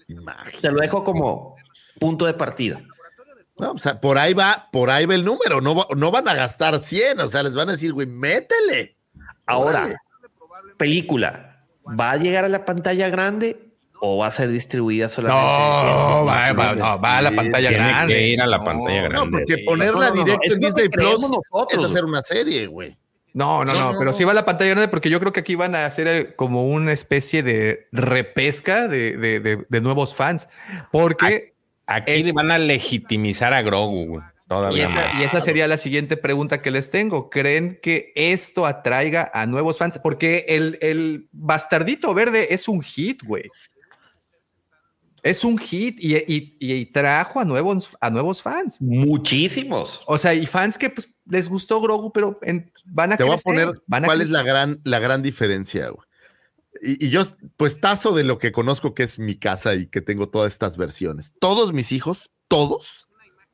Imagínate. 0.08 0.58
Te 0.60 0.72
lo 0.72 0.80
dejo 0.82 1.04
como 1.04 1.56
punto 2.00 2.26
de 2.26 2.34
partida. 2.34 2.82
No, 3.62 3.72
o 3.74 3.78
sea, 3.78 4.02
por 4.02 4.18
ahí 4.18 4.34
va, 4.34 4.68
por 4.72 4.90
ahí 4.90 5.06
va 5.06 5.16
el 5.16 5.24
número. 5.24 5.62
No, 5.62 5.88
no 5.96 6.12
van 6.12 6.28
a 6.28 6.34
gastar 6.34 6.80
100, 6.82 7.20
o 7.22 7.28
sea, 7.28 7.44
les 7.44 7.54
van 7.56 7.70
a 7.70 7.74
decir, 7.74 7.94
güey, 7.94 8.08
métele. 8.08 8.98
Ahora, 9.46 9.82
Órale. 9.84 9.96
película, 10.78 11.64
¿va 12.00 12.12
a 12.12 12.18
llegar 12.18 12.44
a 12.46 12.50
la 12.50 12.66
pantalla 12.66 13.10
grande 13.10 13.58
o 14.00 14.18
va 14.18 14.28
a 14.28 14.32
ser 14.32 14.50
distribuida 14.50 15.08
solamente? 15.08 15.44
No, 15.46 16.26
va, 16.26 16.54
va- 16.54 16.76
no, 16.76 17.00
va 17.00 17.18
a 17.18 17.22
la 17.22 17.30
Sí, 17.30 17.36
pantalla 17.36 17.70
tiene 17.70 17.88
grande. 17.88 18.14
que 18.16 18.28
ir 18.28 18.42
a 18.42 18.48
la 18.48 18.58
No, 18.58 18.64
pantalla 18.64 19.02
No, 19.04 19.10
grande. 19.10 19.30
porque 19.40 19.54
sí. 19.56 19.64
ponerla 19.66 20.10
No, 20.10 20.16
no, 20.16 20.16
no, 20.16 20.24
directo 20.24 20.44
es 20.46 20.54
en 20.54 20.60
lo 20.62 20.66
Disney 20.68 20.90
creemos 20.90 21.16
Plus 21.18 21.30
nosotros, 21.52 21.84
es 21.86 21.92
hacer 21.92 22.06
una 22.06 22.22
serie, 22.22 22.68
güey. 22.68 22.98
No, 23.34 23.64
no, 23.64 23.72
No, 23.74 23.80
no, 23.80 23.92
no, 23.94 23.98
pero 23.98 24.12
no. 24.12 24.14
sí 24.14 24.24
va 24.26 24.32
a 24.32 24.36
la 24.36 24.44
pantalla 24.46 24.72
grande 24.72 24.88
porque 24.90 25.10
yo 25.10 25.20
creo 25.20 25.32
que 25.32 25.40
aquí 25.40 25.56
van 25.56 25.74
a 25.76 25.86
hacer 25.86 26.08
el- 26.08 26.36
como 26.36 26.66
una 26.66 26.92
especie 26.92 27.44
de 27.44 27.88
repesca 27.92 28.88
de, 28.90 29.16
de- 29.18 29.40
de- 29.40 29.66
de 29.70 29.82
nuevos 29.82 30.16
fans. 30.16 30.50
Porque, 30.92 31.51
Aquí 31.96 32.12
Es- 32.12 32.34
van 32.34 32.52
a 32.52 32.58
legitimizar 32.58 33.54
a 33.54 33.62
Grogu, 33.62 34.06
güey. 34.08 34.22
y 34.24 34.48
Todavía 34.48 34.86
esa, 34.86 35.14
y 35.20 35.24
esa 35.24 35.40
sería 35.40 35.66
la 35.68 35.78
siguiente 35.78 36.18
pregunta 36.18 36.62
que 36.62 36.72
les 36.72 36.92
tengo. 36.92 37.30
¿Creen 37.30 37.80
que 37.82 38.12
esto 38.16 38.66
atraiga 38.66 39.32
a 39.34 39.46
nuevos 39.46 39.78
fans? 39.78 39.98
Porque 39.98 40.46
el, 40.50 40.78
el 40.82 41.30
bastardito 41.32 42.14
verde 42.14 42.54
es 42.54 42.68
un 42.68 42.82
hit, 42.82 43.24
güey. 43.24 43.44
Es 45.24 45.44
un 45.44 45.58
hit 45.60 45.98
y, 46.00 46.16
y- 46.18 46.58
y 46.60 46.86
trajo 46.88 47.40
a 47.40 47.46
nuevos, 47.46 47.96
a 48.02 48.10
nuevos 48.10 48.42
fans. 48.42 48.82
Muchísimos. 48.82 50.02
O 50.08 50.18
sea, 50.18 50.34
y 50.34 50.48
fans 50.48 50.78
que 50.80 50.90
pues, 50.90 51.14
les 51.28 51.48
gustó 51.48 51.80
Grogu, 51.80 52.12
pero 52.12 52.40
en- 52.42 52.72
van 52.86 53.14
a 53.14 53.18
Te 53.18 53.24
voy 53.24 53.34
a 53.34 53.36
crecer, 53.38 53.66
poner 53.66 53.82
van 53.86 54.04
a 54.04 54.08
cuál 54.08 54.22
es 54.22 54.30
crecer. 54.30 54.46
la 54.46 54.52
gran, 54.52 54.82
la 54.84 55.00
gran 55.00 55.22
diferencia, 55.22 55.90
güey. 55.90 56.08
Y, 56.82 57.08
y 57.08 57.10
yo, 57.10 57.24
pues, 57.58 57.80
tazo 57.80 58.14
de 58.14 58.24
lo 58.24 58.38
que 58.38 58.52
conozco 58.52 58.94
que 58.94 59.04
es 59.04 59.20
mi 59.20 59.36
casa 59.36 59.76
y 59.76 59.88
que 59.88 60.02
tengo 60.02 60.30
todas 60.30 60.52
estas 60.54 60.78
versiones. 60.78 61.32
Todos 61.40 61.74
mis 61.74 61.92
hijos, 61.92 62.30
todos, 62.48 63.08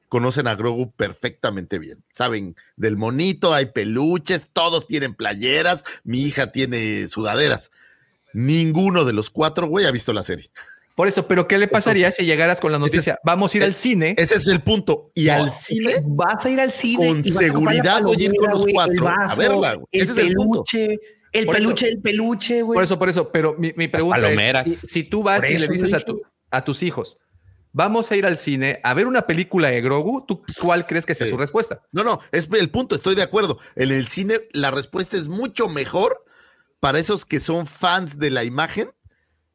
conocen 0.09 0.47
a 0.47 0.55
Grogu 0.55 0.91
perfectamente 0.91 1.79
bien. 1.79 2.03
Saben 2.11 2.55
del 2.75 2.95
monito, 2.95 3.53
hay 3.53 3.67
peluches, 3.67 4.47
todos 4.53 4.87
tienen 4.87 5.15
playeras, 5.15 5.83
mi 6.03 6.21
hija 6.23 6.51
tiene 6.51 7.07
sudaderas. 7.07 7.71
Ninguno 8.33 9.03
de 9.03 9.13
los 9.13 9.29
cuatro, 9.29 9.67
güey, 9.67 9.85
ha 9.85 9.91
visto 9.91 10.13
la 10.13 10.23
serie. 10.23 10.49
Por 10.95 11.07
eso, 11.07 11.27
pero 11.27 11.47
¿qué 11.47 11.57
le 11.59 11.67
pasaría 11.67 12.11
si 12.11 12.25
llegaras 12.25 12.59
con 12.59 12.71
la 12.71 12.77
Ese 12.79 12.85
es- 12.87 12.93
noticia? 12.93 13.19
Vamos 13.23 13.53
a 13.53 13.57
ir 13.57 13.63
al 13.63 13.71
es- 13.71 13.77
cine. 13.77 14.15
Ese 14.17 14.35
es 14.35 14.47
el 14.47 14.61
punto. 14.61 15.11
Y 15.13 15.25
No, 15.25 15.33
al 15.33 15.53
cine, 15.53 15.95
vas 16.05 16.45
a 16.45 16.49
ir 16.49 16.59
al 16.59 16.71
cine 16.71 17.07
con 17.07 17.23
seguridad 17.23 18.01
voy 18.01 18.15
a 18.17 18.25
ir 18.25 18.33
con 18.35 18.49
los 18.49 18.65
cuatro 18.73 19.05
el 19.05 19.07
a 19.11 19.15
vaso, 19.17 19.37
verla, 19.37 19.71
el 19.73 19.79
Ese 19.91 20.11
es 20.13 20.17
el 20.17 20.33
punto. 20.33 20.63
El 21.31 21.45
Por 21.45 21.55
eso- 21.55 21.63
peluche, 21.65 21.89
el 21.89 22.01
peluche, 22.01 22.61
güey. 22.61 22.77
Por 22.77 22.83
eso, 22.83 22.97
por 22.99 23.09
eso, 23.09 23.31
pero 23.31 23.55
mi, 23.57 23.73
mi 23.75 23.87
pregunta 23.87 24.15
palomeras. 24.21 24.65
es, 24.67 24.79
si, 24.79 24.87
si 24.87 25.03
tú 25.03 25.23
vas 25.23 25.39
Por 25.41 25.49
y 25.51 25.57
le 25.57 25.67
dices 25.67 25.93
a, 25.93 25.99
tu- 25.99 26.21
a 26.51 26.63
tus 26.63 26.83
hijos, 26.83 27.17
vamos 27.73 28.11
a 28.11 28.15
ir 28.15 28.25
al 28.25 28.37
cine 28.37 28.79
a 28.83 28.93
ver 28.93 29.07
una 29.07 29.23
película 29.27 29.67
de 29.69 29.81
Grogu, 29.81 30.25
¿tú 30.25 30.41
cuál 30.61 30.87
crees 30.87 31.05
que 31.05 31.13
sea 31.15 31.27
Sí. 31.27 31.31
su 31.31 31.37
respuesta? 31.37 31.81
No, 31.91 32.03
no, 32.03 32.19
es 32.31 32.47
el 32.51 32.69
punto, 32.69 32.95
estoy 32.95 33.13
de 33.15 33.23
acuerdo. 33.23 33.59
En 33.75 33.91
el 33.91 34.07
cine 34.07 34.39
la 34.53 34.71
respuesta 34.71 35.17
es 35.17 35.27
mucho 35.27 35.67
mejor 35.67 36.23
para 36.79 36.97
esos 36.99 37.25
que 37.25 37.39
son 37.39 37.67
fans 37.67 38.17
de 38.19 38.29
la 38.29 38.43
imagen 38.43 38.91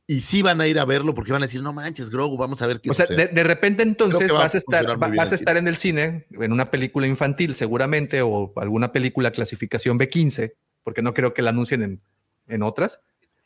y 0.06 0.20
sí 0.20 0.42
van 0.42 0.60
a 0.60 0.66
ir 0.66 0.78
a 0.78 0.84
verlo 0.84 1.14
porque 1.14 1.32
van 1.32 1.42
a 1.42 1.46
decir, 1.46 1.62
no 1.62 1.72
manches, 1.72 2.10
Grogu, 2.10 2.36
vamos 2.36 2.60
a 2.60 2.66
ver 2.66 2.80
qué 2.80 2.90
O 2.90 2.94
sea, 2.94 3.06
sucede". 3.06 3.28
de, 3.28 3.32
de 3.34 3.42
repente 3.44 3.82
entonces 3.82 4.30
a 4.30 4.34
vas 4.34 4.54
a 4.54 4.58
estar, 4.58 4.84
bien 4.98 5.14
vas 5.16 5.32
a 5.32 5.34
estar 5.36 5.56
en 5.56 5.68
el 5.68 5.76
cine, 5.76 6.26
en 6.32 6.52
una 6.52 6.70
película 6.70 7.06
infantil 7.06 7.54
seguramente, 7.54 8.20
o 8.20 8.52
alguna 8.56 8.92
película 8.92 9.30
clasificación 9.30 9.98
B15, 9.98 10.52
porque 10.82 11.02
no 11.02 11.14
creo 11.14 11.34
que 11.34 11.42
la 11.42 11.50
anuncien 11.50 11.82
en, 11.82 12.00
en 12.48 12.62
otras. 12.62 13.00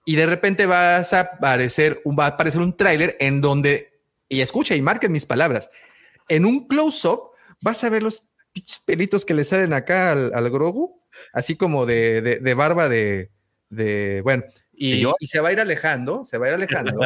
Y 0.05 0.17
de 0.17 0.27
repente 0.27 0.67
vas 0.67 1.13
a 1.13 1.21
aparecer, 1.21 2.01
un, 2.05 2.17
va 2.19 2.25
a 2.27 2.29
aparecer 2.29 2.61
un 2.61 2.77
tráiler 2.77 3.17
en 3.21 3.41
donde, 3.41 4.01
y 4.29 4.41
escucha 4.41 4.75
y 4.77 4.83
marquen 4.83 5.13
mis 5.13 5.27
palabras, 5.27 5.69
en 6.29 6.45
un 6.45 6.67
close-up 6.69 7.31
vas 7.61 7.83
a 7.85 7.91
ver 7.91 8.03
los 8.03 8.23
pelitos 8.85 9.25
que 9.25 9.35
le 9.35 9.45
salen 9.45 9.73
acá 9.73 10.13
al, 10.13 10.33
al 10.35 10.51
Grogu, 10.51 11.03
así 11.33 11.57
como 11.57 11.87
de, 11.87 12.23
de- 12.23 12.39
de 12.39 12.55
barba 12.55 12.89
de, 12.89 13.31
de 13.69 14.21
bueno, 14.23 14.45
y, 14.73 15.01
yo? 15.01 15.15
y 15.19 15.27
se 15.27 15.41
va 15.41 15.49
a 15.49 15.53
ir 15.53 15.61
alejando, 15.61 16.25
se 16.25 16.39
va 16.39 16.47
a 16.47 16.49
ir 16.51 16.55
alejando. 16.55 17.01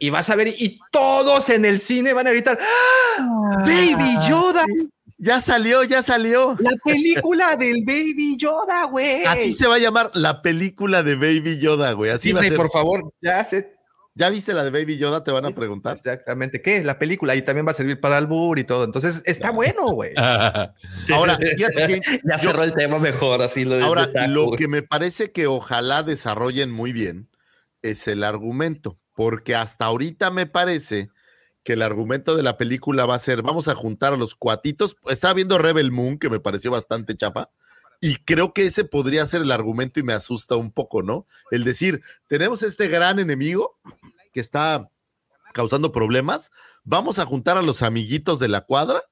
Y 0.00 0.10
vas 0.10 0.30
a 0.30 0.36
ver, 0.36 0.48
y 0.48 0.80
todos 0.90 1.48
en 1.50 1.64
el 1.64 1.78
cine 1.78 2.12
van 2.12 2.26
a 2.26 2.30
gritar, 2.30 2.58
¡Ah! 2.60 3.58
¡Baby 3.64 4.16
Yoda! 4.28 4.64
Ya 5.24 5.40
salió, 5.40 5.84
ya 5.84 6.02
salió. 6.02 6.56
La 6.58 6.72
película 6.84 7.54
del 7.54 7.84
Baby 7.86 8.36
Yoda, 8.36 8.86
güey. 8.86 9.24
Así 9.24 9.52
se 9.52 9.68
va 9.68 9.76
a 9.76 9.78
llamar 9.78 10.10
la 10.14 10.42
película 10.42 11.04
de 11.04 11.14
Baby 11.14 11.60
Yoda, 11.60 11.92
güey. 11.92 12.10
Así 12.10 12.32
va 12.32 12.40
a 12.40 12.42
Disney, 12.42 12.56
ser. 12.56 12.56
por 12.56 12.70
favor, 12.72 13.14
ya 13.22 13.44
sé 13.44 13.72
¿Ya 14.14 14.30
viste 14.30 14.52
la 14.52 14.64
de 14.64 14.70
Baby 14.70 14.98
Yoda? 14.98 15.22
Te 15.22 15.30
van 15.30 15.46
a 15.46 15.50
preguntar. 15.52 15.92
exactamente 15.96 16.60
qué, 16.60 16.82
la 16.82 16.98
película, 16.98 17.36
y 17.36 17.42
también 17.42 17.64
va 17.66 17.70
a 17.70 17.74
servir 17.74 18.00
para 18.00 18.16
albur 18.16 18.58
y 18.58 18.64
todo. 18.64 18.82
Entonces, 18.84 19.22
está 19.24 19.52
bueno, 19.52 19.90
güey. 19.92 20.12
Ahora, 21.14 21.36
fíjate 21.38 21.86
que 21.86 22.00
ya 22.24 22.36
yo- 22.36 22.48
cerró 22.50 22.64
el 22.64 22.74
tema 22.74 22.98
mejor, 22.98 23.42
así 23.42 23.64
lo 23.64 23.76
de 23.76 23.84
Ahora, 23.84 24.12
taco, 24.12 24.28
lo 24.28 24.50
que 24.50 24.66
me 24.66 24.82
parece 24.82 25.30
que 25.30 25.46
ojalá 25.46 26.02
desarrollen 26.02 26.70
muy 26.72 26.92
bien 26.92 27.30
es 27.80 28.08
el 28.08 28.24
argumento, 28.24 28.98
porque 29.14 29.54
hasta 29.54 29.84
ahorita 29.86 30.32
me 30.32 30.46
parece 30.46 31.10
que 31.62 31.74
el 31.74 31.82
argumento 31.82 32.36
de 32.36 32.42
la 32.42 32.56
película 32.56 33.06
va 33.06 33.14
a 33.14 33.20
ser, 33.20 33.42
vamos 33.42 33.68
a 33.68 33.74
juntar 33.74 34.12
a 34.12 34.16
los 34.16 34.34
cuatitos. 34.34 34.96
Estaba 35.08 35.34
viendo 35.34 35.58
Rebel 35.58 35.92
Moon, 35.92 36.18
que 36.18 36.30
me 36.30 36.40
pareció 36.40 36.70
bastante 36.70 37.16
chapa, 37.16 37.50
y 38.00 38.16
creo 38.16 38.52
que 38.52 38.66
ese 38.66 38.84
podría 38.84 39.26
ser 39.26 39.42
el 39.42 39.52
argumento 39.52 40.00
y 40.00 40.02
me 40.02 40.12
asusta 40.12 40.56
un 40.56 40.72
poco, 40.72 41.02
¿no? 41.02 41.26
El 41.50 41.62
decir, 41.64 42.02
tenemos 42.28 42.62
este 42.62 42.88
gran 42.88 43.20
enemigo 43.20 43.78
que 44.32 44.40
está 44.40 44.88
causando 45.54 45.92
problemas, 45.92 46.50
vamos 46.82 47.18
a 47.18 47.26
juntar 47.26 47.56
a 47.56 47.62
los 47.62 47.82
amiguitos 47.82 48.40
de 48.40 48.48
la 48.48 48.62
cuadra 48.62 49.04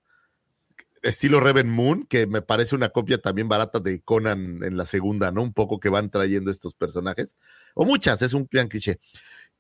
estilo 1.03 1.41
Rebel 1.41 1.67
Moon, 1.67 2.05
que 2.05 2.27
me 2.27 2.43
parece 2.43 2.75
una 2.75 2.91
copia 2.91 3.19
también 3.19 3.49
barata 3.49 3.81
de 3.81 4.01
Conan 4.03 4.63
en 4.63 4.77
la 4.77 4.87
segunda, 4.87 5.31
¿no? 5.31 5.43
Un 5.43 5.53
poco 5.53 5.81
que 5.81 5.89
van 5.89 6.11
trayendo 6.11 6.51
estos 6.51 6.75
personajes, 6.75 7.37
o 7.75 7.85
muchas, 7.85 8.23
es 8.23 8.35
un 8.35 8.49
gran 8.51 8.69
cliché. 8.69 9.01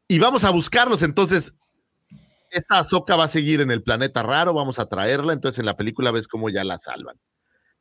Y 0.09 0.19
vamos 0.19 0.45
a 0.45 0.51
buscarlos, 0.51 1.03
entonces, 1.03 1.55
esta 2.51 2.79
Azoka 2.79 3.17
va 3.17 3.25
a 3.25 3.29
seguir 3.29 3.61
en 3.61 3.71
el 3.71 3.83
planeta 3.83 4.23
raro, 4.23 4.53
vamos 4.55 4.79
a 4.79 4.87
traerla, 4.87 5.33
entonces 5.33 5.59
en 5.61 5.67
la 5.67 5.77
película 5.77 6.11
ves 6.11 6.29
cómo 6.29 6.49
ya 6.51 6.65
la 6.65 6.79
salvan. 6.79 7.17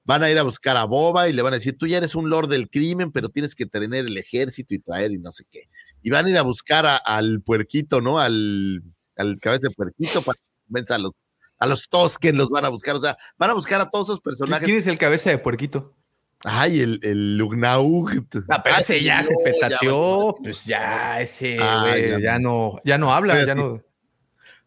Van 0.04 0.24
a 0.24 0.30
ir 0.32 0.40
a 0.40 0.44
buscar 0.44 0.78
a 0.78 0.86
Boba 0.86 1.28
y 1.30 1.34
le 1.34 1.42
van 1.42 1.54
a 1.54 1.58
decir, 1.58 1.78
tú 1.78 1.86
ya 1.86 1.98
eres 1.98 2.16
un 2.16 2.30
lord 2.30 2.50
del 2.50 2.70
crimen, 2.70 3.12
pero 3.12 3.30
tienes 3.30 3.54
que 3.54 3.66
tener 3.66 4.06
el 4.06 4.18
ejército 4.18 4.74
y 4.74 4.80
traer 4.80 5.12
y 5.12 5.18
no 5.20 5.32
sé 5.32 5.44
qué. 5.52 5.64
Y 6.02 6.10
van 6.10 6.26
a 6.26 6.30
ir 6.30 6.38
a 6.38 6.42
buscar 6.42 6.86
a- 6.86 6.98
al 6.98 7.42
puerquito, 7.42 8.02
¿no? 8.02 8.20
Al, 8.20 8.82
al 9.18 9.38
cabeza 9.40 9.68
de 9.68 9.76
puerquito 9.76 10.22
para 10.22 10.38
que 10.38 10.94
a 10.94 10.98
los, 10.98 11.14
a 11.60 11.66
los 11.68 11.88
los 12.34 12.50
van 12.50 12.66
a 12.66 12.70
buscar, 12.70 12.96
o 12.96 13.02
sea, 13.02 13.18
van 13.38 13.50
a 13.52 13.54
buscar 13.54 13.82
a 13.82 13.90
todos 13.90 14.08
esos 14.08 14.22
personajes. 14.22 14.66
¿Quién 14.66 14.78
es 14.78 14.88
el 14.88 14.98
cabeza 14.98 15.30
de 15.30 15.38
puerquito? 15.38 15.96
Ay, 16.46 16.80
el, 16.80 17.00
el 17.04 17.38
Lugnaug. 17.38 18.10
Ah, 18.50 18.64
pero 18.64 18.78
ese 18.78 19.04
ya 19.04 19.22
se 19.22 19.36
petateó, 19.44 20.36
ya- 20.38 20.42
pues 20.44 20.66
ya, 20.66 21.22
ese 21.22 21.58
Ah, 21.60 21.96
ya 21.98 22.20
ya, 22.20 22.40
no. 22.40 22.80
ya 22.86 22.98
no 22.98 23.14
habla, 23.14 23.46
ya 23.46 23.56
no. 23.56 23.84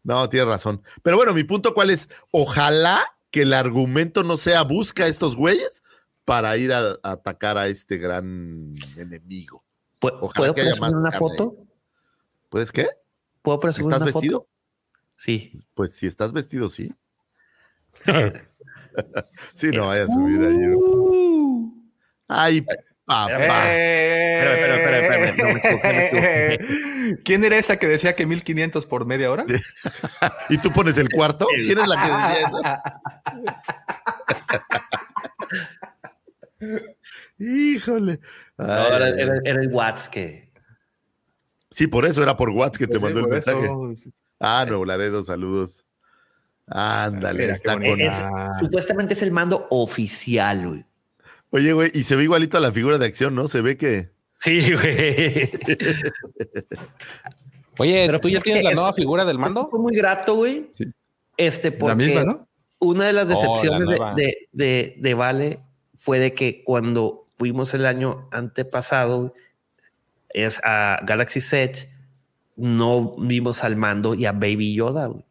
No, 0.05 0.29
tienes 0.29 0.49
razón. 0.49 0.83
Pero 1.03 1.17
bueno, 1.17 1.33
mi 1.35 1.45
punto 1.45 1.75
cuál 1.75 1.91
es, 1.91 2.09
ojalá 2.31 3.01
que 3.31 3.43
el 3.43 3.53
argumento 3.53 4.25
no 4.25 4.37
sea 4.37 4.63
busca 4.63 5.05
a 5.05 5.09
estos 5.09 5.37
güeyes 5.37 5.83
para 6.25 6.57
ir 6.57 6.73
a, 6.73 6.99
a 7.03 7.13
atacar 7.13 7.57
a 7.59 7.69
este 7.69 7.97
gran 7.99 8.75
enemigo. 8.97 9.65
¿Puedo, 9.99 10.17
ojalá 10.21 10.35
¿puedo 10.35 10.55
que 10.55 10.61
haya 10.63 10.71
presumir 10.71 10.93
más 10.93 11.01
una 11.01 11.11
carne. 11.11 11.29
foto? 11.29 11.57
¿Puedes 12.49 12.73
qué? 12.73 12.89
¿Puedo 13.43 13.61
presumir 13.61 13.93
¿Estás 13.93 14.03
una 14.03 14.13
vestido? 14.13 14.39
foto? 14.41 14.51
Sí. 15.17 15.53
Pues 15.75 15.95
si 15.95 16.07
estás 16.07 16.33
vestido, 16.33 16.69
sí. 16.69 16.93
sí, 19.57 19.71
no 19.71 19.87
vaya 19.87 20.05
a 20.05 20.09
subir 20.09 20.41
ahí. 20.41 20.67
Uh. 20.75 21.73
Ay, 22.29 22.67
papá. 23.29 23.65
Eh, 23.69 24.99
me 25.09 25.59
equivoqué. 25.59 27.19
¿Quién 27.25 27.45
era 27.45 27.57
esa 27.59 27.77
que 27.77 27.87
decía 27.89 28.15
que 28.17 28.27
1500 28.27 28.87
por 28.87 29.05
media 29.07 29.31
hora? 29.31 29.45
¿Y 30.49 30.59
tú 30.59 30.73
pones 30.73 30.97
el 30.99 31.09
cuarto? 31.11 31.47
¿Quién 31.65 31.79
es 31.79 31.87
la 31.89 31.97
que 31.97 32.09
decía 32.09 32.41
eso? 32.41 32.63
Híjole. 37.39 38.21
Ay, 38.57 38.67
No, 38.69 38.97
era, 38.97 39.09
el 39.61 39.69
Watts 39.69 40.09
que. 40.09 40.51
Sí, 41.71 41.87
por 41.87 42.05
eso 42.05 42.23
era 42.23 42.37
por 42.37 42.51
WhatsApp 42.51 42.77
que 42.81 42.87
te 42.87 42.97
sí, 42.97 43.03
mandó 43.03 43.21
el 43.21 43.29
mensaje. 43.29 43.65
eso. 43.65 43.95
Ah, 44.39 44.67
no, 44.69 44.85
Laredo, 44.85 45.25
saludos. 45.25 45.85
Ándale, 46.67 47.41
Mira, 47.45 47.55
está 47.55 47.75
con. 47.75 48.01
Es- 48.01 48.13
Ah. 48.15 48.57
Supuestamente 48.61 49.15
es 49.15 49.23
el 49.23 49.33
mando 49.33 49.67
oficial, 49.71 50.67
güey. 50.69 50.85
Oye, 51.53 51.73
güey, 51.73 51.91
y 51.95 52.03
se 52.05 52.17
ve 52.17 52.25
igualito 52.25 52.57
a 52.57 52.61
la 52.61 52.73
figura 52.73 52.99
de 52.99 53.07
acción, 53.07 53.35
¿no? 53.35 53.47
Se 53.47 53.61
ve 53.61 53.77
que. 53.77 54.11
Sí, 54.41 54.73
güey. 54.75 55.51
Oye, 57.79 58.05
Pero 58.07 58.19
¿tú 58.21 58.29
ya 58.29 58.41
tienes 58.41 58.63
la 58.65 58.71
es- 58.71 58.77
nueva 58.77 58.93
figura 58.93 59.25
del 59.25 59.39
mando? 59.39 59.69
Fue 59.69 59.79
muy 59.81 59.95
grato, 59.95 60.35
güey. 60.35 60.69
Sí. 60.73 60.87
Este, 61.37 61.73
porque 61.73 61.91
La 61.91 61.95
misma, 61.97 62.25
¿no? 62.25 62.49
una 62.79 63.07
de 63.07 63.13
las 63.13 63.25
Oh, 63.27 63.29
la 63.29 63.35
decepciones 63.35 63.89
de, 63.89 64.23
de, 64.23 64.49
de- 64.53 64.95
de 64.99 65.15
Vale 65.15 65.59
fue 65.95 66.19
de 66.19 66.35
que 66.35 66.63
cuando 66.65 67.29
fuimos 67.35 67.73
el 67.75 67.87
año 67.87 68.29
antepasado 68.33 69.35
es 70.31 70.61
a 70.65 70.99
Galaxy 71.05 71.41
Edge, 71.55 71.89
no 72.57 73.17
vimos 73.17 73.65
al 73.65 73.77
mando 73.77 74.15
y 74.15 74.27
a 74.27 74.33
Baby 74.33 74.75
Yoda. 74.75 75.07
güey. 75.07 75.25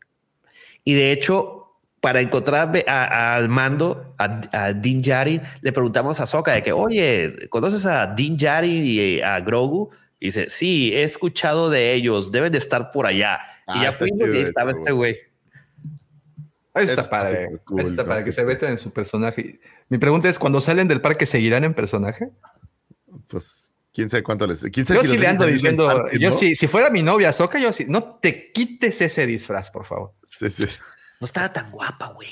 Y 0.83 0.93
de 0.93 1.11
hecho, 1.11 1.60
para 2.01 2.19
encontrar 2.19 2.71
al 2.87 3.47
mando, 3.47 4.15
a, 4.17 4.41
a 4.51 4.73
Din 4.73 5.01
Djarin, 5.01 5.41
le 5.61 5.71
preguntamos 5.71 6.19
a 6.19 6.25
Soka 6.25 6.51
de 6.51 6.63
que, 6.63 6.73
oye, 6.73 7.47
¿conoces 7.49 7.85
a 7.85 8.07
Din 8.07 8.35
Djarin 8.37 8.83
y 8.83 9.21
a 9.21 9.39
Grogu? 9.39 9.91
Y 10.19 10.25
dice, 10.25 10.49
sí, 10.49 10.91
he 10.93 11.03
escuchado 11.03 11.69
de 11.69 11.93
ellos, 11.93 12.31
deben 12.31 12.51
de 12.51 12.57
estar 12.57 12.91
por 12.91 13.05
allá. 13.05 13.39
Ah, 13.67 13.77
y 13.77 13.81
ya 13.83 13.91
fuimos 13.91 14.19
y 14.27 14.31
ahí 14.31 14.41
estaba 14.41 14.71
este 14.71 14.91
güey. 14.91 15.15
Ahí 16.73 16.85
está 16.85 17.01
Está 17.01 17.09
padre. 17.09 17.49
cool, 17.65 17.81
Ahí 17.81 17.87
está 17.87 18.03
¿no? 18.03 18.09
para 18.09 18.23
que 18.23 18.31
se 18.31 18.43
metan 18.43 18.71
en 18.71 18.77
su 18.77 18.91
personaje. 18.91 19.59
Mi 19.89 19.97
pregunta 19.97 20.29
es: 20.29 20.39
¿cuando 20.39 20.61
salen 20.61 20.87
del 20.87 21.01
parque 21.01 21.25
seguirán 21.25 21.63
en 21.65 21.73
personaje? 21.73 22.29
Pues, 23.27 23.71
quién 23.93 24.09
sabe 24.09 24.23
cuánto 24.23 24.47
les. 24.47 24.61
¿Quién 24.71 24.85
sabe 24.85 24.99
Yo 24.99 25.03
si 25.03 25.11
sí 25.11 25.17
le 25.17 25.27
ando 25.27 25.45
diciendo, 25.45 25.85
parque, 25.87 26.17
yo 26.17 26.29
¿no? 26.29 26.35
sí, 26.35 26.55
si 26.55 26.67
fuera 26.67 26.89
mi 26.89 27.01
novia 27.03 27.33
Soca, 27.33 27.59
yo 27.59 27.73
sí, 27.73 27.85
no 27.87 28.03
te 28.21 28.51
quites 28.51 29.01
ese 29.01 29.25
disfraz, 29.27 29.69
por 29.69 29.85
favor. 29.85 30.13
Sí, 30.29 30.49
sí. 30.49 30.63
No 31.21 31.25
estaba 31.25 31.53
tan 31.53 31.71
guapa, 31.71 32.07
güey. 32.07 32.29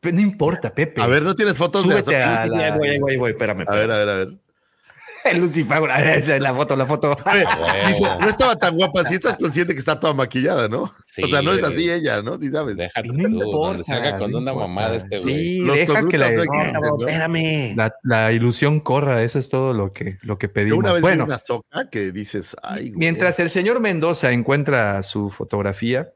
Pero 0.00 0.16
no 0.16 0.20
importa, 0.20 0.74
Pepe. 0.74 1.00
A 1.00 1.06
ver, 1.06 1.22
¿no 1.22 1.34
tienes 1.34 1.56
fotos 1.56 1.80
Súbete 1.82 2.10
de 2.10 2.22
a 2.22 2.46
la- 2.46 2.76
güey, 2.76 2.98
güey, 2.98 3.16
güey, 3.16 3.32
espérame. 3.32 3.64
A 3.66 3.74
ver, 3.74 3.90
a 3.90 3.98
ver, 3.98 4.08
a 4.10 4.14
ver. 4.16 4.28
El 5.24 5.38
Lucifer, 5.38 5.78
esa 6.06 6.34
es 6.36 6.42
la 6.42 6.52
foto, 6.54 6.76
la 6.76 6.84
foto. 6.84 7.16
Oye, 7.32 7.46
dice, 7.86 8.06
no 8.20 8.28
estaba 8.28 8.56
tan 8.56 8.76
guapa. 8.76 9.04
Si 9.06 9.14
estás 9.14 9.38
consciente 9.38 9.72
que 9.72 9.78
está 9.78 9.98
toda 9.98 10.12
maquillada, 10.12 10.68
¿no? 10.68 10.92
Sí, 11.06 11.22
o 11.22 11.28
sea, 11.28 11.40
no 11.40 11.52
es 11.54 11.62
así 11.64 11.90
ella, 11.90 12.20
¿no? 12.20 12.38
Sí 12.38 12.50
sabes. 12.50 12.76
Déjate 12.76 13.08
No 13.08 13.14
tú, 13.14 13.42
importa, 13.44 13.82
se 13.84 13.92
haga 13.94 14.18
con 14.18 14.30
no 14.32 14.38
una 14.38 14.50
importa. 14.50 14.68
mamada 14.68 14.96
este 14.96 15.18
güey. 15.20 15.34
Sí, 15.34 15.58
Los 15.60 15.76
deja 15.76 16.06
que 16.08 16.18
la, 16.18 16.30
no 16.30 16.36
No, 16.36 16.42
existen, 16.42 16.72
cabrón, 16.82 16.98
¿no? 17.00 17.06
espérame. 17.08 17.74
la- 17.74 17.94
la 18.02 18.32
ilusión 18.32 18.80
corra, 18.80 19.22
eso 19.22 19.38
es 19.38 19.48
todo 19.48 19.72
lo 19.72 19.94
que, 19.94 20.18
lo 20.20 20.36
que 20.36 20.48
Yo 20.48 20.52
pedimos. 20.52 20.78
una 20.80 20.92
vez 20.92 21.00
bueno, 21.00 21.24
vi 21.24 21.30
una 21.30 21.38
soca 21.38 21.88
que 21.88 22.12
dices, 22.12 22.54
ay, 22.62 22.88
güey. 22.90 22.98
mientras 22.98 23.38
el 23.40 23.48
señor 23.48 23.80
Mendoza 23.80 24.30
encuentra 24.32 25.02
su 25.02 25.30
fotografía, 25.30 26.12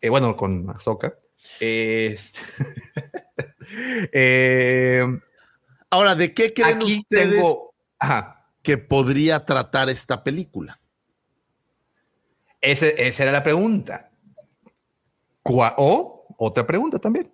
eh, 0.00 0.08
bueno, 0.08 0.36
con 0.36 0.68
Azoka, 0.70 1.14
este, 1.60 2.40
eh, 4.12 5.04
Ahora, 5.90 6.14
¿de 6.14 6.34
qué 6.34 6.52
creen 6.52 6.78
aquí 6.78 6.98
ustedes 7.00 7.36
tengo, 7.36 7.74
ajá, 7.98 8.50
que 8.62 8.76
podría 8.78 9.44
tratar 9.44 9.88
esta 9.88 10.22
película? 10.24 10.80
Ese- 12.60 13.06
esa 13.06 13.22
era 13.22 13.32
la 13.32 13.42
pregunta. 13.44 14.10
O 15.44 16.26
otra 16.38 16.66
pregunta 16.66 16.98
también. 16.98 17.32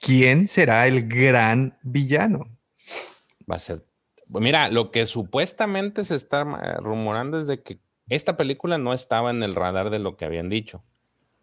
¿Quién 0.00 0.48
será 0.48 0.86
el 0.88 1.06
gran 1.06 1.78
villano? 1.82 2.46
Va 3.48 3.54
a 3.56 3.58
ser 3.60 3.84
Pues 4.30 4.42
mira, 4.42 4.68
lo 4.68 4.90
que 4.90 5.06
supuestamente 5.06 6.02
se 6.04 6.16
está 6.16 6.42
rumorando 6.80 7.38
es 7.38 7.46
de 7.46 7.62
que 7.62 7.78
esta 8.08 8.36
película 8.36 8.78
no 8.78 8.92
estaba 8.92 9.30
en 9.30 9.42
el 9.44 9.54
radar 9.54 9.90
de 9.90 10.00
lo 10.00 10.16
que 10.16 10.24
habían 10.24 10.48
dicho. 10.48 10.82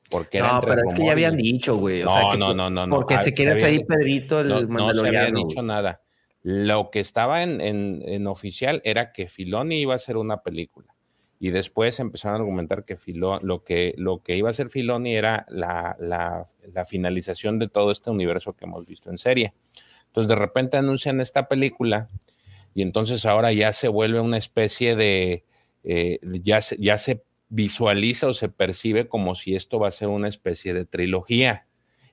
Porque 0.10 0.40
No, 0.40 0.60
pero 0.62 0.82
es 0.88 0.94
que 0.96 1.06
ya 1.06 1.12
habían 1.12 1.38
dicho, 1.38 1.78
güey. 1.78 2.02
O 2.02 2.06
No, 2.06 2.14
sea, 2.14 2.32
que 2.32 2.38
no, 2.38 2.54
no, 2.54 2.70
no, 2.70 2.88
no. 2.88 2.96
Porque 2.96 3.16
Ah, 3.16 3.22
se 3.22 3.30
había- 3.48 3.60
salir 3.60 3.86
Pedrito 3.86 4.40
el 4.42 4.48
no, 4.50 4.56
no 4.56 4.60
se 4.60 4.66
había 4.66 5.22
mandaloriano. 5.22 5.48
dicho 5.48 5.62
nada. 5.62 6.02
Lo 6.42 6.90
que 6.90 7.00
estaba 7.00 7.44
en, 7.44 7.62
en- 7.62 8.02
en 8.06 8.26
oficial 8.28 8.82
era 8.86 9.12
que 9.12 9.28
Filoni 9.28 9.82
iba 9.82 9.94
a 9.94 9.98
hacer 9.98 10.18
una 10.18 10.42
película. 10.42 10.96
Y 11.40 11.52
después 11.52 12.00
empezaron 12.00 12.36
a 12.36 12.40
argumentar 12.40 12.84
que 12.86 12.98
Filo- 12.98 13.40
lo, 13.42 13.64
que, 13.64 13.94
lo 13.98 14.24
que 14.24 14.36
iba 14.36 14.50
a 14.50 14.52
hacer 14.52 14.70
Filoni 14.70 15.16
era 15.16 15.46
la, 15.50 15.96
la- 16.00 16.46
la 16.74 16.86
finalización 16.86 17.60
de 17.60 17.68
todo 17.70 17.92
este 17.92 18.10
universo 18.10 18.54
que 18.54 18.66
hemos 18.66 18.86
visto 18.86 19.10
en 19.10 19.18
serie. 19.18 19.54
Entonces, 20.08 20.28
de 20.28 20.36
repente 20.36 20.76
anuncian 20.78 21.22
esta 21.22 21.48
película 21.48 22.10
y 22.74 22.82
entonces 22.82 23.26
ahora 23.26 23.54
ya 23.54 23.72
se 23.74 23.88
vuelve 23.88 24.20
una 24.20 24.38
especie 24.38 24.96
de, 24.96 25.44
eh, 25.84 26.20
ya, 26.42 26.62
se, 26.62 26.78
ya 26.78 26.98
se 26.98 27.22
visualiza 27.50 28.28
o 28.28 28.34
se 28.34 28.50
percibe 28.50 29.08
como 29.08 29.36
si 29.36 29.56
esto 29.56 29.80
va 29.80 29.88
a 29.88 29.92
ser 29.92 30.08
una 30.08 30.28
especie 30.28 30.74
de 30.74 30.86
trilogía 30.86 31.68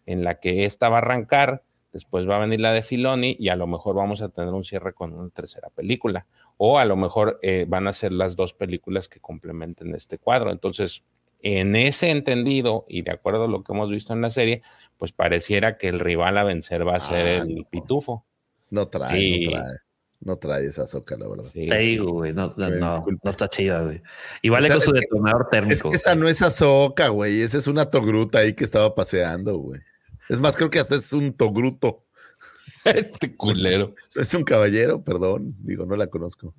en 0.07 0.25
la 0.25 0.39
que 0.41 0.65
esta 0.65 0.89
va 0.89 0.97
a 0.97 1.01
arrancar, 1.01 1.63
después 1.93 2.29
va 2.29 2.37
a 2.37 2.41
venir 2.41 2.61
la 2.61 2.73
de 2.73 2.83
Filoni 2.83 3.37
y 3.39 3.49
a 3.49 3.57
lo 3.57 3.67
mejor 3.67 3.97
vamos 3.97 4.23
a 4.23 4.29
tener 4.29 4.53
un 4.55 4.65
cierre 4.65 4.93
con 4.95 5.13
una 5.13 5.31
tercera 5.31 5.69
película. 5.71 6.27
O 6.57 6.79
a 6.79 6.85
lo 6.85 6.97
mejor 6.97 7.39
eh, 7.43 7.67
van 7.69 7.87
a 7.87 7.93
ser 7.93 8.13
las 8.13 8.37
dos 8.37 8.55
películas 8.55 9.09
que 9.09 9.21
complementen 9.21 9.95
este 9.95 10.19
cuadro. 10.19 10.51
Entonces, 10.53 11.05
en 11.43 11.77
ese 11.77 12.11
entendido 12.11 12.87
y 12.89 13.03
de 13.03 13.11
acuerdo 13.13 13.45
a 13.45 13.49
lo 13.49 13.63
que 13.63 13.73
hemos 13.73 13.91
visto 13.91 14.13
en 14.13 14.21
la 14.23 14.31
serie, 14.31 14.63
pues 14.97 15.13
pareciera 15.13 15.77
que 15.77 15.89
el 15.89 16.01
rival 16.01 16.39
a 16.39 16.45
vencer 16.45 16.87
va 16.87 16.97
a 16.97 17.01
ser 17.01 17.27
Ah, 17.27 17.35
el 17.43 17.57
no. 17.57 17.65
pitufo. 17.69 18.25
No 18.71 18.89
trae, 18.89 19.19
Sí. 19.19 19.45
no 19.47 19.51
trae. 19.53 19.77
No 20.21 20.37
trae 20.39 20.67
esa 20.67 20.87
soca, 20.87 21.17
la 21.17 21.29
verdad. 21.29 21.45
Sí, 21.45 21.67
Te 21.67 21.79
sí. 21.81 21.87
digo, 21.91 22.11
güey. 22.13 22.33
No, 22.33 22.55
no, 22.57 22.71
no, 22.71 22.95
disculpa. 22.95 23.21
no 23.25 23.31
está 23.31 23.49
chida, 23.49 23.81
güey. 23.83 24.03
Y 24.43 24.49
vale 24.49 24.67
O 24.67 24.69
sea, 24.69 24.77
con 24.77 24.81
su 24.85 24.89
es 24.91 24.95
que- 24.95 25.01
detonador 25.01 25.43
Es 25.43 25.51
térmico. 25.51 25.91
que 25.91 25.97
esa 25.97 26.15
no 26.15 26.27
es 26.29 26.43
Azoka, 26.43 27.09
güey. 27.09 27.43
Esa 27.43 27.59
es 27.59 27.67
una 27.67 27.91
togruta 27.91 28.39
ahí 28.39 28.55
que 28.55 28.65
estaba 28.65 28.95
paseando, 28.95 29.57
güey. 29.59 29.81
Es 30.29 30.41
más, 30.41 30.57
creo 30.57 30.71
que 30.71 30.81
hasta 30.81 30.97
es 30.97 31.13
un 31.13 31.33
togruto. 31.35 32.05
este 32.85 33.37
culero. 33.37 33.95
Es 34.15 34.33
un 34.35 34.43
caballero, 34.45 35.03
perdón. 35.05 35.55
Digo, 35.61 35.87
no 35.87 35.97
la 35.97 36.07
conozco. 36.09 36.55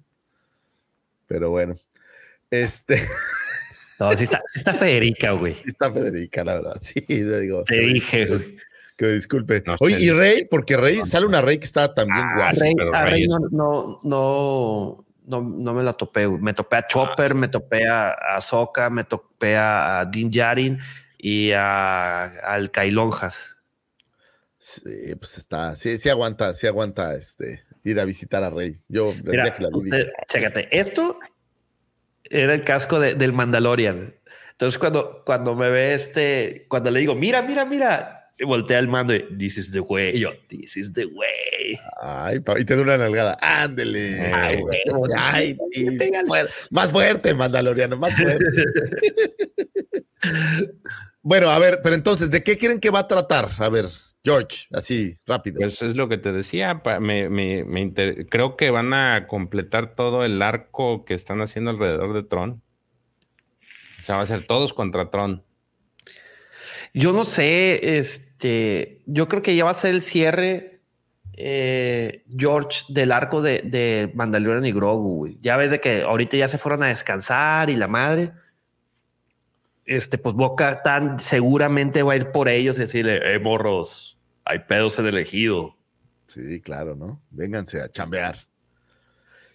Pero 1.26 1.50
bueno. 1.50 1.76
Este, 2.52 3.02
No, 4.00 4.14
sí 4.16 4.24
está, 4.26 4.42
sí 4.54 4.60
está 4.60 4.74
Federica, 4.74 5.32
güey. 5.32 5.56
sí 5.64 5.64
está 5.66 5.92
Federica, 5.92 6.44
la 6.46 6.56
verdad. 6.56 6.78
Sí, 6.82 7.02
digo. 7.08 7.64
Te 7.64 7.80
dije, 7.80 8.26
güey. 8.28 8.58
Que 8.98 9.06
me 9.06 9.12
disculpe. 9.14 9.64
No 9.66 9.76
Oye, 9.80 9.96
sé. 9.96 10.02
y 10.06 10.10
Rey, 10.10 10.46
porque 10.50 10.76
Rey, 10.76 11.02
sale 11.06 11.26
una 11.28 11.42
Rey 11.42 11.60
que 11.60 11.66
está 11.66 11.94
también 11.94 12.20
Ah, 12.20 12.34
guapa. 12.36 12.54
sí, 12.56 12.62
Rey, 12.64 12.76
pero 12.76 12.96
a 12.96 13.02
Rey 13.06 13.14
Rey 13.14 13.22
es- 13.24 13.28
no, 13.30 13.40
no, 13.52 14.00
no, 14.04 15.06
no, 15.28 15.42
no 15.42 15.74
me 15.74 15.84
la 15.84 15.94
topé. 15.94 16.28
Me 16.28 16.54
topé 16.54 16.78
a 16.78 16.88
Chopper, 16.88 17.36
me 17.36 17.48
topé 17.48 17.88
a, 17.88 18.10
a 18.10 18.38
Ahsoka, 18.38 18.90
me 18.90 19.04
topé 19.04 19.56
a, 19.56 20.04
Din 20.12 20.32
Djarin 20.32 20.80
y 21.18 21.52
a, 21.52 22.24
al 22.40 22.72
Kailonjas. 22.72 23.56
Sí, 24.58 25.16
pues 25.20 25.38
está, 25.38 25.76
sí, 25.76 25.98
sí 25.98 26.10
aguanta, 26.10 26.54
sí 26.56 26.68
aguanta 26.68 27.14
este 27.16 27.64
ir 27.84 28.00
a 28.00 28.06
visitar 28.06 28.44
a 28.44 28.50
Rey. 28.50 28.80
Yo 28.90 29.14
Mira, 29.24 29.54
que 29.54 29.64
la 29.64 29.70
usted- 29.72 30.08
chécate, 30.28 30.68
esto 30.78 31.20
era 32.24 32.54
el 32.54 32.64
casco 32.64 33.00
de- 33.00 33.14
del 33.16 33.32
Mandalorian. 33.32 34.16
Entonces, 34.52 34.80
cuando, 34.80 35.22
cuando 35.24 35.56
me 35.56 35.70
ve 35.70 35.94
este, 35.94 36.66
cuando 36.68 36.90
le 36.90 37.00
digo, 37.00 37.14
mira, 37.16 37.44
mira, 37.44 37.64
mira, 37.64 38.17
y 38.40 38.46
voltea 38.46 38.78
el 38.80 38.88
mando 38.88 39.16
y 39.16 39.24
this 39.38 39.58
is 39.58 39.72
the 39.72 39.80
way. 39.80 40.16
Y 40.16 40.20
yo, 40.20 40.32
this 40.48 40.78
is 40.78 40.94
the 40.94 41.06
way. 41.06 41.78
Ay, 42.02 42.40
pa- 42.40 42.60
y 42.60 42.66
te 42.66 42.76
da 42.76 42.82
una 42.84 42.98
nalgada. 42.98 43.36
Ándele. 43.42 44.22
Ay, 44.32 44.62
güey. 44.62 44.80
güey. 44.92 45.12
Ay, 45.18 45.58
sí, 45.74 45.98
fuer- 46.28 46.50
más 46.70 46.92
fuerte, 46.92 47.34
Mandaloriano, 47.34 47.98
más 47.98 48.14
fuerte. 48.16 48.46
bueno, 51.22 51.50
a 51.50 51.60
ver, 51.60 51.80
pero 51.84 51.96
entonces, 51.96 52.32
¿de 52.32 52.44
qué 52.44 52.58
quieren 52.58 52.80
que 52.80 52.90
va 52.90 53.00
a 53.00 53.08
tratar? 53.08 53.50
A 53.60 53.70
ver, 53.70 53.86
George, 54.24 54.68
así, 54.72 55.18
rápido. 55.26 55.58
Pues 55.60 55.82
es 55.82 55.96
lo 55.96 56.08
que 56.10 56.18
te 56.18 56.32
decía. 56.32 56.82
me- 57.00 57.30
me- 57.30 57.64
me 57.64 57.82
inter- 57.82 58.28
Creo 58.30 58.56
que 58.56 58.72
van 58.72 58.94
a 58.94 59.28
completar 59.28 59.96
todo 59.96 60.24
el 60.26 60.42
arco 60.42 61.06
que 61.06 61.14
están 61.14 61.42
haciendo 61.42 61.72
alrededor 61.72 62.14
de 62.14 62.24
Tron. 62.24 62.62
O 64.02 64.06
sea, 64.06 64.18
va 64.18 64.22
a 64.24 64.28
ser 64.28 64.46
todos 64.46 64.74
contra 64.74 65.10
Tron. 65.10 65.44
Yo 66.94 67.14
no 67.14 67.26
sé, 67.26 67.98
este, 67.98 69.02
yo 69.06 69.28
creo 69.28 69.42
que 69.42 69.56
ya 69.56 69.66
va 69.66 69.72
a 69.72 69.76
ser 69.76 69.94
el 69.94 70.02
cierre, 70.02 70.82
eh, 71.34 72.24
George, 72.36 72.86
del 72.90 73.12
arco 73.12 73.42
de, 73.42 73.62
de 73.64 74.12
Mandalorian 74.16 74.66
y 74.66 74.72
Grogu. 74.72 75.18
güey. 75.18 75.38
Ya 75.42 75.56
ves 75.58 75.72
de 75.72 75.80
que 75.80 76.02
ahorita 76.02 76.38
ya 76.38 76.48
se 76.48 76.58
fueron 76.58 76.84
a 76.84 76.88
descansar 76.88 77.70
y 77.70 77.76
la 77.76 77.88
madre. 77.88 78.32
Este, 79.86 80.18
pues 80.18 80.36
Boca 80.36 80.78
tan 80.78 81.20
seguramente 81.20 82.04
va 82.04 82.14
a 82.14 82.18
ir 82.18 82.32
por 82.32 82.50
ellos 82.50 82.78
y 82.78 82.82
decirle, 82.82 83.22
eh, 83.24 83.40
morros, 83.40 84.18
hay 84.44 84.60
pedos 84.60 85.00
en 85.00 85.06
el 85.06 85.18
ejido. 85.18 85.78
Sí, 86.26 86.60
claro, 86.60 86.96
¿no? 86.96 87.22
Vénganse 87.30 87.82
a 87.82 87.90
chambear. 87.90 88.38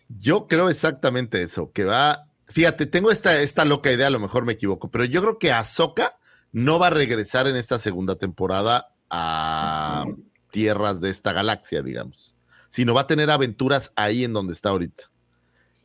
Yo 0.08 0.46
creo 0.46 0.70
exactamente 0.70 1.42
eso, 1.42 1.72
que 1.72 1.84
va. 1.84 2.26
Fíjate, 2.46 2.86
tengo 2.86 3.10
esta, 3.10 3.40
esta 3.40 3.64
loca 3.64 3.90
idea, 3.90 4.06
a 4.06 4.10
lo 4.10 4.20
mejor 4.20 4.44
me 4.44 4.54
equivoco, 4.54 4.90
pero 4.90 5.04
yo 5.04 5.20
creo 5.20 5.38
que 5.38 5.52
Ahsoka 5.52 6.18
no 6.52 6.78
va 6.78 6.88
a 6.88 6.90
regresar 6.90 7.46
en 7.46 7.56
esta 7.56 7.78
segunda 7.78 8.14
temporada 8.16 8.94
a 9.10 10.04
tierras 10.50 11.00
de 11.00 11.10
esta 11.10 11.32
galaxia, 11.32 11.82
digamos, 11.82 12.34
sino 12.68 12.94
va 12.94 13.02
a 13.02 13.06
tener 13.06 13.30
aventuras 13.30 13.92
ahí 13.96 14.24
en 14.24 14.32
donde 14.32 14.52
está 14.52 14.70
ahorita. 14.70 15.04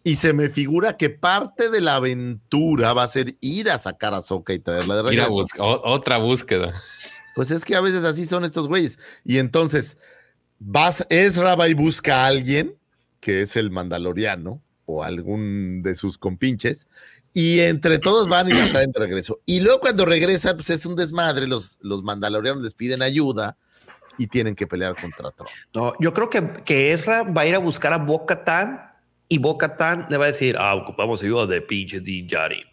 Y 0.03 0.15
se 0.15 0.31
me 0.33 0.47
figura 0.49 0.95
que 0.95 1.09
parte 1.09 1.69
de 1.69 1.81
la 1.81 1.95
aventura 1.95 2.93
va 2.93 3.03
a 3.03 3.07
ser 3.09 3.35
ir 3.41 3.69
a 3.69 3.77
sacar 3.79 4.13
a 4.13 4.17
Ahsoka 4.17 4.53
y 4.53 4.59
traerla 4.59 4.95
de 4.95 5.01
Ir 5.01 5.05
a 5.21 5.25
regreso. 5.25 5.31
busca- 5.31 5.63
otra 5.63 6.17
búsqueda. 6.17 6.73
Pues 7.35 7.51
es 7.51 7.65
que 7.65 7.75
a 7.75 7.81
veces 7.81 8.03
así 8.05 8.25
son 8.25 8.45
estos 8.45 8.67
güeyes. 8.69 8.99
Y 9.25 9.37
entonces, 9.39 9.97
vas, 10.59 11.05
Ezra 11.09 11.55
va 11.55 11.67
y 11.67 11.73
busca 11.73 12.23
a 12.23 12.27
alguien, 12.27 12.75
que 13.19 13.41
es 13.41 13.57
el 13.57 13.69
mandaloriano, 13.69 14.61
o 14.85 15.03
algún 15.03 15.81
de 15.83 15.95
sus 15.97 16.17
compinches, 16.17 16.87
y 17.39 17.59
entre 17.59 17.99
todos 17.99 18.27
van 18.27 18.49
y 18.49 18.53
la 18.53 18.67
traen 18.71 18.91
de 18.91 18.99
regreso. 18.99 19.41
Y 19.45 19.59
luego 19.59 19.79
cuando 19.79 20.05
regresan, 20.05 20.55
pues 20.55 20.71
es 20.71 20.87
un 20.87 20.95
desmadre, 20.95 21.45
los, 21.45 21.77
los 21.81 22.01
mandalorianos 22.01 22.63
les 22.63 22.73
piden 22.73 23.03
ayuda 23.03 23.55
y 24.17 24.25
tienen 24.25 24.55
que 24.55 24.65
pelear 24.65 24.99
contra 24.99 25.29
Tron. 25.29 25.47
No, 25.71 25.93
yo 25.99 26.15
creo 26.15 26.31
que, 26.31 26.63
que 26.65 26.93
Ezra 26.93 27.21
va 27.21 27.41
a 27.41 27.45
ir 27.45 27.53
a 27.53 27.59
buscar 27.59 27.93
a 27.93 27.99
Boca 27.99 28.43
Tan 28.43 28.81
y 29.29 29.37
Boca 29.37 29.75
Tan 29.75 30.07
le 30.09 30.17
va 30.17 30.23
a 30.23 30.27
decir, 30.29 30.55
ah, 30.57 30.73
ocupamos 30.73 31.21
ayuda 31.21 31.45
de 31.45 31.61
pinche 31.61 31.99
Din 31.99 32.25
Djarin. 32.25 32.63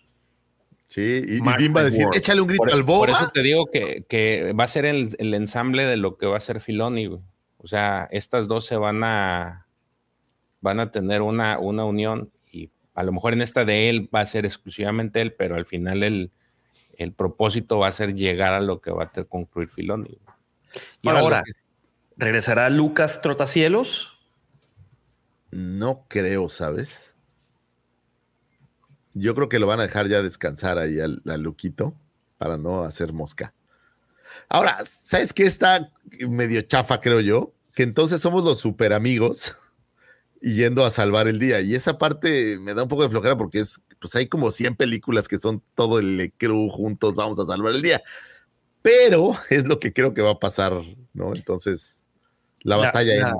Sí, 0.86 1.02
y, 1.02 1.40
Dean 1.42 1.74
va 1.76 1.80
a 1.80 1.84
decir, 1.84 2.06
échale 2.14 2.40
un 2.40 2.46
grito 2.46 2.62
Por, 2.64 2.72
al 2.72 2.86
por 2.86 3.10
eso 3.10 3.18
boba. 3.18 3.32
te 3.32 3.42
digo 3.42 3.66
que, 3.70 4.06
que 4.08 4.54
va 4.58 4.64
a 4.64 4.68
ser 4.68 4.86
el, 4.86 5.14
el 5.18 5.34
ensamble 5.34 5.84
de 5.84 5.98
lo 5.98 6.16
que 6.16 6.24
va 6.24 6.38
a 6.38 6.40
ser 6.40 6.62
Filoni. 6.62 7.04
güey. 7.08 7.20
O 7.58 7.66
sea, 7.66 8.08
estas 8.10 8.48
dos 8.48 8.64
se 8.64 8.76
van 8.78 9.04
a 9.04 9.66
van 10.62 10.80
a 10.80 10.90
tener 10.90 11.20
una, 11.20 11.58
una 11.58 11.84
unión 11.84 12.30
a 12.94 13.02
lo 13.02 13.12
mejor 13.12 13.32
en 13.32 13.42
esta 13.42 13.64
de 13.64 13.88
él 13.90 14.08
va 14.14 14.20
a 14.20 14.26
ser 14.26 14.44
exclusivamente 14.46 15.20
él, 15.20 15.32
pero 15.34 15.56
al 15.56 15.66
final 15.66 16.02
el, 16.02 16.30
el 16.96 17.12
propósito 17.12 17.78
va 17.80 17.88
a 17.88 17.92
ser 17.92 18.14
llegar 18.14 18.52
a 18.54 18.60
lo 18.60 18.80
que 18.80 18.90
va 18.90 19.04
a 19.04 19.10
ter- 19.12 19.26
concluir 19.26 19.68
Filoni. 19.68 20.18
Y 21.02 21.08
Ahora, 21.08 21.20
ahora, 21.20 21.38
lo 21.38 21.44
que- 21.44 21.52
¿regresará 22.16 22.70
Lucas 22.70 23.20
Trotacielos? 23.22 24.12
No 25.50 26.06
creo, 26.08 26.48
¿sabes? 26.48 27.14
Yo 29.12 29.34
creo 29.34 29.48
que 29.48 29.58
lo 29.60 29.66
van 29.66 29.80
a 29.80 29.84
dejar 29.84 30.08
ya 30.08 30.22
descansar 30.22 30.78
ahí 30.78 30.98
al, 30.98 31.22
al 31.26 31.42
Luquito 31.42 31.94
para 32.38 32.56
no 32.56 32.82
hacer 32.82 33.12
mosca. 33.12 33.54
Ahora, 34.48 34.78
¿sabes 34.84 35.32
qué 35.32 35.44
está 35.46 35.92
medio 36.28 36.62
chafa, 36.62 36.98
creo 36.98 37.20
yo? 37.20 37.54
Que 37.74 37.84
entonces 37.84 38.20
somos 38.20 38.42
los 38.44 38.58
super 38.60 38.92
amigos 38.92 39.54
y 40.46 40.56
yendo 40.56 40.84
a 40.84 40.90
salvar 40.90 41.26
el 41.26 41.38
día. 41.38 41.62
Y 41.62 41.74
esa 41.74 41.96
parte 41.96 42.58
me 42.60 42.74
da 42.74 42.82
un 42.82 42.88
poco 42.90 43.02
de 43.04 43.08
flojera 43.08 43.34
porque 43.34 43.60
es, 43.60 43.80
pues 43.98 44.14
hay 44.14 44.28
como 44.28 44.50
100 44.50 44.76
películas 44.76 45.26
que 45.26 45.38
son 45.38 45.62
todo 45.74 45.98
el 45.98 46.34
crew 46.36 46.68
juntos, 46.68 47.14
vamos 47.14 47.38
a 47.38 47.46
salvar 47.46 47.72
el 47.72 47.80
día. 47.80 48.02
Pero 48.82 49.32
es 49.50 49.66
lo 49.66 49.80
que 49.80 49.94
creo 49.94 50.12
que 50.12 50.20
va 50.20 50.32
a 50.32 50.38
pasar, 50.38 50.74
¿no? 51.14 51.34
Entonces, 51.34 52.02
la, 52.62 52.76
La- 52.76 52.86
batalla 52.88 53.14
la- 53.14 53.30
en 53.30 53.36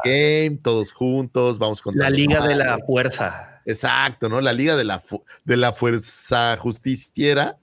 game, 0.49 0.61
todos 0.63 0.93
juntos, 0.93 1.59
vamos 1.59 1.83
con 1.83 1.95
La 1.95 2.09
Liga 2.09 2.47
de 2.47 2.55
la 2.57 2.79
Fuerza. 2.87 3.61
Exacto, 3.67 4.31
¿no? 4.31 4.41
La 4.41 4.55
Liga 4.55 4.75
de 4.75 4.85
la, 4.85 5.03
de 5.45 5.57
la 5.59 5.75
Fuerza 5.75 6.57
Justiciera. 6.57 7.59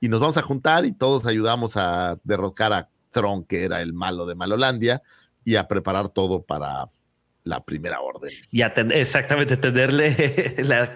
Y 0.00 0.08
nos 0.10 0.20
vamos 0.20 0.36
a 0.36 0.42
juntar 0.42 0.84
y 0.84 0.92
todos 0.92 1.24
ayudamos 1.26 1.78
a 1.78 2.18
derrocar 2.24 2.74
a 2.74 2.90
Tron, 3.10 3.44
que 3.44 3.64
era 3.64 3.80
el 3.80 3.94
malo 3.94 4.26
de 4.26 4.34
Malolandia, 4.34 5.00
y 5.44 5.56
a 5.56 5.66
preparar 5.66 6.10
todo 6.10 6.42
para 6.42 6.90
la 7.44 7.64
primera 7.64 8.00
orden. 8.00 8.30
Y 8.50 8.62
a 8.62 8.72
ten- 8.74 8.92
exactamente, 8.92 9.56
tenerle 9.56 10.54
la, 10.64 10.94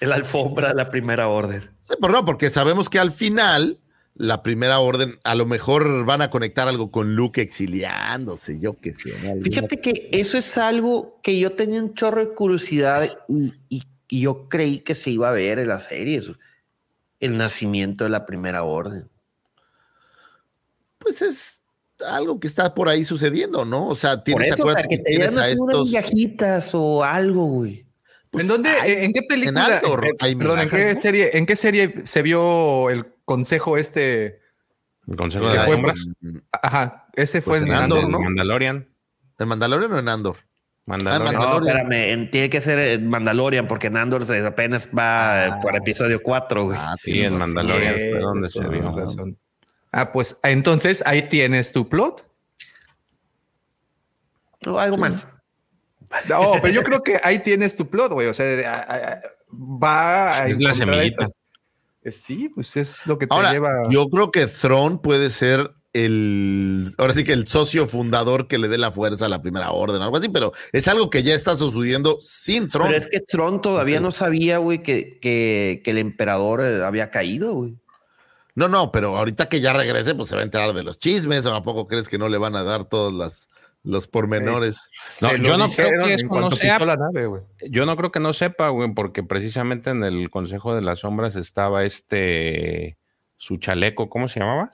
la 0.00 0.14
alfombra 0.14 0.70
a 0.70 0.74
la 0.74 0.90
primera 0.90 1.28
orden. 1.28 1.62
Sí, 1.84 1.94
pero 2.00 2.12
no, 2.12 2.24
porque 2.24 2.50
sabemos 2.50 2.90
que 2.90 2.98
al 2.98 3.12
final 3.12 3.78
la 4.14 4.42
primera 4.42 4.78
orden, 4.78 5.18
a 5.24 5.34
lo 5.34 5.44
mejor 5.46 6.04
van 6.04 6.22
a 6.22 6.30
conectar 6.30 6.68
algo 6.68 6.90
con 6.90 7.14
Luke 7.16 7.40
exiliándose, 7.40 8.58
yo 8.60 8.74
qué 8.80 8.94
sé. 8.94 9.12
¿no? 9.22 9.40
Fíjate 9.42 9.80
que 9.80 10.08
eso 10.12 10.38
es 10.38 10.56
algo 10.58 11.20
que 11.22 11.38
yo 11.38 11.52
tenía 11.52 11.82
un 11.82 11.94
chorro 11.94 12.20
de 12.24 12.34
curiosidad 12.34 13.10
y, 13.28 13.52
y- 13.68 13.82
y 14.08 14.20
yo 14.20 14.48
creí 14.48 14.78
que 14.78 14.94
se 14.94 15.10
iba 15.10 15.28
a 15.28 15.32
ver 15.32 15.58
en 15.58 15.68
la 15.68 15.80
serie. 15.80 16.18
eso, 16.18 16.34
El 17.20 17.36
nacimiento 17.36 18.04
de 18.04 18.10
la 18.10 18.24
primera 18.24 18.62
orden. 18.62 19.08
Pues 20.98 21.22
es 21.22 21.62
algo 22.08 22.38
que 22.40 22.46
está 22.46 22.74
por 22.74 22.88
ahí 22.88 23.04
sucediendo, 23.04 23.64
¿no? 23.64 23.86
O 23.88 23.96
sea, 23.96 24.16
Por 24.16 24.24
tienes, 24.24 24.52
eso, 24.52 24.62
acuérdate 24.62 24.82
para 24.84 24.88
que 24.88 24.96
que 24.98 25.02
te 25.02 25.10
tienes 25.10 25.30
a 25.30 25.38
unas 25.40 25.48
estos. 25.50 25.84
migajitas 25.86 26.70
o 26.74 27.02
algo, 27.04 27.46
güey. 27.46 27.86
pues, 28.30 28.42
¿En 28.44 28.48
dónde? 28.48 28.68
hay- 28.70 29.04
¿En 29.04 29.12
qué 29.12 29.22
película? 29.22 29.66
en 29.66 29.72
Andor 29.74 30.06
hay 30.20 30.34
perdón, 30.34 30.58
¿en 30.60 30.68
qué 30.68 30.94
¿no? 30.94 31.00
serie? 31.00 31.30
¿En 31.38 31.46
qué 31.46 31.56
serie 31.56 31.94
se 32.04 32.22
vio 32.22 32.90
el 32.90 33.06
consejo 33.24 33.76
este? 33.78 34.40
El 35.08 35.16
Consejo 35.16 35.48
de 35.48 35.60
fue, 35.60 35.78
pues, 35.80 36.04
Ajá, 36.50 37.06
ese 37.14 37.40
fue 37.40 37.58
Pues 37.58 37.62
en 37.62 37.68
en 37.68 37.74
Andor, 37.74 37.98
Andor, 37.98 38.10
¿no? 38.10 38.18
¿no? 38.18 38.24
Mandalorian. 38.24 38.88
¿En 39.38 39.48
Mandalorian 39.48 39.92
o 39.92 39.98
en 40.00 40.08
Andor? 40.08 40.36
Mandalorian. 40.84 41.32
No, 41.34 41.38
Mandalorian. 41.40 41.76
espérame, 41.76 42.12
en- 42.12 42.30
tiene 42.30 42.50
que 42.50 42.60
ser 42.60 42.78
en 42.78 43.08
Mandalorian 43.08 43.68
porque 43.68 43.86
en 43.86 43.96
Andor 43.96 44.26
se- 44.26 44.44
apenas 44.44 44.88
va 44.96 45.46
eh, 45.46 45.50
por 45.62 45.76
episodio 45.76 46.20
4, 46.22 46.64
güey. 46.64 46.78
Ah, 46.80 46.94
Sí, 46.96 47.20
en 47.20 47.38
Mandalorian 47.38 47.94
fue 47.94 48.02
cierto, 48.02 48.26
donde 48.26 48.50
se 48.50 48.60
vio. 48.68 49.36
Ah, 49.98 50.12
pues 50.12 50.36
entonces 50.42 51.02
ahí 51.06 51.28
tienes 51.28 51.72
tu 51.72 51.88
plot. 51.88 52.22
O 54.66 54.78
algo 54.78 54.96
más. 54.98 55.26
No, 56.28 56.52
pero 56.60 56.72
yo 56.74 56.82
creo 56.82 57.02
que 57.02 57.20
ahí 57.22 57.38
tienes 57.40 57.76
tu 57.76 57.88
plot, 57.88 58.12
güey. 58.12 58.28
O 58.28 58.34
sea, 58.34 58.46
a- 58.70 58.80
a- 58.80 59.12
a- 59.14 59.22
va 59.52 60.42
a 60.42 60.48
Es 60.48 60.60
la 60.60 60.74
semillita. 60.74 61.24
Eh, 62.02 62.12
Sí, 62.12 62.48
pues 62.54 62.76
es 62.76 63.04
lo 63.06 63.18
que 63.18 63.26
te 63.26 63.34
Ahora, 63.34 63.50
lleva. 63.52 63.88
yo 63.90 64.08
creo 64.08 64.30
que 64.30 64.46
Thrawn 64.46 65.00
puede 65.02 65.28
ser 65.30 65.72
el, 65.92 66.94
ahora 66.98 67.14
sí 67.14 67.24
que 67.24 67.32
el 67.32 67.46
socio 67.48 67.88
fundador 67.88 68.46
que 68.46 68.58
le 68.58 68.68
dé 68.68 68.78
la 68.78 68.92
fuerza 68.92 69.26
a 69.26 69.28
la 69.28 69.42
primera 69.42 69.72
orden, 69.72 70.02
algo 70.02 70.16
así, 70.18 70.28
pero 70.28 70.52
es 70.72 70.86
algo 70.88 71.10
que 71.10 71.22
ya 71.24 71.34
está 71.34 71.56
sucediendo 71.56 72.18
sin 72.20 72.68
Thrawn. 72.68 72.88
Pero 72.88 72.98
es 72.98 73.08
que 73.08 73.20
Tron 73.20 73.60
todavía 73.60 73.96
Sí. 73.96 74.02
no 74.04 74.10
sabía, 74.12 74.58
güey, 74.58 74.82
que, 74.84 75.18
que, 75.20 75.80
que 75.82 75.90
el 75.90 75.98
emperador 75.98 76.60
eh, 76.60 76.84
había 76.84 77.10
caído, 77.10 77.54
güey. 77.54 77.74
No, 78.56 78.66
no, 78.68 78.90
pero 78.90 79.16
ahorita 79.16 79.48
que 79.48 79.60
ya 79.60 79.72
regrese, 79.72 80.14
pues 80.16 80.28
se 80.28 80.34
va 80.34 80.40
a 80.40 80.44
enterar 80.44 80.72
de 80.72 80.82
los 80.82 80.98
chismes, 80.98 81.46
o 81.46 81.54
a 81.54 81.62
poco 81.62 81.86
crees 81.86 82.08
que 82.08 82.18
no 82.18 82.28
le 82.28 82.38
van 82.38 82.56
a 82.56 82.62
dar 82.64 82.86
todos 82.86 83.12
las, 83.12 83.48
los 83.84 84.08
pormenores. 84.08 84.76
No, 85.20 85.28
Se 85.28 85.38
lo 85.38 85.44
yo 85.48 85.56
no 85.58 85.68
creo 85.70 86.02
que 86.04 86.14
eso 86.14 86.26
no 86.26 86.50
sea- 86.50 86.78
la 86.80 86.96
nave. 86.96 87.28
Yo 87.70 87.84
no 87.86 87.96
creo 87.96 88.10
que 88.10 88.18
no 88.18 88.32
sepa, 88.32 88.70
güey, 88.70 88.92
porque 88.94 89.22
precisamente 89.22 89.90
en 89.90 90.02
el 90.02 90.30
Consejo 90.30 90.74
de 90.74 90.80
las 90.80 91.00
Sombras 91.00 91.36
estaba 91.36 91.84
este 91.84 92.96
su 93.36 93.58
chaleco, 93.58 94.08
¿cómo 94.08 94.26
se 94.26 94.40
llamaba? 94.40 94.70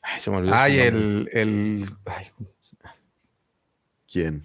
Ay, 0.00 0.18
se 0.20 0.30
me 0.30 0.38
olvidó. 0.38 0.54
Ay, 0.56 0.78
el, 0.80 1.28
el, 1.32 1.86
ay, 2.06 2.26
¿Quién? 4.10 4.44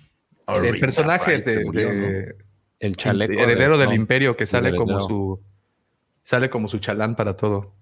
el 0.64 0.80
personaje 0.80 1.40
de, 1.40 1.64
¿no? 1.64 2.34
el 2.80 2.96
chaleco. 2.98 3.40
heredero 3.40 3.78
de- 3.78 3.86
del 3.86 3.96
imperio 3.96 4.36
que 4.38 4.46
sale 4.46 4.76
como 4.76 5.00
su 5.00 5.42
sale 6.24 6.50
como 6.50 6.68
su 6.68 6.80
chalán 6.80 7.16
para 7.16 7.38
todo. 7.38 7.74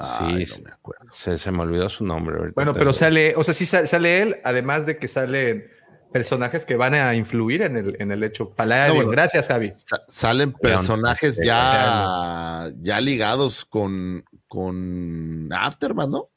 Ay, 0.00 0.46
Sí, 0.46 0.58
no 0.62 0.68
me 0.68 0.72
acuerdo. 0.72 1.06
Se, 1.12 1.36
se 1.38 1.50
me 1.50 1.60
olvidó 1.62 1.88
su 1.88 2.04
nombre. 2.04 2.36
ahorita 2.38 2.54
Bueno, 2.54 2.72
pero 2.72 2.92
sale, 2.92 3.34
o 3.36 3.44
sea, 3.44 3.54
sí 3.54 3.66
sa- 3.66 3.86
sale 3.86 4.22
él, 4.22 4.36
además 4.44 4.86
de 4.86 4.96
que 4.98 5.08
salen 5.08 5.70
personajes 6.12 6.64
que 6.66 6.74
van 6.76 6.94
a 6.94 7.14
influir 7.14 7.62
en 7.62 7.76
el, 7.76 7.96
en 8.00 8.10
el 8.10 8.24
hecho. 8.24 8.50
Paladin, 8.50 8.88
No, 8.88 8.94
bueno, 8.96 9.10
gracias, 9.10 9.46
Javi. 9.46 9.66
Sa- 9.72 10.02
salen 10.08 10.52
personajes 10.52 11.38
ya, 11.44 12.70
ya 12.80 13.00
ligados 13.00 13.64
con, 13.64 14.24
con 14.48 15.48
Aftermath, 15.52 16.08
¿no? 16.08 16.28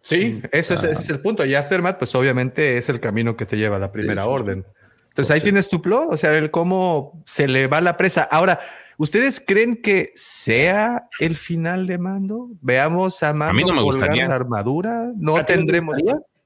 Sí, 0.00 0.40
ese, 0.52 0.74
es, 0.74 0.82
Ah. 0.82 0.90
ese 0.90 1.02
es 1.02 1.10
el 1.10 1.20
punto. 1.20 1.44
Y 1.44 1.54
Aftermath, 1.54 1.98
pues 1.98 2.14
obviamente 2.14 2.78
es 2.78 2.88
el 2.88 3.00
camino 3.00 3.36
que 3.36 3.44
te 3.46 3.56
lleva 3.56 3.76
a 3.76 3.80
la 3.80 3.92
primera 3.92 4.22
sí, 4.22 4.28
orden. 4.30 4.64
Entonces 5.08 5.30
ahí 5.34 5.40
tienes 5.40 5.68
tu 5.68 5.82
plot, 5.82 6.12
o 6.12 6.16
sea, 6.16 6.36
el 6.38 6.50
cómo 6.50 7.22
se 7.26 7.48
le 7.48 7.66
va 7.66 7.80
la 7.80 7.96
presa. 7.96 8.22
Ahora, 8.22 8.60
¿ustedes 8.98 9.40
creen 9.44 9.80
que 9.80 10.12
sea 10.14 11.08
el 11.20 11.36
final 11.38 11.86
de 11.86 11.96
Mando? 11.96 12.50
Veamos 12.60 13.22
a 13.22 13.32
Mando 13.32 13.54
mí 13.54 13.64
no 13.64 13.72
me 13.74 13.80
gustaría. 13.82 14.28
la 14.28 14.34
armadura. 14.34 15.10
No 15.16 15.38
¿A 15.38 15.44
tendremos. 15.46 15.96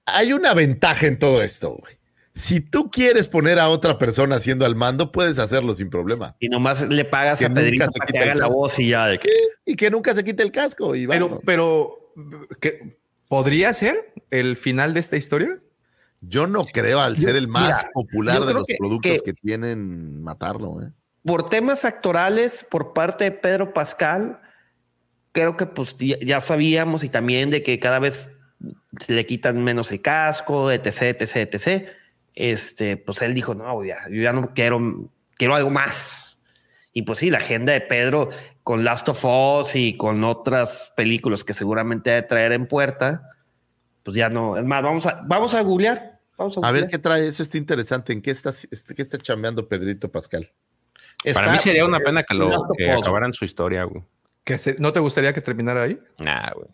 Hay 0.06 0.32
una 0.32 0.54
ventaja 0.54 1.06
en 1.06 1.18
todo 1.18 1.42
esto, 1.42 1.70
güey. 1.74 1.96
Si 2.34 2.60
tú 2.60 2.90
quieres 2.90 3.28
poner 3.28 3.58
a 3.58 3.68
otra 3.68 3.98
persona 3.98 4.36
haciendo 4.36 4.64
al 4.64 4.74
mando, 4.74 5.12
puedes 5.12 5.38
hacerlo 5.38 5.74
sin 5.74 5.90
problema. 5.90 6.34
Y 6.40 6.48
nomás 6.48 6.88
le 6.88 7.04
pagas 7.04 7.38
Que 7.40 7.44
a 7.44 7.50
Pedrito 7.52 7.90
se 7.90 7.98
para 7.98 8.10
que 8.10 8.18
haga 8.20 8.34
la 8.36 8.46
voz 8.46 8.78
y 8.78 8.88
ya. 8.88 9.06
de 9.08 9.18
que- 9.18 9.28
Y 9.66 9.76
que 9.76 9.90
nunca 9.90 10.14
se 10.14 10.24
quite 10.24 10.42
el 10.42 10.50
casco. 10.50 10.94
Y 10.94 11.06
Pero, 11.06 11.40
pero, 11.44 12.14
¿qué- 12.58 12.96
¿podría 13.28 13.74
ser 13.74 14.14
el 14.30 14.56
final 14.56 14.94
de 14.94 15.00
esta 15.00 15.16
historia? 15.18 15.58
yo 16.24 16.46
no 16.46 16.62
creo, 16.64 17.00
al 17.00 17.18
ser 17.18 17.34
el 17.34 17.48
más 17.48 17.80
mira, 17.82 17.90
popular 17.92 18.46
de 18.46 18.54
los 18.54 18.64
que- 18.64 18.76
productos 18.78 19.12
que, 19.12 19.20
que- 19.22 19.32
tienen, 19.34 20.22
matarlo. 20.22 20.80
¿eh? 20.80 20.90
Por 21.24 21.48
temas 21.48 21.84
actorales, 21.84 22.66
por 22.68 22.92
parte 22.92 23.24
de 23.24 23.32
Pedro 23.32 23.72
Pascal, 23.72 24.40
creo 25.32 25.56
que 25.56 25.66
pues 25.66 25.96
ya, 25.98 26.16
ya 26.20 26.40
sabíamos 26.40 27.04
y 27.04 27.08
también 27.08 27.50
de 27.50 27.62
que 27.62 27.78
cada 27.78 27.98
vez 27.98 28.36
se 28.98 29.12
le 29.12 29.26
quitan 29.26 29.62
menos 29.62 29.90
el 29.90 30.00
casco, 30.02 30.70
etc, 30.70 31.20
etc, 31.20 31.36
etc. 31.54 31.88
Este, 32.34 32.96
pues 32.96 33.22
él 33.22 33.34
dijo, 33.34 33.54
no, 33.54 33.84
ya, 33.84 33.98
yo 34.10 34.22
ya 34.22 34.32
no 34.32 34.52
quiero, 34.54 35.10
quiero 35.36 35.54
algo 35.54 35.70
más. 35.70 36.38
Y 36.92 37.02
pues 37.02 37.20
sí, 37.20 37.30
la 37.30 37.38
agenda 37.38 37.72
de 37.72 37.80
Pedro 37.80 38.30
con 38.62 38.84
Last 38.84 39.08
of 39.08 39.24
Us 39.24 39.74
y 39.74 39.96
con 39.96 40.22
otras 40.24 40.92
películas 40.96 41.42
que 41.44 41.54
seguramente 41.54 42.10
ha 42.10 42.14
de 42.16 42.22
traer 42.22 42.52
en 42.52 42.66
puerta, 42.66 43.28
pues 44.02 44.16
ya 44.16 44.28
no. 44.28 44.56
Es 44.56 44.64
más, 44.64 44.82
vamos 44.82 45.06
a, 45.06 45.22
vamos 45.24 45.54
a 45.54 45.62
googlear. 45.62 46.20
Vamos 46.36 46.58
a, 46.58 46.68
A 46.68 46.72
ver 46.72 46.88
qué 46.88 46.98
trae, 46.98 47.26
eso 47.26 47.42
está 47.42 47.56
interesante. 47.56 48.12
¿En 48.12 48.20
qué 48.20 48.30
está, 48.30 48.50
este- 48.50 48.94
qué 48.94 49.02
está 49.02 49.18
chambeando 49.18 49.68
Pedrito 49.68 50.10
Pascal? 50.10 50.52
Para 51.24 51.30
Está- 51.46 51.52
mí 51.52 51.58
sería 51.58 51.84
una 51.84 52.00
pena 52.00 52.22
que, 52.22 52.34
lo, 52.34 52.66
que 52.76 52.90
acabaran 52.90 53.32
su 53.32 53.44
historia, 53.44 53.84
güey. 53.84 54.02
¿Que 54.44 54.58
se- 54.58 54.76
¿No 54.80 54.92
te 54.92 55.00
gustaría 55.00 55.32
que 55.32 55.40
terminara 55.40 55.82
ahí? 55.82 55.98
Nah, 56.18 56.52
güey. 56.54 56.68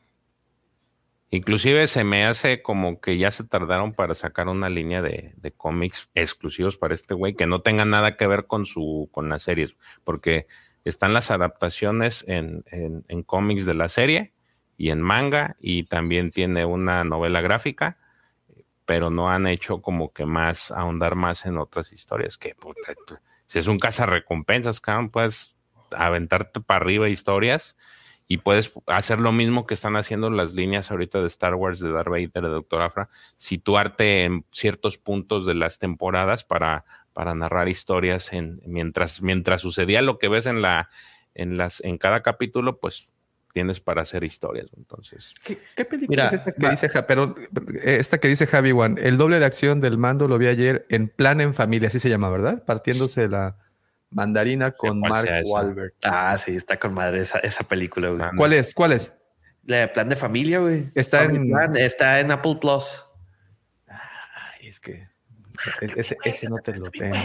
Inclusive 1.31 1.87
se 1.89 2.05
me 2.05 2.25
hace 2.25 2.63
como 2.63 3.01
que 3.03 3.19
ya 3.19 3.31
se 3.31 3.45
tardaron 3.45 3.93
para 3.93 4.15
sacar 4.15 4.49
una 4.49 4.71
línea 4.71 5.03
de, 5.03 5.35
de 5.37 5.53
cómics 5.53 6.09
exclusivos 6.15 6.79
para 6.79 6.95
este 6.95 7.13
güey 7.13 7.35
que 7.35 7.47
no 7.47 7.61
tengan 7.61 7.91
nada 7.91 8.17
que 8.17 8.27
ver 8.27 8.47
con 8.47 8.65
su 8.65 9.11
con 9.13 9.29
las 9.29 9.43
series, 9.43 9.77
porque 10.05 10.47
están 10.85 11.13
las 11.13 11.31
adaptaciones 11.31 12.25
en, 12.29 12.65
en, 12.71 13.05
en 13.09 13.23
cómics 13.23 13.67
de 13.67 13.75
la 13.75 13.91
serie 13.91 14.33
y 14.79 14.89
en 14.89 15.03
manga 15.03 15.57
y 15.61 15.85
también 15.85 16.31
tiene 16.31 16.65
una 16.65 17.05
novela 17.05 17.43
gráfica, 17.43 17.99
pero 18.87 19.11
no 19.11 19.29
han 19.29 19.47
hecho 19.47 19.83
como 19.83 20.15
que 20.15 20.25
más 20.25 20.71
ahondar 20.71 21.15
más 21.15 21.45
en 21.45 21.59
otras 21.59 21.93
historias 21.93 22.39
que 22.39 22.55
puta, 22.55 22.93
si 23.49 23.59
es 23.59 23.67
un 23.67 23.79
recompensas, 23.79 24.81
cabrón, 24.81 25.11
puedes 25.11 25.57
aventarte 25.97 26.61
para 26.61 26.83
arriba 26.83 27.09
historias 27.09 27.77
y 28.29 28.37
puedes 28.37 28.75
hacer 28.87 29.21
lo 29.21 29.33
mismo 29.33 29.67
que 29.67 29.73
están 29.73 29.97
haciendo 29.97 30.29
las 30.29 30.53
líneas 30.53 30.91
ahorita 30.91 31.21
de 31.23 31.29
Star 31.29 31.55
Wars, 31.55 31.81
de 31.81 31.91
Darth 31.91 32.11
Vader, 32.11 32.31
de 32.31 32.49
Doctor 32.51 32.83
Afra, 32.83 33.09
situarte 33.37 34.25
en 34.25 34.45
ciertos 34.51 34.99
puntos 34.99 35.47
de 35.47 35.55
las 35.55 35.79
temporadas 35.79 36.45
para, 36.45 36.85
para 37.15 37.35
narrar 37.35 37.71
historias 37.71 38.35
en, 38.35 38.61
mientras, 38.67 39.23
mientras 39.23 39.63
sucedía 39.63 40.03
lo 40.03 40.19
que 40.19 40.29
ves 40.29 40.45
en 40.45 40.61
la, 40.61 40.91
en 41.35 41.57
las, 41.57 41.81
en 41.81 41.97
cada 41.97 42.23
capítulo, 42.23 42.79
pues 42.79 43.15
tienes 43.59 43.81
para 43.81 44.03
hacer 44.03 44.23
historias. 44.23 44.69
Entonces, 44.77 45.35
¿Qué, 45.45 45.59
qué 45.75 45.85
película 45.85 46.09
Mira, 46.09 46.27
es 46.29 46.33
esta 46.35 46.53
que 46.53 46.63
va- 46.65 46.71
dice 46.71 46.89
pero, 47.07 47.35
esta 47.83 48.19
que 48.19 48.29
dice 48.29 48.47
Javi 48.47 48.71
One? 48.73 49.01
El 49.03 49.19
doble 49.19 49.39
de 49.41 49.45
acción 49.47 49.81
del 49.81 49.99
mando 49.99 50.29
lo 50.29 50.39
vi 50.39 50.47
ayer 50.47 50.87
en 50.91 51.09
Plan 51.09 51.41
en 51.41 51.55
Familia, 51.55 51.89
así 51.89 51.99
se 51.99 52.09
llama, 52.09 52.31
¿verdad? 52.31 52.65
Partiéndose 52.65 53.29
la 53.29 53.57
mandarina 54.11 54.71
con 54.71 55.01
Mark. 55.01 55.29
Wahlberg. 55.45 55.93
Ah, 56.03 56.39
sí, 56.39 56.55
está 56.55 56.79
con 56.79 56.95
madre 56.95 57.21
esa, 57.21 57.41
esa 57.41 57.65
película, 57.65 58.11
güey. 58.11 58.23
Ah, 58.23 58.31
¿Cuál 58.37 58.53
es? 58.53 58.73
¿Cuál 58.75 58.93
es? 58.93 59.13
La 59.65 59.79
de 59.79 59.89
plan 59.89 60.09
de 60.09 60.17
familia, 60.17 60.61
güey. 60.61 60.91
Está 60.95 61.25
Family 61.25 61.39
en- 61.49 61.51
Plan, 61.51 61.77
está 61.77 62.21
en 62.21 62.31
Apple 62.31 62.57
Plus. 62.61 63.05
Ay, 63.89 64.69
es 64.69 64.79
que 64.81 65.09
ese, 65.97 66.17
ese 66.25 66.49
no 66.49 66.57
te 66.59 66.77
lo 66.77 66.91
tengo. 66.91 67.17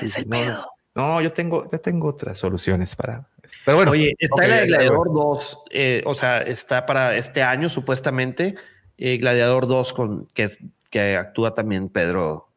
sí, 0.00 0.08
sí, 0.08 0.24
no, 0.26 0.66
no, 0.94 1.20
yo 1.20 1.32
tengo, 1.32 1.70
yo 1.70 1.78
tengo 1.80 2.08
otras 2.08 2.38
soluciones 2.38 2.96
para. 2.96 3.28
Pero 3.64 3.76
bueno, 3.78 3.92
Oye, 3.92 4.14
está 4.18 4.34
ok, 4.44 4.48
la 4.48 4.56
de 4.60 4.66
Gladiador 4.66 5.12
2, 5.12 5.58
eh, 5.70 6.02
o 6.06 6.14
sea, 6.14 6.42
está 6.42 6.84
para 6.86 7.16
este 7.16 7.42
año 7.42 7.68
supuestamente 7.68 8.54
eh, 8.98 9.16
Gladiador 9.18 9.66
2 9.66 9.92
con 9.92 10.26
que, 10.34 10.44
es- 10.44 10.58
que 10.90 11.16
actúa 11.16 11.54
también 11.54 11.88
Pedro 11.88 12.48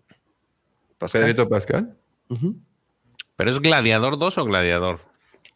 Pascal. 0.98 1.22
Pedrito 1.22 1.48
Pascal. 1.50 1.96
Ujú. 2.30 2.56
¿pero 3.36 3.52
es 3.52 3.60
Gladiador 3.60 4.18
2 4.18 4.38
o 4.40 4.46
Gladiador? 4.46 5.00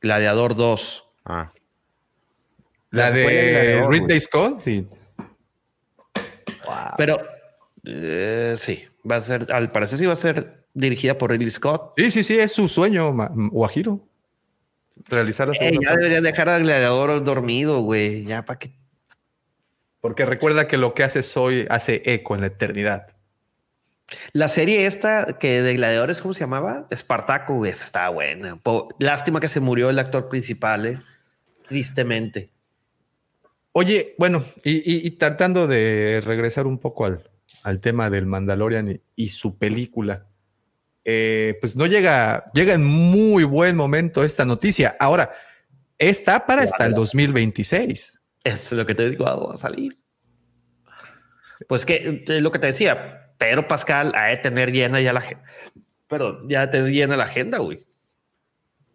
Gladiador 0.02 0.56
2. 0.56 1.04
Ah, 1.26 1.52
La 2.92 3.12
de. 3.12 3.86
Ridley 3.90 4.20
Scott. 4.20 4.62
Sí. 4.64 4.88
Pero 6.98 7.20
eh, 7.86 8.56
sí, 8.58 8.84
va 9.10 9.18
a 9.18 9.22
ser, 9.22 9.52
al 9.52 9.72
parecer 9.72 9.98
sí 10.00 10.06
va 10.06 10.14
a 10.14 10.18
ser 10.18 10.66
dirigida 10.74 11.18
por 11.18 11.32
Ridley 11.32 11.52
Scott. 11.52 11.94
sí, 11.98 12.12
sí, 12.12 12.24
sí, 12.24 12.38
es 12.40 12.52
su 12.54 12.68
sueño, 12.68 13.12
ma- 13.12 13.32
Guajiro. 13.34 14.00
Realizar 15.06 15.48
la 15.48 15.54
ya 15.58 15.96
deberías 15.96 16.24
dejar 16.24 16.50
al 16.50 16.64
gladiador 16.64 17.24
dormido, 17.24 17.82
güey. 17.82 18.26
Ya 18.26 18.46
para 18.46 18.60
que. 18.60 18.72
Porque 20.00 20.26
recuerda 20.26 20.68
que 20.68 20.78
lo 20.78 20.94
que 20.94 21.04
haces 21.04 21.36
hoy 21.38 21.68
hace 21.70 22.02
eco 22.06 22.36
en 22.36 22.42
la 22.42 22.48
eternidad. 22.48 23.08
La 24.34 24.48
serie 24.48 24.86
esta 24.88 25.38
que 25.40 25.62
de 25.62 25.76
gladiadores, 25.76 26.22
¿cómo 26.22 26.34
se 26.34 26.42
llamaba? 26.42 26.88
Espartaco, 26.90 27.56
güey. 27.56 27.72
Estaba 27.72 28.10
buena. 28.10 28.58
Lástima 29.00 29.40
que 29.40 29.48
se 29.48 29.60
murió 29.60 29.90
el 29.90 30.00
actor 30.00 30.28
principal, 30.28 30.86
eh. 30.86 31.00
Tristemente. 31.68 32.50
Oye, 33.74 34.16
bueno, 34.18 34.44
y, 34.66 34.78
y- 34.80 35.08
y 35.08 35.12
tratando 35.12 35.66
de 35.68 36.22
regresar 36.26 36.68
un 36.68 36.78
poco 36.78 37.06
al, 37.06 37.30
al 37.64 37.80
tema 37.80 38.10
del 38.10 38.26
Mandalorian 38.26 38.90
y, 38.92 39.02
y 39.16 39.30
su 39.30 39.58
película, 39.58 40.26
eh, 41.04 41.58
pues 41.60 41.76
no 41.76 41.86
llega, 41.88 42.52
llega 42.54 42.74
en 42.74 42.84
muy 42.84 43.44
buen 43.44 43.76
momento 43.76 44.24
esta 44.24 44.46
noticia. 44.46 44.96
Ahora, 45.00 45.32
está 45.98 46.46
para 46.46 46.64
hasta 46.64 46.86
el 46.86 46.94
2026. 46.94 48.20
Es 48.44 48.72
lo 48.72 48.86
que 48.86 48.96
te 48.96 49.10
digo, 49.10 49.26
va 49.26 49.54
a 49.54 49.58
salir. 49.58 49.98
Pues 51.68 51.86
que 51.86 52.24
es 52.28 52.42
lo 52.42 52.52
que 52.52 52.60
te 52.60 52.68
decía, 52.68 53.34
Pedro 53.38 53.68
Pascal 53.68 54.14
ha 54.16 54.28
de 54.28 54.38
tener 54.38 54.72
llena 54.72 55.02
ya 55.02 55.14
la 55.14 55.20
agenda. 55.20 55.44
Pero 56.08 56.48
ya 56.48 56.62
ha 56.62 56.66
de 56.68 56.72
tener 56.72 56.92
llena 56.92 57.18
la 57.18 57.24
agenda, 57.26 57.60
güey. 57.60 57.86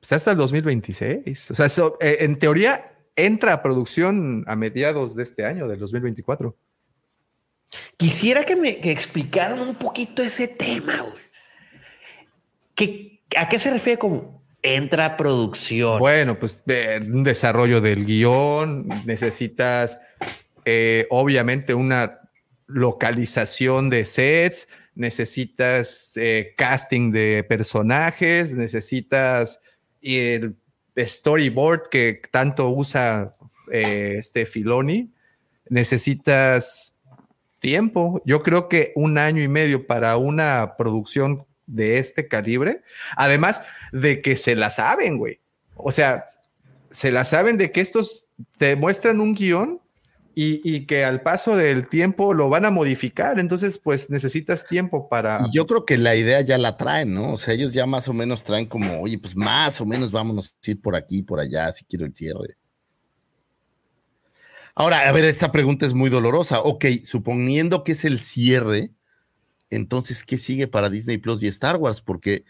Pues 0.01 0.13
hasta 0.13 0.33
el 0.33 0.37
2026. 0.37 1.51
O 1.51 1.55
sea, 1.55 1.67
eso, 1.67 1.97
eh, 2.01 2.19
en 2.21 2.39
teoría 2.39 2.93
entra 3.17 3.55
a 3.55 3.63
producción 3.63 4.45
a 4.47 4.55
mediados 4.55 5.17
de 5.17 5.23
este 5.23 5.45
año, 5.45 5.67
del 5.67 5.79
2024. 5.79 6.57
Quisiera 7.97 8.45
que 8.45 8.55
me 8.55 8.79
que 8.79 8.93
explicaran 8.93 9.59
un 9.61 9.75
poquito 9.75 10.23
ese 10.23 10.49
tema, 10.49 11.01
güey. 11.01 11.26
¿Qué, 12.77 13.23
¿A 13.37 13.49
qué 13.49 13.59
se 13.59 13.71
refiere 13.71 13.99
con 13.99 14.37
entra 14.63 15.17
producción? 15.17 15.99
Bueno, 15.99 16.39
pues 16.39 16.63
eh, 16.67 17.01
un 17.03 17.25
desarrollo 17.25 17.81
del 17.81 18.05
guion, 18.05 18.87
necesitas 19.07 19.99
eh, 20.67 21.07
obviamente 21.11 21.73
una 21.73 22.21
localización 22.67 23.89
de 23.89 24.05
sets, 24.05 24.69
necesitas 24.95 26.13
eh, 26.17 26.55
casting 26.57 27.13
de 27.13 27.45
personajes, 27.49 28.55
necesitas 28.55 29.59
el 30.03 30.57
storyboard 30.97 31.89
que 31.89 32.21
tanto 32.31 32.69
usa 32.69 33.35
este 33.71 34.47
Filoni, 34.47 35.11
necesitas 35.69 36.95
tiempo. 37.59 38.23
Yo 38.27 38.43
creo 38.43 38.69
que 38.69 38.93
un 38.95 39.17
año 39.17 39.43
y 39.43 39.49
medio 39.49 39.87
para 39.87 40.17
una 40.19 40.75
producción 40.77 41.46
de 41.67 41.99
este 41.99 42.29
calibre, 42.29 42.83
además 43.17 43.63
de 43.93 44.23
que 44.23 44.37
se 44.37 44.55
la 44.57 44.71
saben, 44.71 45.19
güey. 45.19 45.41
O 45.75 45.93
sea, 45.93 46.27
se 46.91 47.11
la 47.11 47.25
saben 47.25 47.59
de 47.59 47.73
que 47.73 47.81
estos 47.81 48.27
te 48.59 48.77
muestran 48.77 49.21
un 49.21 49.35
guion 49.35 49.81
y, 50.39 50.85
que 50.85 51.03
al 51.03 51.23
paso 51.23 51.57
del 51.57 51.89
tiempo 51.89 52.35
lo 52.35 52.51
van 52.51 52.67
a 52.67 52.71
modificar. 52.71 53.41
Entonces, 53.41 53.79
pues 53.79 54.11
necesitas 54.11 54.67
tiempo 54.67 55.09
para. 55.09 55.47
Yo 55.51 55.65
creo 55.65 55.87
que 55.87 55.97
la 55.97 56.15
idea 56.15 56.43
ya 56.43 56.59
la 56.59 56.77
traen, 56.77 57.15
¿no? 57.15 57.33
O 57.33 57.37
sea, 57.39 57.55
ellos 57.55 57.73
ya 57.73 57.87
más 57.87 58.07
o 58.09 58.13
menos 58.13 58.45
traen 58.45 58.67
como, 58.67 59.01
oye, 59.01 59.19
pues 59.19 59.35
más 59.35 59.81
o 59.81 59.87
menos 59.87 60.11
vámonos 60.13 60.55
a 60.67 60.71
ir 60.71 60.81
por 60.83 60.95
aquí, 60.95 61.23
por 61.23 61.41
allá, 61.41 61.73
si 61.73 61.87
quiero 61.87 62.05
el 62.05 62.15
cierre. 62.15 62.59
Ahora, 64.75 65.09
a 65.09 65.13
ver, 65.13 65.25
esta 65.25 65.53
pregunta 65.53 65.87
es 65.87 65.95
muy 65.95 66.11
dolorosa. 66.11 66.61
Ok, 66.61 66.85
suponiendo 67.03 67.83
que 67.83 67.93
es 67.93 68.05
el 68.05 68.21
cierre, 68.21 68.91
entonces, 69.71 70.25
¿qué 70.25 70.39
sigue 70.39 70.69
para 70.69 70.91
Disney 70.91 71.19
Plus 71.19 71.43
y 71.43 71.47
Star 71.49 71.77
Wars? 71.77 72.01
Porque 72.01 72.45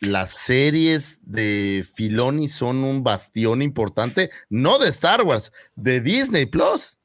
las 0.00 0.30
series 0.30 1.18
de 1.22 1.86
Filoni 1.94 2.48
son 2.48 2.84
un 2.84 3.02
bastión 3.02 3.60
importante, 3.62 4.30
no 4.48 4.78
de 4.78 4.88
Star 4.88 5.22
Wars, 5.22 5.52
de 5.76 6.00
Disney 6.00 6.46
Plus. 6.46 6.96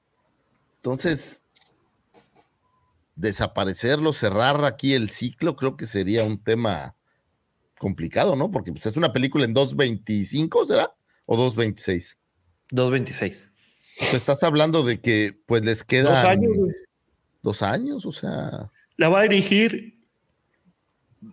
Entonces, 0.78 1.44
desaparecerlo, 3.16 4.14
cerrar 4.14 4.64
aquí 4.66 4.94
el 4.94 5.10
ciclo, 5.10 5.56
creo 5.56 5.76
que 5.76 5.88
sería 5.88 6.24
un 6.24 6.42
tema 6.42 6.96
complicado, 7.78 8.36
¿no? 8.36 8.52
Porque 8.52 8.72
pues, 8.72 8.86
es 8.86 8.96
una 8.96 9.12
película 9.12 9.46
en 9.46 9.54
2.25, 9.54 10.68
¿será? 10.68 10.96
¿O 11.26 11.38
2.26? 11.38 12.18
226. 12.72 13.52
O 14.02 14.06
sea, 14.06 14.18
estás 14.18 14.44
hablando 14.44 14.84
de 14.84 15.00
que 15.00 15.38
pues 15.46 15.64
les 15.64 15.84
quedan 15.84 16.14
Dos 16.14 16.26
años, 16.26 16.58
dos 17.42 17.62
años, 17.62 18.06
o 18.06 18.12
sea. 18.12 18.72
La 18.98 19.10
va 19.10 19.20
a 19.20 19.24
dirigir. 19.24 20.00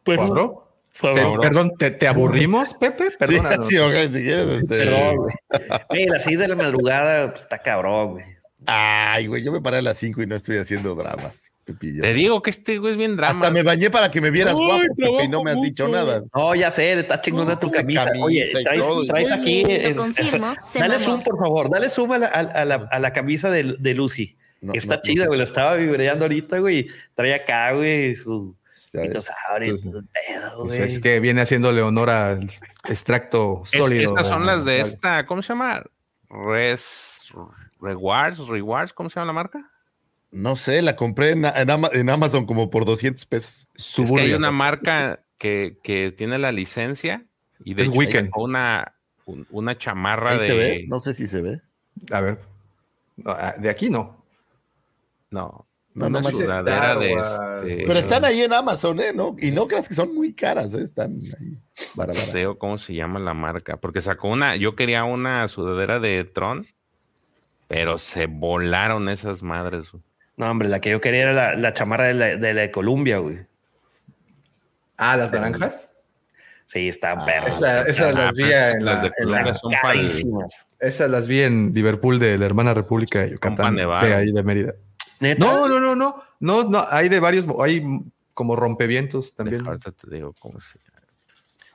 Pero, 0.05 0.23
¿Favreau? 0.29 0.63
Favreau. 0.93 1.41
Te- 1.41 1.49
perdón, 1.49 1.73
¿te, 1.79 1.91
te 1.91 2.09
aburrimos, 2.09 2.75
Pepe? 2.75 3.05
Sí, 3.11 3.17
Perdónanos. 3.19 3.67
sí, 3.69 3.79
ok, 3.79 3.93
si 4.13 4.23
quieres, 4.23 4.49
este, 4.49 4.79
Perdón, 4.79 5.17
güey. 5.17 6.07
Las 6.09 6.25
6 6.25 6.39
de 6.39 6.49
la 6.49 6.57
madrugada 6.57 7.31
pues, 7.31 7.43
está 7.43 7.59
cabrón, 7.59 8.13
güey. 8.13 8.25
Ay, 8.67 9.27
güey, 9.27 9.43
yo 9.43 9.51
me 9.53 9.61
paré 9.61 9.79
a 9.79 9.83
las 9.83 9.99
5 9.99 10.23
y 10.23 10.27
no 10.27 10.37
estoy 10.37 10.57
haciendo 10.59 10.95
dramas, 10.95 11.51
Pepillo. 11.65 12.01
Te 12.03 12.15
digo 12.15 12.43
que 12.43 12.51
este 12.51 12.79
güey 12.79 12.93
es 12.93 12.99
bien 12.99 13.17
drama. 13.17 13.35
Hasta 13.35 13.51
me 13.51 13.65
bañé 13.65 13.91
para 13.91 14.09
que 14.11 14.21
me 14.21 14.31
vieras 14.31 14.55
Uy, 14.55 14.65
guapo, 14.67 14.83
Pepe, 14.97 15.25
y 15.25 15.29
no 15.29 15.43
me 15.43 15.51
has 15.51 15.61
dicho 15.61 15.89
mucho. 15.89 15.97
nada. 15.97 16.23
No, 16.33 16.55
ya 16.55 16.71
sé, 16.71 16.93
está 16.93 17.21
chingona 17.21 17.59
tu 17.59 17.67
Puse 17.67 17.79
camisa. 17.79 18.05
camisa 18.05 18.25
Oye, 18.25 18.53
traes, 18.63 18.83
traes 19.09 19.33
aquí. 19.33 19.65
Lo 19.65 19.71
es- 19.73 19.97
dale 20.75 20.99
zoom, 21.01 21.23
por 21.23 21.39
favor. 21.39 21.71
Dale 21.71 21.89
zoom 21.91 22.13
a 22.13 22.19
la, 22.19 22.27
a, 22.29 22.39
a 22.41 22.65
la, 22.65 22.75
a 22.91 22.99
la 23.01 23.13
camisa 23.13 23.51
de, 23.51 23.77
de 23.79 23.95
Lucy. 23.95 24.37
No, 24.63 24.73
está 24.75 24.97
no, 24.97 25.03
chida, 25.03 25.27
güey. 25.27 25.37
La 25.39 25.45
estaba 25.45 25.75
vibreando 25.77 26.25
ahorita, 26.25 26.59
güey. 26.61 26.89
Trae 27.15 27.35
acá, 27.35 27.73
güey, 27.73 28.17
su 28.17 28.57
el 28.95 29.11
pedo, 29.11 30.59
Pues 30.59 30.75
güey. 30.75 30.83
es 30.83 31.01
que 31.01 31.19
viene 31.21 31.41
haciéndole 31.43 31.81
honor 31.83 32.11
al 32.11 32.51
extracto 32.89 33.63
Es- 33.65 33.71
sólido. 33.71 34.05
estas 34.05 34.29
son 34.29 34.45
las 34.47 34.65
de 34.65 34.81
esta, 34.81 35.25
¿cómo 35.27 35.41
se 35.43 35.49
llama? 35.55 35.83
Res, 36.29 37.29
Rewards, 37.81 38.47
Rewards, 38.47 38.93
¿cómo 38.93 39.09
se 39.11 39.15
llama 39.17 39.27
la 39.29 39.33
marca? 39.33 39.71
No 40.31 40.57
sé, 40.57 40.81
la 40.83 40.97
compré 40.97 41.31
en, 41.31 41.45
en 41.45 41.71
Ama- 41.71 41.91
en 41.93 42.09
Amazon 42.11 42.47
como 42.47 42.71
por 42.71 42.85
200 42.85 43.25
pesos. 43.27 43.67
Es 43.75 44.11
que 44.11 44.21
hay 44.21 44.33
una 44.35 44.51
marca 44.51 45.21
que, 45.39 45.79
que 45.83 46.13
tiene 46.13 46.39
la 46.39 46.53
licencia 46.53 47.25
y 47.65 47.75
de 47.75 47.83
Es 47.83 47.89
hecho 47.89 47.99
Weekend. 47.99 48.31
una, 48.37 48.95
un- 49.27 49.47
una 49.51 49.77
chamarra 49.77 50.33
Ahí 50.33 50.39
de... 50.39 50.47
se 50.47 50.55
ve, 50.55 50.85
no 50.89 50.99
sé 51.01 51.13
si 51.15 51.27
se 51.27 51.41
ve. 51.43 51.61
A 52.11 52.21
ver. 52.21 52.39
Ah, 53.27 53.55
de 53.59 53.69
aquí 53.69 53.91
no. 53.91 54.22
No, 55.33 55.67
No, 55.95 56.07
una 56.07 56.21
nomás 56.21 56.33
es 56.35 56.39
sudadera 56.41 56.95
de 56.97 57.13
este... 57.15 57.85
Pero 57.87 57.99
están 57.99 58.25
ahí 58.25 58.43
en 58.43 58.53
Amazon, 58.53 59.01
¿eh? 59.01 59.13
¿No? 59.15 59.35
Y 59.39 59.51
no 59.51 59.67
creas 59.67 59.89
que 59.89 59.95
son 59.95 60.15
muy 60.15 60.33
caras, 60.33 60.73
¿eh? 60.75 60.83
Están 60.83 61.19
ahí. 61.39 61.59
Bara, 61.95 62.13
bara. 62.13 62.27
No 62.27 62.33
sé 62.33 62.47
cómo 62.59 62.79
se 62.79 62.95
llama 62.95 63.19
la 63.19 63.35
marca, 63.35 63.77
porque 63.77 64.01
sacó 64.01 64.29
una, 64.29 64.55
yo 64.57 64.77
quería 64.77 65.03
una 65.05 65.47
sudadera 65.49 65.99
de 66.01 66.25
Tron, 66.25 66.67
pero 67.69 67.99
se 67.99 68.27
volaron 68.27 69.09
esas 69.09 69.43
madres. 69.43 69.91
güey. 69.91 70.03
No, 70.37 70.51
hombre, 70.51 70.69
la 70.69 70.81
que 70.81 70.91
yo 70.91 71.01
quería 71.01 71.23
era 71.23 71.33
la, 71.33 71.55
la 71.57 71.73
chamarra 71.75 72.07
de 72.07 72.15
la, 72.15 72.27
de 72.37 72.55
la 72.55 72.61
de 72.63 72.71
Columbia, 72.71 73.19
güey. 73.19 73.41
Ah, 74.97 75.17
las 75.17 75.33
naranjas. 75.33 75.93
Sí, 76.67 76.89
está 76.89 77.13
Ah, 77.13 77.25
perra. 77.25 77.49
Esa- 77.49 77.83
esas 77.83 78.15
Ah, 78.15 78.25
las 78.25 78.35
vi 78.35 78.45
en 78.45 78.85
las 78.85 78.97
la- 78.97 79.03
de 79.03 79.13
Colombia 79.23 79.55
son 79.55 79.73
Carísimas. 79.83 80.67
Esas 80.81 81.11
las 81.11 81.29
vi 81.29 81.41
en 81.43 81.73
Liverpool 81.75 82.19
de 82.19 82.39
la 82.39 82.47
hermana 82.47 82.73
República 82.73 83.21
de 83.23 83.33
Yucatán. 83.33 83.77
De 83.77 84.15
ahí 84.15 84.33
de 84.33 84.43
Mérida. 84.43 84.75
¿Neta? 85.23 85.47
No, 85.47 85.69
no, 85.69 85.79
no, 85.79 85.95
no. 85.95 86.23
No, 86.41 86.65
no. 86.65 86.85
Hay 86.91 87.09
de 87.09 87.21
varios. 87.21 87.47
Hay 87.61 87.85
como 88.35 88.57
rompevientos 88.57 89.35
también. 89.35 89.65
Ahorita 89.65 89.93
te 89.93 90.11
digo 90.11 90.35
cómo 90.41 90.61
se. 90.61 90.81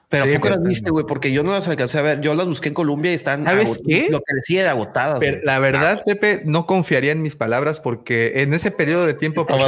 Pero 0.10 0.24
Sí, 0.26 0.34
¿a 0.34 0.36
poco 0.36 0.50
las 0.50 0.64
viste, 0.64 0.90
güey? 0.90 1.06
Porque 1.06 1.32
yo 1.32 1.44
no 1.44 1.52
las 1.52 1.68
alcancé 1.68 1.98
a 2.00 2.02
ver. 2.02 2.22
Yo 2.22 2.36
las 2.36 2.46
busqué 2.46 2.68
en 2.68 2.74
Colombia 2.74 3.12
y 3.12 3.16
están. 3.16 3.46
¿Sabes 3.46 3.82
qué? 3.88 4.08
Lo 4.10 4.20
que 4.20 4.36
decía 4.36 4.64
de 4.64 4.70
agotadas. 4.70 5.20
Pero 5.20 5.40
la 5.44 5.60
verdad, 5.60 6.04
Pepe, 6.06 6.42
no 6.44 6.66
confiaría 6.66 7.14
en 7.14 7.22
mis 7.22 7.38
palabras 7.38 7.80
porque 7.80 8.42
en 8.42 8.54
ese 8.54 8.72
periodo 8.72 9.06
de 9.06 9.14
tiempo 9.14 9.48
pues, 9.48 9.62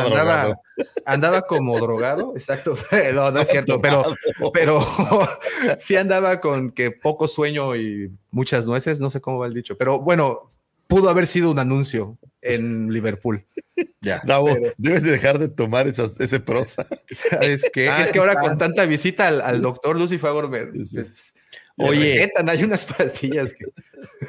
andaba 1.05 1.41
como 1.43 1.77
drogado. 1.79 2.33
Exacto. 2.35 2.77
No, 3.13 3.31
no 3.31 3.39
es 3.39 3.47
cierto, 3.47 3.81
pero, 3.81 4.03
pero 4.53 4.85
sí 5.79 5.95
andaba 5.95 6.41
con 6.41 6.71
que 6.71 6.91
poco 6.91 7.29
sueño 7.29 7.77
y 7.77 8.11
muchas 8.31 8.65
nueces. 8.65 8.99
No 8.99 9.09
sé 9.09 9.21
cómo 9.21 9.39
va 9.39 9.47
el 9.47 9.53
dicho, 9.53 9.77
pero 9.77 9.99
bueno, 9.99 10.51
pudo 10.87 11.09
haber 11.09 11.27
sido 11.27 11.51
un 11.51 11.59
anuncio 11.59 12.17
en 12.41 12.91
Liverpool. 12.91 13.45
Ya. 14.01 14.21
Bravo, 14.25 14.47
Pero- 14.53 14.73
debes 14.77 15.03
de 15.03 15.11
dejar 15.11 15.39
de 15.39 15.47
tomar 15.47 15.87
esas, 15.87 16.19
ese 16.19 16.39
prosa. 16.41 16.85
¿Sabes 17.11 17.63
qué? 17.71 17.89
Ah, 17.89 18.01
es 18.01 18.11
que 18.11 18.19
ahora 18.19 18.33
está. 18.33 18.43
con 18.43 18.57
tanta 18.57 18.85
visita 18.85 19.27
al, 19.27 19.39
al 19.41 19.61
doctor 19.61 19.97
Lucifer 19.97 20.31
Gourmet, 20.31 20.69
Sí, 20.73 20.85
sí. 20.85 20.97
pues, 20.97 21.33
Oye. 21.77 21.99
le 21.99 22.13
recetan, 22.15 22.49
hay 22.49 22.63
unas 22.63 22.85
pastillas 22.85 23.53
que 23.53 23.65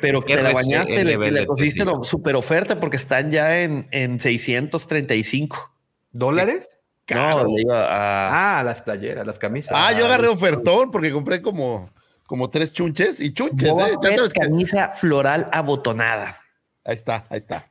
Pero 0.00 0.24
que 0.24 0.36
te 0.36 0.42
la 0.42 0.52
bañaste, 0.52 1.04
le, 1.04 1.16
le 1.32 1.46
conseguiste 1.46 1.82
una 1.84 2.02
super 2.04 2.36
oferta 2.36 2.78
porque 2.78 2.96
están 2.96 3.30
ya 3.32 3.60
en, 3.62 3.88
en 3.90 4.18
635. 4.20 5.72
dólares. 6.12 6.76
No, 7.08 7.44
le 7.44 7.62
iba 7.62 7.86
a. 7.88 8.58
Ah, 8.60 8.62
las 8.62 8.82
playeras, 8.82 9.26
las 9.26 9.38
camisas. 9.38 9.72
Ah, 9.74 9.92
yo 9.98 10.06
agarré 10.06 10.28
ofertón 10.28 10.92
porque 10.92 11.10
compré 11.10 11.42
como, 11.42 11.90
como 12.26 12.50
tres 12.50 12.72
chunches 12.72 13.18
y 13.20 13.32
chunches, 13.34 13.68
¿eh? 13.68 13.96
Ya 14.02 14.28
que. 14.28 14.40
camisa 14.40 14.88
floral 14.90 15.48
abotonada. 15.52 16.38
Ahí 16.84 16.94
está, 16.94 17.26
ahí 17.30 17.38
está. 17.38 17.69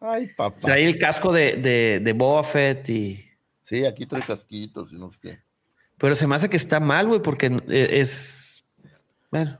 Ay, 0.00 0.28
papá. 0.36 0.60
Trae 0.60 0.84
el 0.84 0.98
casco 0.98 1.32
de, 1.32 1.56
de, 1.56 2.00
de 2.02 2.12
Boba 2.12 2.44
Fett 2.44 2.88
y. 2.88 3.24
Sí, 3.62 3.84
aquí 3.84 4.06
trae 4.06 4.22
casquitos 4.22 4.92
y 4.92 4.96
no 4.96 5.10
sé 5.10 5.18
qué. 5.20 5.38
Pero 5.98 6.14
se 6.14 6.26
me 6.26 6.36
hace 6.36 6.48
que 6.48 6.56
está 6.56 6.80
mal, 6.80 7.06
güey, 7.08 7.20
porque 7.20 7.46
eh, 7.68 7.88
es. 7.92 8.64
Bueno, 9.30 9.58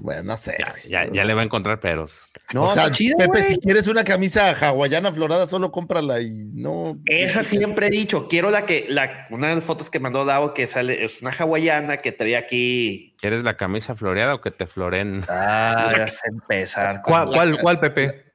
Bueno, 0.00 0.22
no 0.22 0.36
sé. 0.36 0.56
Ya, 0.58 0.74
ya, 1.06 1.12
ya 1.12 1.24
le 1.24 1.34
va 1.34 1.40
a 1.40 1.44
encontrar 1.44 1.80
peros. 1.80 2.20
No, 2.52 2.64
o 2.64 2.74
sea, 2.74 2.90
chido, 2.90 3.16
Pepe, 3.16 3.42
si 3.44 3.58
quieres 3.58 3.86
una 3.86 4.04
camisa 4.04 4.50
hawaiana 4.50 5.10
florada, 5.12 5.46
solo 5.46 5.72
cómprala 5.72 6.20
y 6.20 6.50
no. 6.52 6.98
Esa 7.06 7.42
siempre 7.42 7.86
he 7.86 7.90
dicho. 7.90 8.28
Quiero 8.28 8.50
la 8.50 8.66
que, 8.66 8.86
la, 8.88 9.26
una 9.30 9.48
de 9.48 9.54
las 9.56 9.64
fotos 9.64 9.88
que 9.88 9.98
mandó 9.98 10.24
Davo 10.24 10.52
que 10.52 10.66
sale, 10.66 11.02
es 11.02 11.22
una 11.22 11.30
hawaiana 11.30 11.96
que 11.96 12.12
traía 12.12 12.38
aquí. 12.40 13.16
¿Quieres 13.18 13.42
la 13.42 13.56
camisa 13.56 13.96
floreada 13.96 14.34
o 14.34 14.40
que 14.40 14.50
te 14.50 14.66
floren? 14.66 15.22
Ah, 15.28 15.94
ya 15.96 16.06
sé 16.06 16.28
empezar. 16.28 17.00
¿Cuál, 17.02 17.28
cuál, 17.28 17.58
cuál, 17.58 17.80
Pepe? 17.80 18.29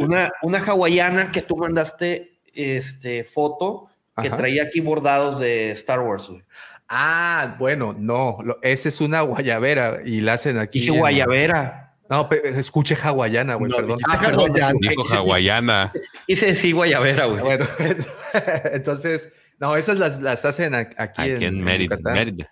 Una, 0.00 0.30
una 0.42 0.58
hawaiana 0.58 1.30
que 1.32 1.42
tú 1.42 1.56
mandaste 1.56 2.38
este, 2.54 3.24
foto 3.24 3.88
que 4.20 4.28
Ajá. 4.28 4.36
traía 4.36 4.62
aquí 4.64 4.80
bordados 4.80 5.38
de 5.38 5.70
Star 5.72 6.00
Wars. 6.00 6.28
güey. 6.28 6.42
Ah, 6.88 7.56
bueno, 7.58 7.94
no. 7.98 8.38
lo- 8.44 8.58
esa 8.62 8.88
es 8.88 9.00
una 9.00 9.20
guayabera 9.22 10.00
y 10.04 10.20
la 10.20 10.34
hacen 10.34 10.58
aquí. 10.58 10.80
Dije 10.80 10.92
en- 10.92 10.98
guayabera. 10.98 11.82
No, 12.08 12.28
escuche 12.30 12.96
hawaiana, 13.02 13.56
güey, 13.56 13.70
No, 13.70 13.76
perdón. 13.78 13.98
Ah, 14.08 14.18
perdón. 14.20 14.50
hawaiana. 14.50 14.78
Dijo 14.80 15.02
hawaiana. 15.12 15.92
Hice 16.28 16.54
sí 16.54 16.70
guayabera, 16.72 17.26
güey. 17.26 17.40
Bueno, 17.42 17.66
entonces, 18.72 19.32
no, 19.58 19.76
esas 19.76 19.98
las, 19.98 20.20
las 20.22 20.44
hacen 20.44 20.74
aquí, 20.74 20.94
Aquí 20.98 21.44
en 21.44 21.62
Mérida. 21.62 21.96
Mérida. 22.02 22.48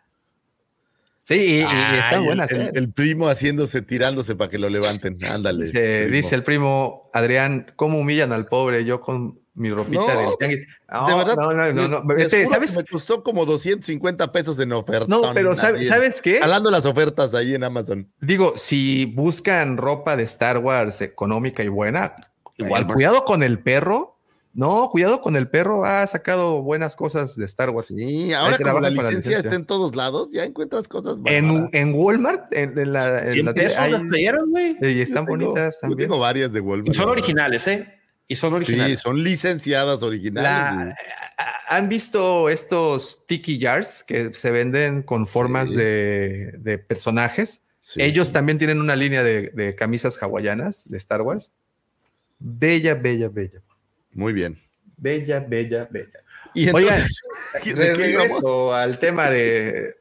Sí, 1.25 1.35
y, 1.35 1.59
y 1.61 1.63
el- 1.63 2.21
buenas. 2.23 2.51
El, 2.53 2.61
¿eh? 2.61 2.71
el 2.75 2.93
primo 2.93 3.29
haciéndose, 3.29 3.81
tirándose 3.81 4.37
para 4.37 4.51
que 4.51 4.59
lo 4.59 4.69
levanten. 4.69 5.17
Ándale. 5.25 5.65
Dice, 5.65 6.03
primo. 6.03 6.17
dice 6.17 6.35
el 6.35 6.43
primo 6.43 7.11
Adrián, 7.15 7.73
¿cómo 7.77 7.99
humillan 7.99 8.33
al 8.33 8.47
pobre? 8.47 8.85
Yo 8.85 9.01
con 9.01 9.41
mi 9.55 9.71
ropita 9.71 10.01
No, 10.01 10.21
del 10.21 10.39
tianguis. 10.39 10.61
No, 10.93 11.07
de 11.09 11.15
verdad, 11.15 11.37
no, 11.37 11.53
no, 11.55 11.73
no, 11.73 11.89
no. 12.03 12.15
les 12.15 12.33
Este. 12.33 12.47
Me 12.77 12.85
costó 12.85 13.23
como 13.23 13.47
250 13.47 14.33
pesos 14.33 14.59
en 14.59 14.73
oferta. 14.73 15.07
No, 15.09 15.23
pero 15.33 15.55
¿sabes, 15.55 15.89
¿sabes 15.89 16.21
qué? 16.21 16.41
Jalando 16.41 16.71
las 16.71 16.85
ofertas 16.85 17.35
ahí 17.35 17.55
en 17.55 17.65
Amazon. 17.65 18.11
Digo, 18.21 18.53
si 18.57 19.07
buscan 19.07 19.79
ropa 19.79 20.17
de 20.17 20.25
Star 20.25 20.59
Wars 20.59 21.01
económica 21.01 21.63
y 21.65 21.69
buena, 21.69 22.17
Igual, 22.59 22.83
eh, 22.83 22.87
cuidado 22.93 23.25
con 23.25 23.43
el 23.43 23.61
perro. 23.61 24.14
No, 24.55 24.89
cuidado 24.91 25.21
con 25.21 25.35
el 25.35 25.49
perro. 25.49 25.85
Ha 25.85 26.07
sacado 26.07 26.63
buenas 26.63 26.95
cosas 26.95 27.35
de 27.37 27.45
Star 27.45 27.71
Wars. 27.71 27.89
Sí, 27.89 28.33
ahora 28.33 28.57
como 28.59 28.81
la 28.81 28.89
licencia 28.91 29.39
está 29.39 29.57
en 29.57 29.67
todos 29.67 29.97
lados, 29.97 30.31
ya 30.33 30.45
encuentras 30.45 30.87
cosas 30.87 31.19
En, 31.25 31.69
en 31.73 31.93
Walmart, 31.95 32.55
en, 32.55 32.79
en 32.79 32.93
la, 32.93 33.19
en 33.27 33.33
100 33.33 33.45
la 33.47 33.55
tele, 33.55 33.67
pesos 33.67 33.79
hay- 33.81 33.93
las 33.93 34.03
playeras, 34.03 34.43
güey. 34.49 34.77
y 34.81 35.01
están 35.01 35.27
Yo 35.27 35.33
tengo- 35.33 35.47
bonitas 35.47 35.75
Yo 35.75 35.81
también. 35.89 36.09
tengo 36.09 36.19
varias 36.21 36.53
de 36.53 36.61
Walmart. 36.61 36.89
Y 36.89 36.95
son 36.95 37.09
originales, 37.09 37.67
¿eh? 37.67 37.95
Y 38.29 38.37
son 38.37 38.51
Sí, 38.51 38.57
originales. 38.57 39.01
son 39.01 39.23
licenciadas 39.25 40.03
originales. 40.05 40.51
La- 40.51 40.97
¿Han 41.69 41.89
visto 41.89 42.49
estos 42.49 43.27
tiki 43.27 43.59
jars 43.61 44.05
que 44.05 44.33
se 44.35 44.51
venden 44.53 45.03
con 45.03 45.27
formas 45.27 45.71
Sí. 45.71 45.77
de, 45.77 46.53
de 46.59 46.79
personajes? 46.79 47.61
Sí, 47.81 48.01
Ellos 48.01 48.29
sí. 48.29 48.35
también 48.35 48.59
tienen 48.59 48.81
una 48.81 48.95
línea 48.95 49.25
de, 49.25 49.51
de 49.51 49.75
camisas 49.75 50.17
hawaianas 50.23 50.89
de 50.89 50.97
Star 50.97 51.23
Wars. 51.23 51.53
Bella, 52.39 52.95
bella, 52.95 53.29
bella. 53.29 53.61
Muy 54.15 54.33
bien. 54.33 54.57
Bella, 54.97 55.41
bella, 55.41 55.89
bella. 55.91 56.21
Y 56.55 56.71
Oigan, 56.71 57.03
entonces, 57.55 57.77
¿de 57.77 57.93
qué 57.93 58.11
íbamos? 58.11 58.29
regreso 58.29 58.75
al 58.75 58.99
tema 58.99 59.29
de, 59.29 59.97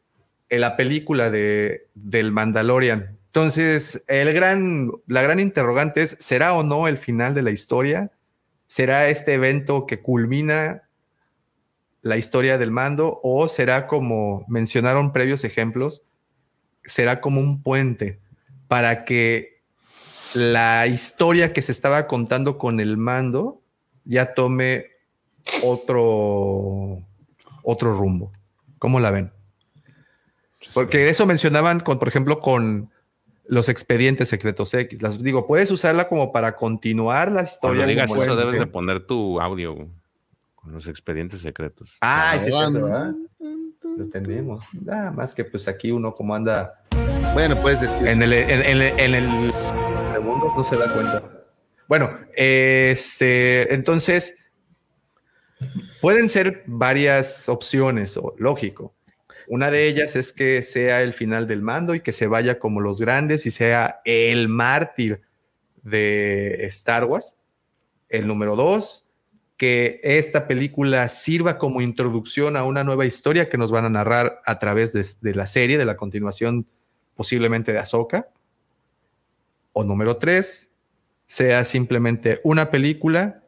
de 0.50 0.60
la 0.60 0.78
película 0.78 1.32
de, 1.32 1.88
del 1.96 2.32
Mandalorian. 2.32 3.18
Entonces, 3.26 4.04
el 4.08 4.32
gran, 4.34 4.92
la 5.08 5.24
gran 5.24 5.40
interrogante 5.40 6.04
es, 6.04 6.16
¿será 6.20 6.54
o 6.54 6.62
no 6.62 6.88
el 6.88 7.00
final 7.00 7.34
de 7.34 7.42
la 7.42 7.50
historia? 7.50 8.12
¿Será 8.68 9.10
este 9.10 9.34
evento 9.34 9.88
que 9.88 10.02
culmina 10.02 10.84
la 12.04 12.18
historia 12.18 12.60
del 12.60 12.70
mando? 12.70 13.20
¿O 13.24 13.48
será 13.48 13.88
como 13.88 14.46
mencionaron 14.48 15.12
previos 15.12 15.44
ejemplos? 15.44 16.04
¿Será 16.86 17.22
como 17.22 17.42
un 17.42 17.64
puente 17.64 18.20
para 18.68 19.06
que 19.06 19.64
la 20.36 20.86
historia 20.86 21.54
que 21.54 21.64
se 21.64 21.72
estaba 21.72 22.06
contando 22.06 22.60
con 22.60 22.80
el 22.80 22.98
mando 22.98 23.63
ya 24.06 24.34
tome 24.34 24.88
otro, 25.64 27.00
otro 27.64 27.94
rumbo. 27.94 28.32
¿Cómo 28.80 29.00
la 29.00 29.12
ven? 29.12 29.32
Porque 30.74 31.10
eso 31.10 31.26
mencionaban 31.26 31.80
con, 31.82 32.00
por 32.00 32.08
ejemplo, 32.08 32.40
con 32.40 32.90
los 33.46 33.68
expedientes 33.70 34.30
secretos 34.30 34.74
X. 34.74 35.02
Las, 35.02 35.22
digo, 35.22 35.46
puedes 35.46 35.70
usarla 35.72 36.08
como 36.08 36.32
para 36.32 36.56
continuar 36.56 37.32
la 37.32 37.44
historia. 37.44 37.82
Cuando 37.86 37.88
digas 37.88 38.12
eso, 38.16 38.36
debes 38.36 38.60
de 38.60 38.68
poner 38.68 39.06
tu 39.06 39.40
audio 39.42 39.76
con 40.56 40.72
los 40.72 40.88
expedientes 40.88 41.42
secretos. 41.42 41.98
Ah, 42.02 42.38
sí, 42.40 42.50
es 42.50 42.56
cierto, 42.56 42.82
¿verdad? 42.84 43.14
Lo 43.98 44.04
entendimos. 44.06 44.66
Nada 44.74 45.12
más 45.12 45.34
que 45.34 45.44
pues 45.44 45.68
aquí 45.68 45.92
uno 45.92 46.16
como 46.16 46.34
anda 46.34 46.82
Bueno, 47.34 47.56
puedes 47.58 47.82
decir. 47.82 48.08
en 48.08 48.24
el, 48.24 48.32
en, 48.34 48.62
en- 48.82 49.00
en 49.00 49.14
el 49.16 49.52
segundos 50.14 50.54
no 50.56 50.64
se 50.64 50.78
da 50.78 50.94
cuenta. 50.94 51.24
Bueno, 51.88 52.18
este, 52.36 53.74
entonces 53.74 54.36
pueden 56.02 56.30
ser 56.30 56.64
varias 56.66 57.50
opciones, 57.50 58.18
o 58.18 58.36
lógico. 58.38 58.94
Una 59.48 59.70
de 59.70 59.88
ellas 59.88 60.16
es 60.16 60.32
que 60.32 60.64
sea 60.64 61.02
el 61.02 61.14
final 61.14 61.48
del 61.48 61.62
mando 61.62 61.96
y 61.96 62.02
que 62.02 62.14
se 62.14 62.28
vaya 62.28 62.60
como 62.60 62.80
los 62.80 63.00
grandes 63.00 63.46
y 63.46 63.52
sea 63.52 64.02
el 64.06 64.48
mártir 64.48 65.22
de 65.84 66.66
Star 66.68 67.06
Wars. 67.06 67.36
El 68.08 68.28
número 68.28 68.56
dos, 68.56 69.06
que 69.58 70.00
esta 70.04 70.48
película 70.48 71.10
sirva 71.10 71.58
como 71.58 71.82
introducción 71.82 72.56
a 72.56 72.64
una 72.64 72.84
nueva 72.84 73.06
historia 73.06 73.50
que 73.50 73.58
nos 73.58 73.72
van 73.72 73.86
a 73.86 73.90
narrar 73.90 74.42
a 74.46 74.60
través 74.60 74.94
de, 74.94 75.06
de 75.22 75.36
la 75.36 75.46
serie, 75.46 75.78
de 75.78 75.86
la 75.86 75.98
continuación 75.98 76.66
posiblemente 77.16 77.74
de 77.74 77.80
Ahsoka. 77.80 78.30
O 79.74 79.84
número 79.84 80.18
tres, 80.18 80.70
sea 81.34 81.66
simplemente 81.66 82.40
una 82.44 82.70
película 82.70 83.42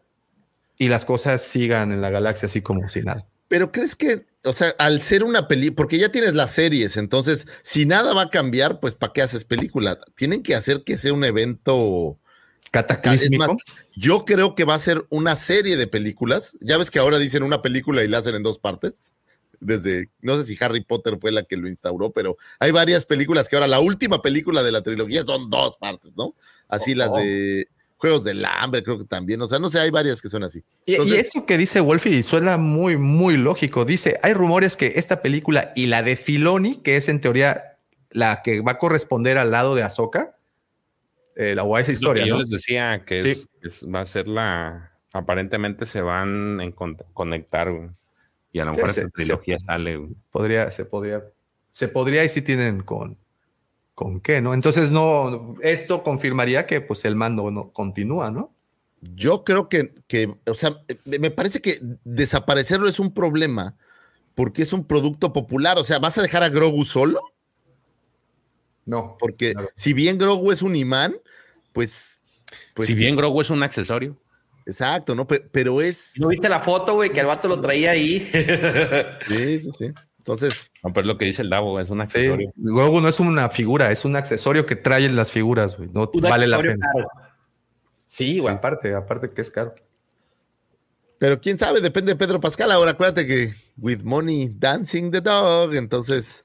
y 0.76 0.88
las 0.88 1.06
cosas 1.06 1.44
sigan 1.44 1.92
en 1.92 2.02
la 2.02 2.10
galaxia 2.10 2.48
así 2.48 2.64
como 2.64 2.90
si 2.90 3.04
nada. 3.04 3.28
Pero 3.48 3.72
crees 3.72 3.96
que, 3.96 4.26
o 4.44 4.54
sea, 4.54 4.74
al 4.80 5.04
ser 5.04 5.24
una 5.24 5.48
peli, 5.48 5.70
porque 5.70 6.00
ya 6.00 6.10
tienes 6.10 6.34
las 6.34 6.50
series, 6.50 6.98
entonces, 6.98 7.46
si 7.62 7.86
nada 7.86 8.16
va 8.16 8.24
a 8.24 8.30
cambiar, 8.32 8.80
pues 8.80 8.96
¿para 8.96 9.14
qué 9.14 9.22
haces 9.22 9.46
película? 9.46 10.00
Tienen 10.16 10.42
que 10.42 10.56
hacer 10.56 10.84
que 10.84 10.98
sea 10.98 11.14
un 11.14 11.24
evento. 11.26 12.18
Es 12.64 12.70
Cataclísmico. 12.72 13.54
más, 13.54 13.62
yo 13.96 14.26
creo 14.26 14.56
que 14.56 14.64
va 14.64 14.74
a 14.74 14.80
ser 14.80 15.06
una 15.12 15.36
serie 15.36 15.78
de 15.78 15.86
películas. 15.86 16.58
Ya 16.62 16.80
ves 16.80 16.90
que 16.90 16.98
ahora 16.98 17.20
dicen 17.20 17.44
una 17.44 17.62
película 17.62 18.04
y 18.04 18.08
la 18.08 18.18
hacen 18.18 18.34
en 18.34 18.42
dos 18.42 18.58
partes. 18.58 19.14
Desde, 19.60 20.10
no 20.22 20.38
sé 20.38 20.46
si 20.46 20.58
Harry 20.60 20.84
Potter 20.84 21.20
fue 21.22 21.32
la 21.32 21.44
que 21.44 21.56
lo 21.56 21.68
instauró, 21.68 22.10
pero 22.10 22.36
hay 22.60 22.72
varias 22.72 23.06
películas 23.06 23.48
que 23.48 23.56
ahora 23.56 23.68
la 23.68 23.80
última 23.80 24.24
película 24.24 24.64
de 24.64 24.72
la 24.72 24.82
trilogía 24.82 25.24
son 25.24 25.52
dos 25.52 25.78
partes, 25.78 26.14
¿no? 26.18 26.34
Así 26.68 26.96
las 26.96 27.14
de 27.14 27.68
Juegos 28.06 28.24
del 28.24 28.46
Hambre, 28.46 28.84
creo 28.84 28.98
que 29.00 29.06
también. 29.06 29.42
O 29.42 29.48
sea, 29.48 29.58
no 29.60 29.70
sé, 29.70 29.80
hay 29.80 29.90
varias 29.90 30.22
que 30.22 30.30
son 30.30 30.44
así. 30.44 30.64
Y, 30.86 30.96
esto 31.16 31.46
que 31.46 31.58
dice 31.58 31.80
Wolfie 31.80 32.22
suena 32.24 32.58
muy, 32.58 32.98
muy 32.98 33.38
lógico. 33.38 33.84
Dice, 33.86 34.20
hay 34.22 34.34
rumores 34.34 34.78
que 34.78 34.94
esta 34.98 35.22
película 35.22 35.72
y 35.76 35.88
la 35.88 36.04
de 36.04 36.16
Filoni, 36.16 36.78
que 36.82 36.98
es 36.98 37.10
en 37.10 37.20
teoría 37.22 37.78
la 38.12 38.42
que 38.44 38.62
va 38.62 38.74
a 38.74 38.78
corresponder 38.78 39.38
al 39.38 39.52
lado 39.52 39.76
de 39.76 39.84
Ahsoka, 39.84 40.36
eh, 41.36 41.54
la 41.56 41.64
a 41.64 41.82
esa 41.82 41.92
Es 41.92 42.02
lo 42.02 42.14
que 42.14 42.20
historia, 42.22 42.26
yo 42.28 42.34
¿no? 42.36 42.40
les 42.40 42.50
decía 42.50 43.04
que 43.06 43.24
Sí. 43.24 43.30
es- 43.30 43.50
es- 43.62 43.86
va 43.94 44.02
a 44.02 44.06
ser 44.06 44.28
la. 44.28 44.92
Aparentemente 45.14 45.86
se 45.86 46.02
van 46.02 46.62
a 46.62 46.72
conectar, 47.14 47.72
güey. 47.72 47.90
Y 48.54 48.60
a 48.60 48.66
lo 48.66 48.72
Sí, 48.72 48.78
mejor 48.78 48.94
se- 48.94 49.00
esta 49.02 49.12
trilogía 49.12 49.60
sale, 49.60 49.98
güey. 49.98 50.12
Podría, 50.32 50.72
se 50.72 50.86
podría, 50.86 51.24
se 51.72 51.88
podría 51.90 52.24
y 52.24 52.30
si 52.30 52.42
tienen 52.42 52.82
con, 52.84 53.18
con 53.96 54.20
qué, 54.20 54.42
¿no? 54.42 54.54
Entonces 54.54 54.92
no, 54.92 55.56
esto 55.62 56.04
confirmaría 56.04 56.68
que 56.68 56.82
pues 56.82 57.06
el 57.06 57.16
mando 57.16 57.50
no 57.50 57.72
continúa, 57.72 58.30
¿no? 58.30 58.54
Yo 59.02 59.44
creo 59.44 59.70
que, 59.70 59.94
que, 60.08 60.36
o 60.48 60.54
sea, 60.54 60.82
me 61.06 61.32
parece 61.32 61.62
que 61.62 61.80
desaparecerlo 62.04 62.88
es 62.88 63.00
un 63.00 63.14
problema 63.14 63.76
porque 64.36 64.64
es 64.64 64.74
un 64.74 64.84
producto 64.86 65.32
popular. 65.32 65.78
O 65.78 65.84
sea, 65.84 66.00
¿vas 66.00 66.18
a 66.18 66.22
dejar 66.22 66.44
a 66.44 66.50
Grogu 66.50 66.84
solo? 66.86 67.22
No. 68.86 69.16
Porque 69.20 69.54
Claro. 69.54 69.70
si 69.76 69.94
bien 69.94 70.18
Grogu 70.18 70.52
es 70.52 70.62
un 70.62 70.76
imán, 70.76 71.16
pues. 71.74 72.20
pues 72.74 72.88
si 72.88 72.96
bien 72.96 73.16
Grogu 73.16 73.42
es 73.42 73.50
un 73.50 73.64
accesorio. 73.64 74.18
Exacto, 74.66 75.14
¿no? 75.16 75.28
Pe- 75.28 75.48
Pero, 75.52 75.80
es. 75.82 76.14
¿No 76.18 76.30
viste 76.30 76.50
la 76.50 76.60
foto, 76.62 76.96
güey? 76.96 77.12
Que 77.12 77.20
el 77.20 77.28
vato 77.28 77.48
lo 77.48 77.62
traía 77.62 77.92
ahí. 77.92 78.20
Sí, 79.28 79.60
sí, 79.60 79.70
sí. 79.78 79.92
Entonces, 80.28 80.72
No, 80.84 80.92
pero 80.92 81.02
es 81.02 81.08
lo 81.08 81.18
que 81.20 81.26
dice 81.26 81.44
el 81.44 81.52
Davo, 81.52 81.80
es 81.80 81.92
un 81.92 82.00
Sí, 82.00 82.04
accesorio. 82.04 82.52
luego 82.58 83.00
no 83.00 83.08
es 83.08 83.20
una 83.20 83.48
figura, 83.50 83.92
es 83.92 84.06
un 84.06 84.16
accesorio 84.16 84.66
que 84.66 84.76
traen 84.76 85.16
las 85.16 85.32
figuras, 85.32 85.78
güey. 85.78 85.88
No 85.94 86.10
Un 86.12 86.22
vale 86.22 86.48
la 86.48 86.58
pena. 86.60 86.90
caro. 86.92 87.08
Sí, 88.08 88.40
güey, 88.40 88.56
aparte, 88.56 88.96
aparte 88.96 89.30
que 89.30 89.42
es 89.44 89.52
caro. 89.52 89.76
pero 91.20 91.40
quién 91.40 91.58
sabe, 91.60 91.80
depende 91.80 92.12
de 92.14 92.18
Pedro 92.18 92.40
Pascal. 92.40 92.72
Ahora 92.72 92.92
acuérdate 92.92 93.26
que 93.28 93.54
with 93.78 94.00
money 94.04 94.50
dancing 94.52 95.12
the 95.12 95.22
dog. 95.22 95.74
Entonces, 95.76 96.44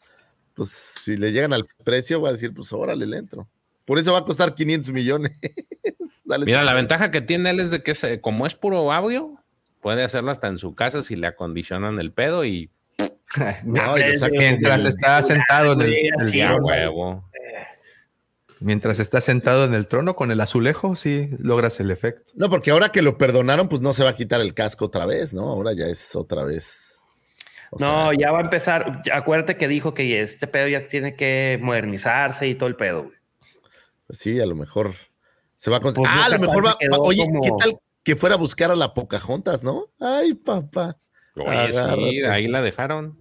pues 0.55 0.69
si 0.71 1.17
le 1.17 1.33
llegan 1.33 1.53
al 1.53 1.67
precio, 1.85 2.21
va 2.21 2.29
a 2.29 2.33
decir, 2.33 2.53
pues 2.55 2.73
órale, 2.75 3.07
le 3.07 3.17
entro. 3.17 3.49
Por 3.87 3.99
eso 3.99 4.13
va 4.13 4.19
a 4.21 4.25
costar 4.25 4.55
500 4.55 4.93
millones. 4.93 5.33
Dale, 6.25 6.45
Mira, 6.47 6.63
la 6.65 6.75
ventaja 6.75 7.11
que 7.11 7.21
tiene 7.23 7.51
él 7.51 7.61
es 7.61 7.71
de 7.71 7.83
que 7.83 7.95
se- 7.95 8.21
como 8.21 8.47
es 8.47 8.55
puro 8.55 8.93
audio, 8.93 9.37
puede 9.81 10.05
hacerlo 10.05 10.31
hasta 10.31 10.49
en 10.49 10.59
su 10.59 10.75
casa 10.75 11.03
si 11.03 11.17
le 11.17 11.27
acondicionan 11.27 11.99
el 11.99 12.13
pedo 12.13 12.45
y 12.45 12.71
No, 13.65 13.97
y 13.99 14.03
lo 14.13 14.19
saca 14.19 14.35
Mientras 14.39 14.85
está 14.85 15.23
sentado 15.23 15.73
en 15.75 15.83
el, 15.83 15.95
el 16.33 16.61
huevo. 16.61 17.25
Mientras 18.63 19.01
está 19.01 19.23
sentado 19.23 19.65
en 19.65 19.73
el 19.73 19.87
trono 19.89 20.15
con 20.15 20.31
el 20.31 20.41
azulejo, 20.41 20.95
sí 20.95 21.31
logras 21.39 21.81
el 21.81 21.91
efecto. 21.91 22.31
No, 22.35 22.51
porque 22.51 22.71
ahora 22.73 22.91
que 22.91 23.01
lo 23.01 23.17
perdonaron, 23.17 23.69
pues 23.69 23.81
no 23.81 23.95
se 23.95 24.05
va 24.05 24.11
a 24.11 24.15
quitar 24.15 24.41
el 24.43 24.53
casco 24.53 24.85
otra 24.87 25.07
vez, 25.07 25.33
¿no? 25.33 25.45
Ahora 25.49 25.73
ya 25.73 25.87
es 25.87 26.15
otra 26.15 26.45
vez. 26.45 26.99
o 27.71 27.79
No, 27.79 28.11
sea, 28.11 28.19
ya 28.21 28.33
va 28.33 28.39
a 28.39 28.43
empezar. 28.43 29.03
Acuérdate 29.13 29.57
que 29.57 29.67
dijo 29.67 29.95
que 29.95 30.21
este 30.21 30.47
pedo 30.47 30.69
ya 30.69 30.87
tiene 30.89 31.15
que 31.17 31.59
modernizarse 31.63 32.49
y 32.49 32.55
todo 32.55 32.69
el 32.69 32.77
pedo, 32.77 33.05
güey. 33.05 33.15
pues 34.07 34.19
sí, 34.19 34.39
a 34.41 34.45
lo 34.47 34.55
mejor 34.57 34.95
se 35.57 35.71
va 35.71 35.79
a. 35.79 35.81
Pues 35.81 35.95
ah, 36.07 36.25
a 36.27 36.29
lo 36.29 36.39
mejor 36.39 36.67
va. 36.67 36.73
va- 36.93 36.99
Oye, 36.99 37.25
como- 37.25 37.41
¿qué 37.41 37.51
tal 37.59 37.79
que 38.03 38.15
fuera 38.17 38.35
a 38.35 38.39
buscar 38.39 38.71
a 38.71 38.77
la 38.77 38.93
Pocahontas, 38.93 39.65
no? 39.65 39.87
Ay, 39.99 40.35
papá. 40.35 40.99
Oye, 41.37 41.73
sí, 41.73 41.79
Agárrate. 41.79 42.29
ahí 42.29 42.47
la 42.47 42.61
dejaron. 42.61 43.20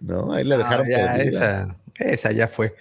No, 0.00 0.32
ahí 0.32 0.44
la 0.44 0.58
dejaron 0.58 0.86
Ah, 0.86 0.90
ya, 0.90 1.12
perdida. 1.14 1.22
esa, 1.24 1.76
esa 1.96 2.32
ya 2.32 2.48
fue. 2.48 2.74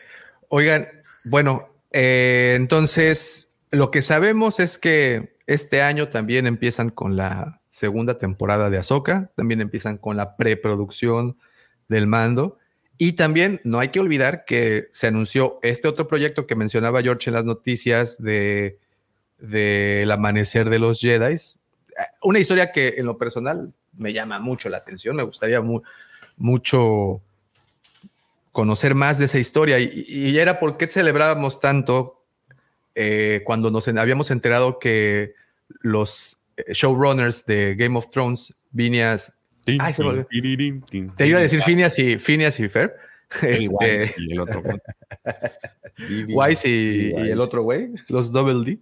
Oigan, 0.49 0.87
bueno, 1.25 1.69
eh, 1.91 2.53
entonces 2.55 3.49
lo 3.71 3.91
que 3.91 4.01
sabemos 4.01 4.59
es 4.59 4.77
que 4.77 5.37
este 5.47 5.81
año 5.81 6.09
también 6.09 6.47
empiezan 6.47 6.89
con 6.89 7.15
la 7.15 7.61
segunda 7.69 8.17
temporada 8.17 8.69
de 8.69 8.77
Ahsoka, 8.77 9.31
también 9.35 9.61
empiezan 9.61 9.97
con 9.97 10.17
la 10.17 10.35
preproducción 10.37 11.37
del 11.87 12.07
mando 12.07 12.57
y 12.97 13.13
también 13.13 13.59
no 13.63 13.79
hay 13.79 13.89
que 13.89 13.99
olvidar 13.99 14.45
que 14.45 14.87
se 14.93 15.07
anunció 15.07 15.59
este 15.61 15.87
otro 15.87 16.07
proyecto 16.07 16.47
que 16.47 16.55
mencionaba 16.55 17.01
George 17.01 17.29
en 17.29 17.33
las 17.33 17.45
noticias 17.45 18.21
de 18.21 18.79
del 19.37 20.09
amanecer 20.11 20.69
de 20.69 20.79
los 20.79 21.01
Jedi, 21.01 21.35
una 22.23 22.39
historia 22.39 22.71
que 22.71 22.95
en 22.97 23.05
lo 23.05 23.17
personal 23.17 23.73
me 23.97 24.13
llama 24.13 24.39
mucho 24.39 24.69
la 24.69 24.77
atención, 24.77 25.15
me 25.17 25.23
gustaría 25.23 25.59
mu- 25.59 25.81
mucho 26.37 27.21
conocer 28.51 28.95
más 28.95 29.19
de 29.19 29.25
esa 29.25 29.37
historia 29.37 29.79
y, 29.79 30.05
y 30.07 30.37
era 30.37 30.59
por 30.59 30.77
qué 30.77 30.87
celebrábamos 30.87 31.59
tanto 31.59 32.15
eh, 32.95 33.41
cuando 33.43 33.69
nos 33.69 33.87
habíamos 33.89 34.31
enterado 34.31 34.79
que 34.79 35.33
los 35.81 36.37
eh, 36.55 36.63
showrunners 36.73 37.45
de 37.45 37.75
Game 37.75 37.97
of 37.97 38.09
Thrones, 38.09 38.53
Ay, 39.79 39.93
se 39.93 40.01
olvidó. 40.01 40.27
te 41.17 41.27
iba 41.27 41.39
a 41.39 41.41
decir 41.41 41.61
Phineas 41.61 41.99
y, 41.99 42.17
Phineas 42.17 42.57
y 42.61 42.69
Fer, 42.69 42.95
El 43.41 43.67
Wise 43.69 43.95
este, 43.95 44.21
y 44.21 44.31
el 44.31 44.39
otro. 44.39 44.63
Wise 46.29 46.69
y, 46.69 46.71
y 46.71 47.13
Wise. 47.13 47.31
el 47.31 47.39
otro 47.41 47.63
güey, 47.63 47.89
los 48.07 48.31
Double 48.31 48.63
D, 48.63 48.79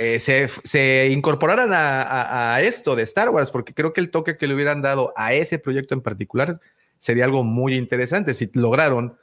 eh, 0.00 0.18
se, 0.18 0.48
se 0.64 1.08
incorporaran 1.12 1.72
a, 1.72 2.02
a- 2.02 2.54
a 2.56 2.60
esto 2.62 2.96
de 2.96 3.02
Star 3.02 3.28
Wars, 3.28 3.50
porque 3.50 3.74
creo 3.74 3.92
que 3.92 4.00
el 4.00 4.10
toque 4.10 4.36
que 4.36 4.46
le 4.46 4.54
hubieran 4.54 4.80
dado 4.82 5.12
a 5.16 5.34
ese 5.34 5.58
proyecto 5.58 5.94
en 5.94 6.00
particular 6.00 6.58
sería 6.98 7.24
algo 7.26 7.44
muy 7.44 7.74
interesante. 7.76 8.32
Si 8.34 8.50
lograron 8.54 9.16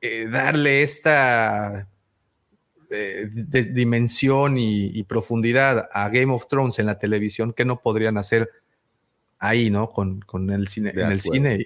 eh, 0.00 0.26
darle 0.30 0.82
esta 0.82 1.88
eh, 2.90 3.28
de- 3.30 3.64
dimensión 3.72 4.58
y, 4.58 4.86
y 4.96 5.02
profundidad 5.04 5.88
a 5.92 6.08
Game 6.08 6.32
of 6.32 6.46
Thrones 6.48 6.78
en 6.78 6.86
la 6.86 6.98
televisión, 6.98 7.52
que 7.52 7.64
no 7.64 7.80
podrían 7.80 8.16
hacer 8.18 8.48
ahí, 9.38 9.70
¿no? 9.70 9.90
Con, 9.90 10.20
con 10.20 10.50
el 10.50 10.68
cine, 10.68 10.92
De 10.92 11.02
en 11.02 11.10
el 11.12 11.20
cine 11.20 11.58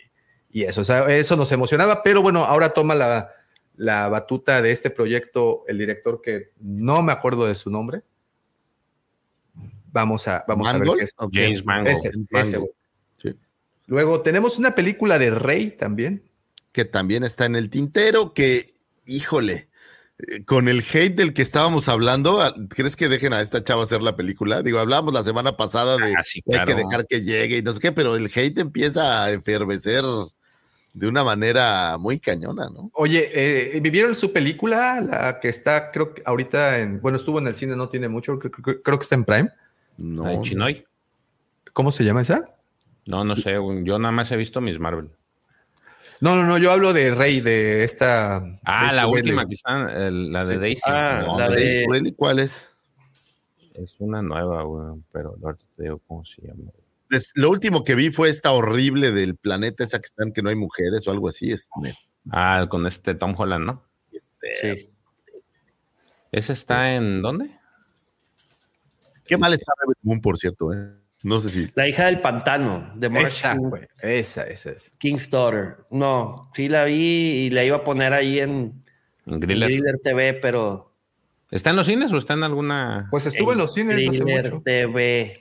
y, 0.51 0.61
y 0.61 0.65
eso, 0.65 0.83
o 0.83 0.85
sea, 0.85 1.15
eso 1.15 1.37
nos 1.37 1.51
emocionaba, 1.53 2.03
pero 2.03 2.23
bueno, 2.23 2.45
ahora 2.45 2.71
toma 2.71 2.95
la, 2.95 3.31
la 3.77 4.09
batuta 4.09 4.63
de 4.63 4.71
este 4.71 4.91
proyecto 4.91 5.65
el 5.67 5.79
director 5.79 6.21
que 6.23 6.51
no 6.61 7.03
me 7.03 7.13
acuerdo 7.13 7.47
de 7.47 7.55
su 7.55 7.71
nombre. 7.71 8.03
Vamos 9.95 10.27
a, 10.29 10.45
vamos 10.49 10.69
a 10.69 10.77
ver. 10.77 10.89
James 11.33 11.65
Mangold. 11.65 11.97
Ese, 11.97 12.11
Mangold. 12.31 12.47
ese, 12.47 12.57
güey. 12.59 12.71
Sí. 13.17 13.35
Luego 13.87 14.21
tenemos 14.23 14.59
una 14.59 14.73
película 14.75 15.19
de 15.19 15.31
Rey 15.31 15.71
también. 15.71 16.23
que 16.73 16.85
también 16.85 17.23
está 17.23 17.45
en 17.47 17.55
el 17.55 17.71
tintero, 17.71 18.35
que, 18.35 18.65
híjole, 19.07 19.69
eh, 20.19 20.45
con 20.45 20.67
el 20.69 20.81
hate 20.81 21.15
del 21.15 21.33
que 21.33 21.43
estábamos 21.43 21.89
hablando, 21.89 22.43
¿a- 22.43 22.53
¿crees 22.69 22.97
que 22.97 23.09
dejen 23.09 23.33
a 23.33 23.41
esta 23.41 23.63
chava 23.63 23.85
hacer 23.85 24.03
la 24.03 24.17
película? 24.17 24.61
Digo, 24.63 24.81
hablábamos 24.81 25.15
la 25.15 25.23
semana 25.23 25.57
pasada 25.57 25.97
de 25.99 26.13
Ah, 26.19 26.23
sí, 26.25 26.43
que 26.43 26.59
hay 26.59 26.65
que 26.65 26.75
dejar 26.75 27.07
que 27.07 27.23
llegue 27.23 27.59
y 27.59 27.63
no 27.63 27.73
sé 27.73 27.79
qué, 27.79 27.93
pero 27.93 28.17
el 28.17 28.29
hate 28.35 28.59
empieza 28.59 29.23
a 29.23 29.31
efervecer 29.31 30.03
de 30.93 31.07
una 31.09 31.23
manera 31.23 31.97
muy 31.99 32.19
cañona, 32.19 32.69
¿no? 32.71 32.91
Oye, 32.95 33.31
eh, 33.33 33.79
¿vivieron 33.81 34.17
su 34.17 34.33
película? 34.33 35.01
La 35.01 35.39
que 35.39 35.49
está, 35.51 35.93
creo 35.93 36.13
que 36.15 36.23
ahorita 36.25 36.81
en, 36.81 37.01
bueno, 37.01 37.19
estuvo 37.19 37.39
en 37.39 37.47
el 37.47 37.55
cine, 37.55 37.77
no 37.77 37.89
tiene 37.89 38.09
mucho, 38.09 38.37
creo, 38.41 38.51
creo- 38.51 38.83
creo 38.83 38.99
que 38.99 39.03
está 39.05 39.15
en 39.15 39.25
Prime. 39.25 39.51
No, 39.97 40.25
¿La 40.25 40.31
de 40.31 40.41
Chinoy? 40.43 40.85
¿Cómo 41.73 41.93
se 41.93 42.05
llama 42.05 42.23
esa? 42.23 42.55
No, 43.07 43.25
no 43.25 43.37
sé. 43.37 43.53
Yo 43.83 43.99
nada 43.99 44.13
más 44.13 44.31
he 44.33 44.37
visto 44.37 44.61
Miss 44.61 44.79
Marvel. 44.79 45.11
No, 46.21 46.37
no, 46.37 46.45
no, 46.45 46.57
yo 46.59 46.71
hablo 46.73 46.93
de 46.93 47.15
Rey, 47.15 47.41
de 47.41 47.85
esta. 47.85 48.37
Ah, 48.65 48.85
este 48.87 48.97
la 48.97 49.07
última 49.09 49.45
el- 49.91 50.33
la 50.33 50.45
de 50.45 50.59
Daisy. 50.59 50.83
Ah, 50.87 51.23
No, 51.27 51.39
la 51.39 51.49
¿de 51.49 51.83
Israel? 51.83 52.15
¿Cuál 52.17 52.39
es? 52.39 52.71
Es 53.75 53.97
una 53.99 54.23
nueva, 54.23 54.63
güey, 54.63 55.01
pero 55.13 55.35
ahorita 55.43 55.65
te 55.77 55.83
digo 55.83 56.01
cómo 56.07 56.25
se 56.25 56.43
llama. 56.43 56.71
Des- 57.11 57.33
Lo 57.35 57.51
último 57.51 57.85
que 57.85 57.95
vi 57.95 58.11
fue 58.11 58.29
esta 58.31 58.53
horrible 58.53 59.11
del 59.11 59.37
planeta, 59.37 59.85
esa 59.85 59.99
que 59.99 60.07
están 60.07 60.33
que 60.33 60.43
no 60.43 60.49
hay 60.49 60.57
mujeres 60.57 61.07
o 61.07 61.11
algo 61.11 61.29
así. 61.29 61.51
Es, 61.53 61.69
Ah, 62.31 62.67
con 62.71 62.87
este 62.87 63.15
Tom 63.15 63.35
Holland, 63.37 63.67
¿no? 63.67 63.83
Sí. 64.61 64.91
¿Ese 66.33 66.53
está 66.53 66.95
en 66.95 67.21
dónde? 67.21 67.51
Qué 69.27 69.39
mal 69.39 69.55
está 69.55 69.73
Rebel 69.81 69.97
Moon, 70.03 70.21
por 70.21 70.39
cierto, 70.39 70.73
¿eh? 70.73 71.05
No 71.25 71.41
sé 71.41 71.49
si. 71.49 71.69
La 71.75 71.89
hija 71.89 72.05
del 72.05 72.21
pantano, 72.21 72.93
de 72.95 73.09
Marsh 73.09 73.39
Esa, 73.39 73.57
güey, 73.57 73.89
esa, 74.03 74.43
esa, 74.43 74.73
esa. 74.73 74.91
King's 74.99 75.31
Daughter. 75.31 75.79
No, 75.91 76.51
sí 76.55 76.69
la 76.69 76.85
vi 76.85 77.47
y 77.47 77.51
la 77.51 77.65
iba 77.65 77.79
a 77.79 77.85
poner 77.85 78.13
ahí 78.13 78.41
en 78.41 78.85
En 79.27 79.41
Griller. 79.41 79.71
Griller 79.71 79.99
TV, 79.99 80.35
pero. 80.35 80.93
¿Está 81.51 81.71
en 81.71 81.77
los 81.77 81.87
cines 81.87 82.13
o 82.13 82.19
está 82.19 82.35
en 82.35 82.43
alguna? 82.43 83.09
Pues 83.11 83.25
estuvo 83.25 83.53
en 83.53 83.59
los 83.59 83.73
cines 83.73 83.97
Griller. 83.97 84.61
TV. 84.63 85.41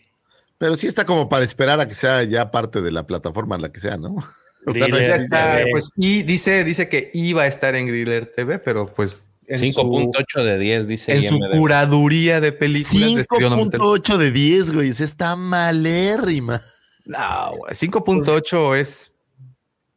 Pero 0.57 0.77
sí 0.77 0.87
está 0.87 1.05
como 1.05 1.27
para 1.27 1.43
esperar 1.43 1.81
a 1.81 1.87
que 1.87 1.95
sea 1.95 2.23
ya 2.23 2.49
parte 2.49 2.81
de 2.81 2.91
la 2.91 3.05
plataforma 3.05 3.55
en 3.55 3.63
la 3.63 3.71
que 3.71 3.81
sea, 3.81 3.97
¿no? 3.97 4.15
O 4.65 4.71
sea, 4.71 4.87
no 4.87 4.97
está, 4.97 5.65
pues, 5.71 5.89
y 5.97 6.23
dice, 6.23 6.63
dice 6.63 6.87
que 6.87 7.11
iba 7.13 7.41
a 7.41 7.47
estar 7.47 7.75
en 7.75 7.85
Griller 7.85 8.31
TV, 8.33 8.59
pero 8.59 8.85
pues 8.93 9.29
5.8 9.47 10.43
de 10.43 10.57
10, 10.57 10.87
dice 10.87 11.13
en 11.15 11.23
su 11.23 11.39
curaduría 11.51 12.39
de 12.41 12.51
películas. 12.51 13.15
decidió 13.15 13.49
no 13.49 13.57
meter- 13.57 13.79
5.8 13.79 14.17
de 14.17 14.31
10, 14.31 14.71
güey. 14.73 14.89
esa 14.89 15.03
Está 15.03 15.35
malérrima. 15.35 16.61
No, 17.05 17.57
güey, 17.57 17.73
5.8 17.75 18.75
es 18.75 19.11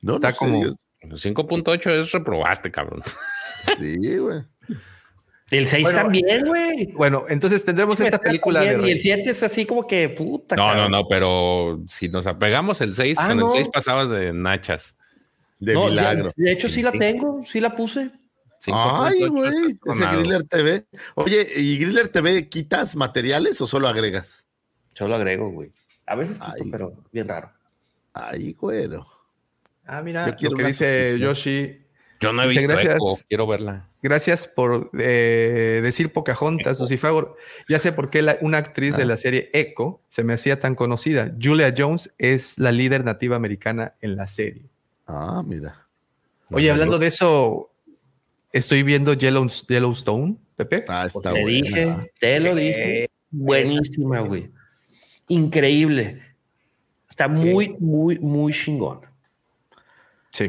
No, 0.02 0.12
no 0.12 0.16
Está 0.16 0.33
sé, 0.33 0.39
como- 0.39 0.58
Dios. 0.58 0.76
5.8 1.15 1.91
es 1.99 2.10
reprobaste, 2.12 2.70
cabrón. 2.70 3.02
Sí, 3.78 3.97
güey. 4.18 4.41
El 5.50 5.66
6 5.66 5.83
Bueno, 5.84 5.99
también, 6.00 6.44
güey. 6.44 6.86
Bueno, 6.92 7.25
entonces 7.28 7.65
tendremos 7.65 8.00
esta 8.00 8.18
película 8.18 8.62
de 8.62 8.89
Y 8.89 8.91
el 8.92 9.00
7 9.00 9.31
es 9.31 9.42
así 9.44 9.65
como 9.65 9.86
que 9.86 10.08
puta. 10.08 10.57
No, 10.57 10.62
no, 10.66 10.68
cabrón. 10.73 10.91
no, 10.92 11.08
pero 11.08 11.83
si 11.86 12.08
nos 12.08 12.26
apegamos 12.26 12.81
el 12.81 12.94
6, 12.94 13.18
Ah, 13.20 13.28
con 13.28 13.39
no. 13.39 13.47
el 13.47 13.52
6 13.52 13.68
pasabas 13.73 14.10
de 14.10 14.33
nachas. 14.33 14.97
De 15.60 15.75
No, 15.75 15.86
milagro. 15.89 16.28
De, 16.36 16.52
hecho, 16.52 16.68
sí 16.68 16.83
la 16.83 16.91
tengo, 16.91 17.42
sí 17.47 17.60
la 17.60 17.75
puse. 17.76 18.10
5.8 18.66 19.06
Ay, 19.06 19.28
güey. 19.28 19.50
Ese. 19.86 20.06
Griller 20.16 20.42
TV. 20.44 20.86
Oye, 21.14 21.46
¿y 21.56 21.78
Griller 21.78 22.08
TV 22.08 22.48
quitas 22.48 22.96
materiales 22.96 23.60
o 23.60 23.66
solo 23.66 23.88
agregas? 23.88 24.46
Yo 24.94 25.06
lo 25.08 25.16
agrego, 25.16 25.50
güey. 25.50 25.72
A 26.06 26.14
veces 26.16 26.38
quito, 26.38 26.52
Ay. 26.62 26.70
pero 26.70 26.92
bien 27.12 27.28
raro. 27.28 27.50
Ay, 28.12 28.52
güero. 28.54 29.06
Ah, 29.86 30.02
mira, 30.02 30.36
Yo 30.36 30.50
lo 30.50 30.56
que 30.56 30.64
dice 30.64 31.10
suscripción. 31.10 31.20
Yoshi. 31.20 31.82
Yo 32.18 32.32
no 32.32 32.42
he 32.42 32.48
Dice, 32.48 32.60
visto 32.60 32.72
gracias. 32.72 32.94
Echo, 32.96 33.24
quiero 33.28 33.46
verla. 33.46 33.88
Gracias 34.02 34.46
por 34.48 34.90
eh, 34.98 35.80
decir 35.82 36.12
Pocahontas, 36.14 36.80
Lucifer. 36.80 37.26
Ya 37.68 37.78
sé 37.78 37.92
por 37.92 38.08
qué 38.08 38.22
la- 38.22 38.38
una 38.40 38.56
actriz 38.58 38.94
Ah. 38.94 38.98
de 38.98 39.04
la 39.04 39.16
serie 39.18 39.50
Echo 39.52 40.00
se 40.08 40.24
me 40.24 40.32
hacía 40.32 40.58
tan 40.58 40.74
conocida. 40.76 41.30
Julia 41.40 41.74
Jones 41.76 42.10
es 42.16 42.58
la 42.58 42.72
líder 42.72 43.04
nativa 43.04 43.36
americana 43.36 43.94
en 44.00 44.16
la 44.16 44.26
serie. 44.28 44.64
Ah, 45.06 45.42
mira. 45.44 45.86
Oye, 46.50 46.70
hablando 46.70 46.98
de 46.98 47.08
eso, 47.08 47.70
estoy 48.57 48.83
viendo 48.83 49.12
Yellow- 49.15 49.67
Yellowstone, 49.68 50.36
Pepe. 50.57 50.85
Ah, 50.89 51.07
está 51.07 51.33
Te 51.33 51.44
dije, 51.44 52.12
te 52.20 52.41
lo 52.41 52.55
dije. 52.55 53.09
Buenísima, 53.31 54.20
güey. 54.20 54.51
Increíble. 55.28 56.23
Está 57.09 57.28
muy, 57.28 57.76
muy, 57.78 58.18
muy 58.18 58.52
chingón. 58.52 59.01
Sí. 60.31 60.49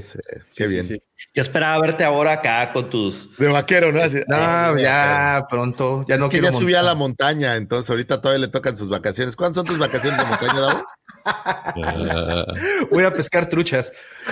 Qué 0.56 0.68
bien. 0.68 0.86
Yo 1.34 1.42
esperaba 1.42 1.80
verte 1.82 2.04
ahora 2.04 2.34
acá 2.34 2.72
con 2.74 2.90
tus. 2.90 3.36
De 3.38 3.48
vaquero, 3.48 3.92
¿no? 3.92 4.02
Así- 4.02 4.18
No, 4.28 4.36
Ah, 4.36 4.76
ya 4.78 5.46
pronto. 5.50 6.06
Ya 6.08 6.16
es 6.16 6.20
no 6.22 6.28
que 6.30 6.40
quiero 6.40 6.52
ya 6.54 6.60
subí 6.60 6.74
a 6.74 6.84
la 6.84 6.94
montaña, 6.94 7.56
entonces 7.56 7.90
ahorita 7.90 8.22
todavía 8.22 8.46
le 8.46 8.52
tocan 8.52 8.76
sus 8.76 8.90
vacaciones. 8.90 9.36
¿Cuántas 9.36 9.58
son 9.58 9.66
tus 9.66 9.78
vacaciones 9.80 10.20
de 10.20 10.26
montaña, 10.26 10.60
Davo? 10.60 10.86
Voy 12.92 13.04
a 13.04 13.14
pescar 13.14 13.48
truchas. 13.50 13.92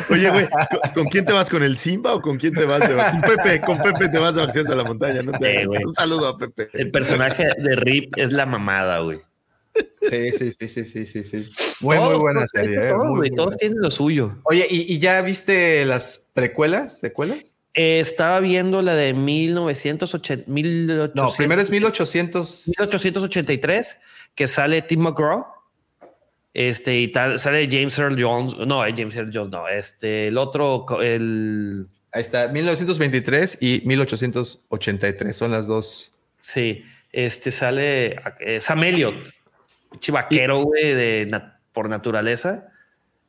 Oye, 0.09 0.29
güey, 0.29 0.47
¿con, 0.47 0.91
con 0.93 1.05
quién 1.05 1.25
te 1.25 1.33
vas? 1.33 1.49
¿Con 1.49 1.63
el 1.63 1.77
Simba 1.77 2.13
o 2.15 2.21
con 2.21 2.37
quién 2.37 2.53
te 2.53 2.65
vas? 2.65 2.79
De? 2.81 2.95
Con 2.95 3.21
Pepe, 3.21 3.61
con 3.61 3.77
Pepe 3.77 4.09
te 4.09 4.17
vas 4.19 4.33
de 4.35 4.41
vacaciones 4.41 4.71
a 4.71 4.75
la 4.75 4.83
montaña. 4.83 5.21
¿no? 5.23 5.31
Te 5.37 5.61
Sí. 5.67 5.83
Un 5.85 5.93
saludo 5.93 6.27
a 6.29 6.37
Pepe. 6.37 6.69
El 6.73 6.91
personaje 6.91 7.47
de 7.57 7.75
Rip 7.75 8.17
es 8.17 8.31
la 8.31 8.45
mamada, 8.45 8.99
güey. 8.99 9.19
Sí, 10.09 10.31
sí, 10.37 10.51
sí, 10.53 10.67
sí, 10.69 10.85
sí, 10.85 11.05
sí, 11.05 11.23
sí. 11.25 11.49
Muy, 11.81 11.97
muy 11.97 12.05
Todos, 12.05 12.19
buena 12.19 12.39
todos, 12.41 12.51
serie. 12.53 12.75
eh, 12.77 12.89
todos, 12.91 13.05
muy, 13.07 13.17
güey, 13.17 13.29
muy 13.31 13.35
todos 13.35 13.45
buena. 13.47 13.57
tienen 13.57 13.81
lo 13.81 13.91
suyo. 13.91 14.37
Oye, 14.43 14.65
¿y, 14.69 14.93
y 14.93 14.99
ya 14.99 15.21
viste 15.21 15.83
las 15.85 16.29
precuelas, 16.33 16.99
secuelas? 16.99 17.57
Eh, 17.73 17.99
estaba 17.99 18.39
viendo 18.39 18.81
la 18.81 18.95
de 18.95 19.13
1980, 19.13 20.45
1800, 20.49 21.15
No, 21.15 21.33
primero 21.35 21.61
es 21.61 21.69
1800. 21.69 22.67
1883, 22.67 23.97
que 24.33 24.47
sale 24.47 24.81
Tim 24.81 25.01
McGraw. 25.01 25.45
Este, 26.55 26.97
y 27.01 27.09
tal, 27.09 27.37
sale 27.37 27.67
James 27.69 27.99
Earl 27.99 28.15
Jones. 28.19 28.55
No, 28.65 28.85
eh, 28.85 28.93
James 28.97 29.13
Earl 29.15 29.29
Jones, 29.31 29.51
no. 29.51 29.67
Este, 29.67 30.29
el 30.29 30.37
otro, 30.37 30.85
el. 31.01 31.85
Ahí 32.13 32.21
está, 32.21 32.47
1923 32.47 33.57
y 33.59 33.81
1883 33.85 35.35
son 35.35 35.51
las 35.51 35.67
dos. 35.67 36.13
Sí, 36.39 36.85
este 37.11 37.51
sale 37.51 38.15
eh, 38.39 38.59
Sam 38.61 38.83
Elliott, 38.85 39.31
chivaquero, 39.99 40.61
güey, 40.63 40.93
de 40.93 41.25
na- 41.29 41.59
por 41.73 41.89
naturaleza. 41.89 42.69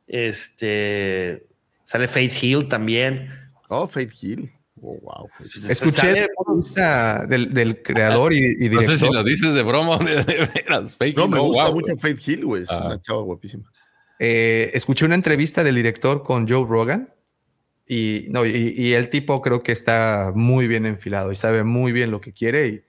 Este 0.07 1.45
sale 1.83 2.07
Faith 2.07 2.41
Hill 2.41 2.69
también. 2.69 3.29
Oh, 3.67 3.87
Faith 3.87 4.13
Hill. 4.21 4.51
Oh, 4.81 4.97
wow. 5.01 5.29
Escuché 5.69 5.91
Sale- 5.91 6.21
la 6.21 6.27
entrevista 6.27 7.25
del, 7.27 7.53
del 7.53 7.81
creador 7.81 8.31
y, 8.33 8.55
y 8.65 8.69
No 8.69 8.81
sé 8.81 8.95
si 8.97 9.11
lo 9.11 9.23
dices 9.23 9.53
de 9.53 9.63
broma 9.63 9.95
o 9.95 9.97
de, 10.03 10.23
de 10.23 10.49
veras. 10.53 10.95
Fake 10.95 11.17
No, 11.17 11.27
me 11.27 11.37
no, 11.37 11.43
gusta 11.45 11.63
wow, 11.65 11.73
mucho 11.73 11.93
Faith 11.99 12.27
Hill, 12.27 12.45
güey. 12.45 12.63
Es 12.63 12.69
Ah. 12.71 12.83
una 12.85 13.01
chava 13.01 13.21
guapísima. 13.21 13.63
Eh, 14.19 14.71
escuché 14.73 15.05
una 15.05 15.15
entrevista 15.15 15.63
del 15.63 15.75
director 15.75 16.23
con 16.23 16.47
Joe 16.47 16.65
Rogan 16.67 17.13
y, 17.87 18.25
no, 18.29 18.45
y, 18.45 18.73
y 18.77 18.93
el 18.93 19.09
tipo 19.09 19.41
creo 19.41 19.63
que 19.63 19.71
está 19.71 20.31
muy 20.35 20.67
bien 20.67 20.85
enfilado 20.85 21.31
y 21.31 21.35
sabe 21.35 21.63
muy 21.63 21.91
bien 21.91 22.11
lo 22.11 22.19
que 22.21 22.33
quiere 22.33 22.67
y, 22.67 22.83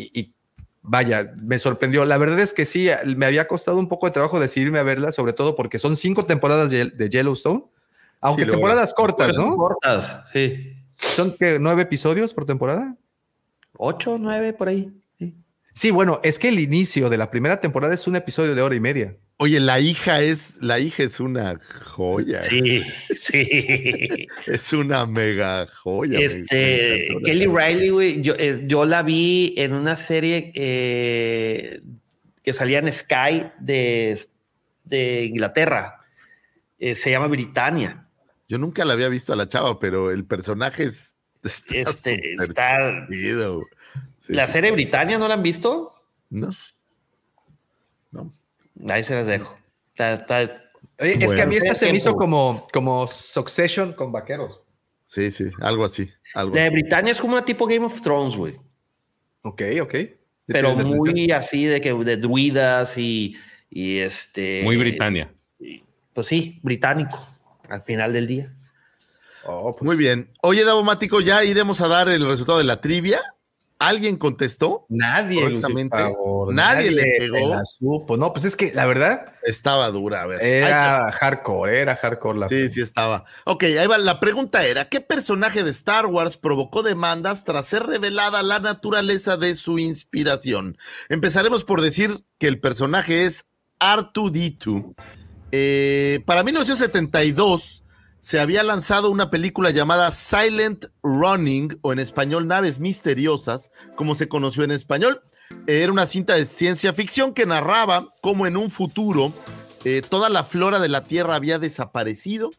y- 0.00 0.20
y 0.20 0.34
vaya, 0.82 1.32
me 1.42 1.58
sorprendió. 1.58 2.04
La 2.04 2.18
verdad 2.18 2.40
es 2.40 2.52
que 2.52 2.64
sí, 2.64 2.88
me 3.16 3.26
había 3.26 3.46
costado 3.48 3.78
un 3.78 3.88
poco 3.88 4.06
de 4.06 4.12
trabajo 4.12 4.38
decidirme 4.40 4.78
a 4.78 4.82
verla, 4.82 5.12
sobre 5.12 5.32
todo 5.32 5.54
porque 5.56 5.78
son 5.78 5.96
cinco 5.96 6.24
temporadas 6.26 6.70
de, 6.70 6.86
de 6.86 7.08
Yellowstone, 7.08 7.64
aunque 8.20 8.44
Sí, 8.44 8.50
temporadas 8.50 8.92
cortas, 8.94 9.34
¿no? 9.34 9.56
Cortas, 9.56 10.24
sí. 10.32 10.72
Son 10.96 11.36
que 11.36 11.58
nueve 11.58 11.82
episodios 11.82 12.32
por 12.32 12.46
temporada. 12.46 12.96
Ocho, 13.76 14.18
nueve, 14.18 14.52
por 14.52 14.68
ahí. 14.68 14.92
Sí. 15.18 15.34
Sí, 15.74 15.90
bueno, 15.90 16.20
es 16.22 16.38
que 16.38 16.48
el 16.48 16.60
inicio 16.60 17.10
de 17.10 17.18
la 17.18 17.30
primera 17.30 17.60
temporada 17.60 17.94
es 17.94 18.06
un 18.06 18.16
episodio 18.16 18.54
de 18.54 18.62
hora 18.62 18.74
y 18.74 18.80
media. 18.80 19.16
Oye, 19.38 19.58
la 19.58 19.80
hija 19.80 20.20
es, 20.20 20.58
la 20.60 20.78
hija 20.78 21.02
es 21.02 21.18
una 21.18 21.58
joya. 21.82 22.42
Sí, 22.44 22.82
sí. 23.16 24.26
Es 24.46 24.72
una 24.72 25.06
mega 25.06 25.66
joya. 25.66 26.20
Este, 26.20 27.08
Kelly. 27.24 27.46
Riley, 27.46 27.88
güey, 27.88 28.22
yo, 28.22 28.34
eh, 28.38 28.62
yo 28.66 28.84
la 28.84 29.02
vi 29.02 29.54
en 29.56 29.72
una 29.72 29.96
serie 29.96 30.52
eh, 30.54 31.80
que 32.42 32.52
salía 32.52 32.78
en 32.78 32.92
Sky 32.92 33.46
de, 33.58 34.16
de 34.84 35.24
Inglaterra. 35.24 36.00
Eh, 36.78 36.94
se 36.94 37.10
llama 37.10 37.26
Britannia. 37.26 38.06
Yo 38.54 38.58
nunca 38.58 38.84
la 38.84 38.92
había 38.92 39.08
visto 39.08 39.32
a 39.32 39.36
la 39.36 39.48
chava, 39.48 39.80
pero 39.80 40.12
el 40.12 40.24
personaje 40.26 40.84
es. 40.84 41.16
Está 41.42 41.74
Este, 41.74 42.34
está. 42.34 43.04
Sí, 43.10 43.32
la 44.28 44.46
sí. 44.46 44.52
serie 44.52 44.70
Britannia, 44.70 45.18
¿no 45.18 45.26
la 45.26 45.34
han 45.34 45.42
visto? 45.42 45.92
No. 46.30 46.50
No. 48.12 48.32
Ahí 48.88 49.02
se 49.02 49.16
las 49.16 49.26
dejo. 49.26 49.58
Está, 49.88 50.12
está- 50.12 50.62
Oye, 51.00 51.18
es 51.24 51.32
que 51.32 51.42
a 51.42 51.46
mí 51.46 51.56
esta 51.56 51.74
se 51.74 51.90
me 51.90 51.96
hizo 51.96 52.14
como, 52.14 52.68
como 52.72 53.08
Succession 53.08 53.92
con 53.92 54.12
vaqueros. 54.12 54.60
Sí, 55.04 55.32
sí, 55.32 55.50
algo 55.60 55.84
así. 55.84 56.08
Algo 56.32 56.54
la 56.54 56.60
de 56.62 56.66
así. 56.68 56.74
Britannia 56.76 57.10
es 57.10 57.20
como 57.20 57.32
una 57.32 57.44
tipo 57.44 57.66
Game 57.66 57.84
of 57.84 58.00
Thrones, 58.02 58.36
güey. 58.36 58.54
Ok, 59.42 59.62
ok. 59.82 59.94
Pero 60.46 60.76
de- 60.76 60.84
muy 60.84 61.32
así 61.32 61.64
de 61.64 61.80
que 61.80 61.92
de 61.92 62.16
druidas 62.18 62.96
y, 62.98 63.36
y 63.68 63.98
este. 63.98 64.60
Muy 64.62 64.76
Britannia. 64.76 65.34
Pues 66.12 66.28
sí, 66.28 66.60
británico 66.62 67.33
al 67.68 67.82
final 67.82 68.12
del 68.12 68.26
día. 68.26 68.52
Oh, 69.46 69.72
pues, 69.72 69.82
Muy 69.82 69.96
bien. 69.96 70.30
Oye, 70.42 70.64
Davomático, 70.64 71.20
ya 71.20 71.44
iremos 71.44 71.80
a 71.80 71.88
dar 71.88 72.08
el 72.08 72.24
resultado 72.26 72.58
de 72.58 72.64
la 72.64 72.80
trivia. 72.80 73.20
¿Alguien 73.78 74.16
contestó? 74.16 74.86
Nadie, 74.88 75.42
Correctamente. 75.42 75.96
Favor, 75.96 76.54
Nadie 76.54 76.92
le 76.92 77.02
pegó. 77.18 77.50
la 77.50 77.62
supo. 77.66 78.16
No, 78.16 78.32
pues 78.32 78.44
es 78.46 78.56
que 78.56 78.72
la 78.72 78.86
verdad 78.86 79.34
Estaba 79.42 79.90
dura, 79.90 80.22
a 80.22 80.26
ver. 80.26 80.40
Era 80.42 81.10
hardcore, 81.12 81.80
era 81.80 81.96
hardcore 81.96 82.38
la 82.38 82.48
Sí, 82.48 82.68
sí 82.68 82.80
estaba. 82.80 83.24
Ok, 83.44 83.64
ahí 83.64 83.86
va. 83.86 83.98
La 83.98 84.20
pregunta 84.20 84.64
era, 84.64 84.88
¿qué 84.88 85.00
personaje 85.00 85.64
de 85.64 85.70
Star 85.72 86.06
Wars 86.06 86.36
provocó 86.36 86.82
demandas 86.82 87.44
tras 87.44 87.66
ser 87.66 87.82
revelada 87.82 88.42
la 88.42 88.60
naturaleza 88.60 89.36
de 89.36 89.54
su 89.56 89.78
inspiración? 89.78 90.78
Empezaremos 91.10 91.64
por 91.64 91.82
decir 91.82 92.24
que 92.38 92.46
el 92.46 92.60
personaje 92.60 93.26
es 93.26 93.46
R2D2. 93.80 94.94
Eh, 95.56 96.18
para 96.26 96.42
1972 96.42 97.84
se 98.18 98.40
había 98.40 98.64
lanzado 98.64 99.08
una 99.08 99.30
película 99.30 99.70
llamada 99.70 100.10
Silent 100.10 100.86
Running, 101.04 101.78
o 101.80 101.92
en 101.92 102.00
español 102.00 102.48
Naves 102.48 102.80
Misteriosas, 102.80 103.70
como 103.94 104.16
se 104.16 104.26
conoció 104.26 104.64
en 104.64 104.72
español. 104.72 105.22
Era 105.68 105.92
una 105.92 106.08
cinta 106.08 106.34
de 106.34 106.46
ciencia 106.46 106.92
ficción 106.92 107.34
que 107.34 107.46
narraba 107.46 108.12
cómo 108.20 108.48
en 108.48 108.56
un 108.56 108.68
futuro 108.68 109.32
eh, 109.84 110.02
toda 110.02 110.28
la 110.28 110.42
flora 110.42 110.80
de 110.80 110.88
la 110.88 111.04
Tierra 111.04 111.36
había 111.36 111.60
desaparecido 111.60 112.50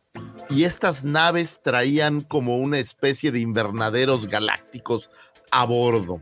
y 0.49 0.63
estas 0.63 1.03
naves 1.03 1.59
traían 1.61 2.21
como 2.21 2.55
una 2.55 2.79
especie 2.79 3.33
de 3.33 3.41
invernaderos 3.41 4.27
galácticos 4.27 5.09
a 5.51 5.65
bordo. 5.65 6.21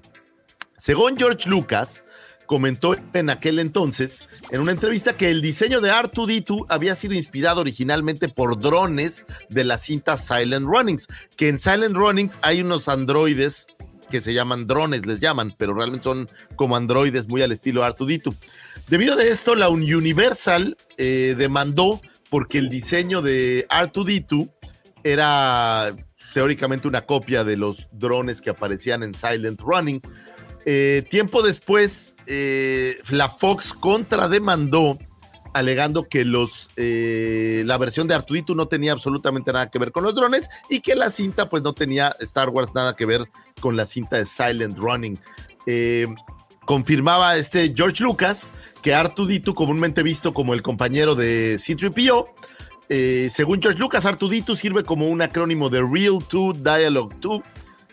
Según 0.76 1.18
George 1.18 1.48
Lucas, 1.48 2.03
comentó 2.46 2.96
en 3.14 3.30
aquel 3.30 3.60
entonces, 3.60 4.26
en 4.52 4.62
una 4.62 4.72
entrevista, 4.72 5.16
que 5.16 5.30
el 5.30 5.42
diseño 5.42 5.82
de 5.82 5.92
R2D2 5.92 6.66
había 6.70 6.96
sido 6.96 7.14
inspirado 7.14 7.62
originalmente 7.62 8.30
por 8.30 8.60
drones 8.60 9.26
de 9.50 9.64
la 9.64 9.78
cinta 9.78 10.18
Silent 10.18 10.66
Runnings, 10.66 11.08
que 11.36 11.50
en 11.50 11.60
Silent 11.60 11.96
Runnings 11.96 12.38
hay 12.42 12.62
unos 12.62 12.88
androides 12.88 13.68
que 14.10 14.22
se 14.22 14.34
llaman 14.34 14.68
drones, 14.68 15.06
les 15.06 15.20
llaman, 15.20 15.56
pero 15.58 15.74
realmente 15.74 16.04
son 16.04 16.30
como 16.56 16.76
androides 16.76 17.28
muy 17.28 17.42
al 17.42 17.52
estilo 17.52 17.84
R2D2. 17.84 18.36
Debido 18.88 19.18
a 19.18 19.24
esto, 19.24 19.56
la 19.56 19.70
Universal 19.70 20.78
eh, 20.98 21.34
demandó 21.38 22.00
porque 22.30 22.60
el 22.60 22.70
diseño 22.70 23.22
de 23.22 23.68
R2D2 23.70 24.52
era 25.04 25.96
teóricamente 26.34 26.88
una 26.88 27.02
copia 27.02 27.44
de 27.44 27.58
los 27.58 27.88
drones 27.92 28.42
que 28.42 28.50
aparecían 28.50 29.04
en 29.04 29.14
Silent 29.16 29.62
Running. 29.62 30.02
Eh, 30.66 31.04
tiempo 31.10 31.42
después, 31.42 32.12
eh, 32.27 32.98
la 33.10 33.30
Fox 33.30 33.74
contrademandó 33.74 34.98
alegando 35.53 36.08
que 36.10 36.26
los, 36.26 36.69
eh, 36.76 37.64
la 37.66 37.77
versión 37.77 38.08
de 38.08 38.16
Artudito 38.16 38.56
no 38.56 38.68
tenía 38.68 38.92
absolutamente 38.92 39.53
nada 39.53 39.69
que 39.69 39.80
ver 39.80 39.92
con 39.92 40.03
los 40.03 40.16
drones 40.16 40.50
y 40.69 40.80
que 40.80 40.95
la 40.95 41.11
cinta 41.11 41.48
pues 41.48 41.64
no 41.64 41.74
tenía 41.74 42.16
Star 42.19 42.50
Wars 42.50 42.74
nada 42.74 42.95
que 42.95 43.06
ver 43.06 43.30
con 43.60 43.77
la 43.77 43.85
cinta 43.85 44.18
de 44.18 44.26
Silent 44.26 44.77
Running. 44.77 45.19
Eh, 45.68 46.08
confirmaba 46.66 47.38
este 47.38 47.74
George 47.76 48.03
Lucas 48.03 48.52
que 48.82 48.93
Artudito, 48.93 49.53
comúnmente 49.53 50.03
visto 50.03 50.34
como 50.34 50.53
el 50.53 50.61
compañero 50.61 51.16
de 51.16 51.58
C-3PO, 51.60 52.26
eh, 52.90 53.30
según 53.32 53.61
George 53.61 53.80
Lucas, 53.80 54.06
Artudito 54.06 54.56
sirve 54.56 54.84
como 54.84 55.08
un 55.08 55.22
acrónimo 55.22 55.69
de 55.69 55.82
Real 55.82 56.19
2 56.30 56.64
Dialogue 56.64 57.16
2, 57.19 57.42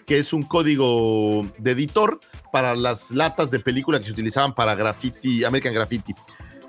que 0.05 0.19
es 0.19 0.33
un 0.33 0.43
código 0.43 1.47
de 1.59 1.71
editor 1.73 2.21
para 2.53 2.75
las 2.77 3.11
latas 3.11 3.51
de 3.51 3.61
película 3.61 3.99
que 3.99 4.07
se 4.07 4.13
utilizaban 4.13 4.55
para 4.55 4.75
graffiti, 4.75 5.45
American 5.45 5.75
Graffiti. 5.75 6.15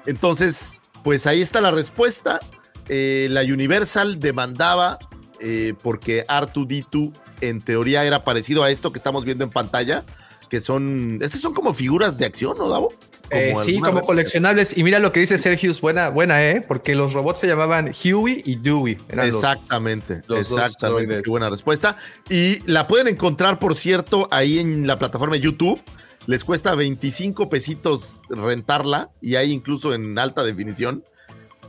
Entonces, 0.06 0.82
pues 1.04 1.28
ahí 1.28 1.42
está 1.42 1.62
la 1.62 1.72
respuesta. 1.72 2.40
Eh, 2.88 3.28
la 3.30 3.42
Universal 3.42 4.20
demandaba 4.20 5.00
eh, 5.40 5.74
porque 5.82 6.26
R2D2 6.28 7.14
en 7.42 7.62
teoría 7.62 8.06
era 8.06 8.24
parecido 8.24 8.64
a 8.64 8.70
esto 8.70 8.92
que 8.92 9.00
estamos 9.00 9.26
viendo 9.26 9.44
en 9.44 9.50
pantalla, 9.50 10.06
que 10.50 10.62
son, 10.62 11.20
estas 11.22 11.42
son 11.42 11.54
como 11.54 11.74
figuras 11.74 12.18
de 12.18 12.26
acción, 12.26 12.58
¿no, 12.58 12.70
Davo? 12.70 12.94
Eh, 13.32 13.54
sí, 13.64 13.80
como 13.80 14.02
coleccionables. 14.04 14.78
Y 14.78 14.84
mira 14.84 15.00
lo 15.00 15.12
que 15.12 15.22
dice 15.22 15.38
Sergius, 15.38 15.80
buena, 15.80 16.10
buena, 16.10 16.44
¿eh? 16.44 16.62
Porque 16.68 16.96
los 16.96 17.14
robots 17.14 17.40
se 17.40 17.48
llamaban 17.48 17.92
Huey 18.04 18.42
y 18.46 18.56
Dewey. 18.58 18.98
Eran 19.10 19.28
Exactamente, 19.28 20.22
los 20.28 20.40
exactamente. 20.40 21.22
Qué 21.22 21.30
buena 21.30 21.50
respuesta. 21.50 21.96
Y 22.30 22.60
la 22.70 22.88
pueden 22.88 23.08
encontrar, 23.08 23.58
por 23.60 23.76
cierto, 23.76 24.28
ahí 24.32 24.60
en 24.60 24.86
la 24.86 25.00
plataforma 25.00 25.36
de 25.36 25.42
YouTube. 25.42 25.82
Les 26.28 26.44
cuesta 26.44 26.76
25 26.76 27.50
pesitos 27.50 28.22
rentarla 28.30 29.10
y 29.22 29.36
hay 29.36 29.52
incluso 29.52 29.94
en 29.94 30.20
alta 30.20 30.44
definición. 30.44 31.04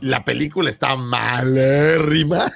La 0.01 0.25
película 0.25 0.69
está 0.69 0.95
malérrima. 0.95 2.51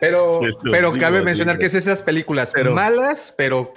Pero, 0.00 0.40
pero 0.70 0.92
cabe 0.92 1.22
mencionar 1.22 1.58
que 1.58 1.66
es 1.66 1.74
esas 1.74 2.02
películas 2.02 2.52
Pero- 2.54 2.72
malas, 2.72 3.34
pero 3.36 3.72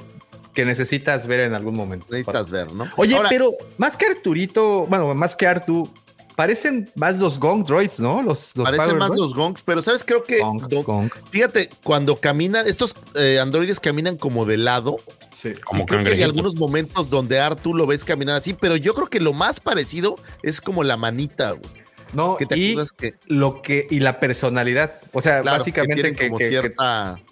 que 0.60 0.66
necesitas 0.66 1.26
ver 1.28 1.40
en 1.42 1.54
algún 1.54 1.76
momento. 1.76 2.06
Necesitas 2.10 2.50
ver, 2.52 2.72
¿no? 2.74 2.88
Oye, 2.98 3.16
Ahora, 3.16 3.30
pero 3.30 3.50
más 3.78 3.96
que 3.96 4.06
Arturito, 4.08 4.86
bueno, 4.88 5.14
más 5.16 5.36
que 5.36 5.48
Artu, 5.48 5.90
parecen 6.36 6.90
más 6.96 7.18
los 7.18 7.40
Gong 7.40 7.66
Droids, 7.66 8.00
¿no? 8.00 8.22
Los, 8.22 8.52
los 8.56 8.66
parecen 8.66 8.86
Power 8.88 9.00
más 9.00 9.08
Droids. 9.10 9.22
los 9.22 9.34
gongs, 9.36 9.62
pero 9.64 9.82
¿sabes? 9.82 10.04
Creo 10.04 10.24
que. 10.24 10.40
Gong, 10.40 10.68
do- 10.68 10.84
Gong. 10.84 11.10
Fíjate, 11.32 11.70
cuando 11.84 12.16
caminan, 12.18 12.68
estos 12.68 12.96
eh, 13.16 13.40
androides 13.40 13.80
caminan 13.80 14.18
como 14.18 14.46
de 14.46 14.58
lado. 14.58 14.98
Sí. 15.36 15.54
Como 15.66 15.84
y 15.84 15.86
creo 15.86 16.04
que 16.04 16.10
hay 16.12 16.24
algunos 16.24 16.56
momentos 16.56 17.10
donde 17.10 17.40
Artu 17.40 17.74
lo 17.74 17.88
ves 17.88 18.04
caminar 18.04 18.36
así, 18.36 18.54
pero 18.54 18.76
yo 18.76 18.94
creo 18.94 19.08
que 19.08 19.20
lo 19.22 19.32
más 19.34 19.60
parecido 19.62 20.18
es 20.44 20.60
como 20.60 20.84
la 20.84 20.98
manita, 20.98 21.52
güey. 21.52 21.72
No, 22.12 22.36
Que 22.38 22.46
te 22.46 22.58
y 22.58 22.72
acuerdas 22.72 22.92
que 22.92 23.14
lo 23.28 23.62
que 23.62 23.88
y 23.90 24.00
la 24.02 24.20
personalidad, 24.20 25.00
o 25.14 25.22
sea, 25.22 25.42
Claro, 25.42 25.60
básicamente 25.60 26.14
que 26.14 26.28
como 26.28 26.38
que- 26.40 26.44
que- 26.46 26.50
cierta 26.50 27.16
cierta 27.16 27.24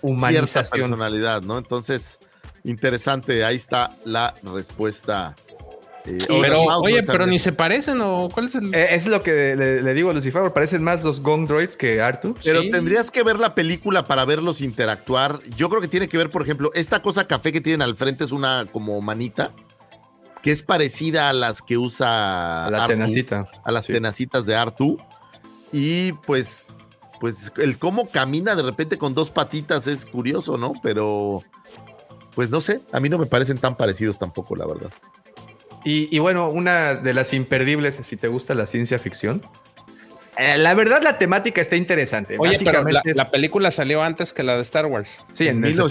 humanización. 0.00 0.80
personalidad, 0.88 1.42
¿no? 1.42 1.58
Entonces, 1.58 2.18
interesante, 2.64 3.44
ahí 3.44 3.56
está 3.56 3.96
la 4.04 4.34
respuesta. 4.42 5.34
Eh, 6.04 6.18
Pero, 6.26 6.62
oye, 6.64 7.02
¿no? 7.02 7.12
pero 7.12 7.26
ni 7.26 7.38
se 7.38 7.52
parecen 7.52 8.00
o 8.00 8.28
cuál 8.28 8.46
es 8.46 8.56
el. 8.56 8.74
Eh, 8.74 8.88
es 8.96 9.06
lo 9.06 9.22
que 9.22 9.54
le, 9.54 9.82
le 9.82 9.94
digo 9.94 10.10
a 10.10 10.12
Lucifer, 10.12 10.52
parecen 10.52 10.82
más 10.82 11.04
los 11.04 11.20
Gong 11.22 11.46
Droids 11.46 11.76
que 11.76 12.02
Artu. 12.02 12.34
Pero 12.42 12.62
Sí. 12.62 12.70
tendrías 12.70 13.12
que 13.12 13.22
ver 13.22 13.38
la 13.38 13.54
película 13.54 14.06
para 14.08 14.24
verlos 14.24 14.60
interactuar. 14.62 15.38
Yo 15.56 15.68
creo 15.68 15.80
que 15.80 15.86
tiene 15.86 16.08
que 16.08 16.18
ver, 16.18 16.28
por 16.30 16.42
ejemplo, 16.42 16.70
esta 16.74 17.02
cosa 17.02 17.28
café 17.28 17.52
que 17.52 17.60
tienen 17.60 17.82
al 17.82 17.94
frente 17.94 18.24
es 18.24 18.32
una 18.32 18.66
como 18.72 19.00
manita 19.00 19.52
que 20.42 20.50
es 20.50 20.64
parecida 20.64 21.28
a 21.28 21.32
las 21.32 21.62
que 21.62 21.78
usa 21.78 22.66
A 22.66 22.70
la 22.72 22.78
Artu, 22.78 22.94
tenacita. 22.94 23.48
a 23.62 23.70
las 23.70 23.84
Sí. 23.84 23.92
tenacitas 23.92 24.44
de 24.44 24.56
Artu. 24.56 24.98
Y 25.70 26.14
pues, 26.26 26.74
pues 27.20 27.52
el 27.58 27.78
cómo 27.78 28.08
camina 28.10 28.56
de 28.56 28.64
repente 28.64 28.98
con 28.98 29.14
dos 29.14 29.30
patitas 29.30 29.86
es 29.86 30.04
curioso, 30.04 30.58
¿no? 30.58 30.72
Pero, 30.82 31.44
pues 32.34 32.50
no 32.50 32.60
sé, 32.60 32.80
a 32.92 33.00
mí 33.00 33.08
no 33.08 33.18
me 33.18 33.26
parecen 33.26 33.58
tan 33.58 33.76
parecidos 33.76 34.18
tampoco, 34.18 34.56
la 34.56 34.66
verdad. 34.66 34.90
Y, 35.84 36.14
y 36.14 36.18
bueno, 36.20 36.48
una 36.48 36.94
de 36.94 37.12
las 37.14 37.32
imperdibles, 37.32 38.00
si 38.04 38.16
te 38.16 38.28
gusta 38.28 38.54
la 38.54 38.66
ciencia 38.66 38.98
ficción. 39.00 39.42
eh, 40.38 40.56
la 40.56 40.74
verdad, 40.74 41.02
la 41.02 41.18
temática 41.18 41.60
está 41.60 41.74
interesante. 41.76 42.36
Oye, 42.38 42.56
pero 42.58 42.64
la, 42.64 42.78
Básicamente 42.78 43.10
es- 43.10 43.16
la 43.16 43.30
película 43.30 43.70
salió 43.72 44.02
antes 44.02 44.32
que 44.32 44.42
la 44.44 44.54
de 44.56 44.62
Star 44.62 44.86
Wars. 44.86 45.18
sí, 45.32 45.48
en 45.48 45.62
el 45.64 45.74
72. 45.74 45.88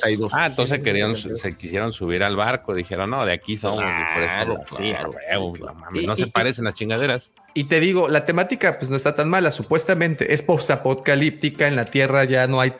1972. 0.00 0.32
Ah, 0.34 0.46
entonces 0.46 0.82
querían, 0.82 1.14
se 1.14 1.56
quisieron 1.56 1.92
subir 1.92 2.24
al 2.24 2.34
barco. 2.36 2.74
Dijeron, 2.74 3.10
no, 3.10 3.24
de 3.26 3.34
aquí 3.34 3.56
somos. 3.58 3.84
y 3.84 4.14
por 4.14 4.22
eso, 4.24 4.34
Claro, 4.34 4.60
sí, 4.66 4.76
claro, 4.94 5.10
claro. 5.12 5.52
no 5.60 5.74
mames, 5.74 6.02
Y- 6.02 6.06
no 6.06 6.14
y- 6.14 6.16
se 6.16 6.26
parecen 6.26 6.64
las 6.64 6.74
chingaderas. 6.74 7.30
Y 7.52 7.64
te 7.64 7.78
digo, 7.80 8.08
la 8.08 8.24
temática 8.26 8.78
pues 8.78 8.90
no 8.90 8.96
está 8.96 9.14
tan 9.14 9.28
mala, 9.28 9.52
supuestamente 9.52 10.32
es 10.34 10.42
postapocalíptica, 10.42 11.68
en 11.68 11.76
la 11.76 11.84
Tierra 11.84 12.24
ya 12.24 12.46
no 12.48 12.60
hay 12.60 12.72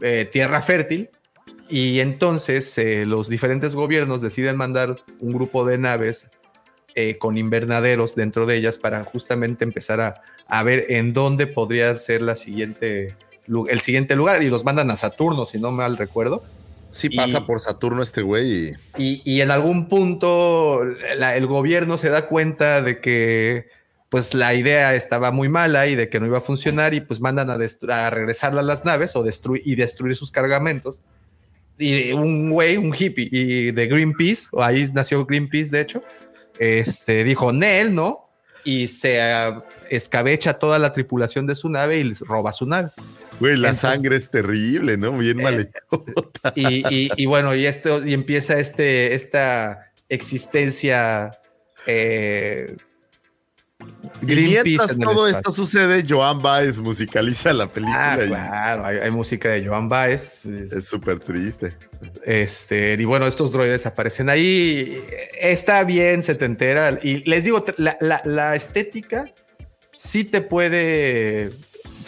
eh, 0.00 0.28
tierra 0.30 0.60
fértil 0.60 1.08
y 1.68 2.00
entonces 2.00 2.76
eh, 2.78 3.06
los 3.06 3.28
diferentes 3.28 3.74
gobiernos 3.74 4.20
deciden 4.22 4.56
mandar 4.56 4.96
un 5.20 5.32
grupo 5.32 5.64
de 5.66 5.78
naves 5.78 6.28
eh, 6.94 7.18
con 7.18 7.36
invernaderos 7.36 8.14
dentro 8.14 8.46
de 8.46 8.56
ellas 8.56 8.78
para 8.78 9.04
justamente 9.04 9.64
empezar 9.64 10.00
a, 10.00 10.22
a 10.46 10.62
ver 10.62 10.86
en 10.90 11.12
dónde 11.12 11.46
podría 11.46 11.94
ser 11.96 12.22
la 12.22 12.36
siguiente, 12.36 13.14
el 13.68 13.80
siguiente 13.80 14.16
lugar 14.16 14.42
y 14.42 14.48
los 14.48 14.64
mandan 14.64 14.90
a 14.90 14.96
Saturno, 14.96 15.44
si 15.46 15.58
no 15.58 15.70
mal 15.72 15.96
recuerdo. 15.96 16.42
Sí 16.90 17.08
Y- 17.10 17.16
pasa 17.16 17.44
por 17.46 17.60
Saturno 17.60 18.02
este 18.02 18.22
güey 18.22 18.76
y... 18.96 19.22
Y, 19.24 19.40
en 19.42 19.50
algún 19.50 19.88
punto 19.88 20.82
la- 21.16 21.36
el 21.36 21.46
gobierno 21.46 21.98
se 21.98 22.08
da 22.08 22.26
cuenta 22.26 22.80
de 22.80 23.00
que 23.00 23.66
pues 24.08 24.32
la 24.34 24.54
idea 24.54 24.94
estaba 24.94 25.32
muy 25.32 25.48
mala 25.48 25.88
y 25.88 25.96
de 25.96 26.08
que 26.08 26.20
no 26.20 26.26
iba 26.26 26.38
a 26.38 26.40
funcionar 26.40 26.94
y 26.94 27.00
pues 27.00 27.20
mandan 27.20 27.50
a, 27.50 27.58
a 28.06 28.10
regresarla 28.10 28.60
a 28.60 28.64
las 28.64 28.84
naves 28.84 29.16
o 29.16 29.22
destruir 29.22 29.62
y 29.66 29.74
destruir 29.74 30.16
sus 30.16 30.30
cargamentos. 30.30 31.02
Y 31.78 32.12
un 32.12 32.50
güey, 32.50 32.76
un 32.76 32.94
hippie 32.98 33.28
y 33.30 33.70
de 33.70 33.86
Greenpeace, 33.86 34.48
ahí 34.58 34.88
nació 34.94 35.24
Greenpeace 35.26 35.70
de 35.70 35.80
hecho, 35.82 36.02
este, 36.58 37.22
dijo 37.24 37.52
Nel, 37.52 37.94
¿no? 37.94 38.30
Y 38.64 38.88
se 38.88 39.20
ah, 39.20 39.62
escabecha 39.90 40.54
toda 40.54 40.78
la 40.78 40.92
tripulación 40.92 41.46
de 41.46 41.54
su 41.54 41.68
nave 41.68 41.98
y 41.98 42.04
les 42.04 42.20
roba 42.20 42.52
su 42.52 42.66
nave. 42.66 42.88
Güey, 43.38 43.52
la 43.56 43.68
Entonces- 43.68 43.80
sangre 43.90 44.16
es 44.16 44.30
terrible, 44.30 44.96
¿no? 44.96 45.12
Bien 45.16 45.36
mal 45.36 45.54
Eh, 45.60 45.68
hecho. 45.68 46.04
y, 46.54 46.82
y- 46.94 47.10
y 47.16 47.26
bueno, 47.26 47.54
y 47.54 47.66
esto, 47.66 48.04
y 48.06 48.14
empieza 48.14 48.58
este, 48.58 49.14
esta 49.14 49.92
existencia. 50.08 51.30
Eh, 51.86 52.74
Y 54.22 54.26
Greenpeace 54.26 54.64
mientras 54.96 54.98
todo 54.98 55.28
esto 55.28 55.50
sucede, 55.50 56.04
Joan 56.08 56.40
Baez 56.42 56.78
musicaliza 56.78 57.52
la 57.52 57.66
película 57.66 58.12
Ah, 58.14 58.18
y 58.24 58.28
claro, 58.28 58.84
hay, 58.86 58.98
hay 58.98 59.10
música 59.10 59.50
de 59.50 59.66
Joan 59.66 59.88
Baez. 59.88 60.44
es- 60.46 60.86
súper 60.88 61.20
triste. 61.20 61.76
Este, 62.24 62.96
y 62.98 63.04
bueno, 63.04 63.26
estos 63.26 63.52
droides 63.52 63.86
aparecen 63.86 64.28
ahí. 64.28 65.02
Está 65.40 65.84
bien 65.84 66.22
setentera. 66.22 66.98
Y 67.02 67.28
les 67.28 67.44
digo, 67.44 67.64
la, 67.76 67.96
la- 68.00 68.22
la 68.24 68.56
estética 68.56 69.24
sí 69.96 70.24
te 70.24 70.40
puede 70.40 71.50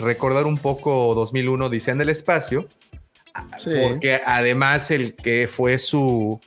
recordar 0.00 0.44
un 0.46 0.58
poco 0.58 1.14
2001, 1.14 1.68
Dice 1.68 1.90
en 1.90 2.00
el 2.00 2.08
espacio. 2.08 2.66
Sí. 3.58 3.70
Porque 3.88 4.20
además 4.24 4.90
el 4.90 5.14
que 5.14 5.48
fue 5.48 5.78
su 5.78 6.40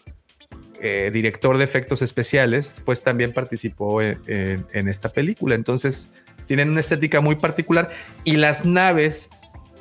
eh, 0.82 1.11
director 1.14 1.58
de 1.58 1.64
efectos 1.64 2.01
especiales, 2.01 2.82
pues 2.85 3.03
también 3.03 3.32
participó 3.34 4.01
en, 4.01 4.19
en- 4.27 4.66
en 4.74 4.88
esta 4.88 5.10
película. 5.10 5.56
Entonces 5.56 6.10
tienen 6.48 6.69
una 6.72 6.80
estética 6.82 7.22
muy 7.22 7.35
particular 7.35 7.90
y 8.24 8.35
las 8.38 8.66
naves 8.66 9.30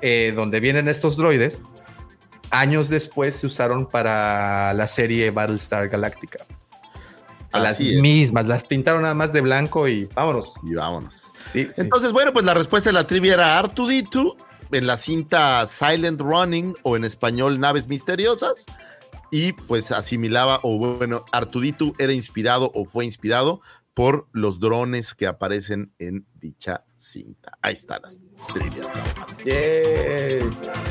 eh, 0.02 0.32
donde 0.36 0.60
vienen 0.60 0.88
estos 0.88 1.16
droides, 1.16 1.62
años 2.50 2.88
después 2.88 3.36
se 3.36 3.46
usaron 3.46 3.86
para 3.86 4.72
la 4.74 4.86
serie 4.88 5.30
Battlestar 5.30 5.88
Galactica. 5.88 6.46
Las 7.52 7.78
mismas, 8.00 8.46
las 8.46 8.62
pintaron 8.62 9.02
nada 9.02 9.14
más 9.14 9.32
de 9.32 9.40
blanco 9.40 9.88
y 9.88 10.04
vámonos. 10.14 10.54
Y 10.62 10.74
vámonos. 10.74 11.32
Sí, 11.52 11.64
sí. 11.64 11.72
Entonces, 11.78 12.12
bueno, 12.12 12.32
pues 12.32 12.44
la 12.44 12.54
respuesta 12.54 12.90
de 12.90 12.94
la 12.94 13.04
trivia 13.08 13.34
era 13.34 13.60
R2D2 13.60 14.36
en 14.72 14.86
la 14.86 14.96
cinta 14.96 15.66
Silent 15.66 16.20
Running 16.20 16.76
o 16.84 16.96
en 16.96 17.04
español 17.04 17.58
Naves 17.58 17.88
Misteriosas. 17.88 18.66
Y 19.30 19.52
pues 19.52 19.92
asimilaba, 19.92 20.60
o 20.62 20.78
bueno, 20.78 21.24
Artudito 21.32 21.92
era 21.98 22.12
inspirado 22.12 22.72
o 22.74 22.84
fue 22.84 23.04
inspirado 23.04 23.60
por 23.94 24.28
los 24.32 24.60
drones 24.60 25.14
que 25.14 25.26
aparecen 25.26 25.92
en 25.98 26.26
dicha 26.34 26.84
cinta. 26.96 27.58
Ahí 27.60 27.74
están 27.74 28.02
las 28.02 28.18
trivias. 28.52 28.88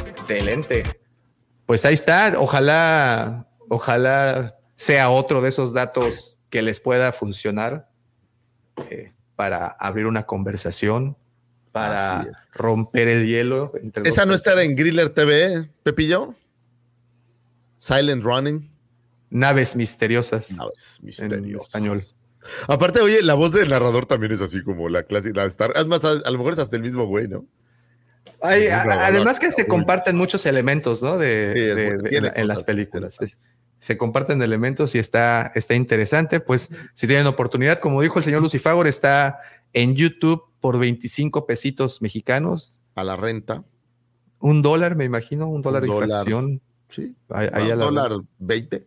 Excelente. 0.07 0.83
Pues 1.65 1.85
ahí 1.85 1.93
está. 1.93 2.33
Ojalá, 2.39 3.47
ojalá 3.67 4.55
sea 4.75 5.09
otro 5.09 5.41
de 5.41 5.49
esos 5.49 5.73
datos 5.73 6.39
que 6.49 6.61
les 6.61 6.79
pueda 6.79 7.11
funcionar 7.11 7.89
eh, 8.89 9.13
para 9.35 9.67
abrir 9.67 10.05
una 10.05 10.25
conversación, 10.25 11.17
para 11.71 12.25
romper 12.53 13.07
el 13.07 13.27
hielo. 13.27 13.71
Entre 13.81 14.07
Esa 14.07 14.25
no 14.25 14.33
estará 14.33 14.63
en 14.63 14.75
Griller 14.75 15.09
TV, 15.09 15.69
Pepillo. 15.83 16.35
Silent 17.79 18.23
Running. 18.23 18.69
Naves 19.31 19.75
misteriosas. 19.75 20.51
Naves 20.51 20.97
en 20.99 21.05
misteriosas. 21.07 21.65
español. 21.67 22.01
Aparte, 22.67 23.01
oye, 23.01 23.21
la 23.21 23.33
voz 23.33 23.51
del 23.51 23.69
narrador 23.69 24.05
también 24.05 24.31
es 24.31 24.41
así 24.41 24.63
como 24.63 24.87
la 24.89 25.03
clásica. 25.03 25.43
Es 25.45 25.87
más, 25.87 26.05
a, 26.05 26.11
a 26.11 26.31
lo 26.31 26.37
mejor 26.37 26.53
es 26.53 26.59
hasta 26.59 26.75
el 26.77 26.81
mismo 26.83 27.05
güey, 27.05 27.27
¿no? 27.27 27.45
Ay, 28.41 28.67
a- 28.67 28.83
además 29.07 29.39
que 29.39 29.51
se 29.51 29.67
comparten 29.67 30.15
muchos 30.15 30.45
elementos, 30.45 31.03
¿no? 31.03 31.17
De, 31.17 31.51
Sí, 31.55 31.61
de- 31.61 31.87
porque 31.89 32.03
de- 32.03 32.09
tiene 32.09 32.27
en, 32.29 32.37
en 32.37 32.47
las 32.47 32.63
películas. 32.63 33.17
Se 33.79 33.97
comparten 33.97 34.41
elementos 34.41 34.93
y 34.95 34.99
está, 34.99 35.51
está 35.55 35.73
interesante. 35.75 36.39
Pues 36.39 36.69
si 36.93 37.07
tienen 37.07 37.27
oportunidad, 37.27 37.79
como 37.79 38.01
dijo 38.01 38.19
el 38.19 38.25
señor 38.25 38.41
Lucifagor, 38.41 38.87
está 38.87 39.39
en 39.73 39.95
YouTube 39.95 40.43
por 40.59 40.79
25 40.79 41.45
pesitos 41.45 42.01
mexicanos, 42.01 42.79
A 42.95 43.03
la 43.03 43.15
renta. 43.15 43.63
un 44.39 44.61
dólar, 44.61 44.95
me 44.95 45.05
imagino, 45.05 45.47
un 45.49 45.61
dólar 45.61 45.83
Un 45.83 45.87
de 45.89 45.93
dólar. 45.93 46.09
Sí. 46.89 47.15
Ahí- 47.29 47.49
ahí 47.53 47.71
a 47.71 47.75
dólar 47.75 48.11
20. 48.39 48.85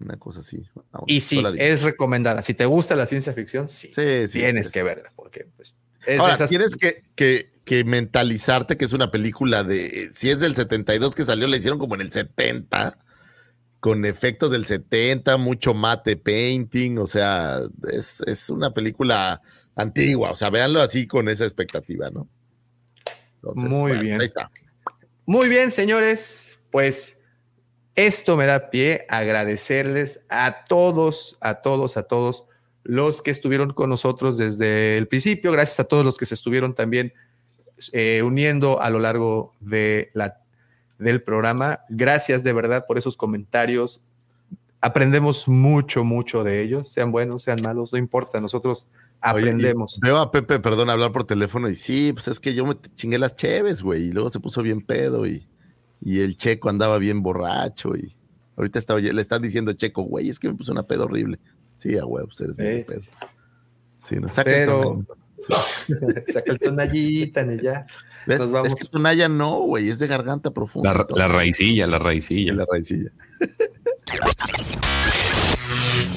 Una 0.00 0.16
cosa 0.16 0.40
así. 0.40 0.64
Ah, 0.92 1.00
Y 1.06 1.20
sí, 1.20 1.42
es 1.56 1.82
recomendada. 1.82 2.42
Si 2.42 2.54
te 2.54 2.66
gusta 2.66 2.94
la 2.94 3.06
ciencia 3.06 3.32
ficción, 3.32 3.68
sí, 3.68 3.88
Sí, 3.88 4.28
sí, 4.28 4.38
tienes 4.38 4.68
sí, 4.68 4.72
que 4.72 4.80
sí. 4.80 4.84
verla, 4.84 5.08
porque 5.16 5.46
pues, 5.56 5.74
es 6.06 6.20
Ahora, 6.20 6.34
esas- 6.34 6.48
tienes 6.50 6.76
que, 6.76 7.02
que, 7.16 7.50
que 7.64 7.82
mentalizarte 7.84 8.76
que 8.76 8.84
es 8.84 8.92
una 8.92 9.10
película 9.10 9.64
de. 9.64 10.10
Si 10.12 10.30
es 10.30 10.38
del 10.40 10.54
72 10.54 11.14
que 11.14 11.24
salió, 11.24 11.48
la 11.48 11.56
hicieron 11.56 11.78
como 11.80 11.96
en 11.96 12.02
el 12.02 12.12
70, 12.12 12.96
con 13.80 14.04
efectos 14.04 14.50
del 14.52 14.66
70, 14.66 15.36
mucho 15.36 15.74
mate 15.74 16.16
painting. 16.16 16.98
O 16.98 17.06
sea, 17.08 17.60
es, 17.92 18.20
es 18.26 18.50
una 18.50 18.72
película 18.72 19.40
antigua. 19.74 20.30
O 20.30 20.36
sea, 20.36 20.50
véanlo 20.50 20.80
así 20.80 21.06
con 21.08 21.28
esa 21.28 21.44
expectativa, 21.44 22.08
¿no? 22.10 22.28
Entonces, 23.36 23.64
Muy 23.70 23.80
bueno, 23.80 24.00
bien. 24.02 24.20
Ahí 24.20 24.26
está. 24.26 24.50
Muy 25.26 25.48
bien, 25.48 25.70
señores, 25.70 26.47
pues 26.70 27.18
esto 27.98 28.36
me 28.36 28.46
da 28.46 28.70
pie 28.70 29.06
a 29.08 29.18
agradecerles 29.18 30.20
a 30.28 30.62
todos, 30.68 31.36
a 31.40 31.62
todos, 31.62 31.96
a 31.96 32.04
todos 32.04 32.44
los 32.84 33.22
que 33.22 33.32
estuvieron 33.32 33.72
con 33.72 33.90
nosotros 33.90 34.38
desde 34.38 34.96
el 34.96 35.08
principio. 35.08 35.50
Gracias 35.50 35.80
a 35.80 35.84
todos 35.84 36.04
los 36.04 36.16
que 36.16 36.24
se 36.24 36.34
estuvieron 36.34 36.74
también 36.74 37.12
eh, 37.92 38.22
uniendo 38.24 38.80
a 38.80 38.88
lo 38.90 39.00
largo 39.00 39.52
de 39.58 40.10
la, 40.14 40.40
del 40.98 41.22
programa. 41.22 41.80
Gracias 41.88 42.44
de 42.44 42.52
verdad 42.52 42.86
por 42.86 42.98
esos 42.98 43.16
comentarios. 43.16 44.00
Aprendemos 44.80 45.48
mucho, 45.48 46.04
mucho 46.04 46.44
de 46.44 46.62
ellos, 46.62 46.88
sean 46.90 47.10
buenos, 47.10 47.42
sean 47.42 47.60
malos, 47.62 47.92
no 47.92 47.98
importa, 47.98 48.40
nosotros 48.40 48.86
Oye, 49.24 49.48
aprendemos. 49.48 49.98
veo 50.00 50.18
a 50.18 50.30
Pepe, 50.30 50.60
perdón, 50.60 50.88
hablar 50.88 51.10
por 51.10 51.24
teléfono 51.24 51.68
y 51.68 51.74
sí, 51.74 52.12
pues 52.12 52.28
es 52.28 52.38
que 52.38 52.54
yo 52.54 52.64
me 52.64 52.76
chingué 52.94 53.18
las 53.18 53.34
cheves, 53.34 53.82
güey, 53.82 54.04
y 54.04 54.12
luego 54.12 54.30
se 54.30 54.38
puso 54.38 54.62
bien 54.62 54.80
pedo 54.80 55.26
y, 55.26 55.48
y 56.00 56.20
el 56.20 56.36
checo 56.36 56.68
andaba 56.68 56.98
bien 56.98 57.22
borracho 57.22 57.96
y 57.96 58.14
ahorita 58.56 58.78
estaba, 58.78 59.00
le 59.00 59.20
están 59.20 59.42
diciendo 59.42 59.72
checo, 59.72 60.02
güey, 60.02 60.28
es 60.30 60.38
que 60.38 60.48
me 60.48 60.54
puso 60.54 60.72
una 60.72 60.82
pedo 60.82 61.04
horrible. 61.04 61.38
Sí, 61.76 61.96
a 61.96 62.04
huevo, 62.04 62.28
pues 62.28 62.40
eres 62.40 62.56
Sí, 62.56 62.84
pedo. 62.84 63.00
Sí, 63.98 64.16
no, 64.16 64.28
saca 64.28 64.50
Pero- 64.50 65.00
el. 65.00 65.06
Saca 66.32 66.50
el 66.52 66.58
tonallita 66.58 67.42
y 67.54 67.60
ya. 67.62 67.86
¿Ves? 68.26 68.40
Nos 68.40 68.50
vamos. 68.50 68.68
Es 68.68 68.74
que 68.74 68.84
Tonaya 68.86 69.28
no, 69.28 69.60
güey, 69.60 69.88
es 69.88 69.98
de 70.00 70.08
garganta 70.08 70.50
profunda. 70.50 70.92
La, 70.92 71.06
la 71.10 71.28
raicilla, 71.28 71.86
la 71.86 71.98
raicilla. 72.00 72.52
la 72.54 72.64
raicilla. 72.70 73.10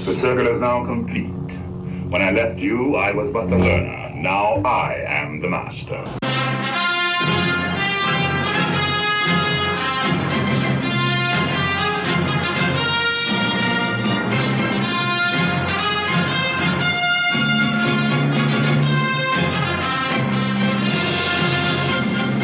The 0.06 0.16
circle 0.16 0.48
is 0.54 0.60
now 0.60 0.84
complete. 0.84 1.30
When 2.10 2.22
I 2.22 2.32
left 2.32 2.60
you, 2.60 2.96
I 2.98 3.12
was 3.14 3.32
but 3.32 3.48
the 3.50 3.58
learner. 3.58 4.12
Now 4.16 4.56
I 4.66 4.96
am 5.08 5.40
the 5.40 5.48
master. 5.48 6.04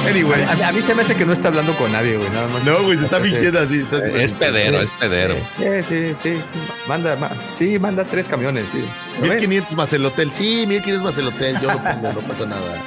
Anyway. 0.10 0.44
A, 0.44 0.56
mí- 0.56 0.61
a 0.64 0.72
mí 0.72 0.82
se 0.82 0.95
me 0.95 1.02
hace 1.03 1.16
que 1.16 1.26
no 1.26 1.34
está 1.34 1.50
hablando 1.50 1.74
con 1.74 1.92
nadie, 1.92 2.18
güey, 2.18 2.30
nada 2.30 2.48
más. 2.48 2.64
No, 2.64 2.82
güey, 2.84 2.98
se 2.98 3.06
está 3.06 3.19
fingiendo 3.19 3.60
así. 3.60 3.82
Está 3.82 3.98
haciendo- 3.98 4.19
Es 4.19 4.34
pedero, 4.34 4.82
es 4.82 4.90
pedero. 5.00 5.36
Sí, 5.36 5.64
sí, 5.88 6.08
sí, 6.08 6.16
sí. 6.24 6.34
Manda, 6.88 7.16
ma- 7.16 7.32
sí, 7.56 7.80
manda 7.80 8.03
tres 8.03 8.27
camiones, 8.27 8.66
sí. 8.72 8.84
¿Lo 9.16 9.22
ven? 9.22 9.32
1500 9.40 9.76
más 9.76 9.94
el 9.94 10.06
hotel. 10.06 10.32
Sí, 10.32 10.66
1500 10.68 11.03
más 11.03 11.18
el 11.18 11.27
hotel. 11.27 11.58
Yo 11.61 11.72
lo 11.72 11.82
pongo, 11.84 12.14
no 12.14 12.19
pasa 12.22 12.45
nada. 12.45 12.61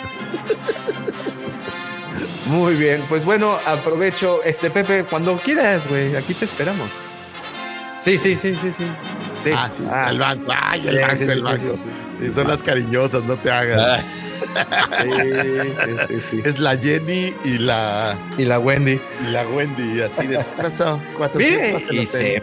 Muy 2.47 2.75
bien, 2.75 3.03
pues 3.09 3.25
bueno, 3.25 3.57
aprovecho, 3.67 4.43
este 4.45 4.71
Pepe, 4.71 5.05
cuando 5.05 5.37
quieras, 5.37 5.87
güey, 5.89 6.17
aquí 6.17 6.35
te 6.35 6.45
esperamos. 6.47 6.89
Sí, 8.01 8.19
sí, 8.19 8.37
sí, 8.41 8.55
sí, 8.55 8.73
sí. 8.77 8.85
Sí. 9.45 9.51
Ah, 9.55 9.71
sí, 9.75 9.83
el 10.11 10.19
banco. 10.19 10.53
Ay, 10.55 10.87
el 10.89 10.97
Sí, 10.97 11.01
banco, 11.01 11.17
sí, 11.17 11.23
el 11.25 11.35
sí, 11.39 11.41
banco. 11.41 11.75
sí, 11.77 11.83
Sí, 12.27 12.33
son 12.35 12.49
las 12.49 12.63
cariñosas, 12.63 13.25
no 13.25 13.39
te 13.39 13.51
hagas. 13.51 14.03
Sí, 14.03 14.09
sí, 15.03 16.09
sí, 16.09 16.21
sí. 16.31 16.43
Es 16.45 16.59
la 16.59 16.77
Jenny 16.77 17.35
y 17.45 17.59
la, 17.59 18.19
Y 18.39 18.45
la 18.45 18.59
Wendy. 18.59 19.01
y 19.27 19.31
la 19.31 19.47
Wendy, 19.49 20.01
así 20.03 20.27
de 20.27 20.39
¿qué 20.39 20.63
pasó? 20.63 21.01
400 21.17 21.83
Mire, 21.83 22.03
y 22.03 22.07
se- 22.07 22.43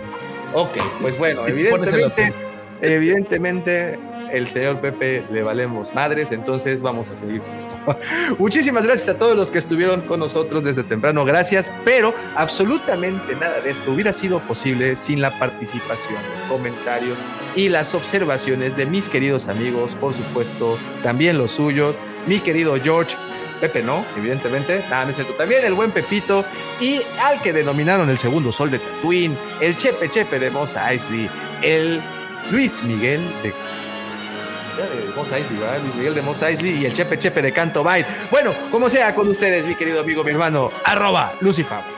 Ok, 0.54 0.78
pues 1.02 1.18
bueno, 1.18 1.46
evidentemente, 1.48 2.34
evidentemente 2.82 4.00
el 4.32 4.48
señor 4.48 4.82
Pepe 4.82 5.24
le 5.32 5.44
valemos 5.44 5.94
madres, 5.94 6.32
entonces 6.32 6.82
vamos 6.82 7.08
a 7.10 7.20
seguir 7.20 7.42
con 7.42 7.56
esto. 7.56 8.36
Muchísimas 8.40 8.86
gracias 8.86 9.16
a 9.16 9.18
todos 9.18 9.36
los 9.36 9.52
que 9.52 9.60
estuvieron 9.60 10.02
con 10.02 10.20
nosotros 10.20 10.64
desde 10.64 10.84
temprano, 10.84 11.26
gracias, 11.26 11.72
pero 11.86 12.14
absolutamente 12.36 13.36
nada 13.36 13.62
de 13.62 13.72
esto 13.72 13.92
hubiera 13.92 14.14
sido 14.14 14.40
posible 14.42 14.96
sin 14.96 15.22
la 15.22 15.38
participación, 15.38 16.16
los 16.16 16.50
comentarios 16.50 17.18
y 17.56 17.70
las 17.70 17.96
observaciones 17.96 18.76
de 18.78 18.86
mis 18.86 19.10
queridos 19.10 19.48
amigos, 19.48 19.96
por 19.96 20.14
supuesto, 20.14 20.78
también 21.04 21.38
los 21.38 21.52
suyos, 21.52 21.96
mi 22.28 22.40
querido 22.40 22.76
George. 22.82 23.16
Pepe 23.60 23.82
no, 23.82 24.06
evidentemente, 24.16 24.84
nada, 24.88 25.06
no 25.06 25.10
es 25.10 25.16
cierto. 25.16 25.34
También 25.34 25.66
el 25.66 25.74
buen 25.74 25.90
Pepito 25.90 26.46
y 26.80 27.02
al 27.24 27.42
que 27.42 27.54
denominaron 27.54 28.08
el 28.08 28.20
segundo 28.20 28.52
sol 28.52 28.70
de 28.70 28.78
Tatooine, 28.78 29.36
el 29.60 29.76
Chepe 29.76 30.10
Chepe 30.10 30.38
de 30.38 30.52
Mos 30.52 30.76
Eisley, 30.76 31.28
el 31.64 32.00
Luis 32.52 32.84
Miguel 32.84 33.22
de 33.44 33.54
de 34.78 35.16
Mos 35.16 35.28
Eisley, 35.32 35.60
¿verdad? 35.60 35.80
Luis 35.82 35.96
Miguel 35.96 36.16
de 36.16 36.22
Mos 36.22 36.42
Eisley 36.42 36.82
y 36.82 36.86
el 36.86 36.94
Chepe 36.94 37.18
Chepe 37.18 37.42
de 37.42 37.52
Canto 37.52 37.84
Byte. 37.84 38.08
Bueno, 38.30 38.52
como 38.72 38.90
sea 38.90 39.16
con 39.16 39.28
ustedes, 39.28 39.66
mi 39.66 39.74
querido 39.76 40.02
amigo, 40.02 40.24
mi 40.24 40.32
hermano, 40.32 40.72
arroba 40.84 41.34
Lucifer. 41.42 41.97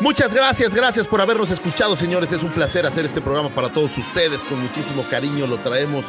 Muchas 0.00 0.32
gracias, 0.32 0.72
gracias 0.72 1.08
por 1.08 1.20
habernos 1.20 1.50
escuchado, 1.50 1.96
señores. 1.96 2.30
Es 2.30 2.44
un 2.44 2.52
placer 2.52 2.86
hacer 2.86 3.04
este 3.04 3.20
programa 3.20 3.48
para 3.52 3.68
todos 3.68 3.98
ustedes. 3.98 4.44
Con 4.44 4.62
muchísimo 4.62 5.02
cariño 5.10 5.48
lo 5.48 5.56
traemos 5.58 6.04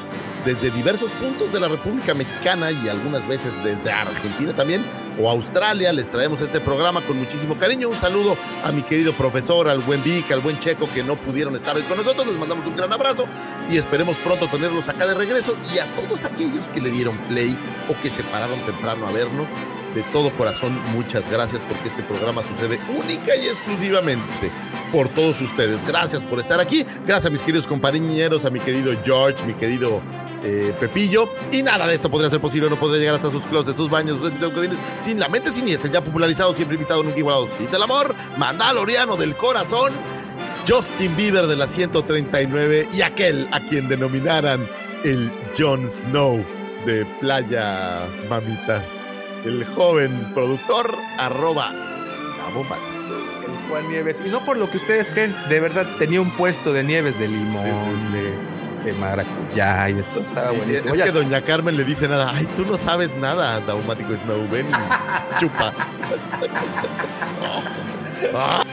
desde 0.45 0.69
diversos 0.69 1.09
puntos 1.13 1.51
de 1.51 1.59
la 1.59 1.67
República 1.67 2.13
Mexicana 2.13 2.69
y 2.71 2.87
algunas 2.87 3.27
veces 3.27 3.51
desde 3.63 3.91
Argentina 3.91 4.55
también 4.55 4.85
o 5.19 5.27
Australia. 5.27 5.91
Les 5.91 6.11
traemos 6.11 6.39
este 6.41 6.59
programa 6.59 7.01
con 7.01 7.17
muchísimo 7.17 7.57
cariño. 7.57 7.89
Un 7.89 7.95
saludo 7.95 8.37
a 8.63 8.71
mi 8.71 8.83
querido 8.83 9.11
profesor, 9.13 9.67
al 9.67 9.79
buen 9.79 10.03
Vic, 10.03 10.31
al 10.31 10.41
buen 10.41 10.59
Checo 10.59 10.87
que 10.93 11.01
no 11.01 11.15
pudieron 11.15 11.55
estar 11.55 11.75
hoy 11.75 11.81
con 11.81 11.97
nosotros. 11.97 12.27
Les 12.27 12.37
mandamos 12.37 12.67
un 12.67 12.75
gran 12.75 12.93
abrazo 12.93 13.25
y 13.71 13.77
esperemos 13.77 14.17
pronto 14.17 14.45
tenerlos 14.45 14.87
acá 14.87 15.07
de 15.07 15.15
regreso. 15.15 15.57
Y 15.73 15.79
a 15.79 15.85
todos 15.95 16.25
aquellos 16.25 16.69
que 16.69 16.79
le 16.79 16.91
dieron 16.91 17.17
play 17.27 17.57
o 17.89 17.99
que 18.03 18.11
se 18.11 18.21
pararon 18.21 18.59
temprano 18.67 19.07
a 19.07 19.11
vernos, 19.11 19.49
de 19.93 20.03
todo 20.13 20.31
corazón, 20.31 20.79
muchas 20.93 21.29
gracias 21.31 21.61
porque 21.67 21.87
este 21.87 22.03
programa 22.03 22.43
sucede 22.43 22.79
única 22.95 23.35
y 23.35 23.47
exclusivamente 23.47 24.51
por 24.91 25.09
todos 25.09 25.41
ustedes. 25.41 25.85
Gracias 25.87 26.23
por 26.23 26.39
estar 26.39 26.59
aquí. 26.59 26.85
Gracias 27.05 27.27
a 27.27 27.29
mis 27.29 27.41
queridos 27.41 27.67
compañeros, 27.67 28.45
a 28.45 28.49
mi 28.49 28.59
querido 28.59 28.93
George, 29.03 29.43
mi 29.45 29.53
querido 29.53 30.01
eh, 30.43 30.73
Pepillo. 30.79 31.29
Y 31.51 31.63
nada 31.63 31.87
de 31.87 31.95
esto 31.95 32.09
podría 32.09 32.29
ser 32.29 32.39
posible, 32.39 32.69
no 32.69 32.75
podría 32.75 32.99
llegar 32.99 33.15
hasta 33.15 33.31
sus 33.31 33.45
closets, 33.45 33.77
sus 33.77 33.89
baños, 33.89 34.19
sus 34.21 34.31
sin 35.03 35.19
la 35.19 35.27
mente 35.27 35.51
siniestra, 35.51 35.91
ya 35.91 36.03
popularizado, 36.03 36.53
siempre 36.55 36.75
invitado, 36.75 37.03
nunca 37.03 37.17
igualado. 37.17 37.47
Sí, 37.57 37.65
del 37.67 37.81
amor, 37.81 38.15
Mandaloriano 38.37 39.15
del 39.15 39.35
corazón. 39.35 39.93
Justin 40.67 41.15
Bieber 41.15 41.47
de 41.47 41.55
la 41.55 41.67
139 41.67 42.89
y 42.91 43.01
aquel 43.01 43.47
a 43.51 43.59
quien 43.59 43.87
denominaran 43.87 44.67
el 45.03 45.31
Jon 45.57 45.89
Snow 45.89 46.45
de 46.85 47.05
Playa 47.19 48.07
Mamitas 48.29 49.08
el 49.45 49.65
joven 49.65 50.31
productor 50.33 50.95
arroba 51.17 51.71
la 51.71 52.53
bomba. 52.53 52.77
El 53.45 53.69
Juan 53.69 53.89
Nieves. 53.89 54.21
Y 54.25 54.29
no 54.29 54.43
por 54.45 54.57
lo 54.57 54.69
que 54.69 54.77
ustedes 54.77 55.11
creen, 55.11 55.35
de 55.49 55.59
verdad 55.59 55.85
tenía 55.97 56.21
un 56.21 56.31
puesto 56.31 56.73
de 56.73 56.83
nieves 56.83 57.17
de 57.19 57.27
limón, 57.27 58.11
De, 58.11 58.33
de 58.85 58.93
maracuyá 58.99 59.89
y 59.89 59.93
de 59.93 60.03
todo. 60.03 60.21
Estaba 60.21 60.51
Es 60.51 60.57
buenísimo. 60.57 60.91
que 60.93 60.97
Ya- 60.97 61.11
doña 61.11 61.41
Carmen 61.41 61.77
le 61.77 61.83
dice 61.83 62.07
nada, 62.07 62.31
ay, 62.33 62.45
tú 62.57 62.65
no 62.65 62.77
sabes 62.77 63.15
nada, 63.15 63.59
Daumático 63.61 64.13
Snow, 64.23 64.47
ven 64.49 64.67
chupa. 65.39 65.73
Ah. 68.35 68.63